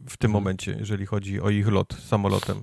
w 0.09 0.17
tym 0.19 0.29
Mhm. 0.31 0.33
momencie, 0.33 0.77
jeżeli 0.79 1.07
chodzi 1.07 1.41
o 1.41 1.51
ich 1.51 1.69
lot 1.69 1.97
samolotem. 2.09 2.63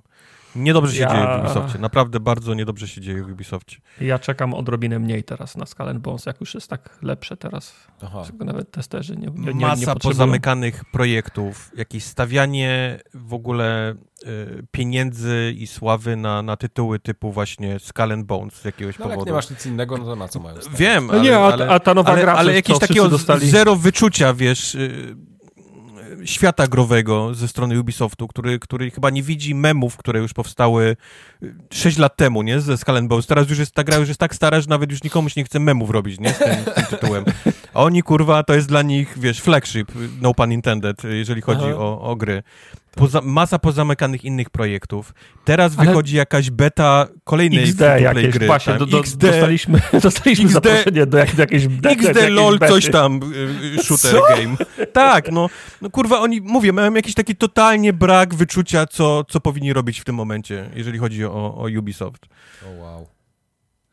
Niedobrze 0.56 0.96
się 0.96 1.02
Ja- 1.02 1.10
dzieje 1.10 1.38
w 1.38 1.46
Ubisoftie, 1.46 1.80
naprawdę 1.80 2.20
bardzo 2.20 2.54
niedobrze 2.54 2.88
się 2.88 3.02
dzieje 3.02 3.24
w 3.24 3.32
Ubisoftie. 3.32 3.76
Ja 4.02 4.20
czekam 4.20 4.54
odrobinę 4.54 5.00
mniej 5.00 5.24
teraz 5.24 5.58
na 5.58 5.66
Skull 5.66 5.94
Bones, 6.00 6.26
jak 6.26 6.40
już 6.40 6.54
jest 6.54 6.68
tak 6.68 7.00
lepsze 7.02 7.38
teraz. 7.38 7.76
Aha. 8.04 8.24
Nawet 8.46 8.72
testerzy 8.72 9.18
nie, 9.18 9.28
nie, 9.28 9.46
nie, 9.46 9.54
nie 9.54 9.66
Masa 9.66 9.76
potrzebują. 9.76 9.98
pozamykanych 10.00 10.86
projektów, 10.86 11.72
jakieś 11.78 12.04
stawianie 12.04 13.00
w 13.14 13.34
ogóle 13.34 13.96
y, 14.28 14.64
pieniędzy 14.72 15.54
i 15.58 15.68
sławy 15.68 16.16
na, 16.16 16.42
na 16.42 16.58
tytuły 16.58 17.00
typu 17.00 17.32
właśnie 17.32 17.80
Skull 17.80 18.12
and 18.12 18.26
Bones 18.26 18.54
z 18.54 18.66
jakiegoś 18.66 19.00
No 19.00 19.06
ale 19.06 19.12
jak 19.12 19.18
powodu. 19.18 19.30
nie 19.32 19.36
masz 19.36 19.50
nic 19.50 19.66
innego, 19.66 19.98
no 19.98 20.06
to 20.06 20.16
na 20.16 20.28
co 20.28 20.40
mają 20.40 20.62
stać? 20.62 20.74
Wiem, 20.78 21.08
No 21.08 21.14
ale, 21.14 21.22
nie, 21.22 21.38
a, 21.38 21.40
ale, 21.54 21.70
a 21.70 21.80
ta 21.80 21.94
nowa 21.94 22.12
ale, 22.12 22.22
gra, 22.22 22.34
ale 22.34 22.50
co- 22.52 22.56
jakieś 22.56 22.80
takiego 22.80 23.10
dostali... 23.10 23.50
zero 23.50 23.76
wyczucia, 23.76 24.34
wiesz, 24.34 24.76
y, 24.76 25.16
świata 26.26 26.68
growego 26.68 27.34
ze 27.34 27.48
strony 27.48 27.80
Ubisoftu, 27.80 28.27
który, 28.27 28.60
który 28.60 28.91
chyba 28.91 29.10
nie 29.10 29.23
widzi 29.23 29.56
memów, 29.56 29.98
które 29.98 30.19
już 30.19 30.34
powstały 30.34 30.95
y, 31.44 31.53
6 31.73 31.98
lat 31.98 32.18
temu, 32.18 32.41
nie, 32.41 32.60
ze 32.60 32.77
Skull 32.77 33.07
Bones. 33.07 33.27
Teraz 33.27 33.49
już 33.49 33.60
jest, 33.60 33.72
ta 33.72 33.84
gra 33.84 33.98
już 33.98 34.07
jest 34.07 34.19
tak 34.19 34.36
stara, 34.36 34.61
że 34.61 34.69
nawet 34.69 34.91
już 34.91 35.03
nikomuś 35.03 35.36
nie 35.36 35.44
chce 35.44 35.60
memów 35.60 35.90
robić, 35.90 36.19
nie, 36.19 36.34
z 36.34 36.38
tym, 36.38 36.56
z 36.72 36.76
tym 36.76 36.86
tytułem. 36.86 37.26
A 37.74 37.84
oni, 37.84 38.04
kurwa, 38.04 38.44
to 38.44 38.54
jest 38.54 38.68
dla 38.68 38.82
nich, 38.82 39.14
wiesz, 39.20 39.41
flagship, 39.41 39.91
no 40.22 40.34
pun 40.34 40.52
intended, 40.52 41.04
jeżeli 41.04 41.41
chodzi 41.41 41.66
Aha. 41.66 41.76
o, 41.78 42.02
o 42.02 42.16
gry. 42.16 42.44
Poza, 42.96 43.22
masa 43.22 43.60
pozamykanych 43.60 44.26
innych 44.26 44.50
projektów. 44.50 45.14
Teraz 45.46 45.74
Ale- 45.78 45.88
wychodzi 45.88 46.16
jakaś 46.16 46.50
beta 46.50 47.08
kolejnej 47.24 47.64
XD 47.64 47.82
jakieś, 48.02 48.34
gry. 48.34 48.48
właśnie, 48.48 48.74
tam, 48.74 48.80
do, 48.80 48.86
do, 48.86 49.00
XD, 49.00 49.18
dostaliśmy, 49.22 49.82
dostaliśmy 50.04 50.46
XD 50.46 50.54
zaproszenie 50.54 51.06
do, 51.06 51.18
jak, 51.18 51.36
do 51.36 51.41
jakiejś 51.41 51.68
do 51.68 51.90
XD 51.90 52.08
jakiejś 52.08 52.30
LOL, 52.30 52.60
bety. 52.60 52.74
coś 52.74 52.91
tam, 52.91 53.20
y, 53.34 53.80
y, 53.80 53.84
shooter 53.84 54.12
Co? 54.12 54.22
game. 54.36 54.58
Tak, 54.94 55.32
no, 55.32 55.50
no 55.82 55.90
kurwa, 55.90 56.20
oni, 56.20 56.41
mówię, 56.41 56.74
mają 56.74 56.94
jakiś 56.94 57.14
taki 57.14 57.36
totalnie 57.36 57.94
brak 57.94 58.36
wyczucia, 58.36 58.86
co, 58.88 59.24
co 59.24 59.40
powinni 59.40 59.74
robić 59.74 60.00
w 60.00 60.04
tym 60.04 60.16
momencie, 60.16 60.70
jeżeli 60.76 61.00
chodzi 61.00 61.26
o, 61.26 61.56
o 61.56 61.68
Ubisoft. 61.80 62.26
O 62.68 62.82
wow. 62.84 63.08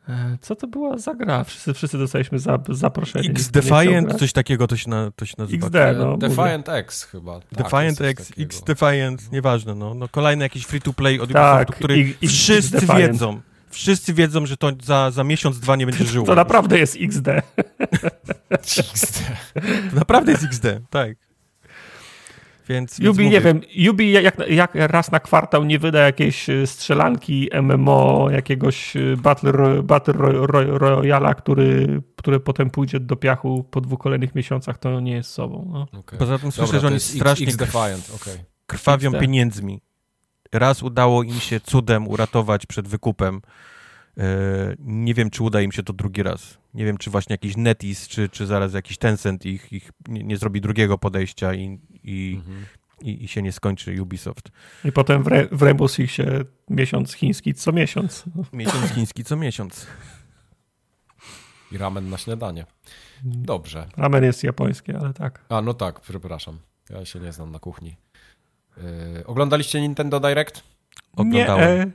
E, 0.09 0.39
Co 0.41 0.57
to 0.57 0.67
była 0.67 0.99
za 0.99 1.15
gra? 1.15 1.45
Wszyscy, 1.45 1.75
wszyscy 1.75 1.99
dostaliśmy 1.99 2.39
za, 2.39 2.59
zaproszenie. 2.69 3.31
X 3.31 3.49
Defiant, 3.51 4.15
coś 4.19 4.33
takiego 4.33 4.67
to 4.67 4.77
się, 4.77 4.91
na, 4.91 5.11
to 5.17 5.27
się 5.27 5.35
nazywa. 5.39 5.67
XD, 5.67 5.77
no. 5.99 6.07
mówię. 6.07 6.29
Defiant 6.29 6.69
X 6.69 7.03
chyba. 7.05 7.41
Tak, 7.41 7.63
Defiant 7.65 8.01
X, 8.01 8.29
takiego. 8.29 8.47
X 8.47 8.63
Defiant, 8.63 9.33
nieważne, 9.33 9.75
no, 9.75 9.95
no 9.95 10.09
kolejny 10.09 10.45
jakiś 10.45 10.65
free-to-play 10.65 11.21
od 11.21 11.33
Tak, 11.33 11.59
Ubisoftu, 11.61 11.73
który 11.73 11.99
i- 11.99 12.15
i- 12.21 12.29
wszyscy 12.29 12.77
X-Defiant. 12.77 13.13
wiedzą, 13.13 13.41
wszyscy 13.71 14.15
wiedzą, 14.15 14.47
że 14.47 14.57
to 14.57 14.73
za, 14.83 15.11
za 15.11 15.25
miesiąc, 15.25 15.61
dwa 15.61 15.77
nie 15.77 15.87
będzie 15.87 16.05
żyło. 16.05 16.27
To 16.27 16.35
naprawdę 16.35 16.79
jest 16.79 16.97
XD. 17.01 17.29
XD. 18.93 19.23
To 19.91 19.97
naprawdę 19.97 20.33
jest 20.33 20.45
XD, 20.45 20.67
tak. 20.91 21.17
Więc, 22.69 23.01
więc 23.01 23.07
Yubi, 23.07 23.25
mówię, 23.25 23.37
nie 23.37 23.41
wiem, 23.41 23.61
Yubi 23.75 24.13
jak, 24.13 24.39
jak 24.49 24.75
raz 24.75 25.11
na 25.13 25.21
kwartał 25.21 25.65
nie 25.65 25.79
wyda 25.79 26.01
jakiejś 26.01 26.49
y, 26.51 26.67
strzelanki 26.67 27.49
MMO, 27.63 28.29
jakiegoś 28.31 28.97
y, 28.97 29.17
Battle, 29.17 29.83
battle 29.83 30.15
ro, 30.15 30.47
ro, 30.47 30.79
Royala, 30.79 31.35
który, 31.35 32.03
który 32.17 32.41
potem 32.41 32.71
pójdzie 32.71 33.01
do 33.01 33.17
piachu 33.17 33.65
po 33.71 33.81
dwóch 33.81 33.99
kolejnych 33.99 34.35
miesiącach, 34.35 34.79
to 34.79 35.01
nie 35.01 35.13
jest 35.13 35.31
sobą. 35.31 35.71
No. 35.73 36.01
Okay. 36.01 36.19
Poza 36.19 36.39
tym 36.39 36.53
słyszę, 36.53 36.73
Dobra, 36.73 36.81
że 36.81 36.87
oni 36.87 37.01
strasznie 37.01 37.47
X 37.47 37.57
Defiant, 37.57 38.13
okej. 38.15 38.45
krwawią 38.67 39.11
XD. 39.11 39.21
pieniędzmi. 39.21 39.81
Raz 40.53 40.83
udało 40.83 41.23
im 41.23 41.41
się 41.41 41.61
cudem 41.61 42.09
uratować 42.09 42.67
przed 42.67 42.89
wykupem. 42.89 43.41
E, 44.19 44.23
Nie 44.79 45.15
wiem, 45.15 45.31
czy 45.31 45.43
uda 45.43 45.61
im 45.61 45.73
się 45.73 45.83
to 45.83 45.93
drugi 45.93 46.23
raz. 46.23 46.59
Nie 46.75 46.85
wiem, 46.85 46.99
czy 46.99 47.11
właśnie 47.11 47.35
jakiś 47.35 47.57
Netis, 47.57 48.09
czy, 48.09 48.29
czy 48.29 48.47
zaraz 48.47 48.75
jakiś 48.75 48.99
Tencent 48.99 49.47
ich, 49.47 49.73
ich 49.73 49.91
nie, 50.09 50.23
nie 50.23 50.37
zrobi 50.37 50.61
drugiego 50.61 50.99
podejścia 50.99 51.55
i, 51.55 51.79
i, 52.07 52.35
Mhm. 52.39 52.67
i, 53.01 53.25
i 53.25 53.29
się 53.29 53.43
nie 53.43 53.53
skończy 53.53 54.03
Ubisoft. 54.03 54.49
I 54.85 54.93
potem 54.93 55.23
w, 55.23 55.27
Re, 55.29 55.49
w 55.53 55.63
Rainbow 55.63 55.91
Sixie 55.93 56.27
miesiąc 56.71 57.13
chiński 57.13 57.55
co 57.55 57.73
miesiąc. 57.73 58.25
Miesiąc 58.53 58.91
chiński 58.91 59.25
co 59.25 59.37
miesiąc. 59.37 59.87
I 61.73 61.79
ramen 61.79 62.11
na 62.11 62.19
śniadanie. 62.19 62.67
Dobrze. 63.25 63.87
Ramen 63.97 64.25
jest 64.25 64.45
japońskie, 64.45 64.99
ale 64.99 65.13
tak. 65.15 65.45
A, 65.49 65.61
no 65.61 65.75
tak, 65.75 66.01
przepraszam. 66.01 66.59
Ja 66.91 67.05
się 67.05 67.21
nie 67.21 67.33
znam 67.33 67.51
na 67.53 67.59
kuchni. 67.59 67.97
Yy, 68.77 69.27
oglądaliście 69.27 69.81
Nintendo 69.81 70.21
Direct? 70.21 70.63
Oglądałem. 71.17 71.79
Nie, 71.79 71.83
e, 71.85 71.91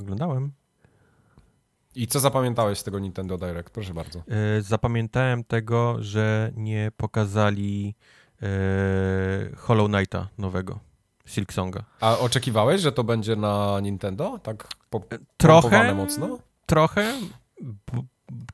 Oglądałem. 0.00 0.52
I 1.94 2.06
co 2.06 2.20
zapamiętałeś 2.20 2.78
z 2.78 2.84
tego 2.84 2.98
Nintendo 2.98 3.38
Direct? 3.38 3.70
Proszę 3.70 3.94
bardzo. 3.94 4.18
E, 4.18 4.62
Zapamiętałem 4.62 5.44
tego, 5.44 5.96
że 6.00 6.52
nie 6.56 6.90
pokazali 6.96 7.94
Hollow 9.56 9.88
Knighta 9.88 10.28
nowego. 10.38 10.78
Silksonga. 11.26 11.84
A 12.00 12.18
oczekiwałeś, 12.18 12.80
że 12.80 12.92
to 12.92 13.04
będzie 13.04 13.36
na 13.36 13.80
Nintendo? 13.80 14.38
Tak 14.38 14.68
po, 14.90 15.02
Trochę, 15.36 15.94
mocno? 15.94 16.38
trochę, 16.66 17.12
bo, 17.92 18.02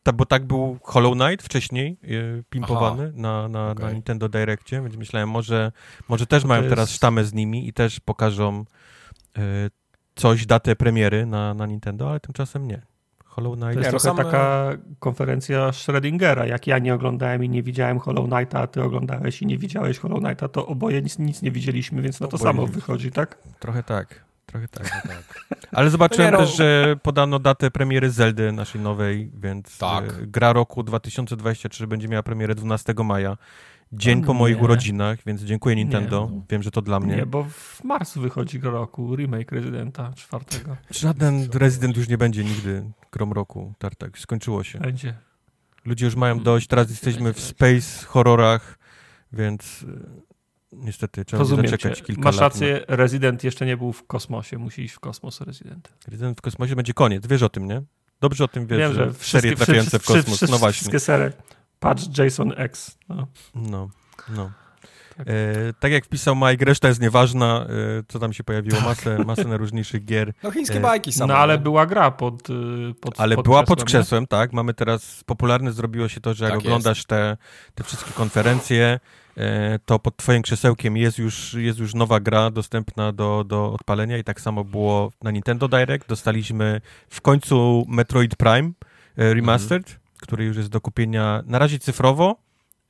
ta, 0.03 0.13
bo 0.13 0.27
tak 0.27 0.47
był 0.47 0.79
Hollow 0.83 1.15
Knight 1.15 1.43
wcześniej 1.47 1.97
e, 2.03 2.43
pimpowany 2.51 3.13
na, 3.15 3.49
na, 3.49 3.65
na 3.67 3.71
Okej. 3.73 3.93
Nintendo 3.95 4.29
Directie, 4.29 4.83
więc 4.83 4.97
myślałem, 4.97 5.29
może, 5.31 5.73
może 6.09 6.27
też 6.27 6.43
To 6.43 6.49
mają 6.49 6.63
jest- 6.63 6.73
teraz 6.73 6.91
sztamę 6.91 7.25
z 7.25 7.33
nimi 7.33 7.69
i 7.69 7.73
też 7.73 8.01
pokażą 8.01 8.65
e, 9.39 9.41
coś, 10.15 10.47
datę 10.47 10.77
premiery 10.77 11.27
na, 11.27 11.55
na 11.55 11.67
Nintendo, 11.67 12.11
ale 12.11 12.21
tymczasem 12.21 12.69
nie. 12.69 12.83
Hollow 13.35 13.59
To 13.59 13.67
Knight. 13.67 13.77
jest 13.85 13.93
no 13.93 14.01
trochę 14.01 14.23
same- 14.23 14.25
taka 14.25 14.71
konferencja 14.99 15.71
Schrödingera. 15.71 16.45
Jak 16.47 16.67
ja 16.67 16.79
nie 16.79 16.95
oglądałem 16.95 17.45
i 17.45 17.49
nie 17.49 17.63
widziałem 17.63 17.99
Hollow 17.99 18.29
Knighta, 18.31 18.61
a 18.61 18.67
ty 18.67 18.83
oglądałeś 18.83 19.43
i 19.43 19.47
nie 19.47 19.59
widziałeś 19.59 19.99
Hollow 19.99 20.21
Knighta, 20.23 20.49
to 20.49 20.67
oboje 20.67 21.03
nic, 21.03 21.19
nic 21.19 21.43
nie 21.43 21.51
widzieliśmy, 21.51 22.03
więc 22.03 22.21
na 22.21 22.27
to 22.29 22.37
Oboje 22.37 22.53
samo 22.53 22.67
wychodzi, 22.67 23.11
tak? 23.13 23.39
Trochę 23.61 23.83
tak. 23.83 24.25
Trochę 24.47 24.69
tak. 24.69 25.03
Ale 25.73 25.91
zobaczyłem 25.91 26.31
No 26.33 26.39
nie, 26.39 26.45
no. 26.45 26.47
też, 26.49 26.57
że 26.57 26.97
podano 27.03 27.39
datę 27.39 27.71
premiery 27.71 28.11
Zeldy 28.11 28.53
naszej 28.53 28.81
nowej, 28.81 29.31
więc 29.43 29.79
Tak. 29.79 30.05
e, 30.05 30.27
gra 30.27 30.53
roku 30.53 30.83
2023 30.83 31.87
będzie 31.87 32.09
miała 32.09 32.23
premierę 32.23 32.55
12 32.55 32.95
maja. 33.05 33.37
Dzień 33.93 34.23
O 34.23 34.27
po 34.27 34.35
moich 34.35 34.57
nie. 34.57 34.63
urodzinach, 34.63 35.19
więc 35.27 35.43
dziękuję 35.43 35.77
Nintendo. 35.77 36.29
no. 36.33 36.43
Wiem, 36.51 36.63
że 36.63 36.71
to 36.71 36.83
dla 36.83 37.01
mnie. 37.01 37.17
Nie, 37.17 37.27
bo 37.27 37.45
w 37.45 37.85
marcu 37.85 38.21
wychodzi 38.21 38.59
roku 38.59 39.17
remake 39.17 39.53
Rezydenta 39.53 40.13
czwartego. 40.17 40.77
Żaden 40.91 41.49
Resident 41.53 41.97
już 41.97 42.09
nie 42.09 42.19
będzie 42.19 42.45
nigdy 42.45 42.85
grom 43.13 43.33
roku. 43.33 43.75
Tartak, 43.79 44.19
skończyło 44.19 44.65
się. 44.65 44.79
Będzie. 44.79 45.15
Ludzie 45.85 46.05
już 46.07 46.17
mają 46.17 46.41
dość, 46.41 46.67
teraz 46.67 46.91
jesteśmy 46.91 47.33
w 47.33 47.41
space 47.41 48.07
horrorach, 48.07 48.79
więc 49.33 49.85
e, 49.89 50.01
niestety 50.73 51.25
trzeba 51.25 51.39
Rozumiem 51.39 51.69
zaczekać 51.69 51.99
cię. 51.99 52.05
kilka 52.05 52.23
Masz 52.23 52.37
lat. 52.37 52.43
rację, 52.53 52.85
Rezydent 52.89 53.45
jeszcze 53.45 53.67
nie 53.67 53.77
był 53.77 53.93
w 53.93 54.07
kosmosie. 54.07 54.59
Musi 54.59 54.83
iść 54.83 54.95
w 54.95 55.01
kosmos 55.01 55.41
Rezydent. 55.41 55.91
Na... 56.07 56.11
Resident 56.11 56.39
w 56.39 56.41
kosmosie 56.41 56.77
będzie 56.77 56.95
koniec, 56.95 57.27
wiesz 57.27 57.43
o 57.43 57.49
tym, 57.49 57.67
nie? 57.67 57.83
Dobrze 58.21 58.45
o 58.45 58.49
tym 58.49 58.67
wiesz, 58.67 58.79
Wiem, 58.79 58.93
że, 58.93 59.05
że 59.05 59.13
serie 59.15 59.17
wszystkie, 59.17 59.57
trafiające 59.57 59.99
w 59.99 60.05
kosmos, 60.07 60.25
wszystkie, 60.27 60.47
no 60.53 60.59
właśnie. 60.59 60.75
wszystkie 60.75 61.01
serie. 61.01 61.33
Patrz 61.85 62.19
Jason 62.19 62.53
X. 62.57 62.99
No. 63.09 63.27
No, 63.55 63.89
no. 64.29 64.45
Tak. 64.45 64.55
Tak. 65.17 65.27
E, 65.29 65.33
tak 65.81 65.93
jak 65.93 66.05
wpisał 66.05 66.37
Mike, 66.37 66.65
reszta 66.65 66.89
jest 66.89 67.01
nieważna, 67.01 67.67
e, 67.67 67.67
co 68.09 68.19
tam 68.19 68.33
się 68.33 68.45
pojawiło, 68.45 68.81
masę, 68.81 69.19
masę 69.27 69.45
najróżniejszych 69.45 70.05
gier, 70.05 70.33
No 70.43 70.51
chińskie 70.51 70.79
E, 70.79 70.81
bajki 70.81 71.13
same. 71.13 71.33
no 71.33 71.39
ale 71.39 71.55
nie? 71.55 71.61
była 71.63 71.87
gra 71.87 72.11
pod, 72.11 72.51
y, 72.51 72.53
pod 73.01 73.21
ale 73.21 73.37
pod 73.37 73.45
była 73.45 73.63
krzesłem, 73.63 73.77
pod 73.77 73.79
nie? 73.79 73.85
krzesłem, 73.85 74.27
tak, 74.27 74.53
mamy 74.53 74.75
teraz, 74.75 75.25
popularne 75.27 75.73
zrobiło 75.73 76.09
się 76.09 76.21
to, 76.21 76.35
że 76.35 76.45
jak 76.45 76.55
Tak 76.55 76.61
oglądasz 76.61 77.05
te, 77.05 77.37
te 77.75 77.85
wszystkie 77.85 78.11
konferencje, 78.13 79.01
e, 79.37 79.79
to 79.79 79.99
pod 79.99 80.17
twoim 80.17 80.43
krzesełkiem 80.43 80.97
jest 80.97 81.19
już, 81.19 81.55
jest 81.55 81.79
już 81.79 81.95
nowa 81.95 82.21
gra 82.21 82.51
dostępna 82.51 83.13
do, 83.13 83.45
do 83.47 83.73
odpalenia 83.73 84.19
i 84.19 84.25
tak 84.25 84.41
samo 84.41 84.65
było 84.65 85.13
na 85.23 85.31
Nintendo 85.31 85.69
Direct, 85.69 86.09
dostaliśmy 86.09 86.81
w 87.09 87.21
końcu 87.21 87.85
Metroid 87.89 88.37
Prime 88.37 88.71
e, 89.17 89.35
Remastered, 89.35 89.99
który 90.25 90.45
już 90.45 90.57
jest 90.57 90.69
do 90.69 90.81
kupienia 90.81 91.43
na 91.47 91.59
razie 91.59 91.79
cyfrowo, 91.79 92.37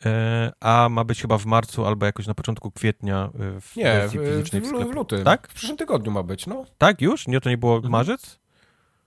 e, 0.07 0.53
a 0.61 0.89
ma 0.89 1.05
być 1.05 1.21
chyba 1.23 1.39
w 1.39 1.47
marcu 1.47 1.87
albo 1.87 2.07
jakoś 2.07 2.27
na 2.27 2.35
początku 2.35 2.71
kwietnia 2.71 3.31
e, 3.57 3.61
w 3.61 3.77
Nie, 3.77 3.85
wersji 3.85 4.19
w, 4.19 4.23
fizycznej 4.25 4.63
w 4.63 4.65
w, 4.65 4.69
sklepie. 4.69 4.87
w 4.93 4.95
lutym. 4.95 5.25
Tak? 5.25 5.49
W 5.49 5.55
przyszłym 5.55 5.77
tygodniu 5.79 6.13
ma 6.13 6.23
być, 6.23 6.47
no. 6.47 6.65
Tak, 6.79 7.01
już? 7.03 7.27
Nie, 7.29 7.41
to 7.41 7.51
nie 7.51 7.59
było 7.59 7.75
Mhm. 7.77 7.93
marzec? 7.93 8.39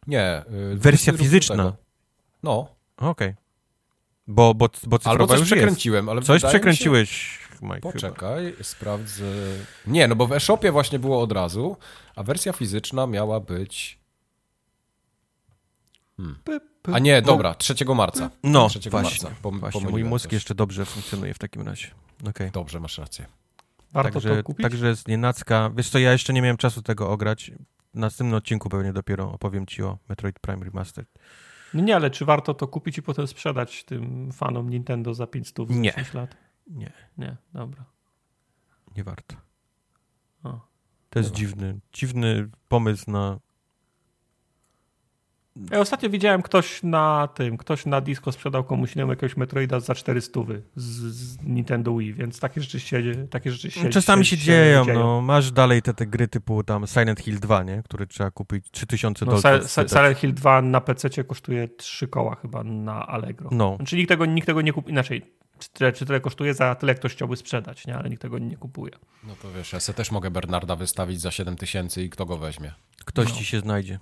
Nie. 0.08 0.40
y, 0.74 0.76
Wersja 0.76 1.14
22 1.14 1.18
fizyczna. 1.24 1.74
No. 2.44 2.68
Okej. 2.98 3.34
Bo, 4.28 4.54
bo, 4.54 4.70
bo 4.88 4.98
cyfrowa 4.99 5.12
Albo 5.12 5.28
coś 5.28 5.40
już 5.40 5.49
jest. 5.49 5.60
przekręciłem, 5.62 6.10
ale 6.10 6.22
Coś 6.22 6.36
mi 6.36 6.41
się- 6.41 6.48
przekręciłeś, 6.48 7.40
Mike, 7.62 7.76
chyba. 7.76 7.91
Poczekaj, 7.91 8.54
sprawdzę. 8.62 9.24
Nie, 9.88 10.08
no 10.08 10.16
bo 10.16 10.28
w 10.28 10.32
e-shopie 10.34 10.72
właśnie 10.72 10.99
było 10.99 11.22
od 11.22 11.32
razu, 11.32 11.78
a 12.16 12.24
wersja 12.24 12.54
fizyczna 12.54 13.08
miała 13.08 13.40
być. 13.40 13.99
Hmm. 16.18 16.35
A 16.94 16.99
nie, 16.99 17.22
dobra, 17.22 17.53
3 17.53 17.76
marca. 17.95 18.30
No, 18.44 18.69
3 18.69 18.89
właśnie, 18.89 19.30
marca. 19.30 19.41
Pom- 19.41 19.60
właśnie. 19.60 19.89
Mój 19.89 20.03
mózg 20.03 20.23
coś. 20.26 20.34
jeszcze 20.34 20.56
dobrze 20.56 20.85
funkcjonuje 20.85 21.34
w 21.34 21.39
takim 21.39 21.61
razie. 21.61 21.88
Okej. 22.30 22.52
Dobrze, 22.52 22.80
masz 22.80 22.98
rację. 22.98 23.26
Warto 23.91 24.11
Także, 24.11 24.35
to 24.38 24.44
kupić? 24.44 24.64
także 24.64 24.95
z 24.95 25.07
nienacka. 25.07 25.72
Wiesz 25.76 25.89
co, 25.89 25.99
ja 25.99 26.11
jeszcze 26.11 26.34
nie 26.34 26.41
miałem 26.41 26.57
czasu 26.57 26.81
tego 26.81 27.10
ograć. 27.11 27.52
W 27.94 27.99
następnym 27.99 28.38
odcinku 28.38 28.69
pewnie 28.69 28.94
dopiero 28.94 29.31
opowiem 29.31 29.65
ci 29.65 29.84
o 29.84 29.98
Metroid 30.10 30.39
Prime 30.39 30.65
Remastered. 30.65 31.10
No 31.73 31.81
nie, 31.84 31.95
ale 31.95 32.11
czy 32.11 32.26
warto 32.26 32.53
to 32.53 32.68
kupić 32.68 32.98
i 32.98 33.02
potem 33.02 33.27
sprzedać 33.27 33.84
tym 33.84 34.31
fanom 34.31 34.69
Nintendo 34.69 35.14
za 35.14 35.27
500 35.27 35.68
za 35.68 35.73
Nie. 35.73 35.89
10 35.91 36.14
lat? 36.14 36.35
Nie, 36.68 36.94
Nie, 37.18 37.38
dobra. 37.53 37.85
nie 38.98 39.03
warto. 39.03 39.35
O. 40.44 40.60
To 41.10 41.19
jest 41.19 41.31
dziwny, 41.31 41.80
dziwny 41.94 42.49
pomysł 42.68 43.11
na... 43.11 43.39
Ja 45.72 45.80
ostatnio 45.80 46.10
widziałem 46.10 46.42
ktoś 46.42 46.84
na 46.84 47.28
tym, 47.36 47.58
ktoś 47.58 47.86
na 47.86 48.02
disco 48.02 48.32
sprzedał 48.32 48.64
komuś 48.64 48.96
innemu 48.96 49.12
jakiegoś 49.12 49.38
Metroida 49.38 49.80
za 49.80 49.96
400 49.96 50.40
z, 50.76 50.86
z 50.86 51.42
Nintendo 51.44 51.98
Wii, 51.98 52.14
więc 52.14 52.40
takie 52.40 52.62
rzeczy 52.62 52.80
się, 52.80 53.28
takie 53.30 53.52
rzeczy 53.52 53.72
się 53.72 53.90
Czasami 53.90 54.26
się, 54.26 54.38
dzieją, 54.38 54.86
no. 54.94 55.22
Masz 55.22 55.52
dalej 55.52 55.82
te, 55.82 55.94
te 55.94 56.06
gry 56.08 56.28
typu 56.28 56.64
tam 56.64 56.88
Silent 56.88 57.20
Hill 57.20 57.40
2, 57.40 57.64
nie? 57.64 57.84
Które 57.84 58.08
trzeba 58.08 58.32
kupić 58.32 58.72
3000 58.72 59.26
No. 59.26 59.38
Si- 59.38 59.68
Si- 59.68 59.90
Silent 59.90 60.18
Hill 60.18 60.34
2 60.34 60.62
na 60.62 60.82
PC 60.82 61.24
kosztuje 61.24 61.68
3 61.68 62.08
koła 62.08 62.36
chyba 62.36 62.64
na 62.64 63.08
Allegro. 63.08 63.50
No, 63.54 63.76
Znaczy 63.76 63.96
nikt 63.96 64.10
tego, 64.10 64.26
nikt 64.26 64.48
tego 64.48 64.62
nie 64.62 64.74
kupi, 64.74 64.92
inaczej, 64.92 65.22
czy 65.60 65.70
tyle, 65.70 65.94
czy 65.94 66.06
tyle 66.06 66.20
kosztuje, 66.20 66.54
za 66.54 66.76
tyle 66.76 66.96
ktoś 66.96 67.12
chciałby 67.12 67.36
sprzedać, 67.38 67.88
nie? 67.88 67.96
ale 67.98 68.10
nikt 68.10 68.22
tego 68.22 68.40
nie 68.40 68.58
kupuje. 68.58 68.92
No 69.24 69.34
to 69.42 69.52
wiesz, 69.52 69.74
ja 69.74 69.80
sobie 69.80 69.98
też 69.98 70.12
mogę 70.12 70.32
Bernarda 70.32 70.76
wystawić 70.76 71.22
za 71.22 71.32
7 71.32 71.56
tysięcy 71.56 72.04
i 72.04 72.10
kto 72.10 72.26
go 72.26 72.38
weźmie? 72.38 72.74
ktoś 73.06 73.30
No. 73.30 73.36
ci 73.36 73.46
się 73.46 73.60
znajdzie. 73.60 74.00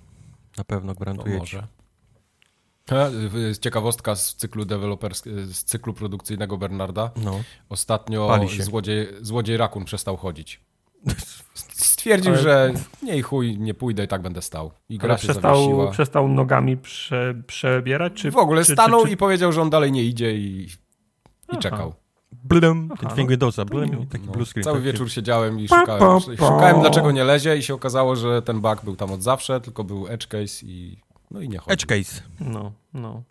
Na 0.58 0.64
pewno, 0.64 0.86
No 0.86 0.94
gwarantuję 0.94 1.38
może. 1.38 1.66
Y, 3.52 3.58
Ciekawostka 3.60 4.14
z 4.16 4.34
cyklu 4.34 4.64
deweloperskiego, 4.64 5.36
z 5.46 5.64
cyklu 5.64 5.94
produkcyjnego 5.94 6.58
Bernarda. 6.58 7.10
No. 7.16 7.40
Ostatnio 7.68 8.40
złodziej, 8.60 9.08
złodziej 9.20 9.56
Rakun 9.56 9.84
przestał 9.84 10.16
chodzić. 10.16 10.60
Stwierdził, 11.72 12.32
Ale- 12.32 12.42
że 12.42 12.72
nie 13.02 13.16
i 13.16 13.22
chuj, 13.22 13.58
nie 13.58 13.74
pójdę 13.74 14.04
i 14.04 14.08
tak 14.08 14.22
będę 14.22 14.42
stał. 14.42 14.70
I 14.88 14.98
gra 14.98 15.14
przestał, 15.14 15.90
przestał 15.90 16.28
nogami 16.28 16.76
prze, 16.76 17.42
przebierać? 17.46 18.12
Czy, 18.12 18.30
w 18.30 18.36
ogóle 18.36 18.64
czy, 18.64 18.72
stanął 18.72 19.00
czy, 19.00 19.06
czy, 19.06 19.12
i 19.12 19.16
powiedział, 19.16 19.52
że 19.52 19.62
on 19.62 19.70
dalej 19.70 19.92
nie 19.92 20.04
idzie 20.04 20.36
i, 20.36 20.68
i 21.52 21.58
czekał. 21.58 21.94
Blum, 22.48 22.88
Aha, 22.90 22.96
ten 23.00 23.08
no. 23.08 23.14
dźwięk 23.14 23.30
Windowsa, 23.30 23.64
To 23.64 23.70
blum, 23.70 24.06
taki 24.06 24.26
No, 24.26 24.32
blue 24.32 24.46
screen. 24.46 24.64
cały 24.64 24.76
tak, 24.76 24.84
wieczór 24.84 25.10
siedziałem 25.12 25.60
i 25.60 25.68
Pa, 25.68 25.80
szukałem, 25.80 26.00
pa, 26.00 26.36
pa. 26.38 26.46
szukałem 26.48 26.80
dlaczego 26.80 27.12
nie 27.12 27.24
lezie 27.24 27.56
i 27.56 27.62
się 27.62 27.74
okazało, 27.74 28.16
że 28.16 28.42
ten 28.42 28.60
bug 28.60 28.84
był 28.84 28.96
tam 28.96 29.12
od 29.12 29.22
zawsze, 29.22 29.60
tylko 29.60 29.84
był 29.84 30.08
edge 30.08 30.26
case 30.26 30.66
i 30.66 30.96
no 31.30 31.40
i 31.40 31.48
nie 31.48 31.58
chodzi. 31.58 31.72
Edge 31.72 31.86
case. 31.86 32.22
No, 32.40 32.72
no. 32.94 33.22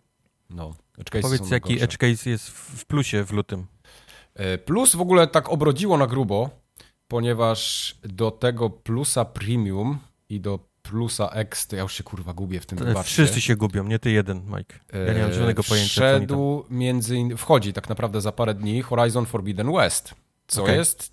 No, 0.50 0.74
edge 0.98 1.22
Powiedz, 1.22 1.50
jaki 1.50 1.82
edge 1.82 1.96
case 1.96 2.30
jest 2.30 2.50
w 2.50 2.80
w 2.80 2.84
plusie 2.84 3.24
w 3.24 3.32
lutym. 3.32 3.66
E, 4.34 4.58
Plus 4.58 4.96
w 4.96 5.00
ogóle 5.00 5.26
tak 5.26 5.48
obrodziło 5.48 5.98
na 5.98 6.06
grubo, 6.06 6.50
ponieważ 7.08 7.94
do 8.02 8.30
tego 8.30 8.70
plusa 8.70 9.24
premium 9.24 9.98
i 10.28 10.40
do 10.40 10.58
plusa 10.90 11.28
X, 11.28 11.66
to 11.66 11.76
ja 11.76 11.82
już 11.82 11.92
się 11.92 12.04
kurwa 12.04 12.32
gubię 12.32 12.60
w 12.60 12.66
tym 12.66 12.78
wybaczcie. 12.78 13.12
Wszyscy 13.12 13.40
się 13.40 13.56
gubią, 13.56 13.84
nie 13.84 13.98
ty 13.98 14.10
jeden, 14.10 14.42
Mike. 14.46 14.78
Ja 15.06 15.12
nie 15.12 15.20
mam 15.20 15.30
E, 15.30 15.34
żadnego 15.34 15.62
pojęcia. 15.62 15.92
Wszedł 15.92 16.64
między 16.70 17.16
innymi, 17.16 17.36
wchodzi 17.36 17.72
tak 17.72 17.88
naprawdę 17.88 18.20
za 18.20 18.32
parę 18.32 18.54
dni 18.54 18.82
Horizon 18.82 19.26
Forbidden 19.26 19.72
West, 19.72 20.14
co 20.46 20.62
Okej. 20.62 20.76
jest 20.76 21.12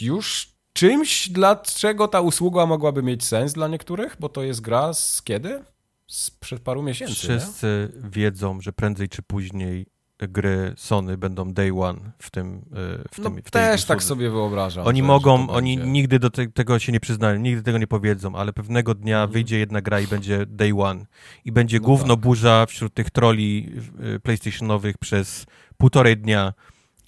już 0.00 0.56
czymś, 0.72 1.28
dlaczego 1.28 2.08
ta 2.08 2.20
usługa 2.20 2.66
mogłaby 2.66 3.02
mieć 3.02 3.24
sens 3.24 3.52
dla 3.52 3.68
niektórych, 3.68 4.16
bo 4.20 4.28
to 4.28 4.42
jest 4.42 4.60
gra 4.60 4.94
z 4.94 5.22
kiedy? 5.22 5.64
Sprzed 6.06 6.60
paru 6.60 6.82
miesięcy, 6.82 7.12
nie? 7.12 7.38
Wszyscy 7.38 7.92
wiedzą, 8.04 8.60
że 8.60 8.72
prędzej 8.72 9.08
czy 9.08 9.22
później 9.22 9.86
gry 10.18 10.72
Sony 10.76 11.16
będą 11.18 11.52
day 11.52 11.72
one 11.82 11.98
w 12.18 12.30
tym 12.30 12.56
e, 12.56 13.08
w 13.14 13.18
No 13.18 13.24
tym, 13.30 13.42
w 13.42 13.50
też 13.50 13.84
tak 13.84 13.98
usłudze. 13.98 14.08
sobie 14.08 14.30
wyobrażam. 14.30 14.86
Oni 14.86 15.02
mogą, 15.02 15.48
oni 15.48 15.76
będzie. 15.76 15.92
nigdy 15.92 16.18
do 16.18 16.30
te, 16.30 16.46
tego 16.46 16.78
się 16.78 16.92
nie 16.92 17.00
przyznają, 17.00 17.38
nigdy 17.40 17.62
tego 17.62 17.78
nie 17.78 17.86
powiedzą, 17.86 18.34
ale 18.34 18.52
pewnego 18.52 18.94
dnia 18.94 19.16
Mhm. 19.16 19.32
wyjdzie 19.32 19.58
jedna 19.58 19.80
gra 19.82 20.00
i 20.00 20.06
będzie 20.06 20.46
day 20.46 20.72
one. 20.82 21.06
I 21.44 21.52
będzie 21.52 21.78
No 21.78 21.84
gówno 21.84 22.14
tak. 22.16 22.22
burza 22.24 22.66
wśród 22.66 22.94
tych 22.94 23.10
troli 23.10 23.72
y, 24.16 24.20
PlayStationowych 24.20 24.98
przez 24.98 25.46
półtorej 25.76 26.16
dnia. 26.16 26.52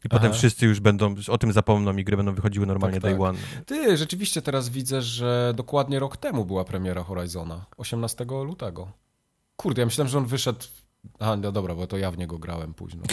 I 0.05 0.09
potem 0.09 0.27
Aha. 0.31 0.39
wszyscy 0.39 0.67
już 0.67 0.81
będą, 0.81 1.15
o 1.29 1.39
tym 1.39 1.53
zapomną 1.53 1.97
i 1.97 2.05
gry 2.05 2.17
będą 2.17 2.35
wychodziły 2.35 2.67
normalnie 2.67 3.01
Tak, 3.01 3.03
day 3.03 3.13
tak. 3.13 3.21
one. 3.21 3.39
Ty, 3.67 3.97
rzeczywiście 3.97 4.43
teraz 4.43 4.69
widzę, 4.69 5.03
że 5.03 5.53
dokładnie 5.57 5.99
rok 5.99 6.17
temu 6.17 6.45
była 6.45 6.65
premiera 6.65 7.03
Horizona. 7.03 7.67
18 7.77 8.25
lutego. 8.45 8.89
Kurde, 9.57 9.83
ja 9.83 9.87
myślałem, 9.87 10.09
że 10.09 10.19
on 10.19 10.27
wyszedł... 10.27 10.59
Aha, 11.21 11.37
no 11.37 11.53
dobra, 11.53 11.75
bo 11.75 11.87
to 11.87 11.99
ja 11.99 12.11
w 12.11 12.19
niego 12.19 12.39
grałem 12.39 12.75
późno. 12.75 13.03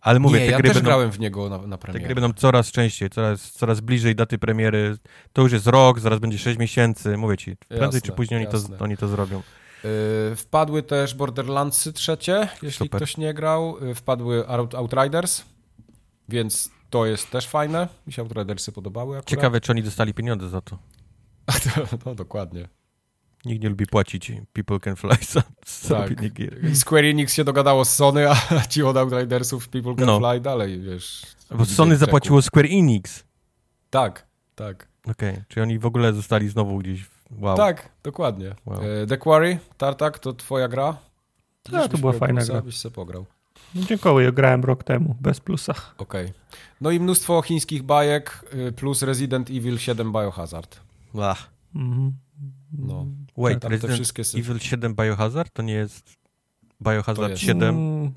Ale 0.00 0.20
mówię, 0.20 0.40
nie, 0.40 0.46
te, 0.46 0.52
ja 0.52 0.58
gry 0.58 0.68
też 0.68 0.74
będą, 0.74 0.88
grałem 0.88 1.10
w 1.10 1.18
niego 1.18 1.48
na, 1.48 1.58
na 1.58 1.76
te 1.76 1.82
premierę. 1.82 2.04
gry 2.04 2.14
będą 2.14 2.32
coraz 2.32 2.70
częściej, 2.70 3.10
coraz, 3.10 3.52
coraz 3.52 3.80
bliżej 3.80 4.14
daty 4.14 4.38
premiery. 4.38 4.96
To 5.32 5.42
już 5.42 5.52
jest 5.52 5.66
rok, 5.66 6.00
zaraz 6.00 6.18
będzie 6.18 6.38
6 6.38 6.58
miesięcy. 6.58 7.16
Mówię 7.16 7.36
ci, 7.36 7.56
prędzej 7.56 7.86
Jasne, 7.86 8.00
czy 8.00 8.12
później 8.12 8.40
oni 8.40 8.52
jasne. 8.52 8.78
to, 8.78 8.84
oni 8.84 8.96
to 8.96 9.08
zrobią. 9.08 9.42
Yy, 9.84 10.36
wpadły 10.36 10.82
też 10.82 11.14
Borderlandsy 11.14 11.92
trzecie, 11.92 12.48
jeśli 12.62 12.86
Super. 12.86 12.98
ktoś 12.98 13.16
nie 13.16 13.34
grał. 13.34 13.84
Yy, 13.84 13.94
wpadły 13.94 14.48
Out, 14.48 14.74
Outriders, 14.74 15.42
więc 16.28 16.70
to 16.90 17.06
jest 17.06 17.30
też 17.30 17.48
fajne. 17.48 17.88
Mi 18.06 18.12
się 18.12 18.22
Outridersy 18.22 18.72
podobały 18.72 19.16
akurat. 19.16 19.30
Ciekawe, 19.30 19.60
czy 19.60 19.72
oni 19.72 19.82
dostali 19.82 20.14
pieniądze 20.14 20.48
za 20.48 20.60
to. 20.60 20.78
no 22.06 22.14
dokładnie. 22.14 22.68
Nikt 23.44 23.62
nie 23.62 23.68
lubi 23.68 23.86
płacić. 23.86 24.32
People 24.52 24.80
can 24.80 24.96
fly 24.96 25.16
gier. 26.34 26.64
I 26.64 26.76
Square 26.76 27.04
Enix 27.04 27.34
się 27.34 27.44
dogadało 27.44 27.84
z 27.84 27.94
Sony, 27.94 28.30
a 28.30 28.36
ci 28.70 28.82
od 28.82 28.96
Outridersów 28.96 29.68
People 29.68 29.94
Can 29.94 30.06
No. 30.06 30.18
Fly 30.18 30.40
dalej, 30.40 30.80
wiesz. 30.80 31.22
Bo 31.50 31.64
Sony 31.64 31.96
zapłaciło 31.96 32.42
Square 32.42 32.66
Enix. 32.66 33.24
Tak, 33.90 34.26
tak. 34.54 34.88
Okej, 35.10 35.42
czyli 35.48 35.62
oni 35.62 35.78
w 35.78 35.86
ogóle 35.86 36.12
zostali 36.12 36.48
znowu 36.48 36.78
gdzieś... 36.78 37.06
Wow. 37.30 37.56
Tak, 37.56 37.88
dokładnie. 38.02 38.54
Wow. 38.66 38.80
E, 38.82 39.06
The 39.06 39.16
Quarry, 39.16 39.58
Tartak, 39.78 40.18
to 40.18 40.32
twoja 40.32 40.68
gra? 40.68 40.96
Tak, 41.62 41.90
to 41.92 41.98
była 41.98 42.12
fajna 42.12 42.40
plusa, 42.40 42.52
gra. 42.52 42.62
Byś 42.62 42.76
sobie 42.76 42.94
pograł. 42.94 43.26
No, 43.74 43.82
dziękuję, 43.86 44.32
grałem 44.32 44.64
rok 44.64 44.84
temu, 44.84 45.16
bez 45.20 45.40
plusa. 45.40 45.74
Okej. 45.98 46.32
No 46.80 46.90
i 46.90 47.00
mnóstwo 47.00 47.42
chińskich 47.42 47.82
bajek, 47.82 48.44
y, 48.68 48.72
plus 48.72 49.02
Resident 49.02 49.50
Evil 49.50 49.78
7 49.78 50.12
Biohazard. 50.12 50.80
Ach. 51.22 51.50
Mhm. 51.74 52.12
No. 52.72 53.06
Wait, 53.36 53.60
Tam 53.60 53.68
te 53.68 53.68
Resident 53.68 53.94
wszystkie 53.94 54.22
sy- 54.24 54.38
Evil 54.38 54.58
7 54.58 54.94
Biohazard? 54.94 55.52
To 55.52 55.62
nie 55.62 55.72
jest 55.74 56.16
Biohazard 56.82 57.30
jest. 57.30 57.42
7? 57.42 57.68
Mm, 57.68 58.12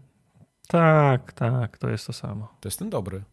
tak, 0.67 1.33
tak, 1.33 1.77
to 1.77 1.89
jest 1.89 2.07
to 2.07 2.13
samo. 2.13 2.47
To 2.61 2.67
jest 2.67 2.79
ten 2.79 2.89
dobry. 2.89 3.23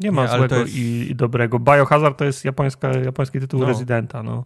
Nie 0.00 0.12
ma 0.12 0.22
Nie, 0.22 0.36
złego 0.36 0.56
jest- 0.56 0.74
i, 0.74 1.10
i 1.10 1.14
dobrego. 1.14 1.58
Biohazard 1.58 2.18
to 2.18 2.24
jest 2.24 2.44
japońska, 2.44 2.88
japoński 2.92 3.40
tytuł 3.40 3.60
No. 3.60 3.66
Residenta, 3.66 4.22
no. 4.22 4.44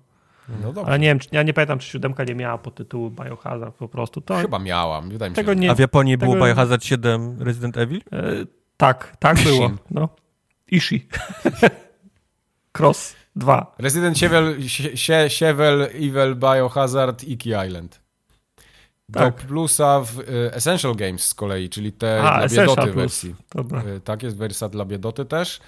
No 0.63 0.73
dobrze. 0.73 0.89
Ale 0.91 0.99
nie 0.99 1.07
wiem, 1.07 1.19
czy- 1.19 1.29
ja 1.33 1.43
nie 1.43 1.55
pamiętam, 1.55 1.79
czy 1.79 1.89
siódemka 1.91 2.25
nie 2.25 2.35
miała 2.35 2.59
podtytułu 2.59 3.11
Biohazard 3.11 3.77
po 3.77 3.89
prostu. 3.89 4.21
To, 4.21 4.37
Chyba 4.37 4.59
miałam, 4.59 5.11
wydaje 5.11 5.31
mi 5.31 5.37
się. 5.37 5.43
tego 5.43 5.55
nie... 5.55 5.71
A 5.71 5.75
w 5.75 5.79
Japonii 5.79 6.19
było 6.19 6.33
tego- 6.35 6.47
Biohazard 6.47 6.85
7 6.85 7.43
Resident 7.43 7.77
Evil? 7.77 8.01
E, 8.13 8.23
tak, 8.77 9.17
tak 9.19 9.37
było. 9.45 9.71
No. 9.91 10.09
Ishi. 10.71 11.09
Cross 12.79 13.17
2. 13.39 13.75
Resident 13.79 14.23
Evil, 14.23 14.57
Sie- 14.69 14.97
Sie- 14.97 15.31
Sievel, 15.31 15.83
Evil, 15.83 16.35
Biohazard, 16.37 17.25
Iki 17.25 17.51
Island. 17.67 18.01
Do 19.09 19.21
Tak. 19.21 19.35
plusa 19.37 20.01
w 20.01 20.19
y, 20.21 20.53
Essential 20.55 20.95
Games 20.95 21.25
z 21.25 21.35
kolei, 21.35 21.69
czyli 21.69 21.93
te 21.93 22.19
A, 22.19 22.23
dla 22.23 22.45
Essential 22.45 22.67
biedoty 22.67 22.83
Plus. 22.93 22.95
wersji. 22.97 23.35
Dobra. 23.55 23.83
Y, 23.85 24.01
Tak, 24.01 24.23
jest 24.23 24.37
wersja 24.37 24.69
dla 24.69 24.85
biedoty 24.85 25.25
też, 25.25 25.61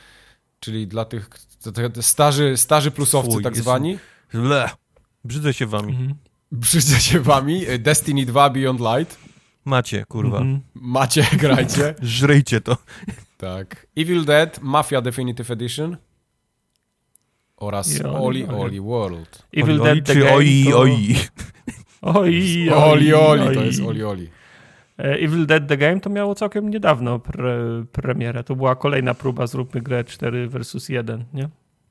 czyli 0.61 0.87
dla 0.87 1.05
tych 1.05 1.31
starzy, 2.01 2.57
starzy 2.57 2.91
plusowcy 2.91 3.31
Fuj, 3.33 3.43
tak 3.43 3.53
Jezu. 3.53 3.63
zwani. 3.63 3.99
Ble. 4.33 4.71
Brzydzę 5.25 5.53
się 5.55 5.67
wami. 5.67 5.93
Mhm. 5.93 6.15
Brzydzę 6.53 7.01
się 7.01 7.21
wami. 7.21 7.69
Y, 7.69 7.79
Destiny 7.79 8.27
2 8.27 8.51
Beyond 8.51 8.81
Light. 8.81 9.19
Macie, 9.65 10.05
kurwa. 10.09 10.39
Mhm. 10.39 10.61
Macie, 10.75 11.27
grajcie. 11.43 11.95
Żryjcie 12.03 12.61
to. 12.61 12.77
tak. 13.39 13.87
Evil 13.97 14.25
Dead, 14.25 14.59
Mafia 14.63 15.01
Definitive 15.01 15.51
Edition 15.51 15.97
oraz 17.61 18.01
Oli, 18.05 18.47
Oli 18.47 18.81
World. 18.81 19.47
Evil 19.53 19.83
Oli, 19.83 19.83
Dead 19.83 19.91
oli, 19.91 20.03
The 20.03 20.15
Game 20.15 20.35
oi, 20.35 20.65
to... 20.71 20.81
oi. 20.81 21.17
Oj, 22.03 22.71
Oli, 22.71 23.15
oli, 23.15 23.55
to 23.57 23.63
jest 23.65 23.81
oli, 23.83 24.05
oli. 24.05 24.29
E, 24.99 25.03
Evil 25.03 25.47
Dead 25.47 25.69
The 25.69 25.77
Game 25.77 26.01
to 26.01 26.11
miało 26.11 26.35
całkiem 26.35 26.71
niedawno 26.71 27.19
pre, 27.19 27.85
premierę. 27.93 28.45
To 28.45 28.57
była 28.57 28.77
kolejna 28.77 29.15
próba, 29.15 29.47
zróbmy 29.47 29.81
grę 29.81 30.05
4 30.05 30.49
versus 30.49 30.89
1, 30.89 31.25
nie? 31.35 31.49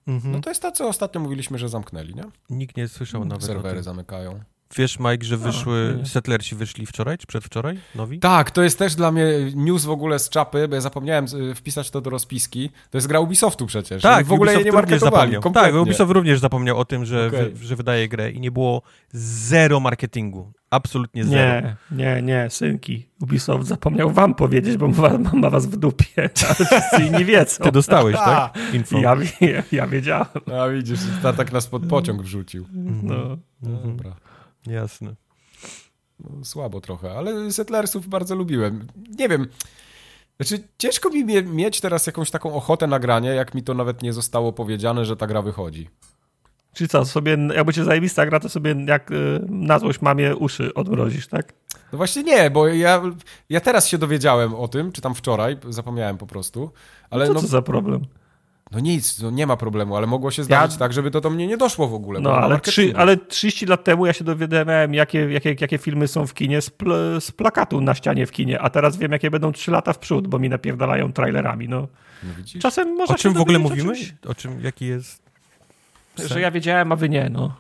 Mhm. 0.08 0.34
No 0.34 0.40
to 0.42 0.50
jest 0.50 0.62
to, 0.62 0.72
co 0.72 0.88
ostatnio 0.88 1.22
mówiliśmy, 1.22 1.58
że 1.58 1.70
zamknęli, 1.70 2.16
nie? 2.16 2.24
Nikt 2.50 2.78
nie 2.78 2.88
słyszał 2.88 3.26
nawet 3.26 3.44
o 3.44 3.48
Serwery 3.48 3.76
tym. 3.76 3.84
zamykają. 3.84 4.40
Wiesz, 4.78 5.00
Mike, 5.00 5.26
że 5.26 5.38
wyszły, 5.38 5.96
nie. 6.00 6.06
Settlersi 6.06 6.56
wyszli 6.56 6.86
wczoraj, 6.86 7.18
czy 7.18 7.28
przedwczoraj, 7.28 7.80
nowi? 7.96 8.20
Tak, 8.20 8.52
to 8.52 8.62
jest 8.64 8.80
też 8.80 8.96
dla 8.96 9.12
mnie 9.12 9.26
news 9.56 9.86
w 9.86 9.90
ogóle 9.90 10.20
z 10.20 10.30
czapy, 10.30 10.68
bo 10.68 10.76
ja 10.76 10.82
zapomniałem 10.82 11.26
y, 11.52 11.56
wpisać 11.56 11.90
to 11.92 12.02
do 12.02 12.10
rozpiski. 12.10 12.70
To 12.90 12.98
jest 12.98 13.08
gra 13.08 13.20
Ubisoftu 13.20 13.66
przecież. 13.66 14.02
Tak, 14.02 14.26
w 14.26 14.32
ogóle 14.34 14.52
Ubisoft 14.52 14.66
nie 14.66 14.72
również 14.82 15.02
marketowali. 15.02 15.38
Tak, 15.54 15.76
Ubisoft 15.76 16.12
również 16.12 16.40
zapomniał 16.40 16.78
o 16.78 16.86
tym, 16.86 17.06
że, 17.06 17.28
Okej. 17.28 17.50
wy, 17.54 17.66
że 17.66 17.76
wydaje 17.76 18.08
grę 18.08 18.32
i 18.32 18.40
nie 18.40 18.52
było 18.52 18.82
zero 19.14 19.80
marketingu. 19.80 20.52
Absolutnie 20.70 21.26
zero. 21.26 21.68
Nie, 21.68 21.76
nie, 21.92 22.22
nie, 22.22 22.50
synki. 22.50 23.06
Ubisoft 23.22 23.68
zapomniał 23.68 24.12
wam 24.12 24.36
powiedzieć, 24.36 24.78
bo 24.78 24.88
ma, 24.88 25.10
ma 25.34 25.50
was 25.50 25.66
w 25.66 25.76
dupie, 25.78 26.30
wszyscy 26.36 27.04
inni 27.08 27.26
wiedzą. 27.26 27.64
Ty 27.64 27.72
dostałeś, 27.72 28.16
tak? 28.26 28.58
Info. 28.74 29.00
Ja, 29.00 29.16
wie- 29.16 29.64
ja 29.72 29.88
wiedziałem. 29.88 30.28
A 30.62 30.68
widzisz, 30.70 31.00
Tartak 31.24 31.52
nas 31.52 31.68
pod 31.68 31.86
pociąg 31.86 32.22
wrzucił. 32.22 32.66
No. 33.04 33.16
Mhm. 33.16 33.40
Dobra. 33.98 34.29
Jasne. 34.70 35.16
No, 36.20 36.46
słabo 36.46 36.82
trochę, 36.82 37.18
ale 37.18 37.52
Settlersów 37.52 38.08
bardzo 38.08 38.36
lubiłem. 38.36 38.88
Nie 39.20 39.30
wiem, 39.30 39.48
znaczy 40.40 40.64
ciężko 40.78 41.10
mi 41.10 41.26
mie- 41.26 41.44
mieć 41.44 41.82
teraz 41.82 42.08
jakąś 42.08 42.32
taką 42.32 42.54
ochotę 42.54 42.88
na 42.88 43.00
granie, 43.00 43.30
jak 43.30 43.56
mi 43.56 43.64
to 43.64 43.74
nawet 43.74 44.02
nie 44.04 44.14
zostało 44.14 44.54
powiedziane, 44.54 45.06
że 45.06 45.18
ta 45.18 45.28
gra 45.28 45.42
wychodzi. 45.42 45.90
Czyli 46.74 46.88
co, 46.88 47.06
sobie, 47.06 47.38
jakby 47.56 47.74
cię 47.74 47.84
zajebista 47.84 48.26
gra, 48.26 48.40
to 48.40 48.50
sobie 48.50 48.76
jak 48.88 49.12
y, 49.12 49.40
na 49.50 49.80
złość 49.80 50.02
mamie 50.02 50.36
uszy 50.36 50.74
odmrozisz, 50.74 51.28
tak? 51.28 51.54
No 51.92 51.98
właśnie 51.98 52.24
nie, 52.24 52.50
bo 52.52 52.68
ja, 52.68 53.02
ja 53.50 53.62
teraz 53.62 53.88
się 53.88 53.98
dowiedziałem 53.98 54.56
o 54.56 54.68
tym, 54.68 54.92
czy 54.92 55.02
tam 55.02 55.16
wczoraj, 55.16 55.58
zapomniałem 55.70 56.18
po 56.18 56.28
prostu, 56.28 56.72
ale 57.10 57.28
Co 57.28 57.34
no, 57.34 57.42
to 57.42 57.48
za 57.48 57.62
problem? 57.62 58.06
No 58.72 58.80
nic, 58.80 59.22
no 59.22 59.32
nie 59.32 59.48
ma 59.48 59.58
problemu, 59.58 59.96
ale 59.96 60.08
mogło 60.08 60.32
się 60.32 60.44
zdarzyć 60.44 60.78
tak, 60.78 60.94
żeby 60.94 61.12
to 61.12 61.22
do 61.22 61.30
mnie 61.30 61.48
nie 61.48 61.58
doszło 61.58 61.88
w 61.88 61.94
ogóle. 61.94 62.20
No 62.20 62.38
ale, 62.38 62.60
trzy, 62.60 62.94
ale 62.96 63.18
30 63.18 63.66
lat 63.66 63.84
temu 63.84 64.06
ja 64.06 64.14
się 64.14 64.24
dowiedziałem, 64.24 64.94
jakie, 64.94 65.32
jakie, 65.32 65.56
jakie 65.62 65.78
filmy 65.78 66.08
są 66.08 66.28
w 66.28 66.34
kinie 66.34 66.62
z, 66.62 66.70
pl, 66.70 67.22
z 67.22 67.32
plakatu 67.32 67.82
na 67.82 67.96
ścianie 67.96 68.26
w 68.26 68.32
kinie, 68.32 68.62
a 68.62 68.70
teraz 68.70 68.98
wiem, 68.98 69.12
jakie 69.12 69.32
będą 69.32 69.52
3 69.52 69.72
lata 69.72 69.94
w 69.94 70.00
przód, 70.00 70.28
bo 70.28 70.40
mi 70.40 70.50
napierdalają 70.50 71.14
trailerami. 71.14 71.70
No. 71.70 71.88
No? 72.24 72.60
Czasem 72.62 72.96
można 72.96 73.16
O 73.16 73.18
czym 73.18 73.34
się 73.34 73.38
w 73.38 73.42
ogóle 73.42 73.60
mówimy? 73.60 73.96
czymś, 73.96 74.14
O 74.28 74.36
czym, 74.36 74.62
jaki 74.64 74.86
jest... 74.86 75.30
Że 76.26 76.42
ja 76.42 76.52
wiedziałem, 76.52 76.92
a 76.92 76.96
wy 76.96 77.10
nie, 77.10 77.30
no. 77.30 77.56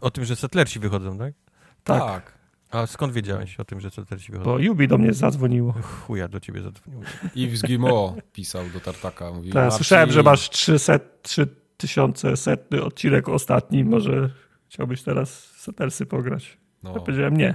O 0.00 0.10
tym, 0.10 0.24
że 0.24 0.36
Settlersi 0.36 0.78
wychodzą, 0.78 1.18
tak? 1.18 1.34
Tak. 1.84 2.00
tak. 2.00 2.39
A 2.70 2.86
skąd 2.86 3.12
wiedziałeś 3.12 3.60
o 3.60 3.64
tym, 3.64 3.80
że 3.80 3.90
Settlersi 3.90 4.32
wychodzą? 4.32 4.50
Bo 4.50 4.58
Yubi 4.58 4.88
do 4.88 4.98
mnie 4.98 5.12
zadzwoniło. 5.12 5.72
Chuja 5.82 6.28
do 6.28 6.40
ciebie 6.40 6.62
zadzwonił. 6.62 7.00
Yves 7.36 7.62
Guillemot 7.62 8.14
pisał 8.32 8.64
do 8.74 8.80
Tartaka. 8.80 9.32
Mówi, 9.32 9.50
Tak, 9.50 9.62
Marcin, 9.62 9.76
słyszałem, 9.76 10.12
że 10.12 10.22
masz 10.22 10.50
300, 10.50 10.98
3000 11.22 12.36
setny 12.36 12.82
odcinek 12.82 13.28
ostatni, 13.28 13.84
może 13.84 14.30
chciałbyś 14.68 15.02
teraz 15.02 15.44
Settlesy 15.44 16.06
pograć. 16.06 16.58
No. 16.82 16.92
Ja 16.92 17.00
powiedziałem 17.00 17.36
nie. 17.36 17.54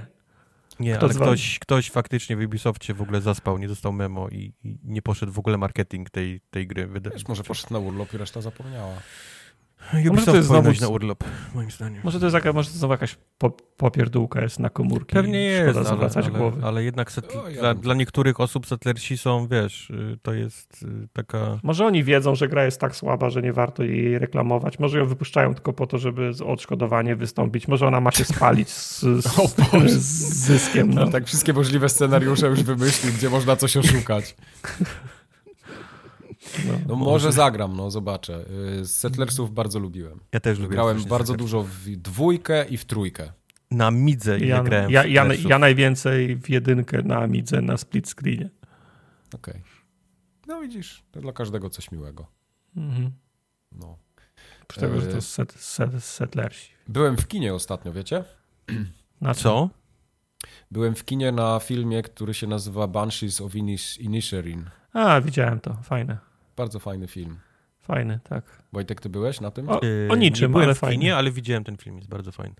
Nie, 0.80 0.94
Kto 0.96 1.06
ale 1.06 1.14
dzwoni? 1.14 1.30
ktoś, 1.30 1.58
ktoś 1.58 1.90
faktycznie 1.90 2.36
w 2.36 2.40
Ubisoftie 2.40 2.94
w 2.94 3.02
ogóle 3.02 3.20
zaspał, 3.20 3.58
nie 3.58 3.68
dostał 3.68 3.92
memo 3.92 4.28
i, 4.28 4.52
i 4.64 4.78
nie 4.84 5.02
poszedł 5.02 5.32
w 5.32 5.38
ogóle 5.38 5.58
marketing 5.58 6.10
tej, 6.10 6.40
tej 6.50 6.66
gry. 6.66 6.88
Wiesz, 7.12 7.28
może 7.28 7.42
poszedł 7.42 7.72
na 7.72 7.78
urlop 7.78 8.14
i 8.14 8.16
reszta 8.16 8.40
zapomniała. 8.40 8.94
Może 9.92 10.10
Ubisoft 10.10 10.26
to 10.26 10.36
jest 10.36 10.48
znowu- 10.48 10.80
na 10.80 10.88
urlop, 10.88 11.24
moim 11.54 11.70
zdaniem. 11.70 12.00
Może 12.04 12.20
to 12.20 12.26
jest 12.26 12.34
jaka, 12.34 12.52
może 12.52 12.70
to 12.70 12.78
znowu 12.78 12.94
jakaś 12.94 13.16
po, 13.38 13.50
popierdółka 13.76 14.42
jest 14.42 14.58
na 14.58 14.70
komórki. 14.70 15.14
Pewnie 15.14 15.38
jest, 15.40 15.76
ale, 15.76 15.86
zawracać 15.86 16.26
ale, 16.26 16.38
głowy. 16.38 16.60
ale 16.64 16.84
jednak 16.84 17.10
setl- 17.12 17.38
O, 17.38 17.48
ja 17.48 17.60
dla, 17.60 17.74
dla 17.74 17.94
niektórych 17.94 18.40
osób 18.40 18.66
settlersi 18.66 19.18
są, 19.18 19.48
wiesz, 19.48 19.90
y, 19.90 20.18
to 20.22 20.32
jest 20.34 20.82
y, 20.82 21.08
taka... 21.12 21.58
Może 21.62 21.86
oni 21.86 22.04
wiedzą, 22.04 22.34
że 22.34 22.48
gra 22.48 22.64
jest 22.64 22.80
tak 22.80 22.96
słaba, 22.96 23.30
że 23.30 23.42
nie 23.42 23.52
warto 23.52 23.82
jej 23.82 24.18
reklamować. 24.18 24.78
Może 24.78 24.98
ją 24.98 25.06
wypuszczają 25.06 25.54
tylko 25.54 25.72
po 25.72 25.86
to, 25.86 25.98
żeby 25.98 26.34
z 26.34 26.42
odszkodowanie 26.42 27.16
wystąpić. 27.16 27.68
Może 27.68 27.86
ona 27.86 28.00
ma 28.00 28.12
się 28.12 28.24
spalić 28.34 28.68
z, 28.70 29.00
z, 29.00 29.38
O 29.38 29.48
Boże. 29.72 29.88
z 29.88 30.34
zyskiem. 30.46 30.90
No. 30.94 31.06
Tak 31.08 31.26
wszystkie 31.26 31.52
możliwe 31.52 31.88
scenariusze 31.88 32.46
już 32.46 32.62
wymyślił, 32.62 33.12
gdzie 33.12 33.30
można 33.30 33.56
coś 33.56 33.76
oszukać. 33.76 34.36
No. 36.66 36.72
No 36.88 36.96
może 36.96 37.32
zagram, 37.32 37.76
no 37.76 37.90
zobaczę. 37.90 38.44
Y, 38.80 38.84
Z 38.84 38.90
Settlersów 38.96 39.54
bardzo 39.54 39.78
lubiłem. 39.78 40.20
Ja 40.32 40.40
też 40.40 40.58
lubię. 40.58 40.72
Grałem 40.74 41.04
bardzo 41.04 41.34
dużo 41.34 41.62
w 41.62 41.88
dwójkę 41.88 42.64
i 42.68 42.76
w 42.76 42.84
trójkę. 42.84 43.32
Na 43.70 43.90
Midze 43.90 44.36
ile 44.38 44.46
Ja, 44.46 44.62
grałem 44.62 44.90
ja, 44.90 45.04
ja, 45.06 45.26
ja 45.48 45.58
najwięcej 45.58 46.36
w 46.36 46.48
jedynkę 46.50 47.02
na 47.02 47.16
Amidze 47.18 47.62
na 47.62 47.76
split 47.76 48.08
screenie. 48.08 48.50
Okej. 49.34 49.62
No 50.46 50.60
widzisz, 50.60 51.02
to 51.10 51.20
dla 51.20 51.32
każdego 51.32 51.70
coś 51.70 51.90
miłego. 51.92 52.26
Mhm. 52.76 53.10
No. 53.72 53.98
Przy 54.68 54.80
tego, 54.80 55.00
że 55.00 55.06
to 55.06 55.20
set, 55.20 55.52
set, 55.52 56.04
settlersi. 56.04 56.72
Byłem 56.88 57.16
w 57.16 57.28
kinie 57.28 57.54
ostatnio, 57.54 57.92
wiecie? 57.92 58.24
Na? 59.20 59.34
Co? 59.34 59.70
Byłem 60.70 60.94
w 60.94 61.04
kinie 61.04 61.32
na 61.32 61.58
filmie, 61.60 62.02
który 62.02 62.34
się 62.34 62.46
nazywa 62.46 62.86
Banshees 62.86 63.40
of 63.40 63.52
Inis- 63.54 64.00
Inisherin. 64.00 64.70
A, 64.92 65.20
widziałem 65.20 65.60
to. 65.60 65.74
Fajne. 65.82 66.18
Bardzo 66.56 66.78
fajny 66.78 67.06
film. 67.08 67.36
Fajny, 67.80 68.20
tak. 68.28 68.44
Wojtek, 68.72 69.00
ty 69.00 69.08
byłeś 69.08 69.40
na 69.40 69.50
tym? 69.50 69.68
O, 69.68 69.82
Y, 69.82 70.08
o 70.10 70.16
niczym, 70.16 70.44
nie 70.48 70.52
byłem 70.52 70.64
ale 70.64 70.74
w 70.74 70.78
fajnie. 70.78 70.98
kinie, 70.98 71.16
ale 71.16 71.30
widziałem 71.30 71.64
ten 71.64 71.76
film, 71.76 71.96
jest 71.96 72.08
bardzo 72.08 72.32
fajny. 72.32 72.54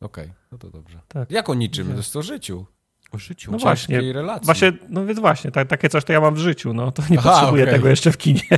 Okej, 0.00 0.32
no 0.52 0.58
to 0.58 0.70
dobrze. 0.70 1.00
Tak. 1.08 1.30
Jak 1.30 1.48
o 1.50 1.54
niczym? 1.54 1.84
Widziałem. 1.84 1.96
To 1.96 1.98
jest 2.00 2.16
o 2.16 2.22
życiu. 2.22 2.66
O 3.12 3.18
życiu. 3.18 3.52
No 3.52 3.58
właśnie. 3.58 4.12
relacji. 4.12 4.46
Właśnie, 4.46 4.72
no 4.88 5.06
więc 5.06 5.18
właśnie, 5.20 5.50
tak, 5.50 5.68
takie 5.68 5.88
coś 5.88 6.04
to 6.04 6.12
ja 6.12 6.20
mam 6.20 6.34
w 6.34 6.38
życiu, 6.38 6.72
no 6.74 6.92
to 6.92 7.02
nie 7.10 7.18
Aha, 7.18 7.30
potrzebuję 7.30 7.62
okej. 7.62 7.74
tego 7.74 7.88
jeszcze 7.88 8.12
w 8.12 8.18
kinie. 8.18 8.40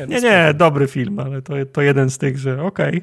no 0.00 0.06
Nie, 0.06 0.20
nie, 0.20 0.54
dobry 0.54 0.86
film, 0.86 1.18
ale 1.18 1.42
to, 1.42 1.54
to 1.72 1.82
jeden 1.82 2.10
z 2.10 2.18
tych, 2.18 2.38
że 2.38 2.62
okej, 2.62 3.02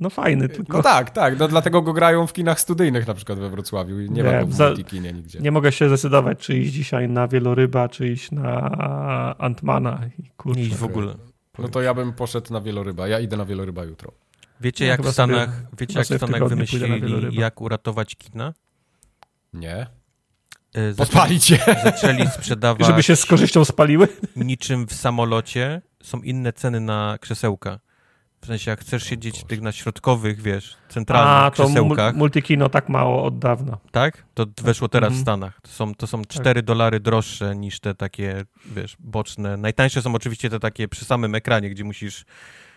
no 0.00 0.10
fajny, 0.10 0.48
tylko 0.48 0.76
No 0.76 0.82
tak, 0.82 1.10
tak. 1.10 1.38
No 1.38 1.48
dlatego 1.48 1.82
go 1.82 1.92
grają 1.92 2.26
w 2.26 2.32
kinach 2.32 2.60
studyjnych 2.60 3.06
na 3.06 3.14
przykład 3.14 3.38
we 3.38 3.50
Wrocławiu. 3.50 4.00
i 4.00 4.10
Nie, 4.10 4.24
ma 4.24 4.32
Nie, 4.32 4.40
go 4.40 4.46
w 4.46 4.52
za- 4.54 4.66
multikinie 4.66 5.12
nigdzie. 5.12 5.40
nie 5.40 5.50
mogę 5.50 5.72
się 5.72 5.88
zdecydować, 5.88 6.38
czy 6.38 6.58
iść 6.58 6.72
dzisiaj 6.72 7.08
na 7.08 7.28
Wieloryba, 7.28 7.88
czy 7.88 8.08
iść 8.08 8.30
na 8.30 9.34
Antmana. 9.38 10.00
I 10.18 10.30
kurczę, 10.36 10.60
Nie 10.60 10.66
idź 10.66 10.74
w 10.76 10.84
ogóle. 10.84 11.14
No 11.58 11.68
to 11.68 11.82
ja 11.82 11.94
bym 11.94 12.12
poszedł 12.12 12.52
na 12.52 12.60
wieloryba. 12.60 13.08
Ja 13.08 13.20
idę 13.20 13.36
na 13.36 13.44
wieloryba 13.44 13.84
jutro. 13.84 14.12
Wiecie, 14.60 14.84
Ja 14.84 14.90
jak 14.90 15.02
w 15.02 15.12
Stanach, 15.12 15.48
sobie- 15.54 15.66
wiecie, 15.78 15.98
jak 15.98 16.06
w 16.08 16.16
Stanach 16.16 16.48
wymyślili, 16.48 17.36
jak 17.36 17.60
uratować 17.60 18.16
kina? 18.16 18.52
Nie. 19.52 19.86
Y, 20.76 20.92
Zaczęli, 20.94 20.96
Podpalić 20.96 21.44
się. 21.44 21.58
zaczęli 21.84 22.26
sprzedawać 22.28 22.86
Żeby 22.86 23.02
się 23.02 23.16
z 23.16 23.26
korzyścią 23.26 23.64
spaliły? 23.64 24.08
niczym 24.36 24.86
w 24.86 24.94
samolocie. 24.94 25.82
Są 26.02 26.20
inne 26.22 26.52
ceny 26.52 26.80
na 26.80 27.18
krzesełka. 27.20 27.78
W 28.40 28.46
sensie, 28.46 28.70
jak 28.70 28.80
chcesz 28.80 29.02
siedzieć 29.04 29.40
w 29.40 29.44
tych 29.44 29.60
na 29.60 29.72
środkowych, 29.72 30.42
wiesz, 30.42 30.76
centralnych 30.88 31.44
A, 31.44 31.50
to 31.50 31.64
krzesełkach, 31.64 32.14
mul- 32.14 32.18
multikino 32.18 32.68
tak 32.68 32.88
mało 32.88 33.24
od 33.24 33.38
dawna. 33.38 33.78
tak? 33.90 34.24
To 34.34 34.46
weszło 34.62 34.88
teraz 34.88 35.08
w 35.08 35.12
Mhm. 35.12 35.22
Stanach. 35.22 35.60
To 35.62 35.68
są, 35.70 35.94
to 35.94 36.06
są 36.06 36.24
4 36.24 36.62
dolary 36.62 37.00
droższe 37.00 37.56
niż 37.56 37.80
te 37.80 37.94
takie, 37.94 38.44
wiesz, 38.66 38.96
boczne. 38.98 39.56
Najtańsze 39.56 40.02
są 40.02 40.14
oczywiście 40.14 40.50
te 40.50 40.60
takie 40.60 40.88
przy 40.88 41.04
samym 41.04 41.34
ekranie, 41.34 41.70
gdzie 41.70 41.84
musisz 41.84 42.24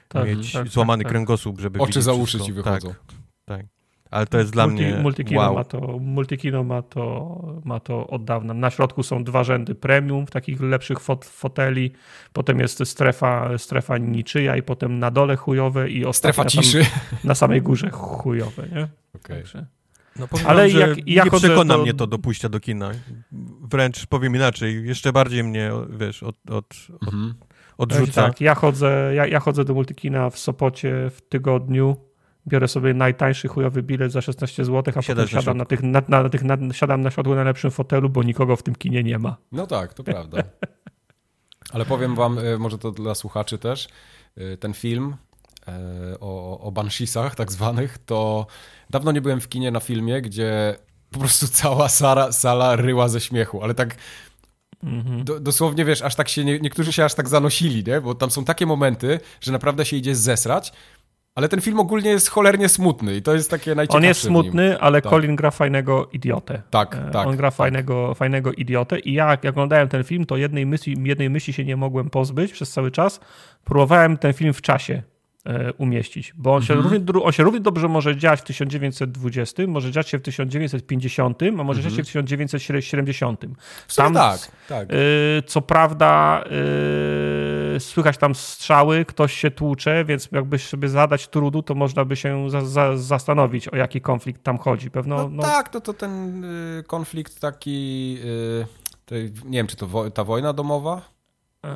Tak, 0.08 0.26
mieć 0.28 0.52
tak, 0.52 0.68
złamany 0.68 1.04
tak, 1.04 1.08
tak. 1.08 1.12
kręgosłup, 1.14 1.60
żeby 1.60 1.80
Oczy 1.80 1.88
widzieć 1.90 2.04
za 2.04 2.14
uszy 2.14 2.40
ci 2.40 2.54
wychodzą. 2.54 2.88
Tak, 2.90 2.98
tak. 3.46 3.66
Ale 4.12 4.28
to 4.28 4.38
jest 4.40 4.52
dla 4.52 4.68
Multi, 4.68 4.84
mnie 4.86 4.96
Multikino, 4.98 5.42
wow. 5.42 5.54
ma 5.56 5.64
to, 5.64 5.80
multikino 6.00 6.64
ma, 6.64 6.82
to, 6.82 7.62
ma 7.66 7.80
to 7.80 8.08
od 8.08 8.24
dawna. 8.24 8.54
Na 8.54 8.70
środku 8.70 9.04
są 9.04 9.24
dwa 9.24 9.44
rzędy 9.44 9.76
premium, 9.76 10.26
takich 10.26 10.62
lepszych 10.62 11.00
fot, 11.00 11.26
foteli, 11.26 11.92
potem 12.34 12.60
jest 12.60 12.88
strefa, 12.88 13.58
strefa 13.58 13.98
niczyja 13.98 14.56
i 14.56 14.62
potem 14.64 15.00
na 15.00 15.12
dole 15.12 15.36
chujowe 15.36 15.90
i 15.90 15.98
Strefa 16.00 16.10
ostatnia 16.42 16.46
ciszy. 16.62 16.80
Tam, 16.80 17.20
na 17.24 17.36
samej 17.36 17.62
górze 17.62 17.90
chujowe, 17.90 18.64
nie? 18.76 18.88
Także. 19.22 19.66
No 20.20 20.28
powiem 20.28 20.48
Ale 20.48 20.70
jak- 20.70 21.08
ja 21.08 21.24
nie 21.24 21.32
przekona 21.32 21.74
do- 21.78 21.84
mnie 21.84 21.94
to 21.94 22.08
do 22.08 22.20
pójścia 22.20 22.50
do 22.50 22.60
kina. 22.60 22.92
Wręcz 23.62 24.06
powiem 24.06 24.36
inaczej, 24.36 24.86
jeszcze 24.88 25.14
bardziej 25.14 25.44
mnie, 25.44 25.72
wiesz, 25.90 26.24
od, 26.24 26.36
od, 26.50 26.66
Mhm. 27.02 27.34
odrzuca. 27.78 28.24
Tak, 28.24 28.42
ja 28.42 28.56
chodzę, 28.56 29.12
ja, 29.16 29.26
ja 29.28 29.40
chodzę 29.40 29.66
do 29.66 29.74
multikina 29.74 30.30
w 30.30 30.40
Sopocie 30.40 31.10
w 31.10 31.22
tygodniu, 31.30 31.98
biorę 32.50 32.68
sobie 32.68 32.94
najtańszy 32.94 33.48
chujowy 33.48 33.84
bilet 33.84 34.12
za 34.12 34.22
16 34.22 34.66
zł, 34.66 34.82
a 34.82 34.84
potem 34.84 35.04
Siadasz 35.04 35.34
na 35.34 35.42
siadam 35.42 35.58
na, 35.58 35.66
tych, 35.66 35.84
na, 35.84 36.02
na, 36.08 36.30
tych 36.30 36.44
na, 36.44 36.58
siadam 36.74 37.02
na 37.02 37.12
środku 37.12 37.36
na 37.36 37.44
lepszym 37.44 37.72
fotelu, 37.72 38.10
bo 38.10 38.24
nikogo 38.24 38.56
w 38.56 38.64
tym 38.64 38.76
kinie 38.76 39.04
nie 39.04 39.20
ma. 39.20 39.38
No 39.52 39.68
tak, 39.68 39.94
to 39.94 40.04
prawda. 40.04 40.38
Ale 41.74 41.86
powiem 41.86 42.16
wam, 42.16 42.40
e, 42.40 42.58
może 42.58 42.78
to 42.78 42.92
dla 42.92 43.16
słuchaczy 43.16 43.58
też, 43.58 43.88
e, 44.38 44.58
ten 44.58 44.74
film 44.74 45.16
e, 45.68 45.72
o, 46.20 46.60
o 46.60 46.72
Bansheesach 46.72 47.36
tak 47.36 47.52
zwanych, 47.52 47.98
to 47.98 48.48
dawno 48.90 49.12
nie 49.12 49.22
byłem 49.22 49.42
w 49.42 49.50
kinie 49.50 49.72
na 49.72 49.80
filmie, 49.80 50.22
gdzie 50.22 50.76
po 51.10 51.20
prostu 51.20 51.48
cała 51.48 51.90
sala, 51.90 52.32
sala 52.32 52.76
ryła 52.76 53.10
ze 53.10 53.22
śmiechu, 53.22 53.64
ale 53.64 53.74
tak 53.74 53.96
Mhm. 54.84 55.24
do, 55.24 55.40
dosłownie, 55.40 55.86
wiesz, 55.86 56.02
aż 56.02 56.16
tak 56.16 56.30
się, 56.30 56.46
nie, 56.46 56.60
niektórzy 56.60 56.94
się 56.94 57.06
aż 57.06 57.14
tak 57.14 57.30
zanosili, 57.30 57.84
nie? 57.84 58.02
Bo 58.02 58.16
tam 58.16 58.32
są 58.32 58.46
takie 58.46 58.66
momenty, 58.66 59.20
że 59.42 59.52
naprawdę 59.52 59.86
się 59.86 59.98
idzie 59.98 60.16
zesrać, 60.16 60.74
Ale 61.40 61.50
ten 61.50 61.62
film 61.62 61.80
ogólnie 61.80 62.10
jest 62.10 62.30
cholernie 62.30 62.70
smutny 62.70 63.16
i 63.16 63.22
to 63.22 63.34
jest 63.34 63.52
takie 63.52 63.76
najciekawsze 63.76 63.98
On 63.98 64.04
jest 64.04 64.22
smutny, 64.22 64.80
ale 64.80 65.02
Tak. 65.02 65.10
Colin 65.12 65.36
gra 65.36 65.52
fajnego 65.52 66.10
idiotę. 66.14 66.62
Tak, 66.70 66.96
E, 66.96 67.12
tak, 67.12 67.28
On 67.28 67.38
gra 67.38 67.48
tak. 67.52 67.58
fajnego, 67.58 68.16
fajnego 68.16 68.52
idiotę 68.54 69.00
i 69.00 69.14
ja 69.14 69.30
jak 69.30 69.46
oglądałem 69.46 69.88
ten 69.88 70.04
film, 70.04 70.26
to 70.26 70.38
jednej 70.38 70.66
myśli, 70.66 70.96
jednej 71.04 71.30
myśli 71.30 71.54
się 71.54 71.66
nie 71.66 71.76
mogłem 71.78 72.10
pozbyć 72.10 72.52
przez 72.54 72.72
cały 72.72 72.92
czas. 72.92 73.20
Próbowałem 73.64 74.18
ten 74.18 74.34
film 74.34 74.54
w 74.54 74.62
czasie 74.62 75.04
e, 75.46 75.74
umieścić, 75.74 76.34
bo 76.38 76.54
on, 76.56 76.62
Mhm. 76.62 76.68
się 76.84 76.84
równie, 76.90 77.22
on 77.24 77.32
się 77.32 77.44
równie 77.44 77.60
dobrze 77.60 77.88
może 77.88 78.18
dziać 78.18 78.40
w 78.40 78.44
1920, 78.44 79.64
może 79.68 79.92
dziać 79.92 80.10
się 80.10 80.18
w 80.20 80.22
1950, 80.22 81.40
a 81.60 81.64
może 81.64 81.82
dziać 81.82 81.94
się 81.96 82.04
w 82.04 82.06
1970. 82.06 83.46
W 83.88 83.94
sumie 83.94 84.06
Tam- 84.06 84.14
tak, 84.14 84.40
tak. 84.68 84.92
Yy, 84.92 84.98
co 85.46 85.62
prawda 85.62 86.44
yy, 86.46 87.59
słychać 87.80 88.18
tam 88.18 88.36
strzały, 88.36 89.06
ktoś 89.06 89.34
się 89.34 89.52
tłucze, 89.52 90.06
więc 90.06 90.30
jakbyś 90.32 90.68
sobie 90.68 90.90
zadać 90.90 91.28
trudu, 91.28 91.64
to 91.64 91.76
można 91.76 92.06
by 92.06 92.16
się 92.16 92.50
za, 92.50 92.62
za, 92.66 92.98
zastanowić, 92.98 93.68
o 93.68 93.76
jaki 93.76 94.02
konflikt 94.02 94.44
tam 94.44 94.58
chodzi. 94.58 94.92
Pewno, 94.92 95.16
No, 95.18 95.30
no, 95.30 95.44
tak, 95.44 95.70
to, 95.70 95.82
to 95.82 95.94
ten 95.94 96.44
y, 96.80 96.84
konflikt 96.88 97.40
taki, 97.42 98.18
y, 98.26 98.66
tej- 99.06 99.32
nie 99.46 99.60
wiem, 99.60 99.68
czy 99.68 99.76
to 99.76 99.88
wo- 99.88 100.12
ta 100.12 100.24
wojna 100.24 100.54
domowa? 100.54 101.02
Eee, 101.64 101.72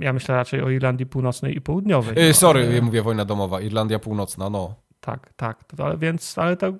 ja 0.00 0.12
myślę 0.12 0.34
raczej 0.34 0.62
o 0.62 0.70
Irlandii 0.70 1.06
Północnej 1.06 1.56
i 1.56 1.60
Południowej. 1.60 2.18
Y, 2.24 2.28
no, 2.28 2.34
sorry, 2.34 2.82
mówię 2.82 3.02
wojna 3.02 3.24
domowa, 3.24 3.60
Irlandia 3.60 3.98
Północna, 3.98 4.50
no. 4.50 4.74
Tak, 5.00 5.32
tak. 5.36 5.64
To, 5.64 5.84
ale 5.84 5.96
więc, 5.98 6.38
ale 6.38 6.56
to 6.56 6.72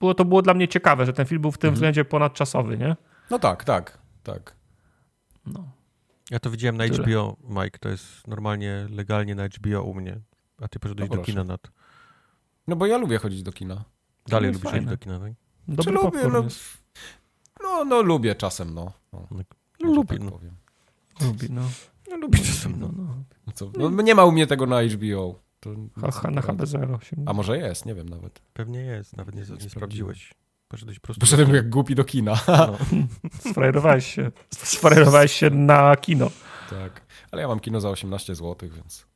było, 0.00 0.14
to 0.14 0.24
było 0.24 0.42
dla 0.42 0.54
mnie 0.54 0.68
ciekawe, 0.68 1.06
że 1.06 1.12
ten 1.12 1.26
film 1.26 1.40
był 1.42 1.50
w 1.52 1.58
tym 1.58 1.68
Mhm. 1.68 1.74
względzie 1.74 2.04
ponadczasowy, 2.04 2.78
nie? 2.78 2.96
No 3.30 3.38
tak, 3.38 3.64
tak, 3.64 3.98
tak. 4.22 4.54
No. 5.46 5.64
Ja 6.32 6.38
to 6.40 6.50
widziałem 6.50 6.76
na 6.76 6.88
Tyle. 6.88 7.04
HBO, 7.04 7.36
Mike, 7.48 7.78
to 7.78 7.88
jest 7.88 8.28
normalnie, 8.28 8.86
legalnie 8.90 9.34
na 9.34 9.46
HBO 9.48 9.82
u 9.82 9.94
mnie. 9.94 10.20
A 10.62 10.68
ty 10.68 10.78
poszedłeś 10.78 11.10
No 11.10 11.16
do 11.16 11.22
kina 11.22 11.44
na 11.44 11.58
to. 11.58 11.70
No 12.66 12.76
bo 12.76 12.86
ja 12.86 12.98
lubię 12.98 13.18
chodzić 13.18 13.42
do 13.42 13.52
kina. 13.52 13.84
Dalej 14.26 14.48
jest 14.48 14.60
lubisz 14.60 14.70
fajne. 14.72 14.92
iść 14.92 15.00
do 15.00 15.04
kina, 15.04 15.20
tak? 15.20 15.32
Dobry 15.68 15.84
Czy 15.84 15.90
lubię, 15.90 16.28
no, 16.28 16.44
no, 17.62 17.84
no 17.84 18.02
lubię 18.02 18.34
czasem, 18.34 18.74
no. 18.74 18.92
no 19.12 19.26
No, 19.80 19.92
lubię, 19.92 20.16
tak 20.18 20.24
no. 20.24 20.30
powiem. 20.30 20.56
Lubi, 21.20 21.46
no. 21.50 21.62
No 22.10 22.16
lubię 22.16 22.38
czasem, 22.38 22.80
no, 22.80 22.90
no. 22.96 23.02
no. 23.02 23.24
No 23.46 23.52
Co? 23.52 23.72
No, 23.78 24.02
nie 24.02 24.14
ma 24.14 24.24
u 24.24 24.32
mnie 24.32 24.46
tego 24.46 24.66
na 24.66 24.82
HBO. 24.82 25.40
To 25.60 25.70
Ha, 26.00 26.10
ha, 26.10 26.30
na 26.30 26.40
HB0. 26.40 27.00
Się... 27.00 27.16
A 27.26 27.32
może 27.32 27.58
jest, 27.58 27.86
nie 27.86 27.94
wiem 27.94 28.08
nawet. 28.08 28.42
Pewnie 28.52 28.80
jest, 28.80 29.16
nawet 29.16 29.34
nie, 29.34 29.40
nie 29.40 29.46
Sprawdziłem. 29.46 29.70
sprawdziłeś. 29.70 30.34
Poszedłeś 30.72 30.98
po 30.98 31.06
prostu. 31.06 31.20
Poszedłem 31.20 31.54
jak 31.54 31.68
głupi 31.70 31.94
do 31.94 32.04
kina. 32.04 32.40
No. 32.48 32.76
Sfrajerowałeś 33.50 34.14
się. 34.14 34.30
Sfrajerowałeś 34.50 35.32
się 35.32 35.50
na 35.50 35.96
kino. 35.96 36.30
tak. 36.70 37.02
Ale 37.30 37.42
ja 37.42 37.48
mam 37.48 37.60
kino 37.60 37.80
za 37.80 37.90
18 37.90 38.34
zł, 38.34 38.68
więc... 38.76 39.06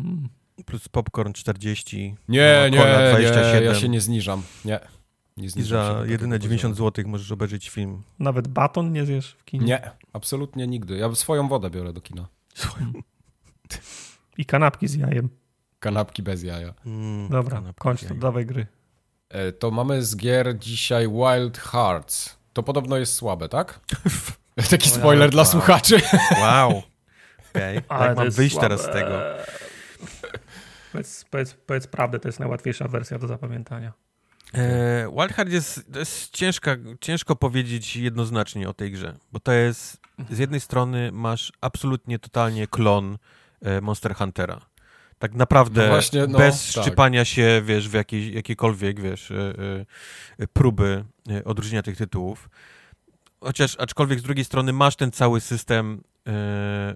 Mm. 0.00 0.28
Plus 0.66 0.88
popcorn 0.88 1.32
40. 1.32 2.16
Nie, 2.28 2.56
no, 2.62 2.68
nie, 2.68 3.10
27. 3.10 3.60
nie, 3.60 3.66
ja 3.66 3.74
się 3.74 3.88
nie 3.88 4.00
zniżam. 4.00 4.42
Nie. 4.64 4.80
Nie 5.36 5.46
I 5.46 5.48
zniżam 5.48 5.92
się 5.92 5.98
za 6.06 6.12
jedyne 6.12 6.38
90 6.38 6.74
poziomu. 6.74 6.88
zł 6.90 7.04
możesz 7.08 7.32
obejrzeć 7.32 7.70
film. 7.70 8.02
Nawet 8.18 8.48
baton 8.48 8.92
nie 8.92 9.06
zjesz 9.06 9.36
w 9.38 9.44
kinie. 9.44 9.66
Nie, 9.66 9.90
absolutnie 10.12 10.66
nigdy. 10.66 10.96
Ja 10.96 11.14
swoją 11.14 11.48
wodę 11.48 11.70
biorę 11.70 11.92
do 11.92 12.00
kina. 12.00 12.26
I 14.38 14.44
kanapki 14.44 14.88
z 14.88 14.94
jajem. 14.94 15.28
Kanapki 15.80 16.22
bez 16.22 16.42
jaja. 16.42 16.74
Mm, 16.86 17.28
Dobra, 17.28 17.62
kończ 17.78 18.04
to, 18.04 18.14
dawaj 18.14 18.46
gry. 18.46 18.66
E, 19.28 19.52
To 19.52 19.70
mamy 19.70 20.04
z 20.04 20.16
gier 20.16 20.58
dzisiaj 20.58 21.08
Wild 21.08 21.58
Hearts. 21.58 22.36
To 22.52 22.62
podobno 22.62 22.96
jest 22.96 23.14
słabe, 23.14 23.48
tak? 23.48 23.80
Taki 24.70 24.90
spoiler 24.90 25.30
dla 25.30 25.44
słuchaczy. 25.44 26.00
Wow. 26.40 26.70
Okej. 27.50 27.80
Ale 27.88 28.06
Jak 28.06 28.16
mam 28.16 28.30
wyjść 28.30 28.54
słabe. 28.54 28.68
teraz 28.68 28.86
z 28.86 28.92
tego? 28.92 29.20
Powiedz, 30.92 31.24
powiedz, 31.30 31.54
powiedz 31.66 31.86
prawdę, 31.86 32.18
to 32.18 32.28
jest 32.28 32.40
najłatwiejsza 32.40 32.88
wersja 32.88 33.18
do 33.18 33.26
zapamiętania. 33.26 33.92
E, 34.54 35.10
Wild 35.18 35.32
Heart 35.32 35.50
jest, 35.50 35.96
jest 35.96 36.30
ciężka, 36.32 36.76
ciężko 37.00 37.36
powiedzieć 37.36 37.96
jednoznacznie 37.96 38.68
o 38.68 38.74
tej 38.74 38.92
grze, 38.92 39.16
bo 39.32 39.40
to 39.40 39.52
jest, 39.52 40.00
z 40.30 40.38
jednej 40.38 40.60
strony 40.60 41.12
masz 41.12 41.52
absolutnie 41.60 42.18
totalnie 42.18 42.66
klon 42.66 43.18
e, 43.62 43.80
Monster 43.80 44.14
Huntera. 44.14 44.60
Tak 45.18 45.34
naprawdę 45.34 45.82
No 45.82 45.88
właśnie, 45.88 46.26
no, 46.26 46.38
bez 46.38 46.72
tak. 46.74 46.82
szczypania 46.84 47.24
się, 47.24 47.62
wiesz, 47.64 47.88
w 47.88 47.92
jakiej, 47.92 48.34
jakiekolwiek, 48.34 49.00
wiesz, 49.00 49.30
e, 49.30 49.54
e, 50.38 50.46
próby 50.46 51.04
e, 51.30 51.44
odróżnienia 51.44 51.82
tych 51.82 51.96
tytułów. 51.96 52.50
Chociaż, 53.40 53.76
aczkolwiek 53.78 54.20
z 54.20 54.22
drugiej 54.22 54.44
strony 54.44 54.72
masz 54.72 54.96
ten 54.96 55.10
cały 55.12 55.40
system 55.40 56.02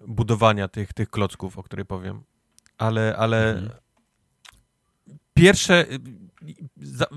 budowania 0.06 0.68
tych, 0.68 0.92
tych 0.92 1.10
klocków, 1.10 1.58
o 1.58 1.62
których 1.62 1.86
powiem. 1.86 2.22
Ale, 2.78 3.16
ale 3.16 3.50
Mhm. 3.50 3.70
pierwsze 5.34 5.86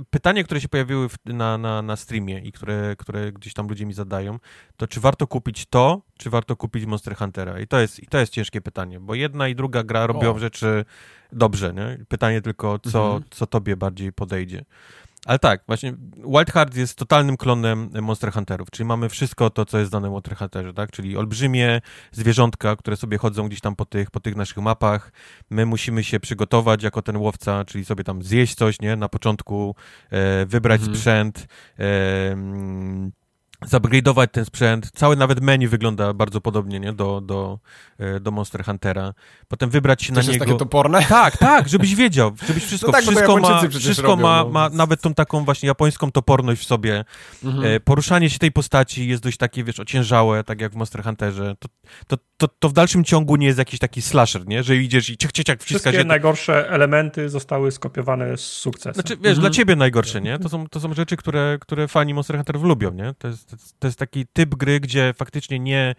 pytanie, 0.10 0.44
które 0.44 0.62
się 0.62 0.70
pojawiły 0.70 1.08
na, 1.26 1.58
na, 1.58 1.82
na 1.82 1.96
streamie 1.96 2.40
i 2.40 2.52
które, 2.52 2.96
które 2.98 3.32
gdzieś 3.32 3.54
tam 3.54 3.68
ludzie 3.68 3.86
mi 3.86 3.94
zadają, 3.94 4.40
to 4.78 4.88
czy 4.88 5.00
warto 5.00 5.28
kupić 5.28 5.66
to, 5.66 6.02
czy 6.18 6.30
warto 6.30 6.56
kupić 6.56 6.86
Monster 6.86 7.16
Huntera? 7.16 7.60
I 7.60 7.68
to 7.68 7.80
jest, 7.80 8.04
i 8.04 8.08
to 8.08 8.18
jest 8.18 8.34
ciężkie 8.34 8.62
pytanie, 8.62 9.00
bo 9.00 9.16
jedna 9.16 9.48
i 9.48 9.56
druga 9.56 9.84
gra 9.84 10.08
robią 10.08 10.36
O. 10.36 10.40
rzeczy 10.40 10.86
dobrze, 11.32 11.74
nie? 11.74 12.06
Pytanie 12.08 12.42
tylko, 12.42 12.80
co, 12.80 13.06
Mhm. 13.06 13.24
co 13.30 13.48
tobie 13.48 13.76
bardziej 13.78 14.14
podejdzie. 14.14 14.66
Ale 15.26 15.40
tak, 15.40 15.64
właśnie 15.68 15.94
Wild 16.38 16.52
Heart 16.52 16.76
jest 16.76 16.96
totalnym 16.98 17.38
klonem 17.38 17.90
Monster 18.02 18.32
Hunterów, 18.34 18.72
czyli 18.72 18.88
mamy 18.88 19.10
wszystko 19.10 19.50
to, 19.50 19.66
co 19.66 19.80
jest 19.80 19.92
dane 19.92 20.10
w 20.10 20.12
Monster 20.12 20.38
Hunterze, 20.38 20.74
tak? 20.74 20.92
Czyli 20.92 21.18
olbrzymie 21.18 21.82
zwierzątka, 22.12 22.76
które 22.76 22.98
sobie 22.98 23.18
chodzą 23.18 23.48
gdzieś 23.48 23.62
tam 23.62 23.76
po 23.76 23.86
tych, 23.86 24.12
po 24.12 24.20
tych 24.20 24.36
naszych 24.36 24.58
mapach. 24.58 25.12
My 25.50 25.66
musimy 25.66 26.04
się 26.04 26.20
przygotować 26.20 26.84
jako 26.84 27.02
ten 27.02 27.18
łowca, 27.18 27.66
czyli 27.66 27.86
sobie 27.86 28.04
tam 28.04 28.24
zjeść 28.24 28.56
coś, 28.56 28.82
nie? 28.82 28.96
Na 28.96 29.10
początku, 29.10 29.76
e, 30.12 30.46
wybrać 30.46 30.82
Mhm. 30.82 30.98
sprzęt, 30.98 31.48
e, 31.80 32.32
mm, 32.32 33.12
zupgrade'ować 33.66 34.28
ten 34.28 34.46
sprzęt. 34.46 34.92
Całe 34.96 35.16
nawet 35.16 35.42
menu 35.42 35.68
wygląda 35.68 36.14
bardzo 36.14 36.42
podobnie, 36.42 36.80
nie? 36.80 36.94
Do, 36.94 37.22
do, 37.22 37.60
e, 37.98 38.20
do 38.20 38.32
Monster 38.32 38.66
Huntera. 38.66 39.14
Potem 39.48 39.70
wybrać 39.70 40.04
się 40.04 40.14
Też 40.14 40.16
na 40.16 40.32
jest 40.32 40.32
niego... 40.32 40.46
takie 40.46 40.60
toporne? 40.60 41.02
Tak, 41.10 41.38
tak, 41.38 41.70
żebyś 41.70 41.96
wiedział, 41.96 42.32
żebyś 42.48 42.66
wszystko, 42.74 42.92
tak, 42.92 43.06
bo 43.06 43.12
to 43.12 43.18
wszystko 43.18 43.38
ma, 43.38 43.62
wszystko 43.70 44.08
robią, 44.08 44.24
ma, 44.24 44.44
no. 44.44 44.50
ma 44.50 44.70
nawet 44.70 45.02
tą 45.02 45.14
taką 45.14 45.46
właśnie 45.46 45.68
japońską 45.68 46.12
toporność 46.12 46.62
w 46.62 46.66
sobie. 46.66 47.06
Mhm. 47.44 47.66
E, 47.66 47.80
poruszanie 47.80 48.30
się 48.30 48.40
tej 48.40 48.52
postaci 48.52 49.08
jest 49.08 49.24
dość 49.24 49.38
takie, 49.38 49.64
wiesz, 49.64 49.80
ociężałe, 49.80 50.44
tak 50.44 50.62
jak 50.62 50.72
w 50.72 50.76
Monster 50.76 51.04
Hunterze. 51.04 51.56
To, 51.60 51.68
to, 52.08 52.18
to, 52.48 52.56
to 52.60 52.70
w 52.70 52.74
dalszym 52.74 53.04
ciągu 53.04 53.36
nie 53.36 53.48
jest 53.48 53.60
jakiś 53.60 53.80
taki 53.80 54.02
slasher, 54.02 54.48
nie? 54.48 54.64
Że 54.64 54.76
idziesz 54.76 55.10
i 55.10 55.18
ciach, 55.18 55.32
ciach, 55.32 55.46
ciach, 55.46 55.58
wciskasz 55.58 55.82
Wszystkie 55.82 56.00
się. 56.02 56.04
najgorsze 56.08 56.70
elementy 56.70 57.30
zostały 57.30 57.72
skopiowane 57.72 58.38
z 58.38 58.42
sukcesem. 58.42 58.94
Znaczy, 58.94 59.10
wiesz, 59.16 59.18
Mhm. 59.26 59.40
dla 59.40 59.50
ciebie 59.50 59.76
najgorsze, 59.76 60.22
nie? 60.22 60.40
To 60.40 60.50
są, 60.50 60.68
to 60.70 60.80
są 60.80 60.94
rzeczy, 60.94 61.18
które, 61.18 61.58
które 61.62 61.88
fani 61.88 62.14
Monster 62.14 62.36
Hunterów 62.36 62.64
lubią, 62.64 62.92
nie? 62.94 63.14
To 63.18 63.28
jest, 63.28 63.50
to 63.80 63.88
jest- 63.88 64.00
taki 64.00 64.26
typ 64.34 64.56
gry, 64.56 64.80
gdzie 64.80 65.14
faktycznie 65.18 65.60
nie, 65.60 65.96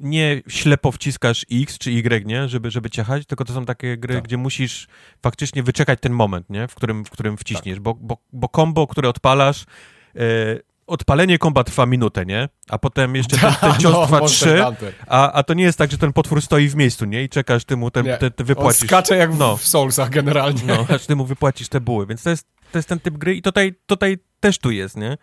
nie 0.00 0.42
ślepo 0.48 0.92
wciskasz 0.92 1.46
X 1.52 1.78
czy 1.78 1.90
Y, 1.90 2.26
nie? 2.26 2.48
Żeby, 2.48 2.70
żeby 2.70 2.90
ciachać, 2.90 3.26
tylko 3.26 3.44
to 3.44 3.52
są 3.52 3.64
takie 3.64 3.96
gry, 3.96 4.14
Tak. 4.14 4.24
gdzie 4.24 4.36
musisz 4.36 4.86
faktycznie 5.22 5.62
wyczekać 5.62 5.98
ten 6.00 6.12
moment, 6.12 6.50
nie? 6.50 6.68
W 6.68 6.74
którym, 6.74 7.04
w 7.04 7.10
którym 7.10 7.36
wciśniesz, 7.36 7.80
bo, 7.80 7.94
bo, 7.94 8.16
bo 8.32 8.48
combo, 8.56 8.86
które 8.86 9.08
odpalasz, 9.08 9.64
e, 10.16 10.18
odpalenie 10.86 11.38
komba 11.38 11.64
trwa 11.64 11.86
minutę, 11.86 12.26
nie? 12.26 12.48
A 12.68 12.78
potem 12.78 13.16
jeszcze 13.16 13.36
ten, 13.36 13.54
ten 13.60 13.72
cios 13.80 13.92
No, 13.92 14.04
trwa 14.06 14.18
Monster 14.20 14.48
trzy, 14.52 14.62
Hunter. 14.64 14.92
a, 15.06 15.32
a 15.32 15.42
to 15.42 15.54
nie 15.54 15.64
jest 15.64 15.78
tak, 15.78 15.90
że 15.90 15.98
ten 15.98 16.12
potwór 16.12 16.42
stoi 16.42 16.68
w 16.68 16.74
miejscu, 16.76 17.04
nie? 17.04 17.22
I 17.22 17.28
czekasz, 17.28 17.64
ty 17.64 17.76
mu 17.76 17.90
ten, 17.90 18.06
Nie. 18.06 18.16
te, 18.16 18.30
te 18.30 18.42
On 18.42 18.46
wypłacisz. 18.46 18.88
skacze 18.88 19.16
jak 19.16 19.32
w, 19.32 19.38
No. 19.38 19.56
w 19.56 19.66
Soulsach 19.66 20.10
generalnie. 20.10 20.60
No, 20.66 20.86
aż 20.94 21.06
ty 21.06 21.16
mu 21.16 21.24
wypłacisz 21.24 21.68
te 21.68 21.80
buły, 21.80 22.06
więc 22.06 22.22
to 22.22 22.30
jest, 22.30 22.46
to 22.72 22.78
jest 22.78 22.88
ten 22.88 23.00
typ 23.00 23.18
gry 23.18 23.34
i 23.34 23.42
tutaj, 23.42 23.74
tutaj 23.86 24.18
też 24.40 24.58
tu 24.58 24.70
jest, 24.70 24.96
nie? 24.96 25.18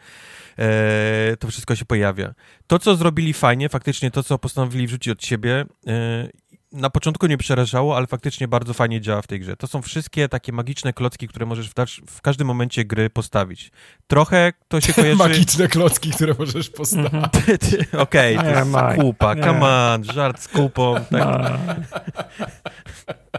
E, 0.60 1.38
to 1.40 1.48
wszystko 1.48 1.76
się 1.76 1.86
pojawia. 1.86 2.34
To, 2.68 2.80
co 2.80 2.96
zrobili 2.96 3.34
fajnie, 3.34 3.70
faktycznie 3.70 4.12
to, 4.12 4.24
co 4.24 4.38
postanowili 4.40 4.88
wrzucić 4.88 5.10
od 5.14 5.24
siebie, 5.26 5.66
e, 5.88 6.30
na 6.72 6.90
początku 6.90 7.28
nie 7.28 7.38
przerażało, 7.38 7.98
ale 7.98 8.08
faktycznie 8.08 8.48
bardzo 8.48 8.74
fajnie 8.74 9.02
działa 9.02 9.22
w 9.22 9.28
tej 9.28 9.40
grze. 9.40 9.58
To 9.58 9.68
są 9.68 9.82
wszystkie 9.82 10.30
takie 10.30 10.52
magiczne 10.52 10.94
klocki, 10.94 11.28
które 11.28 11.46
możesz 11.46 11.70
w, 11.70 11.74
dalsz, 11.74 12.02
w 12.08 12.22
każdym 12.22 12.48
momencie 12.48 12.86
gry 12.86 13.10
postawić. 13.10 13.72
Trochę 14.08 14.54
to 14.68 14.82
się 14.82 14.94
kojarzy... 15.02 15.16
Magiczne 15.18 15.68
klocki, 15.68 16.12
które 16.12 16.34
możesz 16.40 16.70
postawić. 16.70 17.14
Mhm. 17.14 18.02
Okej, 18.02 18.38
to 18.38 18.44
Nie, 18.44 18.50
jest 18.50 18.72
kupa, 19.02 19.36
come 19.36 19.68
on, 19.94 20.04
żart 20.04 20.42
z 20.42 20.48
kupą. 20.48 20.96
Tak. 21.12 21.60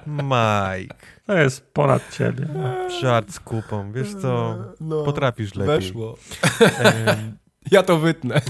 Mike, 0.07 0.97
to 1.27 1.35
jest 1.39 1.73
ponad 1.73 2.03
ciebie. 2.17 2.49
żart 3.01 3.33
z 3.33 3.41
kupą, 3.41 3.93
wiesz 3.93 4.15
co, 4.23 4.57
No, 4.81 5.03
potrafisz 5.03 5.55
lepiej. 5.55 5.77
Weszło. 5.81 6.17
Ja 7.71 7.83
to 7.83 7.99
wytnę. 7.99 8.41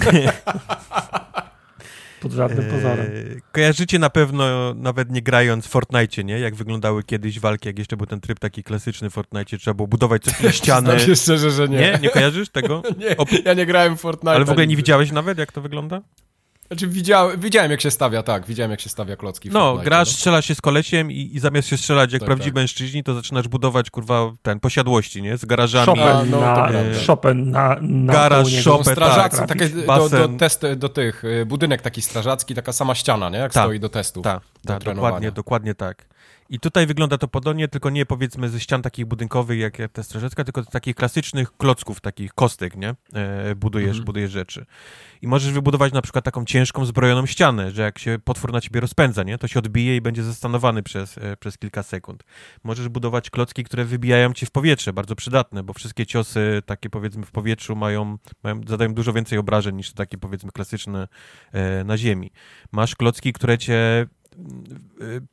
Pod 2.20 2.32
żadnym 2.32 2.70
pozorem. 2.70 3.06
Eee, 3.06 3.40
Kojarzycie 3.52 3.98
na 3.98 4.10
pewno, 4.10 4.74
nawet 4.74 5.10
nie 5.10 5.22
grając 5.22 5.66
w 5.66 5.68
Fortnite, 5.68 6.24
nie? 6.24 6.38
Jak 6.38 6.54
wyglądały 6.54 7.02
kiedyś 7.04 7.40
walki, 7.40 7.68
jak 7.68 7.78
jeszcze 7.78 7.96
był 7.96 8.06
ten 8.06 8.20
tryb 8.20 8.38
taki 8.38 8.62
klasyczny 8.64 9.10
w 9.10 9.12
Fortnite, 9.12 9.58
trzeba 9.58 9.74
było 9.74 9.88
budować 9.88 10.22
coś 10.22 10.40
na 10.40 10.52
ściany. 10.60 11.00
Się 11.00 11.16
szczerze, 11.16 11.50
że 11.50 11.68
nie. 11.68 11.78
Nie? 11.78 11.98
Nie 12.02 12.10
kojarzysz 12.10 12.48
tego? 12.48 12.82
Nie, 12.98 13.16
ja 13.44 13.54
nie 13.54 13.66
grałem 13.66 13.96
w 13.96 14.00
Fortnite. 14.00 14.32
Ale 14.32 14.44
w 14.44 14.50
ogóle 14.50 14.66
nie 14.66 14.76
widziałeś 14.76 15.12
nawet, 15.12 15.38
jak 15.38 15.52
to 15.52 15.60
wygląda? 15.60 16.00
Znaczy 16.70 16.88
widziałem, 16.88 17.40
widziałem 17.40 17.70
jak 17.70 17.80
się 17.80 17.90
stawia, 17.90 18.22
tak, 18.22 18.46
widziałem 18.46 18.70
jak 18.70 18.80
się 18.80 18.88
stawia 18.88 19.16
klocki 19.16 19.50
w 19.50 19.52
No, 19.52 19.60
Fortnite, 19.60 19.84
grasz, 19.84 20.08
strzelasz 20.08 20.46
się 20.46 20.54
z 20.54 20.60
kolesiem 20.60 21.12
i, 21.12 21.30
i 21.34 21.40
zamiast 21.40 21.68
się 21.68 21.76
strzelać 21.76 22.12
jak 22.12 22.20
Tak, 22.20 22.26
prawdziwi 22.26 22.50
tak. 22.50 22.54
mężczyźni, 22.54 23.04
to 23.04 23.14
zaczynasz 23.14 23.48
budować, 23.48 23.90
kurwa, 23.90 24.32
ten, 24.42 24.60
posiadłości, 24.60 25.22
nie? 25.22 25.36
Z 25.36 25.44
garażami. 25.44 25.86
Chopin, 25.86 26.30
no, 26.30 26.40
na. 26.40 26.68
Chopin 27.06 27.50
na, 27.50 27.76
na 27.80 28.12
Garaż, 28.12 28.62
Są 28.62 28.84
strażacy, 28.84 29.36
tak, 29.38 29.48
takie 29.48 29.68
do, 29.68 30.08
do, 30.08 30.28
test, 30.28 30.62
do 30.76 30.88
tych, 30.88 31.24
y, 31.24 31.46
budynek 31.46 31.82
taki 31.82 32.02
strażacki, 32.02 32.54
taka 32.54 32.72
sama 32.72 32.94
ściana, 32.94 33.30
nie? 33.30 33.38
Jak 33.38 33.52
Tak. 33.52 33.64
stoi 33.64 33.80
do 33.80 33.88
testów. 33.88 34.24
Tak, 34.24 34.42
trenowania. 34.64 34.94
dokładnie, 34.94 35.32
dokładnie 35.32 35.74
tak. 35.74 36.04
I 36.50 36.60
tutaj 36.60 36.86
wygląda 36.86 37.18
to 37.18 37.28
podobnie, 37.28 37.68
tylko 37.68 37.90
nie 37.90 38.06
powiedzmy 38.06 38.48
ze 38.48 38.60
ścian 38.60 38.82
takich 38.82 39.06
budynkowych 39.06 39.58
jak 39.58 39.76
ta 39.92 40.02
strażacka, 40.02 40.44
tylko 40.44 40.62
z 40.62 40.66
takich 40.66 40.96
klasycznych 40.96 41.56
klocków, 41.56 42.00
takich 42.00 42.34
kostek, 42.34 42.76
nie? 42.76 42.94
E, 43.14 43.54
budujesz, 43.54 43.88
Mhm. 43.88 44.04
budujesz 44.04 44.30
rzeczy. 44.30 44.66
I 45.22 45.28
możesz 45.28 45.52
wybudować 45.52 45.92
na 45.92 46.02
przykład 46.02 46.24
taką 46.24 46.44
ciężką, 46.44 46.84
zbrojoną 46.84 47.26
ścianę, 47.26 47.70
że 47.70 47.82
jak 47.82 47.98
się 47.98 48.18
potwór 48.24 48.52
na 48.52 48.60
ciebie 48.60 48.80
rozpędza, 48.80 49.22
nie? 49.22 49.38
To 49.38 49.48
się 49.48 49.58
odbije 49.58 49.96
i 49.96 50.00
będzie 50.00 50.22
zastanowany 50.22 50.82
przez, 50.82 51.18
e, 51.18 51.36
przez 51.36 51.58
kilka 51.58 51.82
sekund. 51.82 52.24
Możesz 52.64 52.88
budować 52.88 53.30
klocki, 53.30 53.64
które 53.64 53.84
wybijają 53.84 54.32
cię 54.32 54.46
w 54.46 54.50
powietrze, 54.50 54.92
bardzo 54.92 55.16
przydatne, 55.16 55.62
bo 55.62 55.72
wszystkie 55.72 56.06
ciosy 56.06 56.62
takie 56.66 56.90
powiedzmy 56.90 57.26
w 57.26 57.30
powietrzu 57.30 57.76
mają, 57.76 58.18
mają 58.42 58.60
zadają 58.68 58.94
dużo 58.94 59.12
więcej 59.12 59.38
obrażeń 59.38 59.76
niż 59.76 59.92
takie 59.92 60.18
powiedzmy 60.18 60.50
klasyczne 60.52 61.08
e, 61.52 61.84
na 61.84 61.98
ziemi. 61.98 62.32
Masz 62.72 62.96
klocki, 62.96 63.32
które 63.32 63.58
cię 63.58 64.06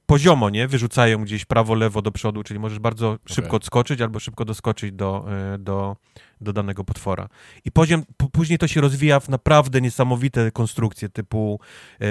poziomo, 0.05 0.49
nie? 0.49 0.67
Wyrzucają 0.67 1.23
gdzieś 1.23 1.45
prawo, 1.45 1.75
lewo, 1.75 2.01
do 2.01 2.11
przodu, 2.11 2.43
czyli 2.43 2.59
możesz 2.59 2.79
bardzo 2.79 3.17
szybko 3.25 3.57
odskoczyć 3.57 4.01
albo 4.01 4.19
szybko 4.19 4.45
doskoczyć 4.45 4.91
do, 4.91 5.25
y, 5.55 5.57
do, 5.57 5.95
do 6.41 6.53
danego 6.53 6.83
potwora. 6.83 7.29
I 7.65 7.71
poziom, 7.71 8.03
później 8.31 8.59
to 8.59 8.67
się 8.67 8.81
rozwija 8.81 9.19
w 9.19 9.29
naprawdę 9.29 9.81
niesamowite 9.81 10.51
konstrukcje 10.51 11.09
typu 11.09 11.59
y, 12.01 12.05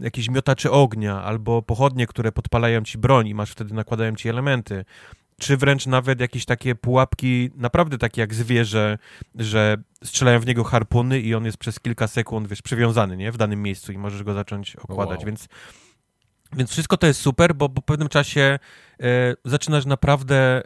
jakieś 0.00 0.28
miotacze 0.28 0.70
ognia 0.70 1.22
albo 1.22 1.62
pochodnie, 1.62 2.06
które 2.06 2.32
podpalają 2.32 2.82
ci 2.82 2.98
broń 2.98 3.28
i 3.28 3.34
masz 3.34 3.50
wtedy 3.50 3.74
nakładają 3.74 4.16
ci 4.16 4.28
elementy. 4.28 4.84
Czy 5.38 5.56
wręcz 5.56 5.86
nawet 5.86 6.20
jakieś 6.20 6.44
takie 6.44 6.74
pułapki, 6.74 7.50
naprawdę 7.56 7.98
takie 7.98 8.20
jak 8.20 8.34
zwierzę, 8.34 8.98
że 9.34 9.76
strzelają 10.04 10.40
w 10.40 10.46
niego 10.46 10.64
harpuny 10.64 11.20
i 11.20 11.34
on 11.34 11.44
jest 11.44 11.58
przez 11.58 11.80
kilka 11.80 12.08
sekund, 12.08 12.48
wiesz, 12.48 12.62
przywiązany, 12.62 13.16
nie? 13.16 13.32
W 13.32 13.36
danym 13.36 13.62
miejscu 13.62 13.92
i 13.92 13.98
możesz 13.98 14.22
go 14.22 14.34
zacząć 14.34 14.76
okładać, 14.76 15.18
Wow. 15.18 15.26
więc 15.26 15.48
więc 16.56 16.70
wszystko 16.70 16.96
to 16.96 17.06
jest 17.06 17.20
super, 17.20 17.54
bo, 17.54 17.68
w 17.68 17.84
pewnym 17.84 18.08
czasie 18.08 18.58
e, 19.02 19.34
zaczynasz 19.44 19.86
naprawdę 19.86 20.62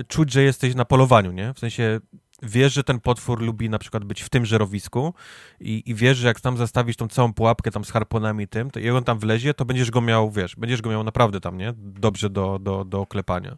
e, 0.00 0.04
czuć, 0.08 0.32
że 0.32 0.42
jesteś 0.42 0.74
na 0.74 0.84
polowaniu, 0.84 1.32
nie? 1.32 1.54
W 1.54 1.58
sensie 1.58 2.00
wiesz, 2.42 2.72
że 2.72 2.84
ten 2.84 3.00
potwór 3.00 3.42
lubi 3.42 3.70
na 3.70 3.78
przykład 3.78 4.04
być 4.04 4.22
w 4.22 4.28
tym 4.28 4.46
żerowisku 4.46 5.14
i, 5.60 5.82
i 5.86 5.94
wiesz, 5.94 6.18
że 6.18 6.28
jak 6.28 6.40
tam 6.40 6.56
zastawisz 6.56 6.96
tą 6.96 7.08
całą 7.08 7.32
pułapkę 7.32 7.70
tam 7.70 7.84
z 7.84 7.90
harponami 7.90 8.44
i 8.44 8.48
tym, 8.48 8.70
to 8.70 8.80
jak 8.80 8.94
on 8.94 9.04
tam 9.04 9.18
wlezie, 9.18 9.54
to 9.54 9.64
będziesz 9.64 9.90
go 9.90 10.00
miał, 10.00 10.30
wiesz, 10.30 10.56
będziesz 10.56 10.82
go 10.82 10.90
miał 10.90 11.04
naprawdę 11.04 11.40
tam, 11.40 11.58
nie? 11.58 11.72
Dobrze 11.76 12.30
do, 12.30 12.58
do, 12.58 12.84
do 12.84 13.00
oklepania. 13.00 13.56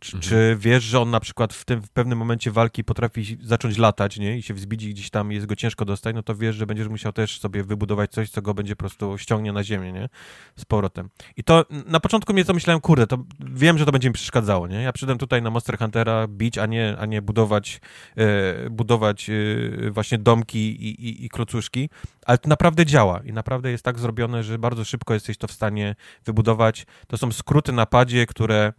Czy, 0.00 0.16
Mhm. 0.16 0.22
czy 0.22 0.56
wiesz, 0.60 0.84
że 0.84 1.00
on 1.00 1.10
na 1.10 1.20
przykład 1.20 1.54
w 1.54 1.64
tym 1.64 1.82
w 1.82 1.90
pewnym 1.90 2.18
momencie 2.18 2.50
walki 2.50 2.84
potrafi 2.84 3.38
zacząć 3.42 3.78
latać, 3.78 4.18
nie? 4.18 4.38
I 4.38 4.42
się 4.42 4.54
wzbić 4.54 4.82
i 4.82 4.90
gdzieś 4.90 5.10
tam 5.10 5.32
jest 5.32 5.46
go 5.46 5.56
ciężko 5.56 5.84
dostać, 5.84 6.14
no 6.14 6.22
to 6.22 6.34
wiesz, 6.34 6.56
że 6.56 6.66
będziesz 6.66 6.88
musiał 6.88 7.12
też 7.12 7.40
sobie 7.40 7.64
wybudować 7.64 8.10
coś, 8.10 8.30
co 8.30 8.42
go 8.42 8.54
będzie 8.54 8.76
po 8.76 8.78
prostu 8.78 9.18
ściągnie 9.18 9.52
na 9.52 9.64
ziemię, 9.64 9.92
nie? 9.92 10.08
Z 10.56 10.64
powrotem. 10.64 11.08
I 11.36 11.44
to 11.44 11.64
na 11.86 12.00
początku 12.00 12.32
mnie 12.32 12.44
to 12.44 12.54
myślałem, 12.54 12.80
kurde, 12.80 13.06
to 13.06 13.24
wiem, 13.40 13.78
że 13.78 13.86
to 13.86 13.92
będzie 13.92 14.08
mi 14.08 14.12
przeszkadzało, 14.12 14.68
nie? 14.68 14.82
Ja 14.82 14.92
przyszedłem 14.92 15.18
tutaj 15.18 15.42
na 15.42 15.50
Monster 15.50 15.78
Huntera 15.78 16.28
bić, 16.28 16.58
a 16.58 16.66
nie, 16.66 16.96
a 16.98 17.06
nie 17.06 17.22
budować, 17.22 17.80
e, 18.16 18.70
budować 18.70 19.30
e, 19.30 19.90
właśnie 19.90 20.18
domki 20.18 20.58
i, 20.58 21.08
i, 21.08 21.24
i 21.24 21.28
klocuszki, 21.28 21.90
ale 22.26 22.38
to 22.38 22.48
naprawdę 22.48 22.86
działa 22.86 23.20
i 23.24 23.32
naprawdę 23.32 23.70
jest 23.70 23.84
tak 23.84 23.98
zrobione, 23.98 24.42
że 24.42 24.58
bardzo 24.58 24.84
szybko 24.84 25.14
jesteś 25.14 25.38
to 25.38 25.46
w 25.46 25.52
stanie 25.52 25.94
wybudować. 26.24 26.86
To 27.06 27.18
są 27.18 27.32
skróty 27.32 27.72
na 27.72 27.86
padzie, 27.86 28.26
które 28.26 28.72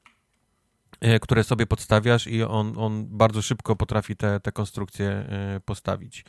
które 1.22 1.44
sobie 1.44 1.68
podstawiasz 1.68 2.28
i 2.28 2.44
on, 2.44 2.74
on 2.78 3.06
bardzo 3.10 3.42
szybko 3.42 3.76
potrafi 3.76 4.16
te, 4.16 4.40
te 4.40 4.52
konstrukcje 4.52 5.10
e, 5.10 5.60
postawić. 5.66 6.26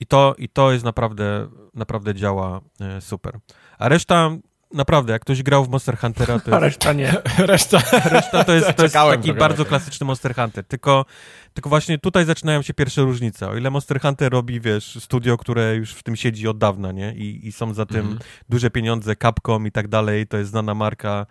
I 0.00 0.06
to, 0.06 0.34
I 0.38 0.48
to 0.48 0.72
jest 0.72 0.84
naprawdę, 0.84 1.48
naprawdę 1.74 2.14
działa 2.14 2.60
e, 2.80 3.00
super. 3.00 3.38
A 3.78 3.88
reszta, 3.88 4.30
naprawdę, 4.74 5.12
jak 5.12 5.22
ktoś 5.22 5.42
grał 5.42 5.64
w 5.64 5.68
Monster 5.68 5.98
Huntera, 5.98 6.38
to 6.38 6.52
A 6.52 6.54
jest, 6.64 6.64
reszta 6.64 6.92
nie. 6.92 7.14
Reszta... 7.46 7.78
reszta 8.04 8.44
to 8.44 8.52
jest, 8.52 8.76
to 8.76 8.82
jest 8.82 8.94
taki 8.94 9.32
bardzo 9.34 9.64
klasyczny 9.64 10.06
Monster 10.06 10.34
Hunter. 10.34 10.64
Tylko, 10.64 11.04
tylko 11.54 11.68
właśnie 11.68 11.98
tutaj 11.98 12.24
zaczynają 12.24 12.62
się 12.62 12.74
pierwsze 12.74 13.02
różnice. 13.02 13.48
O 13.48 13.56
ile 13.56 13.70
Monster 13.70 14.00
Hunter 14.00 14.32
robi, 14.32 14.60
wiesz, 14.60 14.98
studio, 15.00 15.36
które 15.36 15.76
już 15.76 15.94
w 15.94 16.02
tym 16.02 16.16
siedzi 16.16 16.48
od 16.48 16.58
dawna, 16.58 16.92
nie? 16.92 17.14
I, 17.14 17.46
i 17.46 17.52
są 17.52 17.74
za 17.74 17.86
tym 17.86 18.00
Mhm. 18.00 18.18
duże 18.48 18.70
pieniądze, 18.70 19.16
Capcom 19.16 19.66
i 19.66 19.72
tak 19.72 19.88
dalej, 19.88 20.26
to 20.26 20.36
jest 20.36 20.50
znana 20.50 20.74
marka 20.74 21.26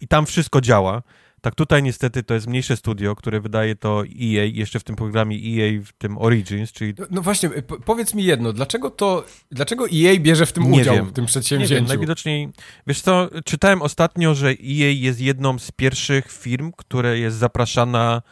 i 0.00 0.08
tam 0.08 0.26
wszystko 0.26 0.60
działa. 0.60 1.02
Tak 1.44 1.54
tutaj 1.54 1.82
niestety 1.82 2.22
to 2.22 2.34
jest 2.34 2.46
mniejsze 2.46 2.76
studio, 2.76 3.16
które 3.16 3.40
wydaje 3.40 3.74
to 3.76 4.00
EA, 4.00 4.44
jeszcze 4.44 4.80
w 4.80 4.84
tym 4.84 4.96
programie 4.96 5.36
EA, 5.36 5.82
w 5.84 5.92
tym 5.92 6.18
Origins, 6.18 6.72
czyli 6.72 6.94
No 7.10 7.22
właśnie, 7.22 7.50
p- 7.50 7.62
powiedz 7.84 8.14
mi 8.14 8.24
jedno, 8.24 8.52
dlaczego 8.52 8.90
to, 8.90 9.24
dlaczego 9.50 9.84
EA 9.84 10.18
bierze 10.20 10.46
w 10.46 10.52
tym 10.52 10.70
Nie 10.70 10.80
udział, 10.80 10.94
wiem. 10.94 11.06
w 11.06 11.12
tym 11.12 11.22
nie 11.22 11.26
wiem, 11.26 11.26
przedsięwzięciu? 11.26 11.88
najwidoczniej, 11.88 12.48
wiesz 12.86 13.00
co, 13.00 13.28
czytałem 13.44 13.82
ostatnio, 13.82 14.34
że 14.34 14.48
EA 14.48 14.90
jest 14.92 15.20
jedną 15.20 15.58
z 15.58 15.70
pierwszych 15.72 16.32
firm, 16.32 16.72
które 16.76 17.18
jest 17.18 17.36
zapraszana 17.36 18.22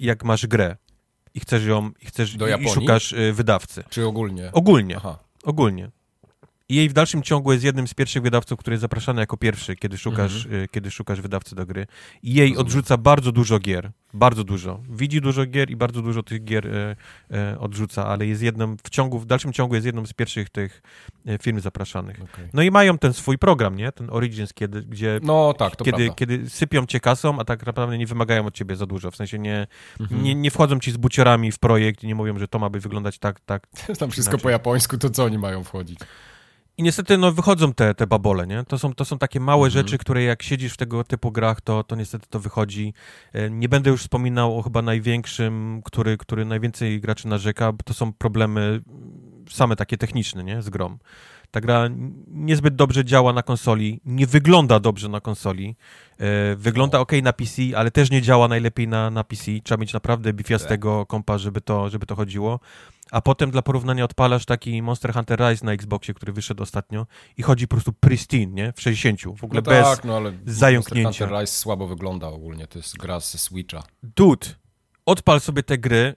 jak 0.00 0.24
masz 0.24 0.46
grę 0.46 0.76
i 1.34 1.40
chcesz 1.40 1.64
ją, 1.64 1.90
i 2.02 2.06
chcesz, 2.06 2.36
Do 2.36 2.48
i, 2.48 2.64
i 2.64 2.68
szukasz 2.68 3.12
y, 3.12 3.32
wydawcy. 3.32 3.84
Czy 3.90 4.06
ogólnie? 4.06 4.50
Ogólnie. 4.52 4.96
Aha. 4.96 5.18
Ogólnie. 5.44 5.90
EA 6.72 6.88
w 6.88 6.92
dalszym 6.92 7.22
ciągu 7.22 7.52
jest 7.52 7.64
jednym 7.64 7.88
z 7.88 7.94
pierwszych 7.94 8.22
wydawców, 8.22 8.58
który 8.58 8.74
jest 8.74 8.80
zapraszany 8.80 9.20
jako 9.20 9.36
pierwszy, 9.36 9.76
kiedy 9.76 9.98
szukasz, 9.98 10.44
y, 10.46 10.68
kiedy 10.70 10.90
szukasz 10.90 11.20
wydawcy 11.20 11.54
do 11.54 11.66
gry. 11.66 11.80
EA 11.80 11.86
Mhm. 12.24 12.38
Rozumiem. 12.48 12.58
odrzuca 12.60 12.96
bardzo 12.96 13.32
dużo 13.32 13.58
gier. 13.58 13.90
Bardzo 14.14 14.44
dużo. 14.44 14.80
Widzi 14.90 15.20
dużo 15.20 15.46
gier 15.46 15.70
i 15.70 15.76
bardzo 15.76 16.02
dużo 16.02 16.22
tych 16.22 16.44
gier 16.44 16.66
y, 16.66 16.96
y, 17.52 17.58
odrzuca, 17.58 18.06
ale 18.06 18.26
jest 18.26 18.42
jedną, 18.42 18.76
w 18.84 18.90
ciągu, 18.90 19.18
w 19.18 19.26
dalszym 19.26 19.52
ciągu 19.52 19.74
jest 19.74 19.86
jedną 19.86 20.06
z 20.06 20.12
pierwszych 20.12 20.50
tych 20.50 20.82
firm 21.42 21.60
zapraszanych. 21.60 22.16
Okej. 22.22 22.48
No 22.52 22.62
i 22.62 22.70
mają 22.70 22.98
ten 22.98 23.12
swój 23.12 23.38
program, 23.38 23.76
nie? 23.76 23.92
Ten 23.92 24.10
Origins, 24.10 24.52
kiedy, 24.54 24.82
gdzie 24.82 25.20
No 25.22 25.54
tak, 25.58 25.76
kiedy, 25.76 25.90
prawda. 25.92 26.14
kiedy 26.14 26.50
sypią 26.50 26.86
cię 26.86 27.00
kasą, 27.00 27.38
a 27.38 27.44
tak 27.44 27.66
naprawdę 27.66 27.98
nie 27.98 28.06
wymagają 28.06 28.46
od 28.46 28.54
ciebie 28.54 28.76
za 28.76 28.86
dużo. 28.86 29.10
W 29.10 29.16
sensie 29.16 29.38
nie, 29.38 29.66
Mhm. 30.00 30.22
nie, 30.22 30.34
nie 30.34 30.50
wchodzą 30.50 30.78
ci 30.80 30.92
z 30.92 30.96
buciorami 30.96 31.52
w 31.52 31.58
projekt 31.58 32.04
i 32.04 32.06
nie 32.06 32.14
mówią, 32.14 32.38
że 32.38 32.48
to 32.48 32.58
ma 32.58 32.70
by 32.70 32.80
wyglądać 32.80 33.18
tak, 33.18 33.40
tak, 33.40 33.66
Tam 33.98 34.10
wszystko 34.10 34.32
inaczej. 34.32 34.42
po 34.42 34.50
japońsku, 34.50 34.98
to 34.98 35.10
co 35.10 35.24
oni 35.24 35.38
mają 35.38 35.64
wchodzić? 35.64 35.98
I 36.78 36.82
niestety 36.82 37.18
no, 37.18 37.32
wychodzą 37.32 37.72
te, 37.74 37.94
te 37.94 38.06
babole, 38.06 38.46
nie? 38.46 38.64
To 38.64 38.78
są, 38.78 38.94
to 38.94 39.04
są 39.04 39.18
takie 39.18 39.40
małe 39.40 39.66
Mhm. 39.66 39.70
rzeczy, 39.72 39.98
które 39.98 40.22
jak 40.22 40.42
siedzisz 40.42 40.72
w 40.72 40.76
tego 40.76 41.04
typu 41.04 41.32
grach, 41.32 41.60
to, 41.60 41.84
to 41.84 41.96
niestety 41.96 42.26
to 42.30 42.40
wychodzi. 42.40 42.94
E, 43.32 43.50
Nie 43.50 43.68
będę 43.68 43.90
już 43.90 44.00
wspominał 44.00 44.58
o 44.58 44.62
chyba 44.62 44.82
największym, 44.82 45.82
który, 45.84 46.16
który 46.18 46.44
najwięcej 46.44 47.00
graczy 47.00 47.28
narzeka, 47.28 47.72
bo 47.72 47.78
to 47.84 47.94
są 47.94 48.12
problemy 48.12 48.60
mm, 48.60 49.44
same 49.50 49.76
takie 49.76 49.96
techniczne, 49.98 50.44
nie? 50.44 50.62
Z 50.62 50.70
grom. 50.70 50.98
Ta 51.50 51.60
gra 51.60 51.88
niezbyt 52.28 52.74
dobrze 52.76 53.04
działa 53.04 53.32
na 53.32 53.42
konsoli, 53.42 54.00
nie 54.04 54.26
wygląda 54.26 54.80
dobrze 54.80 55.08
na 55.08 55.20
konsoli. 55.20 55.76
E, 56.18 56.56
Wygląda 56.56 57.00
ok 57.00 57.12
na 57.22 57.32
PC, 57.32 57.62
ale 57.76 57.90
też 57.90 58.10
nie 58.10 58.22
działa 58.22 58.48
najlepiej 58.48 58.88
na, 58.88 59.10
na 59.10 59.24
PC. 59.24 59.44
Trzeba 59.64 59.80
mieć 59.80 59.92
naprawdę 59.92 60.32
bifiastego 60.32 61.06
kompa, 61.06 61.38
żeby 61.38 61.60
to, 61.60 61.90
żeby 61.90 62.06
to 62.06 62.16
chodziło. 62.16 62.60
A 63.12 63.20
potem 63.20 63.50
dla 63.50 63.62
porównania 63.62 64.04
odpalasz 64.04 64.44
taki 64.44 64.82
Monster 64.82 65.14
Hunter 65.14 65.40
Rise 65.40 65.66
na 65.66 65.72
Xboxie, 65.72 66.14
który 66.14 66.32
wyszedł 66.32 66.62
ostatnio 66.62 67.06
i 67.36 67.42
chodzi 67.42 67.68
po 67.68 67.76
prostu 67.76 67.92
pristine, 67.92 68.52
nie? 68.52 68.72
W 68.72 68.80
60. 68.80 69.20
W 69.20 69.44
ogóle 69.44 69.62
no 69.66 69.70
bez... 69.70 69.84
tak, 69.84 70.04
no 70.04 70.16
ale 70.16 70.32
zająknięcia. 70.46 71.08
Monster 71.08 71.28
Hunter 71.28 71.40
Rise 71.40 71.56
słabo 71.56 71.86
wygląda 71.86 72.28
ogólnie, 72.28 72.66
to 72.66 72.78
jest 72.78 72.96
gra 72.96 73.20
ze 73.20 73.38
Switcha. 73.38 73.82
Dude, 74.02 74.46
odpal 75.06 75.40
sobie 75.40 75.62
te 75.62 75.78
gry, 75.78 76.14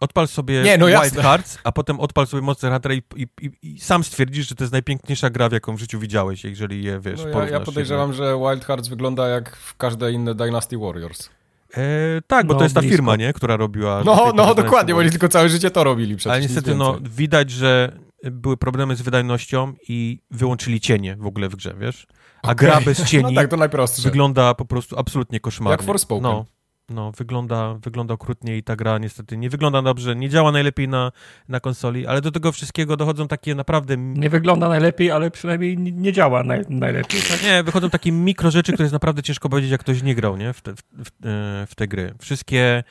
odpal 0.00 0.28
sobie 0.28 0.62
Nie, 0.62 0.78
no 0.78 0.86
Wild. 0.86 1.16
Hearts, 1.16 1.58
a 1.64 1.72
potem 1.72 2.00
odpal 2.00 2.26
sobie 2.26 2.42
Monster 2.42 2.72
Hunter 2.72 2.92
i, 2.92 3.02
i, 3.16 3.26
i, 3.40 3.50
i 3.62 3.80
sam 3.80 4.04
stwierdzisz, 4.04 4.48
że 4.48 4.54
to 4.54 4.64
jest 4.64 4.72
najpiękniejsza 4.72 5.30
gra, 5.30 5.48
w 5.48 5.52
jaką 5.52 5.76
w 5.76 5.80
życiu 5.80 5.98
widziałeś, 5.98 6.44
jeżeli 6.44 6.84
je, 6.84 7.00
wiesz, 7.00 7.20
No, 7.32 7.40
ja, 7.40 7.48
ja 7.48 7.58
się 7.58 7.64
podejrzewam, 7.64 8.12
że 8.12 8.38
Wild 8.38 8.64
Hearts 8.64 8.88
wygląda 8.88 9.28
jak 9.28 9.56
w 9.56 9.76
każde 9.76 10.12
inne 10.12 10.34
Dynasty 10.34 10.78
Warriors. 10.78 11.30
E, 11.76 11.80
tak, 12.26 12.46
bo 12.46 12.52
No, 12.52 12.58
to 12.58 12.64
jest 12.64 12.74
ta 12.74 12.80
blisko. 12.80 12.96
firma, 12.96 13.16
nie? 13.16 13.32
Która 13.32 13.56
robiła... 13.56 14.02
No, 14.04 14.32
no 14.34 14.54
dokładnie, 14.54 14.94
bo 14.94 15.00
oni 15.00 15.10
tylko 15.10 15.28
całe 15.28 15.48
życie 15.48 15.70
to 15.70 15.84
robili 15.84 16.16
przecież. 16.16 16.32
Ale 16.32 16.40
niestety, 16.42 16.74
no, 16.74 16.98
widać, 17.02 17.50
że 17.50 17.98
były 18.24 18.56
problemy 18.56 18.96
z 18.96 19.02
wydajnością 19.02 19.72
i 19.88 20.20
wyłączyli 20.30 20.80
cienie 20.80 21.16
w 21.16 21.26
ogóle 21.26 21.48
w 21.48 21.56
grze, 21.56 21.74
wiesz? 21.80 22.06
A 22.42 22.54
gra 22.54 22.72
Okej. 22.72 22.84
bez 22.84 23.04
cieni 23.10 23.22
No 23.34 23.40
tak, 23.40 23.48
to 23.50 23.56
najprostsze. 23.56 24.02
wygląda 24.02 24.54
po 24.54 24.64
prostu 24.64 24.98
absolutnie 24.98 25.40
koszmarnie. 25.40 25.72
Jak 25.72 25.82
Forspoken. 25.82 26.22
No, 26.22 26.46
no 26.90 27.12
wygląda, 27.12 27.74
wygląda 27.74 28.14
okrutnie 28.14 28.56
i 28.56 28.62
ta 28.62 28.76
gra 28.76 28.98
niestety 28.98 29.36
nie 29.36 29.50
wygląda 29.50 29.82
dobrze, 29.82 30.16
nie 30.16 30.28
działa 30.28 30.52
najlepiej 30.52 30.88
na, 30.88 31.12
na 31.48 31.60
konsoli, 31.60 32.06
ale 32.06 32.20
do 32.20 32.30
tego 32.30 32.52
wszystkiego 32.52 32.96
dochodzą 32.96 33.28
takie 33.28 33.54
naprawdę... 33.54 33.96
Nie 33.96 34.30
wygląda 34.30 34.68
najlepiej, 34.68 35.10
ale 35.10 35.30
przynajmniej 35.30 35.78
nie 35.78 36.12
działa 36.12 36.42
naj, 36.42 36.64
najlepiej. 36.68 37.20
Tak? 37.30 37.42
Nie, 37.42 37.62
wychodzą 37.62 37.90
takie 37.90 38.12
mikro 38.12 38.50
rzeczy, 38.50 38.72
które 38.72 38.84
jest 38.84 38.92
naprawdę 38.92 39.22
ciężko 39.22 39.48
powiedzieć, 39.48 39.70
jak 39.70 39.80
ktoś 39.80 40.02
nie 40.02 40.14
grał, 40.14 40.36
nie? 40.36 40.52
W 40.52 40.60
te, 40.60 40.74
w, 40.74 40.82
w, 40.92 41.08
e, 41.08 41.66
w 41.66 41.74
te 41.74 41.88
gry. 41.88 42.14
Wszystkie... 42.18 42.84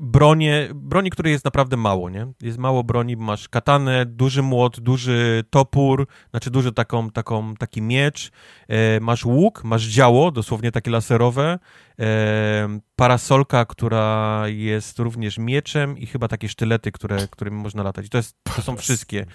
bronie, 0.00 0.68
broni, 0.74 1.10
której 1.10 1.32
jest 1.32 1.44
naprawdę 1.44 1.76
mało, 1.76 2.10
nie? 2.10 2.26
Jest 2.42 2.58
mało 2.58 2.84
broni, 2.84 3.16
masz 3.16 3.48
katanę, 3.48 4.06
duży 4.06 4.42
młot, 4.42 4.80
duży 4.80 5.44
topór, 5.50 6.06
znaczy 6.30 6.50
duży 6.50 6.72
taką, 6.72 7.10
taką, 7.10 7.54
taki 7.54 7.82
miecz, 7.82 8.30
e, 8.68 9.00
masz 9.00 9.24
łuk, 9.24 9.64
masz 9.64 9.82
działo, 9.82 10.30
dosłownie 10.30 10.72
takie 10.72 10.90
laserowe, 10.90 11.58
e, 11.98 12.80
parasolka, 12.96 13.64
która 13.64 14.42
jest 14.46 14.98
również 14.98 15.38
mieczem 15.38 15.98
i 15.98 16.06
chyba 16.06 16.28
takie 16.28 16.48
sztylety, 16.48 16.92
które, 16.92 17.28
którymi 17.30 17.56
można 17.56 17.82
latać. 17.82 18.08
To, 18.08 18.16
jest, 18.16 18.36
to 18.56 18.62
są 18.62 18.76
wszystkie. 18.76 19.26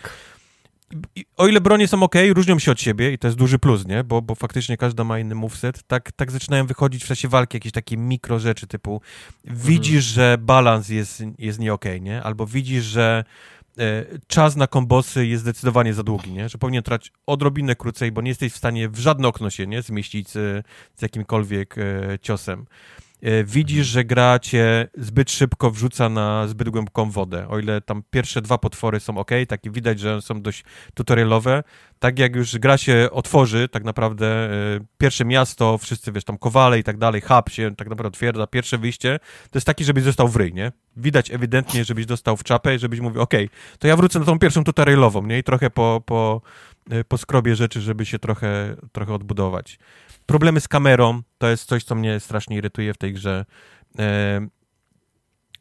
O 1.37 1.47
ile 1.47 1.61
bronie 1.61 1.87
są 1.87 2.03
ok, 2.03 2.15
różnią 2.33 2.59
się 2.59 2.71
od 2.71 2.81
siebie 2.81 3.11
i 3.11 3.17
to 3.17 3.27
jest 3.27 3.37
duży 3.37 3.59
plus, 3.59 3.87
nie? 3.87 4.03
Bo, 4.03 4.21
bo 4.21 4.35
faktycznie 4.35 4.77
każda 4.77 5.03
ma 5.03 5.19
inny 5.19 5.35
moveset, 5.35 5.83
tak, 5.87 6.11
tak 6.11 6.31
zaczynają 6.31 6.65
wychodzić 6.65 7.03
w 7.03 7.07
czasie 7.07 7.27
walki 7.27 7.57
jakieś 7.57 7.71
takie 7.71 7.97
mikro 7.97 8.39
rzeczy 8.39 8.67
typu 8.67 9.01
widzisz, 9.43 10.09
mhm. 10.09 10.13
że 10.13 10.37
balans 10.37 10.89
jest, 10.89 11.23
jest 11.37 11.59
nie 11.59 11.73
okej, 11.73 11.91
okay, 11.91 12.01
nie? 12.01 12.23
Albo 12.23 12.47
widzisz, 12.47 12.83
że 12.83 13.23
e, 13.77 14.05
czas 14.27 14.55
na 14.55 14.67
kombosy 14.67 15.27
jest 15.27 15.43
zdecydowanie 15.43 15.93
za 15.93 16.03
długi, 16.03 16.31
nie? 16.31 16.49
Że 16.49 16.57
powinien 16.57 16.83
trwać 16.83 17.11
odrobinę 17.25 17.75
krócej, 17.75 18.11
bo 18.11 18.21
nie 18.21 18.29
jesteś 18.29 18.53
w 18.53 18.57
stanie 18.57 18.89
w 18.89 18.99
żadne 18.99 19.27
okno 19.27 19.49
się, 19.49 19.67
nie? 19.67 19.81
Zmieścić 19.81 20.29
z, 20.29 20.65
z 20.95 21.01
jakimkolwiek 21.01 21.75
e, 21.77 22.19
ciosem. 22.21 22.65
E, 23.21 23.43
widzisz, 23.43 23.87
że 23.87 24.03
gra 24.03 24.39
cię 24.39 24.87
zbyt 24.97 25.31
szybko 25.31 25.71
wrzuca 25.71 26.09
na 26.09 26.47
zbyt 26.47 26.69
głęboką 26.69 27.11
wodę. 27.11 27.47
O 27.47 27.59
ile 27.59 27.81
tam 27.81 28.03
pierwsze 28.09 28.41
dwa 28.41 28.57
potwory 28.57 28.99
są 28.99 29.17
ok, 29.17 29.31
tak 29.47 29.61
widać, 29.65 29.99
że 29.99 30.21
są 30.21 30.41
dość 30.41 30.63
tutorialowe, 30.93 31.63
tak 31.99 32.19
jak 32.19 32.35
już 32.35 32.57
gra 32.57 32.77
się 32.77 33.09
otworzy, 33.11 33.69
tak 33.69 33.83
naprawdę 33.83 34.27
e, 34.27 34.79
pierwsze 34.97 35.25
miasto, 35.25 35.77
wszyscy 35.77 36.11
wiesz, 36.11 36.23
tam 36.23 36.37
kowale 36.37 36.79
i 36.79 36.83
tak 36.83 36.97
dalej, 36.97 37.21
hub 37.21 37.49
się 37.49 37.75
tak 37.75 37.89
naprawdę 37.89 38.07
otwiera, 38.07 38.47
pierwsze 38.47 38.77
wyjście, 38.77 39.19
to 39.51 39.57
jest 39.57 39.67
taki, 39.67 39.83
żebyś 39.83 40.03
został 40.03 40.27
w 40.27 40.35
ryj, 40.35 40.53
nie? 40.53 40.71
Widać 40.97 41.31
ewidentnie, 41.31 41.85
żebyś 41.85 42.05
dostał 42.05 42.37
w 42.37 42.43
czapę 42.43 42.75
i 42.75 42.79
żebyś 42.79 42.99
mówił, 42.99 43.21
ok, 43.21 43.33
to 43.79 43.87
ja 43.87 43.95
wrócę 43.95 44.19
na 44.19 44.25
tą 44.25 44.39
pierwszą 44.39 44.63
tutorialową, 44.63 45.25
nie? 45.27 45.39
I 45.39 45.43
trochę 45.43 45.69
po, 45.69 46.03
po, 46.05 46.41
e, 46.89 47.03
po 47.03 47.17
skrobie 47.17 47.55
rzeczy, 47.55 47.81
żeby 47.81 48.05
się 48.05 48.19
trochę, 48.19 48.75
trochę 48.91 49.13
odbudować. 49.13 49.79
Problemy 50.25 50.59
z 50.59 50.67
kamerą 50.67 51.21
to 51.37 51.47
jest 51.47 51.65
coś, 51.65 51.83
co 51.83 51.95
mnie 51.95 52.19
strasznie 52.19 52.57
irytuje 52.57 52.93
w 52.93 52.97
tej 52.97 53.13
grze. 53.13 53.45
E, 53.99 54.47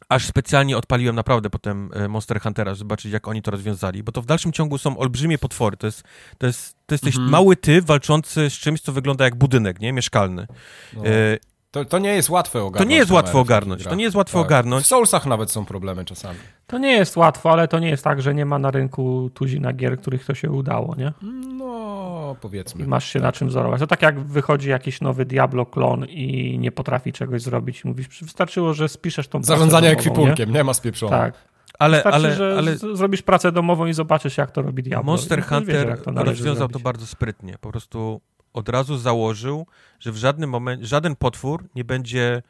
aż 0.09 0.27
specjalnie 0.27 0.77
odpaliłem 0.79 1.17
naprawdę 1.17 1.51
potem 1.51 1.91
e, 1.95 2.09
Monster 2.09 2.41
Huntera, 2.41 2.71
żeby 2.71 2.79
zobaczyć, 2.79 3.13
jak 3.13 3.29
oni 3.29 3.43
to 3.43 3.51
rozwiązali, 3.51 4.03
bo 4.03 4.13
to 4.13 4.23
w 4.23 4.27
dalszym 4.27 4.53
ciągu 4.53 4.79
są 4.79 4.99
olbrzymie 4.99 5.39
potwory. 5.39 5.77
To 5.77 5.87
jest, 5.87 6.03
to 6.39 6.47
jest, 6.47 6.77
to 6.87 6.95
jesteś 6.95 7.15
mhm. 7.15 7.31
mały 7.31 7.57
ty 7.57 7.83
walczący 7.83 8.51
z 8.51 8.53
czymś, 8.53 8.81
co 8.81 8.93
wygląda 8.93 9.25
jak 9.25 9.35
budynek, 9.35 9.81
nie? 9.81 9.93
Mieszkalny. 9.93 10.47
No. 10.93 11.07
E, 11.07 11.39
to, 11.75 11.85
to 11.85 11.99
nie 11.99 12.15
jest 12.15 12.31
łatwe 12.31 12.63
ogarnąć. 12.63 12.85
To 12.85 12.91
nie 12.91 12.97
jest 12.97 13.11
łatwo 13.11 13.41
ogarnąć. 13.41 13.85
To 13.85 13.95
nie 13.95 14.05
jest 14.05 14.17
łatwo 14.17 14.39
tak. 14.39 14.47
ogarnąć. 14.47 14.85
W 14.85 14.87
Soulsach 14.87 15.27
nawet 15.27 15.51
są 15.51 15.65
problemy 15.65 16.05
czasami. 16.05 16.39
To 16.67 16.79
nie 16.79 16.93
jest 16.93 17.17
łatwo, 17.17 17.53
ale 17.53 17.69
to 17.69 17.79
nie 17.79 17.89
jest 17.89 18.05
tak, 18.05 18.23
że 18.23 18.35
nie 18.35 18.47
ma 18.47 18.59
na 18.59 18.71
rynku 18.71 19.31
tuzina 19.35 19.73
gier, 19.73 20.01
których 20.01 20.25
to 20.25 20.35
się 20.35 20.51
udało, 20.51 20.95
nie? 20.97 21.13
No, 21.59 22.37
powiedzmy. 22.41 22.85
I 22.85 22.89
masz 22.89 23.09
się 23.13 23.19
tak. 23.19 23.23
na 23.23 23.33
czym 23.33 23.49
wzorować. 23.49 23.81
To 23.81 23.87
tak 23.87 24.03
jak 24.03 24.21
wychodzi 24.21 24.69
jakiś 24.69 25.01
nowy 25.01 25.25
Diablo 25.25 25.67
klon 25.67 26.05
i 26.05 26.59
nie 26.59 26.73
potrafi 26.73 27.13
czegoś 27.13 27.43
zrobić. 27.43 27.85
Mówisz, 27.85 28.09
wystarczyło, 28.23 28.75
że 28.75 28.89
spiszesz 28.89 29.29
tą 29.29 29.43
Zarządzanie 29.43 29.91
ekwipunkiem, 29.91 30.49
nie? 30.49 30.55
nie 30.55 30.65
ma 30.65 30.75
spieprzone. 30.75 31.17
Tak. 31.17 31.35
Ale, 31.79 31.97
Wystarczy, 31.97 32.17
ale, 32.17 32.35
że 32.35 32.55
ale 32.59 32.77
zrobisz 32.77 33.23
pracę 33.23 33.53
domową 33.53 33.87
i 33.87 33.93
zobaczysz, 33.93 34.39
jak 34.39 34.51
to 34.51 34.63
robi 34.63 34.83
Diablo. 34.83 35.13
Monster 35.13 35.45
Hunter 35.45 35.99
rozwiązał 36.07 36.69
to 36.69 36.79
bardzo 36.79 37.07
sprytnie. 37.07 37.57
Po 37.61 37.71
prostu 37.71 38.21
od 38.55 38.69
razu 38.69 38.99
założył, 38.99 39.67
że 40.01 40.13
w 40.13 40.17
żadnym 40.17 40.51
momencie, 40.51 40.87
żaden 40.87 41.17
potwór 41.17 41.69
nie 41.75 41.85
będzie 41.85 42.43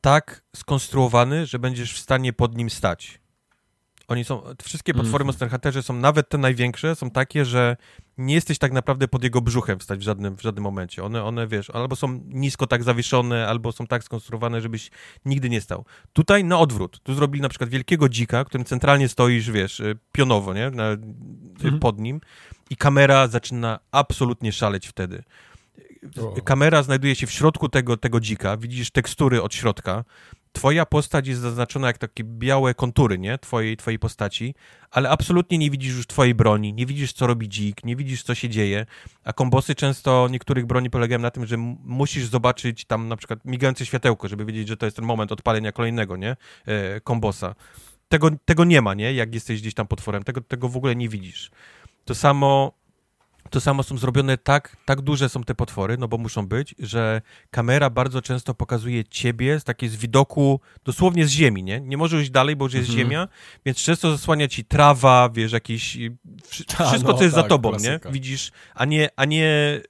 tak 0.00 0.42
skonstruowany, 0.56 1.46
że 1.46 1.58
będziesz 1.58 1.94
w 1.94 1.98
stanie 1.98 2.32
pod 2.32 2.56
nim 2.56 2.70
stać. 2.70 3.20
Oni 4.08 4.24
są, 4.24 4.42
wszystkie 4.62 4.94
potwory 4.94 5.22
mm. 5.22 5.26
Monster 5.26 5.50
Hunterze 5.50 5.82
są, 5.82 5.94
nawet 5.94 6.28
te 6.28 6.38
największe, 6.38 6.96
są 6.96 7.10
takie, 7.10 7.44
że 7.44 7.76
nie 8.18 8.34
jesteś 8.34 8.58
tak 8.58 8.72
naprawdę 8.72 9.08
pod 9.08 9.24
jego 9.24 9.40
brzuchem 9.40 9.78
wstać 9.78 9.98
w 9.98 10.02
żadnym, 10.02 10.36
w 10.36 10.42
żadnym 10.42 10.64
momencie. 10.64 11.04
One, 11.04 11.24
one, 11.24 11.46
wiesz, 11.46 11.70
albo 11.70 11.96
są 11.96 12.20
nisko 12.28 12.66
tak 12.66 12.82
zawieszone, 12.82 13.48
albo 13.48 13.72
są 13.72 13.86
tak 13.86 14.04
skonstruowane, 14.04 14.60
żebyś 14.60 14.90
nigdy 15.24 15.50
nie 15.50 15.60
stał. 15.60 15.84
Tutaj 16.12 16.44
na 16.44 16.58
odwrót. 16.58 17.00
Tu 17.02 17.14
zrobili 17.14 17.42
na 17.42 17.48
przykład 17.48 17.70
wielkiego 17.70 18.08
dzika, 18.08 18.44
którym 18.44 18.64
centralnie 18.64 19.08
stoisz, 19.08 19.50
wiesz, 19.50 19.80
y, 19.80 19.98
pionowo, 20.12 20.54
nie? 20.54 20.70
Na, 20.70 20.84
mm. 21.64 21.78
Pod 21.80 21.98
nim. 21.98 22.20
I 22.70 22.76
kamera 22.76 23.28
zaczyna 23.28 23.78
absolutnie 23.90 24.52
szaleć 24.52 24.88
wtedy. 24.88 25.22
Kamera 26.44 26.82
znajduje 26.82 27.14
się 27.14 27.26
w 27.26 27.30
środku 27.30 27.68
tego, 27.68 27.96
tego 27.96 28.20
dzika, 28.20 28.56
widzisz 28.56 28.90
tekstury 28.90 29.42
od 29.42 29.54
środka, 29.54 30.04
twoja 30.52 30.86
postać 30.86 31.26
jest 31.26 31.40
zaznaczona 31.40 31.86
jak 31.86 31.98
takie 31.98 32.24
białe 32.24 32.74
kontury, 32.74 33.18
nie? 33.18 33.38
Twojej, 33.38 33.76
twojej 33.76 33.98
postaci, 33.98 34.54
ale 34.90 35.10
absolutnie 35.10 35.58
nie 35.58 35.70
widzisz 35.70 35.96
już 35.96 36.06
twojej 36.06 36.34
broni, 36.34 36.74
nie 36.74 36.86
widzisz, 36.86 37.12
co 37.12 37.26
robi 37.26 37.48
dzik, 37.48 37.84
nie 37.84 37.96
widzisz, 37.96 38.22
co 38.22 38.34
się 38.34 38.48
dzieje, 38.48 38.86
a 39.24 39.32
kombosy 39.32 39.74
często 39.74 40.28
niektórych 40.30 40.66
broni 40.66 40.90
polegają 40.90 41.20
na 41.20 41.30
tym, 41.30 41.46
że 41.46 41.56
musisz 41.84 42.24
zobaczyć 42.24 42.84
tam 42.84 43.08
na 43.08 43.16
przykład 43.16 43.38
migające 43.44 43.86
światełko, 43.86 44.28
żeby 44.28 44.44
wiedzieć, 44.44 44.68
że 44.68 44.76
to 44.76 44.86
jest 44.86 44.96
ten 44.96 45.04
moment 45.04 45.32
odpalenia 45.32 45.72
kolejnego, 45.72 46.16
nie? 46.16 46.36
E, 46.66 47.00
kombosa. 47.00 47.54
Tego, 48.08 48.30
tego 48.44 48.64
nie 48.64 48.82
ma, 48.82 48.94
nie? 48.94 49.14
Jak 49.14 49.34
jesteś 49.34 49.60
gdzieś 49.60 49.74
tam 49.74 49.86
potworem, 49.86 50.24
tego, 50.24 50.40
tego 50.40 50.68
w 50.68 50.76
ogóle 50.76 50.96
nie 50.96 51.08
widzisz. 51.08 51.50
To 52.04 52.14
samo 52.14 52.72
to 53.52 53.60
samo 53.60 53.82
są 53.82 53.98
zrobione 53.98 54.38
tak, 54.38 54.76
tak 54.84 55.00
duże 55.00 55.28
są 55.28 55.44
te 55.44 55.54
potwory, 55.54 55.96
no 55.98 56.08
bo 56.08 56.18
muszą 56.18 56.46
być, 56.46 56.74
że 56.78 57.22
kamera 57.50 57.90
bardzo 57.90 58.22
często 58.22 58.54
pokazuje 58.54 59.04
ciebie 59.04 59.60
z 59.60 59.64
takiej 59.64 59.88
z 59.88 59.96
widoku 59.96 60.60
dosłownie 60.84 61.26
z 61.26 61.30
ziemi, 61.30 61.62
nie? 61.62 61.80
Nie 61.80 61.96
może 61.96 62.22
iść 62.22 62.30
dalej, 62.30 62.56
bo 62.56 62.64
już 62.64 62.74
jest 62.74 62.88
mhm. 62.88 63.08
ziemia, 63.08 63.28
więc 63.66 63.78
często 63.78 64.10
zasłania 64.10 64.48
ci 64.48 64.64
trawa, 64.64 65.30
wiesz, 65.34 65.52
jakiś 65.52 65.98
wszystko, 66.48 67.12
no, 67.12 67.14
co 67.14 67.24
jest 67.24 67.34
tak, 67.34 67.44
za 67.44 67.48
tobą, 67.48 67.70
klasyka. 67.70 68.08
nie? 68.08 68.12
Widzisz, 68.12 68.52
a 68.74 68.84
nie, 68.84 69.08
a 69.16 69.24
nie 69.24 69.80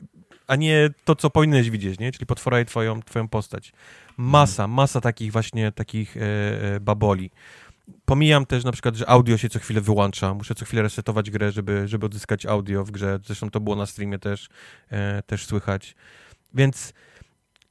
a 0.46 0.56
nie 0.56 0.90
to, 1.04 1.16
co 1.16 1.30
powinieneś 1.30 1.70
widzieć, 1.70 1.98
nie? 1.98 2.12
Czyli 2.12 2.26
potwora 2.26 2.60
i 2.60 2.64
twoją, 2.64 3.02
twoją 3.02 3.28
postać. 3.28 3.72
Masa, 4.16 4.68
masa 4.68 5.00
takich 5.00 5.32
właśnie 5.32 5.72
takich 5.72 6.16
e, 6.16 6.20
e, 6.20 6.80
baboli. 6.80 7.30
Pomijam 8.04 8.46
też 8.46 8.64
na 8.64 8.72
przykład, 8.72 8.96
że 8.96 9.08
audio 9.08 9.36
się 9.36 9.48
co 9.48 9.58
chwilę 9.58 9.80
wyłącza. 9.80 10.34
Muszę 10.34 10.54
co 10.54 10.64
chwilę 10.64 10.82
resetować 10.82 11.30
grę, 11.30 11.52
żeby, 11.52 11.88
żeby 11.88 12.06
odzyskać 12.06 12.46
audio 12.46 12.84
w 12.84 12.90
grze. 12.90 13.18
Zresztą 13.26 13.50
to 13.50 13.60
było 13.60 13.76
na 13.76 13.86
streamie 13.86 14.18
też, 14.18 14.48
e, 14.90 15.22
też 15.22 15.46
słychać. 15.46 15.94
Więc 16.54 16.92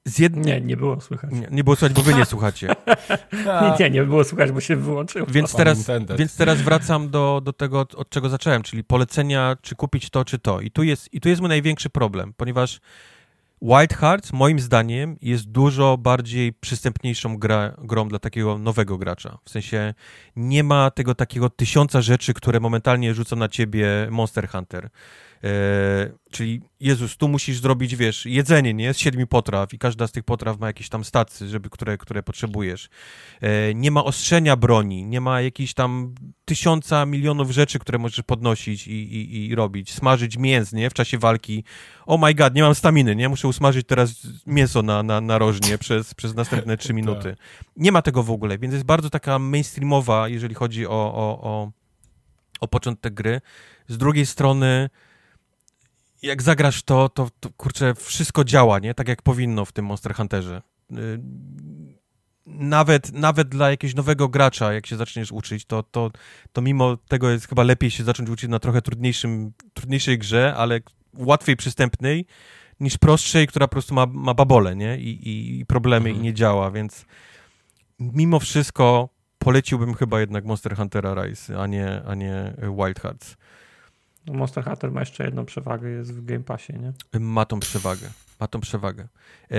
z 0.05 0.19
jed... 0.19 0.35
Nie, 0.35 0.61
nie 0.61 0.77
było 0.77 1.01
słychać. 1.01 1.31
Nie, 1.31 1.47
nie 1.51 1.63
było 1.63 1.75
słychać, 1.75 1.97
bo 1.97 2.03
wy 2.03 2.13
nie 2.13 2.25
słuchacie. 2.25 2.67
nie, 3.61 3.75
nie, 3.79 3.89
nie 3.89 4.03
było 4.03 4.23
słychać, 4.23 4.51
bo 4.51 4.61
się 4.61 4.75
wyłączyło. 4.75 5.27
Więc 5.29 5.53
teraz, 5.55 5.87
więc 6.17 6.37
teraz 6.37 6.61
wracam 6.61 7.09
do, 7.09 7.41
do 7.43 7.53
tego, 7.53 7.79
od, 7.79 7.95
od, 7.95 8.09
czego 8.09 8.29
zacząłem, 8.29 8.63
czyli 8.63 8.83
polecenia, 8.83 9.57
czy 9.61 9.75
kupić 9.75 10.09
to, 10.09 10.25
czy 10.25 10.39
to. 10.39 10.61
I 10.61 10.71
tu 10.71 10.83
jest, 10.83 11.13
i 11.13 11.21
tu 11.21 11.29
jest 11.29 11.41
mój 11.41 11.49
największy 11.49 11.89
problem, 11.89 12.33
ponieważ 12.37 12.79
Wild 13.63 13.93
Hearts 13.93 14.33
moim 14.33 14.59
zdaniem 14.59 15.17
jest 15.21 15.51
dużo 15.51 15.97
bardziej 15.97 16.53
przystępniejszą 16.53 17.37
gra, 17.37 17.73
grą 17.77 18.07
dla 18.07 18.19
takiego 18.19 18.57
nowego 18.57 18.97
gracza. 18.97 19.37
W 19.45 19.49
sensie 19.49 19.93
nie 20.35 20.63
ma 20.63 20.91
tego 20.91 21.15
takiego 21.15 21.49
tysiąca 21.49 22.01
rzeczy, 22.01 22.33
które 22.33 22.59
momentalnie 22.59 23.13
rzuca 23.13 23.35
na 23.35 23.49
ciebie 23.49 23.87
Monster 24.11 24.49
Hunter. 24.49 24.89
E, 25.43 26.11
czyli 26.31 26.61
Jezus, 26.79 27.17
tu 27.17 27.27
musisz 27.27 27.59
zrobić, 27.59 27.95
wiesz, 27.95 28.25
jedzenie, 28.25 28.73
nie? 28.73 28.93
Z 28.93 28.97
siedmiu 28.97 29.27
potraw 29.27 29.73
i 29.73 29.77
każda 29.77 30.07
z 30.07 30.11
tych 30.11 30.23
potraw 30.23 30.59
ma 30.59 30.67
jakieś 30.67 30.89
tam 30.89 31.03
stacje, 31.03 31.47
żeby, 31.47 31.69
które, 31.69 31.97
które 31.97 32.23
potrzebujesz. 32.23 32.89
E, 33.41 33.73
nie 33.73 33.91
ma 33.91 34.03
ostrzenia 34.03 34.55
broni, 34.55 35.05
nie 35.05 35.21
ma 35.21 35.41
jakichś 35.41 35.73
tam 35.73 36.15
tysiąca, 36.45 37.05
milionów 37.05 37.51
rzeczy, 37.51 37.79
które 37.79 37.97
możesz 37.97 38.21
podnosić 38.25 38.87
i, 38.87 38.91
i, 38.91 39.47
i 39.47 39.55
robić. 39.55 39.93
Smażyć 39.93 40.37
mięs, 40.37 40.73
nie? 40.73 40.89
W 40.89 40.93
czasie 40.93 41.17
walki. 41.17 41.63
Oh 42.05 42.27
my 42.27 42.33
god, 42.33 42.55
nie 42.55 42.61
mam 42.61 42.75
staminy, 42.75 43.15
nie? 43.15 43.29
Muszę 43.29 43.47
usmażyć 43.47 43.87
teraz 43.87 44.27
mięso 44.45 44.81
na, 44.81 45.03
na, 45.03 45.21
na 45.21 45.37
rożnie 45.37 45.77
przez, 45.77 46.13
przez 46.13 46.35
następne 46.35 46.77
trzy 46.77 46.93
minuty. 47.01 47.35
Tak. 47.35 47.71
Nie 47.77 47.91
ma 47.91 48.01
tego 48.01 48.23
w 48.23 48.31
ogóle, 48.31 48.57
więc 48.57 48.73
jest 48.73 48.85
bardzo 48.85 49.09
taka 49.09 49.39
mainstreamowa, 49.39 50.27
jeżeli 50.27 50.55
chodzi 50.55 50.87
o, 50.87 50.89
o, 50.91 51.41
o, 51.41 51.71
o 52.59 52.67
początek 52.67 53.13
gry. 53.13 53.41
Z 53.87 53.97
drugiej 53.97 54.25
strony 54.25 54.89
jak 56.21 56.41
zagrasz 56.41 56.83
to, 56.83 57.09
to, 57.09 57.29
to 57.39 57.49
kurczę, 57.49 57.95
wszystko 57.95 58.43
działa, 58.43 58.79
nie? 58.79 58.93
Tak 58.93 59.07
jak 59.07 59.21
powinno 59.21 59.65
w 59.65 59.71
tym 59.71 59.85
Monster 59.85 60.15
Hunterze. 60.15 60.61
Y, 60.91 61.19
nawet, 62.45 63.13
nawet 63.13 63.49
dla 63.49 63.69
jakiegoś 63.69 63.95
nowego 63.95 64.29
gracza, 64.29 64.73
jak 64.73 64.87
się 64.87 64.95
zaczniesz 64.95 65.31
uczyć, 65.31 65.65
to, 65.65 65.83
to, 65.83 66.11
to 66.53 66.61
mimo 66.61 66.97
tego 66.97 67.29
jest 67.29 67.47
chyba 67.47 67.63
lepiej 67.63 67.91
się 67.91 68.03
zacząć 68.03 68.29
uczyć 68.29 68.49
na 68.49 68.59
trochę 68.59 68.81
trudniejszym, 68.81 69.51
trudniejszej 69.73 70.17
grze, 70.17 70.53
ale 70.57 70.79
łatwiej 71.17 71.55
przystępnej 71.55 72.25
niż 72.79 72.97
prostszej, 72.97 73.47
która 73.47 73.67
po 73.67 73.71
prostu 73.71 73.93
ma, 73.93 74.05
ma 74.05 74.33
babole, 74.33 74.75
nie? 74.75 74.97
I, 74.97 75.29
i, 75.29 75.59
i 75.59 75.65
problemy 75.65 76.09
mhm. 76.09 76.25
i 76.25 76.27
nie 76.27 76.33
działa, 76.33 76.71
więc 76.71 77.05
mimo 77.99 78.39
wszystko 78.39 79.09
poleciłbym 79.37 79.93
chyba 79.93 80.19
jednak 80.19 80.45
Monster 80.45 80.75
Huntera 80.75 81.23
Rise, 81.23 81.61
a 81.61 81.67
nie, 81.67 82.01
a 82.07 82.15
nie 82.15 82.53
Wild 82.57 82.99
Hearts. 82.99 83.35
No, 84.27 84.33
Monster 84.33 84.63
Hunter 84.63 84.91
ma 84.91 84.99
jeszcze 84.99 85.23
jedną 85.23 85.45
przewagę, 85.45 85.89
jest 85.89 86.13
w 86.13 86.25
Game 86.25 86.43
Passie, 86.43 86.73
nie? 86.73 87.19
Ma 87.19 87.45
tą 87.45 87.59
przewagę, 87.59 88.09
ma 88.39 88.47
tą 88.47 88.59
przewagę. 88.59 89.07
E, 89.51 89.57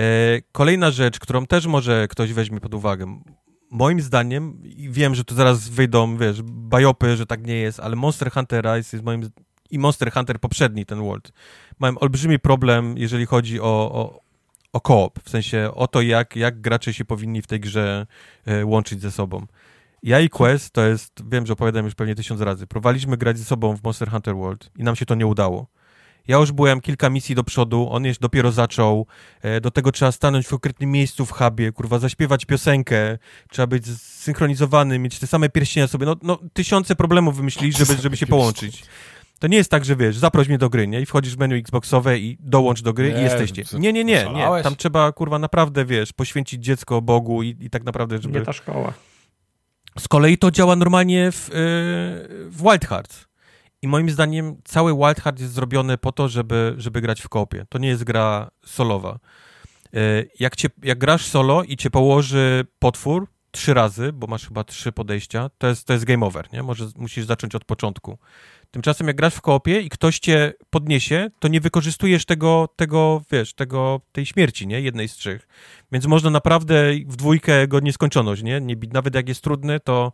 kolejna 0.51 0.91
rzecz, 0.91 1.19
którą 1.19 1.45
też 1.45 1.67
może 1.67 2.07
ktoś 2.07 2.33
weźmie 2.33 2.59
pod 2.59 2.73
uwagę. 2.73 3.21
moim 3.69 4.01
zdaniem, 4.01 4.63
i 4.63 4.89
wiem, 4.89 5.15
że 5.15 5.23
tu 5.23 5.35
zaraz 5.35 5.69
wyjdą, 5.69 6.17
wiesz, 6.17 6.41
bajopy, 6.43 7.17
że 7.17 7.25
tak 7.25 7.47
nie 7.47 7.55
jest, 7.55 7.79
ale 7.79 7.95
Monster 7.95 8.31
Hunter 8.31 8.65
Rise 8.65 8.97
jest 8.97 9.05
moim 9.05 9.29
i 9.73 9.79
Monster 9.79 10.11
Hunter 10.11 10.39
poprzedni, 10.39 10.85
ten 10.85 10.99
World, 10.99 11.31
mają 11.79 11.99
olbrzymi 11.99 12.39
problem, 12.39 12.97
jeżeli 12.97 13.25
chodzi 13.25 13.59
o, 13.59 13.63
o, 13.65 14.21
o 14.73 14.81
koop, 14.81 15.19
w 15.23 15.29
sensie 15.29 15.71
o 15.73 15.87
to, 15.87 16.01
jak, 16.01 16.35
jak 16.35 16.61
gracze 16.61 16.93
się 16.93 17.05
powinni 17.05 17.41
w 17.41 17.47
tej 17.47 17.59
grze 17.59 18.07
e, 18.45 18.65
łączyć 18.65 19.01
ze 19.01 19.11
sobą. 19.11 19.45
Ja 20.03 20.19
i 20.19 20.29
Quest 20.29 20.73
to 20.73 20.87
jest, 20.87 21.23
wiem, 21.31 21.45
że 21.45 21.53
opowiadałem 21.53 21.85
już 21.85 21.95
pewnie 21.95 22.15
tysiąc 22.15 22.41
razy, 22.41 22.67
próbowaliśmy 22.67 23.17
grać 23.17 23.37
ze 23.37 23.45
sobą 23.45 23.77
w 23.77 23.83
Monster 23.83 24.11
Hunter 24.11 24.35
World 24.35 24.69
i 24.77 24.83
nam 24.83 24.95
się 24.95 25.05
to 25.05 25.15
nie 25.15 25.27
udało. 25.27 25.67
Ja 26.27 26.37
już 26.37 26.51
byłem 26.51 26.81
kilka 26.81 27.09
misji 27.09 27.35
do 27.35 27.43
przodu, 27.43 27.87
on 27.91 28.05
już 28.05 28.19
dopiero 28.19 28.51
zaczął. 28.51 29.07
E, 29.41 29.61
do 29.61 29.71
tego 29.71 29.91
trzeba 29.91 30.11
stanąć 30.11 30.45
w 30.45 30.49
konkretnym 30.49 30.91
miejscu 30.91 31.25
w 31.25 31.31
hubie, 31.31 31.71
kurwa, 31.71 31.99
zaśpiewać 31.99 32.45
piosenkę, 32.45 33.17
trzeba 33.49 33.67
być 33.67 33.87
zsynchronizowany, 33.87 34.99
mieć 34.99 35.19
te 35.19 35.27
same 35.27 35.49
pierścienie 35.49 35.87
sobie. 35.87 36.05
No, 36.05 36.15
no 36.21 36.39
tysiące 36.53 36.95
problemów 36.95 37.37
wymyślili, 37.37 37.73
żeby, 37.73 37.97
żeby 38.01 38.17
się 38.17 38.27
połączyć. 38.27 38.83
To 39.39 39.47
nie 39.47 39.57
jest 39.57 39.71
tak, 39.71 39.85
że 39.85 39.95
wiesz, 39.95 40.17
zaproś 40.17 40.47
mnie 40.47 40.57
do 40.57 40.69
gry, 40.69 40.87
nie? 40.87 41.01
I 41.01 41.05
wchodzisz 41.05 41.35
w 41.35 41.39
menu 41.39 41.55
Xboxowe 41.55 42.19
i 42.19 42.37
dołącz 42.39 42.81
do 42.81 42.93
gry 42.93 43.13
Nie, 43.13 43.19
i 43.19 43.23
jesteście. 43.23 43.63
Nie, 43.73 43.93
nie, 43.93 44.03
nie, 44.03 44.25
nie. 44.35 44.63
Tam 44.63 44.75
trzeba, 44.75 45.11
kurwa, 45.11 45.39
naprawdę, 45.39 45.85
wiesz, 45.85 46.13
poświęcić 46.13 46.63
dziecko 46.63 47.01
Bogu 47.01 47.43
i, 47.43 47.55
i 47.59 47.69
tak 47.69 47.83
naprawdę, 47.83 48.17
żeby... 48.21 48.39
Nie 48.39 48.45
ta 48.45 48.53
szkoła. 48.53 48.93
Z 49.99 50.07
kolei 50.07 50.37
to 50.37 50.51
działa 50.51 50.75
normalnie 50.75 51.31
w, 51.31 51.47
yy, 51.47 51.55
w 52.49 52.57
Wild 52.61 52.85
Hearts. 52.85 53.25
I 53.81 53.87
moim 53.87 54.09
zdaniem 54.09 54.57
cały 54.63 54.93
Wild 54.93 55.39
jest 55.39 55.53
zrobiony 55.53 55.97
po 55.97 56.11
to, 56.11 56.29
żeby, 56.29 56.75
żeby 56.77 57.01
grać 57.01 57.21
w 57.21 57.29
kopie. 57.29 57.65
To 57.69 57.77
nie 57.77 57.87
jest 57.87 58.03
gra 58.03 58.51
solowa. 58.65 59.19
Yy, 59.93 60.29
jak, 60.39 60.55
cię, 60.55 60.69
jak 60.83 60.97
grasz 60.97 61.25
solo 61.25 61.63
i 61.63 61.77
cię 61.77 61.89
położy 61.89 62.65
potwór 62.79 63.27
trzy 63.51 63.73
razy, 63.73 64.13
bo 64.13 64.27
masz 64.27 64.47
chyba 64.47 64.63
trzy 64.63 64.91
podejścia, 64.91 65.49
to 65.57 65.67
jest, 65.67 65.87
to 65.87 65.93
jest 65.93 66.05
game 66.05 66.25
over, 66.25 66.53
nie? 66.53 66.63
Może, 66.63 66.87
musisz 66.95 67.25
zacząć 67.25 67.55
od 67.55 67.65
początku. 67.65 68.17
Tymczasem 68.73 69.07
jak 69.07 69.15
grasz 69.15 69.35
w 69.35 69.41
koopie 69.41 69.81
i 69.81 69.89
ktoś 69.89 70.19
cię 70.19 70.53
podniesie, 70.69 71.29
to 71.39 71.47
nie 71.47 71.61
wykorzystujesz 71.61 72.25
tego, 72.25 72.69
tego 72.75 73.21
wiesz, 73.31 73.53
tego, 73.53 74.01
tej 74.11 74.25
śmierci, 74.25 74.67
nie? 74.67 74.81
Jednej 74.81 75.07
z 75.07 75.15
trzech. 75.15 75.47
Więc 75.91 76.05
można 76.05 76.29
naprawdę 76.29 76.93
w 77.07 77.15
dwójkę 77.15 77.67
go 77.67 77.79
nieskończoność, 77.79 78.43
nie? 78.43 78.61
Nawet 78.93 79.15
jak 79.15 79.27
jest 79.27 79.41
trudny, 79.41 79.79
to, 79.79 80.13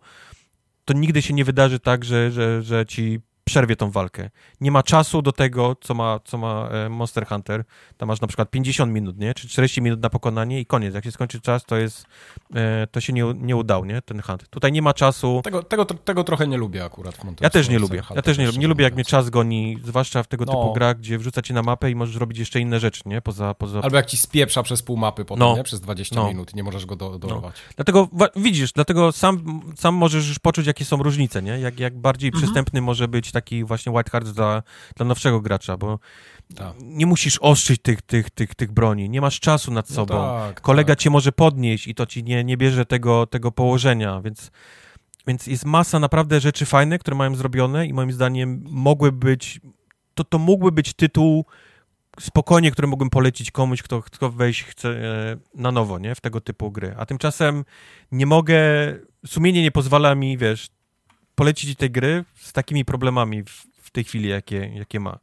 to 0.86 0.94
nigdy 0.94 1.22
się 1.22 1.34
nie 1.34 1.46
wydarzy 1.46 1.80
tak, 1.80 2.06
że, 2.06 2.32
że, 2.32 2.62
że 2.62 2.86
ci 2.86 3.20
przerwie 3.50 3.76
tą 3.76 3.92
walkę. 3.92 4.30
Nie 4.62 4.72
ma 4.72 4.84
czasu 4.84 5.22
do 5.22 5.32
tego, 5.32 5.76
co 5.82 5.94
ma, 5.94 6.20
co 6.26 6.38
ma 6.38 6.70
e, 6.72 6.90
Monster 6.90 7.28
Hunter. 7.28 7.64
Tam 7.98 8.08
masz 8.08 8.22
na 8.22 8.28
przykład 8.28 8.50
50 8.50 8.94
minut, 8.94 9.18
nie? 9.20 9.34
Czy 9.34 9.48
40 9.48 9.82
minut 9.82 10.02
na 10.02 10.10
pokonanie 10.10 10.60
i 10.60 10.66
koniec. 10.66 10.96
Jak 10.96 11.04
się 11.04 11.12
skończy 11.12 11.42
czas, 11.42 11.66
to 11.66 11.78
jest, 11.78 12.06
e, 12.56 12.88
to 12.92 13.02
się 13.02 13.14
nie, 13.14 13.34
nie 13.36 13.56
udał, 13.56 13.86
nie? 13.86 14.02
Ten 14.02 14.22
hunt. 14.22 14.50
Tutaj 14.50 14.72
nie 14.72 14.82
ma 14.82 14.94
czasu. 14.94 15.42
Tego, 15.44 15.64
tego, 15.64 15.86
tego 15.86 16.24
trochę 16.24 16.48
nie 16.48 16.58
lubię 16.58 16.86
akurat 16.86 17.16
w 17.16 17.24
Monster 17.24 17.44
Ja 17.46 17.50
też 17.50 17.70
nie 17.70 17.80
Monster 17.80 17.98
lubię. 18.00 18.16
Ja 18.16 18.22
też 18.22 18.38
nie 18.38 18.46
lubię. 18.48 18.58
Nie 18.60 18.68
lubię, 18.68 18.84
jak 18.84 18.94
mnie 18.96 19.06
czas 19.06 19.30
goni, 19.30 19.78
zwłaszcza 19.84 20.24
w 20.24 20.28
tego 20.28 20.46
No. 20.46 20.52
typu 20.52 20.74
grach, 20.74 20.98
gdzie 20.98 21.18
wrzuca 21.18 21.42
cię 21.42 21.54
na 21.54 21.62
mapę 21.62 21.92
i 21.92 21.96
możesz 21.96 22.16
robić 22.16 22.38
jeszcze 22.40 22.60
inne 22.60 22.80
rzeczy, 22.80 23.02
nie? 23.06 23.22
Poza, 23.22 23.54
poza 23.54 23.82
Albo 23.82 23.96
jak 23.98 24.06
ci 24.06 24.18
spieprza 24.18 24.64
przez 24.64 24.82
pół 24.82 24.98
mapy 24.98 25.26
potem, 25.26 25.40
No. 25.40 25.56
nie? 25.58 25.64
Przez 25.64 25.82
20 25.82 26.16
No. 26.16 26.28
minut 26.28 26.54
i 26.54 26.56
nie 26.56 26.64
możesz 26.64 26.86
go 26.86 26.96
do, 26.96 27.20
dorwać. 27.20 27.56
Dlatego 27.76 28.08
wa- 28.12 28.30
widzisz, 28.36 28.72
dlatego 28.72 29.12
sam, 29.12 29.62
sam 29.78 29.96
możesz 29.96 30.28
już 30.28 30.40
poczuć, 30.40 30.68
jakie 30.68 30.86
są 30.86 31.04
różnice, 31.04 31.42
nie? 31.42 31.60
Jak, 31.60 31.80
jak 31.80 31.98
bardziej 31.98 32.28
Mhm. 32.28 32.44
przystępny 32.44 32.82
może 32.82 33.08
być 33.08 33.32
taki 33.32 33.39
właśnie 33.66 33.92
White 33.92 34.12
Heart 34.12 34.30
dla, 34.30 34.64
dla 34.96 35.06
nowszego 35.06 35.42
gracza, 35.42 35.78
bo 35.78 36.00
Tak. 36.56 36.74
nie 36.82 37.06
musisz 37.06 37.38
ostrzyć 37.42 37.82
tych, 37.82 38.02
tych, 38.02 38.30
tych, 38.30 38.56
tych 38.56 38.72
broni, 38.72 39.10
nie 39.10 39.22
masz 39.22 39.40
czasu 39.40 39.72
nad 39.72 39.90
No 39.90 39.96
sobą. 39.96 40.14
tak, 40.16 40.62
Kolega 40.62 40.92
tak. 40.96 41.00
cię 41.00 41.10
może 41.10 41.32
podnieść 41.32 41.88
i 41.88 41.96
to 41.96 42.06
ci 42.06 42.24
nie, 42.24 42.44
nie 42.44 42.58
bierze 42.58 42.86
tego, 42.86 43.28
tego 43.28 43.52
położenia, 43.52 44.22
więc, 44.22 44.52
więc 45.28 45.48
jest 45.48 45.66
masa 45.66 46.00
naprawdę 46.00 46.40
rzeczy 46.40 46.66
fajnych, 46.66 47.00
które 47.02 47.18
mają 47.18 47.36
zrobione 47.36 47.88
i 47.88 47.94
moim 47.94 48.12
zdaniem 48.12 48.64
mogły 48.70 49.12
być, 49.12 49.62
to, 50.14 50.24
to 50.24 50.40
mógłby 50.40 50.72
być 50.72 50.94
tytuł 50.94 51.46
spokojnie, 52.20 52.72
który 52.72 52.88
mógłbym 52.88 53.10
polecić 53.10 53.52
komuś, 53.52 53.82
kto, 53.84 54.02
kto 54.02 54.30
wejść 54.32 54.64
chce 54.64 54.90
e, 54.90 55.38
na 55.56 55.72
nowo, 55.72 56.00
nie? 56.00 56.16
W 56.16 56.22
tego 56.22 56.42
typu 56.42 56.72
gry. 56.72 56.96
A 56.98 57.06
tymczasem 57.06 57.66
nie 58.12 58.26
mogę, 58.26 58.58
sumienie 59.26 59.62
nie 59.62 59.72
pozwala 59.72 60.16
mi, 60.16 60.38
wiesz, 60.38 60.70
polecić 61.40 61.76
tej 61.76 61.92
gry 61.92 62.26
z 62.36 62.54
takimi 62.54 62.86
problemami 62.86 63.44
w, 63.44 63.68
w 63.82 63.92
tej 63.92 64.04
chwili, 64.04 64.30
jakie, 64.30 64.72
jakie 64.76 65.00
ma. 65.00 65.20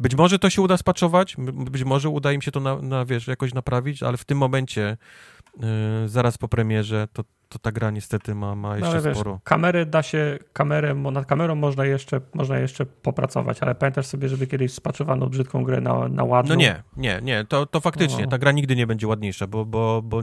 Być 0.00 0.14
może 0.14 0.38
to 0.38 0.50
się 0.50 0.62
uda 0.62 0.76
spaczować, 0.76 1.36
być 1.52 1.84
może 1.84 2.08
uda 2.08 2.32
im 2.32 2.42
się 2.42 2.50
to, 2.50 2.60
na, 2.60 2.82
na, 2.82 3.04
wiesz, 3.04 3.26
jakoś 3.26 3.54
naprawić, 3.54 4.02
ale 4.02 4.16
w 4.16 4.24
tym 4.24 4.38
momencie, 4.38 4.96
e, 5.62 6.08
zaraz 6.08 6.38
po 6.38 6.48
premierze, 6.48 7.08
to, 7.12 7.24
to 7.48 7.58
ta 7.58 7.72
gra 7.72 7.90
niestety 7.90 8.34
ma, 8.34 8.54
ma 8.54 8.68
No, 8.68 8.76
jeszcze 8.76 8.90
ale 8.90 9.00
wiesz, 9.02 9.14
sporo. 9.18 9.40
kamery 9.44 9.86
da 9.86 10.02
się, 10.02 10.38
kamerę, 10.52 10.94
nad 10.94 11.26
kamerą 11.26 11.54
można 11.54 11.84
jeszcze, 11.84 12.20
można 12.34 12.58
jeszcze 12.58 12.86
popracować, 12.86 13.62
ale 13.62 13.74
pamiętasz 13.74 14.06
sobie, 14.06 14.28
żeby 14.28 14.46
kiedyś 14.46 14.72
spaczowano 14.72 15.26
brzydką 15.26 15.64
grę 15.64 15.80
na, 15.80 16.08
na 16.08 16.24
ładną? 16.24 16.48
No 16.48 16.60
nie, 16.60 16.82
nie, 16.96 17.20
nie, 17.22 17.44
to, 17.44 17.66
to 17.66 17.80
faktycznie, 17.80 18.24
No. 18.24 18.30
ta 18.30 18.38
gra 18.38 18.52
nigdy 18.52 18.76
nie 18.76 18.86
będzie 18.86 19.06
ładniejsza, 19.06 19.46
bo, 19.46 19.64
bo, 19.64 20.02
bo 20.02 20.22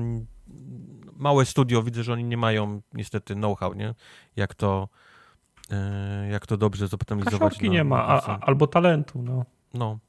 małe 1.17 1.45
studio, 1.45 1.83
widzę, 1.83 2.03
że 2.03 2.13
oni 2.13 2.23
nie 2.23 2.37
mają 2.37 2.81
niestety 2.93 3.33
know-how, 3.35 3.73
nie? 3.73 3.95
Jak 4.35 4.55
to, 4.55 4.89
jak 6.31 6.45
to 6.47 6.57
dobrze 6.57 6.87
zoptymalizować. 6.87 7.39
Kasiorki 7.53 7.67
na- 7.67 7.73
nie 7.73 7.83
ma, 7.83 8.07
a, 8.07 8.39
albo 8.39 8.67
talentu, 8.67 9.21
no. 9.21 9.45
No, 9.73 9.99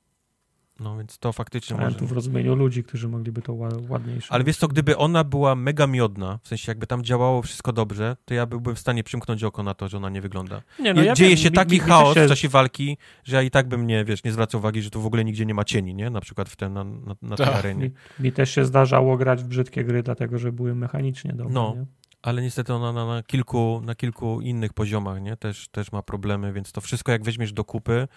no 0.80 0.96
więc 0.96 1.18
to 1.18 1.32
faktycznie 1.32 1.76
Talentu 1.76 2.00
może. 2.00 2.12
w 2.12 2.16
rozumieniu 2.16 2.54
ludzi, 2.54 2.84
którzy 2.84 3.08
mogliby 3.08 3.42
to 3.42 3.52
ła- 3.52 3.90
ładniejsze. 3.90 4.32
Ale 4.32 4.44
wiesz 4.44 4.56
co, 4.56 4.68
gdyby 4.68 4.96
ona 4.96 5.24
była 5.24 5.54
mega 5.54 5.86
miodna, 5.86 6.38
w 6.42 6.48
sensie 6.48 6.70
jakby 6.70 6.86
tam 6.86 7.04
działało 7.04 7.42
wszystko 7.42 7.72
dobrze, 7.72 8.16
to 8.24 8.34
ja 8.34 8.46
byłbym 8.46 8.74
w 8.74 8.78
stanie 8.78 9.04
przymknąć 9.04 9.44
oko 9.44 9.62
na 9.62 9.74
to, 9.74 9.88
że 9.88 9.96
ona 9.96 10.10
nie 10.10 10.20
wygląda. 10.20 10.62
nie, 10.80 10.90
Je- 10.90 11.14
Dzieje 11.14 11.30
wiem, 11.30 11.38
się 11.38 11.50
mi- 11.50 11.56
taki 11.56 11.72
mi- 11.74 11.80
chaos 11.80 12.14
też 12.14 12.22
w 12.22 12.24
się- 12.24 12.28
czasie 12.28 12.48
walki, 12.48 12.96
że 13.24 13.36
ja 13.36 13.42
i 13.42 13.50
tak 13.50 13.68
bym 13.68 13.86
nie, 13.86 14.04
wiesz, 14.04 14.24
nie 14.24 14.32
zwracał 14.32 14.58
uwagi, 14.60 14.82
że 14.82 14.90
tu 14.90 15.00
w 15.02 15.06
ogóle 15.06 15.24
nigdzie 15.24 15.46
nie 15.46 15.54
ma 15.54 15.64
cieni, 15.64 15.94
nie? 15.94 16.10
Na 16.10 16.20
przykład 16.20 16.48
w 16.48 16.56
ten, 16.56 16.72
na, 16.72 16.84
na, 16.84 17.16
na 17.22 17.36
tej 17.36 17.46
Tak. 17.46 17.56
arenie. 17.56 17.84
Mi, 17.84 17.90
mi 18.20 18.32
też 18.32 18.50
się 18.50 18.64
zdarzało 18.64 19.16
grać 19.16 19.42
w 19.42 19.46
brzydkie 19.46 19.84
gry, 19.84 20.02
dlatego 20.02 20.38
że 20.38 20.52
były 20.52 20.74
mechanicznie 20.74 21.32
dobre. 21.32 21.54
No. 21.54 21.74
Nie? 21.76 21.86
Ale 22.26 22.42
niestety 22.42 22.74
ona 22.74 22.92
na, 22.92 23.06
na, 23.06 23.22
kilku, 23.22 23.80
na 23.84 23.94
kilku 23.94 24.40
innych 24.40 24.72
poziomach, 24.72 25.22
nie? 25.22 25.36
Też, 25.36 25.68
też 25.68 25.92
ma 25.92 26.02
problemy, 26.02 26.52
więc 26.52 26.72
to 26.72 26.80
wszystko 26.80 27.12
jak 27.12 27.24
weźmiesz 27.24 27.52
do 27.52 27.64
kupy 27.64 28.08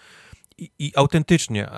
i, 0.58 0.70
i 0.78 0.92
autentycznie, 0.96 1.68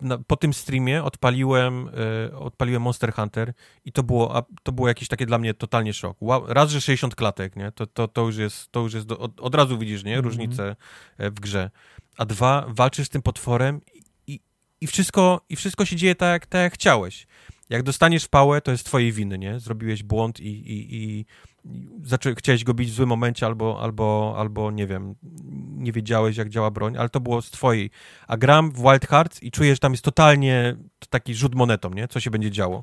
na, 0.00 0.18
po 0.18 0.36
tym 0.36 0.54
streamie 0.54 1.04
odpaliłem, 1.04 1.90
e, 2.30 2.36
odpaliłem 2.36 2.82
Monster 2.82 3.12
Hunter 3.12 3.52
i 3.84 3.92
to 3.92 4.02
było, 4.02 4.36
a, 4.36 4.42
to 4.62 4.72
było 4.72 4.88
jakieś 4.88 5.08
takie 5.08 5.26
dla 5.26 5.38
mnie 5.38 5.54
totalnie 5.54 5.92
szok. 5.92 6.16
Wow, 6.20 6.44
raz, 6.48 6.70
że 6.70 6.80
60 6.80 7.14
klatek, 7.14 7.56
nie? 7.56 7.72
To, 7.72 7.86
to, 7.86 8.08
to 8.08 8.26
już 8.26 8.36
jest, 8.36 8.72
to 8.72 8.80
już 8.80 8.94
jest 8.94 9.06
do, 9.06 9.18
od, 9.18 9.40
od 9.40 9.54
razu 9.54 9.78
widzisz, 9.78 10.04
nie? 10.04 10.16
Mhm. 10.16 10.24
Różnicę 10.24 10.76
e, 11.18 11.30
w 11.30 11.40
grze. 11.40 11.70
A 12.18 12.24
dwa, 12.24 12.66
walczysz 12.68 13.06
z 13.06 13.10
tym 13.10 13.22
potworem 13.22 13.80
i, 14.26 14.40
i, 14.80 14.86
wszystko, 14.86 15.40
i 15.48 15.56
wszystko 15.56 15.84
się 15.84 15.96
dzieje 15.96 16.14
tak, 16.14 16.46
tak, 16.46 16.62
jak 16.62 16.74
chciałeś. 16.74 17.26
Jak 17.70 17.82
dostaniesz 17.82 18.28
pałę, 18.28 18.60
to 18.60 18.70
jest 18.70 18.86
twojej 18.86 19.12
winy, 19.12 19.38
nie? 19.38 19.60
Zrobiłeś 19.60 20.02
błąd 20.02 20.40
i, 20.40 20.46
i 20.46 20.82
i 20.96 21.26
zaczę, 22.04 22.34
chciałeś 22.34 22.64
go 22.64 22.74
bić 22.74 22.90
w 22.90 22.94
złym 22.94 23.08
momencie 23.08 23.46
albo, 23.46 23.80
albo, 23.82 24.34
albo, 24.38 24.70
nie 24.70 24.86
wiem, 24.86 25.14
nie 25.76 25.92
wiedziałeś, 25.92 26.36
jak 26.36 26.48
działa 26.48 26.70
broń, 26.70 26.96
ale 26.96 27.08
to 27.08 27.20
było 27.20 27.42
z 27.42 27.50
twojej. 27.50 27.90
A 28.28 28.36
gram 28.36 28.70
w 28.70 28.76
Wild 28.82 29.06
Hearts 29.06 29.42
i 29.42 29.50
czuję, 29.50 29.74
że 29.74 29.78
tam 29.78 29.92
jest 29.92 30.04
totalnie 30.04 30.76
taki 31.10 31.34
rzut 31.34 31.54
monetą, 31.54 31.90
nie? 31.90 32.08
Co 32.08 32.20
się 32.20 32.30
będzie 32.30 32.50
działo. 32.50 32.82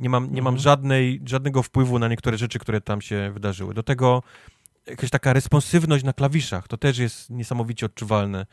Nie 0.00 0.08
mam, 0.08 0.24
nie 0.24 0.42
mam 0.42 0.54
Mhm. 0.54 0.62
żadnej, 0.62 1.20
żadnego 1.26 1.62
wpływu 1.62 1.98
na 1.98 2.08
niektóre 2.08 2.38
rzeczy, 2.38 2.58
które 2.58 2.80
tam 2.80 3.00
się 3.00 3.30
wydarzyły. 3.32 3.74
Do 3.74 3.82
tego 3.82 4.22
jakaś 4.86 5.10
taka 5.10 5.32
responsywność 5.32 6.04
na 6.04 6.12
klawiszach, 6.12 6.68
to 6.68 6.76
też 6.76 6.98
jest 6.98 7.30
niesamowicie 7.30 7.86
odczuwalne. 7.86 8.46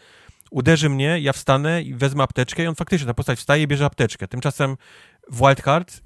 Uderzy 0.51 0.89
mnie, 0.89 1.19
ja 1.19 1.33
wstanę 1.33 1.81
i 1.81 1.93
wezmę 1.93 2.23
apteczkę 2.23 2.63
i 2.63 2.67
on 2.67 2.75
faktycznie, 2.75 3.07
ta 3.07 3.13
postać 3.13 3.39
wstaje 3.39 3.63
i 3.63 3.67
bierze 3.67 3.85
apteczkę. 3.85 4.27
Tymczasem 4.27 4.77
w 5.31 5.37
Wild 5.37 5.61
Hearts 5.61 6.01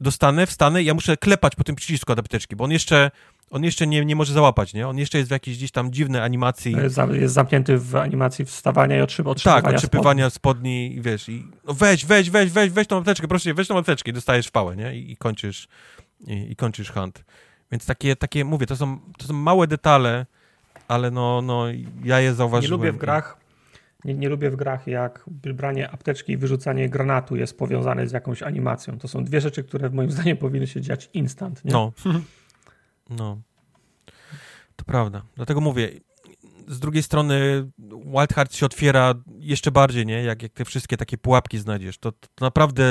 dostanę, 0.00 0.46
wstanę 0.46 0.82
i 0.82 0.84
ja 0.84 0.94
muszę 0.94 1.16
klepać 1.16 1.54
po 1.54 1.64
tym 1.64 1.74
przycisku 1.76 2.12
od 2.12 2.18
apteczki, 2.18 2.56
bo 2.56 2.64
on 2.64 2.70
jeszcze, 2.70 3.10
on 3.50 3.64
jeszcze 3.64 3.86
nie, 3.86 4.04
nie 4.04 4.16
może 4.16 4.32
załapać, 4.32 4.74
nie? 4.74 4.88
On 4.88 4.98
jeszcze 4.98 5.18
jest 5.18 5.30
w 5.30 5.32
jakiejś 5.32 5.56
gdzieś 5.56 5.70
tam 5.70 5.92
dziwnej 5.92 6.22
animacji. 6.22 6.72
Jest, 6.72 6.94
za- 6.94 7.04
jest 7.06 7.34
zamknięty 7.34 7.78
w 7.78 7.96
animacji 7.96 8.44
wstawania 8.44 8.98
i 8.98 9.00
otrzyma, 9.00 9.34
Tak, 9.34 9.36
otrzymywania 9.36 9.76
odczypywania 9.76 10.30
spodni 10.30 10.94
i 10.96 11.00
wiesz, 11.00 11.28
i 11.28 11.46
no 11.64 11.74
weź, 11.74 12.06
weź, 12.06 12.30
weź, 12.30 12.50
weź, 12.50 12.70
weź 12.70 12.86
tą 12.86 12.98
apteczkę, 12.98 13.28
proszę 13.28 13.44
cię, 13.44 13.54
weź 13.54 13.68
tą 13.68 13.78
apteczkę 13.78 14.10
i 14.10 14.14
dostajesz 14.14 14.46
w 14.46 14.50
pałę, 14.50 14.76
nie? 14.76 14.96
I, 14.96 15.12
i 15.12 15.16
kończysz, 15.16 15.68
i, 16.26 16.50
i 16.52 16.56
kończysz 16.56 16.90
hunt. 16.90 17.24
Więc 17.72 17.86
takie, 17.86 18.16
takie, 18.16 18.44
mówię, 18.44 18.66
to 18.66 18.76
są, 18.76 18.98
to 19.18 19.26
są 19.26 19.34
małe 19.34 19.66
detale, 19.66 20.26
ale 20.88 21.10
no, 21.10 21.42
no, 21.42 21.64
ja 22.04 22.20
je 22.20 22.28
Nie 22.28 22.34
zauważyłem. 22.34 22.80
lubię 22.80 22.92
w 22.92 22.96
grach, 22.98 23.36
nie, 24.04 24.14
nie 24.14 24.28
lubię 24.28 24.50
w 24.50 24.56
grach, 24.56 24.86
jak 24.86 25.24
branie 25.26 25.90
apteczki 25.90 26.32
i 26.32 26.36
wyrzucanie 26.36 26.88
granatu 26.88 27.36
jest 27.36 27.58
powiązane 27.58 28.08
z 28.08 28.12
jakąś 28.12 28.42
animacją. 28.42 28.98
To 28.98 29.08
są 29.08 29.24
dwie 29.24 29.40
rzeczy, 29.40 29.64
które 29.64 29.90
moim 29.90 30.10
zdaniem 30.20 30.36
powinny 30.36 30.66
się 30.66 30.80
dziać 30.80 31.10
instant. 31.12 31.64
Nie? 31.64 31.72
No. 31.72 31.92
No. 33.10 33.38
To 34.76 34.84
prawda. 34.84 35.22
Dlatego 35.36 35.60
mówię, 35.60 35.90
z 36.68 36.80
drugiej 36.80 37.02
strony 37.02 37.68
Wild 38.04 38.32
Hearts 38.32 38.56
się 38.56 38.66
otwiera 38.66 39.14
jeszcze 39.38 39.70
bardziej, 39.70 40.06
nie? 40.06 40.22
Jak, 40.22 40.42
jak 40.42 40.52
te 40.52 40.64
wszystkie 40.64 40.96
takie 40.96 41.18
pułapki 41.18 41.58
znajdziesz. 41.58 41.98
To, 41.98 42.12
to 42.12 42.28
naprawdę 42.40 42.84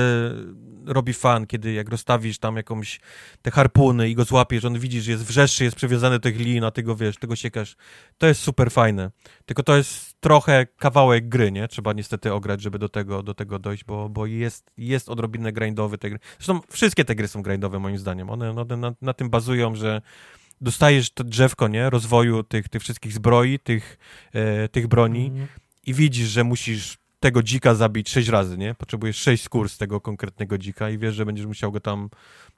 robi 0.85 1.13
fan, 1.13 1.47
kiedy 1.47 1.73
jak 1.73 1.89
rozstawisz 1.89 2.39
tam 2.39 2.57
jakąś 2.57 2.99
te 3.41 3.51
harpuny 3.51 4.09
i 4.09 4.15
go 4.15 4.23
złapiesz, 4.23 4.65
on 4.65 4.79
widzisz, 4.79 5.03
że 5.03 5.11
jest 5.11 5.25
wrzeszczy, 5.25 5.63
jest 5.63 5.75
przywiązany 5.75 6.15
do 6.15 6.19
tych 6.19 6.39
lin, 6.39 6.63
a 6.63 6.71
ty 6.71 6.83
go 6.83 6.95
wiesz, 6.95 7.17
tego 7.17 7.35
siekasz. 7.35 7.75
To 8.17 8.27
jest 8.27 8.41
super 8.41 8.71
fajne. 8.71 9.11
Tylko 9.45 9.63
to 9.63 9.77
jest 9.77 10.15
trochę 10.19 10.65
kawałek 10.65 11.29
gry, 11.29 11.51
nie? 11.51 11.67
Trzeba 11.67 11.93
niestety 11.93 12.33
ograć, 12.33 12.61
żeby 12.61 12.79
do 12.79 12.89
tego, 12.89 13.23
do 13.23 13.33
tego 13.33 13.59
dojść, 13.59 13.83
bo, 13.83 14.09
bo 14.09 14.25
jest, 14.25 14.71
jest 14.77 15.09
odrobinę 15.09 15.51
grindowy 15.51 15.97
te 15.97 16.09
gry. 16.09 16.19
Zresztą 16.37 16.59
wszystkie 16.69 17.05
te 17.05 17.15
gry 17.15 17.27
są 17.27 17.41
grindowe 17.41 17.79
moim 17.79 17.97
zdaniem. 17.97 18.29
One, 18.29 18.51
one 18.51 18.77
na, 18.77 18.93
na 19.01 19.13
tym 19.13 19.29
bazują, 19.29 19.75
że 19.75 20.01
dostajesz 20.61 21.11
to 21.11 21.23
drzewko, 21.23 21.67
nie? 21.67 21.89
Rozwoju 21.89 22.43
tych, 22.43 22.69
tych 22.69 22.81
wszystkich 22.81 23.13
zbroi, 23.13 23.59
tych, 23.59 23.97
e, 24.33 24.69
tych 24.69 24.87
broni 24.87 25.25
Mhm. 25.25 25.47
i 25.85 25.93
widzisz, 25.93 26.27
że 26.29 26.43
musisz 26.43 26.97
tego 27.19 27.43
dzika 27.43 27.75
zabić 27.75 28.09
sześć 28.09 28.29
razy, 28.29 28.57
nie? 28.57 28.75
Potrzebujesz 28.75 29.17
sześć 29.17 29.43
skór 29.43 29.69
z 29.69 29.77
tego 29.77 30.01
konkretnego 30.01 30.57
dzika 30.57 30.89
i 30.89 30.97
wiesz, 30.97 31.15
że 31.15 31.25
będziesz 31.25 31.45
musiał 31.45 31.71
go 31.71 31.79
tam 31.79 32.09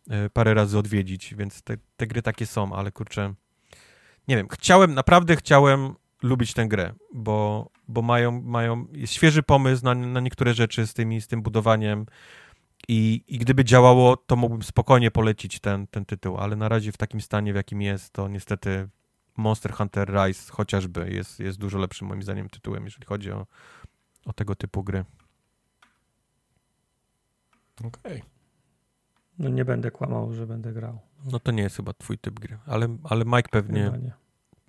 e, 0.09 0.30
parę 0.30 0.53
razy 0.53 0.77
odwiedzić, 0.77 1.35
więc 1.35 1.61
te, 1.61 1.77
te 1.97 2.07
gry 2.07 2.21
takie 2.21 2.45
są, 2.45 2.73
ale 2.73 2.91
kurczę, 2.91 3.34
nie 4.27 4.35
wiem, 4.35 4.47
chciałem, 4.47 4.93
naprawdę 4.93 5.35
chciałem 5.35 5.95
lubić 6.23 6.53
tę 6.53 6.67
grę, 6.67 6.93
bo, 7.13 7.69
bo 7.88 8.01
mają, 8.01 8.41
mają, 8.41 8.88
jest 8.91 9.13
świeży 9.13 9.43
pomysł 9.43 9.85
na, 9.85 9.95
na 9.95 10.19
niektóre 10.19 10.53
rzeczy 10.53 10.88
z, 10.88 10.93
tymi, 10.93 11.21
z 11.21 11.27
tym 11.27 11.41
budowaniem 11.41 12.05
i, 12.88 13.23
i 13.27 13.38
gdyby 13.38 13.65
działało, 13.65 14.18
to 14.18 14.35
mógłbym 14.35 14.64
spokojnie 14.64 15.11
polecić 15.11 15.60
ten, 15.60 15.88
ten 15.88 16.06
tytuł, 16.06 16.38
ale 16.38 16.56
na 16.56 16.69
razie 16.69 16.91
w 16.91 16.97
takim 16.97 17.22
stanie, 17.22 17.53
w 17.53 17.56
jakim 17.56 17.81
jest, 17.81 18.14
to 18.14 18.27
niestety 18.27 18.89
Monster 19.38 19.73
Hunter 19.73 20.10
Rise 20.10 20.51
chociażby 20.51 21.10
jest, 21.11 21.39
jest 21.39 21.57
dużo 21.57 21.77
lepszym 21.77 22.07
moim 22.07 22.23
zdaniem 22.23 22.49
tytułem, 22.49 22.85
jeżeli 22.85 23.06
chodzi 23.06 23.31
o, 23.31 23.47
o 24.26 24.34
tego 24.34 24.56
typu 24.56 24.84
gry. 24.84 25.06
Okej. 27.84 28.23
No 29.39 29.49
nie 29.49 29.65
będę 29.65 29.91
kłamał, 29.91 30.34
że 30.34 30.47
będę 30.47 30.73
grał. 30.73 30.99
No 31.31 31.39
to 31.39 31.51
nie 31.51 31.64
jest 31.64 31.76
chyba 31.76 31.93
twój 31.93 32.18
typ 32.18 32.39
gry, 32.39 32.57
ale, 32.65 32.97
ale 33.03 33.26
Mike 33.26 33.49
pewnie. 33.51 33.91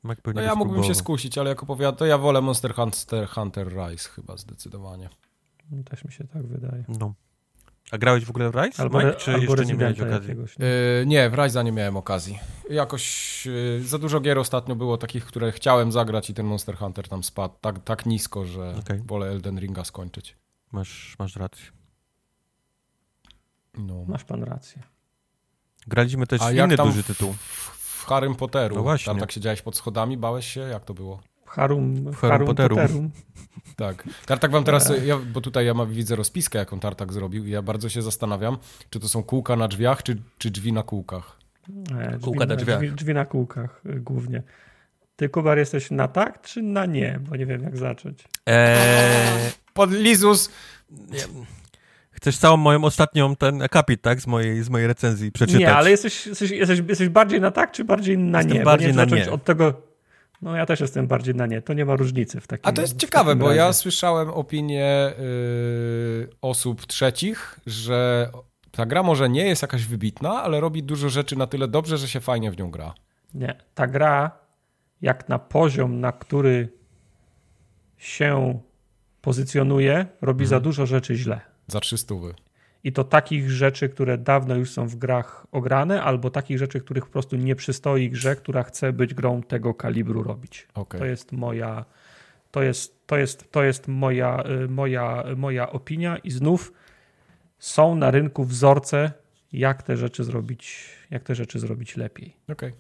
Mike 0.04 0.22
pewnie 0.22 0.40
No 0.40 0.46
ja 0.46 0.52
by 0.52 0.58
mógłbym 0.58 0.84
się 0.84 0.94
skusić, 0.94 1.38
ale 1.38 1.50
jak 1.50 1.62
opowiada, 1.62 1.98
to 1.98 2.06
ja 2.06 2.18
wolę 2.18 2.40
Monster 2.40 2.74
Hunter, 2.74 3.28
Hunter 3.28 3.68
Rise 3.68 4.08
chyba 4.08 4.36
zdecydowanie. 4.36 5.08
No, 5.70 5.84
Też 5.84 6.04
mi 6.04 6.12
się 6.12 6.26
tak 6.26 6.46
wydaje. 6.46 6.84
No. 7.00 7.14
A 7.90 7.98
grałeś 7.98 8.24
w 8.24 8.30
ogóle 8.30 8.50
w 8.50 8.54
Rise, 8.54 8.82
Albo, 8.82 8.98
Mike, 8.98 9.14
czy 9.14 9.30
albo 9.34 9.42
jeszcze 9.42 9.66
nie 9.66 9.74
miałeś 9.74 10.00
okazji? 10.00 10.28
jakiegoś. 10.28 10.58
nie? 10.58 10.66
Yy, 10.66 11.06
nie, 11.06 11.30
w 11.30 11.32
Rise'a 11.32 11.64
nie 11.64 11.72
miałem 11.72 11.96
okazji. 11.96 12.38
Jakoś 12.70 13.46
yy, 13.46 13.84
za 13.84 13.98
dużo 13.98 14.20
gier 14.20 14.38
ostatnio 14.38 14.74
było 14.76 14.98
takich, 14.98 15.24
które 15.26 15.52
chciałem 15.52 15.92
zagrać 15.92 16.30
i 16.30 16.34
ten 16.34 16.46
Monster 16.46 16.76
Hunter 16.76 17.08
tam 17.08 17.22
spadł 17.24 17.54
tak, 17.60 17.84
tak 17.84 18.06
nisko, 18.06 18.44
że 18.44 18.74
Okej. 18.78 19.02
wolę 19.06 19.26
Elden 19.26 19.58
Ringa 19.58 19.84
skończyć. 19.84 20.36
Masz, 20.72 21.16
masz 21.18 21.36
rację. 21.36 21.66
No. 23.78 24.04
Masz 24.08 24.24
pan 24.24 24.42
rację. 24.42 24.82
Graliśmy 25.86 26.26
też 26.26 26.42
A 26.42 26.50
w 26.50 26.54
inny 26.54 26.76
duży 26.76 27.02
w- 27.02 27.06
tytuł. 27.06 27.34
W 27.78 28.04
Harrym 28.06 28.34
Potteru. 28.34 28.74
No 28.76 28.82
właśnie. 28.82 29.06
Tam 29.06 29.18
tak 29.20 29.32
siedziałeś 29.32 29.62
pod 29.62 29.76
schodami, 29.76 30.16
bałeś 30.16 30.46
się? 30.46 30.60
Jak 30.60 30.84
to 30.84 30.94
było? 30.94 31.20
Harum, 31.50 31.94
Harum 31.94 32.14
Harum 32.14 32.46
Potterum. 32.46 32.78
Potterum. 32.78 33.10
Tak. 33.76 34.04
Tartak 34.26 34.50
wam 34.50 34.64
teraz, 34.64 34.90
Eee. 34.90 35.06
ja, 35.06 35.18
bo 35.32 35.40
tutaj 35.40 35.66
ja 35.66 35.74
mam, 35.74 35.90
widzę 35.92 36.16
rozpiskę, 36.16 36.58
jaką 36.58 36.80
Tartak 36.80 37.12
zrobił 37.12 37.46
i 37.46 37.50
ja 37.50 37.62
bardzo 37.62 37.88
się 37.88 38.02
zastanawiam, 38.02 38.58
czy 38.90 39.00
to 39.00 39.08
są 39.08 39.22
kółka 39.22 39.56
na 39.56 39.68
drzwiach, 39.68 40.02
czy, 40.02 40.16
czy 40.38 40.50
drzwi 40.50 40.72
na 40.72 40.82
kółkach. 40.82 41.38
E, 41.98 42.10
drzwi, 42.10 42.24
Kółka 42.24 42.46
na 42.46 42.56
drzwiach. 42.56 42.80
Drzwi, 42.80 42.92
drzwi 42.96 43.14
na 43.14 43.24
kółkach 43.24 43.80
y, 43.86 44.00
głównie. 44.00 44.42
Ty, 45.16 45.28
Kubar, 45.28 45.58
jesteś 45.58 45.90
na 45.90 46.08
tak 46.08 46.42
czy 46.42 46.62
na 46.62 46.86
nie? 46.86 47.20
Bo 47.28 47.36
nie 47.36 47.46
wiem, 47.46 47.62
jak 47.62 47.76
zacząć. 47.76 48.24
Eee, 48.46 49.50
Pod 49.74 49.92
Lizus! 49.92 50.50
chcesz 52.10 52.38
całą 52.38 52.56
moją 52.56 52.84
ostatnią 52.84 53.36
ten 53.36 53.62
akapit, 53.62 54.02
tak? 54.02 54.20
Z 54.20 54.26
mojej, 54.26 54.62
z 54.62 54.70
mojej 54.70 54.86
recenzji 54.86 55.32
przeczytać. 55.32 55.60
Nie, 55.60 55.74
ale 55.74 55.90
jesteś, 55.90 56.26
jesteś, 56.26 56.50
jesteś, 56.50 56.82
jesteś 56.88 57.08
bardziej 57.08 57.40
na 57.40 57.50
tak, 57.50 57.72
czy 57.72 57.84
bardziej 57.84 58.18
na 58.18 58.38
Jestem 58.38 58.56
nie? 58.56 58.64
bardziej 58.64 58.88
nie 58.88 58.94
na 58.96 59.02
zacząć 59.02 59.26
nie. 59.26 59.32
od 59.32 59.44
tego... 59.44 59.89
No 60.42 60.56
ja 60.56 60.66
też 60.66 60.80
jestem 60.80 61.06
bardziej 61.06 61.34
na 61.34 61.46
nie. 61.46 61.62
To 61.62 61.72
nie 61.74 61.84
ma 61.84 61.96
różnicy 61.96 62.40
w 62.40 62.46
takim 62.46 62.68
A 62.68 62.72
to 62.72 62.82
jest 62.82 62.96
ciekawe, 62.98 63.36
bo 63.36 63.52
ja 63.52 63.72
słyszałem 63.72 64.28
opinie 64.30 65.12
y, 65.18 66.28
osób 66.42 66.86
trzecich, 66.86 67.60
że 67.66 68.30
ta 68.70 68.86
gra 68.86 69.02
może 69.02 69.28
nie 69.28 69.46
jest 69.46 69.62
jakaś 69.62 69.86
wybitna, 69.86 70.42
ale 70.42 70.60
robi 70.60 70.82
dużo 70.82 71.08
rzeczy 71.08 71.36
na 71.36 71.46
tyle 71.46 71.68
dobrze, 71.68 71.98
że 71.98 72.08
się 72.08 72.20
fajnie 72.20 72.50
w 72.50 72.58
nią 72.58 72.70
gra. 72.70 72.94
Nie. 73.34 73.54
Ta 73.74 73.86
gra, 73.86 74.30
jak 75.00 75.28
na 75.28 75.38
poziom, 75.38 76.00
na 76.00 76.12
który 76.12 76.68
się 77.96 78.60
pozycjonuje, 79.20 80.06
robi 80.22 80.44
Mhm. 80.44 80.48
za 80.48 80.60
dużo 80.60 80.86
rzeczy 80.86 81.14
źle. 81.16 81.40
Za 81.66 81.80
trzy 81.80 81.98
stówy. 81.98 82.34
I 82.84 82.92
to 82.92 83.04
takich 83.04 83.50
rzeczy, 83.50 83.88
które 83.88 84.18
dawno 84.18 84.54
już 84.54 84.70
są 84.70 84.86
w 84.86 84.96
grach 84.96 85.46
ograne, 85.52 86.02
albo 86.02 86.30
takich 86.30 86.58
rzeczy, 86.58 86.80
których 86.80 87.06
po 87.06 87.12
prostu 87.12 87.36
nie 87.36 87.56
przystoi 87.56 88.10
grze, 88.10 88.36
która 88.36 88.62
chce 88.62 88.92
być 88.92 89.14
grą 89.14 89.42
tego 89.42 89.74
kalibru 89.74 90.22
robić. 90.22 90.68
Okej. 90.74 91.00
To 91.00 91.06
jest 91.06 91.32
moja, 91.32 91.84
to 92.50 92.62
jest, 92.62 93.06
to 93.06 93.16
jest, 93.16 93.52
to 93.52 93.62
jest 93.62 93.88
moja, 93.88 94.44
y, 94.64 94.68
moja, 94.68 95.24
moja 95.36 95.70
opinia 95.70 96.18
i 96.18 96.30
znów 96.30 96.72
są 97.58 97.94
na 97.94 98.10
rynku 98.10 98.44
wzorce, 98.44 99.12
jak 99.52 99.82
te 99.82 99.96
rzeczy 99.96 100.24
zrobić, 100.24 100.88
jak 101.10 101.22
te 101.22 101.34
rzeczy 101.34 101.58
zrobić 101.58 101.96
lepiej. 101.96 102.36
Okej. 102.48 102.72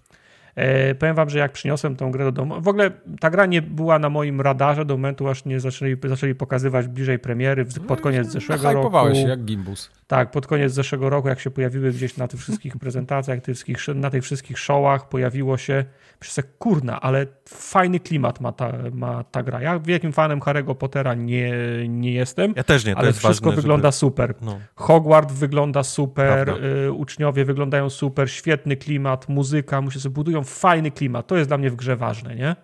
E, 0.54 0.94
powiem 0.94 1.16
wam, 1.16 1.30
że 1.30 1.38
jak 1.38 1.52
przyniosłem 1.52 1.96
tą 1.96 2.10
grę 2.10 2.24
do 2.24 2.32
domu, 2.32 2.60
w 2.60 2.68
ogóle 2.68 2.90
ta 3.20 3.30
gra 3.30 3.46
nie 3.46 3.62
była 3.62 3.98
na 3.98 4.08
moim 4.08 4.40
radarze 4.40 4.84
do 4.84 4.94
momentu, 4.96 5.28
aż 5.28 5.44
nie 5.44 5.60
zaczęli, 5.60 5.96
zaczęli 6.04 6.34
pokazywać 6.34 6.88
bliżej 6.88 7.18
premiery 7.18 7.66
pod 7.86 8.00
koniec 8.00 8.28
zeszłego 8.28 8.62
roku. 8.62 8.74
Nahypowałeś 8.74 9.18
się 9.18 9.28
jak 9.28 9.44
gimbus. 9.44 9.90
Tak, 10.06 10.30
pod 10.30 10.46
koniec 10.46 10.72
zeszłego 10.72 11.10
roku, 11.10 11.28
jak 11.28 11.40
się 11.40 11.50
pojawiły 11.50 11.92
gdzieś 11.92 12.16
na 12.16 12.28
tych 12.28 12.40
wszystkich 12.40 12.76
prezentacjach, 12.82 13.40
tych 13.40 13.54
wszystkich, 13.54 13.78
na 13.94 14.10
tych 14.10 14.24
wszystkich 14.24 14.58
showach, 14.58 15.08
pojawiło 15.08 15.56
się, 15.56 15.84
sobie, 16.24 16.48
kurna, 16.58 17.00
ale 17.00 17.26
fajny 17.48 18.00
klimat 18.00 18.40
ma 18.40 18.52
ta, 18.52 18.72
ma 18.92 19.24
ta 19.24 19.42
gra. 19.42 19.62
Ja 19.62 19.78
wielkim 19.78 20.12
fanem 20.12 20.40
Harry'ego 20.40 20.74
Pottera 20.74 21.14
nie, 21.14 21.54
nie 21.88 22.12
jestem, 22.12 22.52
Ja 22.56 22.64
też 22.64 22.84
nie, 22.84 22.92
to 22.92 22.98
ale 22.98 23.06
jest 23.06 23.18
wszystko 23.18 23.46
ważne, 23.46 23.62
wygląda 23.62 23.92
super. 23.92 24.28
Żeby... 24.28 24.46
No. 24.46 24.58
Hogwart 24.74 25.32
wygląda 25.32 25.82
super, 25.82 26.48
y, 26.48 26.92
uczniowie 26.92 27.44
wyglądają 27.44 27.90
super, 27.90 28.30
świetny 28.30 28.76
klimat, 28.76 29.28
muzyka, 29.28 29.80
muszę 29.80 30.00
sobie 30.00 30.14
budują 30.14 30.39
fajny 30.44 30.90
klimat. 30.90 31.26
To 31.26 31.36
jest 31.36 31.50
dla 31.50 31.58
mnie 31.58 31.70
w 31.70 31.76
grze 31.76 31.96
ważne, 31.96 32.34
nie? 32.34 32.56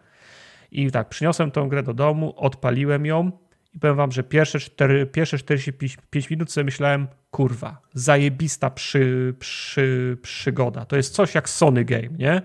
I 0.73 0.91
tak, 0.91 1.09
przyniosłem 1.09 1.51
tą 1.51 1.69
grę 1.69 1.83
do 1.83 1.95
domu, 1.95 2.35
odpaliłem 2.37 3.07
ją 3.07 3.31
i 3.75 3.79
powiem 3.79 3.97
wam, 3.97 4.13
że 4.13 4.23
pierwsze, 4.23 4.59
cztery, 4.61 5.07
pierwsze 5.07 5.39
45 5.39 6.31
minut 6.31 6.53
sobie 6.53 6.65
myślałem, 6.65 7.07
kurwa, 7.31 7.81
zajebista 7.95 8.71
przy, 8.71 9.35
przy, 9.39 10.17
przygoda. 10.23 10.85
To 10.85 10.97
jest 10.97 11.15
coś 11.15 11.35
jak 11.35 11.49
Sony 11.49 11.85
Game, 11.85 12.09
nie? 12.19 12.43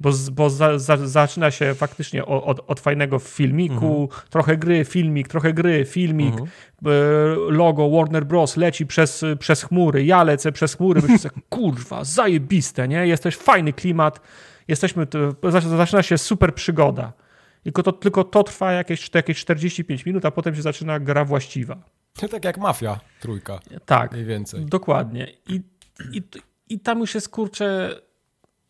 Bo, 0.00 0.10
bo 0.32 0.50
za, 0.50 0.78
za, 0.78 0.96
zaczyna 0.96 1.50
się 1.50 1.74
faktycznie 1.74 2.26
od, 2.26 2.60
od, 2.66 2.80
fajnego 2.80 3.18
filmiku, 3.18 4.08
trochę 4.30 4.56
gry, 4.56 4.84
filmik, 4.84 5.28
trochę 5.28 5.52
gry, 5.52 5.84
filmik, 5.84 6.32
Mhm. 6.34 6.48
e, 6.86 6.90
logo 7.52 7.90
Warner 7.90 8.24
Bros. 8.26 8.56
leci 8.56 8.86
przez, 8.86 9.24
przez 9.38 9.62
chmury, 9.62 10.04
ja 10.04 10.22
lecę 10.24 10.52
przez 10.52 10.74
chmury, 10.74 11.02
myślę 11.08 11.30
kurwa, 11.48 12.04
zajebiste, 12.04 12.88
nie? 12.88 13.06
Jesteś 13.06 13.36
fajny 13.36 13.72
klimat, 13.72 14.20
jesteśmy, 14.68 15.06
zaczyna 15.76 16.02
się 16.02 16.18
super 16.18 16.54
przygoda. 16.54 17.12
Tylko 17.62 17.82
to, 17.82 17.92
tylko 17.92 18.24
to 18.24 18.42
trwa 18.42 18.72
jakieś, 18.72 19.10
jakieś 19.14 19.40
45 19.40 20.06
minut, 20.06 20.24
a 20.24 20.30
potem 20.30 20.54
się 20.54 20.62
zaczyna 20.62 21.00
gra 21.00 21.24
właściwa. 21.24 21.76
tak 22.30 22.44
jak 22.44 22.58
Mafia 22.58 23.00
trójka, 23.20 23.60
Tak, 23.86 24.12
mniej 24.12 24.24
więcej. 24.24 24.66
dokładnie. 24.66 25.28
I, 25.48 25.62
i, 26.12 26.22
I 26.68 26.80
tam 26.80 27.00
już 27.00 27.14
jest, 27.14 27.28
kurczę, 27.28 28.00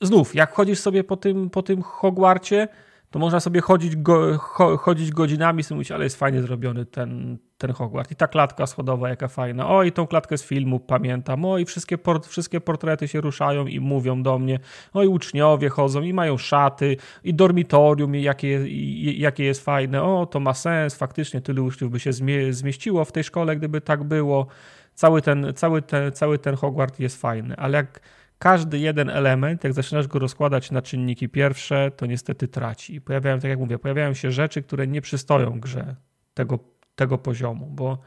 znów, 0.00 0.34
jak 0.34 0.52
chodzisz 0.52 0.78
sobie 0.78 1.04
po 1.04 1.16
tym, 1.16 1.50
po 1.50 1.62
tym 1.62 1.82
Hogwarcie, 1.82 2.68
to 3.10 3.18
można 3.18 3.40
sobie 3.40 3.60
chodzić, 3.60 3.96
go, 3.96 4.38
cho, 4.38 4.76
chodzić 4.76 5.10
godzinami 5.10 5.60
i 5.60 5.64
sobie 5.64 5.76
mówić, 5.76 5.90
ale 5.90 6.04
jest 6.04 6.16
fajnie 6.16 6.42
zrobiony 6.42 6.86
ten, 6.86 7.38
ten 7.62 7.72
Hogwart. 7.72 8.10
I 8.10 8.16
ta 8.16 8.26
klatka 8.28 8.66
schodowa, 8.66 9.08
jaka 9.08 9.28
fajna. 9.28 9.68
O, 9.68 9.82
i 9.82 9.92
tą 9.92 10.06
klatkę 10.06 10.38
z 10.38 10.44
filmu 10.44 10.80
pamiętam. 10.80 11.44
O, 11.44 11.58
i 11.58 11.64
wszystkie, 11.64 11.98
port, 11.98 12.26
wszystkie 12.26 12.60
portrety 12.60 13.08
się 13.08 13.20
ruszają 13.20 13.66
i 13.66 13.80
mówią 13.80 14.22
do 14.22 14.38
mnie. 14.38 14.58
O, 14.92 15.02
i 15.02 15.06
uczniowie 15.06 15.68
chodzą 15.68 16.02
i 16.02 16.12
mają 16.12 16.38
szaty. 16.38 16.96
I 17.24 17.34
dormitorium, 17.34 18.16
i 18.16 18.22
jakie, 18.22 18.68
i, 18.68 19.20
jakie 19.20 19.44
jest 19.44 19.64
fajne. 19.64 20.02
O, 20.02 20.26
to 20.26 20.40
ma 20.40 20.54
sens. 20.54 20.94
Faktycznie 20.94 21.40
tylu 21.40 21.64
uczniów 21.64 21.90
by 21.90 22.00
się 22.00 22.12
zmie, 22.12 22.52
zmieściło 22.52 23.04
w 23.04 23.12
tej 23.12 23.24
szkole, 23.24 23.56
gdyby 23.56 23.80
tak 23.80 24.04
było. 24.04 24.46
Cały 24.94 25.22
ten, 25.22 25.52
cały, 25.54 25.82
ten, 25.82 26.12
cały 26.12 26.38
ten 26.38 26.54
Hogwart 26.56 27.00
jest 27.00 27.20
fajny. 27.20 27.56
Ale 27.56 27.76
jak 27.78 28.00
każdy 28.38 28.78
jeden 28.78 29.10
element, 29.10 29.64
jak 29.64 29.72
zaczynasz 29.72 30.08
go 30.08 30.18
rozkładać 30.18 30.70
na 30.70 30.82
czynniki 30.82 31.28
pierwsze, 31.28 31.90
to 31.96 32.06
niestety 32.06 32.48
traci. 32.48 33.00
Pojawiają, 33.00 33.40
tak 33.40 33.50
jak 33.50 33.58
mówię, 33.58 33.78
pojawiają 33.78 34.14
się 34.14 34.30
rzeczy, 34.30 34.62
które 34.62 34.86
nie 34.86 35.00
przystoją 35.00 35.60
grze 35.60 35.96
tego, 36.34 36.58
tego 37.02 37.18
poziomu, 37.18 37.66
bo 37.70 37.98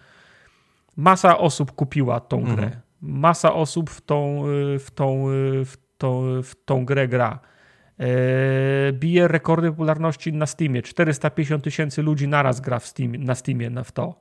masa 0.97 1.37
osób 1.37 1.71
kupiła 1.71 2.19
tą 2.19 2.39
Mhm. 2.39 2.55
grę. 2.57 2.71
Masa 3.01 3.53
osób 3.53 3.89
w 3.89 4.01
tą, 4.01 4.43
y, 4.75 4.79
w 4.79 4.91
tą, 4.91 5.29
y, 5.31 5.65
w 5.65 5.77
tą, 5.97 6.21
w 6.43 6.55
tą 6.65 6.85
grę 6.85 7.07
gra. 7.07 7.39
e, 7.99 8.93
bije 8.93 9.27
rekordy 9.27 9.69
popularności 9.71 10.33
na 10.33 10.45
Steamie. 10.45 10.81
450 10.81 11.63
tysięcy 11.63 12.01
ludzi 12.01 12.27
naraz 12.27 12.61
gra 12.61 12.79
w 12.79 12.85
Steam, 12.87 13.15
na 13.15 13.35
Steamie 13.35 13.71
w 13.83 13.91
to. 13.91 14.19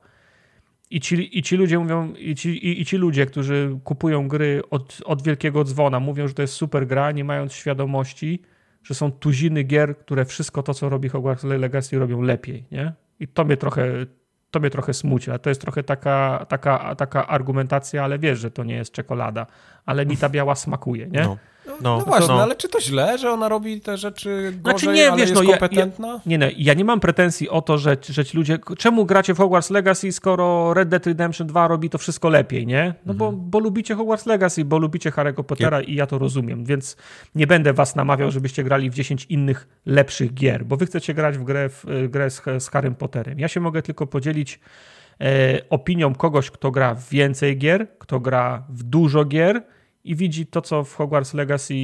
I 0.91 1.01
ci, 1.01 1.39
I 1.39 1.43
ci 1.43 1.57
ludzie 1.57 1.79
mówią, 1.79 2.13
i 2.13 2.35
ci, 2.35 2.49
i, 2.67 2.81
i 2.81 2.85
ci 2.85 2.97
ludzie, 2.97 3.27
którzy 3.27 3.79
kupują 3.85 4.29
gry 4.29 4.63
od, 4.71 4.99
od 5.05 5.23
wielkiego 5.23 5.65
dzwona, 5.65 6.01
mówią, 6.01 6.29
że 6.29 6.35
to 6.35 6.43
jest 6.43 6.55
super 6.55 6.87
gra, 6.87 7.13
nie 7.13 7.25
mając 7.25 7.53
świadomości, 7.53 8.43
że 8.83 8.95
są 8.95 9.13
tuziny 9.13 9.63
gier, 9.63 9.99
które 9.99 10.25
wszystko 10.25 10.63
to, 10.63 10.75
co 10.75 10.89
robi 10.89 11.09
Hogwarts 11.09 11.45
Legacy, 11.45 11.99
robią 11.99 12.21
lepiej. 12.23 12.65
Nie? 12.73 12.93
I 13.21 13.29
to 13.29 13.45
mnie 13.45 13.57
trochę, 13.57 14.07
to 14.55 14.61
mnie 14.61 14.71
trochę 14.71 14.95
smuci, 14.95 15.31
ale 15.31 15.39
to 15.39 15.49
jest 15.49 15.61
trochę 15.61 15.83
taka, 15.83 16.47
taka, 16.49 16.95
taka 16.95 17.27
argumentacja, 17.27 18.05
ale 18.05 18.19
wiesz, 18.19 18.39
że 18.39 18.51
to 18.51 18.65
nie 18.65 18.75
jest 18.75 18.93
czekolada, 18.93 19.47
ale 19.87 20.07
mi 20.07 20.17
ta 20.17 20.29
biała 20.29 20.55
smakuje, 20.55 21.07
nie? 21.07 21.23
No. 21.23 21.37
No, 21.67 21.77
no, 21.81 21.99
no 21.99 22.05
właśnie, 22.05 22.35
no. 22.35 22.43
ale 22.43 22.57
czy 22.57 22.69
to 22.69 22.81
źle, 22.81 23.19
że 23.19 23.31
ona 23.31 23.49
robi 23.49 23.81
te 23.81 23.97
rzeczy 23.97 24.53
gorzej, 24.63 24.79
znaczy 24.79 24.87
nie, 24.87 25.09
ale 25.09 25.17
wiesz, 25.21 25.31
jest 25.31 25.43
no, 25.43 25.51
kompetentna? 25.51 26.09
Ja, 26.09 26.15
ja, 26.15 26.21
nie, 26.27 26.39
nie, 26.39 26.53
ja 26.57 26.75
nie 26.75 26.85
mam 26.85 27.01
pretensji 27.01 27.49
o 27.49 27.63
to, 27.63 27.79
że, 27.79 27.97
że 28.09 28.25
ci 28.25 28.37
ludzie... 28.37 28.59
Czemu 28.79 29.07
gracie 29.07 29.35
w 29.35 29.39
Hogwarts 29.39 29.71
Legacy, 29.71 30.13
skoro 30.13 30.75
Red 30.75 30.89
Dead 30.89 31.07
Redemption 31.07 31.47
2 31.47 31.69
robi 31.69 31.91
to 31.91 31.99
wszystko 31.99 32.29
lepiej, 32.29 32.67
nie? 32.67 32.95
No 33.07 33.13
mhm. 33.13 33.17
bo, 33.17 33.33
bo 33.33 33.59
lubicie 33.59 33.95
Hogwarts 33.95 34.27
Legacy, 34.27 34.65
bo 34.65 34.79
lubicie 34.79 35.11
Harry'ego 35.11 35.43
Pottera 35.43 35.81
i 35.81 35.95
ja 35.95 36.07
to 36.07 36.19
rozumiem, 36.19 36.65
więc 36.65 36.97
nie 37.35 37.47
będę 37.47 37.73
was 37.73 37.97
namawiał, 37.97 38.31
żebyście 38.31 38.65
grali 38.65 38.91
w 38.91 38.95
10 38.95 39.27
innych 39.29 39.69
lepszych 39.87 40.35
gier, 40.35 40.65
bo 40.65 40.77
wy 40.77 40.87
chcecie 40.87 41.15
grać 41.15 41.39
w 41.39 41.45
grę, 41.45 41.69
w 41.69 42.09
grę 42.11 42.31
z, 42.31 42.43
z 42.59 42.69
Harrym 42.69 42.95
Potterem. 42.95 43.39
Ja 43.39 43.49
się 43.49 43.61
mogę 43.61 43.83
tylko 43.83 44.07
podzielić 44.07 44.61
e, 45.21 45.61
opinią 45.71 46.15
kogoś, 46.15 46.51
kto 46.51 46.71
gra 46.71 46.95
w 46.95 47.09
więcej 47.09 47.59
gier, 47.59 47.87
kto 47.99 48.21
gra 48.21 48.65
w 48.69 48.83
dużo 48.83 49.25
gier, 49.25 49.63
i 50.05 50.17
widzi 50.17 50.47
to, 50.47 50.63
co 50.63 50.85
w 50.85 50.95
Hogwarts 50.95 51.35
Legacy 51.35 51.75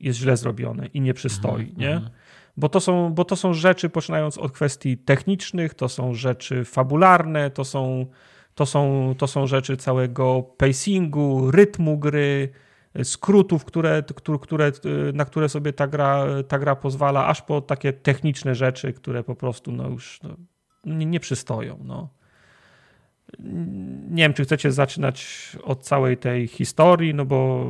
jest 0.00 0.18
źle 0.18 0.36
zrobione 0.36 0.86
i 0.86 1.00
nie 1.00 1.14
przystoi, 1.14 1.62
mm 1.62 1.74
-hmm. 1.74 1.78
nie? 1.78 1.92
Mhm. 1.92 2.12
Bo 2.56 2.68
to, 2.68 2.80
są, 2.80 3.14
bo 3.14 3.24
to 3.24 3.36
są 3.36 3.54
rzeczy, 3.54 3.88
poczynając 3.88 4.38
od 4.38 4.52
kwestii 4.52 4.98
technicznych, 4.98 5.74
to 5.74 5.88
są 5.88 6.14
rzeczy 6.14 6.64
fabularne, 6.64 7.50
to 7.50 7.64
są, 7.64 8.06
to 8.54 8.66
są, 8.66 9.14
to 9.18 9.26
są 9.26 9.46
rzeczy 9.46 9.76
całego 9.76 10.42
pacingu, 10.42 11.50
rytmu 11.50 11.98
gry, 11.98 12.48
skrótów, 13.02 13.64
które, 13.64 14.02
które, 14.16 14.68
na 15.12 15.24
które 15.24 15.48
sobie 15.48 15.72
ta 15.72 15.86
gra, 15.86 16.26
ta 16.48 16.58
gra 16.58 16.76
pozwala, 16.76 17.26
aż 17.26 17.42
po 17.42 17.60
takie 17.60 17.92
techniczne 17.92 18.54
rzeczy, 18.54 18.92
które 18.92 19.24
po 19.24 19.34
prostu 19.34 19.72
no 19.72 19.88
już 19.88 20.20
no, 20.22 20.36
nie, 20.84 21.06
nie 21.06 21.20
przystoją. 21.20 21.78
No 21.84 22.08
nie 24.10 24.22
wiem, 24.22 24.34
czy 24.34 24.44
chcecie 24.44 24.72
zaczynać 24.72 25.48
od 25.64 25.82
całej 25.82 26.16
tej 26.16 26.48
historii, 26.48 27.14
no 27.14 27.24
bo... 27.24 27.66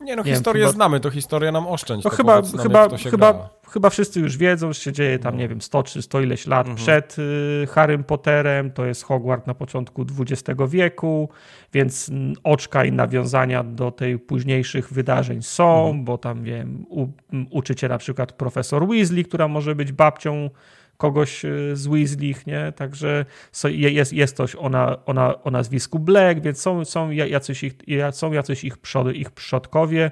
Nie 0.00 0.16
no, 0.16 0.22
nie 0.22 0.32
historię 0.32 0.60
wiem, 0.60 0.68
chyba... 0.68 0.76
znamy, 0.76 1.00
to 1.00 1.10
historia 1.10 1.52
nam 1.52 1.66
oszczędź. 1.66 2.04
No 2.04 2.10
chyba, 2.10 2.42
chyba, 2.62 2.88
chyba, 2.96 3.50
chyba 3.70 3.90
wszyscy 3.90 4.20
już 4.20 4.36
wiedzą, 4.36 4.72
że 4.72 4.80
się 4.80 4.92
dzieje 4.92 5.18
tam, 5.18 5.34
no. 5.34 5.40
nie 5.40 5.48
wiem, 5.48 5.60
100 5.60 5.82
czy 5.82 6.02
100 6.02 6.20
ileś 6.20 6.46
lat 6.46 6.66
mhm. 6.66 6.76
przed 6.76 7.16
y, 7.18 7.66
Harrym 7.70 8.04
Potterem, 8.04 8.70
to 8.70 8.86
jest 8.86 9.02
Hogwart 9.02 9.46
na 9.46 9.54
początku 9.54 10.06
XX 10.18 10.60
wieku, 10.68 11.28
więc 11.72 12.10
oczka 12.44 12.84
i 12.84 12.92
nawiązania 12.92 13.62
do 13.64 13.90
tej 13.90 14.18
późniejszych 14.18 14.92
wydarzeń 14.92 15.42
są, 15.42 15.86
mhm. 15.86 16.04
bo 16.04 16.18
tam, 16.18 16.44
wiem, 16.44 16.86
u, 16.88 17.06
uczycie 17.50 17.88
na 17.88 17.98
przykład 17.98 18.32
profesor 18.32 18.88
Weasley, 18.88 19.24
która 19.24 19.48
może 19.48 19.74
być 19.74 19.92
babcią 19.92 20.50
kogoś 20.98 21.44
y, 21.44 21.76
z 21.76 21.86
Weasley, 21.86 22.34
nie? 22.46 22.72
Także 22.72 23.24
jest, 23.70 24.12
jest 24.12 24.36
coś 24.36 24.56
o, 24.56 24.68
na, 24.68 25.04
o, 25.04 25.12
na, 25.12 25.42
o 25.42 25.50
nazwisku 25.50 25.98
Black, 25.98 26.40
więc 26.40 26.60
są, 26.60 26.84
są 26.84 27.10
jacyś 27.10 27.64
ich, 27.64 27.74
są 28.10 28.32
jacyś 28.32 28.64
ich, 28.64 28.78
przod, 28.78 29.14
ich 29.14 29.30
przodkowie. 29.30 30.10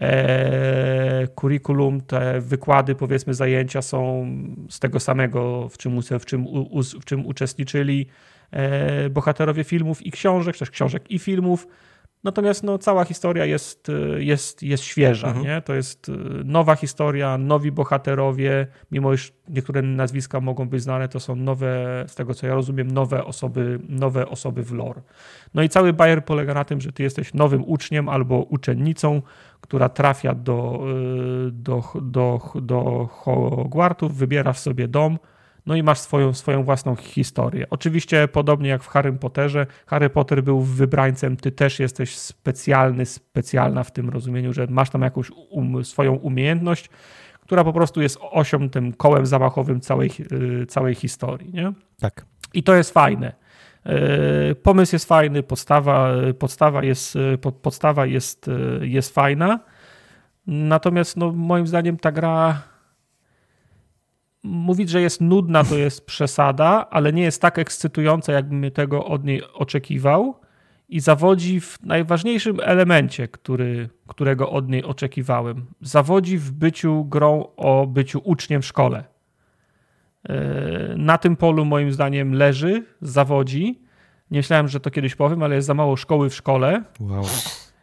E, 0.00 1.28
curriculum, 1.34 2.00
te 2.00 2.40
wykłady, 2.40 2.94
powiedzmy, 2.94 3.34
zajęcia 3.34 3.82
są 3.82 4.26
z 4.70 4.80
tego 4.80 5.00
samego, 5.00 5.68
w 5.68 5.78
czym, 5.78 6.02
w 6.02 6.26
czym, 6.26 6.46
w 7.00 7.04
czym 7.04 7.26
uczestniczyli 7.26 8.06
e, 8.50 9.10
bohaterowie 9.10 9.64
filmów 9.64 10.06
i 10.06 10.10
książek, 10.10 10.56
też 10.56 10.70
książek 10.70 11.10
i 11.10 11.18
filmów. 11.18 11.66
Natomiast 12.24 12.62
no, 12.62 12.78
cała 12.78 13.04
historia 13.04 13.44
jest, 13.44 13.90
jest, 14.18 14.62
jest 14.62 14.84
świeża. 14.84 15.26
Mhm. 15.26 15.46
Nie? 15.46 15.62
To 15.62 15.74
jest 15.74 16.08
y, 16.08 16.12
nowa 16.44 16.76
historia, 16.76 17.38
nowi 17.38 17.72
bohaterowie, 17.72 18.66
mimo 18.90 19.12
iż 19.12 19.32
niektóre 19.48 19.82
nazwiska 19.82 20.40
mogą 20.40 20.68
być 20.68 20.82
znane, 20.82 21.08
to 21.08 21.20
są 21.20 21.36
nowe, 21.36 22.04
z 22.08 22.14
tego 22.14 22.34
co 22.34 22.46
ja 22.46 22.54
rozumiem, 22.54 22.90
nowe 22.90 23.24
osoby, 23.24 23.80
nowe 23.88 24.28
osoby 24.28 24.62
w 24.62 24.72
lore. 24.72 25.02
No 25.54 25.62
i 25.62 25.68
cały 25.68 25.92
bajer 25.92 26.24
polega 26.24 26.54
na 26.54 26.64
tym, 26.64 26.80
że 26.80 26.92
ty 26.92 27.02
jesteś 27.02 27.34
nowym 27.34 27.64
uczniem 27.66 28.08
albo 28.08 28.36
uczennicą, 28.36 29.22
która 29.60 29.88
trafia 29.88 30.34
do, 30.34 30.80
y, 31.46 31.50
do, 31.52 31.82
do, 32.02 32.40
do 32.62 33.08
Hogwartów, 33.12 34.16
wybierasz 34.16 34.58
sobie 34.58 34.88
dom, 34.88 35.18
no 35.68 35.76
i 35.76 35.82
masz 35.82 35.98
swoją, 35.98 36.34
swoją 36.34 36.62
własną 36.64 36.96
historię. 36.96 37.66
Oczywiście, 37.70 38.28
podobnie 38.28 38.68
jak 38.68 38.82
w 38.82 38.86
Harry 38.86 39.12
Potterze, 39.12 39.66
Harry 39.86 40.10
Potter 40.10 40.42
był 40.42 40.60
wybrańcem, 40.60 41.36
ty 41.36 41.52
też 41.52 41.80
jesteś 41.80 42.16
specjalny, 42.16 43.06
specjalna 43.06 43.84
w 43.84 43.92
tym 43.92 44.10
rozumieniu, 44.10 44.52
że 44.52 44.66
masz 44.70 44.90
tam 44.90 45.02
jakąś 45.02 45.30
um, 45.50 45.84
swoją 45.84 46.14
umiejętność, 46.14 46.90
która 47.40 47.64
po 47.64 47.72
prostu 47.72 48.02
jest 48.02 48.18
osią, 48.20 48.70
tym 48.70 48.92
kołem 48.92 49.26
zamachowym 49.26 49.80
całej, 49.80 50.10
y, 50.62 50.66
całej 50.66 50.94
historii. 50.94 51.52
Nie? 51.52 51.72
Tak. 52.00 52.24
I 52.54 52.62
to 52.62 52.74
jest 52.74 52.90
fajne. 52.90 53.32
Y, 54.50 54.54
pomysł 54.54 54.94
jest 54.94 55.08
fajny, 55.08 55.42
podstawa, 55.42 56.10
podstawa, 56.38 56.84
jest, 56.84 57.16
y, 57.16 57.38
podstawa 57.62 58.06
jest, 58.06 58.50
jest 58.80 59.14
fajna. 59.14 59.60
Natomiast 60.46 61.16
no, 61.16 61.32
moim 61.32 61.66
zdaniem 61.66 61.96
ta 61.96 62.12
gra 62.12 62.62
mówić, 64.42 64.90
że 64.90 65.00
jest 65.00 65.20
nudna, 65.20 65.64
to 65.64 65.78
jest 65.78 66.06
przesada, 66.06 66.86
ale 66.90 67.12
nie 67.12 67.22
jest 67.22 67.42
tak 67.42 67.58
ekscytująca, 67.58 68.32
jakbym 68.32 68.70
tego 68.70 69.04
od 69.04 69.24
niej 69.24 69.42
oczekiwał 69.52 70.34
i 70.88 71.00
zawodzi 71.00 71.60
w 71.60 71.78
najważniejszym 71.82 72.60
elemencie, 72.62 73.28
który, 73.28 73.88
którego 74.06 74.50
od 74.50 74.68
niej 74.68 74.84
oczekiwałem. 74.84 75.66
Zawodzi 75.80 76.38
w 76.38 76.52
byciu 76.52 77.04
grą 77.04 77.46
o 77.56 77.86
byciu 77.86 78.20
uczniem 78.24 78.62
w 78.62 78.66
szkole. 78.66 79.04
E, 80.28 80.94
na 80.96 81.18
tym 81.18 81.36
polu 81.36 81.64
moim 81.64 81.92
zdaniem 81.92 82.34
leży, 82.34 82.84
zawodzi. 83.00 83.80
Nie 84.30 84.38
myślałem, 84.38 84.68
że 84.68 84.80
to 84.80 84.90
kiedyś 84.90 85.14
powiem, 85.14 85.42
ale 85.42 85.54
jest 85.54 85.66
za 85.66 85.74
mało 85.74 85.96
szkoły 85.96 86.30
w 86.30 86.34
szkole. 86.34 86.82
Wow. 87.00 87.24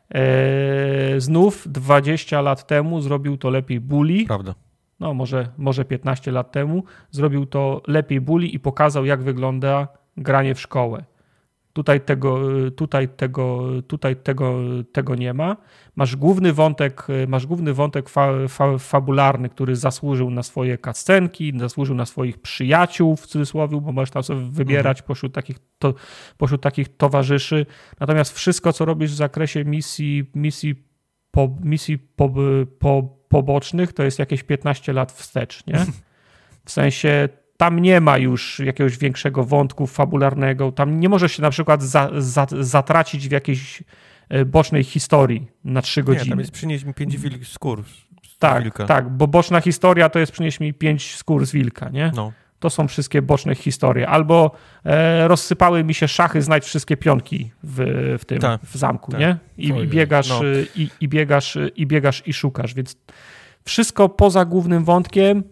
E, 0.10 1.22
znów 1.22 1.68
20 1.72 2.42
lat 2.42 2.68
temu 2.68 3.02
zrobił 3.02 3.38
to 3.38 3.50
lepiej 3.50 3.80
Bully. 3.80 4.26
Prawda 4.26 4.56
no 5.00 5.14
może, 5.14 5.48
może 5.58 5.86
15 5.86 6.32
lat 6.32 6.52
temu, 6.52 6.84
zrobił 7.12 7.46
to 7.46 7.82
lepiej 7.88 8.22
Bully 8.22 8.48
i 8.48 8.60
pokazał, 8.60 9.06
jak 9.06 9.24
wygląda 9.24 9.88
granie 10.18 10.56
w 10.56 10.62
szkołę. 10.62 11.06
Tutaj 11.74 12.02
tego, 12.02 12.40
tutaj 12.76 13.10
tego, 13.10 13.64
tutaj 13.88 14.16
tego, 14.16 14.60
tego 14.92 15.16
nie 15.16 15.34
ma. 15.34 15.58
Masz 15.96 16.16
główny 16.16 16.54
wątek, 16.54 17.08
masz 17.28 17.46
główny 17.46 17.74
wątek 17.74 18.10
fa, 18.10 18.30
fa, 18.48 18.78
fabularny, 18.78 19.50
który 19.50 19.76
zasłużył 19.76 20.30
na 20.30 20.44
swoje 20.44 20.78
kascenki, 20.78 21.54
zasłużył 21.60 21.96
na 21.96 22.06
swoich 22.06 22.38
przyjaciół 22.38 23.16
w 23.16 23.28
cudzysłowie, 23.28 23.82
bo 23.82 23.92
możesz 23.92 24.12
tam 24.12 24.24
sobie 24.24 24.40
wybierać 24.40 24.98
mhm. 24.98 25.08
pośród, 25.08 25.34
takich, 25.34 25.58
to, 25.80 25.94
pośród 26.38 26.62
takich 26.62 26.98
towarzyszy. 26.98 27.66
Natomiast 28.00 28.36
wszystko, 28.36 28.74
co 28.74 28.86
robisz 28.86 29.12
w 29.12 29.16
zakresie 29.16 29.66
misji, 29.66 30.32
misji, 30.36 30.76
po, 31.32 31.58
misji 31.64 31.98
po, 31.98 32.34
po, 32.80 33.04
pobocznych 33.36 33.94
to 33.94 34.04
jest 34.04 34.20
jakieś 34.20 34.44
15 34.44 34.94
lat 34.94 35.12
wstecz, 35.12 35.68
nie? 35.68 35.86
W 36.66 36.72
sensie 36.72 37.30
tam 37.58 37.80
nie 37.80 38.02
ma 38.02 38.18
już 38.18 38.60
jakiegoś 38.60 38.98
większego 38.98 39.44
wątku 39.44 39.88
fabularnego, 39.88 40.72
tam 40.72 41.00
nie 41.00 41.10
możesz 41.10 41.32
się 41.32 41.42
na 41.42 41.50
przykład 41.50 41.84
za, 41.84 42.10
za, 42.18 42.48
zatracić 42.60 43.28
w 43.28 43.32
jakiejś 43.32 43.84
e, 44.30 44.46
bocznej 44.46 44.84
historii 44.84 45.48
na 45.64 45.82
trzy 45.82 46.04
godziny. 46.04 46.26
Nie, 46.26 46.30
tam 46.30 46.40
jest 46.40 46.52
przynieść 46.52 46.86
mi 46.86 46.94
pięć 46.94 47.18
wilk 47.18 47.46
skór. 47.46 47.84
Tak, 48.40 48.64
wilka. 48.64 48.86
tak, 48.86 49.10
bo 49.10 49.28
boczna 49.28 49.62
historia 49.62 50.10
to 50.10 50.20
jest 50.20 50.32
przynieść 50.32 50.60
mi 50.60 50.74
pięć 50.74 51.16
skór 51.16 51.46
z 51.46 51.52
wilka, 51.52 51.90
nie? 51.90 52.12
No. 52.16 52.32
To 52.66 52.70
są 52.70 52.88
wszystkie 52.88 53.22
boczne 53.22 53.56
historie. 53.56 54.08
Albo 54.08 54.52
e, 54.86 55.28
rozsypały 55.28 55.84
mi 55.84 55.94
się 55.94 56.08
szachy, 56.08 56.42
znajdź 56.42 56.64
wszystkie 56.64 56.98
pionki 56.98 57.52
w, 57.64 57.78
w 58.20 58.26
tym 58.26 58.40
tak, 58.40 58.62
w 58.62 58.78
zamku, 58.78 59.12
tak. 59.12 59.20
nie? 59.20 59.38
I, 59.58 59.68
i 59.68 59.88
biegasz, 59.88 60.30
no. 60.30 60.42
i, 60.76 60.90
i, 61.02 61.08
biegasz, 61.08 61.58
i 61.76 61.88
biegasz 61.88 62.24
i 62.28 62.34
szukasz, 62.34 62.74
więc 62.74 62.98
wszystko 63.66 64.10
poza 64.10 64.46
głównym 64.46 64.84
wątkiem 64.84 65.44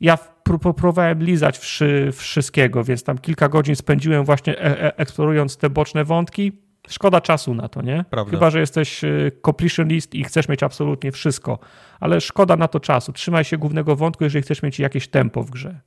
ja 0.00 0.18
próbowałem 0.42 1.22
lizać 1.22 1.58
wszy, 1.58 2.10
wszystkiego, 2.12 2.84
więc 2.84 3.04
tam 3.04 3.18
kilka 3.18 3.48
godzin 3.48 3.76
spędziłem 3.76 4.24
właśnie 4.24 4.58
e 4.58 4.82
e 4.82 4.96
eksplorując 4.96 5.56
te 5.56 5.70
boczne 5.70 6.04
wątki. 6.04 6.52
Szkoda 6.88 7.20
czasu 7.20 7.54
na 7.54 7.68
to, 7.68 7.82
nie? 7.82 8.04
Prawda. 8.10 8.30
Chyba, 8.30 8.50
że 8.50 8.60
jesteś 8.60 9.04
e, 9.04 9.08
completionist 9.46 10.14
i 10.14 10.24
chcesz 10.24 10.48
mieć 10.48 10.62
absolutnie 10.62 11.12
wszystko, 11.12 11.58
ale 12.00 12.20
szkoda 12.20 12.56
na 12.56 12.68
to 12.68 12.80
czasu. 12.80 13.12
Trzymaj 13.12 13.44
się 13.44 13.58
głównego 13.58 13.96
wątku, 13.96 14.24
jeżeli 14.24 14.42
chcesz 14.42 14.62
mieć 14.62 14.78
jakieś 14.78 15.08
tempo 15.08 15.42
w 15.42 15.50
grze. 15.50 15.80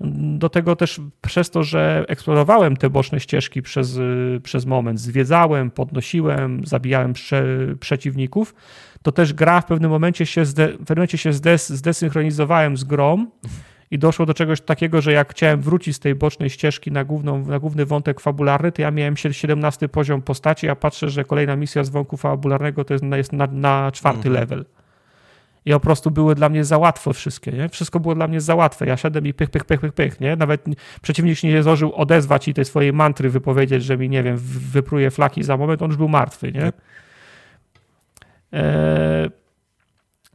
Do 0.00 0.48
tego 0.48 0.76
też 0.76 1.00
przez 1.20 1.50
to, 1.50 1.62
że 1.62 2.04
eksplorowałem 2.08 2.76
te 2.76 2.90
boczne 2.90 3.20
ścieżki 3.20 3.62
przez, 3.62 3.98
przez 4.42 4.66
moment, 4.66 5.00
zwiedzałem, 5.00 5.70
podnosiłem, 5.70 6.66
zabijałem 6.66 7.12
prze, 7.12 7.44
przeciwników, 7.80 8.54
to 9.02 9.12
też 9.12 9.32
gra 9.32 9.60
w 9.60 9.66
pewnym 9.66 9.90
momencie 9.90 10.26
się, 10.26 10.44
zde, 10.44 10.68
w 10.68 10.70
pewnym 10.70 10.96
momencie 10.96 11.18
się 11.18 11.32
zdes, 11.32 11.70
zdesynchronizowałem 11.70 12.76
z 12.76 12.84
grą 12.84 13.26
i 13.90 13.98
doszło 13.98 14.26
do 14.26 14.34
czegoś 14.34 14.60
takiego, 14.60 15.00
że 15.00 15.12
jak 15.12 15.30
chciałem 15.30 15.60
wrócić 15.60 15.96
z 15.96 15.98
tej 15.98 16.14
bocznej 16.14 16.50
ścieżki 16.50 16.92
na, 16.92 17.04
główną, 17.04 17.46
na 17.46 17.58
główny 17.58 17.86
wątek 17.86 18.20
fabularny, 18.20 18.72
to 18.72 18.82
ja 18.82 18.90
miałem 18.90 19.16
17 19.16 19.88
poziom 19.88 20.22
postaci, 20.22 20.68
a 20.68 20.76
patrzę, 20.76 21.10
że 21.10 21.24
kolejna 21.24 21.56
misja 21.56 21.84
z 21.84 21.90
wątku 21.90 22.16
fabularnego 22.16 22.84
to 22.84 22.94
jest, 22.94 23.04
jest 23.04 23.32
na, 23.32 23.46
na 23.46 23.92
czwarty 23.92 24.28
mhm. 24.28 24.34
level. 24.34 24.64
I 25.64 25.72
po 25.72 25.80
prostu 25.80 26.10
były 26.10 26.34
dla 26.34 26.48
mnie 26.48 26.64
za 26.64 26.78
łatwo 26.78 27.12
wszystkie, 27.12 27.52
nie? 27.52 27.68
Wszystko 27.68 28.00
było 28.00 28.14
dla 28.14 28.28
mnie 28.28 28.40
za 28.40 28.54
łatwe. 28.54 28.86
Ja 28.86 28.96
szedłem 28.96 29.26
i 29.26 29.34
pych, 29.34 29.50
pych, 29.50 29.64
pych, 29.64 29.80
pych, 29.80 29.92
pych, 29.92 30.20
nie? 30.20 30.36
Nawet 30.36 30.64
przeciwnik 31.02 31.42
nie 31.42 31.62
zdążył 31.62 31.94
odezwać 31.94 32.48
i 32.48 32.54
tej 32.54 32.64
swojej 32.64 32.92
mantry 32.92 33.30
wypowiedzieć, 33.30 33.84
że 33.84 33.96
mi, 33.96 34.08
nie 34.08 34.22
wiem, 34.22 34.36
wypruje 34.72 35.10
flaki 35.10 35.42
za 35.42 35.56
moment, 35.56 35.82
on 35.82 35.88
już 35.90 35.96
był 35.96 36.08
martwy, 36.08 36.52
nie? 36.52 36.72
E, 38.52 39.30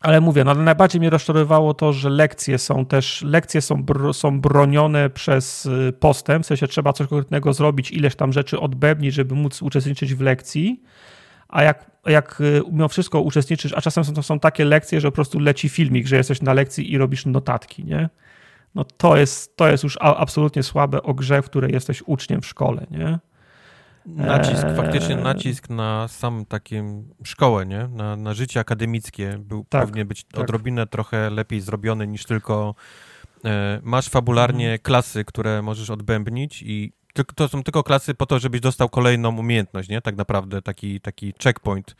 ale 0.01 0.21
mówię, 0.21 0.43
no, 0.43 0.55
najbardziej 0.55 0.99
mnie 0.99 1.09
rozczarowywało 1.09 1.73
to, 1.73 1.93
że 1.93 2.09
lekcje 2.09 2.57
są 2.57 2.85
też, 2.85 3.21
lekcje 3.21 3.61
są, 3.61 3.85
są 4.13 4.41
bronione 4.41 5.09
przez 5.09 5.65
y, 5.65 5.93
postęp, 5.99 6.43
w 6.43 6.47
sensie 6.47 6.67
trzeba 6.67 6.93
coś 6.93 7.07
konkretnego 7.07 7.53
zrobić, 7.53 7.91
ileś 7.91 8.15
tam 8.15 8.33
rzeczy 8.33 8.59
odbębnić, 8.59 9.13
żeby 9.13 9.35
móc 9.35 9.61
uczestniczyć 9.61 10.15
w 10.15 10.21
lekcji, 10.21 10.81
a 11.49 11.63
jak, 11.63 11.91
jak 12.05 12.41
y, 12.41 12.61
mimo 12.71 12.87
wszystko 12.87 13.21
uczestniczysz, 13.21 13.73
a 13.73 13.81
czasem 13.81 14.03
są, 14.03 14.23
są 14.23 14.39
takie 14.39 14.65
lekcje, 14.65 15.01
że 15.01 15.07
po 15.07 15.15
prostu 15.15 15.39
leci 15.39 15.69
filmik, 15.69 16.07
że 16.07 16.15
jesteś 16.15 16.41
na 16.41 16.53
lekcji 16.53 16.91
i 16.91 16.97
robisz 16.97 17.25
notatki, 17.25 17.85
nie? 17.85 18.09
No 18.75 18.83
to 18.83 19.17
jest, 19.17 19.57
to 19.57 19.67
jest 19.67 19.83
już 19.83 19.97
absolutnie 20.01 20.63
słabe 20.63 21.03
o 21.03 21.13
grze, 21.13 21.41
w 21.41 21.45
której 21.45 21.73
jesteś 21.73 22.03
uczniem 22.05 22.41
w 22.41 22.45
szkole, 22.45 22.85
nie? 22.91 23.19
Nacisk, 24.05 24.63
eee... 24.63 24.75
faktycznie 24.75 25.15
nacisk 25.15 25.69
na 25.69 26.07
sam 26.07 26.45
taką 26.45 27.03
szkołę, 27.23 27.65
nie? 27.65 27.87
Na, 27.87 28.15
na 28.15 28.33
życie 28.33 28.59
akademickie 28.59 29.37
był, 29.39 29.65
tak, 29.69 29.85
powinien 29.85 30.07
być 30.07 30.23
tak. 30.23 30.43
odrobinę 30.43 30.87
trochę 30.87 31.29
lepiej 31.29 31.61
zrobiony 31.61 32.07
niż 32.07 32.25
tylko 32.25 32.75
e, 33.45 33.79
masz 33.83 34.09
fabularnie 34.09 34.65
mhm. 34.65 34.79
klasy, 34.81 35.25
które 35.25 35.61
możesz 35.61 35.89
odbębnić 35.89 36.63
i 36.63 36.93
to 37.23 37.47
są 37.47 37.63
tylko 37.63 37.83
klasy 37.83 38.13
po 38.13 38.25
to, 38.25 38.39
żebyś 38.39 38.61
dostał 38.61 38.89
kolejną 38.89 39.37
umiejętność, 39.37 39.89
nie? 39.89 40.01
Tak 40.01 40.15
naprawdę 40.15 40.61
taki, 40.61 41.01
taki 41.01 41.33
checkpoint 41.43 41.91
e, 41.91 41.95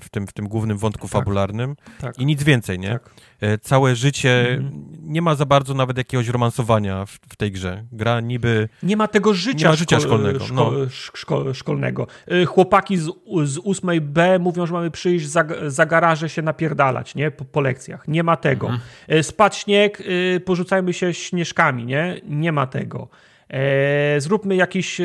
w 0.00 0.06
tym, 0.10 0.26
w 0.26 0.32
tym 0.32 0.48
głównym 0.48 0.78
wątku 0.78 1.08
tak, 1.08 1.12
fabularnym 1.12 1.76
tak, 2.00 2.18
i 2.18 2.26
nic 2.26 2.42
więcej, 2.42 2.78
nie? 2.78 2.90
Tak. 2.90 3.10
E, 3.40 3.58
całe 3.58 3.96
życie, 3.96 4.50
mhm. 4.50 4.84
nie 5.02 5.22
ma 5.22 5.34
za 5.34 5.46
bardzo 5.46 5.74
nawet 5.74 5.98
jakiegoś 5.98 6.28
romansowania 6.28 7.04
w, 7.04 7.10
w, 7.10 7.36
tej 7.36 7.52
grze. 7.52 7.84
Gra 7.92 8.20
niby... 8.20 8.68
Nie 8.82 8.96
ma 8.96 9.08
tego 9.08 9.34
życia, 9.34 9.58
nie 9.58 9.70
ma 9.70 9.76
życia 9.76 10.00
szkolnego. 10.00 10.44
Szko 10.44 10.54
no. 10.54 10.72
szko 10.90 11.54
szkolnego. 11.54 12.06
E, 12.26 12.44
chłopaki 12.44 12.96
z, 12.96 13.04
z 13.44 13.58
8B 13.58 14.40
mówią, 14.40 14.66
że 14.66 14.72
mamy 14.72 14.90
przyjść 14.90 15.26
za, 15.26 15.44
za 15.66 15.86
garaże 15.86 16.28
się 16.28 16.42
napierdalać, 16.42 17.14
nie? 17.14 17.30
Po, 17.30 17.44
po 17.44 17.60
lekcjach. 17.60 18.08
Nie 18.08 18.22
ma 18.22 18.36
tego. 18.36 18.68
Mhm. 18.68 19.22
Spadł 19.22 19.56
śnieg, 19.56 20.02
porzucajmy 20.44 20.92
się 20.92 21.14
śnieżkami, 21.14 21.84
nie? 21.84 22.20
Nie 22.24 22.52
ma 22.52 22.66
tego. 22.66 23.08
E, 23.50 24.20
zróbmy 24.20 24.56
jakiś, 24.56 25.00
e, 25.00 25.04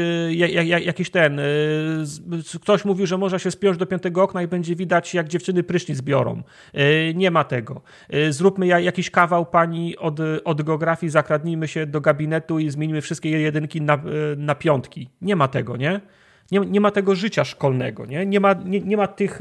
jakiś 0.80 1.10
ten. 1.10 1.40
E, 1.40 1.44
ktoś 2.62 2.86
mówił, 2.86 3.06
że 3.06 3.18
można 3.18 3.40
się 3.40 3.52
spiąć 3.52 3.78
do 3.78 3.86
piątego 3.86 4.24
okna 4.24 4.42
i 4.42 4.48
będzie 4.48 4.76
widać, 4.76 5.14
jak 5.14 5.28
dziewczyny 5.28 5.64
prysznic 5.64 5.98
zbiorą. 5.98 6.44
Nie 7.16 7.32
ma 7.32 7.44
tego. 7.44 7.82
Zróbmy 8.30 8.68
jakiś 8.68 9.12
kawał 9.12 9.46
pani 9.46 9.98
od, 9.98 10.20
od 10.44 10.62
geografii, 10.62 11.10
zakradnijmy 11.10 11.68
się 11.68 11.86
do 11.86 12.02
gabinetu 12.02 12.60
i 12.60 12.70
zmienimy 12.70 13.02
wszystkie 13.02 13.30
jedynki 13.30 13.82
na, 13.82 14.04
na 14.38 14.56
piątki. 14.56 15.10
Nie 15.22 15.36
ma 15.36 15.48
tego, 15.48 15.78
nie? 15.78 16.02
Nie, 16.52 16.60
nie 16.60 16.82
ma 16.82 16.92
tego 16.92 17.16
życia 17.16 17.44
szkolnego, 17.44 18.06
nie? 18.06 18.26
Nie 18.26 18.40
ma, 18.40 18.54
nie, 18.54 18.80
nie 18.80 18.98
ma 18.98 19.08
tych, 19.08 19.40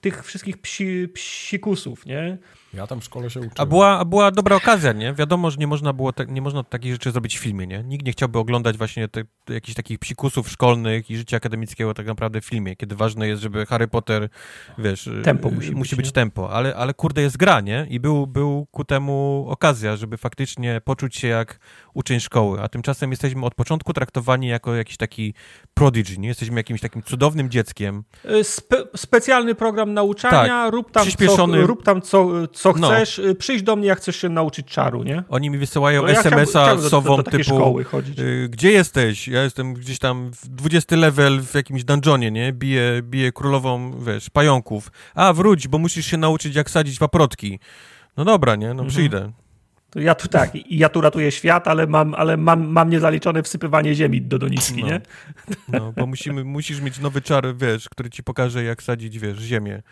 tych 0.00 0.24
wszystkich 0.24 0.58
psi, 0.58 1.08
psikusów, 1.14 2.06
nie? 2.06 2.38
Ja 2.74 2.86
tam 2.86 3.00
w 3.00 3.04
szkole 3.04 3.30
się 3.30 3.40
uczyłem. 3.40 3.54
A 3.58 3.66
była, 3.66 3.98
a 3.98 4.04
była 4.04 4.30
dobra 4.30 4.56
okazja, 4.56 4.92
nie? 4.92 5.14
Wiadomo, 5.14 5.50
że 5.50 5.56
nie 5.56 5.66
można 5.66 5.92
było 5.92 6.12
te, 6.12 6.26
nie 6.26 6.42
można 6.42 6.62
takich 6.62 6.92
rzeczy 6.92 7.10
zrobić 7.10 7.38
w 7.38 7.42
filmie, 7.42 7.66
nie? 7.66 7.82
Nikt 7.82 8.06
nie 8.06 8.12
chciałby 8.12 8.38
oglądać 8.38 8.78
właśnie 8.78 9.08
te, 9.08 9.24
te, 9.44 9.54
jakichś 9.54 9.74
takich 9.74 9.98
psikusów 9.98 10.48
szkolnych 10.48 11.10
i 11.10 11.16
życia 11.16 11.36
akademickiego 11.36 11.94
tak 11.94 12.06
naprawdę 12.06 12.40
w 12.40 12.44
filmie, 12.44 12.76
kiedy 12.76 12.96
ważne 12.96 13.28
jest, 13.28 13.42
żeby 13.42 13.66
Harry 13.66 13.88
Potter, 13.88 14.28
wiesz... 14.78 15.10
Tempo 15.24 15.50
musi, 15.50 15.70
musi 15.72 15.96
być, 15.96 16.06
być 16.06 16.14
tempo, 16.14 16.50
ale, 16.52 16.76
ale 16.76 16.94
kurde 16.94 17.22
jest 17.22 17.36
gra, 17.36 17.60
nie? 17.60 17.86
I 17.90 18.00
był, 18.00 18.26
był 18.26 18.66
ku 18.70 18.84
temu 18.84 19.46
okazja, 19.48 19.96
żeby 19.96 20.16
faktycznie 20.16 20.80
poczuć 20.84 21.16
się 21.16 21.28
jak 21.28 21.58
uczeń 21.94 22.20
szkoły, 22.20 22.60
a 22.60 22.68
tymczasem 22.68 23.10
jesteśmy 23.10 23.46
od 23.46 23.54
początku 23.54 23.92
traktowani 23.92 24.48
jako 24.48 24.74
jakiś 24.74 24.96
taki 24.96 25.34
prodigy, 25.74 26.18
nie? 26.18 26.28
Jesteśmy 26.28 26.56
jakimś 26.56 26.80
takim 26.80 27.02
cudownym 27.02 27.50
dzieckiem. 27.50 28.04
Y, 28.24 28.44
spe 28.44 28.76
specjalny 28.96 29.54
program 29.54 29.94
nauczania, 29.94 30.64
tak, 30.64 30.72
rób 30.72 30.90
tam, 30.90 31.02
Przyspieszony... 31.02 31.60
co, 31.60 31.66
rób 31.66 31.82
tam 31.82 32.02
co, 32.02 32.28
co 32.52 32.72
no. 32.72 32.88
chcesz, 32.88 33.18
y, 33.18 33.34
przyjdź 33.34 33.62
do 33.62 33.76
mnie, 33.76 33.88
jak 33.88 33.98
chcesz 33.98 34.16
się 34.16 34.28
nauczyć 34.28 34.66
czaru, 34.66 35.02
nie? 35.02 35.22
Oni 35.28 35.50
mi 35.50 35.58
wysyłają 35.58 36.06
SMS-a 36.06 36.66
ja 36.66 36.78
sową 36.78 37.22
typu, 37.22 37.80
y, 38.18 38.48
gdzie 38.48 38.70
jesteś? 38.70 39.28
Ja 39.28 39.42
jestem 39.42 39.74
gdzieś 39.74 39.98
tam 39.98 40.30
w 40.32 40.48
20 40.48 40.96
level 40.96 41.42
w 41.42 41.54
jakimś 41.54 41.84
dungeonie, 41.84 42.30
nie? 42.30 42.52
Biję, 42.52 43.02
biję 43.02 43.32
królową, 43.32 44.00
wiesz, 44.04 44.30
pająków. 44.30 44.90
A, 45.14 45.32
wróć, 45.32 45.68
bo 45.68 45.78
musisz 45.78 46.06
się 46.06 46.16
nauczyć, 46.16 46.54
jak 46.54 46.70
sadzić 46.70 46.98
paprotki. 46.98 47.58
No 48.16 48.24
dobra, 48.24 48.56
nie? 48.56 48.66
No 48.66 48.72
mhm. 48.72 48.88
przyjdę. 48.88 49.32
To 49.90 50.00
ja 50.00 50.14
tu 50.14 50.28
tak, 50.28 50.50
ja 50.70 50.88
tu 50.88 51.00
ratuję 51.00 51.32
świat, 51.32 51.68
ale 51.68 51.86
mam, 51.86 52.14
ale 52.14 52.36
mam, 52.36 52.66
mam 52.66 52.90
niezaliczone 52.90 53.42
wsypywanie 53.42 53.94
ziemi 53.94 54.22
do 54.22 54.38
doniczki, 54.38 54.80
no. 54.80 54.86
nie? 54.86 55.00
No, 55.68 55.92
bo 55.96 56.06
musimy, 56.06 56.44
musisz 56.44 56.80
mieć 56.80 56.98
nowy 56.98 57.20
czar, 57.20 57.56
wiesz, 57.56 57.88
który 57.88 58.10
ci 58.10 58.22
pokaże, 58.22 58.64
jak 58.64 58.82
sadzić, 58.82 59.18
wiesz, 59.18 59.38
ziemię 59.38 59.82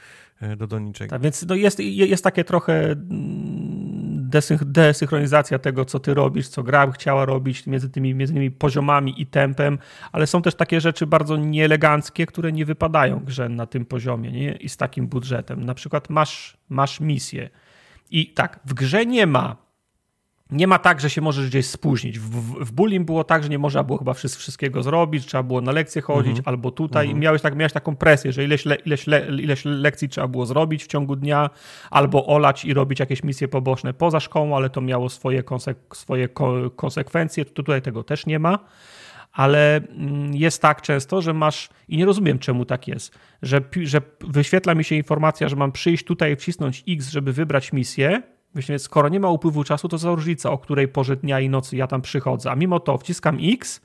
e, 0.40 0.56
do 0.56 0.66
doniczek. 0.66 1.10
Tak, 1.10 1.22
więc 1.22 1.46
no 1.46 1.54
jest, 1.54 1.80
jest 1.80 2.24
takie 2.24 2.44
trochę 2.44 2.90
mm, 2.90 4.28
desynch, 4.28 4.64
desynchronizacja 4.64 5.58
tego, 5.58 5.84
co 5.84 6.00
ty 6.00 6.14
robisz, 6.14 6.48
co 6.48 6.62
gra 6.62 6.90
chciała 6.90 7.24
robić 7.24 7.66
między 7.66 7.90
tymi, 7.90 8.14
między 8.14 8.34
tymi 8.34 8.50
poziomami 8.50 9.22
i 9.22 9.26
tempem, 9.26 9.78
ale 10.12 10.26
są 10.26 10.42
też 10.42 10.54
takie 10.54 10.80
rzeczy 10.80 11.06
bardzo 11.06 11.36
nieeleganckie, 11.36 12.26
które 12.26 12.52
nie 12.52 12.64
wypadają 12.64 13.20
grze 13.20 13.48
na 13.48 13.66
tym 13.66 13.84
poziomie 13.84 14.32
nie? 14.32 14.52
i 14.52 14.68
z 14.68 14.76
takim 14.76 15.06
budżetem. 15.06 15.64
Na 15.64 15.74
przykład 15.74 16.10
masz, 16.10 16.56
masz 16.68 17.00
misję 17.00 17.50
i 18.10 18.26
tak, 18.26 18.60
w 18.64 18.74
grze 18.74 19.06
nie 19.06 19.26
ma 19.26 19.67
nie 20.50 20.66
ma 20.66 20.78
tak, 20.78 21.00
że 21.00 21.10
się 21.10 21.20
możesz 21.20 21.48
gdzieś 21.48 21.66
spóźnić. 21.66 22.18
W, 22.18 22.30
w, 22.30 22.64
w 22.64 22.72
Bullim 22.72 23.04
było 23.04 23.24
tak, 23.24 23.42
że 23.42 23.48
nie 23.48 23.58
można 23.58 23.82
było 23.82 23.98
chyba 23.98 24.14
wszystkiego 24.14 24.82
zrobić, 24.82 25.26
trzeba 25.26 25.42
było 25.42 25.60
na 25.60 25.72
lekcje 25.72 26.02
chodzić, 26.02 26.32
mm 26.32 26.42
-hmm. 26.42 26.48
albo 26.48 26.70
tutaj 26.70 27.04
mm 27.04 27.16
-hmm. 27.16 27.18
i 27.18 27.22
miałeś, 27.22 27.42
tak, 27.42 27.56
miałeś 27.56 27.72
taką 27.72 27.96
presję, 27.96 28.32
że 28.32 28.44
ileś, 28.44 28.64
le, 28.64 28.74
ileś, 28.74 29.06
le, 29.06 29.26
ileś 29.26 29.64
lekcji 29.64 30.08
trzeba 30.08 30.28
było 30.28 30.46
zrobić 30.46 30.84
w 30.84 30.86
ciągu 30.86 31.16
dnia, 31.16 31.50
albo 31.90 32.26
olać 32.26 32.64
i 32.64 32.74
robić 32.74 33.00
jakieś 33.00 33.22
misje 33.22 33.48
poboczne 33.48 33.94
poza 33.94 34.20
szkołą, 34.20 34.56
ale 34.56 34.70
to 34.70 34.80
miało 34.80 35.08
swoje, 35.08 35.42
konsek 35.42 35.78
swoje 35.94 36.28
ko 36.28 36.70
konsekwencje. 36.70 37.44
Tutaj 37.44 37.82
tego 37.82 38.02
też 38.02 38.26
nie 38.26 38.38
ma 38.38 38.58
ale 39.32 39.76
mm, 39.76 40.34
jest 40.34 40.62
tak 40.62 40.82
często, 40.82 41.22
że 41.22 41.34
masz, 41.34 41.68
i 41.88 41.96
nie 41.96 42.04
rozumiem 42.04 42.38
czemu 42.38 42.64
tak 42.64 42.88
jest, 42.88 43.18
że, 43.42 43.60
że 43.82 44.00
wyświetla 44.20 44.74
mi 44.74 44.84
się 44.84 44.94
informacja, 44.94 45.48
że 45.48 45.56
mam 45.56 45.72
przyjść 45.72 46.04
tutaj 46.04 46.32
i 46.32 46.36
wcisnąć 46.36 46.84
X, 46.88 47.10
żeby 47.10 47.32
wybrać 47.32 47.72
misję, 47.72 48.22
Właśnie, 48.54 48.78
skoro 48.78 49.08
nie 49.08 49.20
ma 49.20 49.30
upływu 49.30 49.64
czasu, 49.64 49.88
to 49.88 49.98
za 49.98 50.10
różnica, 50.10 50.50
o 50.50 50.58
której 50.58 50.88
porze 50.88 51.16
dnia 51.16 51.40
i 51.40 51.48
nocy 51.48 51.76
ja 51.76 51.86
tam 51.86 52.02
przychodzę. 52.02 52.50
A 52.50 52.56
mimo 52.56 52.80
to 52.80 52.98
wciskam 52.98 53.38
X, 53.42 53.80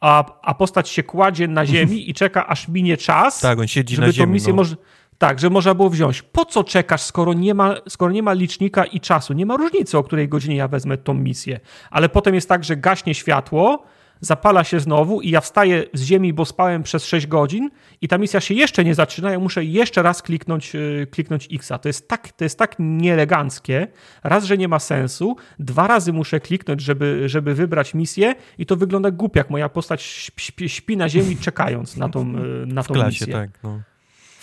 a, 0.00 0.24
a 0.42 0.54
postać 0.54 0.88
się 0.88 1.02
kładzie 1.02 1.48
na 1.48 1.66
ziemi 1.66 2.04
i 2.10 2.14
czeka, 2.14 2.46
aż 2.46 2.68
minie 2.68 2.96
czas. 2.96 3.40
Tak, 3.40 3.58
on 3.58 3.66
siedzi 3.66 3.96
żeby 3.96 4.06
na 4.06 4.12
ziemi. 4.12 4.32
Misję 4.32 4.52
no. 4.52 4.56
może, 4.56 4.76
tak, 5.18 5.38
że 5.38 5.50
można 5.50 5.74
było 5.74 5.90
wziąć. 5.90 6.22
Po 6.22 6.44
co 6.44 6.64
czekasz, 6.64 7.02
skoro 7.02 7.32
nie, 7.32 7.54
ma, 7.54 7.74
skoro 7.88 8.12
nie 8.12 8.22
ma 8.22 8.32
licznika 8.32 8.84
i 8.84 9.00
czasu? 9.00 9.32
Nie 9.32 9.46
ma 9.46 9.56
różnicy, 9.56 9.98
o 9.98 10.02
której 10.02 10.28
godzinie 10.28 10.56
ja 10.56 10.68
wezmę 10.68 10.98
tą 10.98 11.14
misję. 11.14 11.60
Ale 11.90 12.08
potem 12.08 12.34
jest 12.34 12.48
tak, 12.48 12.64
że 12.64 12.76
gaśnie 12.76 13.14
światło, 13.14 13.84
zapala 14.20 14.64
się 14.64 14.80
znowu 14.80 15.20
i 15.20 15.30
ja 15.30 15.40
wstaję 15.40 15.84
z 15.92 16.02
ziemi, 16.02 16.32
bo 16.32 16.44
spałem 16.44 16.82
przez 16.82 17.06
6 17.06 17.26
godzin 17.26 17.70
i 18.00 18.08
ta 18.08 18.18
misja 18.18 18.40
się 18.40 18.54
jeszcze 18.54 18.84
nie 18.84 18.94
zaczyna, 18.94 19.30
ja 19.30 19.38
muszę 19.38 19.64
jeszcze 19.64 20.02
raz 20.02 20.22
kliknąć, 20.22 20.72
e, 20.74 21.06
kliknąć 21.06 21.48
X. 21.52 21.68
To 21.82 21.88
jest, 21.88 22.08
tak, 22.08 22.32
to 22.32 22.44
jest 22.44 22.58
tak 22.58 22.76
nieeleganckie. 22.78 23.88
Raz, 24.24 24.44
że 24.44 24.58
nie 24.58 24.68
ma 24.68 24.78
sensu, 24.78 25.36
dwa 25.58 25.86
razy 25.86 26.12
muszę 26.12 26.40
kliknąć, 26.40 26.82
żeby, 26.82 27.28
żeby 27.28 27.54
wybrać 27.54 27.94
misję 27.94 28.34
i 28.58 28.66
to 28.66 28.76
wygląda 28.76 29.10
głupio, 29.10 29.40
jak 29.40 29.50
moja 29.50 29.68
postać 29.68 30.02
śpi, 30.36 30.68
śpi 30.68 30.96
na 30.96 31.08
ziemi 31.08 31.36
czekając 31.36 31.96
na 31.96 32.08
tą, 32.08 32.20
e, 32.20 32.66
na 32.66 32.82
tą 32.82 32.94
w 32.94 32.96
klasie, 32.96 33.08
misję. 33.08 33.32
Tak, 33.32 33.50
no 33.62 33.80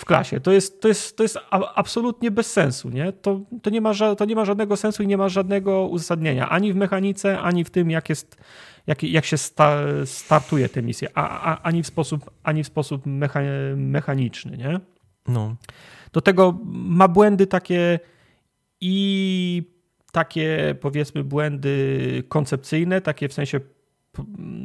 w 0.01 0.05
klasie. 0.05 0.39
To 0.39 0.51
jest, 0.51 0.81
to 0.81 0.87
jest, 0.87 1.17
to 1.17 1.23
jest 1.23 1.37
absolutnie 1.75 2.31
bez 2.31 2.51
sensu. 2.51 2.89
Nie? 2.89 3.13
To, 3.13 3.39
to, 3.61 3.69
nie 3.69 3.81
ma, 3.81 3.93
to 4.17 4.25
nie 4.25 4.35
ma 4.35 4.45
żadnego 4.45 4.77
sensu 4.77 5.03
i 5.03 5.07
nie 5.07 5.17
ma 5.17 5.29
żadnego 5.29 5.87
uzasadnienia 5.87 6.49
ani 6.49 6.73
w 6.73 6.75
mechanice, 6.75 7.39
ani 7.39 7.63
w 7.63 7.69
tym, 7.69 7.91
jak, 7.91 8.09
jest, 8.09 8.37
jak, 8.87 9.03
jak 9.03 9.25
się 9.25 9.37
sta, 9.37 9.77
startuje 10.05 10.69
te 10.69 10.81
misje, 10.81 11.07
a, 11.15 11.51
a, 11.51 11.61
ani 11.61 11.83
w 11.83 11.87
sposób, 11.87 12.31
ani 12.43 12.63
w 12.63 12.67
sposób 12.67 13.05
mecha, 13.05 13.39
mechaniczny. 13.75 14.57
Nie? 14.57 14.79
No. 15.27 15.55
Do 16.13 16.21
tego 16.21 16.59
ma 16.73 17.07
błędy 17.07 17.47
takie 17.47 17.99
i 18.81 19.63
takie 20.11 20.75
powiedzmy 20.81 21.23
błędy 21.23 22.23
koncepcyjne, 22.27 23.01
takie 23.01 23.29
w 23.29 23.33
sensie 23.33 23.59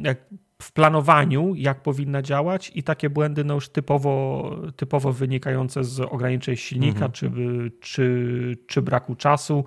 jak 0.03 0.17
w 0.61 0.71
planowaniu, 0.71 1.55
jak 1.55 1.83
powinna 1.83 2.21
działać 2.21 2.71
i 2.75 2.83
takie 2.83 3.09
błędy 3.09 3.43
no 3.43 3.53
już 3.53 3.69
typowo, 3.69 4.51
typowo 4.75 5.13
wynikające 5.13 5.83
z 5.83 5.99
ograniczeń 5.99 6.55
silnika 6.55 7.05
mhm. 7.05 7.11
czy, 7.11 7.31
czy, 7.79 8.57
czy 8.67 8.81
braku 8.81 9.15
czasu. 9.15 9.65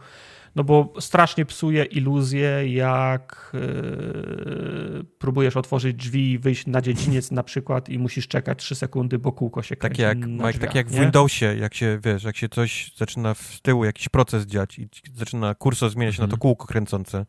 No 0.57 0.65
bo 0.65 0.93
strasznie 1.01 1.47
psuje 1.47 1.85
iluzję, 1.85 2.73
jak 2.75 3.53
yy, 3.55 5.05
próbujesz 5.19 5.57
otworzyć 5.57 5.97
drzwi 5.97 6.33
i 6.33 6.39
wyjść 6.39 6.67
na 6.67 6.81
dziedziniec 6.81 7.31
na 7.31 7.43
przykład 7.43 7.89
i 7.89 7.99
musisz 7.99 8.29
czekać 8.29 8.59
3 8.59 8.75
sekundy, 8.75 9.19
bo 9.19 9.33
kółko 9.33 9.63
się 9.63 9.77
kręci. 9.77 10.03
Tak 10.03 10.17
jak, 10.17 10.29
Mike, 10.29 10.59
tak 10.59 10.75
jak 10.75 10.89
w 10.89 11.01
Windowsie, 11.01 11.57
jak 11.57 11.75
się, 11.75 11.99
wiesz, 12.05 12.25
jak 12.25 12.37
się 12.37 12.49
coś 12.49 12.93
zaczyna 12.97 13.35
w 13.35 13.61
tyłu, 13.61 13.85
jakiś 13.85 14.09
proces 14.09 14.47
dziać 14.47 14.79
i 14.79 14.89
zaczyna 15.15 15.55
kursor 15.55 15.91
zmieniać 15.91 16.15
mhm. 16.15 16.29
na 16.29 16.31
to 16.31 16.37
mhm. 16.37 16.41
kółko 16.41 16.67
kręcące, 16.67 17.27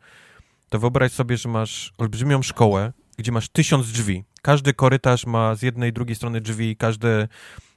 to 0.68 0.78
wyobraź 0.78 1.12
sobie, 1.12 1.36
że 1.36 1.48
masz 1.48 1.92
olbrzymią 1.98 2.42
szkołę, 2.42 2.92
gdzie 3.18 3.32
masz 3.32 3.48
tysiąc 3.48 3.92
drzwi. 3.92 4.24
Każdy 4.42 4.74
korytarz 4.74 5.26
ma 5.26 5.54
z 5.54 5.62
jednej 5.62 5.90
i 5.90 5.92
drugiej 5.92 6.16
strony 6.16 6.40
drzwi, 6.40 6.76
każdy 6.76 7.28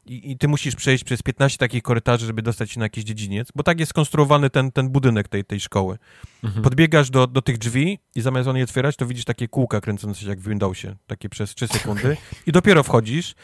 i, 0.06 0.32
i, 0.32 0.38
ty 0.38 0.48
musisz 0.48 0.76
przejść 0.76 1.04
przez 1.04 1.22
15 1.22 1.58
takich 1.58 1.84
korytarzy, 1.84 2.26
żeby 2.26 2.42
dostać 2.42 2.72
się 2.72 2.80
na 2.80 2.86
jakiś 2.86 3.04
dziedziniec, 3.04 3.48
bo 3.56 3.64
tak 3.64 3.80
jest 3.80 3.90
skonstruowany 3.90 4.50
ten, 4.50 4.72
ten 4.72 4.90
budynek 4.90 5.28
tej, 5.28 5.46
tej 5.46 5.60
szkoły. 5.60 5.98
Mhm. 6.44 6.64
Podbiegasz 6.64 7.10
do, 7.10 7.28
do 7.28 7.42
tych 7.42 7.58
drzwi 7.58 8.00
i 8.16 8.22
zamiast 8.22 8.50
on 8.50 8.58
je 8.58 8.64
otwierać, 8.64 8.96
to 8.96 9.06
widzisz 9.06 9.26
takie 9.26 9.48
kółka 9.48 9.82
kręcące 9.82 10.22
się 10.22 10.30
jak 10.30 10.40
w 10.40 10.50
Windowsie, 10.50 10.96
takie 11.08 11.30
przez 11.30 11.56
3 11.56 11.68
sekundy 11.68 12.18
i 12.48 12.52
dopiero 12.52 12.84
wchodzisz, 12.84 13.36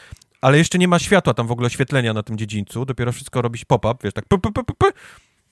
ale 0.42 0.58
jeszcze 0.58 0.78
nie 0.78 0.88
ma 0.88 1.00
światła 1.00 1.34
tam 1.34 1.48
w 1.48 1.52
ogóle 1.52 1.68
oświetlenia 1.68 2.14
na 2.14 2.24
tym 2.24 2.38
dziedzińcu, 2.38 2.86
dopiero 2.86 3.12
wszystko 3.12 3.42
robisz 3.42 3.66
pop-up, 3.66 4.00
wiesz, 4.04 4.14
tak 4.14 4.26
p, 4.26 4.38
p, 4.38 4.52
p, 4.54 4.64
p, 4.78 4.88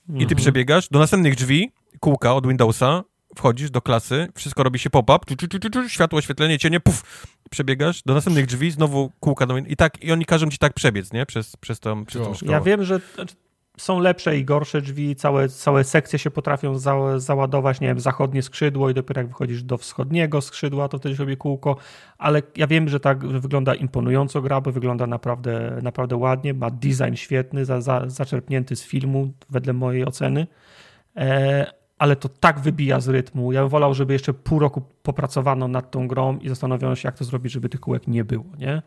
i 0.08 0.12
ty 0.12 0.22
mhm. 0.22 0.36
przebiegasz 0.36 0.88
do 0.88 0.98
następnych 0.98 1.34
drzwi, 1.34 1.72
kółka 2.00 2.34
od 2.34 2.46
Windowsa, 2.46 3.04
wchodzisz 3.36 3.70
do 3.70 3.82
klasy, 3.82 4.28
wszystko 4.36 4.62
robi 4.62 4.78
się 4.78 4.90
pop-up, 4.90 5.18
światło, 5.88 6.18
oświetlenie, 6.18 6.58
cienie, 6.58 6.80
puf, 6.80 7.26
przebiegasz 7.50 8.02
do 8.02 8.14
następnych 8.14 8.46
drzwi, 8.46 8.70
znowu 8.70 9.12
kółka 9.20 9.46
do, 9.46 9.58
i 9.58 9.76
tak, 9.76 10.04
i 10.04 10.12
oni 10.12 10.24
każą 10.24 10.50
ci 10.50 10.58
tak 10.58 10.72
przebiec, 10.72 11.12
nie? 11.12 11.26
Przez, 11.26 11.56
przez, 11.56 11.80
tą, 11.80 12.04
przez 12.04 12.22
tą 12.22 12.34
szkołę. 12.34 12.52
Ja 12.52 12.60
wiem, 12.60 12.84
że 12.84 13.00
znaczy, 13.14 13.34
są 13.80 13.98
lepsze 13.98 14.38
i 14.38 14.44
gorsze 14.44 14.82
drzwi, 14.82 15.16
całe, 15.16 15.48
całe 15.48 15.84
sekcje 15.84 16.18
się 16.18 16.30
potrafią 16.30 16.78
za, 16.78 17.18
załadować, 17.18 17.80
nie 17.80 17.86
wiem, 17.88 18.00
zachodnie 18.00 18.42
skrzydło 18.42 18.90
i 18.90 18.94
dopiero 18.94 19.20
jak 19.20 19.28
wychodzisz 19.28 19.62
do 19.62 19.78
wschodniego 19.78 20.40
skrzydła, 20.40 20.88
to 20.88 20.98
wtedy 20.98 21.14
robi 21.14 21.36
kółko, 21.36 21.76
ale 22.18 22.42
ja 22.56 22.66
wiem, 22.66 22.88
że 22.88 23.00
tak 23.00 23.26
wygląda 23.26 23.74
imponująco 23.74 24.42
gra, 24.42 24.60
bo 24.60 24.72
wygląda 24.72 25.06
naprawdę, 25.06 25.78
naprawdę 25.82 26.16
ładnie, 26.16 26.54
ma 26.54 26.70
design 26.70 27.14
świetny, 27.14 27.64
za, 27.64 27.80
za, 27.80 28.02
zaczerpnięty 28.06 28.76
z 28.76 28.84
filmu, 28.84 29.32
wedle 29.50 29.72
mojej 29.72 30.04
oceny, 30.04 30.46
e, 31.16 31.79
ale 32.00 32.16
to 32.16 32.28
tak 32.28 32.60
wybija 32.60 33.00
z 33.00 33.08
rytmu. 33.08 33.52
Ja 33.52 33.60
bym 33.60 33.68
wolał, 33.68 33.94
żeby 33.94 34.12
jeszcze 34.12 34.34
pół 34.34 34.58
roku 34.58 34.82
popracowano 35.02 35.68
nad 35.68 35.90
tą 35.90 36.08
grą 36.08 36.38
i 36.38 36.48
zastanowiono 36.48 36.96
się, 36.96 37.08
jak 37.08 37.18
to 37.18 37.24
zrobić, 37.24 37.52
żeby 37.52 37.68
tych 37.68 37.80
kółek 37.80 38.06
nie 38.06 38.24
było, 38.24 38.44
nie? 38.58 38.82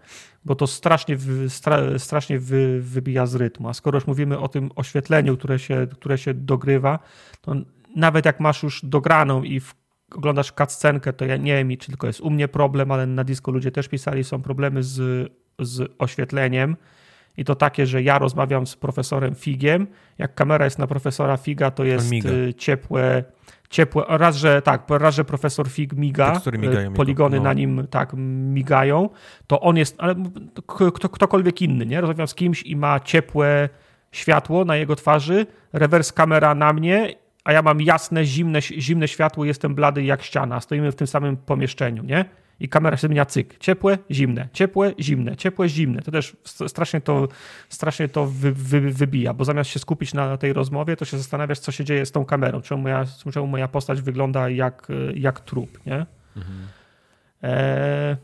Bo 0.46 0.56
to 0.56 0.68
strasznie, 0.68 1.18
stra, 1.50 2.00
strasznie 2.00 2.40
wy, 2.40 2.82
wybija 2.82 3.26
z 3.26 3.36
rytmu. 3.36 3.70
A 3.70 3.74
skoro 3.74 3.98
już 3.98 4.08
mówimy 4.08 4.40
o 4.40 4.48
tym 4.48 4.70
oświetleniu, 4.76 5.38
które 5.38 5.60
się, 5.60 5.88
które 5.92 6.18
się 6.18 6.34
dogrywa, 6.34 7.00
to 7.42 7.56
nawet 7.96 8.26
jak 8.26 8.40
masz 8.40 8.64
już 8.64 8.86
dograną 8.86 9.44
i 9.44 9.60
w, 9.60 9.76
oglądasz 10.16 10.52
cutscenkę, 10.52 11.14
to 11.14 11.26
ja 11.26 11.38
nie 11.38 11.56
wiem, 11.56 11.78
czy 11.78 11.88
tylko 11.88 12.08
jest 12.08 12.22
u 12.22 12.30
mnie 12.30 12.48
problem, 12.48 12.92
ale 12.92 13.08
na 13.08 13.24
disco 13.24 13.52
ludzie 13.52 13.72
też 13.72 13.88
pisali, 13.88 14.24
są 14.24 14.42
problemy 14.42 14.84
z, 14.84 15.32
z 15.60 15.92
oświetleniem 16.00 16.76
i 17.38 17.46
to 17.46 17.56
takie, 17.56 17.86
że 17.86 18.04
ja 18.04 18.20
rozmawiam 18.20 18.68
z 18.68 18.76
profesorem 18.76 19.36
Figiem, 19.36 19.88
jak 20.18 20.36
kamera 20.36 20.66
jest 20.66 20.80
na 20.80 20.88
profesora 20.88 21.38
Figa, 21.38 21.72
to 21.72 21.84
jest 21.84 22.12
miga. 22.12 22.30
Y, 22.30 22.54
ciepłe, 22.54 23.24
ciepłe, 23.70 24.04
raz, 24.08 24.36
że 24.36 24.62
tak, 24.62 24.84
raz, 24.90 25.16
że 25.16 25.26
profesor 25.26 25.70
Fig 25.70 25.94
miga, 25.94 26.42
migają, 26.60 26.94
poligony 26.94 27.38
no. 27.38 27.44
na 27.44 27.54
nim 27.54 27.88
tak 27.90 28.14
migają, 28.54 29.10
to 29.48 29.62
on 29.62 29.78
jest, 29.78 29.96
ale 29.98 30.16
kto, 30.68 31.10
ktokolwiek 31.10 31.62
inny, 31.62 31.86
nie? 31.86 32.02
Rozmawiam 32.02 32.28
z 32.28 32.36
kimś 32.36 32.64
i 32.64 32.76
ma 32.76 33.00
ciepłe 33.00 33.70
światło 34.12 34.66
na 34.66 34.76
jego 34.76 34.96
twarzy, 34.96 35.46
rewers 35.74 36.14
kamera 36.14 36.56
na 36.56 36.74
mnie, 36.74 37.16
a 37.44 37.52
ja 37.54 37.62
mam 37.62 37.82
jasne, 37.82 38.26
zimne, 38.26 38.62
zimne 38.62 39.08
światło, 39.08 39.46
jestem 39.46 39.76
blady 39.76 40.04
jak 40.04 40.24
ściana, 40.24 40.60
stoimy 40.60 40.92
w 40.92 40.96
tym 40.96 41.08
samym 41.08 41.38
pomieszczeniu, 41.38 42.04
nie? 42.04 42.26
I 42.60 42.70
kamera 42.70 42.98
się 42.98 43.08
zmienia 43.08 43.26
cyk. 43.26 43.58
Ciepłe, 43.58 43.98
zimne, 44.12 44.48
ciepłe, 44.54 44.94
zimne, 45.00 45.36
ciepłe, 45.36 45.70
zimne. 45.70 46.02
To 46.02 46.12
też 46.12 46.38
strasznie 46.68 47.02
to, 47.02 47.28
strasznie 47.70 48.10
to 48.10 48.26
wy, 48.26 48.52
wy, 48.52 48.82
wybija, 48.92 49.34
bo 49.34 49.46
zamiast 49.46 49.70
się 49.70 49.80
skupić 49.80 50.14
na 50.14 50.38
tej 50.38 50.54
rozmowie, 50.54 50.96
to 50.96 51.06
się 51.06 51.18
zastanawiasz, 51.18 51.60
co 51.60 51.72
się 51.72 51.84
dzieje 51.84 52.06
z 52.06 52.12
tą 52.12 52.26
kamerą, 52.26 52.62
czemu 52.62 52.82
moja, 52.82 53.06
czemu 53.34 53.48
moja 53.48 53.68
postać 53.68 54.02
wygląda 54.02 54.50
jak, 54.50 54.88
jak 55.16 55.40
trup, 55.40 55.86
nie? 55.86 56.06
Mhm. 56.38 56.68
E, 57.44 58.18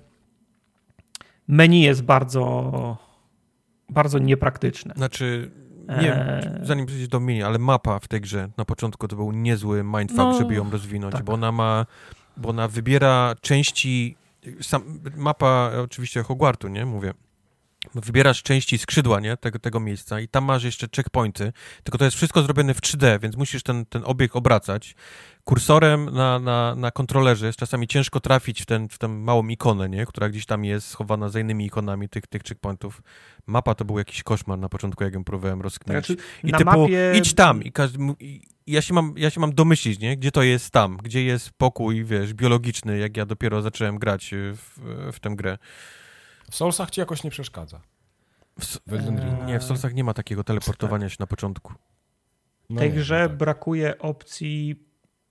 menu 1.48 1.82
jest 1.82 2.04
bardzo, 2.04 2.98
bardzo 3.90 4.20
niepraktyczne. 4.20 4.94
Znaczy, 4.98 5.52
nie 6.02 6.16
e... 6.16 6.60
zanim 6.64 6.86
przejdziesz 6.86 7.08
do 7.08 7.20
menu, 7.20 7.44
ale 7.44 7.60
mapa 7.60 8.00
w 8.00 8.08
tej 8.08 8.22
grze 8.22 8.50
na 8.58 8.66
początku 8.66 9.08
to 9.08 9.16
był 9.16 9.32
niezły 9.32 9.84
mindfuck, 9.84 10.18
no, 10.18 10.38
żeby 10.38 10.54
ją 10.56 10.72
rozwinąć, 10.72 11.14
tak. 11.14 11.24
bo 11.24 11.34
ona 11.34 11.52
ma, 11.52 11.86
bo 12.40 12.50
ona 12.50 12.68
wybiera 12.68 13.36
części 13.42 14.16
sam, 14.62 15.00
mapa 15.16 15.72
oczywiście 15.84 16.24
Hogwartu, 16.24 16.68
nie? 16.68 16.86
Mówię. 16.86 17.14
Wybierasz 17.96 18.44
części 18.44 18.78
skrzydła, 18.78 19.20
nie? 19.20 19.38
Tego, 19.38 19.60
tego 19.60 19.80
miejsca 19.80 20.20
i 20.20 20.28
tam 20.28 20.44
masz 20.44 20.64
jeszcze 20.64 20.88
checkpointy, 20.96 21.54
tylko 21.84 21.98
to 21.98 22.06
jest 22.06 22.18
wszystko 22.18 22.42
zrobione 22.42 22.74
w 22.74 22.82
3D, 22.82 23.20
więc 23.20 23.36
musisz 23.36 23.64
ten, 23.64 23.86
ten 23.86 24.02
obieg 24.06 24.36
obracać. 24.36 24.96
Kursorem 25.44 26.06
na, 26.06 26.40
na, 26.40 26.76
na 26.76 26.92
kontrolerze 26.92 27.46
jest 27.46 27.60
czasami 27.60 27.88
ciężko 27.88 28.20
trafić 28.20 28.62
w, 28.62 28.66
ten, 28.66 28.90
w 28.90 28.98
tę 28.98 29.08
małą 29.08 29.48
ikonę, 29.48 29.90
nie? 29.90 30.06
Która 30.06 30.30
gdzieś 30.30 30.46
tam 30.46 30.66
jest 30.66 30.88
schowana 30.88 31.30
za 31.30 31.40
innymi 31.40 31.66
ikonami 31.66 32.10
tych, 32.10 32.28
tych 32.28 32.44
checkpointów. 32.44 33.02
Mapa 33.48 33.76
to 33.76 33.86
był 33.86 33.98
jakiś 33.98 34.24
koszmar 34.24 34.60
na 34.60 34.70
początku, 34.70 35.04
jak 35.04 35.14
ją 35.14 35.24
próbowałem 35.24 35.62
rozkminić. 35.62 36.06
Znaczy, 36.06 36.22
I 36.44 36.52
typu, 36.52 36.64
mapie... 36.66 37.14
idź 37.16 37.34
tam 37.34 37.64
i 37.64 37.72
każdy... 37.72 38.00
I, 38.20 38.42
ja 38.70 38.82
się, 38.82 38.94
mam, 38.94 39.14
ja 39.18 39.30
się 39.30 39.40
mam 39.40 39.54
domyślić, 39.54 40.00
nie? 40.00 40.18
Gdzie 40.18 40.32
to 40.32 40.44
jest 40.44 40.72
tam, 40.72 40.98
gdzie 40.98 41.24
jest 41.24 41.52
pokój, 41.52 42.06
wiesz, 42.06 42.34
biologiczny, 42.34 42.98
jak 42.98 43.18
ja 43.18 43.26
dopiero 43.26 43.62
zacząłem 43.62 44.00
grać 44.00 44.32
w, 44.34 44.80
w 45.14 45.20
tę 45.20 45.30
grę. 45.30 45.58
W 46.52 46.56
Soulsach 46.56 46.90
ci 46.90 47.00
jakoś 47.00 47.24
nie 47.24 47.30
przeszkadza. 47.30 47.82
W, 48.60 48.66
w 48.88 48.94
eee... 48.94 49.46
Nie, 49.46 49.60
w 49.60 49.64
Soulsach 49.64 49.94
nie 49.94 50.04
ma 50.04 50.14
takiego 50.14 50.44
teleportowania 50.44 51.06
tak. 51.06 51.12
się 51.12 51.18
na 51.20 51.28
początku. 51.28 51.74
W 52.70 52.78
tej 52.78 52.90
no 52.90 52.96
grze 52.96 53.28
tak. 53.30 53.38
brakuje 53.38 54.00
opcji, 54.00 54.76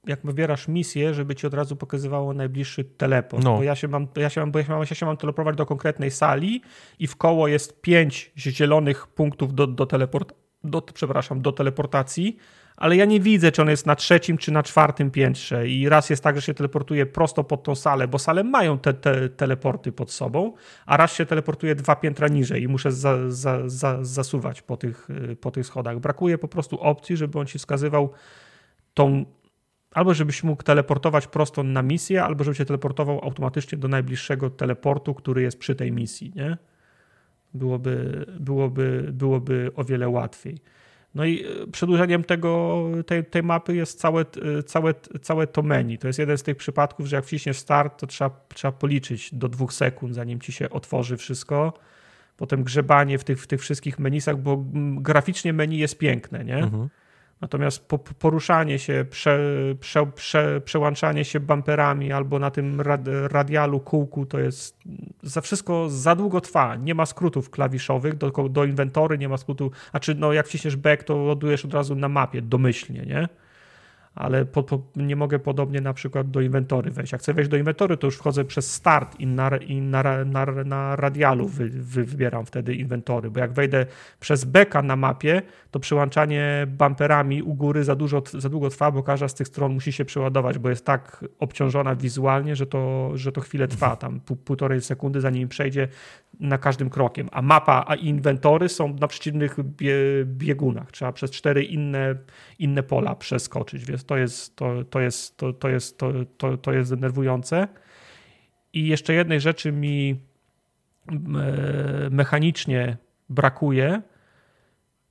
jak 0.07 0.21
wybierasz 0.25 0.69
misję, 0.69 1.15
żeby 1.15 1.35
ci 1.35 1.47
od 1.47 1.55
razu 1.55 1.77
pokazywało 1.77 2.35
najbliższy 2.35 2.85
teleport. 2.85 3.45
No. 3.45 3.57
Bo 3.57 3.63
ja 3.63 3.75
się 3.75 3.89
mam, 3.89 4.09
ja 4.17 4.31
się 4.31 4.41
mam, 4.41 4.53
bo 4.53 4.59
ja 4.59 4.65
się 4.65 4.73
mam, 4.73 4.81
ja 4.81 4.87
się 4.87 5.07
mam 5.07 5.17
teleportować 5.17 5.57
do 5.57 5.67
konkretnej 5.67 6.11
sali 6.11 6.63
i 6.99 7.07
w 7.07 7.17
koło 7.17 7.49
jest 7.49 7.81
pięć 7.81 8.33
zielonych 8.37 9.07
punktów 9.07 9.55
do, 9.55 9.67
do 9.67 9.87
teleport, 9.87 10.33
do, 10.65 10.83
przepraszam, 10.83 11.43
do 11.43 11.53
teleportacji, 11.53 12.37
ale 12.79 12.97
ja 12.97 13.05
nie 13.05 13.21
widzę, 13.21 13.53
czy 13.53 13.63
on 13.63 13.69
jest 13.69 13.87
na 13.87 13.97
trzecim 13.97 14.39
czy 14.39 14.53
na 14.53 14.63
czwartym 14.63 15.11
piętrze. 15.11 15.69
I 15.69 15.89
raz 15.89 16.11
jest 16.11 16.23
tak, 16.23 16.37
że 16.37 16.43
się 16.43 16.55
teleportuje 16.55 17.07
prosto 17.07 17.45
pod 17.45 17.63
tą 17.63 17.75
salę, 17.75 18.09
bo 18.09 18.19
sale 18.19 18.45
mają 18.45 18.79
te, 18.79 18.95
te 18.95 19.29
teleporty 19.29 19.93
pod 19.93 20.11
sobą, 20.11 20.53
a 20.87 20.97
raz 20.97 21.15
się 21.15 21.27
teleportuje 21.27 21.75
dwa 21.75 21.97
piętra 21.97 22.29
niżej 22.29 22.63
i 22.63 22.69
muszę 22.69 22.93
za, 22.93 23.31
za, 23.31 23.69
za, 23.69 24.05
zasuwać 24.05 24.63
po 24.63 24.77
tych, 24.77 25.09
po 25.41 25.51
tych 25.51 25.67
schodach. 25.67 25.99
Brakuje 25.99 26.39
po 26.39 26.49
prostu 26.49 26.81
opcji, 26.81 27.17
żeby 27.17 27.39
on 27.39 27.47
ci 27.47 27.59
wskazywał 27.59 28.11
tą. 28.95 29.25
Albo 29.95 30.15
żebyś 30.15 30.45
mógł 30.45 30.63
teleportować 30.63 31.27
prosto 31.27 31.63
na 31.63 31.83
misję, 31.83 32.25
albo 32.25 32.45
żeby 32.45 32.55
się 32.55 32.65
teleportował 32.65 33.25
automatycznie 33.25 33.79
do 33.79 33.89
najbliższego 33.89 34.51
teleportu, 34.51 35.15
który 35.15 35.43
jest 35.43 35.59
przy 35.59 35.75
tej 35.75 35.93
misji, 35.93 36.33
nie? 36.37 36.59
Byłoby, 37.55 38.27
byłoby, 38.41 39.09
byłoby 39.13 39.71
o 39.77 39.85
wiele 39.85 40.09
łatwiej. 40.09 40.59
No 41.15 41.25
i 41.25 41.45
e, 41.45 41.67
przedłużeniem 41.73 42.25
tego, 42.25 42.85
tej, 43.07 43.25
tej 43.25 43.43
mapy 43.43 43.75
jest 43.75 44.01
całe, 44.01 44.21
e, 44.21 44.63
całe, 44.63 44.95
całe 45.23 45.47
to 45.47 45.63
menu. 45.63 45.99
To 45.99 46.07
jest 46.07 46.19
jeden 46.19 46.39
z 46.39 46.43
tych 46.43 46.57
przypadków, 46.57 47.07
że 47.07 47.17
jak 47.17 47.25
wciśniesz 47.25 47.59
start, 47.59 48.01
to 48.01 48.07
trzeba, 48.07 48.31
trzeba 48.55 48.73
policzyć 48.73 49.35
do 49.35 49.49
dwóch 49.49 49.73
sekund, 49.73 50.15
zanim 50.15 50.41
ci 50.41 50.53
się 50.53 50.71
otworzy 50.71 51.17
wszystko. 51.17 51.73
Potem 52.37 52.65
grzebanie 52.65 53.19
w 53.19 53.25
tych, 53.25 53.43
w 53.43 53.47
tych 53.47 53.61
wszystkich 53.61 53.99
menisach, 53.99 54.39
bo 54.39 54.65
graficznie 54.97 55.53
menu 55.53 55.79
jest 55.79 55.99
piękne, 55.99 56.45
nie? 56.45 56.57
Mhm. 56.57 56.89
Natomiast 57.41 57.89
po, 57.89 57.99
poruszanie 57.99 58.79
się, 58.79 59.05
prze, 59.11 59.39
prze, 59.81 60.07
prze, 60.07 60.61
przełączanie 60.61 61.25
się 61.25 61.41
bumperami 61.41 62.13
albo 62.13 62.39
na 62.39 62.51
tym 62.51 62.81
rad, 62.81 63.01
radialu, 63.29 63.81
kółku, 63.81 64.27
to 64.27 64.39
jest 64.39 64.79
za 65.23 65.41
wszystko 65.41 65.89
za 65.89 66.15
długo 66.15 66.41
trwa. 66.41 66.77
Nie 66.77 66.95
ma 66.95 67.07
skrótów 67.07 67.51
klawiszowych 67.51 68.15
do, 68.15 68.31
do 68.31 68.65
inwentory, 68.65 69.19
nie 69.19 69.29
ma 69.29 69.37
skrótu. 69.37 69.71
Znaczy, 69.91 70.15
no 70.15 70.33
jak 70.33 70.47
wciśniesz 70.47 70.77
back, 70.77 71.05
to 71.05 71.17
ładujesz 71.17 71.65
od 71.65 71.75
razu 71.75 71.95
na 71.95 72.09
mapie, 72.09 72.43
domyślnie, 72.43 73.03
nie? 73.07 73.29
Ale 74.19 74.45
po, 74.45 74.63
po, 74.63 74.83
nie 74.97 75.17
mogę 75.17 75.39
podobnie 75.39 75.81
na 75.81 75.95
przykład 75.95 76.31
do 76.31 76.41
inwentory 76.41 76.91
wejść. 76.91 77.13
Jak 77.13 77.21
chcę 77.21 77.35
wejść 77.35 77.51
do 77.51 77.57
inwentory, 77.57 77.97
to 77.97 78.07
już 78.07 78.17
wchodzę 78.17 78.45
przez 78.45 78.75
start 78.75 79.21
i 79.21 79.27
na, 79.27 79.57
i 79.57 79.81
na, 79.81 80.25
na, 80.25 80.47
na 80.65 80.97
radialu 80.97 81.49
wy, 81.49 81.69
wy, 81.69 82.05
wybieram 82.05 82.47
wtedy 82.47 82.75
inwentory, 82.75 83.31
bo 83.31 83.41
jak 83.41 83.53
wejdę 83.53 83.87
przez 84.21 84.45
beka 84.45 84.83
na 84.83 84.97
mapie, 84.97 85.43
to 85.71 85.81
przyłączanie 85.81 86.67
bumperami 86.69 87.43
u 87.43 87.55
góry 87.55 87.85
za, 87.85 87.95
dużo, 87.95 88.23
za 88.33 88.49
długo 88.49 88.71
trwa, 88.71 88.91
bo 88.91 89.03
każda 89.03 89.29
z 89.29 89.35
tych 89.35 89.49
stron 89.49 89.73
musi 89.73 89.93
się 89.93 90.05
przeładować, 90.05 90.59
bo 90.59 90.71
jest 90.71 90.85
tak 90.85 91.25
obciążona 91.39 91.97
wizualnie, 91.97 92.57
że 92.57 92.67
to, 92.67 93.11
że 93.15 93.33
to 93.33 93.41
chwilę 93.41 93.69
trwa, 93.69 93.97
tam 93.97 94.21
pół, 94.21 94.37
półtorej 94.37 94.81
sekundy 94.81 95.21
zanim 95.21 95.49
przejdzie 95.49 95.89
na 96.41 96.59
każdym 96.59 96.91
krokiem, 96.91 97.29
a 97.33 97.43
mapa, 97.43 97.85
a 97.87 97.95
inwentory 97.95 98.69
są 98.69 98.95
na 98.95 99.09
przeciwnych 99.09 99.57
biegunach, 100.25 100.93
trzeba 100.93 101.13
przez 101.13 101.31
cztery 101.31 101.65
inne, 101.65 102.15
inne 102.59 102.83
pola 102.83 103.15
przeskoczyć, 103.15 103.85
więc 103.85 104.05
to 104.05 104.17
jest, 104.17 104.57
to, 104.57 104.85
to 104.85 105.01
jest, 105.01 105.37
to, 105.37 105.53
to 105.53 105.69
jest, 105.69 105.99
to, 105.99 106.13
to, 106.39 106.57
to 106.57 106.73
jest 106.73 106.91
denerwujące. 106.91 107.69
I 108.73 108.87
jeszcze 108.87 109.15
jednej 109.15 109.41
rzeczy 109.41 109.73
mi 109.73 110.17
e, 111.11 112.11
mechanicznie 112.11 112.97
brakuje. 113.29 114.03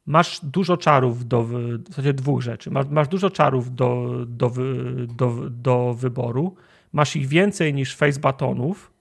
Masz 0.05 0.39
dużo 0.45 0.77
czarów 0.77 1.27
do, 1.27 1.43
w 1.43 1.87
zasadzie 1.87 2.13
dwóch 2.13 2.41
rzeczy. 2.41 2.71
Masz, 2.71 2.87
masz 2.87 3.07
dużo 3.07 3.29
czarów 3.29 3.75
do, 3.75 4.13
do, 4.27 4.51
do, 5.07 5.49
do 5.49 5.93
wyboru. 5.93 6.55
Masz 6.93 7.15
ich 7.15 7.27
więcej 7.27 7.73
niż 7.73 7.95
face 7.95 8.19
batonów, 8.19 8.93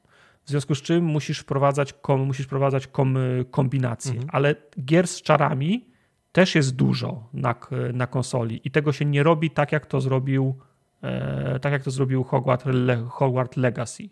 w 0.45 0.49
związku 0.49 0.75
z 0.75 0.83
czym 0.83 1.05
musisz 1.05 1.39
wprowadzać, 1.39 1.93
kom, 1.93 2.21
musisz 2.21 2.47
wprowadzać 2.47 2.87
kom, 2.87 3.19
kombinacje. 3.51 4.13
Mhm. 4.13 4.31
Ale 4.33 4.55
gier 4.85 5.07
z 5.07 5.23
czarami 5.23 5.85
też 6.37 6.55
jest 6.55 6.77
dużo 6.77 7.29
na, 7.33 7.55
na 7.93 8.07
konsoli 8.07 8.61
i 8.65 8.71
tego 8.71 8.93
się 8.93 9.05
nie 9.05 9.23
robi 9.23 9.51
tak, 9.51 9.73
jak 9.73 9.87
to 9.87 10.01
zrobił 10.01 10.55
e, 11.03 11.59
tak 11.61 11.73
jak 11.73 11.83
to 11.83 11.91
zrobił 11.91 12.25
Hogwarts, 12.25 12.65
Le, 12.67 12.97
Hogwarts 12.97 13.57
Legacy. 13.57 14.09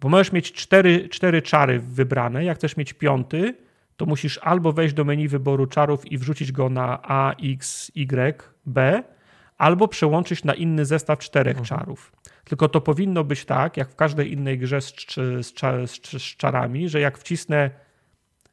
Bo 0.00 0.08
możesz 0.08 0.32
mieć 0.32 0.52
cztery, 0.52 1.08
cztery 1.08 1.42
czary 1.42 1.80
wybrane, 1.80 2.44
jak 2.44 2.58
chcesz 2.58 2.76
mieć 2.76 2.92
piąty, 2.92 3.56
to 3.96 4.06
musisz 4.06 4.38
albo 4.42 4.72
wejść 4.72 4.94
do 4.94 5.04
menu 5.04 5.28
wyboru 5.28 5.66
czarów 5.66 6.12
i 6.12 6.18
wrzucić 6.18 6.52
go 6.52 6.68
na 6.68 7.02
A, 7.02 7.34
X, 7.44 7.90
Y, 7.94 8.54
B, 8.66 9.02
albo 9.58 9.88
przełączyć 9.88 10.44
na 10.44 10.54
inny 10.54 10.84
zestaw 10.84 11.18
czterech 11.18 11.58
mhm. 11.58 11.64
czarów. 11.64 12.12
Tylko 12.44 12.68
to 12.68 12.80
powinno 12.80 13.24
być 13.24 13.44
tak, 13.44 13.76
jak 13.76 13.90
w 13.90 13.96
każdej 13.96 14.32
innej 14.32 14.58
grze 14.58 14.80
z, 14.80 14.94
z, 15.40 15.54
z, 15.90 16.22
z 16.22 16.36
czarami, 16.36 16.88
że 16.88 17.00
jak 17.00 17.18
wcisnę 17.18 17.70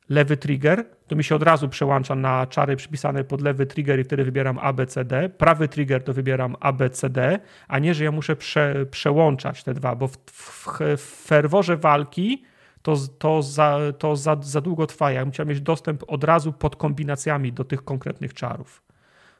lewy 0.09 0.37
trigger, 0.37 0.85
to 1.13 1.17
mi 1.17 1.23
się 1.23 1.35
od 1.35 1.43
razu 1.43 1.69
przełącza 1.69 2.15
na 2.15 2.47
czary 2.47 2.75
przypisane 2.75 3.23
pod 3.23 3.41
lewy 3.41 3.65
trigger 3.65 3.99
i 3.99 4.03
wtedy 4.03 4.23
wybieram 4.23 4.59
ABCD. 4.59 5.29
Prawy 5.29 5.67
trigger 5.67 6.03
to 6.03 6.13
wybieram 6.13 6.55
ABCD, 6.59 7.39
a 7.67 7.79
nie, 7.79 7.93
że 7.93 8.03
ja 8.03 8.11
muszę 8.11 8.35
prze, 8.35 8.85
przełączać 8.85 9.63
te 9.63 9.73
dwa, 9.73 9.95
bo 9.95 10.07
w, 10.07 10.17
w, 10.17 10.67
w 10.97 11.25
ferworze 11.25 11.77
walki 11.77 12.43
to, 12.81 12.95
to, 13.19 13.41
za, 13.41 13.79
to 13.97 14.15
za, 14.15 14.37
za 14.41 14.61
długo 14.61 14.87
trwa. 14.87 15.11
Ja 15.11 15.25
chciał 15.25 15.45
mieć 15.45 15.61
dostęp 15.61 16.03
od 16.07 16.23
razu 16.23 16.53
pod 16.53 16.75
kombinacjami 16.75 17.53
do 17.53 17.63
tych 17.63 17.83
konkretnych 17.83 18.33
czarów. 18.33 18.83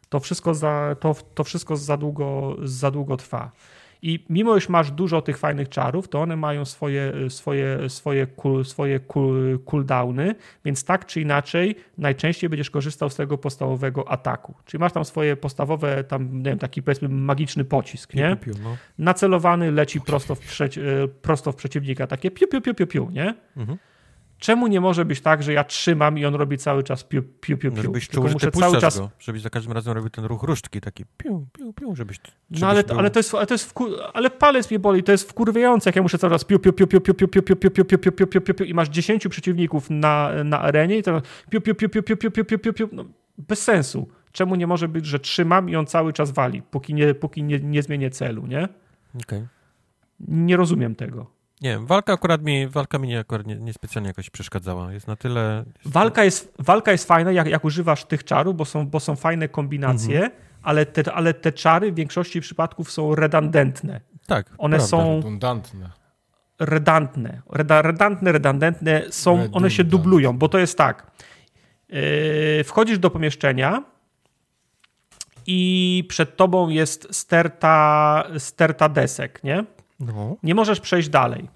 To 0.10 0.20
wszystko 0.20 0.54
za, 0.54 0.96
to, 1.00 1.16
to 1.34 1.44
wszystko 1.44 1.76
za, 1.76 1.98
długo, 1.98 2.56
za 2.64 2.92
długo 2.92 3.18
trwa. 3.18 3.52
I 4.06 4.26
mimo, 4.30 4.58
iż 4.58 4.70
masz 4.70 4.92
dużo 4.92 5.22
tych 5.22 5.38
fajnych 5.38 5.70
czarów, 5.70 6.08
to 6.08 6.22
one 6.22 6.36
mają 6.36 6.66
swoje, 6.66 7.14
swoje, 7.30 7.90
swoje, 7.90 8.28
cool, 8.28 8.66
swoje 8.66 9.00
cool, 9.00 9.60
cooldowny, 9.66 10.36
więc 10.66 10.86
tak 10.86 11.06
czy 11.06 11.22
inaczej 11.22 11.76
najczęściej 11.98 12.50
będziesz 12.50 12.70
korzystał 12.70 13.10
z 13.10 13.16
tego 13.16 13.38
podstawowego 13.38 14.12
ataku. 14.12 14.54
Czyli 14.66 14.82
masz 14.82 14.92
tam 14.92 15.06
swoje 15.06 15.36
podstawowe, 15.36 16.04
tam 16.04 16.38
nie 16.38 16.44
wiem, 16.44 16.60
taki 16.60 16.84
powiedzmy 16.84 17.10
magiczny 17.10 17.66
pocisk, 17.66 18.14
nie? 18.14 18.38
Piu, 18.42 18.54
piu, 18.54 18.62
no. 18.64 18.78
Nacelowany 18.98 19.72
leci 19.72 20.02
prosto 20.02 20.36
w, 20.36 20.40
przeci 20.40 20.80
prosto 21.22 21.52
w 21.52 21.56
przeciwnika, 21.56 22.08
takie 22.08 22.32
piu, 22.32 22.48
piu, 22.48 22.62
piu, 22.62 22.74
piu, 22.74 22.88
piu 22.88 23.10
nie? 23.12 23.36
Mhm. 23.58 23.78
Czemu 24.44 24.68
nie 24.68 24.82
może 24.82 25.06
być 25.06 25.22
tak, 25.22 25.44
że 25.44 25.54
ja 25.54 25.64
trzymam 25.64 26.18
i 26.18 26.26
on 26.26 26.36
robi 26.36 26.58
cały 26.58 26.84
czas 26.84 27.04
piu, 27.04 27.24
piu, 27.24 27.58
piu, 27.58 27.72
piu. 27.72 27.82
Żebyś 27.82 28.10
czuł, 28.10 28.28
że 28.28 28.34
muszę 28.34 28.52
cały 28.52 28.78
czas... 28.78 29.00
go, 29.00 29.10
żebyś 29.20 29.42
za 29.42 29.50
każdym 29.50 29.74
razem 29.74 29.94
robił 29.94 30.10
ten 30.10 30.26
ruch 30.26 30.44
różdżki, 30.44 30.82
taki 30.82 31.06
piu, 31.18 31.48
piu, 31.54 31.74
piu, 31.74 31.96
żebyś... 31.96 32.18
żebyś 32.18 32.62
no 32.62 32.68
ale, 32.68 32.84
był... 32.84 33.00
ale 33.00 33.10
to 33.10 33.20
jest, 33.20 33.36
ale 33.36 33.46
to 33.48 33.54
jest 33.54 33.70
wkur... 33.70 33.90
ale 34.14 34.30
palec 34.30 34.72
mnie 34.72 34.80
boli, 34.80 35.04
to 35.04 35.12
jest 35.12 35.30
wkurwiające, 35.30 35.90
jak 35.90 35.96
ja 35.96 36.02
muszę 36.02 36.18
cały 36.18 36.34
czas 36.34 36.44
piu, 36.44 36.60
piu, 36.60 36.74
piu, 36.74 36.88
piu, 36.88 37.02
piu, 37.02 37.14
piu, 37.14 37.28
piu, 37.28 37.42
piu, 37.42 37.56
piu, 37.56 37.72
piu, 37.72 37.86
piu, 37.86 37.98
piu, 37.98 38.12
piu, 38.12 38.28
piu, 38.28 38.42
piu, 38.42 38.54
piu 38.54 38.66
i 38.66 38.74
masz 38.74 38.90
10 38.90 39.28
przeciwników 39.28 39.90
na, 39.90 40.32
na 40.44 40.60
arenie 40.60 40.98
i 40.98 41.04
to 41.04 41.22
piu, 41.50 41.62
piu, 41.62 41.76
piu, 41.76 41.90
piu, 41.90 42.04
piu, 42.04 42.18
piu, 42.18 42.32
piu, 42.32 42.46
piu, 42.46 42.60
piu, 42.60 42.74
piu, 42.74 42.90
no, 42.92 43.06
bez 43.38 43.64
sensu. 43.64 44.08
Czemu 44.32 44.56
nie 44.56 44.68
może 44.68 44.88
być, 44.88 45.06
że 45.06 45.20
trzymam 45.20 45.70
i 45.70 45.76
on 45.76 45.86
cały 45.86 46.14
czas 46.14 46.32
wali, 46.32 46.62
póki 46.62 46.94
nie, 46.94 47.14
póki 47.16 47.44
nie, 47.44 47.60
nie 47.60 47.84
zmienię 47.84 48.10
celu, 48.10 48.48
nie? 48.48 48.64
Okej. 48.64 49.40
Okay. 49.40 49.48
Nie 50.20 50.58
rozumiem 50.58 50.96
tego. 50.96 51.43
Nie 51.64 51.70
wiem, 51.70 51.86
walka 51.86 52.14
akurat 52.14 52.42
mi, 52.42 52.68
walka 52.68 53.00
mi 53.00 53.08
nie, 53.08 53.20
akurat 53.20 53.48
nie, 53.48 53.56
nie 53.56 53.74
specjalnie 53.74 54.08
jakoś 54.08 54.30
przeszkadzała. 54.30 54.94
Jest 54.94 55.08
na 55.08 55.16
tyle... 55.16 55.64
Jest... 55.68 55.94
Walka, 55.94 56.24
jest, 56.24 56.54
walka 56.60 56.92
jest 56.92 57.08
fajna, 57.08 57.32
jak, 57.32 57.48
jak 57.48 57.66
używasz 57.66 58.06
tych 58.06 58.24
czarów, 58.24 58.56
bo 58.56 58.66
są, 58.66 58.88
bo 58.88 59.00
są 59.00 59.16
fajne 59.16 59.48
kombinacje, 59.48 60.16
mhm. 60.16 60.42
ale, 60.64 60.86
te, 60.86 61.14
ale 61.14 61.34
te 61.34 61.52
czary 61.52 61.92
w 61.92 61.96
większości 61.96 62.42
przypadków 62.42 62.92
są 62.92 63.16
redundantne. 63.16 64.02
Tak, 64.28 64.50
One 64.58 64.78
prawda. 64.78 64.88
są... 64.88 65.16
Redundantne. 65.16 65.90
Redantne. 66.60 67.42
Reda, 67.50 67.82
redantne, 67.82 68.32
redundantne 68.32 69.02
są, 69.10 69.32
Redundant. 69.32 69.56
one 69.56 69.72
się 69.72 69.84
dublują, 69.84 70.38
bo 70.38 70.50
to 70.50 70.60
jest 70.60 70.78
tak. 70.78 71.12
Yy, 71.90 72.64
wchodzisz 72.64 73.00
do 73.00 73.10
pomieszczenia 73.10 73.84
i 75.48 76.04
przed 76.10 76.38
tobą 76.38 76.70
jest 76.70 77.08
sterta, 77.12 78.24
sterta 78.38 78.90
desek, 78.90 79.44
nie? 79.44 79.66
No. 80.06 80.38
Nie 80.44 80.56
możesz 80.56 80.80
przejść 80.80 81.10
dalej. 81.10 81.50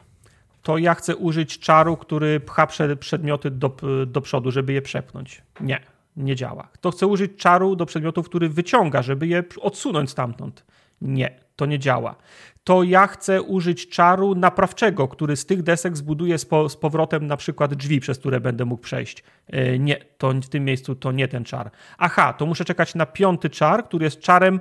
To 0.61 0.77
ja 0.77 0.95
chcę 0.95 1.15
użyć 1.15 1.59
czaru, 1.59 1.97
który 1.97 2.39
pcha 2.39 2.67
przedmioty 2.99 3.51
do, 3.51 3.75
do 4.07 4.21
przodu, 4.21 4.51
żeby 4.51 4.73
je 4.73 4.81
przepnąć. 4.81 5.41
Nie, 5.61 5.79
nie 6.17 6.35
działa. 6.35 6.67
To 6.81 6.91
chcę 6.91 7.07
użyć 7.07 7.35
czaru 7.35 7.75
do 7.75 7.85
przedmiotów, 7.85 8.29
który 8.29 8.49
wyciąga, 8.49 9.01
żeby 9.01 9.27
je 9.27 9.43
odsunąć 9.61 10.09
stamtąd. 10.09 10.65
Nie, 11.01 11.39
to 11.55 11.65
nie 11.65 11.79
działa. 11.79 12.15
To 12.63 12.83
ja 12.83 13.07
chcę 13.07 13.41
użyć 13.41 13.89
czaru 13.89 14.35
naprawczego, 14.35 15.07
który 15.07 15.35
z 15.35 15.45
tych 15.45 15.63
desek 15.63 15.97
zbuduje 15.97 16.37
z, 16.37 16.45
po, 16.45 16.69
z 16.69 16.77
powrotem 16.77 17.27
na 17.27 17.37
przykład 17.37 17.73
drzwi, 17.73 17.99
przez 17.99 18.19
które 18.19 18.39
będę 18.39 18.65
mógł 18.65 18.83
przejść. 18.83 19.23
Yy, 19.49 19.79
nie, 19.79 19.95
to 20.17 20.31
w 20.31 20.49
tym 20.49 20.65
miejscu 20.65 20.95
to 20.95 21.11
nie 21.11 21.27
ten 21.27 21.43
czar. 21.43 21.71
Aha, 21.97 22.33
to 22.33 22.45
muszę 22.45 22.65
czekać 22.65 22.95
na 22.95 23.05
piąty 23.05 23.49
czar, 23.49 23.85
który 23.85 24.05
jest 24.05 24.19
czarem 24.19 24.59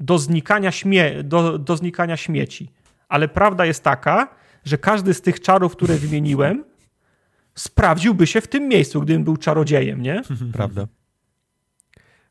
do 0.00 0.18
znikania, 0.18 0.70
śmie 0.70 1.22
do, 1.22 1.58
do 1.58 1.76
znikania 1.76 2.16
śmieci 2.16 2.70
ale 3.14 3.28
prawda 3.28 3.66
jest 3.66 3.84
taka, 3.84 4.28
że 4.64 4.78
każdy 4.78 5.14
z 5.14 5.20
tych 5.20 5.40
czarów, 5.40 5.76
które 5.76 5.94
wymieniłem, 5.94 6.64
sprawdziłby 7.54 8.26
się 8.26 8.40
w 8.40 8.48
tym 8.48 8.68
miejscu, 8.68 9.00
gdybym 9.00 9.24
był 9.24 9.36
czarodziejem, 9.36 10.02
nie? 10.02 10.22
Prawda. 10.52 10.86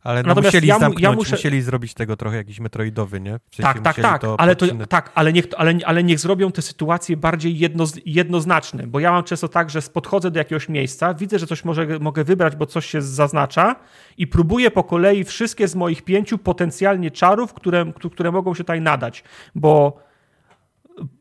Ale 0.03 0.23
no 0.23 0.35
musieli 0.35 0.67
ja, 0.67 0.79
zamknąć, 0.79 1.03
ja 1.03 1.11
muszę... 1.11 1.31
musieli 1.31 1.61
zrobić 1.61 1.93
tego 1.93 2.17
trochę 2.17 2.37
jakiś 2.37 2.59
metroidowy, 2.59 3.19
nie? 3.21 3.39
W 3.51 3.55
sensie 3.55 3.73
tak, 3.73 3.83
tak, 3.83 3.95
tak, 3.95 4.21
to 4.21 4.39
ale, 4.39 4.55
to, 4.55 4.65
tak 4.89 5.11
ale, 5.15 5.33
niech, 5.33 5.45
ale, 5.57 5.73
ale 5.85 6.03
niech 6.03 6.19
zrobią 6.19 6.51
te 6.51 6.61
sytuacje 6.61 7.17
bardziej 7.17 7.57
jedno, 7.57 7.85
jednoznaczne, 8.05 8.87
bo 8.87 8.99
ja 8.99 9.11
mam 9.11 9.23
często 9.23 9.47
tak, 9.47 9.69
że 9.69 9.81
podchodzę 9.81 10.31
do 10.31 10.39
jakiegoś 10.39 10.69
miejsca, 10.69 11.13
widzę, 11.13 11.39
że 11.39 11.47
coś 11.47 11.65
może, 11.65 11.99
mogę 11.99 12.23
wybrać, 12.23 12.55
bo 12.55 12.65
coś 12.65 12.85
się 12.85 13.01
zaznacza 13.01 13.75
i 14.17 14.27
próbuję 14.27 14.71
po 14.71 14.83
kolei 14.83 15.23
wszystkie 15.23 15.67
z 15.67 15.75
moich 15.75 16.01
pięciu 16.01 16.37
potencjalnie 16.37 17.11
czarów, 17.11 17.53
które, 17.53 17.93
które 18.11 18.31
mogą 18.31 18.53
się 18.53 18.63
tutaj 18.63 18.81
nadać, 18.81 19.23
bo 19.55 20.03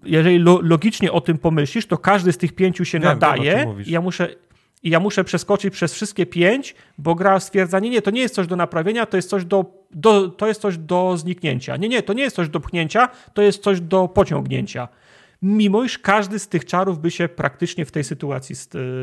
jeżeli 0.04 0.38
lo, 0.38 0.60
logicznie 0.62 1.12
o 1.12 1.20
tym 1.20 1.38
pomyślisz, 1.38 1.86
to 1.86 1.98
każdy 1.98 2.32
z 2.32 2.38
tych 2.38 2.52
pięciu 2.52 2.84
się 2.84 2.98
Wiem, 2.98 3.08
nadaje. 3.08 3.74
I 3.86 3.90
ja 3.90 4.00
muszę, 4.00 4.28
i 4.82 4.90
ja 4.90 5.00
muszę 5.00 5.24
przeskoczyć 5.24 5.74
przez 5.74 5.94
wszystkie 5.94 6.26
pięć, 6.26 6.74
bo 6.98 7.14
gra 7.14 7.40
stwierdza, 7.40 7.78
nie, 7.78 7.90
nie, 7.90 8.02
to 8.02 8.10
nie 8.10 8.20
jest 8.20 8.34
coś 8.34 8.46
do 8.46 8.56
naprawienia, 8.56 9.06
to 9.06 9.16
jest 9.16 9.28
coś 9.28 9.44
do, 9.44 9.64
do, 9.90 10.28
to 10.28 10.46
jest 10.46 10.60
coś 10.60 10.78
do 10.78 11.16
zniknięcia. 11.16 11.76
Nie, 11.76 11.88
nie, 11.88 12.02
to 12.02 12.12
nie 12.12 12.22
jest 12.22 12.36
coś 12.36 12.48
do 12.48 12.60
pchnięcia, 12.60 13.08
to 13.34 13.42
jest 13.42 13.62
coś 13.62 13.80
do 13.80 14.08
pociągnięcia 14.08 14.88
mimo 15.42 15.84
iż 15.84 15.98
każdy 15.98 16.38
z 16.38 16.48
tych 16.48 16.64
czarów 16.64 16.98
by 16.98 17.10
się 17.10 17.28
praktycznie 17.28 17.84
w 17.84 17.92
tej 17.92 18.04
sytuacji 18.04 18.56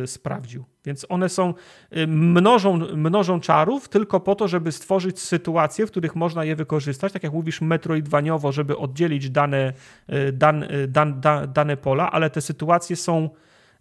e, 0.04 0.08
sprawdził. 0.08 0.66
Więc 0.86 1.06
one 1.10 1.30
są, 1.30 1.54
e, 1.92 2.08
mnożą, 2.08 2.78
mnożą 2.78 3.40
czarów 3.40 3.90
tylko 3.90 4.20
po 4.20 4.36
to, 4.36 4.48
żeby 4.48 4.72
stworzyć 4.72 5.20
sytuacje, 5.20 5.88
w 5.88 5.92
których 5.92 6.16
można 6.16 6.46
je 6.46 6.56
wykorzystać, 6.56 7.14
tak 7.14 7.24
jak 7.24 7.34
mówisz, 7.34 7.62
metroidwaniowo, 7.62 8.52
żeby 8.52 8.78
oddzielić 8.78 9.30
dane, 9.30 9.74
e, 10.08 10.32
dan, 10.32 10.66
dan, 10.88 11.22
dan, 11.22 11.54
dane 11.54 11.78
pola, 11.78 12.12
ale 12.12 12.30
te 12.30 12.42
sytuacje 12.42 12.96
są 12.96 13.30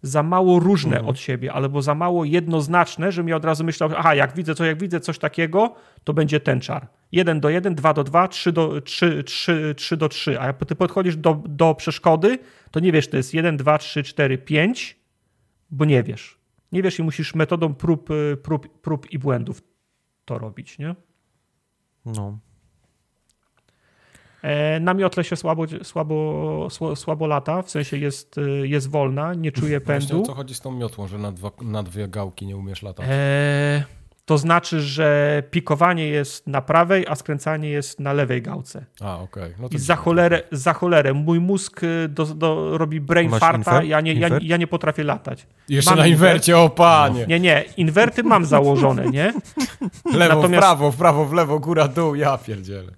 za 0.01 0.23
mało 0.23 0.59
różne 0.59 0.97
mhm. 0.97 1.09
od 1.09 1.19
siebie, 1.19 1.53
albo 1.53 1.81
za 1.81 1.95
mało 1.95 2.25
jednoznaczne, 2.25 3.11
że 3.11 3.23
mi 3.23 3.33
od 3.33 3.45
razu 3.45 3.63
myślał, 3.63 3.89
aha, 3.97 4.15
jak 4.15 4.35
widzę, 4.35 4.55
co, 4.55 4.65
jak 4.65 4.79
widzę 4.79 4.99
coś 4.99 5.19
takiego, 5.19 5.75
to 6.03 6.13
będzie 6.13 6.39
ten 6.39 6.61
czar. 6.61 6.87
1 7.11 7.39
do 7.39 7.49
1, 7.49 7.75
2 7.75 7.93
do 7.93 8.03
2, 8.03 8.27
3 8.27 8.51
do 8.51 8.81
3, 8.81 9.23
3, 9.23 9.73
3 9.77 9.97
do 9.97 10.09
3. 10.09 10.39
A 10.39 10.45
jak 10.45 10.65
ty 10.65 10.75
podchodzisz 10.75 11.17
do, 11.17 11.43
do 11.45 11.75
przeszkody, 11.75 12.39
to 12.71 12.79
nie 12.79 12.91
wiesz, 12.91 13.07
to 13.07 13.17
jest 13.17 13.33
1, 13.33 13.57
2, 13.57 13.77
3, 13.77 14.03
4, 14.03 14.37
5, 14.37 14.99
bo 15.71 15.85
nie 15.85 16.03
wiesz. 16.03 16.39
Nie 16.71 16.83
wiesz 16.83 16.99
i 16.99 17.03
musisz 17.03 17.35
metodą 17.35 17.73
prób, 17.73 18.09
prób, 18.43 18.81
prób 18.81 19.11
i 19.11 19.19
błędów 19.19 19.61
to 20.25 20.37
robić, 20.37 20.77
nie? 20.77 20.95
No. 22.05 22.39
E, 24.41 24.79
na 24.79 24.93
miotle 24.93 25.23
się 25.23 25.35
słabo, 25.35 25.63
słabo, 25.83 26.67
słabo, 26.95 27.27
lata, 27.27 27.61
w 27.61 27.69
sensie 27.71 27.97
jest, 27.97 28.37
y, 28.37 28.67
jest 28.67 28.89
wolna, 28.89 29.33
nie 29.33 29.51
czuje 29.51 29.79
Właśnie 29.79 30.05
o 30.05 30.09
pędu. 30.09 30.25
co 30.25 30.33
chodzi 30.33 30.55
z 30.55 30.59
tą 30.61 30.71
miotłą, 30.71 31.07
że 31.07 31.17
na, 31.17 31.31
dwa, 31.31 31.51
na 31.61 31.83
dwie 31.83 32.07
gałki 32.07 32.45
nie 32.45 32.57
umiesz 32.57 32.81
latać? 32.83 33.05
E, 33.09 33.83
to 34.25 34.37
znaczy, 34.37 34.81
że 34.81 35.43
pikowanie 35.51 36.07
jest 36.07 36.47
na 36.47 36.61
prawej, 36.61 37.05
a 37.07 37.15
skręcanie 37.15 37.69
jest 37.69 37.99
na 37.99 38.13
lewej 38.13 38.41
gałce. 38.41 38.85
A, 39.01 39.19
okej. 39.19 39.53
No 39.59 39.69
to 39.69 39.75
I 39.75 39.79
za 39.79 39.95
cholerę, 39.95 40.41
za 40.51 40.73
cholerę. 40.73 41.13
Mój 41.13 41.39
mózg 41.39 41.83
y, 41.83 42.07
do, 42.09 42.25
do, 42.25 42.77
robi 42.77 43.01
brain 43.01 43.29
Masz 43.29 43.39
farta, 43.39 43.57
infer? 43.57 43.83
ja 43.83 44.01
nie, 44.01 44.13
ja, 44.13 44.29
ja 44.41 44.57
nie 44.57 44.67
potrafię 44.67 45.03
latać. 45.03 45.47
Jeszcze 45.69 45.91
mam 45.91 45.99
na 45.99 46.07
inwercie, 46.07 46.57
o 46.57 46.69
panie! 46.69 47.25
Nie, 47.27 47.39
nie, 47.39 47.63
inwerty 47.77 48.23
mam 48.23 48.45
założone, 48.45 49.05
nie? 49.09 49.33
Lewo, 50.13 50.35
Natomiast- 50.35 50.55
w 50.55 50.57
prawo, 50.67 50.91
w 50.91 50.97
prawo, 50.97 51.25
w 51.25 51.33
lewo, 51.33 51.59
góra, 51.59 51.87
dół, 51.87 52.15
ja 52.15 52.37
pierdzielę. 52.37 52.91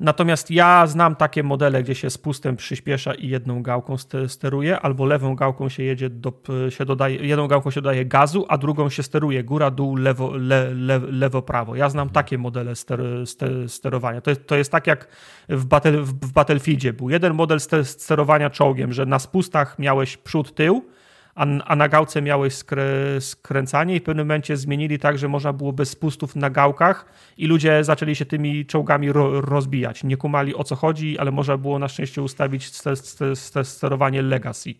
Natomiast 0.00 0.50
ja 0.50 0.86
znam 0.86 1.16
takie 1.16 1.42
modele, 1.42 1.82
gdzie 1.82 1.94
się 1.94 2.10
spustem 2.10 2.56
przyspiesza 2.56 3.14
i 3.14 3.28
jedną 3.28 3.62
gałką 3.62 3.94
ste- 3.94 4.28
steruje, 4.28 4.80
albo 4.80 5.04
lewą 5.06 5.34
gałką 5.34 5.68
się 5.68 5.82
jedzie, 5.82 6.10
do, 6.10 6.32
się 6.68 6.84
dodaje, 6.84 7.16
jedną 7.16 7.48
gałką 7.48 7.70
się 7.70 7.80
dodaje 7.82 8.04
gazu, 8.06 8.46
a 8.48 8.58
drugą 8.58 8.88
się 8.90 9.02
steruje 9.02 9.44
góra, 9.44 9.70
dół, 9.70 9.96
lewo, 9.96 10.36
le, 10.36 10.74
le, 10.74 10.98
lewo, 10.98 11.42
prawo. 11.42 11.76
Ja 11.76 11.88
znam 11.88 12.10
takie 12.10 12.38
modele 12.38 12.76
ster, 12.76 13.00
ster, 13.24 13.68
sterowania. 13.68 14.20
To 14.20 14.30
jest, 14.30 14.46
to 14.46 14.56
jest 14.56 14.72
tak 14.72 14.86
jak 14.86 15.08
w, 15.48 15.64
battle, 15.64 15.92
w 16.02 16.32
Battlefieldzie 16.32 16.92
był 16.92 17.10
jeden 17.10 17.34
model 17.34 17.58
ste- 17.58 17.84
sterowania 17.84 18.50
czołgiem, 18.50 18.92
że 18.92 19.06
na 19.06 19.18
spustach 19.18 19.78
miałeś 19.78 20.16
przód, 20.16 20.54
tył, 20.54 20.84
a, 21.38 21.76
na 21.76 21.88
gałce 21.88 22.22
miałeś 22.22 22.54
skrę, 22.54 23.20
skręcanie 23.20 23.96
i 23.96 24.00
w 24.00 24.02
pewnym 24.02 24.26
momencie 24.26 24.56
zmienili 24.56 24.98
tak, 24.98 25.18
że 25.18 25.28
można 25.28 25.52
było 25.52 25.72
bez 25.72 25.90
spustów 25.90 26.36
na 26.36 26.50
gałkach 26.50 27.06
i 27.36 27.46
ludzie 27.46 27.84
zaczęli 27.84 28.14
się 28.14 28.24
tymi 28.24 28.66
czołgami 28.66 29.12
ro, 29.12 29.40
rozbijać. 29.40 30.04
Nie 30.04 30.16
kumali 30.16 30.54
o 30.54 30.64
co 30.64 30.76
chodzi, 30.76 31.18
ale 31.18 31.30
można 31.30 31.56
było 31.56 31.78
na 31.78 31.88
szczęście 31.88 32.22
ustawić 32.22 32.74
ste, 32.74 32.96
ste, 32.96 33.36
ste, 33.36 33.64
sterowanie 33.64 34.22
Legacy. 34.22 34.74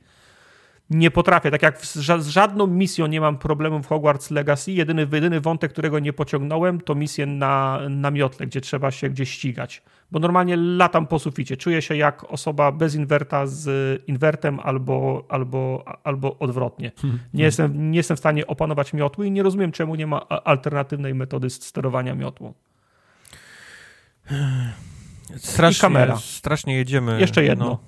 Nie 0.90 1.10
potrafię, 1.10 1.50
tak 1.50 1.62
jak 1.62 1.86
z, 1.86 1.96
ża- 1.96 2.20
z 2.20 2.28
żadną 2.28 2.66
misją 2.66 3.06
nie 3.06 3.20
mam 3.20 3.38
problemu 3.38 3.82
w 3.82 3.86
Hogwarts 3.86 4.30
Legacy, 4.30 4.72
jedyny, 4.72 5.08
jedyny 5.12 5.40
wątek, 5.40 5.72
którego 5.72 5.98
nie 5.98 6.12
pociągnąłem, 6.12 6.80
to 6.80 6.94
misję 6.94 7.26
na, 7.26 7.80
na 7.90 8.10
miotle, 8.10 8.46
gdzie 8.46 8.60
trzeba 8.60 8.90
się 8.90 9.10
gdzieś 9.10 9.30
ścigać. 9.30 9.82
Bo 10.10 10.18
normalnie 10.18 10.56
latam 10.56 11.06
po 11.06 11.18
suficie. 11.18 11.56
Czuję 11.56 11.82
się 11.82 11.96
jak 11.96 12.24
osoba 12.24 12.72
bez 12.72 12.94
inwerta 12.94 13.46
z 13.46 14.02
inwertem 14.06 14.60
albo, 14.60 15.24
albo, 15.28 15.84
albo 16.04 16.38
odwrotnie. 16.38 16.92
Nie 17.34 17.44
jestem, 17.44 17.90
nie 17.90 17.96
jestem 17.96 18.16
w 18.16 18.20
stanie 18.20 18.46
opanować 18.46 18.92
miotły 18.92 19.26
i 19.26 19.30
nie 19.30 19.42
rozumiem, 19.42 19.72
czemu 19.72 19.94
nie 19.94 20.06
ma 20.06 20.28
alternatywnej 20.28 21.14
metody 21.14 21.50
sterowania 21.50 22.14
miotłą. 22.14 22.54
Strasznie, 25.36 25.88
strasznie 26.16 26.76
jedziemy. 26.76 27.20
Jeszcze 27.20 27.44
jedno. 27.44 27.64
No. 27.64 27.78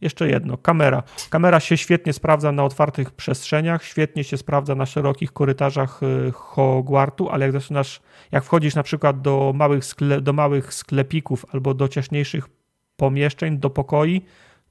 Jeszcze 0.00 0.28
jedno. 0.28 0.56
Kamera. 0.58 1.02
Kamera 1.30 1.60
się 1.60 1.76
świetnie 1.76 2.12
sprawdza 2.12 2.52
na 2.52 2.64
otwartych 2.64 3.10
przestrzeniach, 3.10 3.84
świetnie 3.84 4.24
się 4.24 4.36
sprawdza 4.36 4.74
na 4.74 4.86
szerokich 4.86 5.32
korytarzach 5.32 6.02
y, 6.02 6.32
Hogwartu, 6.32 7.28
ale 7.30 7.44
jak 7.46 7.52
zaczynasz, 7.52 8.00
jak 8.32 8.44
wchodzisz 8.44 8.74
na 8.74 8.82
przykład 8.82 9.20
do 9.20 9.52
małych, 9.54 9.84
skle, 9.84 10.20
do 10.20 10.32
małych 10.32 10.74
sklepików 10.74 11.46
albo 11.52 11.74
do 11.74 11.88
ciaśniejszych 11.88 12.48
pomieszczeń, 12.96 13.58
do 13.58 13.70
pokoi, 13.70 14.22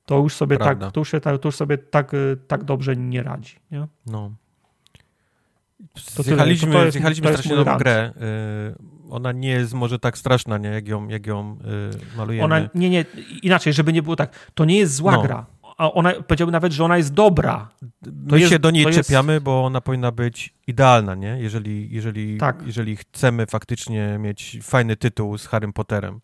to 0.05 0.17
już 0.17 0.33
sobie, 0.33 0.57
Prawda. 0.57 0.85
tak, 0.85 0.93
to 0.93 1.01
już, 1.01 1.11
to 1.41 1.47
już 1.47 1.55
sobie 1.55 1.77
tak, 1.77 2.13
y, 2.13 2.37
tak 2.47 2.63
dobrze 2.63 2.95
nie 2.95 3.23
radzi. 3.23 3.55
Nie? 3.71 3.87
No. 4.05 4.31
Zjechaliśmy, 6.23 6.71
To- 6.71 6.77
to 6.77 6.85
jest- 6.85 6.93
zjechaliśmy 6.93 7.27
strasznie 7.27 7.55
nową 7.55 7.77
grę. 7.77 8.13
Y, 8.17 8.94
ona 9.09 9.31
nie 9.31 9.49
jest 9.49 9.73
może 9.73 9.99
tak 9.99 10.17
straszna, 10.17 10.57
nie? 10.57 10.69
Jak 10.69 10.87
ją, 10.87 11.07
jak 11.07 11.27
ją 11.27 11.57
y, 12.13 12.17
malujemy. 12.17 12.45
Ona, 12.45 12.69
nie, 12.75 12.89
nie, 12.89 13.05
inaczej, 13.43 13.73
żeby 13.73 13.93
nie 13.93 14.03
było 14.03 14.15
tak, 14.15 14.51
to 14.53 14.65
nie 14.65 14.77
jest 14.77 14.95
zła 14.95 15.11
No. 15.11 15.21
gra. 15.21 15.45
A 15.77 15.91
ona, 15.91 16.11
powiedziałbym 16.27 16.51
nawet, 16.51 16.73
że 16.73 16.83
ona 16.85 16.97
jest 16.97 17.13
dobra. 17.13 17.69
My 18.05 18.39
jest- 18.39 18.51
się 18.51 18.59
do 18.59 18.71
niej 18.71 18.83
to 18.83 18.89
jest- 18.89 18.99
czepiamy, 19.09 19.41
bo 19.41 19.65
ona 19.65 19.81
powinna 19.81 20.11
być 20.11 20.53
idealna, 20.67 21.15
nie? 21.15 21.37
Jeżeli, 21.39 21.89
jeżeli, 21.91 22.37
Tak. 22.37 22.63
jeżeli 22.65 22.95
chcemy 22.95 23.45
faktycznie 23.45 24.17
mieć 24.19 24.59
fajny 24.63 24.95
tytuł 24.95 25.37
z 25.37 25.47
Harrym 25.47 25.73
Potterem. 25.73 26.19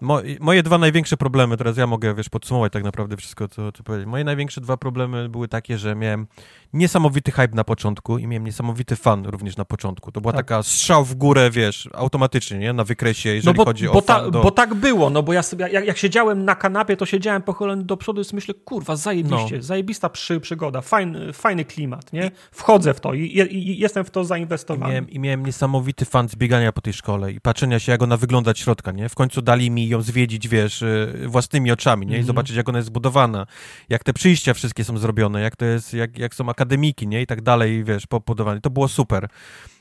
Mo, 0.00 0.20
moje 0.40 0.62
dwa 0.62 0.78
największe 0.78 1.16
problemy, 1.16 1.56
teraz 1.56 1.76
ja 1.76 1.86
mogę, 1.86 2.14
wiesz, 2.14 2.28
podsumować 2.28 2.72
tak 2.72 2.84
naprawdę 2.84 3.16
wszystko, 3.16 3.48
co, 3.48 3.72
co 3.72 3.82
powiedzieć. 3.82 4.06
Moje 4.08 4.24
największe 4.24 4.60
dwa 4.60 4.76
problemy 4.76 5.28
były 5.28 5.48
takie, 5.48 5.78
że 5.78 5.94
miałem 5.94 6.26
niesamowity 6.72 7.32
hype 7.32 7.54
na 7.54 7.64
początku 7.64 8.18
i 8.18 8.26
miałem 8.26 8.44
niesamowity 8.44 8.96
fan 8.96 9.26
również 9.26 9.56
na 9.56 9.64
początku. 9.64 10.12
To 10.12 10.20
była 10.20 10.32
Tak. 10.32 10.46
taka 10.46 10.62
strzał 10.62 11.04
w 11.04 11.14
górę, 11.14 11.50
wiesz, 11.50 11.88
automatycznie, 11.94 12.58
nie? 12.58 12.72
Na 12.72 12.84
wykresie, 12.84 13.28
jeżeli 13.30 13.46
no 13.46 13.54
bo, 13.54 13.64
chodzi 13.64 13.86
bo, 13.86 13.92
o 13.92 14.02
ta, 14.02 14.30
do... 14.30 14.42
bo 14.42 14.50
tak 14.50 14.74
było, 14.74 15.10
no 15.10 15.22
bo 15.22 15.32
ja 15.32 15.42
sobie, 15.42 15.68
jak, 15.68 15.86
jak 15.86 15.98
siedziałem 15.98 16.44
na 16.44 16.54
kanapie, 16.54 16.96
to 16.96 17.06
siedziałem 17.06 17.42
pochylony 17.42 17.84
do 17.84 17.96
przodu 17.96 18.20
i 18.20 18.24
sobie 18.24 18.36
myślę, 18.36 18.54
kurwa, 18.54 18.96
zajebiście, 18.96 19.56
No. 19.56 19.62
zajebista 19.62 20.08
przy, 20.08 20.40
przygoda, 20.40 20.80
fajny, 20.80 21.32
fajny 21.32 21.64
klimat, 21.64 22.12
nie? 22.12 22.30
Wchodzę 22.52 22.94
w 22.94 23.00
to 23.00 23.14
i, 23.14 23.20
i, 23.22 23.56
i 23.70 23.78
jestem 23.78 24.04
w 24.04 24.10
to 24.10 24.22
I 24.22 24.26
zainwestowany. 24.26 24.90
miałem, 24.92 25.10
I 25.10 25.18
miałem 25.18 25.46
niesamowity 25.46 26.04
fan 26.04 26.28
z 26.28 26.36
biegania 26.36 26.72
po 26.72 26.80
tej 26.80 26.92
szkole 26.92 27.32
i 27.32 27.40
patrzenia 27.40 27.78
się, 27.78 27.92
jak 27.92 28.02
ona 28.02 28.16
wygląda 28.16 28.50
od 28.50 28.58
środka, 28.58 28.92
nie? 28.92 29.08
W 29.08 29.14
końcu 29.14 29.42
dali 29.42 29.70
mi 29.70 29.88
ją 29.88 30.02
zwiedzić, 30.02 30.48
wiesz, 30.48 30.82
y, 30.82 31.24
własnymi 31.26 31.70
oczami, 31.72 32.06
nie? 32.06 32.12
I 32.12 32.16
Mhm. 32.16 32.26
zobaczyć, 32.26 32.56
jak 32.56 32.68
ona 32.68 32.78
jest 32.78 32.86
zbudowana, 32.88 33.46
jak 33.88 34.04
te 34.04 34.12
przyjścia 34.12 34.54
wszystkie 34.54 34.84
są 34.84 34.98
zrobione, 34.98 35.40
jak 35.40 35.56
to 35.56 35.64
jest, 35.64 35.94
jak, 35.94 36.18
jak 36.18 36.34
są 36.34 36.48
akademiki, 36.56 37.06
nie? 37.08 37.22
I 37.22 37.26
tak 37.26 37.42
dalej, 37.42 37.84
wiesz, 37.84 38.06
pobudowane. 38.06 38.60
To 38.60 38.70
było 38.70 38.88
super. 38.88 39.28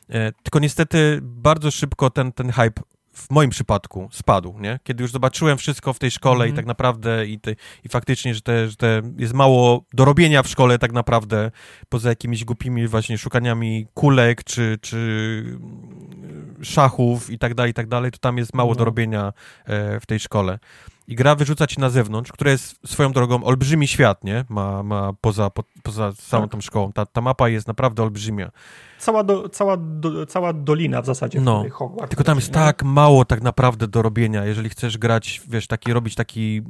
E, 0.10 0.32
tylko 0.32 0.60
niestety 0.60 1.20
bardzo 1.22 1.72
szybko 1.72 2.10
ten, 2.10 2.32
ten 2.32 2.52
hype 2.52 2.82
w 3.14 3.32
moim 3.32 3.50
przypadku 3.50 4.10
spadł, 4.12 4.56
nie? 4.60 4.80
Kiedy 4.84 5.02
już 5.04 5.12
zobaczyłem 5.12 5.58
wszystko 5.58 5.94
w 5.94 6.00
tej 6.00 6.12
szkole 6.12 6.36
Mhm. 6.46 6.54
i 6.54 6.56
tak 6.56 6.66
naprawdę 6.66 7.26
i, 7.26 7.40
te, 7.40 7.52
i 7.84 7.90
faktycznie, 7.90 8.34
że, 8.34 8.42
te, 8.42 8.70
że 8.70 8.76
te 8.76 9.02
jest 9.18 9.34
mało 9.34 9.86
do 9.94 10.06
robienia 10.06 10.44
w 10.44 10.48
szkole 10.48 10.80
tak 10.80 10.92
naprawdę, 10.92 11.52
poza 11.90 12.10
jakimiś 12.10 12.46
głupimi 12.46 12.88
właśnie 12.88 13.18
szukaniami 13.18 13.88
kulek 13.94 14.44
czy, 14.44 14.78
czy 14.82 14.98
mm, 15.46 16.56
szachów 16.62 17.30
i 17.30 17.40
tak 17.40 17.54
dalej, 17.54 17.72
i 17.72 17.74
tak 17.74 17.88
dalej, 17.88 18.12
to 18.12 18.18
tam 18.18 18.38
jest 18.38 18.54
mało 18.54 18.72
No. 18.72 18.76
do 18.76 18.86
robienia 18.86 19.34
e, 19.66 20.00
w 20.00 20.06
tej 20.06 20.20
szkole. 20.20 20.60
I 21.08 21.16
gra 21.16 21.36
wyrzuca 21.36 21.68
ci 21.68 21.80
na 21.80 21.90
zewnątrz, 21.90 22.32
która 22.32 22.52
jest 22.52 22.80
swoją 22.86 23.12
drogą 23.12 23.44
olbrzymi 23.44 23.88
świat, 23.88 24.24
nie? 24.24 24.46
Ma, 24.50 24.84
ma 24.84 25.14
poza, 25.22 25.50
po, 25.50 25.64
poza 25.84 26.12
całą 26.14 26.44
Tak. 26.44 26.52
tą 26.52 26.62
szkołą. 26.62 26.92
Ta, 26.94 27.06
ta 27.06 27.22
mapa 27.22 27.50
jest 27.50 27.68
naprawdę 27.68 28.04
olbrzymia. 28.04 28.52
Cała, 29.00 29.24
do, 29.24 29.50
cała, 29.50 29.78
do, 29.78 30.26
cała 30.26 30.54
dolina 30.54 31.02
w 31.02 31.06
zasadzie, 31.06 31.40
w 31.40 31.44
No, 31.44 31.56
której 31.56 31.72
Hogwarts 31.72 32.10
Tylko 32.10 32.24
tam 32.24 32.38
jest 32.38 32.48
nie? 32.48 32.54
tak 32.54 32.84
mało 32.84 33.26
tak 33.26 33.42
naprawdę 33.42 33.88
do 33.88 34.02
robienia, 34.02 34.46
jeżeli 34.46 34.70
chcesz 34.70 34.98
grać, 34.98 35.42
wiesz, 35.48 35.68
taki, 35.68 35.94
robić 35.94 36.16
taki, 36.16 36.62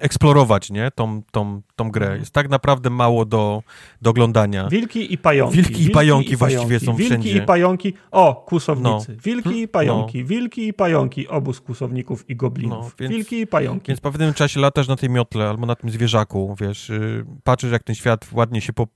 eksplorować, 0.00 0.70
nie, 0.70 0.90
tą, 0.94 1.22
tą, 1.30 1.62
tą 1.76 1.90
grę. 1.90 2.06
Mhm. 2.06 2.20
Jest 2.20 2.32
tak 2.32 2.48
naprawdę 2.48 2.90
mało 2.90 3.24
do, 3.24 3.62
do 4.02 4.10
oglądania. 4.10 4.68
Wilki 4.68 5.12
i 5.12 5.18
pająki. 5.18 5.56
Wilki 5.56 5.82
i 5.82 5.90
pająki 5.90 6.36
właściwie 6.36 6.80
są 6.80 6.96
Wilki 6.96 7.04
wszędzie. 7.04 7.38
i 7.38 7.42
pająki, 7.42 7.94
o, 8.10 8.34
kusownicy. 8.34 9.12
No. 9.12 9.22
Wilki 9.24 9.60
i 9.60 9.68
pająki, 9.68 10.24
wilki 10.24 10.68
i 10.68 10.72
pająki, 10.72 11.28
obóz 11.28 11.60
kusowników 11.60 12.30
i 12.30 12.36
goblinów. 12.36 12.84
No, 12.84 12.90
więc- 12.98 13.14
Wilki 13.14 13.40
i 13.40 13.46
pająki. 13.46 13.88
Więc 13.88 14.00
po 14.00 14.10
pewnym 14.10 14.34
czasie 14.34 14.60
latasz 14.60 14.88
na 14.88 14.96
tej 14.96 15.10
miotle 15.10 15.48
albo 15.48 15.66
na 15.66 15.74
tym 15.74 15.90
zwierzaku, 15.90 16.56
wiesz, 16.60 16.88
yy, 16.88 17.24
patrzysz 17.44 17.72
jak 17.72 17.82
ten 17.82 17.94
świat 17.94 18.26
ładnie 18.32 18.60
się 18.60 18.72
po, 18.72 18.86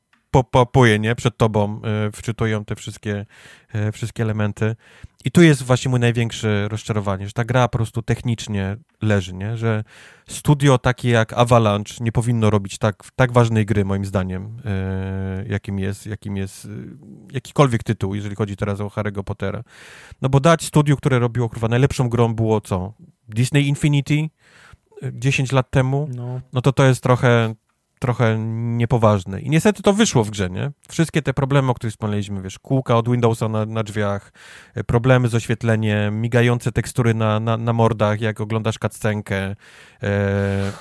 popuje, 0.51 0.99
nie, 0.99 1.15
przed 1.15 1.37
tobą, 1.37 1.81
yy, 2.05 2.13
wczytują 2.13 2.65
te 2.65 2.75
wszystkie, 2.77 3.27
yy, 3.75 3.93
wszystkie 3.93 4.23
elementy. 4.23 4.77
I 5.25 5.31
tu 5.31 5.43
jest 5.43 5.63
właśnie 5.63 5.91
mój 5.91 6.01
największe 6.01 6.69
rozczarowanie, 6.69 7.27
że 7.27 7.33
ta 7.33 7.45
gra 7.45 7.69
po 7.69 7.79
prostu 7.79 8.03
technicznie 8.03 8.77
leży, 9.03 9.35
nie, 9.35 9.57
że 9.57 9.85
studio 10.29 10.79
takie 10.79 11.11
jak 11.11 11.33
Avalanche 11.33 11.95
nie 12.01 12.13
powinno 12.13 12.51
robić 12.51 12.79
tak, 12.79 13.03
tak 13.17 13.33
ważnej 13.33 13.67
gry, 13.67 13.85
moim 13.85 14.05
zdaniem, 14.05 14.57
yy, 15.39 15.49
jakim 15.49 15.79
jest, 15.79 16.07
jakim 16.07 16.37
jest 16.37 16.65
yy, 16.65 16.73
jakikolwiek 17.33 17.83
tytuł, 17.83 18.15
jeżeli 18.15 18.37
chodzi 18.37 18.57
teraz 18.57 18.81
o 18.81 18.89
Harry'ego 18.89 19.23
Pottera. 19.23 19.63
No 20.23 20.29
bo 20.29 20.41
dać 20.41 20.65
studiu, 20.65 20.97
które 20.97 21.19
robiło, 21.19 21.49
kurwa, 21.49 21.69
najlepszą 21.69 22.09
grą 22.09 22.35
było 22.35 22.61
co? 22.61 22.93
Disney 23.29 23.69
Infinity? 23.69 24.15
Yy, 24.15 24.31
10 25.13 25.53
lat 25.53 25.71
temu? 25.71 26.09
No. 26.15 26.41
no 26.53 26.63
to 26.63 26.73
to 26.73 26.85
jest 26.85 27.03
trochę, 27.03 27.55
trochę 28.03 28.39
niepoważne. 28.55 29.41
I 29.41 29.51
niestety 29.51 29.83
to 29.83 29.93
wyszło 29.93 30.25
w 30.25 30.31
grze, 30.31 30.51
nie? 30.51 30.71
Wszystkie 30.89 31.23
te 31.23 31.35
problemy, 31.35 31.71
o 31.71 31.75
których 31.75 31.93
wspomnieliśmy, 31.93 32.43
wiesz, 32.43 32.59
kółka 32.59 32.97
od 32.97 33.09
Windowsa 33.09 33.49
na, 33.49 33.67
na 33.67 33.83
drzwiach, 33.83 34.33
e, 34.75 34.85
problemy 34.85 35.29
z 35.29 35.35
oświetleniem, 35.35 36.21
migające 36.21 36.73
tekstury 36.73 37.15
na, 37.15 37.41
na, 37.41 37.57
na 37.57 37.73
mordach, 37.73 38.21
jak 38.21 38.41
oglądasz 38.41 38.79
cutscenkę, 38.79 39.57
e, 40.03 40.73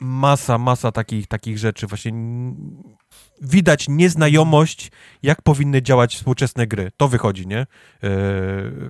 masa, 0.00 0.58
masa 0.58 0.92
takich, 0.92 1.26
takich 1.26 1.58
rzeczy. 1.58 1.86
Właśnie 1.86 2.12
widać 3.42 3.88
nieznajomość, 3.88 4.90
jak 5.22 5.42
powinny 5.42 5.82
działać 5.82 6.16
współczesne 6.16 6.66
gry. 6.66 6.90
To 6.96 7.08
wychodzi, 7.08 7.46
nie? 7.46 7.58
E, 7.58 7.66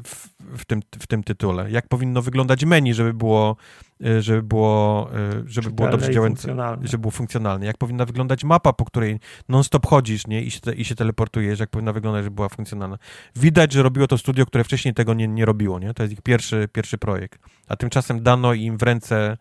w, 0.04 0.28
w, 0.38 0.64
tym, 0.64 0.82
w 0.98 1.06
tym 1.06 1.22
tytule. 1.22 1.70
Jak 1.70 1.88
powinno 1.88 2.22
wyglądać 2.22 2.64
menu, 2.64 2.94
żeby 2.94 3.14
było, 3.14 3.56
e, 4.04 4.22
żeby 4.22 4.42
było, 4.42 5.08
e, 5.14 5.42
żeby 5.46 5.70
było 5.70 5.88
dobrze 5.88 6.12
działające, 6.12 6.56
żeby 6.82 7.00
było 7.00 7.10
funkcjonalne. 7.10 7.66
Jak 7.66 7.78
powinna 7.78 8.04
wyglądać 8.04 8.44
mapa, 8.44 8.72
po 8.72 8.84
której 8.84 9.20
non-stop 9.48 9.86
chodzisz, 9.86 10.26
nie? 10.26 10.42
I 10.42 10.50
się, 10.50 10.60
i 10.76 10.84
się 10.84 10.94
teleportujesz, 10.94 11.60
jak 11.60 11.70
powinna 11.70 11.92
wyglądać, 11.92 12.24
żeby 12.24 12.34
była 12.34 12.48
funkcjonalna. 12.48 12.98
Widać, 13.36 13.72
że 13.72 13.82
robiło 13.82 14.06
to 14.06 14.18
studio, 14.18 14.46
które 14.46 14.64
wcześniej 14.64 14.94
tego 14.94 15.14
nie, 15.14 15.28
nie 15.28 15.44
robiło, 15.44 15.78
nie? 15.78 15.94
To 15.94 16.02
jest 16.02 16.12
ich 16.12 16.22
pierwszy, 16.22 16.68
pierwszy 16.72 16.98
projekt. 16.98 17.40
A 17.68 17.76
tymczasem 17.76 18.22
dano 18.22 18.54
im 18.54 18.78
w 18.78 18.82
ręce 18.82 19.36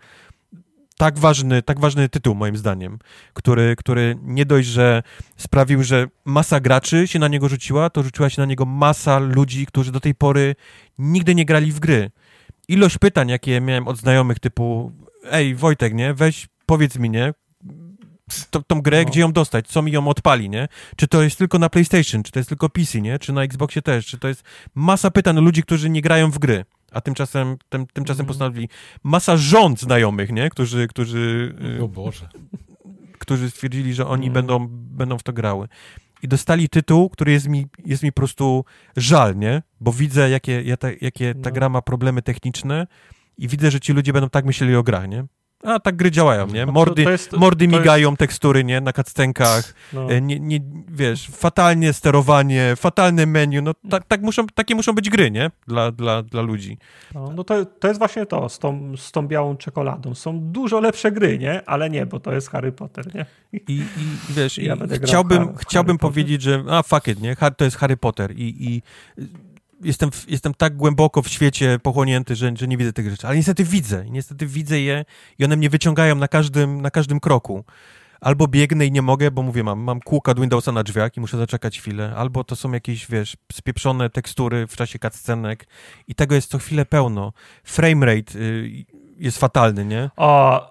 tak 0.98 1.20
ważny, 1.20 1.62
tak 1.62 1.80
ważny 1.80 2.10
tytuł, 2.10 2.36
moim 2.36 2.58
zdaniem, 2.58 3.00
który, 3.34 3.76
który 3.76 4.18
nie 4.24 4.46
dość, 4.46 4.68
że 4.68 5.04
sprawił, 5.38 5.84
że 5.84 6.08
masa 6.26 6.60
graczy 6.60 7.08
się 7.08 7.20
na 7.20 7.28
niego 7.28 7.50
rzuciła, 7.50 7.90
to 7.90 8.04
rzuciła 8.04 8.30
się 8.30 8.42
na 8.42 8.46
niego 8.46 8.66
masa 8.66 9.20
ludzi, 9.20 9.66
którzy 9.66 9.92
do 9.92 10.00
tej 10.00 10.16
pory 10.16 10.56
nigdy 10.98 11.36
nie 11.36 11.46
grali 11.46 11.72
w 11.72 11.80
gry. 11.80 12.12
Ilość 12.68 12.98
pytań, 12.98 13.30
jakie 13.30 13.62
miałem 13.62 13.88
od 13.88 13.98
znajomych, 13.98 14.40
typu 14.40 14.92
ej, 15.32 15.56
Wojtek, 15.56 15.94
nie, 15.94 16.14
weź, 16.14 16.48
powiedz 16.66 16.98
mi, 16.98 17.10
nie, 17.10 17.34
to, 18.50 18.62
tą 18.62 18.82
grę, 18.82 19.04
no. 19.04 19.10
gdzie 19.10 19.20
ją 19.20 19.32
dostać, 19.32 19.68
co 19.68 19.82
mi 19.82 19.92
ją 19.92 20.08
odpali, 20.08 20.50
nie? 20.50 20.68
Czy 20.96 21.08
to 21.08 21.24
jest 21.24 21.38
tylko 21.38 21.60
na 21.60 21.70
PlayStation, 21.70 22.24
czy 22.24 22.32
to 22.32 22.40
jest 22.40 22.50
tylko 22.50 22.70
PC, 22.70 23.02
nie? 23.02 23.20
Czy 23.20 23.34
na 23.34 23.44
Xboxie 23.44 23.82
też, 23.82 24.06
czy 24.06 24.18
to 24.18 24.28
jest 24.28 24.44
masa 24.76 25.12
pytań 25.12 25.40
ludzi, 25.40 25.64
którzy 25.64 25.90
nie 25.90 26.02
grają 26.02 26.32
w 26.32 26.40
gry 26.40 26.66
a 26.96 27.02
tymczasem, 27.02 27.58
tym, 27.70 27.88
tymczasem 27.88 28.22
mm. 28.22 28.28
postanowili 28.28 28.70
masa 29.04 29.38
rząd 29.38 29.82
znajomych, 29.82 30.32
nie? 30.32 30.50
Którzy, 30.50 30.88
którzy... 30.88 31.56
Y, 31.80 31.84
o 31.84 31.88
Boże. 31.88 32.30
Którzy 33.20 33.50
stwierdzili, 33.50 33.94
że 33.94 34.08
oni 34.08 34.28
mm. 34.28 34.34
będą, 34.34 34.68
będą 34.70 35.18
w 35.18 35.24
to 35.24 35.34
grały. 35.34 35.68
I 36.22 36.28
dostali 36.28 36.70
tytuł, 36.70 37.10
który 37.10 37.32
jest 37.32 37.48
mi, 37.48 37.66
jest 37.86 38.04
mi 38.04 38.12
po 38.12 38.16
prostu 38.16 38.66
żal, 38.98 39.38
nie? 39.38 39.62
Bo 39.80 39.92
widzę, 39.92 40.30
jakie, 40.30 40.64
jakie 41.02 41.36
ta 41.36 41.50
no. 41.50 41.54
gra 41.54 41.70
ma 41.70 41.82
problemy 41.82 42.22
techniczne 42.22 42.88
i 43.38 43.48
widzę, 43.48 43.72
że 43.72 43.80
ci 43.80 43.94
ludzie 43.94 44.14
będą 44.14 44.30
tak 44.30 44.46
myśleli 44.46 44.76
o 44.76 44.84
grach, 44.84 45.08
nie? 45.10 45.26
A 45.64 45.80
tak 45.80 45.96
gry 45.96 46.12
działają, 46.12 46.48
nie? 46.48 46.66
Mordy, 46.66 47.04
to, 47.04 47.08
to 47.08 47.12
jest, 47.12 47.34
mordy 47.34 47.68
migają, 47.68 48.10
jest... 48.10 48.20
tekstury, 48.20 48.64
nie? 48.64 48.82
Na 48.82 48.94
cutscenkach. 48.94 49.74
No. 49.94 50.12
E, 50.12 50.22
nie, 50.22 50.40
nie, 50.40 50.60
wiesz, 50.90 51.28
fatalnie 51.28 51.94
sterowanie, 51.94 52.74
fatalne 52.76 53.26
menu, 53.26 53.62
no 53.62 53.72
tak, 53.90 54.06
tak 54.08 54.22
muszą, 54.22 54.48
takie 54.48 54.76
muszą 54.76 54.94
być 54.94 55.10
gry, 55.10 55.32
nie? 55.32 55.52
Dla, 55.68 55.92
dla, 55.92 56.24
dla 56.24 56.42
ludzi. 56.42 56.78
No, 57.14 57.32
no 57.36 57.44
to, 57.44 57.66
to 57.66 57.88
jest 57.88 58.00
właśnie 58.00 58.26
to, 58.26 58.50
z 58.50 58.60
tą, 58.60 58.98
z 58.98 59.12
tą 59.12 59.28
białą 59.28 59.58
czekoladą. 59.58 60.16
Są 60.16 60.40
dużo 60.40 60.80
lepsze 60.80 61.12
gry, 61.12 61.38
nie? 61.40 61.70
Ale 61.70 61.90
nie, 61.90 62.06
bo 62.06 62.20
to 62.20 62.34
jest 62.34 62.50
Harry 62.50 62.72
Potter, 62.72 63.16
nie? 63.16 63.26
I, 63.54 63.58
i, 63.58 63.76
i 63.78 63.86
wiesz, 64.30 64.58
ja 64.58 64.76
i 64.76 65.00
chciałbym, 65.04 65.46
Harry, 65.46 65.58
chciałbym 65.58 65.98
Harry 65.98 66.10
powiedzieć, 66.10 66.42
że 66.42 66.64
a 66.70 66.84
fuck 66.84 67.08
it, 67.08 67.22
nie? 67.22 67.36
To 67.58 67.66
jest 67.66 67.78
Harry 67.78 67.98
Potter 67.98 68.32
i, 68.32 68.56
i 68.60 68.82
jestem, 69.82 70.10
jestem 70.28 70.54
tak 70.54 70.76
głęboko 70.78 71.22
w 71.22 71.28
świecie 71.28 71.80
pochłonięty, 71.84 72.36
że, 72.36 72.52
że 72.56 72.68
nie 72.68 72.78
widzę 72.78 72.94
tych 72.94 73.10
rzeczy. 73.10 73.28
Ale 73.28 73.36
niestety 73.36 73.64
widzę. 73.64 74.06
Niestety 74.10 74.48
widzę 74.48 74.80
je 74.80 75.06
i 75.40 75.46
one 75.46 75.56
mnie 75.56 75.70
wyciągają 75.70 76.16
na 76.16 76.28
każdym, 76.28 76.82
na 76.82 76.92
każdym 76.92 77.20
kroku. 77.20 77.64
Albo 78.22 78.48
biegnę 78.48 78.86
i 78.86 78.92
nie 78.92 79.02
mogę, 79.02 79.32
bo 79.32 79.42
mówię, 79.42 79.64
mam, 79.64 79.80
mam 79.80 80.00
kółka 80.00 80.32
od 80.32 80.40
Windowsa 80.40 80.72
na 80.72 80.84
drzwiach 80.84 81.18
i 81.18 81.20
muszę 81.20 81.38
zaczekać 81.38 81.80
chwilę. 81.80 82.14
Albo 82.16 82.44
to 82.44 82.56
są 82.56 82.72
jakieś, 82.72 83.08
wiesz, 83.08 83.38
spieprzone 83.54 84.10
tekstury 84.10 84.68
w 84.68 84.76
czasie 84.76 85.00
cutscenek 85.00 85.68
i 86.08 86.16
tego 86.16 86.36
jest 86.36 86.50
co 86.50 86.58
chwilę 86.58 86.86
pełno. 86.86 87.34
Framerate 87.64 88.40
y, 88.40 88.86
jest 89.18 89.38
fatalny, 89.38 89.86
nie? 89.86 90.10
O, 90.18 90.62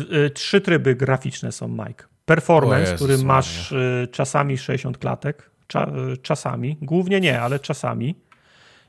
y, 0.00 0.30
trzy 0.30 0.60
tryby 0.60 0.94
graficzne 0.94 1.52
są, 1.52 1.68
Mike. 1.68 2.04
Performance, 2.24 2.94
który 2.94 3.18
masz 3.18 3.72
y, 3.72 4.08
czasami 4.12 4.58
60 4.58 4.98
klatek, 4.98 5.50
cza, 5.66 5.90
y, 6.12 6.16
czasami, 6.16 6.78
głównie 6.82 7.20
nie, 7.20 7.40
ale 7.40 7.58
czasami. 7.58 8.14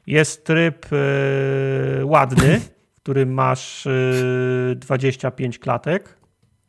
Jest 0.08 0.46
tryb 0.46 0.86
yy, 0.92 2.06
ładny, 2.06 2.60
w 2.94 3.02
którym 3.02 3.34
masz 3.34 3.86
yy, 3.86 4.72
e, 4.72 4.76
25 4.76 5.60
klatek, 5.60 6.18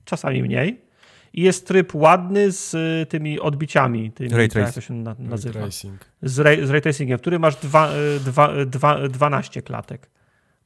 czasami 0.05 0.43
mniej. 0.43 0.85
I 1.33 1.43
jest 1.43 1.67
tryb 1.67 1.95
ładny 1.95 2.53
z 2.53 2.75
y, 2.75 3.07
tymi 3.07 3.41
odbiciami, 3.41 4.13
tymi, 4.13 4.31
ray 4.31 4.49
jak 4.55 4.75
to 4.75 4.81
się 4.81 4.95
na, 4.95 5.17
nazywa. 5.19 5.61
Ray 5.61 5.71
z, 6.23 6.39
ray, 6.39 6.67
z 6.67 6.71
ray 6.71 6.81
tracingiem, 6.81 7.19
w 7.19 7.21
którym 7.21 7.43
masz 7.43 7.57
dwa, 7.57 7.91
dwa, 8.25 8.65
dwa, 8.67 9.09
12 9.09 9.63
klatek. 9.63 10.11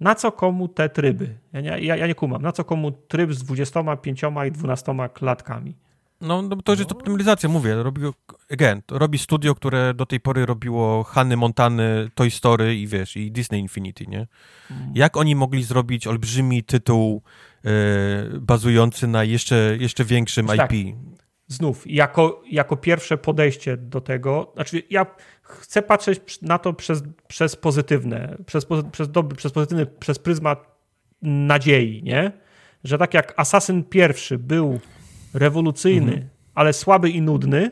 Na 0.00 0.14
co 0.14 0.32
komu 0.32 0.68
te 0.68 0.88
tryby? 0.88 1.34
Ja 1.52 1.60
nie, 1.60 1.78
ja, 1.80 1.96
ja 1.96 2.06
nie 2.06 2.14
kumam. 2.14 2.42
Na 2.42 2.52
co 2.52 2.64
komu 2.64 2.92
tryb 2.92 3.32
z 3.32 3.44
25 3.44 4.22
i 4.46 4.52
12 4.52 4.94
klatkami? 5.14 5.76
No, 6.20 6.42
no 6.42 6.56
to 6.56 6.74
jest 6.74 6.92
optymalizacja, 6.92 7.48
mówię. 7.48 7.74
Robi, 7.74 8.02
again, 8.52 8.82
robi 8.90 9.18
studio, 9.18 9.54
które 9.54 9.94
do 9.94 10.06
tej 10.06 10.20
pory 10.20 10.46
robiło 10.46 11.04
Hany 11.04 11.36
Montany, 11.36 12.10
Toy 12.14 12.30
Story 12.30 12.76
i 12.76 12.86
wiesz, 12.86 13.16
i 13.16 13.32
Disney 13.32 13.60
Infinity, 13.60 14.06
nie? 14.06 14.26
Mm. 14.70 14.92
Jak 14.94 15.16
oni 15.16 15.36
mogli 15.36 15.62
zrobić 15.62 16.06
olbrzymi 16.06 16.64
tytuł 16.64 17.22
e, 17.64 17.70
bazujący 18.40 19.06
na 19.06 19.24
jeszcze, 19.24 19.76
jeszcze 19.80 20.04
większym 20.04 20.46
tak. 20.46 20.72
IP? 20.72 20.96
Znów, 21.46 21.82
jako, 21.86 22.42
jako 22.50 22.76
pierwsze 22.76 23.18
podejście 23.18 23.76
do 23.76 24.00
tego, 24.00 24.52
znaczy 24.54 24.82
ja 24.90 25.06
chcę 25.42 25.82
patrzeć 25.82 26.42
na 26.42 26.58
to 26.58 26.72
przez, 26.72 27.02
przez 27.28 27.56
pozytywne, 27.56 28.36
przez, 28.46 28.66
przez, 28.92 29.10
dobry, 29.10 29.36
przez 29.36 29.52
pozytywny, 29.52 29.86
przez 29.86 30.18
pryzmat 30.18 30.78
nadziei, 31.22 32.02
nie? 32.02 32.32
Że 32.84 32.98
tak 32.98 33.14
jak 33.14 33.34
Assassin 33.36 33.84
pierwszy 33.84 34.38
był 34.38 34.80
rewolucyjny, 35.34 36.12
mhm. 36.12 36.28
ale 36.54 36.72
słaby 36.72 37.10
i 37.10 37.22
nudny, 37.22 37.70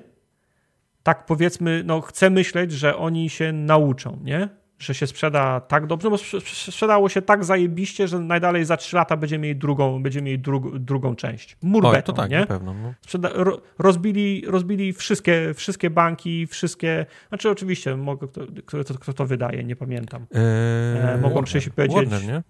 tak 1.03 1.27
powiedzmy, 1.27 1.83
no 1.85 2.01
chcę 2.01 2.31
myśleć, 2.31 2.73
że 2.73 2.97
oni 2.97 3.31
się 3.31 3.53
nauczą, 3.53 4.19
nie? 4.25 4.49
Że 4.79 4.95
się 4.95 5.07
sprzeda 5.07 5.61
tak 5.61 5.87
dobrze, 5.87 6.11
bo 6.11 6.19
sprzedało 6.19 7.09
się 7.09 7.23
tak 7.23 7.45
zajebiście, 7.45 8.09
że 8.09 8.19
najdalej 8.19 8.65
za 8.65 8.77
3 8.77 8.97
lata 8.97 9.17
będziemy 9.17 9.43
mieli 9.43 9.57
drugą, 9.59 10.03
będziemy 10.03 10.25
mieli 10.25 10.39
dru, 10.39 10.79
drugą 10.79 11.17
część. 11.17 11.57
Mur 11.63 11.87
Oj, 11.87 12.03
to 12.03 12.13
tak, 12.13 12.31
nie? 12.31 12.41
na 12.41 12.47
pewno. 12.47 12.75
No. 12.75 12.95
Sprzeda 13.01 13.31
ro, 13.35 13.61
rozbili, 13.79 14.45
rozbili 14.47 14.93
wszystkie, 14.93 15.55
wszystkie 15.55 15.91
banki, 15.91 16.47
wszystkie, 16.47 17.07
znaczy 17.29 17.51
oczywiście, 17.51 17.97
mogę, 17.97 18.29
kto, 18.29 18.41
kto, 18.85 18.95
kto 18.95 19.13
to 19.13 19.27
wydaje, 19.27 19.65
nie 19.65 19.77
pamiętam. 19.77 20.27
Eee, 20.35 21.21
mogą 21.21 21.43
przyjść 21.45 21.67
i 21.67 21.71
powiedzieć... 21.71 21.97
Warner, 21.97 22.25
nie? 22.25 22.43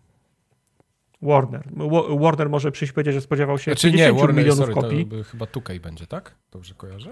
Warner. 1.22 1.68
Warner 2.20 2.50
może 2.50 2.72
przyjść 2.72 2.92
powiedzieć, 2.92 3.14
że 3.14 3.20
spodziewał 3.20 3.58
się 3.58 3.70
znaczy, 3.70 3.86
50 3.86 4.14
nie, 4.14 4.20
Warner, 4.20 4.36
milionów 4.36 4.58
sorry, 4.58 4.74
kopii. 4.74 5.06
To 5.06 5.24
chyba 5.24 5.46
2K 5.46 5.80
będzie, 5.80 6.06
tak? 6.06 6.34
Dobrze 6.50 6.74
kojarzę? 6.74 7.10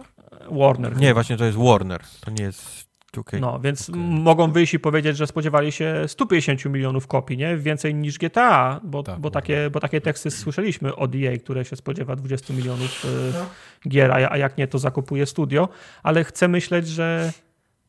Warner. 0.50 0.96
Nie, 0.96 1.14
właśnie 1.14 1.36
to 1.36 1.44
jest 1.44 1.58
Warner. 1.58 2.00
To 2.20 2.30
nie 2.30 2.44
jest 2.44 2.88
2K. 3.14 3.40
No, 3.40 3.60
więc 3.60 3.90
okay. 3.90 4.00
mogą 4.00 4.52
wyjść 4.52 4.74
i 4.74 4.78
powiedzieć, 4.78 5.16
że 5.16 5.26
spodziewali 5.26 5.72
się 5.72 6.04
150 6.06 6.64
milionów 6.64 7.06
kopii, 7.06 7.36
nie? 7.36 7.56
Więcej 7.56 7.94
niż 7.94 8.18
GTA, 8.18 8.80
bo, 8.84 9.02
tak, 9.02 9.18
bo, 9.18 9.30
takie, 9.30 9.70
bo 9.70 9.80
takie 9.80 10.00
teksty 10.00 10.30
słyszeliśmy 10.30 10.96
od 10.96 11.14
EA, 11.14 11.38
które 11.38 11.64
się 11.64 11.76
spodziewa 11.76 12.16
20 12.16 12.54
milionów 12.54 13.06
no. 13.32 13.46
gier, 13.90 14.12
a, 14.12 14.30
a 14.30 14.36
jak 14.36 14.58
nie, 14.58 14.66
to 14.66 14.78
zakupuje 14.78 15.26
studio. 15.26 15.68
Ale 16.02 16.24
chcę 16.24 16.48
myśleć, 16.48 16.88
że, 16.88 17.32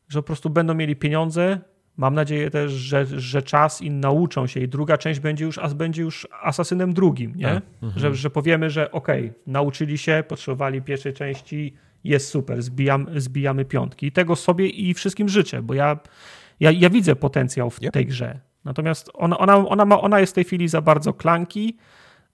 że 0.08 0.22
po 0.22 0.26
prostu 0.26 0.50
będą 0.50 0.74
mieli 0.74 0.96
pieniądze, 0.96 1.60
Mam 1.96 2.14
nadzieję 2.14 2.50
też, 2.50 2.72
że, 2.72 3.06
że 3.06 3.42
czas 3.42 3.82
i 3.82 3.90
nauczą 3.90 4.46
się 4.46 4.60
i 4.60 4.68
druga 4.68 4.98
część 4.98 5.20
będzie 5.20 5.44
już, 5.44 5.58
będzie 5.74 6.02
już 6.02 6.28
asasynem 6.42 6.94
drugim, 6.94 7.32
nie? 7.36 7.44
Tak. 7.44 7.62
Mhm. 7.82 8.00
Że, 8.00 8.14
że 8.14 8.30
powiemy, 8.30 8.70
że 8.70 8.92
okej, 8.92 9.26
okay, 9.26 9.40
nauczyli 9.46 9.98
się, 9.98 10.24
potrzebowali 10.28 10.82
pierwszej 10.82 11.12
części, 11.12 11.74
jest 12.04 12.28
super, 12.28 12.62
zbijam, 12.62 13.06
zbijamy 13.16 13.64
piątki. 13.64 14.06
I 14.06 14.12
tego 14.12 14.36
sobie 14.36 14.68
i 14.68 14.94
wszystkim 14.94 15.28
życzę, 15.28 15.62
bo 15.62 15.74
ja, 15.74 15.98
ja, 16.60 16.70
ja 16.70 16.90
widzę 16.90 17.16
potencjał 17.16 17.70
w 17.70 17.82
yep. 17.82 17.92
tej 17.92 18.06
grze. 18.06 18.40
Natomiast 18.64 19.10
ona, 19.14 19.38
ona, 19.38 19.56
ona, 19.56 19.84
ma, 19.84 20.00
ona 20.00 20.20
jest 20.20 20.32
w 20.32 20.34
tej 20.34 20.44
chwili 20.44 20.68
za 20.68 20.80
bardzo 20.80 21.12
klanki, 21.12 21.76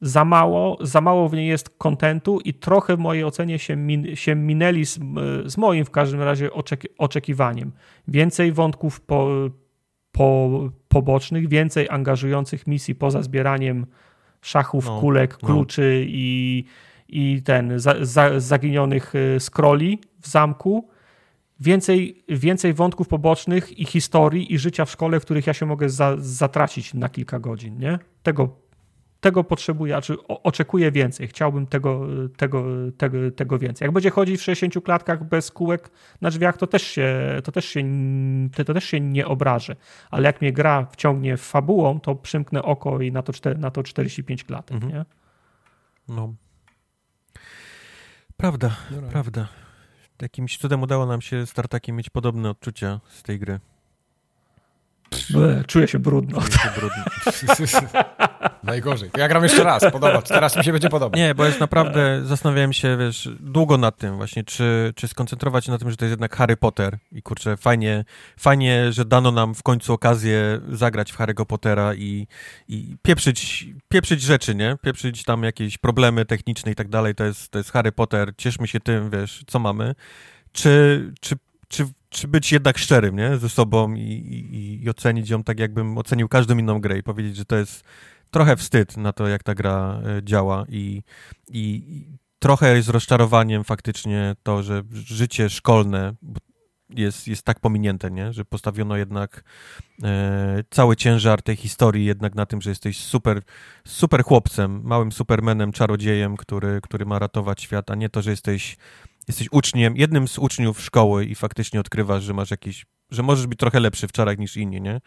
za 0.02 0.24
mało, 0.24 0.78
za 0.81 1.00
mało 1.00 1.28
w 1.28 1.32
niej 1.32 1.48
jest 1.48 1.70
kontentu 1.70 2.40
i 2.44 2.55
trochę 2.55 2.97
w 2.97 2.98
mojej 2.98 3.24
ocenie 3.24 3.58
się, 3.58 3.76
min, 3.76 4.16
się 4.16 4.34
minęli 4.34 4.86
z, 4.86 5.00
z, 5.47 5.56
moim 5.56 5.84
w 5.84 5.90
każdym 5.90 6.22
razie 6.22 6.52
oczeki, 6.52 6.89
oczekiwaniem. 6.98 7.72
Więcej 8.08 8.52
wątków 8.52 9.00
po, 9.00 9.28
po, 10.12 10.50
pobocznych, 10.89 11.48
więcej 11.48 11.89
angażujących 11.90 12.66
misji 12.66 12.94
poza 12.94 13.22
zbieraniem 13.22 13.86
szachów, 14.40 14.86
no, 14.86 15.00
kulek, 15.00 15.39
no. 15.42 15.48
kluczy 15.48 16.05
i, 16.08 16.64
i 17.08 17.42
ten 17.44 17.78
za, 17.78 17.94
za, 18.00 18.40
zaginionych 18.40 19.14
y, 19.14 19.36
scrolli 19.40 19.98
w 20.20 20.28
zamku. 20.28 20.89
Więcej, 21.60 22.24
więcej 22.28 22.74
wątków 22.74 23.08
pobocznych 23.08 23.78
i 23.78 23.84
historii 23.84 24.55
i 24.55 24.58
życia 24.58 24.84
w 24.84 24.90
szkole, 24.90 25.20
w 25.20 25.24
których 25.24 25.47
ja 25.47 25.55
się 25.55 25.66
mogę 25.66 25.89
za, 25.89 26.16
zatracić 26.18 26.94
na 26.94 27.08
kilka 27.08 27.39
godzin. 27.39 27.78
Nie? 27.78 27.98
Tego 28.22 28.61
tego 29.23 29.44
potrzebuję, 29.44 29.92
znaczy 29.92 30.17
oczekuję 30.26 30.92
więcej, 30.92 31.28
chciałbym 31.28 31.67
tego, 31.67 32.07
tego, 32.36 32.65
tego, 32.97 33.31
tego 33.31 33.59
więcej. 33.59 33.86
Jak 33.86 33.92
będzie 33.92 34.10
chodzić 34.10 34.41
w 34.41 34.42
60 34.42 34.84
klatkach 34.84 35.25
bez 35.25 35.51
kółek 35.51 35.91
na 36.20 36.31
drzwiach, 36.31 36.57
to 36.57 36.67
też 36.67 36.83
się, 36.83 37.41
to 37.44 37.52
też 37.52 37.65
się, 37.65 37.84
to 38.67 38.75
też 38.75 38.84
się 38.84 39.01
nie 39.01 39.26
obrażę, 39.26 39.76
ale 40.10 40.26
jak 40.26 40.41
mnie 40.41 40.52
gra 40.52 40.86
wciągnie 40.86 41.36
fabułą, 41.36 42.01
to 42.01 42.15
przymknę 42.15 42.62
oko 42.62 43.01
i 43.01 43.12
na 43.12 43.23
to, 43.23 43.33
na 43.59 43.70
to 43.70 43.83
45 43.83 44.44
klatek, 44.44 44.75
mhm. 44.75 44.92
nie? 44.92 45.05
No. 46.09 46.34
Prawda, 48.36 48.76
No, 48.91 49.09
prawda. 49.10 49.49
Jakimś 50.23 50.59
cudem 50.59 50.83
udało 50.83 51.07
nam 51.07 51.20
się 51.20 51.47
z 51.47 51.52
Tartakiem 51.52 51.97
mieć 51.97 52.10
podobne 52.10 52.51
odczucia 52.51 53.01
z 53.09 53.23
tej 53.23 53.39
gry. 53.39 53.60
Czuję 55.66 55.89
się 55.89 55.99
brudno. 55.99 56.41
Czuję 56.41 56.58
się 56.58 56.70
brudny. 56.81 57.02
Najgorzej. 58.62 59.10
To 59.10 59.20
ja 59.20 59.28
gram 59.28 59.42
jeszcze 59.42 59.65
raz, 59.65 59.82
podoba. 59.82 60.23
Teraz 60.23 60.57
mi 60.57 60.65
się 60.65 60.73
będzie 60.73 60.89
podobać. 60.89 61.20
Nie, 61.20 61.34
bo 61.34 61.44
jest 61.44 61.60
naprawdę, 61.60 62.20
zastanawiałem 62.24 62.73
się, 62.73 62.97
wiesz, 62.97 63.28
długo 63.41 63.78
nad 63.78 63.97
tym 63.97 64.16
właśnie, 64.16 64.44
czy, 64.44 64.92
czy 64.97 65.08
skoncentrować 65.08 65.65
się 65.65 65.73
na 65.73 65.78
tym, 65.78 65.91
że 65.91 65.97
to 65.97 66.05
jest 66.05 66.12
jednak 66.12 66.36
Harry 66.36 66.57
Potter 66.57 66.99
i 67.12 67.23
kurczę, 67.23 67.57
fajnie, 67.57 68.05
fajnie, 68.39 68.92
że 68.92 69.05
dano 69.05 69.32
nam 69.32 69.55
w 69.55 69.62
końcu 69.62 69.92
okazję 69.92 70.60
zagrać 70.68 71.12
w 71.12 71.18
Harry'ego 71.18 71.44
Pottera 71.44 71.94
i, 71.94 72.26
i 72.68 72.97
pieprzyć, 73.02 73.66
pieprzyć 73.89 74.23
rzeczy, 74.23 74.55
nie? 74.55 74.76
Pieprzyć 74.82 75.24
tam 75.24 75.42
jakieś 75.42 75.78
problemy 75.78 76.24
techniczne 76.24 76.73
i 76.73 76.74
tak 76.74 76.89
dalej, 76.89 77.15
to 77.15 77.24
jest, 77.24 77.50
to 77.50 77.58
jest 77.58 77.73
Harry 77.73 77.92
Potter, 77.92 78.32
cieszmy 78.36 78.68
się 78.68 78.81
tym, 78.81 79.10
wiesz, 79.10 79.44
co 79.47 79.58
mamy. 79.58 79.94
Czy, 80.52 81.12
czy, 81.20 81.36
czy, 81.68 81.86
czy 82.12 82.28
być 82.28 82.52
jednak 82.52 82.78
szczerym, 82.78 83.16
nie? 83.16 83.36
Ze 83.36 83.49
sobą 83.49 83.94
i, 83.94 84.00
i, 84.00 84.84
i 84.84 84.91
ocenić 84.91 85.31
ją 85.31 85.44
tak, 85.44 85.60
jakbym 85.60 85.99
ocenił 85.99 86.28
każdą 86.28 86.58
inną 86.58 86.81
grę 86.81 86.99
i 86.99 87.02
powiedzieć, 87.02 87.36
że 87.36 87.44
to 87.44 87.57
jest 87.57 87.84
trochę 88.31 88.57
wstyd 88.57 88.97
na 88.97 89.12
to, 89.12 89.28
jak 89.28 89.42
ta 89.42 89.55
gra 89.55 90.00
e, 90.05 90.23
działa 90.24 90.65
i, 90.68 91.02
i, 91.49 92.07
trochę 92.39 92.76
jest 92.76 92.89
rozczarowaniem 92.89 93.65
faktycznie 93.65 94.34
to, 94.42 94.62
że 94.62 94.82
życie 94.92 95.50
szkolne 95.50 96.15
jest, 96.91 97.28
jest 97.28 97.42
tak 97.42 97.60
pominięte, 97.60 98.10
nie? 98.10 98.32
że 98.32 98.44
postawiono 98.44 98.97
jednak 98.97 99.44
e, 100.02 100.65
cały 100.70 100.97
ciężar 100.97 101.42
tej 101.42 101.57
historii 101.57 102.05
jednak 102.05 102.34
na 102.34 102.47
tym, 102.47 102.62
że 102.62 102.70
jesteś 102.70 102.99
super, 102.99 103.42
super 103.86 104.24
chłopcem, 104.24 104.81
małym 104.84 105.12
supermenem, 105.12 105.73
czarodziejem, 105.73 106.36
który, 106.36 106.81
który 106.82 107.07
ma 107.07 107.18
ratować 107.18 107.62
świat, 107.62 107.91
a 107.91 107.94
nie 107.94 108.08
to, 108.08 108.23
że 108.23 108.31
jesteś, 108.31 108.76
jesteś 109.28 109.49
uczniem, 109.51 109.97
jednym 109.97 110.28
z 110.28 110.39
uczniów 110.39 110.81
szkoły 110.81 111.25
i 111.25 111.34
faktycznie 111.34 111.81
odkrywasz, 111.81 112.23
że 112.23 112.34
masz 112.34 112.51
jakiś, 112.51 112.86
że 113.10 113.23
możesz 113.23 113.47
być 113.47 113.59
trochę 113.59 113.81
lepszy 113.81 114.09
w 114.09 114.12
czarach 114.12 114.39
niż 114.39 114.57
inni, 114.57 114.81
nie? 114.81 115.01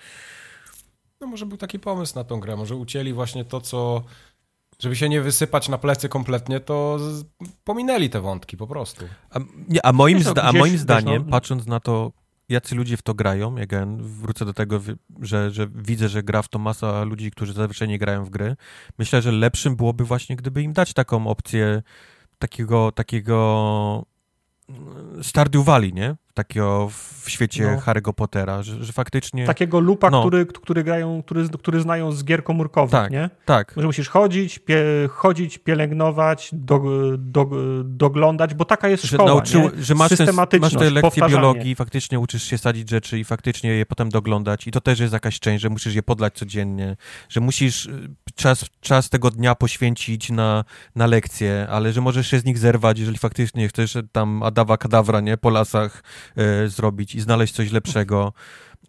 No 1.22 1.28
może 1.28 1.46
był 1.46 1.58
taki 1.58 1.80
pomysł 1.80 2.16
na 2.16 2.24
tą 2.24 2.40
grę, 2.40 2.56
może 2.56 2.76
ucięli 2.76 3.14
właśnie 3.14 3.46
to, 3.46 3.62
co... 3.62 4.04
Żeby 4.80 4.96
się 4.96 5.10
nie 5.10 5.22
wysypać 5.22 5.70
na 5.70 5.78
plecy 5.78 6.10
kompletnie, 6.10 6.60
to 6.60 7.00
z... 7.00 7.26
pominęli 7.64 8.10
te 8.10 8.22
wątki 8.22 8.58
po 8.58 8.68
prostu. 8.68 9.06
A, 9.30 9.40
nie, 9.70 9.86
a, 9.86 9.94
moim, 9.94 10.20
no, 10.24 10.32
zda- 10.32 10.42
a 10.42 10.54
moim 10.54 10.72
wiesz, 10.74 10.82
zdaniem, 10.82 11.24
no- 11.26 11.32
patrząc 11.32 11.66
na 11.66 11.80
to, 11.80 12.12
jacy 12.50 12.76
ludzie 12.76 12.98
w 12.98 13.02
to 13.02 13.14
grają, 13.14 13.58
again, 13.58 13.98
wrócę 14.04 14.46
do 14.46 14.54
tego, 14.54 14.82
że, 15.22 15.52
że 15.52 15.68
widzę, 15.76 16.10
że 16.10 16.24
gra 16.24 16.42
w 16.42 16.50
to 16.50 16.60
masa 16.60 17.04
ludzi, 17.04 17.32
którzy 17.32 17.54
zazwyczaj 17.54 17.88
nie 17.88 17.98
grają 17.98 18.26
w 18.26 18.30
gry. 18.30 18.56
Myślę, 18.98 19.22
że 19.22 19.32
lepszym 19.32 19.76
byłoby 19.76 20.04
właśnie, 20.04 20.36
gdyby 20.36 20.64
im 20.64 20.74
dać 20.74 20.94
taką 20.94 21.28
opcję 21.28 21.84
takiego, 22.40 22.92
takiego 22.92 24.06
mm, 24.70 25.24
Stardew 25.24 25.66
Valley, 25.66 25.94
nie? 25.94 26.16
Takiego 26.36 26.90
w 27.24 27.30
świecie 27.30 27.72
No. 27.76 27.82
Harry'ego 27.82 28.14
Pottera, 28.14 28.64
że, 28.64 28.84
że 28.84 28.94
faktycznie... 28.94 29.46
Takiego 29.46 29.80
lupa, 29.80 30.10
No. 30.10 30.22
który, 30.22 30.46
który 30.46 30.84
grają, 30.84 31.24
który, 31.24 31.50
który 31.50 31.82
znają 31.82 32.12
z 32.12 32.24
gier 32.24 32.44
komórkowych, 32.44 32.92
Tak. 32.92 33.12
nie? 33.12 33.30
Tak, 33.46 33.74
Że 33.78 33.86
musisz 33.86 34.10
chodzić, 34.10 34.60
pie, 34.60 34.84
chodzić, 35.10 35.58
pielęgnować, 35.58 36.50
do, 36.54 36.82
do, 37.18 37.50
doglądać, 37.84 38.54
bo 38.54 38.66
taka 38.66 38.88
jest 38.88 39.04
że, 39.04 39.18
szkoła, 39.18 39.30
nauczył, 39.30 39.62
nie? 39.62 39.84
że 39.84 39.96
masz, 39.96 40.12
ten, 40.18 40.62
masz 40.62 40.74
te 40.74 40.90
lekcje 40.90 41.28
biologii 41.28 41.76
faktycznie 41.76 42.20
uczysz 42.20 42.44
się 42.44 42.58
sadzić 42.58 42.90
rzeczy 42.90 43.20
i 43.20 43.24
faktycznie 43.24 43.70
je 43.70 43.86
potem 43.86 44.10
doglądać 44.10 44.68
i 44.68 44.72
to 44.72 44.82
też 44.82 45.00
jest 45.00 45.14
jakaś 45.14 45.40
część, 45.40 45.62
że 45.62 45.70
musisz 45.70 45.96
je 45.96 46.04
podlać 46.04 46.34
codziennie, 46.34 46.98
że 47.30 47.40
musisz 47.40 47.86
y, 47.86 48.10
czas, 48.36 48.66
czas 48.82 49.10
tego 49.10 49.32
dnia 49.32 49.56
poświęcić 49.56 50.30
na, 50.30 50.64
na 50.96 51.08
lekcje, 51.08 51.68
ale 51.70 51.94
że 51.94 52.02
możesz 52.02 52.28
się 52.28 52.40
z 52.40 52.46
nich 52.46 52.58
zerwać, 52.58 53.00
jeżeli 53.00 53.18
faktycznie 53.18 53.68
chcesz 53.68 53.98
tam 54.12 54.44
adawa 54.44 54.78
kadawra, 54.78 55.22
nie, 55.22 55.38
po 55.38 55.50
lasach 55.50 56.04
zrobić 56.68 57.16
i 57.16 57.22
znaleźć 57.22 57.54
coś 57.54 57.72
lepszego. 57.72 58.34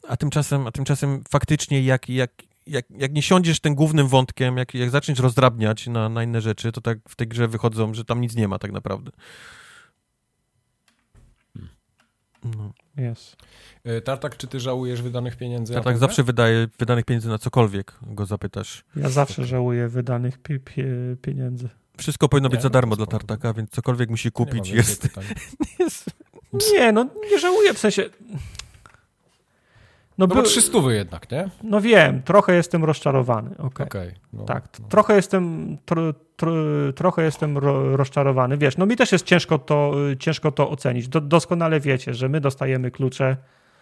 A 0.09 0.17
tymczasem, 0.17 0.67
a 0.67 0.73
tymczasem 0.73 1.23
faktycznie 1.31 1.83
jak, 1.83 2.09
jak, 2.09 2.33
jak, 2.67 2.85
jak 2.91 3.13
nie 3.13 3.23
siądziesz 3.23 3.61
tym 3.61 3.75
głównym 3.75 4.09
wątkiem, 4.09 4.57
jak, 4.57 4.75
jak 4.75 4.91
zaczniesz 4.91 5.19
rozdrabniać 5.19 5.87
na, 5.87 6.09
na 6.09 6.23
inne 6.23 6.41
rzeczy, 6.41 6.73
to 6.73 6.81
tak 6.81 6.99
w 7.09 7.17
tej 7.17 7.29
grze 7.29 7.49
wychodzą, 7.49 7.95
że 7.95 8.05
tam 8.05 8.21
nic 8.21 8.35
nie 8.35 8.49
ma 8.49 8.59
tak 8.59 8.73
naprawdę. 8.73 9.11
No. 12.45 12.73
Jest. 12.97 13.37
Y, 13.87 14.01
Tartak, 14.01 14.37
czy 14.37 14.47
ty 14.47 14.61
żałujesz 14.61 15.03
wydanych 15.03 15.37
pieniędzy? 15.37 15.75
Tak 15.75 15.85
tą 15.85 15.97
zawsze 15.99 16.23
wydaje 16.23 16.69
wydanych 16.79 17.05
pieniędzy 17.05 17.29
na 17.29 17.39
cokolwiek, 17.39 17.95
go 18.03 18.27
zapytasz. 18.27 18.85
Ja 18.97 19.09
zawsze 19.09 19.45
żałuję 19.45 19.89
wydanych 19.89 20.39
pi, 20.39 20.61
pi, 20.61 20.83
pieniędzy. 21.23 21.69
Wszystko 21.99 22.29
powinno 22.29 22.49
być 22.49 22.59
Nie, 22.59 22.63
za 22.63 22.69
no 22.69 22.73
darmo 22.73 22.97
dla 22.97 23.07
tartaka, 23.07 23.53
więc 23.53 23.71
cokolwiek 23.71 24.11
musi 24.11 24.29
Nie 24.29 24.31
ma 24.31 24.51
kupić 24.51 24.69
jest, 24.69 25.09
jest... 25.81 26.11
Nie, 26.73 26.93
no 26.93 27.07
nie 27.31 27.39
żałuję, 27.39 27.75
w 27.75 27.79
sensie... 27.79 28.03
No, 28.31 28.39
No 30.19 30.27
by, 30.27 30.35
bo 30.35 30.43
300 30.43 30.79
jednak, 30.89 31.31
nie? 31.31 31.49
no 31.63 31.81
wiem, 31.81 32.23
trochę 32.23 32.55
jestem 32.55 32.85
rozczarowany, 32.85 33.51
okej. 33.59 33.87
Okej. 33.87 34.13
no, 34.33 34.45
Tak, 34.45 34.65
no. 34.81 34.89
trochę 34.89 35.17
jestem, 35.17 35.77
tro, 35.85 36.03
tro, 36.37 36.53
trochę 36.95 37.23
jestem 37.23 37.59
ro, 37.59 37.97
rozczarowany. 37.97 38.59
Wiesz, 38.59 38.77
no 38.77 38.87
mi 38.87 38.97
też 38.97 39.13
jest 39.13 39.25
ciężko 39.25 39.59
to, 39.59 39.93
y, 40.11 40.17
ciężko 40.17 40.53
to 40.53 40.71
ocenić. 40.71 41.09
Do, 41.09 41.21
doskonale 41.21 41.81
wiecie, 41.81 42.15
że 42.15 42.29
my 42.29 42.41
dostajemy 42.41 42.91
klucze, 42.91 43.37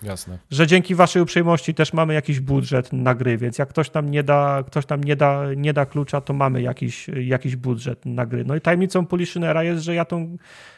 Jasne. 0.05 0.39
że 0.51 0.67
dzięki 0.67 0.95
waszej 0.95 1.23
uprzejmości 1.23 1.75
też 1.75 1.93
mamy 1.93 2.15
jakiś 2.15 2.41
budżet 2.41 2.93
na 2.93 3.15
gry, 3.15 3.39
więc 3.39 3.59
jak 3.59 3.69
ktoś 3.69 3.93
nam 3.93 4.11
nie 4.11 4.23
da, 4.23 4.63
ktoś 4.67 4.89
nam 4.89 5.05
nie 5.05 5.17
da, 5.17 5.43
nie 5.57 5.73
da 5.73 5.87
klucza, 5.87 6.21
to 6.21 6.33
mamy 6.33 6.63
jakiś, 6.63 7.09
jakiś 7.09 7.57
budżet 7.57 8.07
na 8.07 8.27
gry. 8.27 8.45
No 8.45 8.57
i 8.57 8.61
tajemnicą 8.61 9.07
Poliszynera 9.07 9.63
jest, 9.63 9.85
że 9.85 9.95
ja 9.95 10.05
tą, 10.05 10.37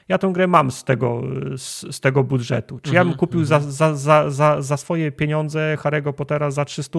ja 0.08 0.18
tą 0.18 0.32
grę 0.32 0.46
mam 0.46 0.70
z 0.70 0.84
tego, 0.84 1.22
z, 1.56 1.94
z 1.96 2.00
tego 2.00 2.24
budżetu. 2.24 2.78
Czy 2.82 2.94
ja 2.94 3.00
bym 3.00 3.08
Mhm, 3.08 3.18
kupił 3.18 3.44
za, 3.44 3.60
za, 3.60 3.94
za, 3.94 4.30
za, 4.30 4.62
za 4.62 4.76
swoje 4.76 5.12
pieniądze 5.12 5.76
Harry'ego 5.80 6.12
Pottera 6.12 6.50
za 6.50 6.64
300? 6.64 6.98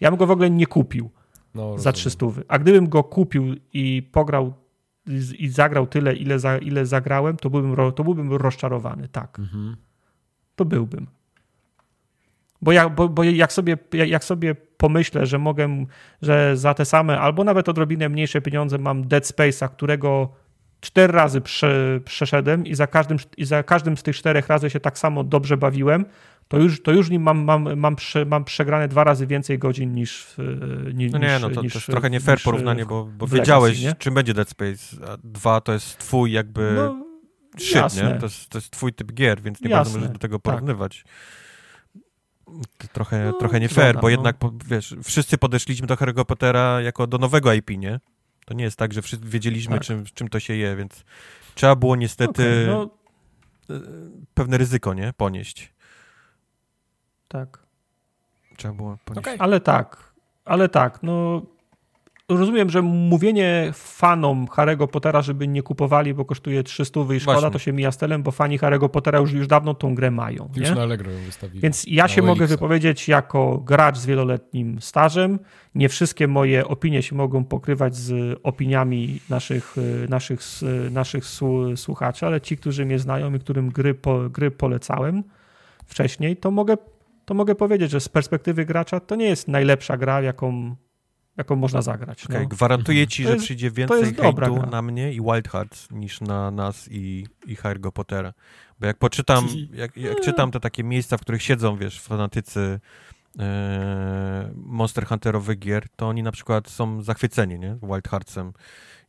Ja 0.00 0.10
bym 0.10 0.18
go 0.18 0.26
w 0.26 0.30
ogóle 0.30 0.50
nie 0.50 0.66
kupił 0.66 1.10
No, 1.54 1.62
za 1.78 1.90
rozumiem. 1.90 1.94
300. 1.94 2.26
A 2.48 2.58
gdybym 2.58 2.88
go 2.88 3.04
kupił 3.04 3.54
i 3.72 4.08
pograł 4.12 4.52
i- 5.38 5.48
zagrał 5.48 5.86
tyle, 5.86 6.14
ile, 6.14 6.38
za, 6.38 6.58
ile 6.58 6.86
zagrałem, 6.86 7.36
to 7.36 7.50
byłbym, 7.50 7.76
to 7.96 8.04
byłbym 8.04 8.32
rozczarowany, 8.32 9.08
tak. 9.08 9.38
Mhm. 9.38 9.76
To 10.56 10.64
byłbym. 10.64 11.06
Bo, 12.62 12.72
ja, 12.72 12.88
bo, 12.88 13.08
bo 13.08 13.24
jak, 13.24 13.52
sobie, 13.52 13.76
jak 13.92 14.24
sobie 14.24 14.54
pomyślę, 14.54 15.26
że 15.26 15.38
mogę, 15.38 15.84
że 16.22 16.56
za 16.56 16.74
te 16.74 16.84
same, 16.84 17.20
albo 17.20 17.44
nawet 17.44 17.68
odrobinę 17.68 18.08
mniejsze 18.08 18.40
pieniądze 18.40 18.78
mam 18.78 19.08
Dead 19.08 19.24
Space'a, 19.24 19.68
którego 19.68 20.32
cztery 20.80 21.12
razy 21.12 21.40
prze, 21.40 22.00
przeszedłem 22.04 22.66
i 22.66 22.74
za, 22.74 22.86
każdym, 22.86 23.18
i 23.36 23.44
za 23.44 23.62
każdym 23.62 23.96
z 23.96 24.02
tych 24.02 24.16
czterech 24.16 24.48
razy 24.48 24.70
się 24.70 24.80
tak 24.80 24.98
samo 24.98 25.24
dobrze 25.24 25.56
bawiłem, 25.56 26.04
to 26.48 26.58
już, 26.58 26.82
to 26.82 26.92
już 26.92 27.10
nim 27.10 27.22
mam, 27.22 27.38
mam, 27.44 27.76
mam, 27.78 27.96
prze, 27.96 28.24
mam 28.24 28.44
przegrane 28.44 28.88
dwa 28.88 29.04
razy 29.04 29.26
więcej 29.26 29.58
godzin 29.58 29.92
niż 29.92 30.22
w, 30.24 30.38
ni- 30.94 31.10
No 31.10 31.18
nie, 31.18 31.26
niż, 31.32 31.42
no 31.42 31.50
to, 31.50 31.62
niż, 31.62 31.74
jest 31.74 31.86
trochę 31.86 32.10
nie 32.10 32.20
fair 32.20 32.36
niż 32.38 32.44
porównanie, 32.44 32.84
w- 32.84 32.88
bo, 32.88 33.04
bo 33.04 33.26
wiedziałeś, 33.26 33.78
Legacy, 33.82 33.98
czym 33.98 34.14
będzie 34.14 34.34
Dead 34.34 34.48
Space, 34.48 34.96
a 35.12 35.16
dwa 35.24 35.60
to 35.60 35.72
jest 35.72 35.98
twój 35.98 36.32
jakby 36.32 36.72
No, 36.76 37.04
shit, 37.58 37.96
nie? 38.02 38.14
To 38.18 38.26
jest, 38.26 38.48
to 38.48 38.58
jest 38.58 38.70
twój 38.70 38.92
typ 38.92 39.12
gier, 39.12 39.42
więc 39.42 39.60
nie 39.60 39.70
Jasne, 39.70 39.84
bardzo 39.84 39.98
możesz 39.98 40.12
do 40.12 40.18
tego 40.18 40.36
tak. 40.36 40.42
porównywać. 40.42 41.02
To 41.02 41.08
trochę, 42.92 43.24
No, 43.24 43.32
trochę 43.32 43.60
nie 43.60 43.68
zgoda, 43.68 43.82
fair, 43.82 43.94
bo 43.96 44.02
no. 44.02 44.08
jednak, 44.08 44.36
wiesz, 44.66 44.96
wszyscy 45.04 45.38
podeszliśmy 45.38 45.86
do 45.86 45.94
Harry'ego 45.94 46.24
Pottera 46.24 46.80
jako 46.80 47.06
do 47.06 47.18
nowego 47.18 47.52
IP, 47.52 47.70
nie? 47.70 48.00
To 48.46 48.54
nie 48.54 48.64
jest 48.64 48.76
tak, 48.78 48.92
że 48.92 49.02
wszyscy 49.02 49.26
wiedzieliśmy, 49.26 49.74
Tak. 49.74 49.82
czym, 49.84 50.04
czym 50.14 50.28
to 50.28 50.40
się 50.40 50.54
je, 50.54 50.76
więc 50.76 51.04
trzeba 51.54 51.76
było 51.76 51.96
niestety 51.96 52.42
okej, 52.42 52.66
no, 52.66 52.90
e, 53.76 53.80
pewne 54.34 54.58
ryzyko, 54.58 54.94
nie? 54.94 55.12
Ponieść. 55.16 55.72
tak. 57.28 57.58
Trzeba 58.56 58.74
było 58.74 58.98
ponieść. 59.04 59.26
Okej. 59.26 59.36
Ale 59.40 59.60
tak, 59.60 60.12
ale 60.44 60.68
tak, 60.68 61.02
no 61.02 61.42
rozumiem, 62.36 62.70
że 62.70 62.82
mówienie 62.82 63.70
fanom 63.74 64.46
Harry'ego 64.46 64.86
Pottera, 64.88 65.22
żeby 65.22 65.48
nie 65.48 65.62
kupowali, 65.62 66.14
bo 66.14 66.24
kosztuje 66.24 66.62
300 66.62 67.00
i 67.14 67.20
szkoda, 67.20 67.34
Właśnie. 67.40 67.50
to 67.50 67.58
się 67.58 67.72
mija 67.72 67.92
stylem, 67.92 68.22
bo 68.22 68.30
fani 68.30 68.58
Harry'ego 68.58 68.88
Pottera 68.88 69.18
już, 69.18 69.32
już 69.32 69.46
dawno 69.46 69.74
tą 69.74 69.94
grę 69.94 70.10
mają. 70.10 70.48
Już 70.56 70.68
Nie? 70.68 70.74
na 70.74 70.82
Allegro 70.82 71.10
ją 71.12 71.18
wystawili. 71.18 71.60
Więc 71.60 71.84
ja 71.88 72.04
Na 72.04 72.08
się 72.08 72.22
mogę 72.22 72.46
wypowiedzieć 72.46 73.08
jako 73.08 73.58
gracz 73.58 73.98
z 73.98 74.06
wieloletnim 74.06 74.80
stażem. 74.80 75.38
Nie 75.74 75.88
wszystkie 75.88 76.28
moje 76.28 76.68
opinie 76.68 77.02
się 77.02 77.16
mogą 77.16 77.44
pokrywać 77.44 77.96
z 77.96 78.38
opiniami 78.42 79.20
naszych, 79.30 79.78
y, 79.78 80.06
naszych, 80.08 80.40
s- 80.40 80.64
naszych 80.90 81.24
słu- 81.24 81.76
słuchaczy, 81.76 82.26
ale 82.26 82.40
ci, 82.40 82.56
którzy 82.56 82.84
mnie 82.86 82.98
znają 82.98 83.34
i 83.34 83.38
którym 83.40 83.68
gry, 83.68 83.94
po, 83.94 84.28
gry 84.30 84.50
polecałem 84.50 85.24
wcześniej, 85.86 86.36
to 86.36 86.50
mogę, 86.50 86.76
to 87.24 87.34
mogę 87.34 87.54
powiedzieć, 87.54 87.90
że 87.90 88.00
z 88.00 88.08
perspektywy 88.08 88.64
gracza 88.64 89.00
to 89.00 89.14
nie 89.16 89.24
jest 89.24 89.48
najlepsza 89.48 89.96
gra, 89.96 90.22
jaką, 90.22 90.76
jaką 91.40 91.56
można 91.56 91.82
zagrać. 91.82 92.26
Okej, 92.26 92.42
No. 92.42 92.48
gwarantuję 92.48 93.06
ci, 93.06 93.22
To 93.22 93.28
że 93.28 93.34
jest- 93.34 93.44
przyjdzie 93.44 93.70
więcej 93.70 94.00
jest 94.00 94.20
hejtu 94.20 94.66
na 94.70 94.82
mnie 94.82 95.12
i 95.12 95.20
Wild 95.20 95.48
Hearts 95.48 95.90
niż 95.90 96.20
na 96.20 96.50
nas 96.50 96.88
i, 96.90 97.26
i 97.46 97.56
Harry'ego 97.56 97.92
Pottera. 97.92 98.32
Bo 98.80 98.86
jak 98.86 98.96
poczytam, 98.98 99.46
jak, 99.72 99.96
jak 99.96 100.20
czytam 100.20 100.50
te 100.50 100.60
takie 100.60 100.84
miejsca, 100.84 101.16
w 101.16 101.20
których 101.20 101.42
siedzą, 101.42 101.76
wiesz, 101.76 102.00
fanatycy 102.00 102.80
e, 103.38 104.50
Monster 104.56 105.06
Hunterowych 105.06 105.58
gier, 105.58 105.84
to 105.96 106.08
oni 106.08 106.22
na 106.22 106.32
przykład 106.32 106.68
są 106.68 107.02
zachwyceni, 107.02 107.58
nie? 107.58 107.76
Wild 107.82 108.08
Heartsem, 108.08 108.52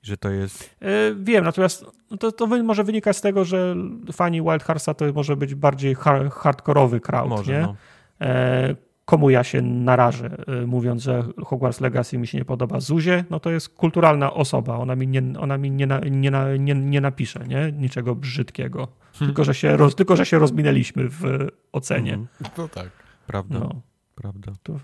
że 0.04 0.18
to 0.18 0.30
jest... 0.30 0.76
E, 0.82 0.88
wiem, 1.16 1.44
natomiast 1.44 1.86
to, 2.20 2.32
to 2.32 2.48
może 2.48 2.84
wynikać 2.84 3.18
z 3.18 3.22
tego, 3.22 3.46
że 3.46 3.76
fani 4.14 4.42
Wild 4.42 4.64
Heartsa 4.64 4.94
to 4.94 5.06
może 5.14 5.36
być 5.36 5.56
bardziej 5.56 5.96
hard, 5.96 6.34
hardkorowy 6.34 7.00
crowd, 7.00 7.30
może, 7.30 7.52
nie? 7.52 7.62
No. 7.62 7.76
E, 8.22 8.76
komu 9.06 9.30
ja 9.30 9.44
się 9.44 9.62
narażę, 9.62 10.38
y, 10.64 10.68
mówiąc, 10.68 11.04
że 11.04 11.24
Hogwarts 11.46 11.82
Legacy 11.82 12.18
mi 12.18 12.28
się 12.28 12.38
nie 12.38 12.46
podoba. 12.46 12.80
Zuzie, 12.80 13.26
no 13.30 13.40
to 13.40 13.52
jest 13.52 13.70
kulturalna 13.70 14.34
osoba, 14.34 14.78
ona 14.78 14.96
mi 14.96 15.08
nie, 15.08 15.24
ona 15.40 15.58
mi 15.58 15.72
nie, 15.72 15.88
nie, 16.12 16.32
nie, 16.60 16.76
nie 16.76 17.02
napisze 17.02 17.48
nie? 17.48 17.72
niczego 17.72 18.16
brzydkiego, 18.16 18.88
hmm. 19.14 19.28
tylko, 19.30 19.44
że 19.44 19.54
się 19.54 19.78
roz, 19.78 19.96
tylko 19.96 20.16
że 20.16 20.26
się 20.26 20.40
rozminęliśmy 20.40 21.10
w 21.10 21.48
ocenie. 21.72 22.12
Hmm. 22.12 22.28
No 22.58 22.68
tak. 22.68 22.90
Prawda, 23.28 23.60
no. 23.60 23.82
prawda. 24.16 24.52
To... 24.64 24.80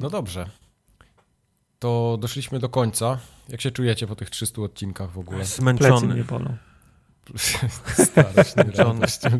No 0.00 0.10
dobrze. 0.10 0.50
To 1.78 2.18
doszliśmy 2.20 2.58
do 2.58 2.68
końca. 2.68 3.18
Jak 3.48 3.60
się 3.60 3.70
czujecie 3.70 4.06
po 4.06 4.16
tych 4.16 4.30
300 4.30 4.62
odcinkach 4.62 5.10
w 5.10 5.18
ogóle? 5.18 5.44
Zmęczony. 5.44 5.90
Plecy 5.90 6.06
mnie 6.06 6.24
bolą. 6.24 6.56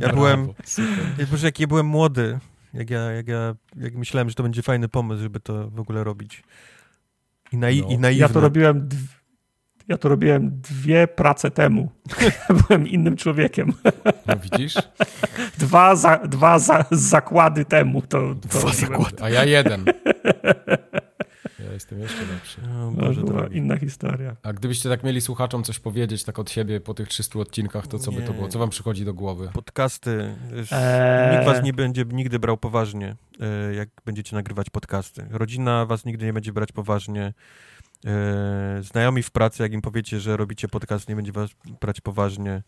Ja 0.00 0.12
byłem, 0.12 0.52
ja, 1.18 1.38
jak 1.42 1.60
ja 1.60 1.66
byłem 1.66 1.86
młody, 1.86 2.38
jak 2.74 2.90
ja, 2.90 3.00
jak 3.00 3.28
ja 3.28 3.54
jak 3.76 3.94
myślałem, 3.94 4.28
że 4.28 4.34
to 4.34 4.42
będzie 4.42 4.62
fajny 4.62 4.88
pomysł, 4.88 5.22
żeby 5.22 5.40
to 5.40 5.70
w 5.70 5.80
ogóle 5.80 6.04
robić. 6.04 6.42
I, 7.52 7.56
nai- 7.56 7.82
no. 7.82 7.88
i 7.88 7.98
naiwne. 7.98 8.14
Ja 8.14 8.28
to 8.28 8.40
robiłem 8.40 8.88
ja 9.90 9.98
to 9.98 10.08
robiłem 10.08 10.60
dwie 10.60 11.08
prace 11.08 11.50
temu. 11.50 11.90
Byłem 12.68 12.88
innym 12.88 13.16
człowiekiem. 13.16 13.72
No 14.26 14.34
widzisz? 14.36 14.74
Dwa, 15.58 15.96
za, 15.96 16.16
dwa 16.16 16.58
za, 16.58 16.84
zakłady 16.90 17.64
temu. 17.64 18.02
To, 18.02 18.08
to 18.08 18.34
dwa 18.34 18.72
zakłady. 18.72 19.22
A 19.22 19.30
ja 19.30 19.44
jeden. 19.44 19.84
Ja 21.64 21.72
jestem 21.72 22.00
jeszcze 22.00 22.26
lepszy. 22.26 22.60
O 22.86 22.90
Boże, 22.90 23.20
to 23.20 23.26
była 23.26 23.46
inna 23.46 23.76
historia. 23.76 24.36
A 24.42 24.52
gdybyście 24.52 24.88
tak 24.88 25.04
mieli 25.04 25.20
słuchaczom 25.20 25.64
coś 25.64 25.78
powiedzieć 25.78 26.24
tak 26.24 26.38
od 26.38 26.50
siebie 26.50 26.80
po 26.80 26.94
tych 26.94 27.08
300 27.08 27.38
odcinkach, 27.38 27.86
to 27.86 27.98
co 27.98 28.10
nie. 28.10 28.16
by 28.16 28.22
to 28.22 28.32
było? 28.32 28.48
Co 28.48 28.58
wam 28.58 28.70
przychodzi 28.70 29.04
do 29.04 29.14
głowy? 29.14 29.50
Podcasty. 29.52 30.36
Eee... 30.72 31.32
Nikt 31.32 31.44
was 31.44 31.62
nie 31.62 31.72
będzie 31.72 32.04
nigdy 32.12 32.38
brał 32.38 32.56
poważnie, 32.56 33.16
e, 33.40 33.74
jak 33.74 33.88
będziecie 34.04 34.36
nagrywać 34.36 34.70
podcasty. 34.70 35.26
Rodzina 35.30 35.86
was 35.86 36.04
nigdy 36.04 36.26
nie 36.26 36.32
będzie 36.32 36.52
brać 36.52 36.72
poważnie. 36.72 37.32
E, 38.06 38.82
znajomi 38.82 39.22
w 39.22 39.30
pracy, 39.30 39.62
jak 39.62 39.72
im 39.72 39.82
powiecie, 39.82 40.20
że 40.20 40.36
robicie 40.36 40.68
podcast, 40.68 41.08
nie 41.08 41.16
będzie 41.16 41.32
was 41.32 41.50
brać 41.80 42.00
poważnie. 42.00 42.62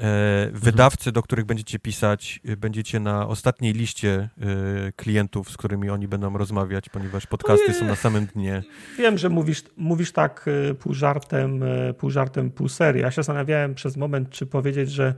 E, 0.00 0.50
wydawcy, 0.52 1.12
do 1.12 1.22
których 1.22 1.44
będziecie 1.44 1.78
pisać, 1.78 2.40
e, 2.44 2.56
będziecie 2.56 3.00
na 3.00 3.28
ostatniej 3.28 3.72
liście 3.72 4.10
e, 4.10 4.92
klientów, 4.92 5.50
z 5.50 5.56
którymi 5.56 5.90
oni 5.90 6.08
będą 6.08 6.38
rozmawiać, 6.38 6.88
ponieważ 6.88 7.26
podcasty 7.26 7.74
są 7.74 7.84
na 7.84 7.96
samym 7.96 8.26
dnie. 8.26 8.62
Wiem, 8.98 9.18
że 9.18 9.28
mówisz, 9.28 9.62
mówisz 9.76 10.12
tak 10.12 10.46
pół 10.78 10.94
żartem, 10.94 11.64
pół 11.98 12.10
żartem, 12.10 12.50
pół 12.50 12.68
serii. 12.68 13.02
Ja 13.02 13.10
się 13.10 13.16
zastanawiałem 13.16 13.74
przez 13.74 13.96
moment, 13.96 14.30
czy 14.30 14.46
powiedzieć, 14.46 14.90
że 14.90 15.14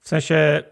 w 0.00 0.08
sensie 0.08 0.62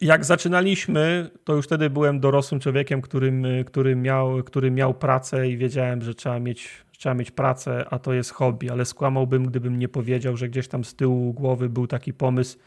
jak 0.00 0.24
zaczynaliśmy, 0.24 1.30
to 1.44 1.54
już 1.54 1.66
wtedy 1.66 1.90
byłem 1.90 2.20
dorosłym 2.20 2.60
człowiekiem, 2.60 3.02
którym, 3.02 3.46
który, 3.66 3.96
miał, 3.96 4.42
który 4.44 4.70
miał 4.70 4.94
pracę 4.94 5.48
i 5.48 5.56
wiedziałem, 5.56 6.02
że 6.02 6.14
trzeba 6.14 6.38
mieć 6.38 6.84
trzeba 6.98 7.14
mieć 7.14 7.30
pracę, 7.30 7.84
a 7.90 7.98
to 7.98 8.12
jest 8.12 8.30
hobby, 8.30 8.70
ale 8.70 8.84
skłamałbym, 8.84 9.46
gdybym 9.46 9.78
nie 9.78 9.88
powiedział, 9.88 10.36
że 10.36 10.48
gdzieś 10.48 10.68
tam 10.68 10.84
z 10.84 10.94
tyłu 10.94 11.32
głowy 11.32 11.68
był 11.68 11.86
taki 11.86 12.12
pomysł, 12.12 12.58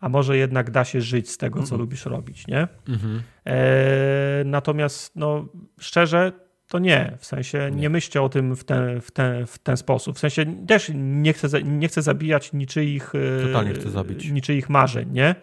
a 0.00 0.08
może 0.08 0.36
jednak 0.36 0.70
da 0.70 0.84
się 0.84 1.00
żyć 1.00 1.30
z 1.30 1.38
tego, 1.38 1.58
co 1.58 1.62
mhm. 1.62 1.80
lubisz 1.80 2.06
robić, 2.06 2.46
nie? 2.46 2.68
Mhm. 2.88 3.22
E, 3.46 4.42
natomiast, 4.44 5.16
no, 5.16 5.48
szczerze, 5.80 6.32
to 6.68 6.78
nie. 6.78 7.16
W 7.18 7.26
sensie 7.26 7.70
nie, 7.72 7.80
nie 7.80 7.90
myślcie 7.90 8.22
o 8.22 8.28
tym 8.28 8.56
w 8.56 8.64
ten, 8.64 9.00
w, 9.00 9.10
ten, 9.10 9.46
w 9.46 9.58
ten 9.58 9.76
sposób. 9.76 10.16
W 10.16 10.18
sensie 10.18 10.66
też 10.66 10.90
nie 10.94 11.32
chcę, 11.32 11.62
nie 11.62 11.88
chcę 11.88 12.02
zabijać 12.02 12.52
niczyich, 12.52 13.12
e, 13.14 13.46
Totalnie 13.46 13.72
chcę 13.72 13.90
zabić. 13.90 14.30
niczyich 14.30 14.68
marzeń, 14.68 15.12
nie? 15.12 15.34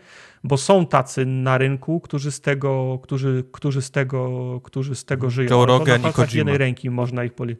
Bo 0.44 0.58
są 0.58 0.86
tacy 0.86 1.26
na 1.26 1.58
rynku, 1.58 2.00
którzy 2.00 2.32
z 2.32 2.42
tego, 2.42 3.00
którzy, 3.04 3.44
którzy 3.52 3.82
z 3.82 3.92
tego, 3.92 4.62
którzy 4.64 4.96
z 4.96 5.06
tego 5.06 5.30
żyją. 5.30 5.50
Joe 5.50 5.66
Rogan 5.66 6.02
i 6.02 6.14
Kojima. 6.14 6.34
jednej 6.34 6.58
ręki 6.58 6.90
można 6.90 7.24
ich 7.24 7.34
poli 7.34 7.56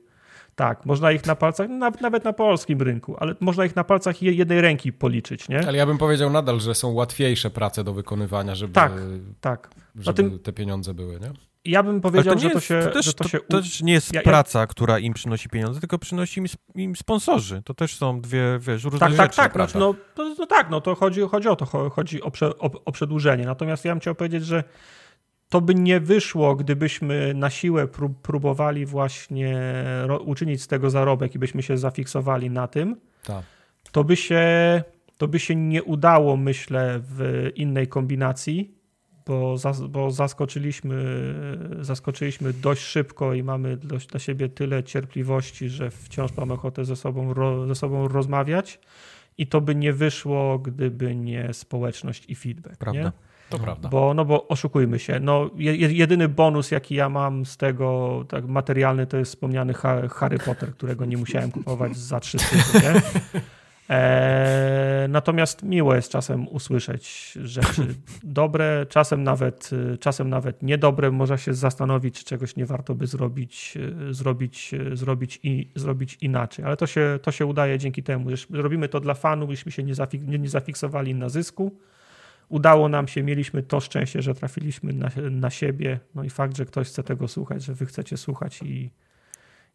tak, 0.58 0.86
można 0.86 1.12
ich 1.12 1.26
na 1.26 1.36
palcach, 1.36 1.70
nawet 2.00 2.24
na 2.24 2.34
polskim 2.34 2.82
rynku, 2.82 3.16
ale 3.20 3.36
można 3.40 3.66
ich 3.66 3.76
na 3.76 3.84
palcach 3.84 4.22
jednej 4.22 4.62
ręki 4.62 4.94
policzyć, 4.94 5.50
nie? 5.50 5.68
Ale 5.68 5.78
ja 5.78 5.86
bym 5.86 5.98
powiedział 5.98 6.30
nadal, 6.30 6.60
że 6.60 6.76
są 6.76 6.92
łatwiejsze 6.92 7.50
prace 7.50 7.84
do 7.84 7.94
wykonywania, 7.94 8.56
żeby, 8.56 8.74
tak, 8.74 8.92
tak. 9.42 9.70
żeby 9.96 10.16
tym, 10.16 10.40
te 10.40 10.54
pieniądze 10.54 10.94
były, 10.94 11.20
nie? 11.20 11.32
Ja 11.66 11.84
bym 11.84 12.02
powiedział, 12.02 12.34
to 12.34 12.40
że, 12.40 12.50
to 12.50 12.60
się, 12.60 12.82
to 12.84 12.92
też, 12.92 13.06
że 13.06 13.14
to, 13.14 13.28
się... 13.28 13.40
To, 13.40 13.58
też 13.58 13.82
nie 13.82 13.94
jest 13.94 14.14
ja, 14.14 14.22
praca, 14.22 14.60
ja... 14.60 14.68
która 14.68 15.00
im 15.00 15.14
przynosi 15.14 15.50
pieniądze, 15.50 15.80
tylko 15.80 16.00
przynosi 16.00 16.40
im, 16.40 16.46
im 16.76 16.96
sponsorzy. 16.96 17.62
To 17.66 17.74
też 17.74 17.96
są 17.96 18.22
dwie, 18.22 18.60
wiesz, 18.60 18.84
różne 18.84 19.00
tak, 19.00 19.12
rzeczy. 19.12 19.36
Tak, 19.36 19.54
tak, 19.54 19.72
tak. 19.72 19.80
No, 19.80 19.96
to, 20.16 20.36
to, 20.36 20.48
tak, 20.48 20.70
no 20.70 20.82
to 20.82 20.96
chodzi, 20.96 21.22
chodzi 21.22 21.48
o 21.48 21.56
to, 21.56 21.90
chodzi 21.90 22.22
o, 22.22 22.32
prze, 22.32 22.50
o, 22.50 22.72
o 22.86 22.92
przedłużenie. 22.92 23.46
Natomiast 23.46 23.86
ja 23.86 23.92
bym 23.92 24.00
chciał 24.00 24.16
powiedzieć, 24.16 24.46
że 24.46 24.64
to 25.50 25.62
by 25.62 25.76
nie 25.76 26.00
wyszło, 26.00 26.56
gdybyśmy 26.56 27.34
na 27.34 27.50
siłę 27.50 27.88
próbowali 28.22 28.86
właśnie 28.86 29.84
uczynić 30.26 30.62
z 30.62 30.68
tego 30.68 30.90
zarobek 30.90 31.36
i 31.36 31.40
byśmy 31.40 31.64
się 31.64 31.78
zafiksowali 31.78 32.50
na 32.50 32.68
tym. 32.68 32.96
Tak. 33.24 33.44
To 33.92 34.04
by 34.04 34.16
się 34.16 34.44
to 35.18 35.28
by 35.28 35.40
się 35.40 35.56
nie 35.56 35.84
udało, 35.84 36.38
myślę, 36.38 37.00
w 37.04 37.50
innej 37.56 37.88
kombinacji, 37.88 38.78
bo, 39.26 39.58
zas, 39.58 39.82
bo 39.82 40.12
zaskoczyliśmy, 40.12 41.04
zaskoczyliśmy 41.82 42.54
dość 42.54 42.82
szybko 42.82 43.34
i 43.34 43.44
mamy 43.44 43.78
dla 43.78 44.20
siebie 44.20 44.50
tyle 44.50 44.84
cierpliwości, 44.84 45.70
że 45.70 45.92
wciąż 45.92 46.32
mamy 46.38 46.54
ochotę 46.54 46.86
ze 46.86 46.96
sobą, 46.96 47.34
ze 47.68 47.76
sobą 47.76 48.08
rozmawiać. 48.08 48.80
I 49.38 49.48
to 49.48 49.62
by 49.62 49.76
nie 49.76 49.94
wyszło, 49.94 50.60
gdyby 50.60 51.16
nie 51.16 51.54
społeczność 51.54 52.26
i 52.28 52.36
feedback. 52.36 52.78
Prawda. 52.78 53.02
Nie? 53.02 53.12
To 53.50 53.60
prawda. 53.60 53.90
Bo, 53.90 54.14
no 54.14 54.26
bo 54.26 54.48
oszukujmy 54.48 55.00
się, 55.00 55.20
no, 55.20 55.50
jedyny 55.58 56.30
bonus, 56.30 56.72
jaki 56.72 56.96
ja 56.96 57.10
mam 57.10 57.46
z 57.46 57.58
tego 57.58 58.24
tak 58.30 58.48
materialny, 58.48 59.08
to 59.08 59.18
jest 59.18 59.32
wspomniany 59.32 59.74
Harry 60.10 60.40
Potter, 60.40 60.72
którego 60.72 61.06
nie 61.06 61.18
musiałem 61.18 61.52
kupować 61.52 61.98
za 61.98 62.20
300, 62.20 62.80
nie? 62.80 63.02
E, 63.90 65.08
natomiast 65.10 65.64
miło 65.64 65.96
jest 65.96 66.12
czasem 66.12 66.48
usłyszeć 66.48 67.38
rzeczy 67.44 67.96
dobre, 68.24 68.86
czasem 68.90 69.24
nawet, 69.24 69.70
czasem 70.00 70.30
nawet 70.30 70.64
niedobre. 70.64 71.12
Można 71.12 71.38
się 71.38 71.54
zastanowić, 71.54 72.20
czy 72.20 72.26
czegoś 72.26 72.56
nie 72.56 72.66
warto 72.66 72.96
by 72.96 73.08
zrobić, 73.08 73.78
zrobić, 74.12 74.72
zrobić, 74.94 75.40
i, 75.44 75.72
zrobić 75.76 76.18
inaczej. 76.22 76.66
Ale 76.66 76.78
to 76.78 76.88
się, 76.88 77.20
to 77.22 77.32
się 77.32 77.46
udaje 77.46 77.80
dzięki 77.80 78.04
temu, 78.04 78.30
robimy 78.50 78.90
to 78.90 79.00
dla 79.00 79.14
fanów, 79.14 79.50
byśmy 79.50 79.72
się 79.72 79.84
nie, 79.84 79.96
zafik 79.96 80.28
nie, 80.28 80.40
nie 80.40 80.50
zafiksowali 80.50 81.16
na 81.16 81.30
zysku 81.30 81.80
udało 82.50 82.90
nam 82.90 83.08
się, 83.08 83.24
mieliśmy 83.24 83.64
to 83.64 83.80
szczęście, 83.80 84.22
że 84.22 84.34
trafiliśmy 84.34 84.94
na, 84.94 85.10
na 85.32 85.50
siebie. 85.50 86.00
No 86.16 86.24
i 86.24 86.30
fakt, 86.30 86.58
że 86.58 86.66
ktoś 86.66 86.88
chce 86.88 87.04
tego 87.04 87.28
słuchać, 87.28 87.64
że 87.64 87.74
wy 87.74 87.86
chcecie 87.86 88.18
słuchać 88.18 88.60
i, 88.64 88.92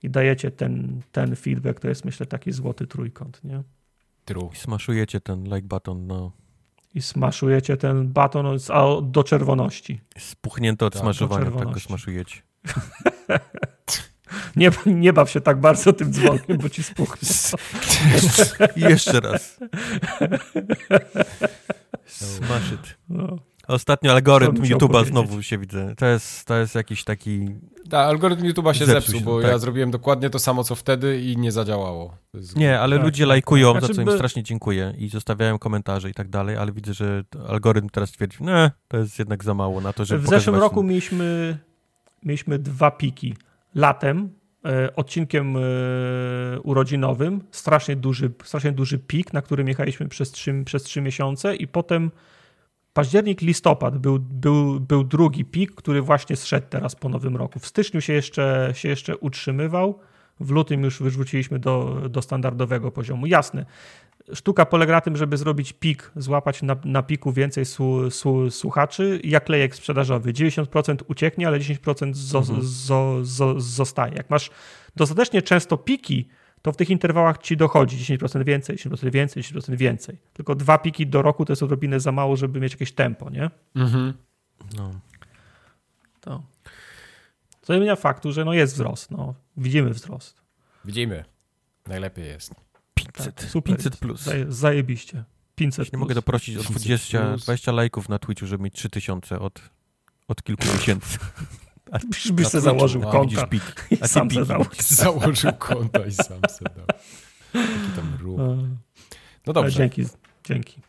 i 0.03 0.11
dajecie 0.11 0.51
ten, 0.51 1.03
ten 1.13 1.37
feedback, 1.37 1.81
to 1.81 1.89
jest 1.89 2.05
myślę 2.05 2.27
taki 2.27 2.53
złoty 2.53 2.87
trójkąt, 2.87 3.45
nie? 3.45 3.63
True. 4.25 4.51
I 4.53 4.57
smaszujecie 4.57 5.21
ten 5.21 5.45
like 5.45 5.63
button, 5.63 6.07
no. 6.07 6.33
I 6.95 7.03
smaszujecie 7.03 7.77
ten 7.77 8.09
baton 8.09 8.47
do 9.03 9.25
czerwoności. 9.25 10.01
Spuchnięte 10.19 10.87
od 10.87 10.93
tak, 10.93 11.03
smażowania, 11.03 11.51
tak 11.51 11.71
go 11.71 11.81
smaszujecie. 11.81 12.43
Nie, 14.57 14.71
nie 14.87 15.13
baw 15.13 15.31
się 15.31 15.41
tak 15.41 15.61
bardzo 15.61 15.93
tym 15.93 16.13
dzwonkiem, 16.13 16.59
bo 16.59 16.69
ci 16.69 16.83
spuchnie. 16.83 17.29
Jeszcze 18.91 19.21
raz. 19.21 19.59
Smash 22.07 22.73
it. 22.73 22.99
No. 23.09 23.39
Ostatnio 23.69 24.13
algorytm 24.13 24.63
YouTube'a 24.63 25.07
znowu 25.07 25.43
się 25.43 25.59
widzę. 25.59 25.95
To 25.97 26.07
jest, 26.07 26.45
to 26.45 26.57
jest 26.57 26.75
jakiś 26.75 27.05
taki. 27.05 27.49
Tak, 27.91 28.09
algorytm 28.09 28.43
YouTube'a 28.43 28.73
się 28.73 28.87
zepsuł, 28.87 29.21
bo 29.21 29.43
tak. 29.43 29.51
ja 29.51 29.59
zrobiłem 29.59 29.91
dokładnie 29.91 30.31
to 30.31 30.39
samo 30.39 30.65
co 30.65 30.75
wtedy 30.75 31.21
i 31.21 31.37
nie 31.37 31.53
zadziałało. 31.53 32.17
Nie, 32.57 32.81
ale 32.81 32.97
tak, 32.97 33.05
ludzie 33.05 33.25
tak. 33.25 33.29
lajkują, 33.29 33.71
znaczy, 33.73 33.87
za 33.87 33.95
co 33.95 34.01
im 34.01 34.07
by... 34.07 34.15
strasznie 34.15 34.43
dziękuję 34.43 34.95
i 34.99 35.09
zostawiają 35.09 35.59
komentarze 35.59 36.11
i 36.11 36.15
tak 36.15 36.29
dalej, 36.29 36.57
ale 36.57 36.73
widzę, 36.73 36.95
że 36.95 37.25
algorytm 37.49 37.89
teraz 37.89 38.11
twierdzi, 38.11 38.39
nie, 38.41 38.71
to 38.89 38.97
jest 38.97 39.19
jednak 39.19 39.45
za 39.45 39.55
mało 39.55 39.81
na 39.81 39.93
to, 39.93 40.05
żeby 40.05 40.23
W 40.23 40.29
zeszłym 40.29 40.57
roku 40.57 40.83
mieliśmy, 40.83 41.59
mieliśmy 42.23 42.59
dwa 42.59 42.91
piki. 42.91 43.37
Latem 43.75 44.31
odcinkiem 44.97 45.57
e, 45.57 45.61
urodzinowym, 46.61 47.41
strasznie 47.51 47.97
duży, 47.97 48.31
strasznie 48.45 48.73
duży 48.73 48.99
pik, 48.99 49.33
na 49.33 49.43
którym 49.43 49.69
jechaliśmy 49.69 50.09
przez 50.09 50.31
trzy, 50.31 50.63
przez 50.65 50.83
trzy 50.83 51.01
miesiące 51.01 51.57
i 51.57 51.67
potem 51.67 52.11
październik, 52.93 53.41
listopad 53.41 53.99
był, 53.99 54.19
był, 54.19 54.81
był 54.81 55.05
drugi 55.05 55.45
pik, 55.45 55.75
który 55.75 56.03
właśnie 56.03 56.37
zszedł 56.37 56.67
teraz 56.71 56.97
po 56.97 57.09
nowym 57.09 57.37
roku. 57.37 57.59
W 57.59 57.67
styczniu 57.67 58.01
się 58.01 58.13
jeszcze, 58.13 58.71
się 58.75 58.89
jeszcze 58.89 59.17
utrzymywał, 59.17 59.99
w 60.41 60.51
lutym 60.51 60.83
już 60.83 61.03
wyrzuciliśmy 61.03 61.59
do, 61.59 62.03
do 62.11 62.23
standardowego 62.23 62.91
poziomu. 62.91 63.27
Jasne, 63.27 63.67
sztuka 64.35 64.67
polega 64.67 64.93
na 64.93 65.01
tym, 65.01 65.17
żeby 65.17 65.37
zrobić 65.37 65.73
pik, 65.73 66.11
złapać 66.17 66.63
na, 66.63 66.77
na 66.85 67.03
piku 67.03 67.33
więcej 67.33 67.65
su, 67.65 68.11
su, 68.11 68.51
słuchaczy, 68.51 69.21
jak 69.25 69.49
lejek 69.49 69.75
sprzedażowy. 69.75 70.33
90% 70.33 70.97
ucieknie, 71.09 71.47
ale 71.47 71.59
10% 71.59 72.15
zo, 72.15 72.39
Mhm. 72.39 72.63
zo, 72.63 73.19
zo, 73.23 73.61
zostaje. 73.61 74.15
Jak 74.15 74.31
masz 74.31 74.51
dostatecznie 74.97 75.43
często 75.43 75.77
piki, 75.77 76.29
to 76.63 76.73
w 76.73 76.77
tych 76.77 76.91
interwałach 76.91 77.39
ci 77.39 77.57
dochodzi 77.57 77.97
10% 78.19 78.45
więcej, 78.45 78.77
10% 78.77 79.11
więcej, 79.11 79.43
10% 79.43 79.77
więcej. 79.77 80.19
Tylko 80.33 80.55
dwa 80.55 80.79
piki 80.79 81.07
do 81.07 81.23
roku 81.23 81.45
to 81.45 81.53
jest 81.53 81.63
odrobinę 81.63 82.01
za 82.01 82.13
mało, 82.13 82.37
żeby 82.37 82.61
mieć 82.61 82.73
jakieś 82.73 82.93
tempo, 82.93 83.31
nie? 83.31 83.51
Mhm. 83.77 84.13
No. 84.77 84.91
To. 86.21 86.43
Co 87.63 87.73
nie 87.73 87.79
zmienia 87.79 87.97
faktu, 87.97 88.33
że 88.33 88.45
no 88.45 88.53
jest 88.53 88.75
wzrost. 88.75 89.11
No. 89.11 89.35
Widzimy 89.57 89.91
wzrost. 89.91 90.43
Widzimy. 90.85 91.25
Najlepiej 91.87 92.25
jest. 92.27 92.55
500, 93.07 93.35
Tak, 93.35 93.51
super 93.51 93.75
500 93.77 93.93
jest. 93.93 94.01
plus. 94.03 94.23
Zaje, 94.23 94.47
zajebiście. 94.53 95.25
500 95.55 95.87
Nie 95.87 95.91
plus. 95.91 96.01
mogę 96.01 96.15
doprosić 96.15 96.57
o 96.57 96.59
500 96.61 96.77
20, 96.77 97.29
plus. 97.29 97.43
20 97.45 97.73
lajków 97.73 98.09
na 98.09 98.19
Twitchu, 98.19 98.47
żeby 98.47 98.65
mieć 98.65 98.75
3000 98.75 99.39
od, 99.41 99.61
od 100.29 100.43
kilku 100.43 100.65
miesięcy. 100.75 101.19
Byś, 102.11 102.33
byś 102.33 102.45
Na 102.45 102.51
sobie 102.51 102.63
Twitchu, 102.63 102.79
założył 102.79 103.03
a, 103.03 103.09
A 103.09 103.13
konta 103.13 103.47
pik. 103.47 103.87
i 103.91 103.97
A 104.01 104.09
sam 104.09 104.29
piki 104.29 104.41
se 104.41 104.45
założył. 104.45 104.73
Założył 105.05 105.53
konta 105.59 106.07
i 106.07 106.13
sam 106.13 106.41
se 106.49 106.65
dał. 106.65 106.87
Jaki 107.55 107.91
tam 107.97 108.15
ruch. 108.21 108.41
No 109.47 109.53
dobrze, 109.53 109.79
Dzięki, 109.79 110.05
dzięki. 110.45 110.81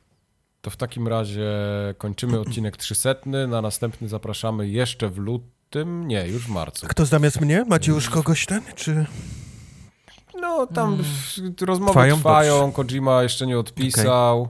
to 0.61 0.69
w 0.69 0.77
takim 0.77 1.07
razie 1.07 1.49
kończymy 1.97 2.39
odcinek 2.39 2.77
300. 2.77 3.15
Na 3.47 3.61
następny 3.61 4.07
zapraszamy 4.07 4.69
jeszcze 4.69 5.09
w 5.09 5.17
lutym. 5.17 6.07
Nie, 6.07 6.27
już 6.27 6.43
w 6.45 6.49
marcu. 6.49 6.87
Kto 6.87 7.05
zamiast 7.05 7.41
mnie? 7.41 7.65
Macie 7.67 7.91
już 7.91 8.09
kogoś 8.09 8.45
ten? 8.45 8.61
Czy... 8.75 9.05
No, 10.41 10.67
tam 10.67 10.97
w- 10.97 11.61
rozmowy 11.61 11.91
Trwają? 11.91 12.15
trwają, 12.15 12.71
Kojima 12.71 13.23
jeszcze 13.23 13.47
nie 13.47 13.59
odpisał. 13.59 14.49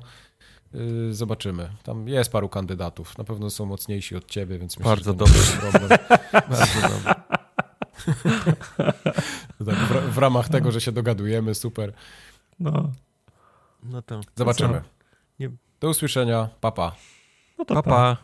Y, 0.76 1.14
Zobaczymy. 1.14 1.70
Tam 1.84 2.08
jest 2.08 2.32
paru 2.32 2.50
kandydatów. 2.50 3.18
Na 3.18 3.24
pewno 3.24 3.50
są 3.50 3.66
mocniejsi 3.66 4.16
od 4.16 4.26
ciebie, 4.26 4.60
więc 4.60 4.78
myślę, 4.78 4.90
Bardzo 4.90 5.12
że 5.12 5.18
to 5.18 5.26
nie 5.26 5.32
dobrze. 5.32 5.98
Bardzo 6.50 6.90
dobrze. 6.90 7.16
Tak, 9.66 9.76
w, 9.76 10.14
w 10.14 10.18
ramach 10.18 10.50
tego, 10.50 10.72
że 10.72 10.82
się 10.82 10.92
dogadujemy, 10.92 11.56
super. 11.56 11.94
No, 12.60 12.92
No 13.84 14.02
to 14.02 14.22
Zobaczymy. 14.36 14.82
Nie- 15.40 15.50
Do 15.80 15.90
usłyszenia. 15.90 16.50
Papa. 16.62 16.92
Pa. 16.92 16.95
no 17.58 17.66
to 17.66 17.74
pa, 17.74 17.84
pa. 17.84 18.18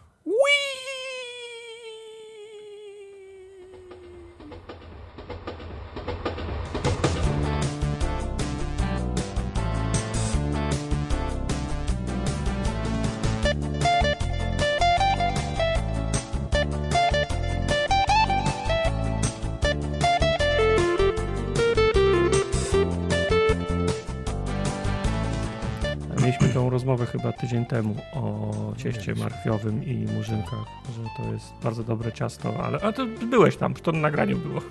Tydzień 27.50 27.66
temu 27.66 27.96
o 28.14 28.52
cieście 28.78 29.16
marchwiowym 29.16 29.84
i 29.86 29.94
murzynkach, 30.14 30.66
że 30.96 31.24
to 31.24 31.34
jest 31.34 31.46
bardzo 31.64 31.84
dobre 31.84 32.12
ciasto, 32.12 32.64
ale 32.64 32.80
a 32.82 32.92
to 32.92 33.06
byłeś 33.06 33.58
tam, 33.58 33.74
to 33.74 33.92
na 33.92 34.00
nagraniu 34.00 34.38
było. 34.38 34.62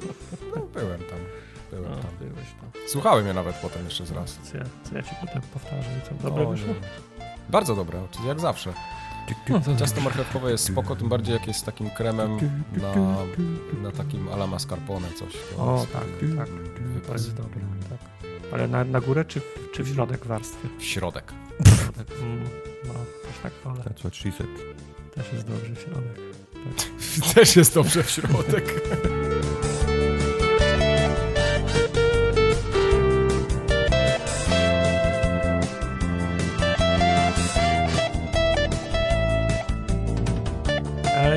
No, 0.56 0.62
byłem 0.74 1.00
tam. 1.00 1.18
Byłem 1.70 1.90
No, 1.90 1.96
tam. 1.96 2.10
byłeś 2.20 2.46
tam. 2.60 2.70
Słuchałem 2.88 3.26
je 3.26 3.34
nawet 3.34 3.56
potem 3.56 3.84
jeszcze 3.84 4.06
z 4.06 4.10
raz. 4.10 4.38
Co 4.42 4.56
ja, 4.58 4.64
co 4.82 4.94
ja 4.96 5.02
ci 5.02 5.10
potem 5.20 5.42
powtarzam 5.42 5.92
i 6.04 6.08
co, 6.08 6.28
dobre 6.28 6.46
O, 6.46 6.50
wyszło? 6.50 6.68
nie. 6.68 6.74
Bardzo 7.48 7.74
dobre, 7.76 8.02
czyli 8.10 8.28
jak 8.28 8.40
zawsze. 8.40 8.72
No 9.48 9.60
to 9.60 9.76
Ciasto 9.76 10.00
marchewkowe 10.00 10.50
jest 10.50 10.64
spoko, 10.64 10.96
tym 10.96 11.08
bardziej 11.08 11.34
jak 11.34 11.46
jest 11.46 11.60
z 11.60 11.62
takim 11.62 11.90
kremem 11.90 12.38
na, 12.72 12.94
na 13.82 13.90
takim 13.96 14.28
ala 14.28 14.46
mascarpone 14.46 15.08
coś. 15.12 15.32
O, 15.58 15.86
tak, 15.92 16.02
tak. 16.38 16.48
Jest 17.12 17.34
dobre, 17.36 17.60
tak. 17.90 17.98
Ale 18.52 18.68
na, 18.68 18.84
na 18.84 19.00
górę 19.00 19.24
czy, 19.24 19.40
w- 19.40 19.70
czy 19.74 19.82
w 19.84 19.88
środek 19.94 20.26
warstwy? 20.26 20.68
W 20.78 20.84
środek. 20.84 21.32
Mm, 22.20 22.44
no, 22.84 22.92
też 22.94 23.38
tak 23.42 23.52
wolę. 23.64 23.84
That's 23.84 23.98
what 23.98 24.16
she 24.16 24.32
said. 24.32 24.50
Też 25.14 25.32
jest 25.32 25.46
dobrze 25.46 25.74
w 25.74 25.80
środek. 25.80 26.18
Też 27.34 27.56
jest 27.56 27.74
dobrze 27.74 28.02
w 28.02 28.10
środek. 28.10 28.64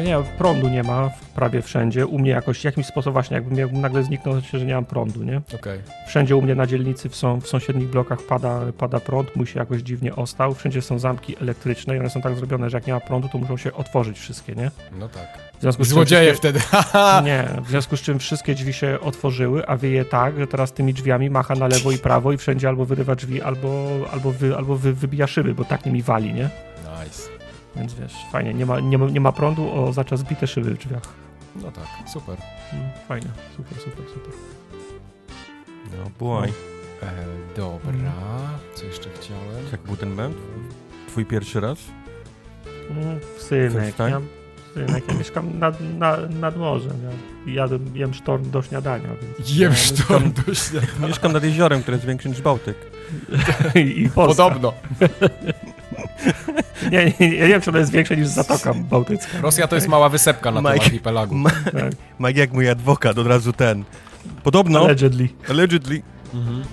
Ale 0.02 0.10
nie, 0.10 0.24
prądu 0.38 0.70
nie 0.70 0.84
ma 0.84 1.10
prawie 1.36 1.62
wszędzie. 1.62 2.06
U 2.06 2.20
mnie 2.20 2.32
jakoś, 2.32 2.64
jakimś 2.64 2.86
sposobem 2.86 3.14
właśnie, 3.14 3.36
jakbym, 3.36 3.58
jakbym 3.58 3.82
nagle 3.82 4.04
zniknął, 4.04 4.34
to 4.36 4.42
się, 4.42 4.60
że 4.60 4.66
nie 4.66 4.74
mam 4.76 4.86
prądu, 4.86 5.24
nie? 5.24 5.42
Okej. 5.56 5.80
Wszędzie 6.08 6.36
u 6.36 6.42
mnie 6.42 6.56
na 6.56 6.68
dzielnicy 6.68 7.10
w, 7.10 7.16
są, 7.16 7.42
w 7.42 7.48
sąsiednich 7.48 7.88
blokach 7.90 8.22
pada, 8.22 8.60
pada 8.78 9.00
prąd, 9.00 9.36
mój 9.36 9.48
się 9.48 9.60
jakoś 9.60 9.82
dziwnie 9.82 10.16
ostał. 10.16 10.54
Wszędzie 10.54 10.82
są 10.82 11.00
zamki 11.00 11.36
elektryczne 11.42 11.96
i 11.96 12.00
one 12.00 12.10
są 12.10 12.22
tak 12.22 12.36
zrobione, 12.36 12.70
że 12.70 12.78
jak 12.78 12.88
nie 12.88 12.94
ma 12.94 13.00
prądu, 13.00 13.30
to 13.30 13.38
muszą 13.38 13.58
się 13.58 13.74
otworzyć 13.74 14.20
wszystkie, 14.20 14.56
nie? 14.56 14.72
No 15.00 15.10
tak. 15.10 15.28
W 15.58 15.62
związku 15.62 15.84
z 15.84 15.88
czym 15.88 15.96
Złodzieje 15.96 16.34
wszystkie- 16.34 16.60
wtedy. 16.60 16.84
Nie, 17.30 17.48
w 17.66 17.70
związku 17.70 17.98
z 17.98 18.02
czym 18.02 18.20
wszystkie 18.20 18.56
drzwi 18.56 18.74
się 18.74 18.98
otworzyły, 19.02 19.68
a 19.68 19.78
wieje 19.78 20.06
tak, 20.06 20.40
że 20.40 20.48
teraz 20.48 20.74
tymi 20.74 20.94
drzwiami 20.94 21.30
macha 21.30 21.56
na 21.56 21.68
lewo 21.68 21.92
i 21.92 21.98
prawo 21.98 22.32
i 22.32 22.38
wszędzie 22.38 22.68
albo 22.70 22.86
wyrywa 22.86 23.16
drzwi, 23.16 23.42
albo, 23.42 23.88
albo, 24.12 24.32
wy, 24.32 24.58
albo 24.58 24.76
wy, 24.76 24.94
wybija 24.94 25.28
szyby, 25.28 25.54
bo 25.54 25.66
tak 25.66 25.86
nimi 25.86 26.02
wali, 26.02 26.34
nie? 26.34 26.50
Nice. 27.04 27.31
Więc 27.76 27.94
wiesz, 27.94 28.14
fajnie, 28.32 28.54
nie 28.54 28.66
ma, 28.66 28.80
nie 28.80 28.98
ma, 28.98 29.06
nie 29.06 29.22
ma 29.22 29.32
prądu, 29.32 29.72
oznacza 29.74 30.18
zbite 30.18 30.48
szyby 30.48 30.72
w 30.74 30.78
drzwiach. 30.78 31.02
No 31.56 31.72
tak, 31.72 32.10
super. 32.10 32.38
Mm, 32.74 32.86
Fajnie, 33.08 33.28
super, 33.58 33.78
super, 33.78 34.06
super. 34.14 34.34
No, 35.86 36.12
błaj. 36.20 36.50
E, 37.04 37.12
dobra, 37.58 38.12
co 38.76 38.86
jeszcze 38.86 39.10
chciałem? 39.10 39.66
Jak 39.72 39.82
był 39.82 39.96
ten 39.96 40.14
mem? 40.14 40.34
Twój 41.08 41.26
pierwszy 41.26 41.60
raz? 41.60 41.80
Mm, 42.90 43.20
Synek, 43.38 44.00
ja, 44.00 44.22
synek, 44.74 45.04
ja 45.08 45.14
mieszkam 45.14 45.60
nad, 45.60 45.78
na, 45.98 46.18
nad 46.18 46.58
morzem, 46.58 46.98
ja 47.46 47.54
jadłem, 47.54 47.98
jem 47.98 48.14
sztorm 48.14 48.52
do 48.52 48.62
śniadania, 48.62 49.10
więc... 49.22 49.56
Jem 49.56 49.72
ja 49.72 49.78
sztorm 49.78 50.32
do 50.32 50.54
śniadania. 50.56 51.08
Mieszkam 51.08 51.32
nad 51.34 51.44
jeziorem, 51.44 51.82
które 51.82 51.98
jest 51.98 52.08
większe 52.08 52.30
niż 52.30 52.42
Bałtyk. 52.42 52.78
I, 53.76 54.02
i. 54.02 54.10
Podobno. 54.10 54.74
Nie, 56.92 57.06
nie, 57.06 57.14
nie, 57.20 57.36
ja 57.36 57.42
nie 57.44 57.48
wiem, 57.48 57.62
czy 57.62 57.70
ona 57.70 57.80
jest 57.80 57.92
większa 57.92 58.16
niż 58.16 58.28
Zatoka 58.28 58.74
Bałtycka. 58.74 59.42
Rosja 59.42 59.68
to 59.68 59.76
jest 59.76 59.88
mała 59.88 60.10
wysepka 60.10 60.52
na 60.52 60.62
tym 60.62 60.72
Mike- 60.72 60.84
archipelagu. 60.86 61.36
Ma- 61.36 61.50
Tak, 61.50 61.92
Mike 62.20 62.40
jak 62.40 62.54
mój 62.54 62.70
adwokat, 62.70 63.18
od 63.18 63.28
razu 63.28 63.54
ten. 63.54 63.84
Podobno, 64.44 64.80
allegedly. 64.80 65.30
allegedly, 65.50 66.02
Mhm. 66.34 66.64